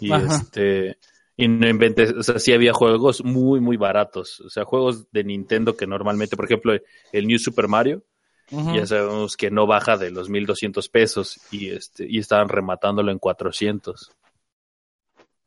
y 0.00 0.10
Ajá. 0.12 0.36
este 0.36 0.96
y 1.38 1.46
no 1.46 1.68
inventes, 1.68 2.12
o 2.12 2.22
sea, 2.22 2.38
sí 2.40 2.52
había 2.52 2.72
juegos 2.74 3.24
muy 3.24 3.60
muy 3.60 3.76
baratos, 3.76 4.40
o 4.40 4.50
sea, 4.50 4.64
juegos 4.64 5.10
de 5.12 5.22
Nintendo 5.22 5.76
que 5.76 5.86
normalmente, 5.86 6.36
por 6.36 6.44
ejemplo, 6.44 6.74
el 7.12 7.26
New 7.26 7.38
Super 7.38 7.68
Mario, 7.68 8.02
ya 8.50 8.86
sabemos 8.86 9.36
que 9.36 9.50
no 9.50 9.66
baja 9.66 9.96
de 9.96 10.10
los 10.10 10.28
1200 10.28 10.88
pesos 10.88 11.38
y 11.52 11.68
este 11.68 12.06
y 12.08 12.18
estaban 12.18 12.48
rematándolo 12.48 13.12
en 13.12 13.18
400. 13.18 14.10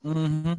Ujú. 0.03 0.55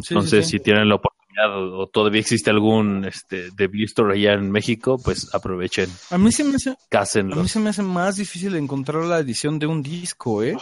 Sí, 0.00 0.14
Entonces, 0.14 0.46
sí, 0.46 0.52
si 0.52 0.58
sí. 0.58 0.64
tienen 0.64 0.88
la 0.88 0.94
oportunidad 0.94 1.21
o 1.46 1.86
todavía 1.88 2.20
existe 2.20 2.50
algún 2.50 3.04
este 3.04 3.50
de 3.50 3.70
Store 3.84 4.14
allá 4.14 4.34
en 4.34 4.50
México, 4.50 4.98
pues 5.02 5.34
aprovechen, 5.34 5.90
A 6.10 6.18
mí 6.18 6.30
se 6.32 6.44
me 6.44 6.56
hace, 6.56 6.70
a 6.70 7.42
mí 7.42 7.48
se 7.48 7.60
me 7.60 7.70
hace 7.70 7.82
más 7.82 8.16
difícil 8.16 8.54
encontrar 8.56 9.04
la 9.04 9.18
edición 9.18 9.58
de 9.58 9.66
un 9.66 9.82
disco, 9.82 10.42
¿eh? 10.42 10.56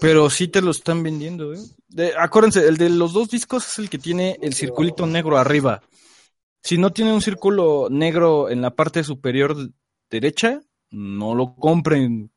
Pero 0.00 0.30
sí 0.30 0.48
te 0.48 0.62
lo 0.62 0.70
están 0.70 1.02
vendiendo, 1.02 1.52
¿eh? 1.54 1.58
De- 1.88 2.12
acuérdense, 2.18 2.66
el 2.66 2.76
de 2.76 2.90
los 2.90 3.12
dos 3.12 3.28
discos 3.30 3.66
es 3.66 3.78
el 3.78 3.90
que 3.90 3.98
tiene 3.98 4.38
el 4.42 4.54
circulito 4.54 5.06
negro 5.06 5.38
arriba. 5.38 5.82
Si 6.62 6.78
no 6.78 6.92
tiene 6.92 7.12
un 7.12 7.20
círculo 7.20 7.88
negro 7.90 8.48
en 8.48 8.62
la 8.62 8.70
parte 8.74 9.04
superior 9.04 9.54
derecha, 10.10 10.60
no 10.90 11.34
lo 11.34 11.54
compren. 11.54 12.30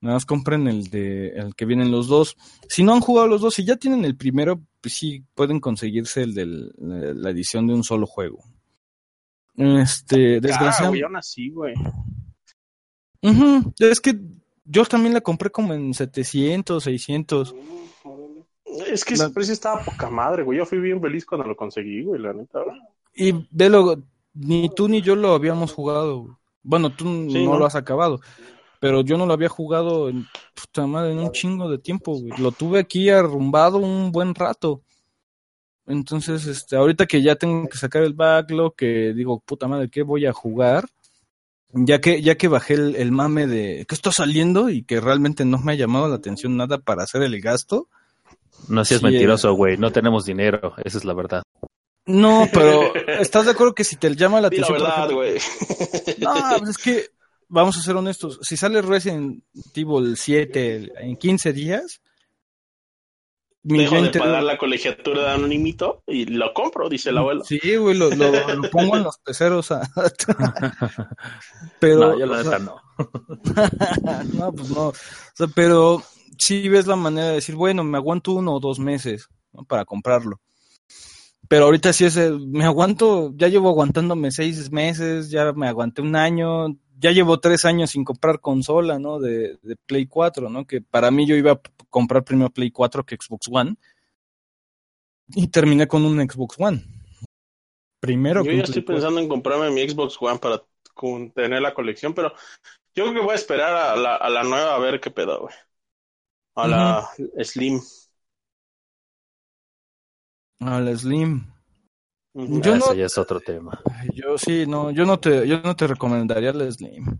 Nada 0.00 0.16
más 0.16 0.26
compren 0.26 0.66
el 0.66 0.90
de 0.90 1.28
el 1.28 1.54
que 1.54 1.64
vienen 1.64 1.90
los 1.90 2.08
dos. 2.08 2.36
Si 2.68 2.82
no 2.82 2.92
han 2.92 3.00
jugado 3.00 3.28
los 3.28 3.40
dos, 3.40 3.54
si 3.54 3.64
ya 3.64 3.76
tienen 3.76 4.04
el 4.04 4.16
primero, 4.16 4.60
pues 4.82 4.92
sí 4.94 5.24
pueden 5.34 5.60
conseguirse 5.60 6.22
el 6.24 6.34
de 6.34 7.14
la 7.14 7.30
edición 7.30 7.66
de 7.66 7.72
un 7.74 7.84
solo 7.84 8.06
juego. 8.06 8.42
Este, 9.56 10.36
Ah, 10.36 10.40
desgraciadamente. 10.40 10.88
güey, 10.88 11.02
aún 11.02 11.16
así, 11.16 11.48
güey. 11.50 11.74
Es 13.78 14.00
que 14.00 14.18
yo 14.64 14.84
también 14.84 15.14
la 15.14 15.20
compré 15.20 15.50
como 15.50 15.72
en 15.74 15.94
700, 15.94 16.82
600. 16.84 17.54
Es 18.88 19.04
que 19.04 19.16
La- 19.16 19.24
ese 19.26 19.34
precio 19.34 19.52
estaba 19.52 19.82
poca 19.84 20.08
madre, 20.10 20.42
güey. 20.42 20.58
Yo 20.58 20.66
fui 20.66 20.78
bien 20.80 21.00
feliz 21.00 21.24
cuando 21.26 21.46
lo 21.46 21.56
conseguí, 21.56 22.02
güey, 22.02 22.20
la 22.20 22.32
neta. 22.32 22.60
Y 23.14 23.32
velo, 23.50 24.02
ni 24.34 24.70
tú 24.74 24.88
ni 24.88 25.02
yo 25.02 25.14
lo 25.14 25.34
habíamos 25.34 25.72
jugado. 25.72 26.38
Bueno, 26.62 26.90
tú 26.94 27.04
Sí, 27.30 27.44
no, 27.44 27.52
¿no? 27.52 27.58
lo 27.58 27.66
has 27.66 27.74
acabado. 27.74 28.20
Pero 28.82 29.02
yo 29.02 29.16
no 29.16 29.26
lo 29.26 29.32
había 29.32 29.48
jugado 29.48 30.08
en, 30.08 30.26
puta 30.56 30.88
madre, 30.88 31.12
en 31.12 31.20
un 31.20 31.30
chingo 31.30 31.70
de 31.70 31.78
tiempo. 31.78 32.18
güey. 32.18 32.32
Lo 32.38 32.50
tuve 32.50 32.80
aquí 32.80 33.10
arrumbado 33.10 33.78
un 33.78 34.10
buen 34.10 34.34
rato. 34.34 34.82
Entonces, 35.86 36.48
este, 36.48 36.74
ahorita 36.74 37.06
que 37.06 37.22
ya 37.22 37.36
tengo 37.36 37.68
que 37.68 37.78
sacar 37.78 38.02
el 38.02 38.12
backlog, 38.12 38.74
que 38.74 39.12
digo, 39.14 39.38
puta 39.38 39.68
madre, 39.68 39.88
¿qué 39.88 40.02
voy 40.02 40.26
a 40.26 40.32
jugar? 40.32 40.88
Ya 41.72 42.00
que, 42.00 42.22
ya 42.22 42.34
que 42.34 42.48
bajé 42.48 42.74
el, 42.74 42.96
el 42.96 43.12
mame 43.12 43.46
de 43.46 43.86
que 43.88 43.94
está 43.94 44.10
saliendo 44.10 44.68
y 44.68 44.82
que 44.82 45.00
realmente 45.00 45.44
no 45.44 45.58
me 45.58 45.74
ha 45.74 45.76
llamado 45.76 46.08
la 46.08 46.16
atención 46.16 46.56
nada 46.56 46.78
para 46.78 47.04
hacer 47.04 47.22
el 47.22 47.40
gasto, 47.40 47.86
No 48.66 48.84
seas 48.84 49.00
Sí, 49.00 49.06
mentiroso, 49.06 49.54
güey, 49.54 49.76
no 49.76 49.92
tenemos 49.92 50.24
dinero, 50.24 50.74
esa 50.84 50.98
es 50.98 51.04
la 51.04 51.14
verdad. 51.14 51.44
No, 52.04 52.48
pero 52.52 52.92
¿estás 53.20 53.44
de 53.44 53.52
acuerdo 53.52 53.74
que 53.76 53.84
si 53.84 53.94
te 53.94 54.12
llama 54.16 54.40
la 54.40 54.42
la 54.42 54.48
atención? 54.48 54.76
por 54.76 54.88
verdad, 54.88 55.10
güey. 55.12 55.38
No, 56.18 56.34
pues 56.58 56.70
es 56.70 56.78
que 56.78 57.21
vamos 57.52 57.76
a 57.76 57.82
ser 57.82 57.94
honestos. 57.96 58.38
Si 58.42 58.56
sale 58.56 58.82
Resident 58.82 59.44
Evil 59.74 60.16
7 60.16 60.92
en 60.96 61.16
15 61.16 61.52
días, 61.52 62.00
mi 63.64 63.78
Dejo 63.78 63.94
de 63.94 64.00
inter- 64.06 64.20
pagar 64.22 64.42
la 64.42 64.58
colegiatura 64.58 65.22
de 65.22 65.30
anonimito 65.30 66.02
y 66.08 66.24
lo 66.24 66.52
compro, 66.52 66.88
dice 66.88 67.10
el 67.10 67.18
abuelo. 67.18 67.44
Sí, 67.44 67.60
güey, 67.76 67.96
lo, 67.96 68.10
lo- 68.10 68.54
lo 68.56 68.70
pongo 68.70 68.96
en 68.96 69.04
los 69.04 69.18
peceros. 69.18 69.70
a- 69.70 69.88
pero, 71.78 72.00
no, 72.12 72.18
yo 72.18 72.26
la 72.26 72.38
o 72.38 72.42
sea, 72.42 72.58
neta 72.58 72.58
no. 72.58 72.80
no, 74.34 74.52
pues 74.52 74.70
no. 74.70 74.88
O 74.88 74.94
sea, 75.34 75.46
pero 75.54 76.02
sí 76.38 76.68
ves 76.68 76.86
la 76.86 76.96
manera 76.96 77.28
de 77.28 77.34
decir, 77.34 77.54
bueno, 77.54 77.84
me 77.84 77.98
aguanto 77.98 78.32
uno 78.32 78.54
o 78.54 78.60
dos 78.60 78.78
meses 78.78 79.28
¿no? 79.52 79.64
para 79.64 79.84
comprarlo. 79.84 80.40
Pero 81.48 81.66
ahorita 81.66 81.92
sí 81.92 82.04
es, 82.04 82.16
el- 82.16 82.48
me 82.48 82.64
aguanto, 82.64 83.32
ya 83.36 83.48
llevo 83.48 83.68
aguantándome 83.68 84.30
seis 84.30 84.70
meses, 84.72 85.30
ya 85.30 85.52
me 85.52 85.68
aguanté 85.68 86.02
un 86.02 86.16
año, 86.16 86.68
ya 87.02 87.10
llevo 87.10 87.40
tres 87.40 87.64
años 87.64 87.90
sin 87.90 88.04
comprar 88.04 88.40
consola, 88.40 88.98
¿no? 88.98 89.18
De, 89.18 89.58
de 89.62 89.76
Play 89.86 90.06
4, 90.06 90.48
¿no? 90.48 90.66
Que 90.66 90.80
para 90.80 91.10
mí 91.10 91.26
yo 91.26 91.34
iba 91.34 91.52
a 91.52 91.60
comprar 91.90 92.22
primero 92.22 92.50
Play 92.50 92.70
4 92.70 93.04
que 93.04 93.16
Xbox 93.16 93.48
One. 93.50 93.74
Y 95.34 95.48
terminé 95.48 95.88
con 95.88 96.04
un 96.04 96.18
Xbox 96.20 96.56
One. 96.58 96.84
Primero 98.00 98.44
Yo 98.44 98.50
que 98.50 98.58
ya 98.58 98.62
estoy 98.62 98.82
Play 98.82 98.84
4. 98.84 98.94
pensando 98.94 99.20
en 99.20 99.28
comprarme 99.28 99.70
mi 99.70 99.88
Xbox 99.88 100.16
One 100.20 100.38
para 100.38 100.62
tener 101.34 101.60
la 101.60 101.74
colección, 101.74 102.14
pero 102.14 102.32
yo 102.94 103.04
creo 103.04 103.14
que 103.14 103.20
voy 103.20 103.32
a 103.32 103.36
esperar 103.36 103.74
a 103.74 103.96
la, 103.96 104.14
a 104.14 104.30
la 104.30 104.44
nueva 104.44 104.76
a 104.76 104.78
ver 104.78 105.00
qué 105.00 105.10
pedo, 105.10 105.40
güey. 105.40 105.54
A 106.54 106.68
la 106.68 107.08
Slim. 107.42 107.80
A 110.60 110.80
la 110.80 110.96
Slim. 110.96 111.46
Yo 112.34 112.72
Ah, 112.74 112.76
no- 112.78 112.86
Ese 112.86 112.96
ya 112.96 113.06
es 113.06 113.18
otro 113.18 113.40
tema. 113.40 113.78
Yo 114.14 114.38
sí, 114.38 114.64
no, 114.66 114.90
yo 114.90 115.04
no 115.04 115.18
te, 115.20 115.46
yo 115.46 115.60
no 115.60 115.76
te 115.76 115.86
recomendaría 115.86 116.52
la 116.52 116.70
Slim. 116.70 117.18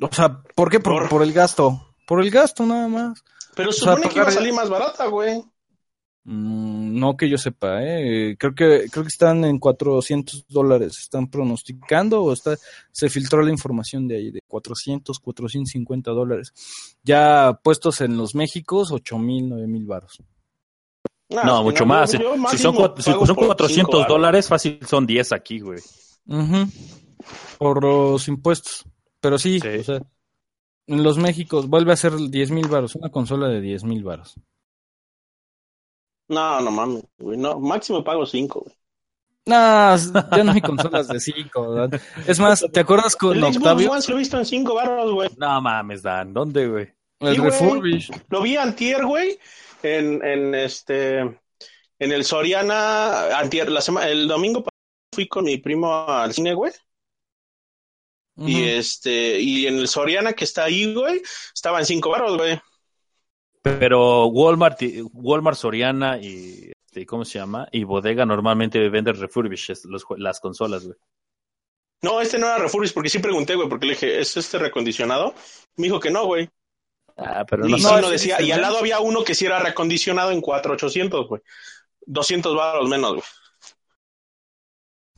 O 0.00 0.12
sea, 0.12 0.42
¿por 0.54 0.70
qué? 0.70 0.80
Por, 0.80 0.94
Por- 1.02 1.08
por 1.08 1.22
el 1.22 1.32
gasto. 1.32 1.94
Por 2.06 2.20
el 2.22 2.30
gasto 2.30 2.64
nada 2.66 2.88
más. 2.88 3.22
Pero 3.54 3.70
o 3.70 3.72
sea, 3.72 3.94
supone 3.94 4.08
que 4.12 4.18
iba 4.18 4.28
a 4.28 4.32
salir 4.32 4.52
más 4.52 4.68
barata, 4.70 5.06
güey. 5.06 5.42
Mm, 6.24 6.98
no 6.98 7.16
que 7.16 7.28
yo 7.28 7.38
sepa, 7.38 7.82
¿eh? 7.82 8.36
Creo 8.38 8.54
que, 8.54 8.86
creo 8.90 9.02
que 9.04 9.08
están 9.08 9.44
en 9.44 9.58
400 9.58 10.46
dólares. 10.48 10.98
Están 10.98 11.28
pronosticando 11.28 12.22
o 12.22 12.32
está, 12.32 12.56
se 12.92 13.08
filtró 13.08 13.42
la 13.42 13.50
información 13.50 14.06
de 14.08 14.16
ahí, 14.16 14.30
de 14.30 14.40
400, 14.46 15.18
450 15.20 16.10
dólares. 16.10 16.52
Ya 17.02 17.58
puestos 17.62 18.00
en 18.00 18.16
los 18.16 18.34
Méxicos, 18.34 18.90
8 18.92 19.18
mil, 19.18 19.48
9 19.48 19.66
mil 19.66 19.86
baros. 19.86 20.18
Nah, 21.30 21.44
no, 21.44 21.62
mucho 21.62 21.84
más. 21.84 22.12
yo 22.12 22.34
si 22.50 22.58
son, 22.58 22.74
si 22.96 23.02
son 23.02 23.36
por 23.36 23.46
400 23.46 23.68
cinco 24.00 24.04
dólares, 24.08 24.48
fácil 24.48 24.78
son 24.86 25.06
10 25.06 25.32
aquí, 25.32 25.60
güey. 25.60 25.78
Ujú. 26.26 26.66
Por 27.58 27.82
los 27.84 28.28
impuestos. 28.28 28.84
Pero 29.20 29.38
sí, 29.38 29.60
Sí. 29.60 29.68
o 29.68 29.84
sea, 29.84 30.00
en 30.86 31.02
los 31.02 31.18
Méxicos 31.18 31.68
vuelve 31.68 31.92
a 31.92 31.96
ser 31.96 32.16
10 32.16 32.50
mil 32.50 32.68
baros, 32.68 32.94
una 32.94 33.10
consola 33.10 33.48
de 33.48 33.60
10 33.60 33.84
mil 33.84 34.02
baros. 34.04 34.36
No, 36.28 36.60
no 36.60 36.70
mames, 36.70 37.04
güey. 37.18 37.38
No, 37.38 37.58
máximo 37.58 38.04
pago 38.04 38.26
cinco, 38.26 38.60
güey. 38.60 38.74
No, 39.46 39.54
ya 40.36 40.44
no 40.44 40.52
hay 40.52 40.60
consolas 40.60 41.08
de 41.08 41.18
5, 41.20 41.70
¿verdad? 41.72 42.00
Es 42.26 42.38
más, 42.38 42.64
¿te 42.70 42.80
acuerdas 42.80 43.16
con 43.16 43.34
El 43.36 43.42
Xbox 43.44 43.56
Octavio? 43.56 43.92
One 43.92 44.02
se 44.02 44.10
lo 44.10 44.16
he 44.16 44.20
visto 44.20 44.38
en 44.38 44.44
cinco 44.44 44.74
baros, 44.74 45.10
güey. 45.12 45.30
No 45.38 45.60
mames, 45.62 46.02
Dan, 46.02 46.34
¿dónde, 46.34 46.68
güey? 46.68 46.88
El 47.20 47.34
Sí, 47.36 47.40
refurbish. 47.40 48.10
Lo 48.28 48.42
vi 48.42 48.56
antier, 48.56 49.04
güey, 49.06 49.38
en, 49.82 50.24
en 50.24 50.54
este, 50.54 51.18
en 51.20 52.12
el 52.12 52.24
Soriana, 52.24 53.38
antier, 53.38 53.70
la 53.70 53.80
semana, 53.80 54.08
el 54.08 54.28
domingo 54.28 54.64
fui 55.14 55.28
con 55.28 55.44
mi 55.44 55.58
primo 55.58 56.08
al 56.08 56.32
cine, 56.32 56.54
güey, 56.54 56.72
y 58.36 58.64
este, 58.64 59.40
y 59.40 59.66
en 59.66 59.78
el 59.78 59.88
Soriana 59.88 60.32
que 60.32 60.44
está 60.44 60.64
ahí, 60.64 60.94
güey, 60.94 61.20
estaba 61.52 61.80
en 61.80 61.86
cinco 61.86 62.10
baros, 62.10 62.36
güey. 62.36 62.60
Pero 63.62 64.26
Walmart, 64.26 64.80
Walmart 65.12 65.58
Soriana 65.58 66.18
y 66.18 66.70
este, 66.86 67.04
¿cómo 67.04 67.24
se 67.24 67.38
llama? 67.38 67.68
Y 67.72 67.82
Bodega 67.84 68.24
normalmente 68.24 68.88
venden 68.88 69.16
refurbished 69.16 69.78
los 69.84 70.04
las 70.16 70.38
consolas, 70.38 70.86
güey. 70.86 70.96
No, 72.00 72.20
este 72.20 72.38
no 72.38 72.46
era 72.46 72.58
refurbished, 72.58 72.94
porque 72.94 73.08
sí 73.08 73.18
pregunté, 73.18 73.56
güey, 73.56 73.68
porque 73.68 73.86
le 73.86 73.92
dije, 73.94 74.20
¿es 74.20 74.36
este 74.36 74.58
recondicionado? 74.58 75.34
Me 75.76 75.86
dijo 75.86 75.98
que 75.98 76.10
no, 76.10 76.26
güey. 76.26 76.48
Ah, 77.18 77.44
pero 77.44 77.66
Y 77.66 77.72
no, 77.72 77.78
sí 77.78 77.84
no, 77.84 78.10
decía, 78.10 78.40
y 78.40 78.52
al 78.52 78.60
¿no? 78.60 78.68
lado 78.68 78.78
había 78.78 79.00
uno 79.00 79.24
que 79.24 79.34
sí 79.34 79.44
era 79.44 79.58
recondicionado 79.58 80.30
en 80.30 80.40
4800, 80.40 81.26
güey. 81.28 81.42
200 82.06 82.54
baros 82.56 82.88
menos, 82.88 83.10
güey. 83.14 83.24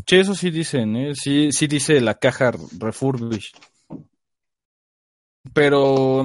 Sí, 0.06 0.16
eso 0.16 0.34
sí 0.34 0.50
dicen, 0.50 0.96
¿eh? 0.96 1.14
Sí, 1.14 1.52
sí 1.52 1.66
dice 1.66 2.00
la 2.00 2.14
caja 2.14 2.52
refurbish. 2.78 3.52
Pero, 5.52 6.24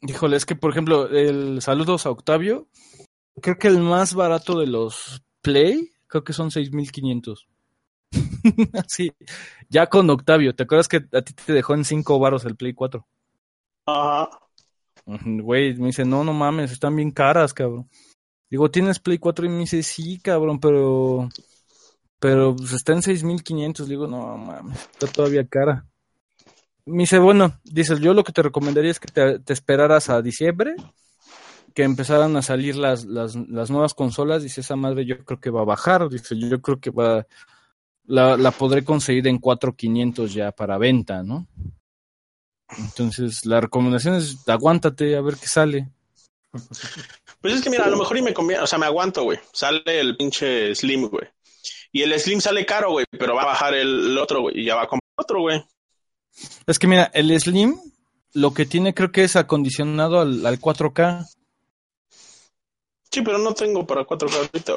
híjole, 0.00 0.36
es 0.36 0.46
que, 0.46 0.56
por 0.56 0.70
ejemplo, 0.70 1.08
el 1.08 1.60
saludos 1.60 2.06
a 2.06 2.10
Octavio, 2.10 2.66
creo 3.42 3.58
que 3.58 3.68
el 3.68 3.78
más 3.78 4.14
barato 4.14 4.58
de 4.58 4.66
los 4.66 5.22
Play, 5.42 5.92
creo 6.06 6.24
que 6.24 6.32
son 6.32 6.50
6500. 6.50 7.46
sí, 8.88 9.12
ya 9.68 9.86
con 9.86 10.08
Octavio, 10.08 10.54
¿te 10.54 10.62
acuerdas 10.62 10.88
que 10.88 11.04
a 11.12 11.22
ti 11.22 11.34
te 11.34 11.52
dejó 11.52 11.74
en 11.74 11.84
5 11.84 12.18
baros 12.18 12.44
el 12.46 12.56
Play 12.56 12.72
4? 12.72 13.06
Ajá. 13.86 14.47
Güey, 15.42 15.74
me 15.74 15.86
dice, 15.86 16.04
no, 16.04 16.24
no 16.24 16.32
mames, 16.32 16.72
están 16.72 16.96
bien 16.96 17.10
caras, 17.10 17.54
cabrón. 17.54 17.88
Digo, 18.50 18.70
¿tienes 18.70 18.98
Play 18.98 19.18
4? 19.18 19.46
Y 19.46 19.48
me 19.48 19.58
dice, 19.60 19.82
sí, 19.82 20.18
cabrón, 20.20 20.60
pero... 20.60 21.28
Pero 22.20 22.56
pues, 22.56 22.72
está 22.72 22.92
en 22.92 23.02
6500. 23.02 23.86
Le 23.86 23.94
digo, 23.94 24.06
no 24.06 24.36
mames, 24.36 24.80
está 24.92 25.06
todavía 25.06 25.46
cara. 25.46 25.86
Me 26.84 27.02
dice, 27.02 27.18
bueno, 27.18 27.60
dice, 27.64 27.98
yo 28.00 28.14
lo 28.14 28.24
que 28.24 28.32
te 28.32 28.42
recomendaría 28.42 28.90
es 28.90 28.98
que 28.98 29.08
te, 29.08 29.38
te 29.40 29.52
esperaras 29.52 30.08
a 30.08 30.22
diciembre, 30.22 30.74
que 31.74 31.82
empezaran 31.82 32.34
a 32.36 32.42
salir 32.42 32.76
las, 32.76 33.04
las, 33.04 33.36
las 33.36 33.70
nuevas 33.70 33.94
consolas. 33.94 34.42
Dice, 34.42 34.62
esa 34.62 34.74
madre 34.74 35.04
yo 35.04 35.24
creo 35.24 35.38
que 35.38 35.50
va 35.50 35.60
a 35.60 35.66
bajar. 35.66 36.08
Dice, 36.08 36.36
yo 36.38 36.60
creo 36.60 36.80
que 36.80 36.90
va... 36.90 37.26
La, 38.06 38.38
la 38.38 38.50
podré 38.52 38.84
conseguir 38.84 39.28
en 39.28 39.38
4500 39.38 40.32
ya 40.32 40.50
para 40.50 40.78
venta, 40.78 41.22
¿no? 41.22 41.46
Entonces, 42.76 43.46
la 43.46 43.60
recomendación 43.60 44.14
es 44.16 44.36
aguántate 44.46 45.16
a 45.16 45.20
ver 45.22 45.36
qué 45.36 45.46
sale. 45.46 45.88
Pues 47.40 47.54
es 47.54 47.62
que 47.62 47.70
mira, 47.70 47.84
a 47.84 47.88
lo 47.90 47.96
mejor 47.96 48.16
y 48.18 48.22
me 48.22 48.34
conviene, 48.34 48.62
o 48.62 48.66
sea, 48.66 48.78
me 48.78 48.86
aguanto, 48.86 49.22
güey. 49.24 49.38
Sale 49.52 49.82
el 49.86 50.16
pinche 50.16 50.74
Slim, 50.74 51.08
güey. 51.08 51.26
Y 51.92 52.02
el 52.02 52.18
Slim 52.20 52.40
sale 52.40 52.66
caro, 52.66 52.90
güey, 52.90 53.06
pero 53.18 53.34
va 53.34 53.42
a 53.42 53.46
bajar 53.46 53.74
el, 53.74 54.16
otro, 54.18 54.42
güey, 54.42 54.60
y 54.60 54.64
ya 54.64 54.74
va 54.74 54.82
a 54.82 54.88
comprar 54.88 55.10
otro, 55.16 55.40
güey. 55.40 55.64
Es 56.66 56.78
que 56.78 56.86
mira, 56.86 57.10
el 57.14 57.38
Slim 57.40 57.78
lo 58.34 58.52
que 58.52 58.66
tiene 58.66 58.92
creo 58.94 59.10
que 59.10 59.24
es 59.24 59.36
acondicionado 59.36 60.20
al, 60.20 60.44
al 60.44 60.60
4K. 60.60 61.26
Sí, 63.10 63.22
pero 63.22 63.38
no 63.38 63.54
tengo 63.54 63.86
para 63.86 64.06
4K 64.06 64.34
ahorita. 64.36 64.74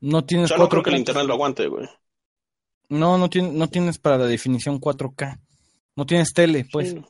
No 0.00 0.24
tienes 0.24 0.50
Yo 0.50 0.56
no 0.58 0.68
creo 0.68 0.82
4K. 0.82 0.84
que 0.84 0.90
el 0.90 0.96
internet 0.98 1.26
lo 1.26 1.34
aguante, 1.34 1.66
güey. 1.68 1.88
No, 2.88 3.18
no, 3.18 3.28
tien- 3.28 3.52
no 3.52 3.68
tienes 3.68 3.98
para 3.98 4.18
la 4.18 4.26
definición 4.26 4.80
4K. 4.80 5.38
No 5.96 6.06
tienes 6.06 6.32
tele, 6.32 6.66
pues. 6.70 6.90
Sí. 6.90 7.02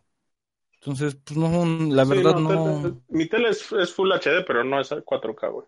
Entonces, 0.81 1.17
pues 1.25 1.37
no, 1.37 1.65
la 1.95 2.05
Sí, 2.05 2.11
verdad 2.11 2.35
no, 2.37 2.41
no. 2.41 2.83
tele- 2.83 2.95
mi 3.09 3.29
tele 3.29 3.49
es, 3.51 3.71
es 3.73 3.93
Full 3.93 4.13
HD, 4.13 4.45
pero 4.47 4.63
no 4.65 4.81
es 4.81 4.91
4K, 4.91 5.49
güey. 5.51 5.67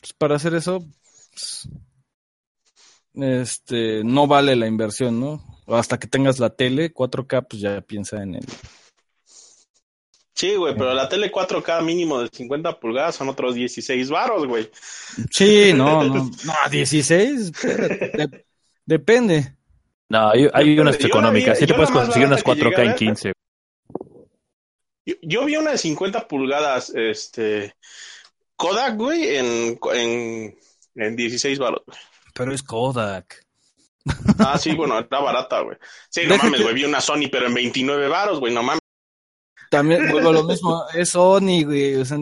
Pues 0.00 0.12
para 0.16 0.36
hacer 0.36 0.54
eso, 0.54 0.80
pues, 1.32 1.68
este, 3.14 4.02
no 4.04 4.26
vale 4.26 4.56
la 4.56 4.66
inversión, 4.66 5.20
¿no? 5.20 5.42
Hasta 5.66 5.98
que 5.98 6.06
tengas 6.06 6.38
la 6.38 6.50
tele 6.50 6.92
4K, 6.92 7.46
pues 7.48 7.60
ya 7.60 7.80
piensa 7.80 8.22
en 8.22 8.36
el. 8.36 8.44
Sí, 10.34 10.54
güey, 10.54 10.74
pero 10.74 10.92
la 10.92 11.08
tele 11.08 11.32
4K 11.32 11.82
mínimo 11.82 12.20
de 12.20 12.28
50 12.30 12.78
pulgadas 12.78 13.14
son 13.14 13.28
otros 13.30 13.54
16 13.54 14.10
varos, 14.10 14.46
güey. 14.46 14.70
Sí, 15.30 15.72
no, 15.74 16.02
no, 16.04 16.14
no, 16.14 16.30
16, 16.70 17.40
espérate, 17.54 18.10
de- 18.16 18.44
depende. 18.84 19.56
No, 20.08 20.30
hay, 20.30 20.46
hay 20.52 20.78
unas 20.78 20.98
yo 20.98 21.08
económicas. 21.08 21.58
Sí 21.58 21.66
te 21.66 21.74
puedes 21.74 21.90
conseguir 21.90 22.28
unas 22.28 22.44
barata 22.44 22.62
que 22.62 22.68
4K 22.68 22.68
en 22.68 22.70
llegué 22.70 22.82
a 22.82 22.86
ver- 22.86 22.96
15. 22.96 23.32
Yo, 25.06 25.14
yo 25.22 25.44
vi 25.44 25.56
una 25.56 25.70
de 25.70 25.78
50 25.78 26.28
pulgadas, 26.28 26.90
este, 26.94 27.76
Kodak, 28.56 28.96
güey, 28.96 29.36
en, 29.36 29.78
en, 29.94 30.58
en 30.96 31.16
16 31.16 31.58
varos. 31.58 31.82
güey. 31.86 31.98
Pero 32.34 32.52
es 32.52 32.62
Kodak. 32.62 33.46
Ah, 34.38 34.58
sí, 34.58 34.74
bueno, 34.74 34.98
está 34.98 35.20
barata, 35.20 35.60
güey. 35.60 35.76
Sí, 36.10 36.22
no 36.26 36.36
mames, 36.36 36.62
güey, 36.62 36.74
vi 36.74 36.84
una 36.84 37.00
Sony, 37.00 37.28
pero 37.30 37.46
en 37.46 37.54
29 37.54 38.08
varos, 38.08 38.40
güey, 38.40 38.52
no 38.52 38.62
mames. 38.62 38.80
También 39.70 40.10
vuelvo 40.10 40.28
a 40.30 40.32
lo 40.32 40.44
mismo, 40.44 40.84
es 40.94 41.10
Sony, 41.10 41.64
güey. 41.64 41.96
o 41.96 42.04
sea, 42.04 42.18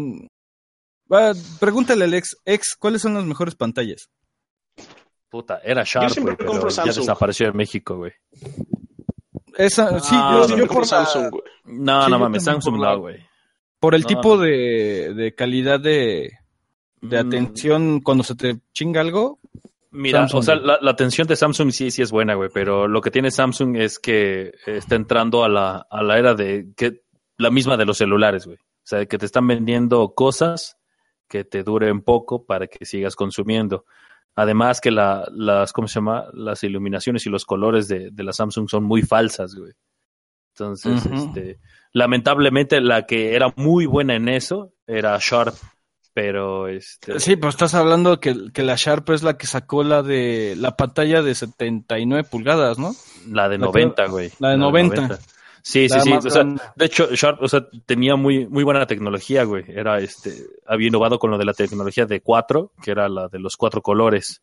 va, 1.13 1.35
pregúntale 1.61 2.05
al 2.05 2.15
ex, 2.15 2.37
ex, 2.45 2.75
¿cuáles 2.79 3.03
son 3.03 3.15
las 3.15 3.25
mejores 3.25 3.55
pantallas? 3.55 4.09
Puta, 5.29 5.61
era 5.65 5.83
Sharp, 5.85 6.11
siempre 6.11 6.35
güey, 6.35 6.37
pero 6.37 6.51
compro 6.51 6.71
ya 6.71 6.85
desapareció 6.85 7.49
en 7.49 7.57
México, 7.57 7.97
güey. 7.97 8.13
Esa, 9.57 10.01
sí, 10.01 10.15
yo, 10.15 10.49
Yo 10.49 10.57
yo 10.59 10.67
por, 10.67 10.87
Samsung, 10.87 11.31
güey. 11.31 11.43
No, 11.65 12.05
Sí, 12.05 12.11
no 12.11 12.19
mames, 12.19 12.45
Samsung 12.45 12.77
no, 12.79 12.99
güey. 12.99 13.25
por 13.79 13.95
el 13.95 14.03
No, 14.03 14.09
tipo 14.09 14.37
no. 14.37 14.43
de, 14.43 15.15
de 15.15 15.35
calidad 15.35 15.81
de, 15.81 16.33
de 17.01 17.23
Mm, 17.23 17.27
atención 17.27 18.01
cuando 18.01 18.25
se 18.25 18.35
te 18.35 18.59
chinga 18.73 19.01
algo. 19.01 19.39
Mira, 19.91 20.21
Samsung, 20.21 20.39
o 20.41 20.43
sea, 20.43 20.57
la, 20.57 20.79
la 20.81 20.91
atención 20.91 21.27
de 21.29 21.37
Samsung 21.37 21.71
sí, 21.71 21.91
sí 21.91 22.03
es 22.03 22.11
buena, 22.11 22.35
güey, 22.35 22.51
pero 22.53 22.89
lo 22.89 23.01
que 23.01 23.11
tiene 23.13 23.31
Samsung 23.31 23.77
es 23.77 23.99
que 24.01 24.53
está 24.67 24.97
entrando 24.97 25.45
a 25.45 25.49
la, 25.49 25.87
a 25.89 26.03
la 26.03 26.19
era 26.19 26.35
de 26.35 26.67
que 26.77 27.03
la 27.37 27.51
misma 27.51 27.77
de 27.77 27.85
los 27.87 27.99
celulares, 27.99 28.47
güey. 28.47 28.57
O 28.59 28.87
sea, 28.87 29.07
que 29.07 29.19
te 29.19 29.27
están 29.27 29.47
vendiendo 29.47 30.13
cosas 30.15 30.77
que 31.29 31.45
te 31.45 31.63
duren 31.63 32.03
poco 32.03 32.45
para 32.45 32.67
que 32.67 32.85
sigas 32.85 33.15
consumiendo. 33.17 33.85
Además 34.37 34.81
que 34.81 34.91
la, 34.91 35.29
las, 35.33 35.73
¿cómo 35.73 35.87
se 35.87 35.97
llama? 35.97 36.27
Las 36.33 36.65
iluminaciones 36.65 37.25
y 37.27 37.31
los 37.31 37.45
colores 37.45 37.87
de, 37.89 38.11
de 38.11 38.25
la 38.25 38.33
Samsung 38.33 38.69
son 38.69 38.85
muy 38.85 39.03
falsas, 39.03 39.55
güey. 39.55 39.73
Entonces, 40.57 41.05
este, 41.07 41.59
lamentablemente 41.93 42.81
la 42.81 43.07
que 43.07 43.35
era 43.35 43.53
muy 43.57 43.87
buena 43.87 44.15
en 44.15 44.29
eso 44.29 44.73
era 44.87 45.19
Sharp, 45.21 45.55
pero 46.13 46.69
este, 46.69 47.19
Sí, 47.19 47.35
pero 47.35 47.49
estás 47.49 47.75
hablando 47.75 48.21
que, 48.21 48.53
que 48.53 48.63
la 48.63 48.77
Sharp 48.77 49.11
es 49.11 49.25
la 49.25 49.37
que 49.37 49.49
sacó 49.49 49.83
la 49.83 50.03
de 50.03 50.55
la 50.57 50.77
pantalla 50.77 51.23
de 51.23 51.35
79 51.35 52.23
pulgadas, 52.31 52.79
¿no? 52.79 52.95
La 53.29 53.49
de 53.49 53.59
La 53.59 53.67
90, 53.67 54.07
güey. 54.07 54.31
la 54.39 54.51
de 54.51 54.57
90. 54.59 55.17
Sí, 55.17 55.25
sí, 55.65 55.89
sí. 55.89 56.11
más 56.11 56.27
O 56.27 56.31
sea, 56.31 56.45
de 56.77 56.85
hecho, 56.85 57.09
Sharp, 57.15 57.43
o 57.43 57.49
sea, 57.49 57.67
tenía 57.87 58.17
muy, 58.17 58.47
muy 58.47 58.65
buena 58.65 58.87
tecnología, 58.87 59.45
güey. 59.45 59.65
Era, 59.69 59.99
este, 59.99 60.33
había 60.67 60.89
innovado 60.89 61.19
con 61.19 61.31
lo 61.31 61.39
de 61.39 61.47
la 61.47 61.55
tecnología 61.55 62.07
de 62.07 62.21
cuatro, 62.21 62.73
que 62.83 62.91
era 62.91 63.09
la 63.09 63.29
de 63.29 63.39
los 63.39 63.57
cuatro 63.57 63.81
colores. 63.81 64.43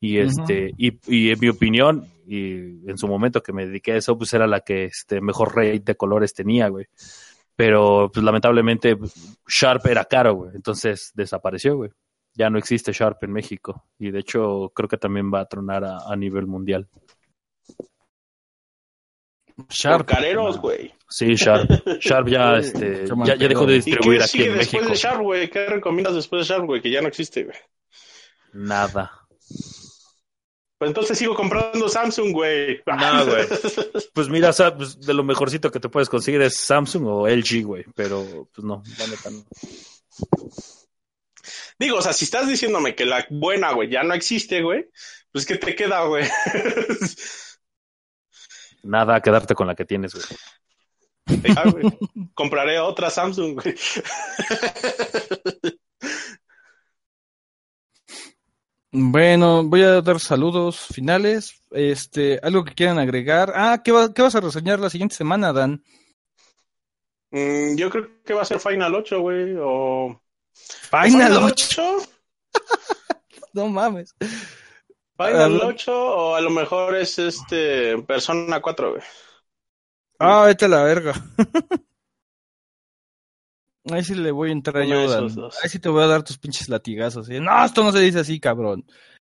Y 0.00 0.18
este, 0.18 0.72
y, 0.76 0.98
y 1.06 1.30
en 1.30 1.38
mi 1.40 1.48
opinión, 1.48 2.06
y 2.26 2.88
en 2.88 2.98
su 2.98 3.06
momento 3.06 3.42
que 3.42 3.52
me 3.52 3.66
dediqué 3.66 3.92
a 3.92 3.96
eso, 3.96 4.16
pues 4.18 4.32
era 4.32 4.46
la 4.46 4.60
que 4.60 4.84
este 4.84 5.20
mejor 5.20 5.54
rate 5.54 5.82
de 5.84 5.96
colores 5.96 6.34
tenía, 6.34 6.68
güey. 6.68 6.86
Pero, 7.54 8.10
pues 8.12 8.24
lamentablemente, 8.24 8.96
Sharp 9.46 9.86
era 9.86 10.04
caro, 10.06 10.34
güey. 10.34 10.50
Entonces 10.54 11.12
desapareció, 11.14 11.76
güey. 11.76 11.90
Ya 12.34 12.48
no 12.48 12.58
existe 12.58 12.92
Sharp 12.92 13.22
en 13.22 13.32
México. 13.32 13.84
Y 13.98 14.10
de 14.10 14.20
hecho, 14.20 14.72
creo 14.74 14.88
que 14.88 14.96
también 14.96 15.30
va 15.32 15.40
a 15.40 15.46
tronar 15.46 15.84
a, 15.84 15.98
a 16.10 16.16
nivel 16.16 16.46
mundial. 16.46 16.88
Por 19.66 20.06
careros, 20.06 20.58
güey. 20.58 20.92
Sí, 21.08 21.34
Sharp. 21.34 21.70
Sharp 22.00 22.28
ya, 22.28 22.56
este, 22.58 23.04
ya, 23.24 23.36
ya 23.36 23.48
dejó 23.48 23.66
de 23.66 23.80
pedo. 23.80 23.86
¿Y 23.86 23.90
distribuir 23.90 24.18
qué 24.18 24.24
aquí 24.24 24.30
sigue 24.30 24.46
en 24.46 24.58
después 24.58 24.82
México. 24.82 24.92
de 24.92 24.98
Sharp, 24.98 25.22
güey? 25.22 25.50
¿Qué 25.50 25.66
recomiendas 25.66 26.14
después 26.14 26.46
de 26.46 26.54
Sharp, 26.54 26.66
güey? 26.66 26.80
Que 26.80 26.90
ya 26.90 27.02
no 27.02 27.08
existe, 27.08 27.44
güey. 27.44 27.56
Nada. 28.52 29.10
Pues 30.78 30.88
entonces 30.88 31.18
sigo 31.18 31.34
comprando 31.34 31.90
Samsung, 31.90 32.32
güey. 32.32 32.80
No, 32.86 33.26
güey. 33.26 33.46
Pues 34.14 34.28
mira, 34.30 34.50
pues, 34.76 34.98
de 34.98 35.12
lo 35.12 35.22
mejorcito 35.22 35.70
que 35.70 35.78
te 35.78 35.90
puedes 35.90 36.08
conseguir 36.08 36.40
es 36.40 36.56
Samsung 36.56 37.06
o 37.06 37.28
LG, 37.28 37.64
güey. 37.64 37.84
Pero, 37.94 38.48
pues 38.54 38.64
no, 38.64 38.82
la 38.98 39.06
neta 39.06 39.28
no. 39.30 39.44
Digo, 41.78 41.98
o 41.98 42.02
sea, 42.02 42.14
si 42.14 42.24
estás 42.24 42.48
diciéndome 42.48 42.94
que 42.94 43.04
la 43.04 43.26
buena, 43.28 43.72
güey, 43.72 43.90
ya 43.90 44.02
no 44.02 44.14
existe, 44.14 44.62
güey, 44.62 44.88
pues 45.32 45.44
¿qué 45.44 45.56
te 45.56 45.74
queda, 45.74 46.04
güey? 46.04 46.24
Nada, 48.82 49.20
quedarte 49.20 49.54
con 49.54 49.66
la 49.66 49.74
que 49.74 49.84
tienes, 49.84 50.14
güey. 50.14 50.26
Ya, 51.54 51.62
güey. 51.70 51.98
Compraré 52.34 52.78
otra 52.80 53.08
Samsung, 53.10 53.60
güey. 53.60 53.74
Bueno, 58.92 59.62
voy 59.64 59.82
a 59.82 60.00
dar 60.02 60.18
saludos 60.18 60.80
finales. 60.92 61.54
Este, 61.70 62.40
algo 62.42 62.64
que 62.64 62.74
quieran 62.74 62.98
agregar. 62.98 63.52
Ah, 63.54 63.80
¿qué, 63.84 63.92
va- 63.92 64.12
qué 64.12 64.22
vas 64.22 64.34
a 64.34 64.40
reseñar 64.40 64.80
la 64.80 64.90
siguiente 64.90 65.14
semana, 65.14 65.52
Dan? 65.52 65.84
Mm, 67.30 67.76
yo 67.76 67.88
creo 67.90 68.08
que 68.24 68.34
va 68.34 68.42
a 68.42 68.44
ser 68.44 68.58
Final 68.58 68.94
8, 68.94 69.20
güey, 69.20 69.54
o... 69.60 70.20
Final 70.90 71.36
8. 71.44 71.82
No 73.52 73.68
mames. 73.68 74.14
Final 75.20 75.60
Ah, 75.60 75.66
8 75.66 75.92
o 75.92 76.34
a 76.34 76.40
lo 76.40 76.48
mejor 76.48 76.96
es 76.96 77.18
este 77.18 77.98
Persona 78.02 78.62
4, 78.62 78.92
güey. 78.92 79.02
Ah, 80.18 80.44
vete 80.46 80.64
a 80.64 80.68
la 80.68 80.82
verga. 80.82 81.12
Ahí 83.90 84.02
sí 84.02 84.14
le 84.14 84.30
voy 84.30 84.48
a 84.48 84.52
entrar 84.52 84.82
yo. 84.84 85.50
Ahí 85.62 85.68
sí 85.68 85.78
te 85.78 85.90
voy 85.90 86.04
a 86.04 86.06
dar 86.06 86.22
tus 86.22 86.38
pinches 86.38 86.70
latigazos. 86.70 87.28
¿eh? 87.28 87.38
No, 87.38 87.64
esto 87.64 87.84
no 87.84 87.92
se 87.92 88.00
dice 88.00 88.20
así, 88.20 88.40
cabrón. 88.40 88.86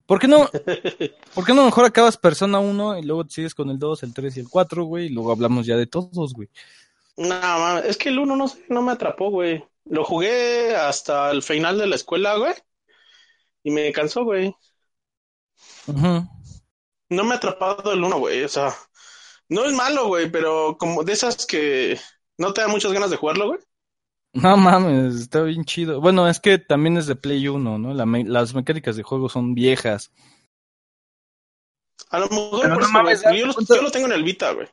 ¿Por 0.06 0.20
qué 0.20 0.28
no? 0.28 0.48
¿Por 1.34 1.46
qué 1.46 1.54
no 1.54 1.66
mejor 1.66 1.86
acabas 1.86 2.18
Persona 2.18 2.60
1 2.60 3.00
y 3.00 3.04
luego 3.04 3.26
te 3.26 3.34
sigues 3.34 3.56
con 3.56 3.70
el 3.72 3.80
2, 3.80 4.04
el 4.04 4.14
3 4.14 4.38
y 4.38 4.40
el 4.42 4.50
4, 4.50 4.84
güey? 4.84 5.08
Y 5.08 5.10
luego 5.10 5.32
hablamos 5.32 5.66
ya 5.66 5.76
de 5.76 5.88
todos, 5.88 6.34
güey. 6.34 6.50
No, 7.18 7.30
mames, 7.30 7.86
es 7.86 7.98
que 7.98 8.10
el 8.10 8.20
1 8.20 8.36
no 8.36 8.46
no 8.70 8.82
me 8.84 8.92
atrapó, 8.92 9.32
güey. 9.32 9.64
Lo 9.86 10.04
jugué 10.04 10.76
hasta 10.76 11.32
el 11.32 11.42
final 11.42 11.80
de 11.80 11.88
la 11.88 11.96
escuela, 11.96 12.36
güey. 12.38 12.54
Y 13.64 13.72
me 13.72 13.92
cansó, 13.92 14.24
güey. 14.24 14.56
No 15.88 17.24
me 17.24 17.34
ha 17.34 17.38
atrapado 17.38 17.92
el 17.94 18.04
1, 18.04 18.20
güey. 18.20 18.44
O 18.44 18.48
sea, 18.50 18.74
no 19.50 19.66
es 19.66 19.74
malo, 19.74 20.08
güey, 20.08 20.32
pero 20.32 20.78
como 20.78 21.04
de 21.04 21.14
esas 21.14 21.46
que 21.46 22.00
no 22.38 22.54
te 22.54 22.62
da 22.62 22.68
muchas 22.68 22.92
ganas 22.94 23.10
de 23.10 23.18
jugarlo, 23.18 23.48
güey. 23.48 23.60
No 24.34 24.56
mames, 24.58 25.16
está 25.16 25.42
bien 25.42 25.66
chido. 25.66 26.02
Bueno, 26.02 26.28
es 26.28 26.40
que 26.40 26.60
también 26.60 26.98
es 26.98 27.08
de 27.08 27.16
Play 27.16 27.48
1, 27.48 27.80
¿no? 27.80 27.94
La 27.96 28.06
me- 28.06 28.24
las 28.26 28.54
mecánicas 28.54 28.96
de 28.96 29.02
juego 29.04 29.28
son 29.28 29.56
viejas. 29.56 30.12
A 32.12 32.20
lo 32.20 32.28
mejor 32.30 32.62
Pero 32.62 32.74
por 32.76 32.82
no 32.84 32.86
eso, 32.86 32.94
mames, 32.94 33.24
güey. 33.24 33.40
yo, 33.40 33.46
lo, 33.48 33.54
¿cuánto- 33.54 33.76
yo 33.76 33.82
lo 33.82 33.92
tengo 33.92 34.06
en 34.06 34.14
el 34.14 34.24
Vita, 34.24 34.52
güey. 34.52 34.68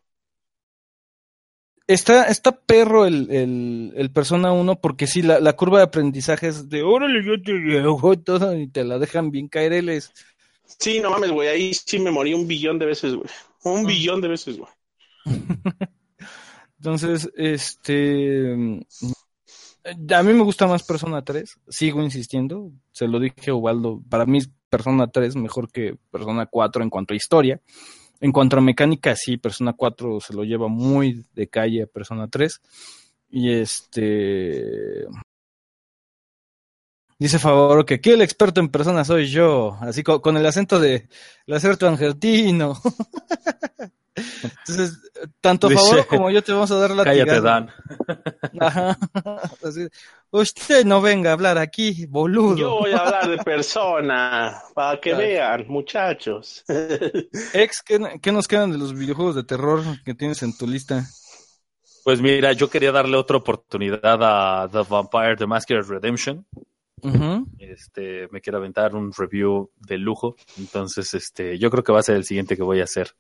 Está, 1.89 2.25
está 2.25 2.53
perro 2.61 3.07
el, 3.07 3.31
el, 3.31 3.93
el 3.97 4.11
Persona 4.13 4.53
1 4.53 4.81
porque 4.81 5.07
sí, 5.07 5.23
la, 5.23 5.39
la 5.41 5.53
curva 5.55 5.79
de 5.79 5.85
aprendizaje 5.85 6.49
es 6.49 6.69
de 6.69 6.83
órale, 6.83 7.25
yo 7.25 7.41
te 7.41 7.53
llevo 7.53 8.13
y 8.13 8.17
todo 8.17 8.55
y 8.59 8.67
te 8.69 8.83
la 8.85 8.99
dejan 8.99 9.31
bien 9.31 9.47
caireles. 9.49 10.13
Sí, 10.79 11.01
no 11.01 11.11
mames, 11.11 11.31
güey. 11.31 11.49
Ahí 11.49 11.75
sí 11.75 11.99
me 11.99 12.11
morí 12.11 12.35
un 12.35 12.47
billón 12.47 12.79
de 12.79 12.87
veces, 12.87 13.15
güey. 13.15 13.29
Un 13.65 13.83
Mm. 13.83 13.87
billón 13.87 14.21
de 14.21 14.29
veces, 14.29 14.59
güey. 14.59 14.71
Entonces, 16.79 17.31
este... 17.37 18.53
A 20.11 20.23
mí 20.23 20.33
me 20.33 20.43
gusta 20.43 20.67
más 20.67 20.83
Persona 20.83 21.23
3, 21.23 21.61
sigo 21.69 22.03
insistiendo, 22.03 22.73
se 22.91 23.07
lo 23.07 23.21
dije 23.21 23.53
a 23.53 23.55
Ubaldo, 23.55 24.03
para 24.09 24.27
mí 24.27 24.41
Persona 24.69 25.07
3 25.07 25.37
mejor 25.37 25.71
que 25.71 25.97
Persona 26.11 26.47
4 26.47 26.83
en 26.83 26.91
cuanto 26.91 27.15
a 27.15 27.17
historia. 27.17 27.61
En 28.21 28.33
cuanto 28.33 28.57
a 28.57 28.61
mecánica, 28.61 29.15
sí, 29.15 29.37
Persona 29.37 29.75
4 29.75 30.21
se 30.21 30.35
lo 30.35 30.43
lleva 30.43 30.67
muy 30.67 31.25
de 31.35 31.47
calle 31.49 31.83
a 31.83 31.87
Persona 31.87 32.27
3. 32.29 32.61
Y 33.31 33.53
este... 33.53 35.05
Dice 37.19 37.39
Favor 37.39 37.85
que 37.87 37.95
aquí 37.95 38.11
el 38.11 38.21
experto 38.23 38.61
en 38.61 38.69
persona 38.69 39.05
soy 39.05 39.27
yo, 39.29 39.79
así 39.81 40.03
co- 40.03 40.21
con, 40.21 40.37
el 40.37 40.45
acento 40.45 40.79
de 40.79 41.09
el 41.47 41.55
acento 41.55 41.89
argentino. 41.89 42.79
Entonces, 44.17 44.99
tanto 45.41 45.69
Dice, 45.69 45.83
Favor 45.83 46.07
como 46.07 46.31
yo 46.31 46.43
te 46.43 46.53
vamos 46.53 46.71
a 46.71 46.77
dar 46.79 46.91
la 46.91 47.05
Cállate, 47.05 47.41
Dan. 47.41 47.71
Ajá. 48.61 48.99
Así, 49.65 49.87
Usted 50.31 50.85
no 50.85 51.01
venga 51.01 51.31
a 51.31 51.33
hablar 51.35 51.57
aquí, 51.59 52.07
boludo. 52.07 52.57
Yo 52.57 52.71
voy 52.79 52.93
a 52.93 52.99
hablar 52.99 53.29
de 53.31 53.39
persona, 53.45 54.61
para 54.75 55.01
que 55.01 55.11
Claro. 55.11 55.25
vean, 55.27 55.65
muchachos. 55.69 56.65
Ex, 57.53 57.83
¿qué, 57.83 58.19
qué 58.23 58.33
nos 58.33 58.49
quedan 58.49 58.73
de 58.73 58.79
los 58.79 58.95
videojuegos 58.95 59.35
de 59.37 59.45
terror 59.45 59.83
que 60.05 60.15
tienes 60.15 60.43
en 60.43 60.57
tu 60.57 60.67
lista? 60.67 61.05
Pues 62.05 62.21
mira, 62.21 62.53
yo 62.53 62.69
quería 62.71 62.93
darle 62.93 63.17
otra 63.17 63.37
oportunidad 63.39 64.01
a 64.23 64.69
The 64.71 64.83
Vampire 64.89 65.37
The 65.37 65.47
Masquerade 65.47 65.89
Redemption. 65.89 66.47
Este, 67.59 68.29
me 68.31 68.41
quiero 68.41 68.59
aventar 68.59 68.95
un 68.95 69.13
review 69.13 69.71
de 69.77 69.99
lujo. 69.99 70.37
Entonces, 70.59 71.13
este, 71.15 71.59
yo 71.59 71.71
creo 71.71 71.85
que 71.85 71.93
va 71.93 72.01
a 72.01 72.05
ser 72.05 72.17
el 72.17 72.25
siguiente 72.25 72.57
que 72.57 72.63
voy 72.63 72.81
a 72.81 72.85
hacer. 72.85 73.15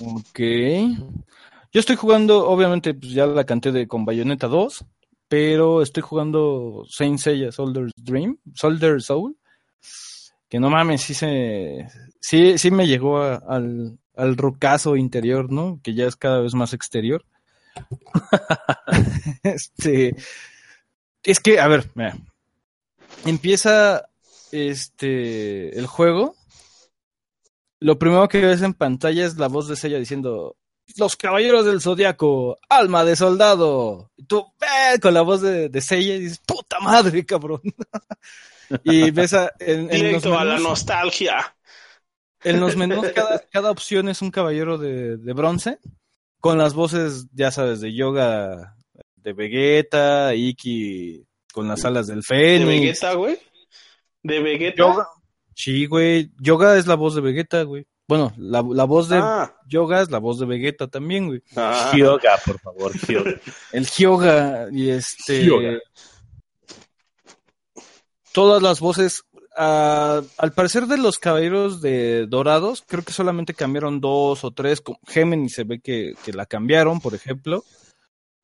Ok. 0.00 0.38
Yo 1.72 1.80
estoy 1.80 1.96
jugando, 1.96 2.48
obviamente, 2.48 2.94
pues 2.94 3.12
ya 3.12 3.26
la 3.26 3.44
canté 3.44 3.72
de 3.72 3.86
con 3.86 4.04
Bayonetta 4.04 4.46
2, 4.48 4.84
pero 5.28 5.82
estoy 5.82 6.02
jugando 6.02 6.84
Saint 6.88 7.18
Seiya 7.18 7.52
Soldier's 7.52 7.92
Dream, 7.96 8.38
Soldier 8.54 9.02
Soul, 9.02 9.36
que 10.48 10.58
no 10.60 10.70
mames, 10.70 11.02
sí 11.02 11.12
se, 11.12 11.86
sí, 12.20 12.56
sí 12.56 12.70
me 12.70 12.86
llegó 12.86 13.18
a- 13.18 13.36
al, 13.46 13.98
al 14.16 14.36
rocazo 14.36 14.96
interior, 14.96 15.52
¿no? 15.52 15.78
Que 15.82 15.92
ya 15.94 16.06
es 16.06 16.16
cada 16.16 16.40
vez 16.40 16.54
más 16.54 16.72
exterior. 16.72 17.24
este, 19.42 20.16
es 21.22 21.40
que, 21.40 21.60
a 21.60 21.68
ver, 21.68 21.90
mira, 21.94 22.16
empieza 23.24 24.08
este, 24.52 25.78
el 25.78 25.86
juego 25.86 26.34
lo 27.80 27.98
primero 27.98 28.28
que 28.28 28.40
ves 28.40 28.62
en 28.62 28.74
pantalla 28.74 29.24
es 29.24 29.36
la 29.36 29.48
voz 29.48 29.68
de 29.68 29.76
Seiya 29.76 29.98
diciendo 29.98 30.56
los 30.96 31.16
caballeros 31.16 31.66
del 31.66 31.80
zodiaco, 31.80 32.58
alma 32.68 33.04
de 33.04 33.14
soldado. 33.14 34.10
Y 34.16 34.24
tú 34.24 34.46
ves 34.58 34.98
con 35.00 35.14
la 35.14 35.22
voz 35.22 35.42
de, 35.42 35.68
de 35.68 35.80
Seiya 35.80 36.14
y 36.16 36.20
dices, 36.20 36.40
puta 36.44 36.80
madre, 36.80 37.24
cabrón. 37.24 37.60
y 38.84 39.10
ves 39.10 39.34
a, 39.34 39.52
en, 39.60 39.88
Directo 39.88 40.36
a 40.36 40.44
la 40.44 40.54
menús, 40.54 40.68
nostalgia. 40.68 41.56
en 42.42 42.58
los 42.58 42.76
menús 42.76 43.08
cada, 43.14 43.38
cada 43.50 43.70
opción 43.70 44.08
es 44.08 44.22
un 44.22 44.30
caballero 44.30 44.78
de, 44.78 45.16
de 45.16 45.32
bronce 45.32 45.78
con 46.40 46.58
las 46.58 46.74
voces, 46.74 47.26
ya 47.32 47.50
sabes, 47.50 47.80
de 47.80 47.94
yoga 47.94 48.76
de 49.16 49.32
Vegeta, 49.32 50.34
Iki 50.34 51.27
con 51.52 51.68
las 51.68 51.84
alas 51.84 52.06
del 52.06 52.18
¿De 52.20 52.22
Fénix. 52.22 52.66
Vegeta, 52.66 53.14
güey? 53.14 53.38
¿De 54.22 54.40
Vegeta? 54.40 54.76
Yoga. 54.78 55.08
Sí, 55.54 55.86
güey. 55.86 56.30
Yoga 56.40 56.76
es 56.76 56.86
la 56.86 56.94
voz 56.94 57.14
de 57.14 57.20
Vegeta, 57.20 57.62
güey. 57.62 57.86
Bueno, 58.06 58.32
la, 58.38 58.62
la 58.62 58.84
voz 58.84 59.08
de 59.10 59.18
Ah, 59.20 59.54
Yoga 59.66 60.00
es 60.00 60.10
la 60.10 60.18
voz 60.18 60.38
de 60.38 60.46
Vegeta 60.46 60.86
también, 60.88 61.26
güey. 61.26 61.42
ah. 61.56 61.92
Hyoga, 61.94 62.38
por 62.44 62.58
favor, 62.58 62.92
Hyoga. 63.06 63.32
El 63.72 63.86
Hyoga 63.86 64.68
y 64.72 64.88
este. 64.90 65.42
Hyoga. 65.44 65.78
Todas 68.32 68.62
las 68.62 68.80
voces. 68.80 69.24
al 69.56 70.52
parecer 70.54 70.86
de 70.86 70.98
los 70.98 71.18
caballeros 71.18 71.80
de 71.82 72.26
Dorados, 72.28 72.84
creo 72.86 73.02
que 73.02 73.12
solamente 73.12 73.54
cambiaron 73.54 74.00
dos 74.00 74.44
o 74.44 74.52
tres. 74.52 74.80
Con 74.80 74.96
Gemini 75.06 75.48
se 75.48 75.64
ve 75.64 75.80
que, 75.80 76.14
que 76.24 76.32
la 76.32 76.46
cambiaron, 76.46 77.00
por 77.00 77.14
ejemplo. 77.14 77.64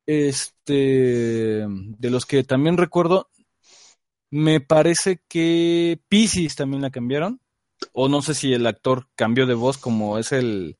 Este. 0.05 1.65
De 1.67 2.09
los 2.09 2.25
que 2.25 2.43
también 2.43 2.77
recuerdo. 2.77 3.29
Me 4.31 4.59
parece 4.59 5.21
que 5.27 5.99
Pisces 6.09 6.55
también 6.55 6.81
la 6.81 6.89
cambiaron. 6.89 7.39
O 7.93 8.09
no 8.09 8.21
sé 8.21 8.33
si 8.33 8.53
el 8.53 8.67
actor 8.67 9.07
cambió 9.15 9.45
de 9.45 9.53
voz, 9.53 9.77
como 9.77 10.17
es 10.17 10.31
el. 10.31 10.77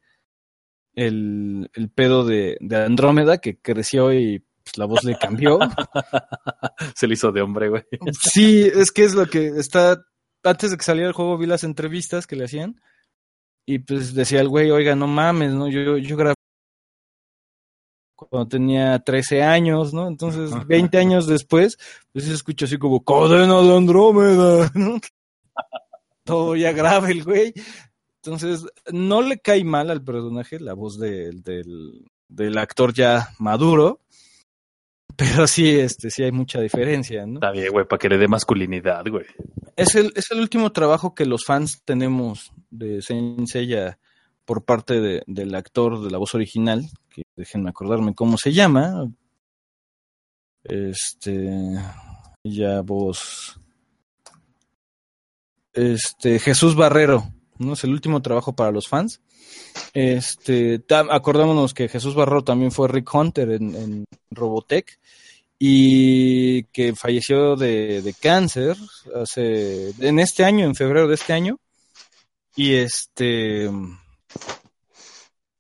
El, 0.94 1.70
el 1.74 1.90
pedo 1.90 2.24
de, 2.24 2.58
de 2.62 2.78
Andrómeda, 2.78 3.40
que 3.40 3.60
creció 3.60 4.14
y 4.14 4.46
pues, 4.66 4.78
la 4.78 4.86
voz 4.86 5.04
le 5.04 5.18
cambió. 5.18 5.60
Se 6.96 7.08
le 7.08 7.14
hizo 7.14 7.32
de 7.32 7.42
hombre, 7.42 7.70
güey. 7.70 7.84
Sí, 8.12 8.64
es 8.74 8.92
que 8.92 9.04
es 9.04 9.14
lo 9.14 9.28
que 9.28 9.48
está. 9.48 10.04
Antes 10.44 10.72
de 10.72 10.78
que 10.78 10.84
saliera 10.84 11.08
el 11.08 11.14
juego, 11.14 11.38
vi 11.38 11.48
las 11.48 11.64
entrevistas 11.64 12.28
que 12.28 12.36
le 12.36 12.46
hacían. 12.46 12.82
Y 13.66 13.80
pues 13.80 14.14
decía 14.14 14.42
el 14.42 14.50
güey, 14.50 14.70
oiga, 14.70 14.96
no 14.96 15.08
mames, 15.08 15.54
¿no? 15.54 15.68
Yo, 15.68 15.98
yo 15.98 16.18
grabé 16.18 16.36
cuando 18.26 18.48
tenía 18.48 19.00
13 19.00 19.44
años, 19.44 19.94
¿no? 19.94 20.08
Entonces, 20.08 20.52
20 20.68 20.98
años 20.98 21.28
después, 21.28 21.78
pues 22.12 22.26
se 22.26 22.34
escucha 22.34 22.66
así 22.66 22.78
como, 22.78 23.04
cadena 23.04 23.62
de 23.62 23.76
Andrómeda, 23.78 24.72
¿no? 24.76 25.00
Todo 26.24 26.56
ya 26.56 26.72
grave 26.72 27.12
el 27.12 27.24
güey. 27.24 27.54
Entonces, 28.24 28.66
no 28.92 29.22
le 29.22 29.38
cae 29.40 29.64
mal 29.64 29.92
al 29.92 30.04
personaje 30.04 30.60
la 30.60 30.74
voz 30.74 30.98
de- 31.00 31.32
del, 31.44 32.06
del 32.28 32.58
actor 32.58 32.94
ya 32.94 33.30
maduro. 33.40 34.02
Pero 35.16 35.48
sí, 35.48 35.70
este, 35.80 36.10
sí 36.10 36.24
hay 36.24 36.32
mucha 36.32 36.60
diferencia, 36.60 37.26
¿no? 37.26 37.36
Está 37.36 37.52
bien, 37.52 37.72
güey, 37.72 37.86
para 37.88 38.00
que 38.00 38.10
le 38.10 38.18
dé 38.18 38.28
masculinidad, 38.28 39.06
güey. 39.10 39.26
Es 39.78 39.96
el, 39.96 40.12
es 40.16 40.30
el 40.32 40.40
último 40.40 40.72
trabajo 40.74 41.14
que 41.16 41.26
los 41.26 41.46
fans 41.46 41.82
tenemos 41.86 42.52
de 42.70 43.02
Saint 43.02 43.48
Seiya 43.48 43.98
por 44.46 44.64
parte 44.64 45.00
de- 45.02 45.24
del 45.28 45.54
actor 45.56 46.02
de 46.04 46.12
la 46.12 46.18
voz 46.18 46.36
original, 46.36 46.86
que 47.10 47.24
déjenme 47.36 47.70
acordarme 47.70 48.14
cómo 48.16 48.38
se 48.38 48.54
llama. 48.54 49.12
Este, 50.64 51.50
ya 52.44 52.82
voz. 52.82 53.60
Este, 55.74 56.40
Jesús 56.40 56.76
Barrero, 56.76 57.24
¿no? 57.58 57.74
Es 57.74 57.84
el 57.84 57.92
último 57.92 58.22
trabajo 58.22 58.56
para 58.56 58.72
los 58.72 58.88
fans. 58.88 59.22
Este, 59.94 60.84
acordémonos 61.10 61.74
que 61.74 61.88
Jesús 61.90 62.16
Barrero 62.16 62.44
también 62.44 62.72
fue 62.72 62.88
Rick 62.88 63.14
Hunter 63.14 63.52
en, 63.52 63.76
en 63.76 64.06
Robotech 64.32 65.00
y 65.60 66.64
que 66.66 66.96
falleció 66.96 67.56
de, 67.56 68.02
de 68.02 68.14
cáncer 68.14 68.76
hace 69.16 69.90
en 70.00 70.20
este 70.20 70.44
año, 70.46 70.66
en 70.66 70.76
febrero 70.76 71.08
de 71.08 71.16
este 71.16 71.34
año. 71.34 71.58
Y 72.56 72.76
este 72.76 73.70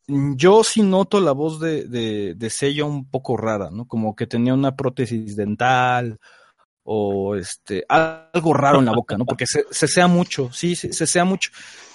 yo 0.08 0.64
sí 0.64 0.82
noto 0.84 1.20
la 1.20 1.32
voz 1.32 1.60
de, 1.60 1.86
de, 1.88 2.36
de 2.36 2.50
Seiya 2.50 2.86
un 2.86 3.10
poco 3.10 3.38
rara, 3.38 3.70
¿no? 3.72 3.88
Como 3.88 4.16
que 4.16 4.28
tenía 4.28 4.54
una 4.54 4.76
prótesis 4.76 5.36
dental 5.36 6.20
o 6.84 7.36
este 7.36 7.84
algo 7.90 8.54
raro 8.54 8.80
en 8.80 8.86
la 8.86 8.94
boca, 8.94 9.18
¿no? 9.18 9.26
Porque 9.26 9.48
se, 9.48 9.66
se 9.72 9.88
sea 9.88 10.08
mucho, 10.08 10.52
sí, 10.54 10.76
se, 10.76 10.94
se 10.94 11.08
sea 11.08 11.26
mucho. 11.26 11.50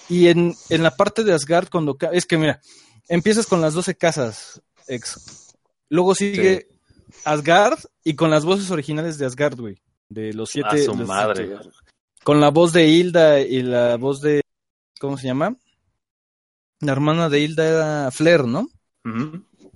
Y 0.08 0.26
en, 0.26 0.54
en 0.70 0.82
la 0.82 0.96
parte 0.96 1.22
de 1.22 1.32
Asgard, 1.32 1.68
cuando 1.70 1.96
es 2.12 2.26
que 2.26 2.36
mira, 2.36 2.60
empiezas 3.08 3.46
con 3.46 3.60
las 3.60 3.74
12 3.74 3.94
casas, 3.96 4.60
ex. 4.88 5.54
Luego 5.88 6.16
sigue 6.16 6.68
Asgard 7.24 7.78
y 8.02 8.14
con 8.14 8.30
las 8.30 8.44
voces 8.44 8.70
originales 8.72 9.18
de 9.18 9.26
Asgard, 9.26 9.58
güey. 9.60 9.80
De 10.08 10.32
los 10.32 10.50
siete. 10.50 10.68
A 10.82 10.84
su 10.84 10.96
los 10.96 11.06
madre. 11.06 11.46
siete- 11.46 11.70
con 12.24 12.40
la 12.40 12.50
voz 12.50 12.72
de 12.72 12.86
Hilda 12.88 13.40
y 13.40 13.62
la 13.62 13.96
voz 13.96 14.20
de. 14.20 14.42
¿Cómo 14.98 15.16
se 15.16 15.28
llama? 15.28 15.56
La 16.80 16.92
hermana 16.92 17.28
de 17.28 17.40
Hilda 17.40 17.66
era 17.68 18.10
Flair, 18.10 18.44
¿no? 18.44 18.68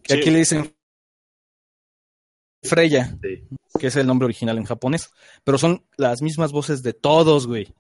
Que 0.03 0.15
Sí. 0.15 0.21
aquí 0.21 0.31
le 0.31 0.39
dicen 0.39 0.75
Freya, 2.63 3.19
Sí. 3.23 3.47
que 3.79 3.89
es 3.89 3.97
el 3.97 4.07
nombre 4.07 4.25
original 4.25 4.57
en 4.59 4.65
japonés. 4.65 5.11
Pero 5.45 5.59
son 5.59 5.85
las 5.97 6.23
mismas 6.23 6.53
voces 6.53 6.83
de 6.83 6.95
todos, 6.95 7.47
güey. 7.47 7.75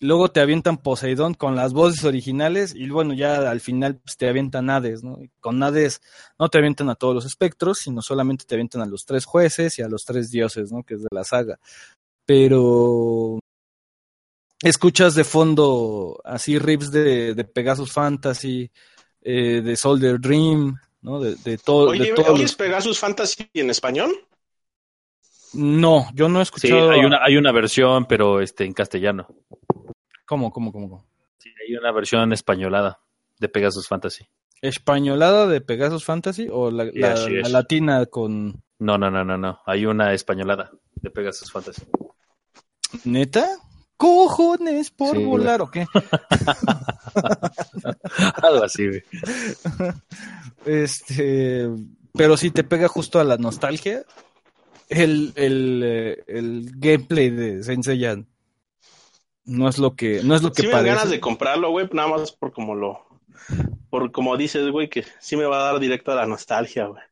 Luego 0.00 0.30
te 0.30 0.40
avientan 0.40 0.78
Poseidón 0.78 1.34
con 1.34 1.54
las 1.56 1.72
voces 1.72 2.04
originales 2.04 2.74
y 2.74 2.88
bueno, 2.90 3.14
ya 3.14 3.50
al 3.50 3.60
final 3.60 3.96
pues, 3.96 4.16
te 4.16 4.28
avientan 4.28 4.68
Hades, 4.68 5.02
¿no? 5.04 5.20
Y 5.22 5.30
con 5.40 5.62
Hades 5.62 6.00
no 6.38 6.48
te 6.48 6.58
avientan 6.58 6.90
a 6.90 6.94
todos 6.96 7.14
los 7.14 7.24
espectros, 7.24 7.78
sino 7.78 8.02
solamente 8.02 8.44
te 8.44 8.54
avientan 8.56 8.82
a 8.82 8.86
los 8.86 9.04
tres 9.06 9.24
jueces 9.24 9.78
y 9.78 9.82
a 9.82 9.88
los 9.88 10.04
tres 10.04 10.30
dioses, 10.30 10.72
¿no? 10.72 10.82
Que 10.82 10.94
es 10.94 11.02
de 11.02 11.08
la 11.12 11.24
saga. 11.24 11.58
Pero 12.26 13.38
escuchas 14.62 15.14
de 15.14 15.24
fondo 15.24 16.20
así 16.24 16.58
riffs 16.58 16.90
de, 16.90 17.34
de 17.34 17.44
Pegasus 17.44 17.92
Fantasy, 17.92 18.70
eh, 19.22 19.60
de 19.62 19.76
Soldier 19.76 20.18
Dream, 20.20 20.76
¿no? 21.02 21.20
De, 21.20 21.34
de 21.36 21.58
todo. 21.58 21.90
Oye, 21.90 22.06
de 22.06 22.12
todos 22.14 22.28
¿oyes 22.30 22.42
los- 22.42 22.54
Pegasus 22.56 22.98
Fantasy 22.98 23.48
en 23.54 23.70
español? 23.70 24.12
No, 25.54 26.08
yo 26.14 26.28
no 26.28 26.40
he 26.40 26.44
Sí, 26.44 26.48
escuchado. 26.54 26.90
hay 26.90 27.04
una, 27.04 27.20
hay 27.24 27.36
una 27.36 27.52
versión, 27.52 28.06
pero 28.06 28.40
este 28.40 28.64
en 28.64 28.72
castellano. 28.72 29.28
¿Cómo, 30.26 30.50
cómo, 30.50 30.72
cómo? 30.72 30.88
cómo? 30.88 31.06
Sí, 31.38 31.50
hay 31.68 31.76
una 31.76 31.92
versión 31.92 32.32
españolada 32.32 32.98
de 33.38 33.48
Pegasus 33.48 33.86
Fantasy. 33.86 34.26
¿Españolada 34.62 35.46
de 35.46 35.60
Pegasus 35.60 36.04
Fantasy 36.04 36.48
o 36.50 36.70
la, 36.70 36.86
Sí, 36.90 36.98
la- 36.98 37.48
latina 37.50 38.06
con 38.06 38.62
No, 38.78 38.98
no, 38.98 39.10
no, 39.10 39.24
no, 39.24 39.36
no. 39.38 39.60
Hay 39.66 39.86
una 39.86 40.12
españolada 40.14 40.72
de 40.96 41.10
Pegasus 41.10 41.52
Fantasy. 41.52 41.82
neta? 43.04 43.46
¿Cojones 44.04 44.90
por 44.90 45.12
Sí, 45.16 45.16
güey. 45.16 45.26
volar 45.26 45.62
o 45.62 45.70
qué? 45.70 45.86
Algo 48.42 48.64
así, 48.64 48.86
güey. 48.86 49.02
Este, 50.66 51.68
pero 52.12 52.36
si 52.36 52.50
te 52.50 52.64
pega 52.64 52.88
justo 52.88 53.18
a 53.20 53.24
la 53.24 53.36
nostalgia, 53.38 54.04
el, 54.88 55.32
el, 55.36 55.82
eh, 55.84 56.24
el 56.26 56.70
gameplay 56.76 57.30
de 57.30 57.62
Saint 57.64 57.84
Seiya 57.84 58.16
no 59.46 59.68
es 59.68 59.78
lo 59.78 59.94
que, 59.94 60.22
no 60.22 60.34
es 60.34 60.42
lo 60.42 60.52
que 60.52 60.62
Sí 60.62 60.68
me 60.68 60.72
dan 60.74 60.82
parece. 60.82 60.96
ganas 60.96 61.10
de 61.10 61.20
comprarlo, 61.20 61.70
güey, 61.70 61.88
nada 61.92 62.08
más 62.08 62.32
por 62.32 62.52
como 62.52 62.74
lo... 62.74 63.04
Por 63.90 64.10
como 64.12 64.36
dices, 64.36 64.70
güey, 64.70 64.88
que 64.88 65.04
sí 65.20 65.36
me 65.36 65.44
va 65.44 65.58
a 65.60 65.72
dar 65.72 65.80
directo 65.80 66.12
a 66.12 66.16
la 66.16 66.26
nostalgia, 66.26 66.86
güey. 66.86 67.02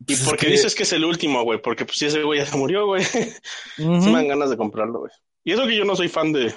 Y 0.00 0.04
Pues 0.04 0.20
es 0.20 0.26
porque 0.28 0.46
que- 0.46 0.52
dices 0.52 0.74
que 0.74 0.82
es 0.84 0.92
el 0.92 1.04
último, 1.04 1.42
güey, 1.44 1.60
porque 1.60 1.84
pues 1.84 1.98
si 1.98 2.06
ese 2.06 2.22
güey 2.22 2.40
ya 2.40 2.46
se 2.46 2.56
murió, 2.56 2.86
güey. 2.86 3.02
Ujú. 3.78 4.02
Sí 4.02 4.08
me 4.08 4.14
dan 4.16 4.28
ganas 4.28 4.50
de 4.50 4.56
comprarlo, 4.56 5.00
güey. 5.00 5.12
Y 5.46 5.52
eso 5.52 5.64
que 5.64 5.76
yo 5.76 5.84
no 5.84 5.94
soy 5.94 6.08
fan 6.08 6.32
de 6.32 6.52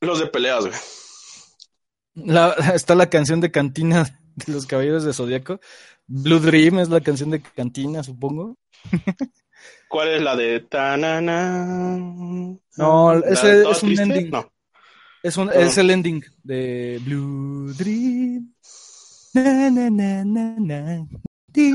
los 0.00 0.18
de 0.18 0.26
peleas, 0.26 0.66
güey. 0.66 0.76
La- 2.16 2.50
está 2.74 2.96
la 2.96 3.08
canción 3.08 3.40
de 3.40 3.52
cantina 3.52 4.02
de 4.34 4.52
los 4.52 4.66
Caballeros 4.66 5.04
de 5.04 5.12
Zodíaco. 5.12 5.60
Blue 6.08 6.40
Dream 6.40 6.80
es 6.80 6.88
la 6.88 7.00
canción 7.00 7.30
de 7.30 7.40
cantina, 7.40 8.02
supongo. 8.02 8.56
¿Cuál 9.88 10.08
es 10.08 10.22
la 10.22 10.34
de 10.34 10.60
Tanana? 10.60 11.96
No, 12.76 13.14
¿La 13.14 13.20
ese 13.30 13.62
es 13.62 13.82
un 13.84 13.88
Triste? 13.90 14.02
ending. 14.02 14.30
No. 14.30 14.52
Es, 15.22 15.36
un, 15.36 15.50
es 15.52 15.78
el 15.78 15.90
ending 15.90 16.24
de 16.42 17.00
Blue 17.04 17.72
Dream. 17.74 18.52
Na, 19.32 19.70
na, 19.70 19.90
na, 19.90 20.24
na, 20.24 20.56
na. 20.58 21.06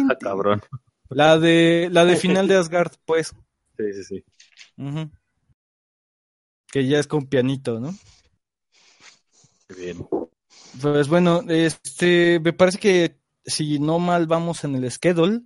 Ah, 0.10 0.18
cabrón. 0.20 0.62
La 1.10 1.40
de, 1.40 1.88
la 1.90 2.04
de 2.04 2.18
final 2.18 2.50
de 2.50 2.58
Asgard, 2.58 2.92
pues. 3.06 3.34
Sí, 3.78 3.94
sí, 3.94 4.04
sí. 4.04 4.26
Que 6.72 6.88
ya 6.88 7.00
es 7.00 7.08
con 7.08 7.26
pianito, 7.28 7.80
¿no? 7.80 7.96
Bien. 9.78 10.08
Pues 10.82 11.08
bueno, 11.08 11.42
este, 11.48 12.40
me 12.40 12.54
parece 12.54 12.78
que 12.80 13.20
si 13.46 13.80
no 13.80 14.00
mal 14.00 14.28
vamos 14.28 14.64
en 14.64 14.76
el 14.76 14.90
schedule, 14.92 15.42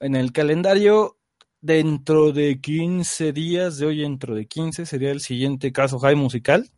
en 0.00 0.14
el 0.16 0.32
calendario, 0.32 1.18
dentro 1.60 2.32
de 2.32 2.60
15 2.60 3.32
días, 3.32 3.78
de 3.78 3.86
hoy 3.86 4.02
dentro 4.02 4.34
de 4.34 4.46
15, 4.46 4.86
sería 4.86 5.10
el 5.10 5.20
siguiente 5.20 5.72
caso 5.72 5.98
high 5.98 6.14
musical. 6.14 6.70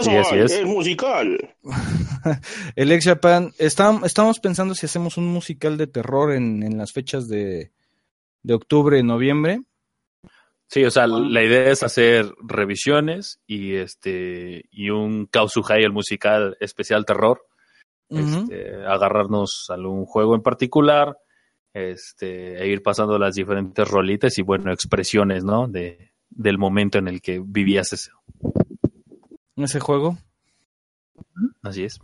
Sí, 0.00 0.10
así 0.10 0.36
es. 0.36 0.52
El 0.52 0.66
musical. 0.66 1.54
El 2.76 2.90
ex 2.92 3.04
Japan, 3.04 3.52
está- 3.58 4.00
estamos 4.04 4.40
pensando 4.40 4.74
si 4.74 4.86
hacemos 4.86 5.18
un 5.18 5.26
musical 5.26 5.76
de 5.76 5.86
terror 5.86 6.32
en, 6.32 6.62
en 6.62 6.78
las 6.78 6.92
fechas 6.92 7.28
de, 7.28 7.72
de 8.42 8.54
octubre, 8.54 9.02
noviembre. 9.02 9.60
Sí, 10.68 10.84
o 10.84 10.90
sea, 10.90 11.06
la 11.06 11.42
idea 11.42 11.70
es 11.70 11.82
hacer 11.82 12.32
revisiones 12.42 13.40
y 13.46 13.74
este 13.74 14.64
y 14.70 14.90
un 14.90 15.26
Kausuhai, 15.26 15.84
el 15.84 15.92
musical 15.92 16.56
especial 16.60 17.04
terror. 17.04 17.42
Este, 18.10 18.84
agarrarnos 18.86 19.66
a 19.70 19.74
algún 19.74 20.04
juego 20.04 20.34
en 20.36 20.42
particular, 20.42 21.16
este, 21.72 22.62
e 22.62 22.68
ir 22.68 22.82
pasando 22.82 23.18
las 23.18 23.34
diferentes 23.34 23.88
rolitas 23.88 24.38
y 24.38 24.42
bueno, 24.42 24.72
expresiones, 24.72 25.42
¿no? 25.42 25.66
De, 25.66 26.12
del 26.30 26.58
momento 26.58 26.98
en 26.98 27.08
el 27.08 27.20
que 27.20 27.40
vivías 27.44 27.92
eso. 27.92 28.12
Ese 29.56 29.80
juego. 29.80 30.18
Así 31.62 31.84
es. 31.84 31.98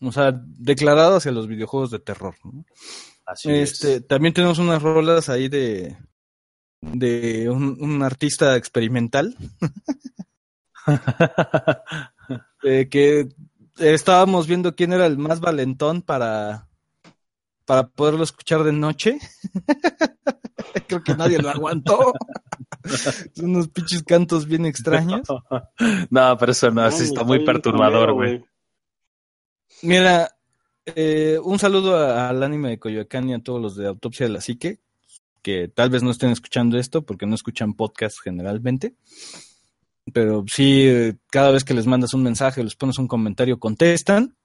O 0.00 0.12
sea, 0.12 0.32
declarado 0.32 1.16
hacia 1.16 1.32
los 1.32 1.46
videojuegos 1.46 1.90
de 1.90 1.98
terror. 1.98 2.34
¿no? 2.44 2.64
Así 3.26 3.50
Este, 3.50 3.96
es. 3.96 4.06
también 4.06 4.32
tenemos 4.34 4.58
unas 4.58 4.82
rolas 4.82 5.28
ahí 5.28 5.48
de 5.48 5.96
de 6.92 7.48
un, 7.48 7.76
un 7.80 8.02
artista 8.02 8.56
experimental 8.56 9.36
eh, 12.62 12.88
que 12.90 13.28
estábamos 13.78 14.46
viendo 14.46 14.74
quién 14.74 14.92
era 14.92 15.06
el 15.06 15.18
más 15.18 15.40
valentón 15.40 16.02
para 16.02 16.68
para 17.64 17.88
poderlo 17.88 18.24
escuchar 18.24 18.62
de 18.62 18.72
noche. 18.72 19.18
Creo 20.86 21.02
que 21.02 21.14
nadie 21.14 21.38
lo 21.38 21.50
aguantó. 21.50 22.12
Son 23.34 23.50
unos 23.50 23.68
pinches 23.68 24.02
cantos 24.02 24.46
bien 24.46 24.66
extraños. 24.66 25.26
no, 26.10 26.38
pero 26.38 26.52
eso 26.52 26.70
no, 26.70 26.82
así 26.82 27.04
está 27.04 27.24
muy 27.24 27.44
perturbador, 27.44 28.12
güey. 28.12 28.44
Mira, 29.82 30.30
eh, 30.86 31.38
un 31.42 31.58
saludo 31.58 31.96
al 31.96 32.42
anime 32.42 32.70
de 32.70 32.78
Coyoacán 32.78 33.28
y 33.28 33.34
a 33.34 33.42
todos 33.42 33.60
los 33.60 33.76
de 33.76 33.86
Autopsia 33.86 34.26
de 34.26 34.32
la 34.32 34.40
Psique, 34.40 34.80
que 35.44 35.68
tal 35.68 35.90
vez 35.90 36.02
no 36.02 36.10
estén 36.10 36.30
escuchando 36.30 36.78
esto 36.78 37.04
porque 37.04 37.26
no 37.26 37.34
escuchan 37.34 37.74
podcast 37.74 38.18
generalmente. 38.18 38.96
Pero 40.12 40.44
sí, 40.48 40.86
eh, 40.86 41.16
cada 41.30 41.50
vez 41.50 41.64
que 41.64 41.74
les 41.74 41.86
mandas 41.86 42.14
un 42.14 42.22
mensaje, 42.22 42.64
les 42.64 42.74
pones 42.74 42.98
un 42.98 43.06
comentario, 43.06 43.60
contestan. 43.60 44.36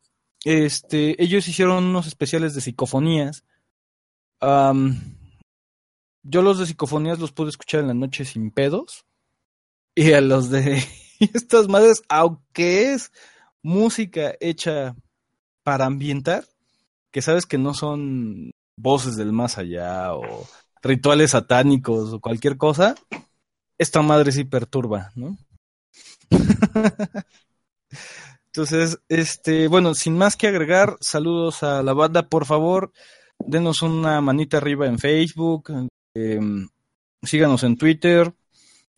Este, 0.43 1.21
ellos 1.23 1.47
hicieron 1.47 1.85
unos 1.85 2.05
especiales 2.05 2.53
de 2.53 2.61
psicofonías. 2.61 3.45
Yo 4.41 6.41
los 6.41 6.59
de 6.59 6.65
psicofonías 6.65 7.19
los 7.19 7.31
pude 7.31 7.49
escuchar 7.49 7.79
en 7.79 7.87
la 7.87 7.93
noche 7.93 8.25
sin 8.25 8.51
pedos. 8.51 9.05
Y 9.95 10.11
a 10.11 10.19
los 10.19 10.49
de 10.49 10.83
estas 11.33 11.69
madres, 11.69 12.03
aunque 12.09 12.91
es 12.91 13.13
música 13.63 14.35
hecha 14.41 14.97
para 15.63 15.85
ambientar, 15.85 16.45
que 17.11 17.21
sabes 17.21 17.45
que 17.45 17.57
no 17.57 17.73
son 17.73 18.51
voces 18.75 19.15
del 19.15 19.31
más 19.31 19.57
allá 19.57 20.13
o 20.13 20.45
rituales 20.81 21.31
satánicos 21.31 22.13
o 22.13 22.19
cualquier 22.19 22.57
cosa, 22.57 22.95
esta 23.77 24.01
madre 24.01 24.31
sí 24.31 24.43
perturba, 24.43 25.11
¿no? 25.15 25.37
Entonces, 28.47 28.99
este, 29.09 29.67
bueno, 29.67 29.93
sin 29.93 30.17
más 30.17 30.35
que 30.35 30.47
agregar, 30.47 30.97
saludos 31.01 31.63
a 31.63 31.83
la 31.83 31.93
banda, 31.93 32.27
por 32.27 32.45
favor, 32.45 32.91
denos 33.39 33.81
una 33.81 34.19
manita 34.21 34.57
arriba 34.57 34.87
en 34.87 34.97
Facebook, 34.99 35.71
eh, 36.15 36.39
síganos 37.23 37.63
en 37.63 37.77
Twitter, 37.77 38.33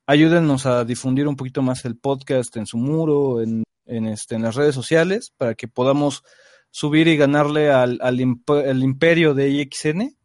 ayúdenos 0.08 0.66
a 0.66 0.86
difundir 0.86 1.28
un 1.28 1.36
poquito 1.36 1.62
más 1.62 1.86
el 1.86 1.98
podcast 1.98 2.56
en 2.58 2.66
su 2.66 2.78
muro, 2.78 3.42
en, 3.42 3.64
en, 3.86 4.08
este, 4.08 4.36
en 4.36 4.44
las 4.44 4.56
redes 4.56 4.74
sociales, 4.74 5.34
para 5.38 5.54
que 5.54 5.68
podamos 5.68 6.24
subir 6.72 7.08
y 7.10 7.18
ganarle 7.18 7.72
al, 7.72 8.00
al, 8.02 8.20
imp- 8.20 8.70
al 8.70 8.82
imperio 8.84 9.34
de 9.34 9.50
IXN. 9.50 10.16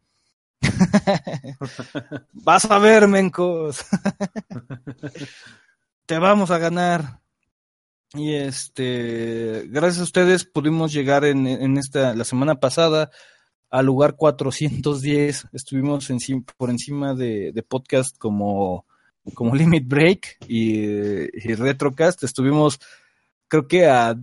Vas 2.33 2.65
a 2.65 2.79
ver, 2.79 3.07
mencos. 3.07 3.85
Te 6.05 6.19
vamos 6.19 6.51
a 6.51 6.57
ganar. 6.57 7.19
Y 8.13 8.33
este, 8.33 9.65
gracias 9.67 9.99
a 9.99 10.03
ustedes 10.03 10.45
pudimos 10.45 10.93
llegar 10.93 11.25
en, 11.25 11.45
en 11.45 11.77
esta, 11.77 12.15
la 12.15 12.23
semana 12.23 12.55
pasada 12.55 13.11
al 13.69 13.85
lugar 13.85 14.15
410. 14.15 15.47
Estuvimos 15.51 16.09
encima, 16.09 16.43
por 16.57 16.69
encima 16.69 17.13
de, 17.13 17.63
podcast 17.67 18.17
como, 18.17 18.85
como 19.33 19.55
Limit 19.55 19.87
Break 19.87 20.37
y, 20.47 20.79
y 20.79 21.55
Retrocast. 21.55 22.23
Estuvimos, 22.23 22.79
creo 23.47 23.67
que 23.67 23.87
a 23.87 24.15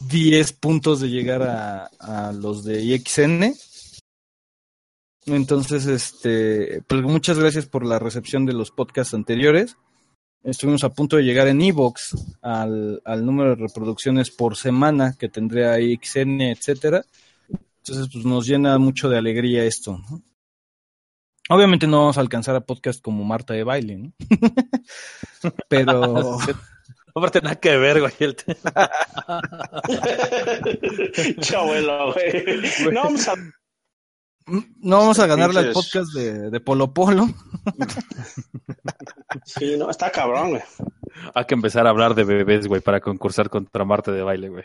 10 0.00 0.52
puntos 0.54 1.00
de 1.00 1.10
llegar 1.10 1.42
a, 1.42 1.90
a 1.98 2.32
los 2.32 2.64
de 2.64 2.82
IXN. 2.82 3.54
Entonces, 5.28 5.86
este, 5.86 6.82
pues 6.86 7.02
muchas 7.02 7.38
gracias 7.38 7.66
por 7.66 7.84
la 7.84 7.98
recepción 7.98 8.46
de 8.46 8.52
los 8.52 8.70
podcasts 8.70 9.14
anteriores. 9.14 9.76
Estuvimos 10.42 10.84
a 10.84 10.90
punto 10.90 11.16
de 11.16 11.24
llegar 11.24 11.48
en 11.48 11.60
Evox 11.60 12.16
al, 12.42 13.02
al 13.04 13.26
número 13.26 13.50
de 13.50 13.66
reproducciones 13.66 14.30
por 14.30 14.56
semana 14.56 15.14
que 15.18 15.28
tendría 15.28 15.80
IXN, 15.80 16.40
etcétera. 16.42 17.04
Entonces, 17.82 18.08
pues 18.12 18.24
nos 18.24 18.46
llena 18.46 18.78
mucho 18.78 19.08
de 19.08 19.18
alegría 19.18 19.64
esto. 19.64 20.00
¿no? 20.10 20.22
Obviamente 21.50 21.86
no 21.86 22.00
vamos 22.00 22.18
a 22.18 22.20
alcanzar 22.20 22.54
a 22.56 22.60
podcast 22.60 23.02
como 23.02 23.24
Marta 23.24 23.54
de 23.54 23.64
baile, 23.64 23.96
¿no? 23.96 24.12
Pero 25.68 26.38
Aparte, 27.14 27.40
nada 27.40 27.56
que 27.56 27.74
ver, 27.76 28.00
güey. 28.00 28.12
el 28.20 28.36
Chabuelo, 31.40 32.12
güey. 32.12 32.44
No 32.92 33.04
vamos 33.04 33.26
a 33.26 33.34
no 34.80 34.98
vamos 34.98 35.18
a 35.18 35.26
ganarle 35.26 35.60
al 35.60 35.72
podcast 35.72 36.12
de, 36.12 36.50
de 36.50 36.60
Polo 36.60 36.92
Polo. 36.92 37.26
Sí, 39.44 39.76
no, 39.78 39.90
está 39.90 40.10
cabrón, 40.10 40.50
güey. 40.50 40.62
Hay 41.34 41.44
que 41.44 41.54
empezar 41.54 41.86
a 41.86 41.90
hablar 41.90 42.14
de 42.14 42.24
bebés, 42.24 42.66
güey, 42.66 42.80
para 42.80 43.00
concursar 43.00 43.50
contra 43.50 43.84
Marte 43.84 44.12
de 44.12 44.22
baile, 44.22 44.48
güey. 44.48 44.64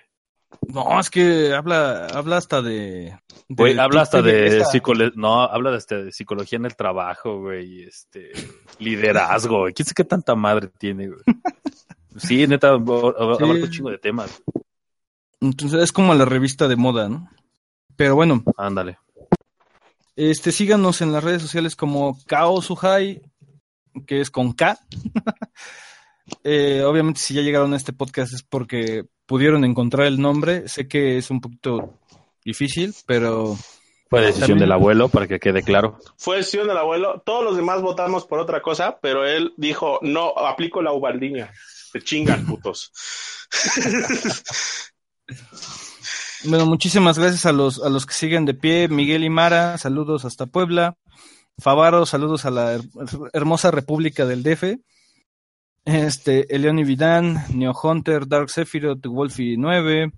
No, 0.68 1.00
es 1.00 1.10
que 1.10 1.54
habla, 1.54 2.06
habla 2.08 2.38
hasta 2.38 2.62
de. 2.62 2.72
de 2.76 3.20
Güey, 3.50 3.78
habla 3.80 4.02
hasta 4.02 4.22
de 4.22 4.34
belleza. 4.34 4.70
psicolo- 4.72 5.12
no, 5.16 5.42
habla 5.42 5.72
de, 5.72 5.78
este, 5.78 6.04
de 6.06 6.12
psicología 6.12 6.58
en 6.58 6.66
el 6.66 6.76
trabajo, 6.76 7.40
güey, 7.40 7.80
y 7.80 7.84
este 7.84 8.32
liderazgo, 8.80 9.62
güey. 9.62 9.74
¿Quién 9.74 9.86
sabe 9.88 9.96
qué 9.96 10.04
tanta 10.04 10.36
madre 10.36 10.70
tiene, 10.78 11.08
güey? 11.08 11.22
Sí, 12.18 12.46
neta, 12.46 12.74
ab- 12.76 13.16
ab- 13.18 13.38
Sí. 13.38 13.44
un 13.64 13.70
chingo 13.72 13.90
de 13.90 13.98
temas. 13.98 14.44
Entonces 15.42 15.82
es 15.82 15.92
como 15.92 16.14
la 16.14 16.26
revista 16.26 16.68
de 16.68 16.76
moda, 16.76 17.10
¿no? 17.10 17.28
Pero 17.96 18.16
bueno, 18.16 18.44
Ándale. 18.56 19.00
Este 20.16 20.52
síganos 20.52 21.02
en 21.02 21.12
las 21.12 21.24
redes 21.24 21.42
sociales 21.42 21.76
como 21.76 22.18
Kao 22.28 22.62
Suhai, 22.62 23.22
que 24.08 24.22
es 24.22 24.32
con 24.32 24.54
K. 24.54 24.80
Eh, 26.46 26.82
obviamente, 26.84 27.20
si 27.20 27.34
ya 27.34 27.42
llegaron 27.42 27.74
a 27.74 27.78
este 27.78 27.92
podcast 27.92 28.34
es 28.34 28.44
porque 28.44 29.04
pudieron 29.26 29.66
encontrar 29.66 30.08
el 30.08 30.22
nombre. 30.22 30.70
Sé 30.70 30.88
que 30.88 31.18
es 31.18 31.30
un 31.30 31.42
poquito 31.42 32.00
difícil, 32.46 32.96
pero 33.06 33.58
Fue 34.10 34.22
decisión 34.22 34.42
También- 34.52 34.60
del 34.60 34.72
abuelo, 34.72 35.10
para 35.10 35.28
que 35.28 35.38
quede 35.40 35.64
claro. 35.64 36.00
Fue 36.18 36.38
decisión 36.38 36.68
del 36.70 36.78
abuelo. 36.78 37.22
Todos 37.26 37.44
los 37.44 37.58
demás 37.58 37.82
votamos 37.82 38.26
por 38.26 38.40
otra 38.40 38.62
cosa, 38.62 39.00
pero 39.02 39.28
él 39.28 39.54
dijo, 39.58 40.00
no, 40.02 40.30
aplico 40.38 40.82
la 40.82 40.94
ubaldiña. 40.94 41.52
Se 41.92 42.02
chingan, 42.02 42.46
putos. 42.46 42.92
Bueno, 46.46 46.66
muchísimas 46.66 47.18
gracias 47.18 47.46
a 47.46 47.52
los, 47.54 47.82
a 47.82 47.90
los 47.90 48.06
que 48.06 48.14
siguen 48.14 48.46
de 48.46 48.54
pie. 48.54 48.88
Miguel 48.90 49.24
y 49.24 49.30
Mara, 49.30 49.78
saludos 49.78 50.26
hasta 50.26 50.46
Puebla. 50.46 50.98
Favaro, 51.58 52.06
saludos 52.06 52.46
a 52.46 52.52
la 52.52 52.76
her- 52.76 53.30
hermosa 53.34 53.72
República 53.72 54.26
del 54.26 54.44
DF. 54.44 54.78
Este, 55.86 56.54
Eleoni 56.54 56.84
Vidán, 56.84 57.46
Neo 57.54 57.74
Hunter, 57.82 58.28
Dark 58.28 58.50
Sephiroth, 58.50 59.06
Wolfie 59.06 59.56
9, 59.58 60.12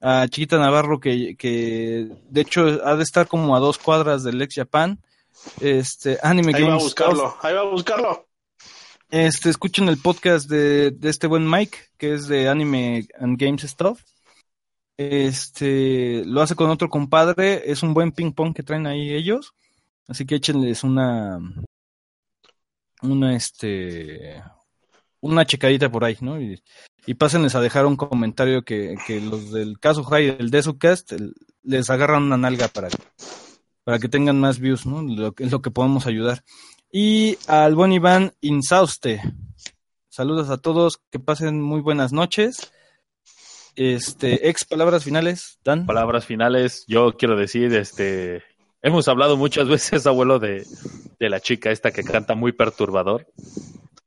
a 0.00 0.26
Chiquita 0.28 0.58
Navarro, 0.58 0.98
que, 1.00 1.36
que 1.36 2.08
de 2.28 2.40
hecho 2.40 2.80
ha 2.84 2.96
de 2.96 3.02
estar 3.02 3.26
como 3.28 3.54
a 3.56 3.60
dos 3.60 3.78
cuadras 3.78 4.22
del 4.22 4.40
ex 4.42 4.54
Japan. 4.56 4.98
Este, 5.60 6.18
Anime 6.22 6.52
Ahí 6.54 6.62
va 6.64 6.74
a 6.74 6.78
buscarlo, 6.78 7.36
ahí 7.42 7.54
va 7.54 7.60
a 7.60 7.64
buscarlo. 7.70 8.26
este, 9.10 9.48
escuchen 9.50 9.88
el 9.88 9.98
podcast 9.98 10.48
de, 10.50 10.90
de 10.90 11.08
este 11.08 11.26
buen 11.26 11.48
Mike, 11.48 11.78
que 11.96 12.14
es 12.14 12.26
de 12.28 12.48
Anime 12.48 13.06
and 13.18 13.38
Games 13.38 13.62
Stuff. 13.62 14.00
Este, 15.02 16.22
lo 16.26 16.42
hace 16.42 16.54
con 16.54 16.68
otro 16.68 16.90
compadre, 16.90 17.62
es 17.72 17.82
un 17.82 17.94
buen 17.94 18.12
ping 18.12 18.32
pong 18.32 18.52
que 18.54 18.62
traen 18.62 18.86
ahí 18.86 19.14
ellos. 19.14 19.54
Así 20.06 20.26
que 20.26 20.34
échenles 20.34 20.84
una, 20.84 21.38
una, 23.00 23.34
este, 23.34 24.42
una 25.22 25.46
checadita 25.46 25.90
por 25.90 26.04
ahí, 26.04 26.18
¿no? 26.20 26.38
Y, 26.38 26.62
y 27.06 27.14
pásenles 27.14 27.54
a 27.54 27.62
dejar 27.62 27.86
un 27.86 27.96
comentario 27.96 28.62
que, 28.62 28.94
que 29.06 29.22
los 29.22 29.52
del 29.52 29.80
caso 29.80 30.04
High 30.04 30.36
del 30.36 30.50
Desucast 30.50 31.12
les 31.62 31.88
agarran 31.88 32.24
una 32.24 32.36
nalga 32.36 32.68
para, 32.68 32.88
para 33.84 33.98
que 33.98 34.08
tengan 34.10 34.38
más 34.38 34.58
views, 34.58 34.84
¿no? 34.84 35.00
Lo, 35.00 35.32
que- 35.32 35.44
es 35.44 35.50
lo 35.50 35.62
que 35.62 35.70
podemos 35.70 36.06
ayudar. 36.06 36.44
Y 36.92 37.38
al 37.46 37.74
buen 37.74 37.92
Iván 37.92 38.34
Insauste. 38.42 39.22
Saludos 40.10 40.50
a 40.50 40.58
todos, 40.58 41.00
que 41.10 41.18
pasen 41.20 41.62
muy 41.62 41.80
buenas 41.80 42.12
noches. 42.12 42.70
Este, 43.76 44.48
ex 44.48 44.64
palabras 44.64 45.04
finales, 45.04 45.58
Dan. 45.64 45.86
Palabras 45.86 46.26
finales, 46.26 46.84
yo 46.86 47.12
quiero 47.16 47.36
decir, 47.36 47.74
este, 47.74 48.42
hemos 48.82 49.08
hablado 49.08 49.36
muchas 49.36 49.68
veces, 49.68 50.06
abuelo, 50.06 50.38
de, 50.38 50.66
de 51.18 51.30
la 51.30 51.40
chica 51.40 51.70
esta 51.70 51.90
que 51.90 52.02
canta 52.04 52.34
muy 52.34 52.52
perturbador. 52.52 53.26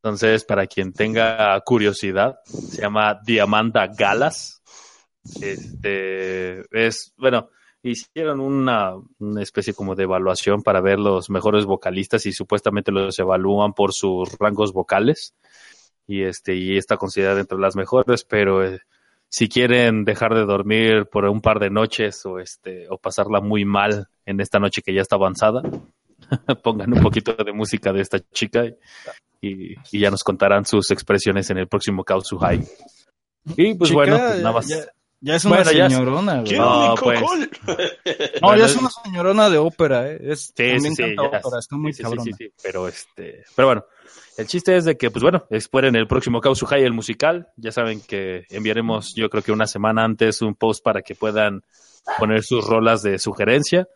Entonces, 0.04 0.44
para 0.44 0.68
quien 0.68 0.92
tenga 0.92 1.60
curiosidad, 1.62 2.40
se 2.46 2.82
llama 2.82 3.20
Diamanda 3.26 3.88
Galas. 3.88 4.62
Este, 5.42 6.60
es, 6.72 7.14
bueno, 7.16 7.50
hicieron 7.82 8.42
una, 8.42 8.96
una 9.20 9.42
especie 9.42 9.74
como 9.74 9.96
de 9.96 10.04
evaluación 10.04 10.62
para 10.62 10.82
ver 10.82 11.00
los 11.00 11.30
mejores 11.30 11.64
vocalistas 11.66 12.26
y 12.26 12.34
supuestamente 12.34 12.92
los 12.92 13.18
evalúan 13.18 13.74
por 13.74 13.94
sus 13.94 14.38
rangos 14.38 14.74
vocales. 14.74 15.36
Y 16.06 16.24
este, 16.24 16.56
y 16.56 16.78
está 16.78 16.98
considerada 16.98 17.40
entre 17.40 17.58
las 17.58 17.78
mejores, 17.78 18.26
pero 18.26 18.66
eh, 18.66 18.82
si 19.34 19.50
quieren 19.50 20.06
dejar 20.06 20.36
de 20.36 20.46
dormir 20.46 21.08
por 21.12 21.26
un 21.26 21.42
par 21.42 21.58
de 21.60 21.72
noches 21.72 22.24
o 22.28 22.38
este 22.38 22.86
o 22.92 23.00
pasarla 23.00 23.42
muy 23.42 23.66
mal 23.66 24.06
en 24.28 24.40
esta 24.40 24.60
noche 24.60 24.84
que 24.84 24.94
ya 24.94 25.02
está 25.02 25.16
avanzada, 25.16 25.64
pongan 26.64 26.94
un 26.94 27.02
poquito 27.02 27.34
de 27.34 27.52
música 27.52 27.92
de 27.92 28.02
esta 28.02 28.20
chica 28.32 28.64
y, 29.42 29.74
y 29.92 30.00
ya 30.00 30.12
nos 30.12 30.24
contarán 30.24 30.66
sus 30.66 30.92
expresiones 30.92 31.50
en 31.50 31.58
el 31.58 31.68
próximo 31.68 32.04
Kausu 32.04 32.38
High. 32.38 32.64
Y 33.58 33.74
pues 33.74 33.90
Chica, 33.90 34.02
bueno, 34.02 34.20
pues 34.20 34.38
nada 34.38 34.52
más. 34.52 34.68
Ya, 34.68 34.86
ya 35.20 35.36
es 35.36 35.46
una 35.46 35.64
Bueno, 35.64 35.72
señorona, 35.72 36.42
güey. 36.42 36.58
No, 36.60 36.96
pues. 37.02 37.22
No, 37.22 37.28
Bueno, 38.40 38.58
ya 38.58 38.66
es 38.68 38.76
una 38.76 38.90
señorona 39.04 39.50
de 39.50 39.58
ópera, 39.58 40.12
¿eh? 40.12 40.20
Es, 40.22 40.54
Sí, 40.56 40.64
también 40.74 40.96
sí, 40.96 41.04
ópera, 41.18 41.42
está 41.60 41.76
muy 41.76 41.92
Sí, 41.92 41.98
sí, 41.98 42.04
cabrona. 42.04 42.24
sí, 42.24 42.32
sí, 42.38 42.54
pero 42.62 42.88
este, 42.88 43.46
pero 43.56 43.68
bueno, 43.70 43.86
el 44.38 44.48
chiste 44.48 44.76
es 44.76 44.86
de 44.86 44.98
que, 44.98 45.12
pues 45.12 45.22
bueno, 45.22 45.46
esperen 45.50 45.96
el 45.96 46.08
próximo 46.08 46.42
Kausu 46.42 46.66
High, 46.66 46.84
el 46.84 46.94
musical. 46.94 47.48
Ya 47.58 47.72
saben 47.72 48.02
que 48.02 48.46
enviaremos, 48.50 49.14
yo 49.16 49.30
creo 49.30 49.44
que 49.44 49.52
una 49.52 49.68
semana 49.68 50.04
antes, 50.04 50.42
un 50.42 50.56
post 50.56 50.84
para 50.84 51.02
que 51.02 51.16
puedan 51.16 51.64
poner 52.18 52.44
sus 52.44 52.66
rolas 52.66 53.04
de 53.04 53.20
sugerencia. 53.20 53.88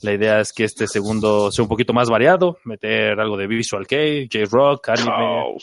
La 0.00 0.12
idea 0.12 0.40
es 0.40 0.52
que 0.52 0.64
este 0.64 0.86
segundo 0.86 1.52
sea 1.52 1.62
un 1.62 1.68
poquito 1.68 1.92
más 1.92 2.10
variado, 2.10 2.58
meter 2.64 3.20
algo 3.20 3.36
de 3.36 3.46
Visual 3.46 3.86
Kei, 3.86 4.28
J-Rock, 4.30 4.88
anime, 4.90 5.56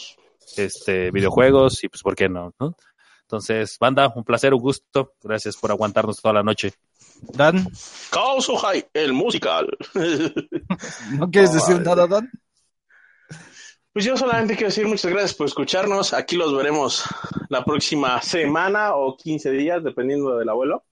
este, 0.58 1.11
videojuegos 1.11 1.84
y 1.84 1.90
pues, 1.90 2.02
¿por 2.02 2.16
qué 2.16 2.30
no? 2.30 2.53
no? 2.60 2.76
Entonces, 3.24 3.78
banda, 3.80 4.11
un 4.14 4.24
placer, 4.24 4.53
un 4.53 4.60
gusto. 4.60 5.14
Gracias 5.24 5.56
por 5.56 5.72
aguantarnos 5.72 6.22
toda 6.22 6.34
la 6.34 6.44
noche. 6.44 6.74
Dan, 7.22 7.66
High, 8.11 8.88
el 8.94 9.14
musical. 9.14 9.68
¿no 11.18 11.30
quieres 11.30 11.53
decir 11.53 11.76
Vale. 11.76 11.86
nada, 11.86 12.08
Dan? 12.08 12.30
Pues 13.94 14.06
yo 14.06 14.16
solamente 14.16 14.53
quiero 14.56 14.70
decir 14.70 14.88
muchas 14.88 15.11
gracias 15.11 15.34
por 15.34 15.48
escucharnos. 15.48 16.14
Aquí 16.14 16.38
los 16.38 16.56
veremos 16.56 17.03
la 17.50 17.66
próxima 17.66 18.22
semana 18.22 18.95
o 18.95 19.18
15 19.18 19.52
días, 19.52 19.84
dependiendo 19.84 20.38
del 20.38 20.48
abuelo. 20.48 20.86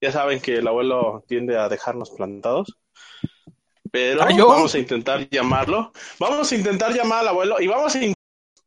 Ya 0.00 0.12
saben 0.12 0.40
que 0.40 0.58
el 0.58 0.68
abuelo 0.68 1.24
tiende 1.26 1.58
a 1.58 1.68
dejarnos 1.68 2.10
plantados. 2.10 2.78
Pero 3.90 4.22
Ah, 4.22 4.28
vamos 4.30 4.74
a 4.74 4.78
intentar 4.78 5.28
llamarlo. 5.28 5.92
Vamos 6.20 6.52
a 6.52 6.54
intentar 6.54 6.92
llamar 6.92 7.20
al 7.20 7.28
abuelo 7.28 7.60
y 7.60 7.66
vamos 7.66 7.96
a 7.96 8.15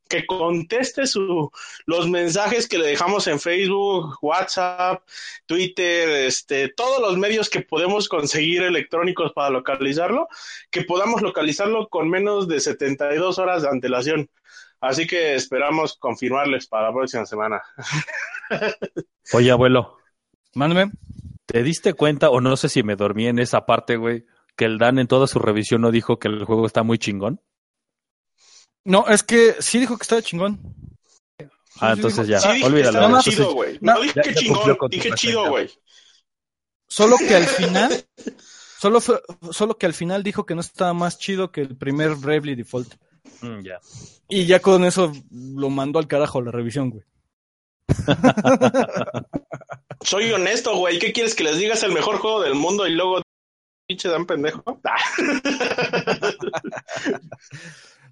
que 0.09 0.25
conteste 0.25 1.07
su, 1.07 1.49
los 1.85 2.09
mensajes 2.09 2.67
que 2.67 2.77
le 2.77 2.87
dejamos 2.87 3.27
en 3.27 3.39
Facebook, 3.39 4.17
WhatsApp, 4.21 5.03
Twitter, 5.45 6.09
este, 6.25 6.67
todos 6.69 6.99
los 7.01 7.17
medios 7.17 7.49
que 7.49 7.61
podemos 7.61 8.09
conseguir 8.09 8.63
electrónicos 8.63 9.31
para 9.31 9.51
localizarlo, 9.51 10.27
que 10.69 10.81
podamos 10.81 11.21
localizarlo 11.21 11.87
con 11.87 12.09
menos 12.09 12.47
de 12.47 12.59
72 12.59 13.39
horas 13.39 13.61
de 13.61 13.69
antelación. 13.69 14.29
Así 14.81 15.07
que 15.07 15.35
esperamos 15.35 15.95
confirmarles 15.95 16.67
para 16.67 16.87
la 16.87 16.93
próxima 16.93 17.25
semana. 17.25 17.61
Oye, 19.33 19.51
abuelo, 19.51 19.99
Mándame. 20.53 20.91
¿te 21.45 21.63
diste 21.63 21.93
cuenta 21.93 22.29
o 22.29 22.41
no 22.41 22.55
sé 22.57 22.69
si 22.69 22.83
me 22.83 22.95
dormí 22.95 23.27
en 23.27 23.39
esa 23.39 23.65
parte, 23.65 23.97
güey, 23.97 24.25
que 24.55 24.65
el 24.65 24.77
Dan 24.77 24.99
en 24.99 25.07
toda 25.07 25.25
su 25.25 25.39
revisión 25.39 25.81
no 25.81 25.91
dijo 25.91 26.19
que 26.19 26.27
el 26.27 26.45
juego 26.45 26.65
está 26.65 26.83
muy 26.83 26.99
chingón? 26.99 27.41
No, 28.85 29.07
es 29.07 29.23
que 29.23 29.55
sí 29.59 29.79
dijo 29.79 29.97
que 29.97 30.03
estaba 30.03 30.21
chingón. 30.21 30.59
Ah, 31.81 31.93
sí, 31.93 31.99
entonces 32.01 32.27
dijo- 32.27 32.39
ya, 32.41 32.53
Sí, 32.53 32.63
olvídalo. 32.63 33.09
más- 33.09 33.23
chido, 33.23 33.53
güey. 33.53 33.77
no, 33.81 33.93
No 33.95 34.01
dije 34.01 34.21
ya- 34.25 34.33
chingón, 34.33 34.77
dije 34.89 35.11
chido, 35.15 35.49
güey. 35.49 35.69
Solo 36.87 37.17
que 37.17 37.35
al 37.35 37.45
final, 37.45 38.03
solo 38.79 38.99
fue, 38.99 39.21
solo 39.51 39.77
que 39.77 39.85
al 39.85 39.93
final 39.93 40.23
dijo 40.23 40.45
que 40.45 40.55
no 40.55 40.61
estaba 40.61 40.93
más 40.93 41.19
chido 41.19 41.51
que 41.51 41.61
el 41.61 41.77
primer 41.77 42.15
Bravely 42.15 42.55
Default. 42.55 42.95
Mm, 43.41 43.61
ya. 43.61 43.79
Y 44.27 44.45
ya 44.45 44.59
con 44.59 44.83
eso 44.85 45.11
lo 45.31 45.69
mandó 45.69 45.99
al 45.99 46.07
carajo 46.07 46.41
la 46.41 46.51
revisión, 46.51 46.89
güey. 46.89 47.03
Soy 50.01 50.31
honesto, 50.31 50.75
güey. 50.77 50.97
¿Qué 50.99 51.13
quieres 51.13 51.35
que 51.35 51.43
les 51.43 51.57
diga? 51.59 51.73
Es 51.75 51.83
el 51.83 51.91
mejor 51.91 52.17
juego 52.17 52.41
del 52.41 52.55
mundo 52.55 52.87
y 52.87 52.91
luego 52.95 53.21
pinche 53.87 54.09
dan 54.09 54.25
pendejo. 54.25 54.63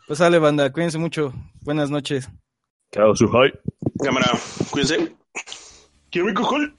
Pues 0.08 0.20
sale, 0.20 0.40
banda, 0.40 0.72
cuídense 0.72 0.98
mucho. 0.98 1.34
Buenas 1.64 1.90
noches. 1.90 2.30
Kausu 2.92 3.28
High. 3.28 3.52
Cámara, 4.02 4.32
cuídense. 4.72 5.14
Quiero 6.10 6.28
mi 6.28 6.34
cojol. 6.34 6.74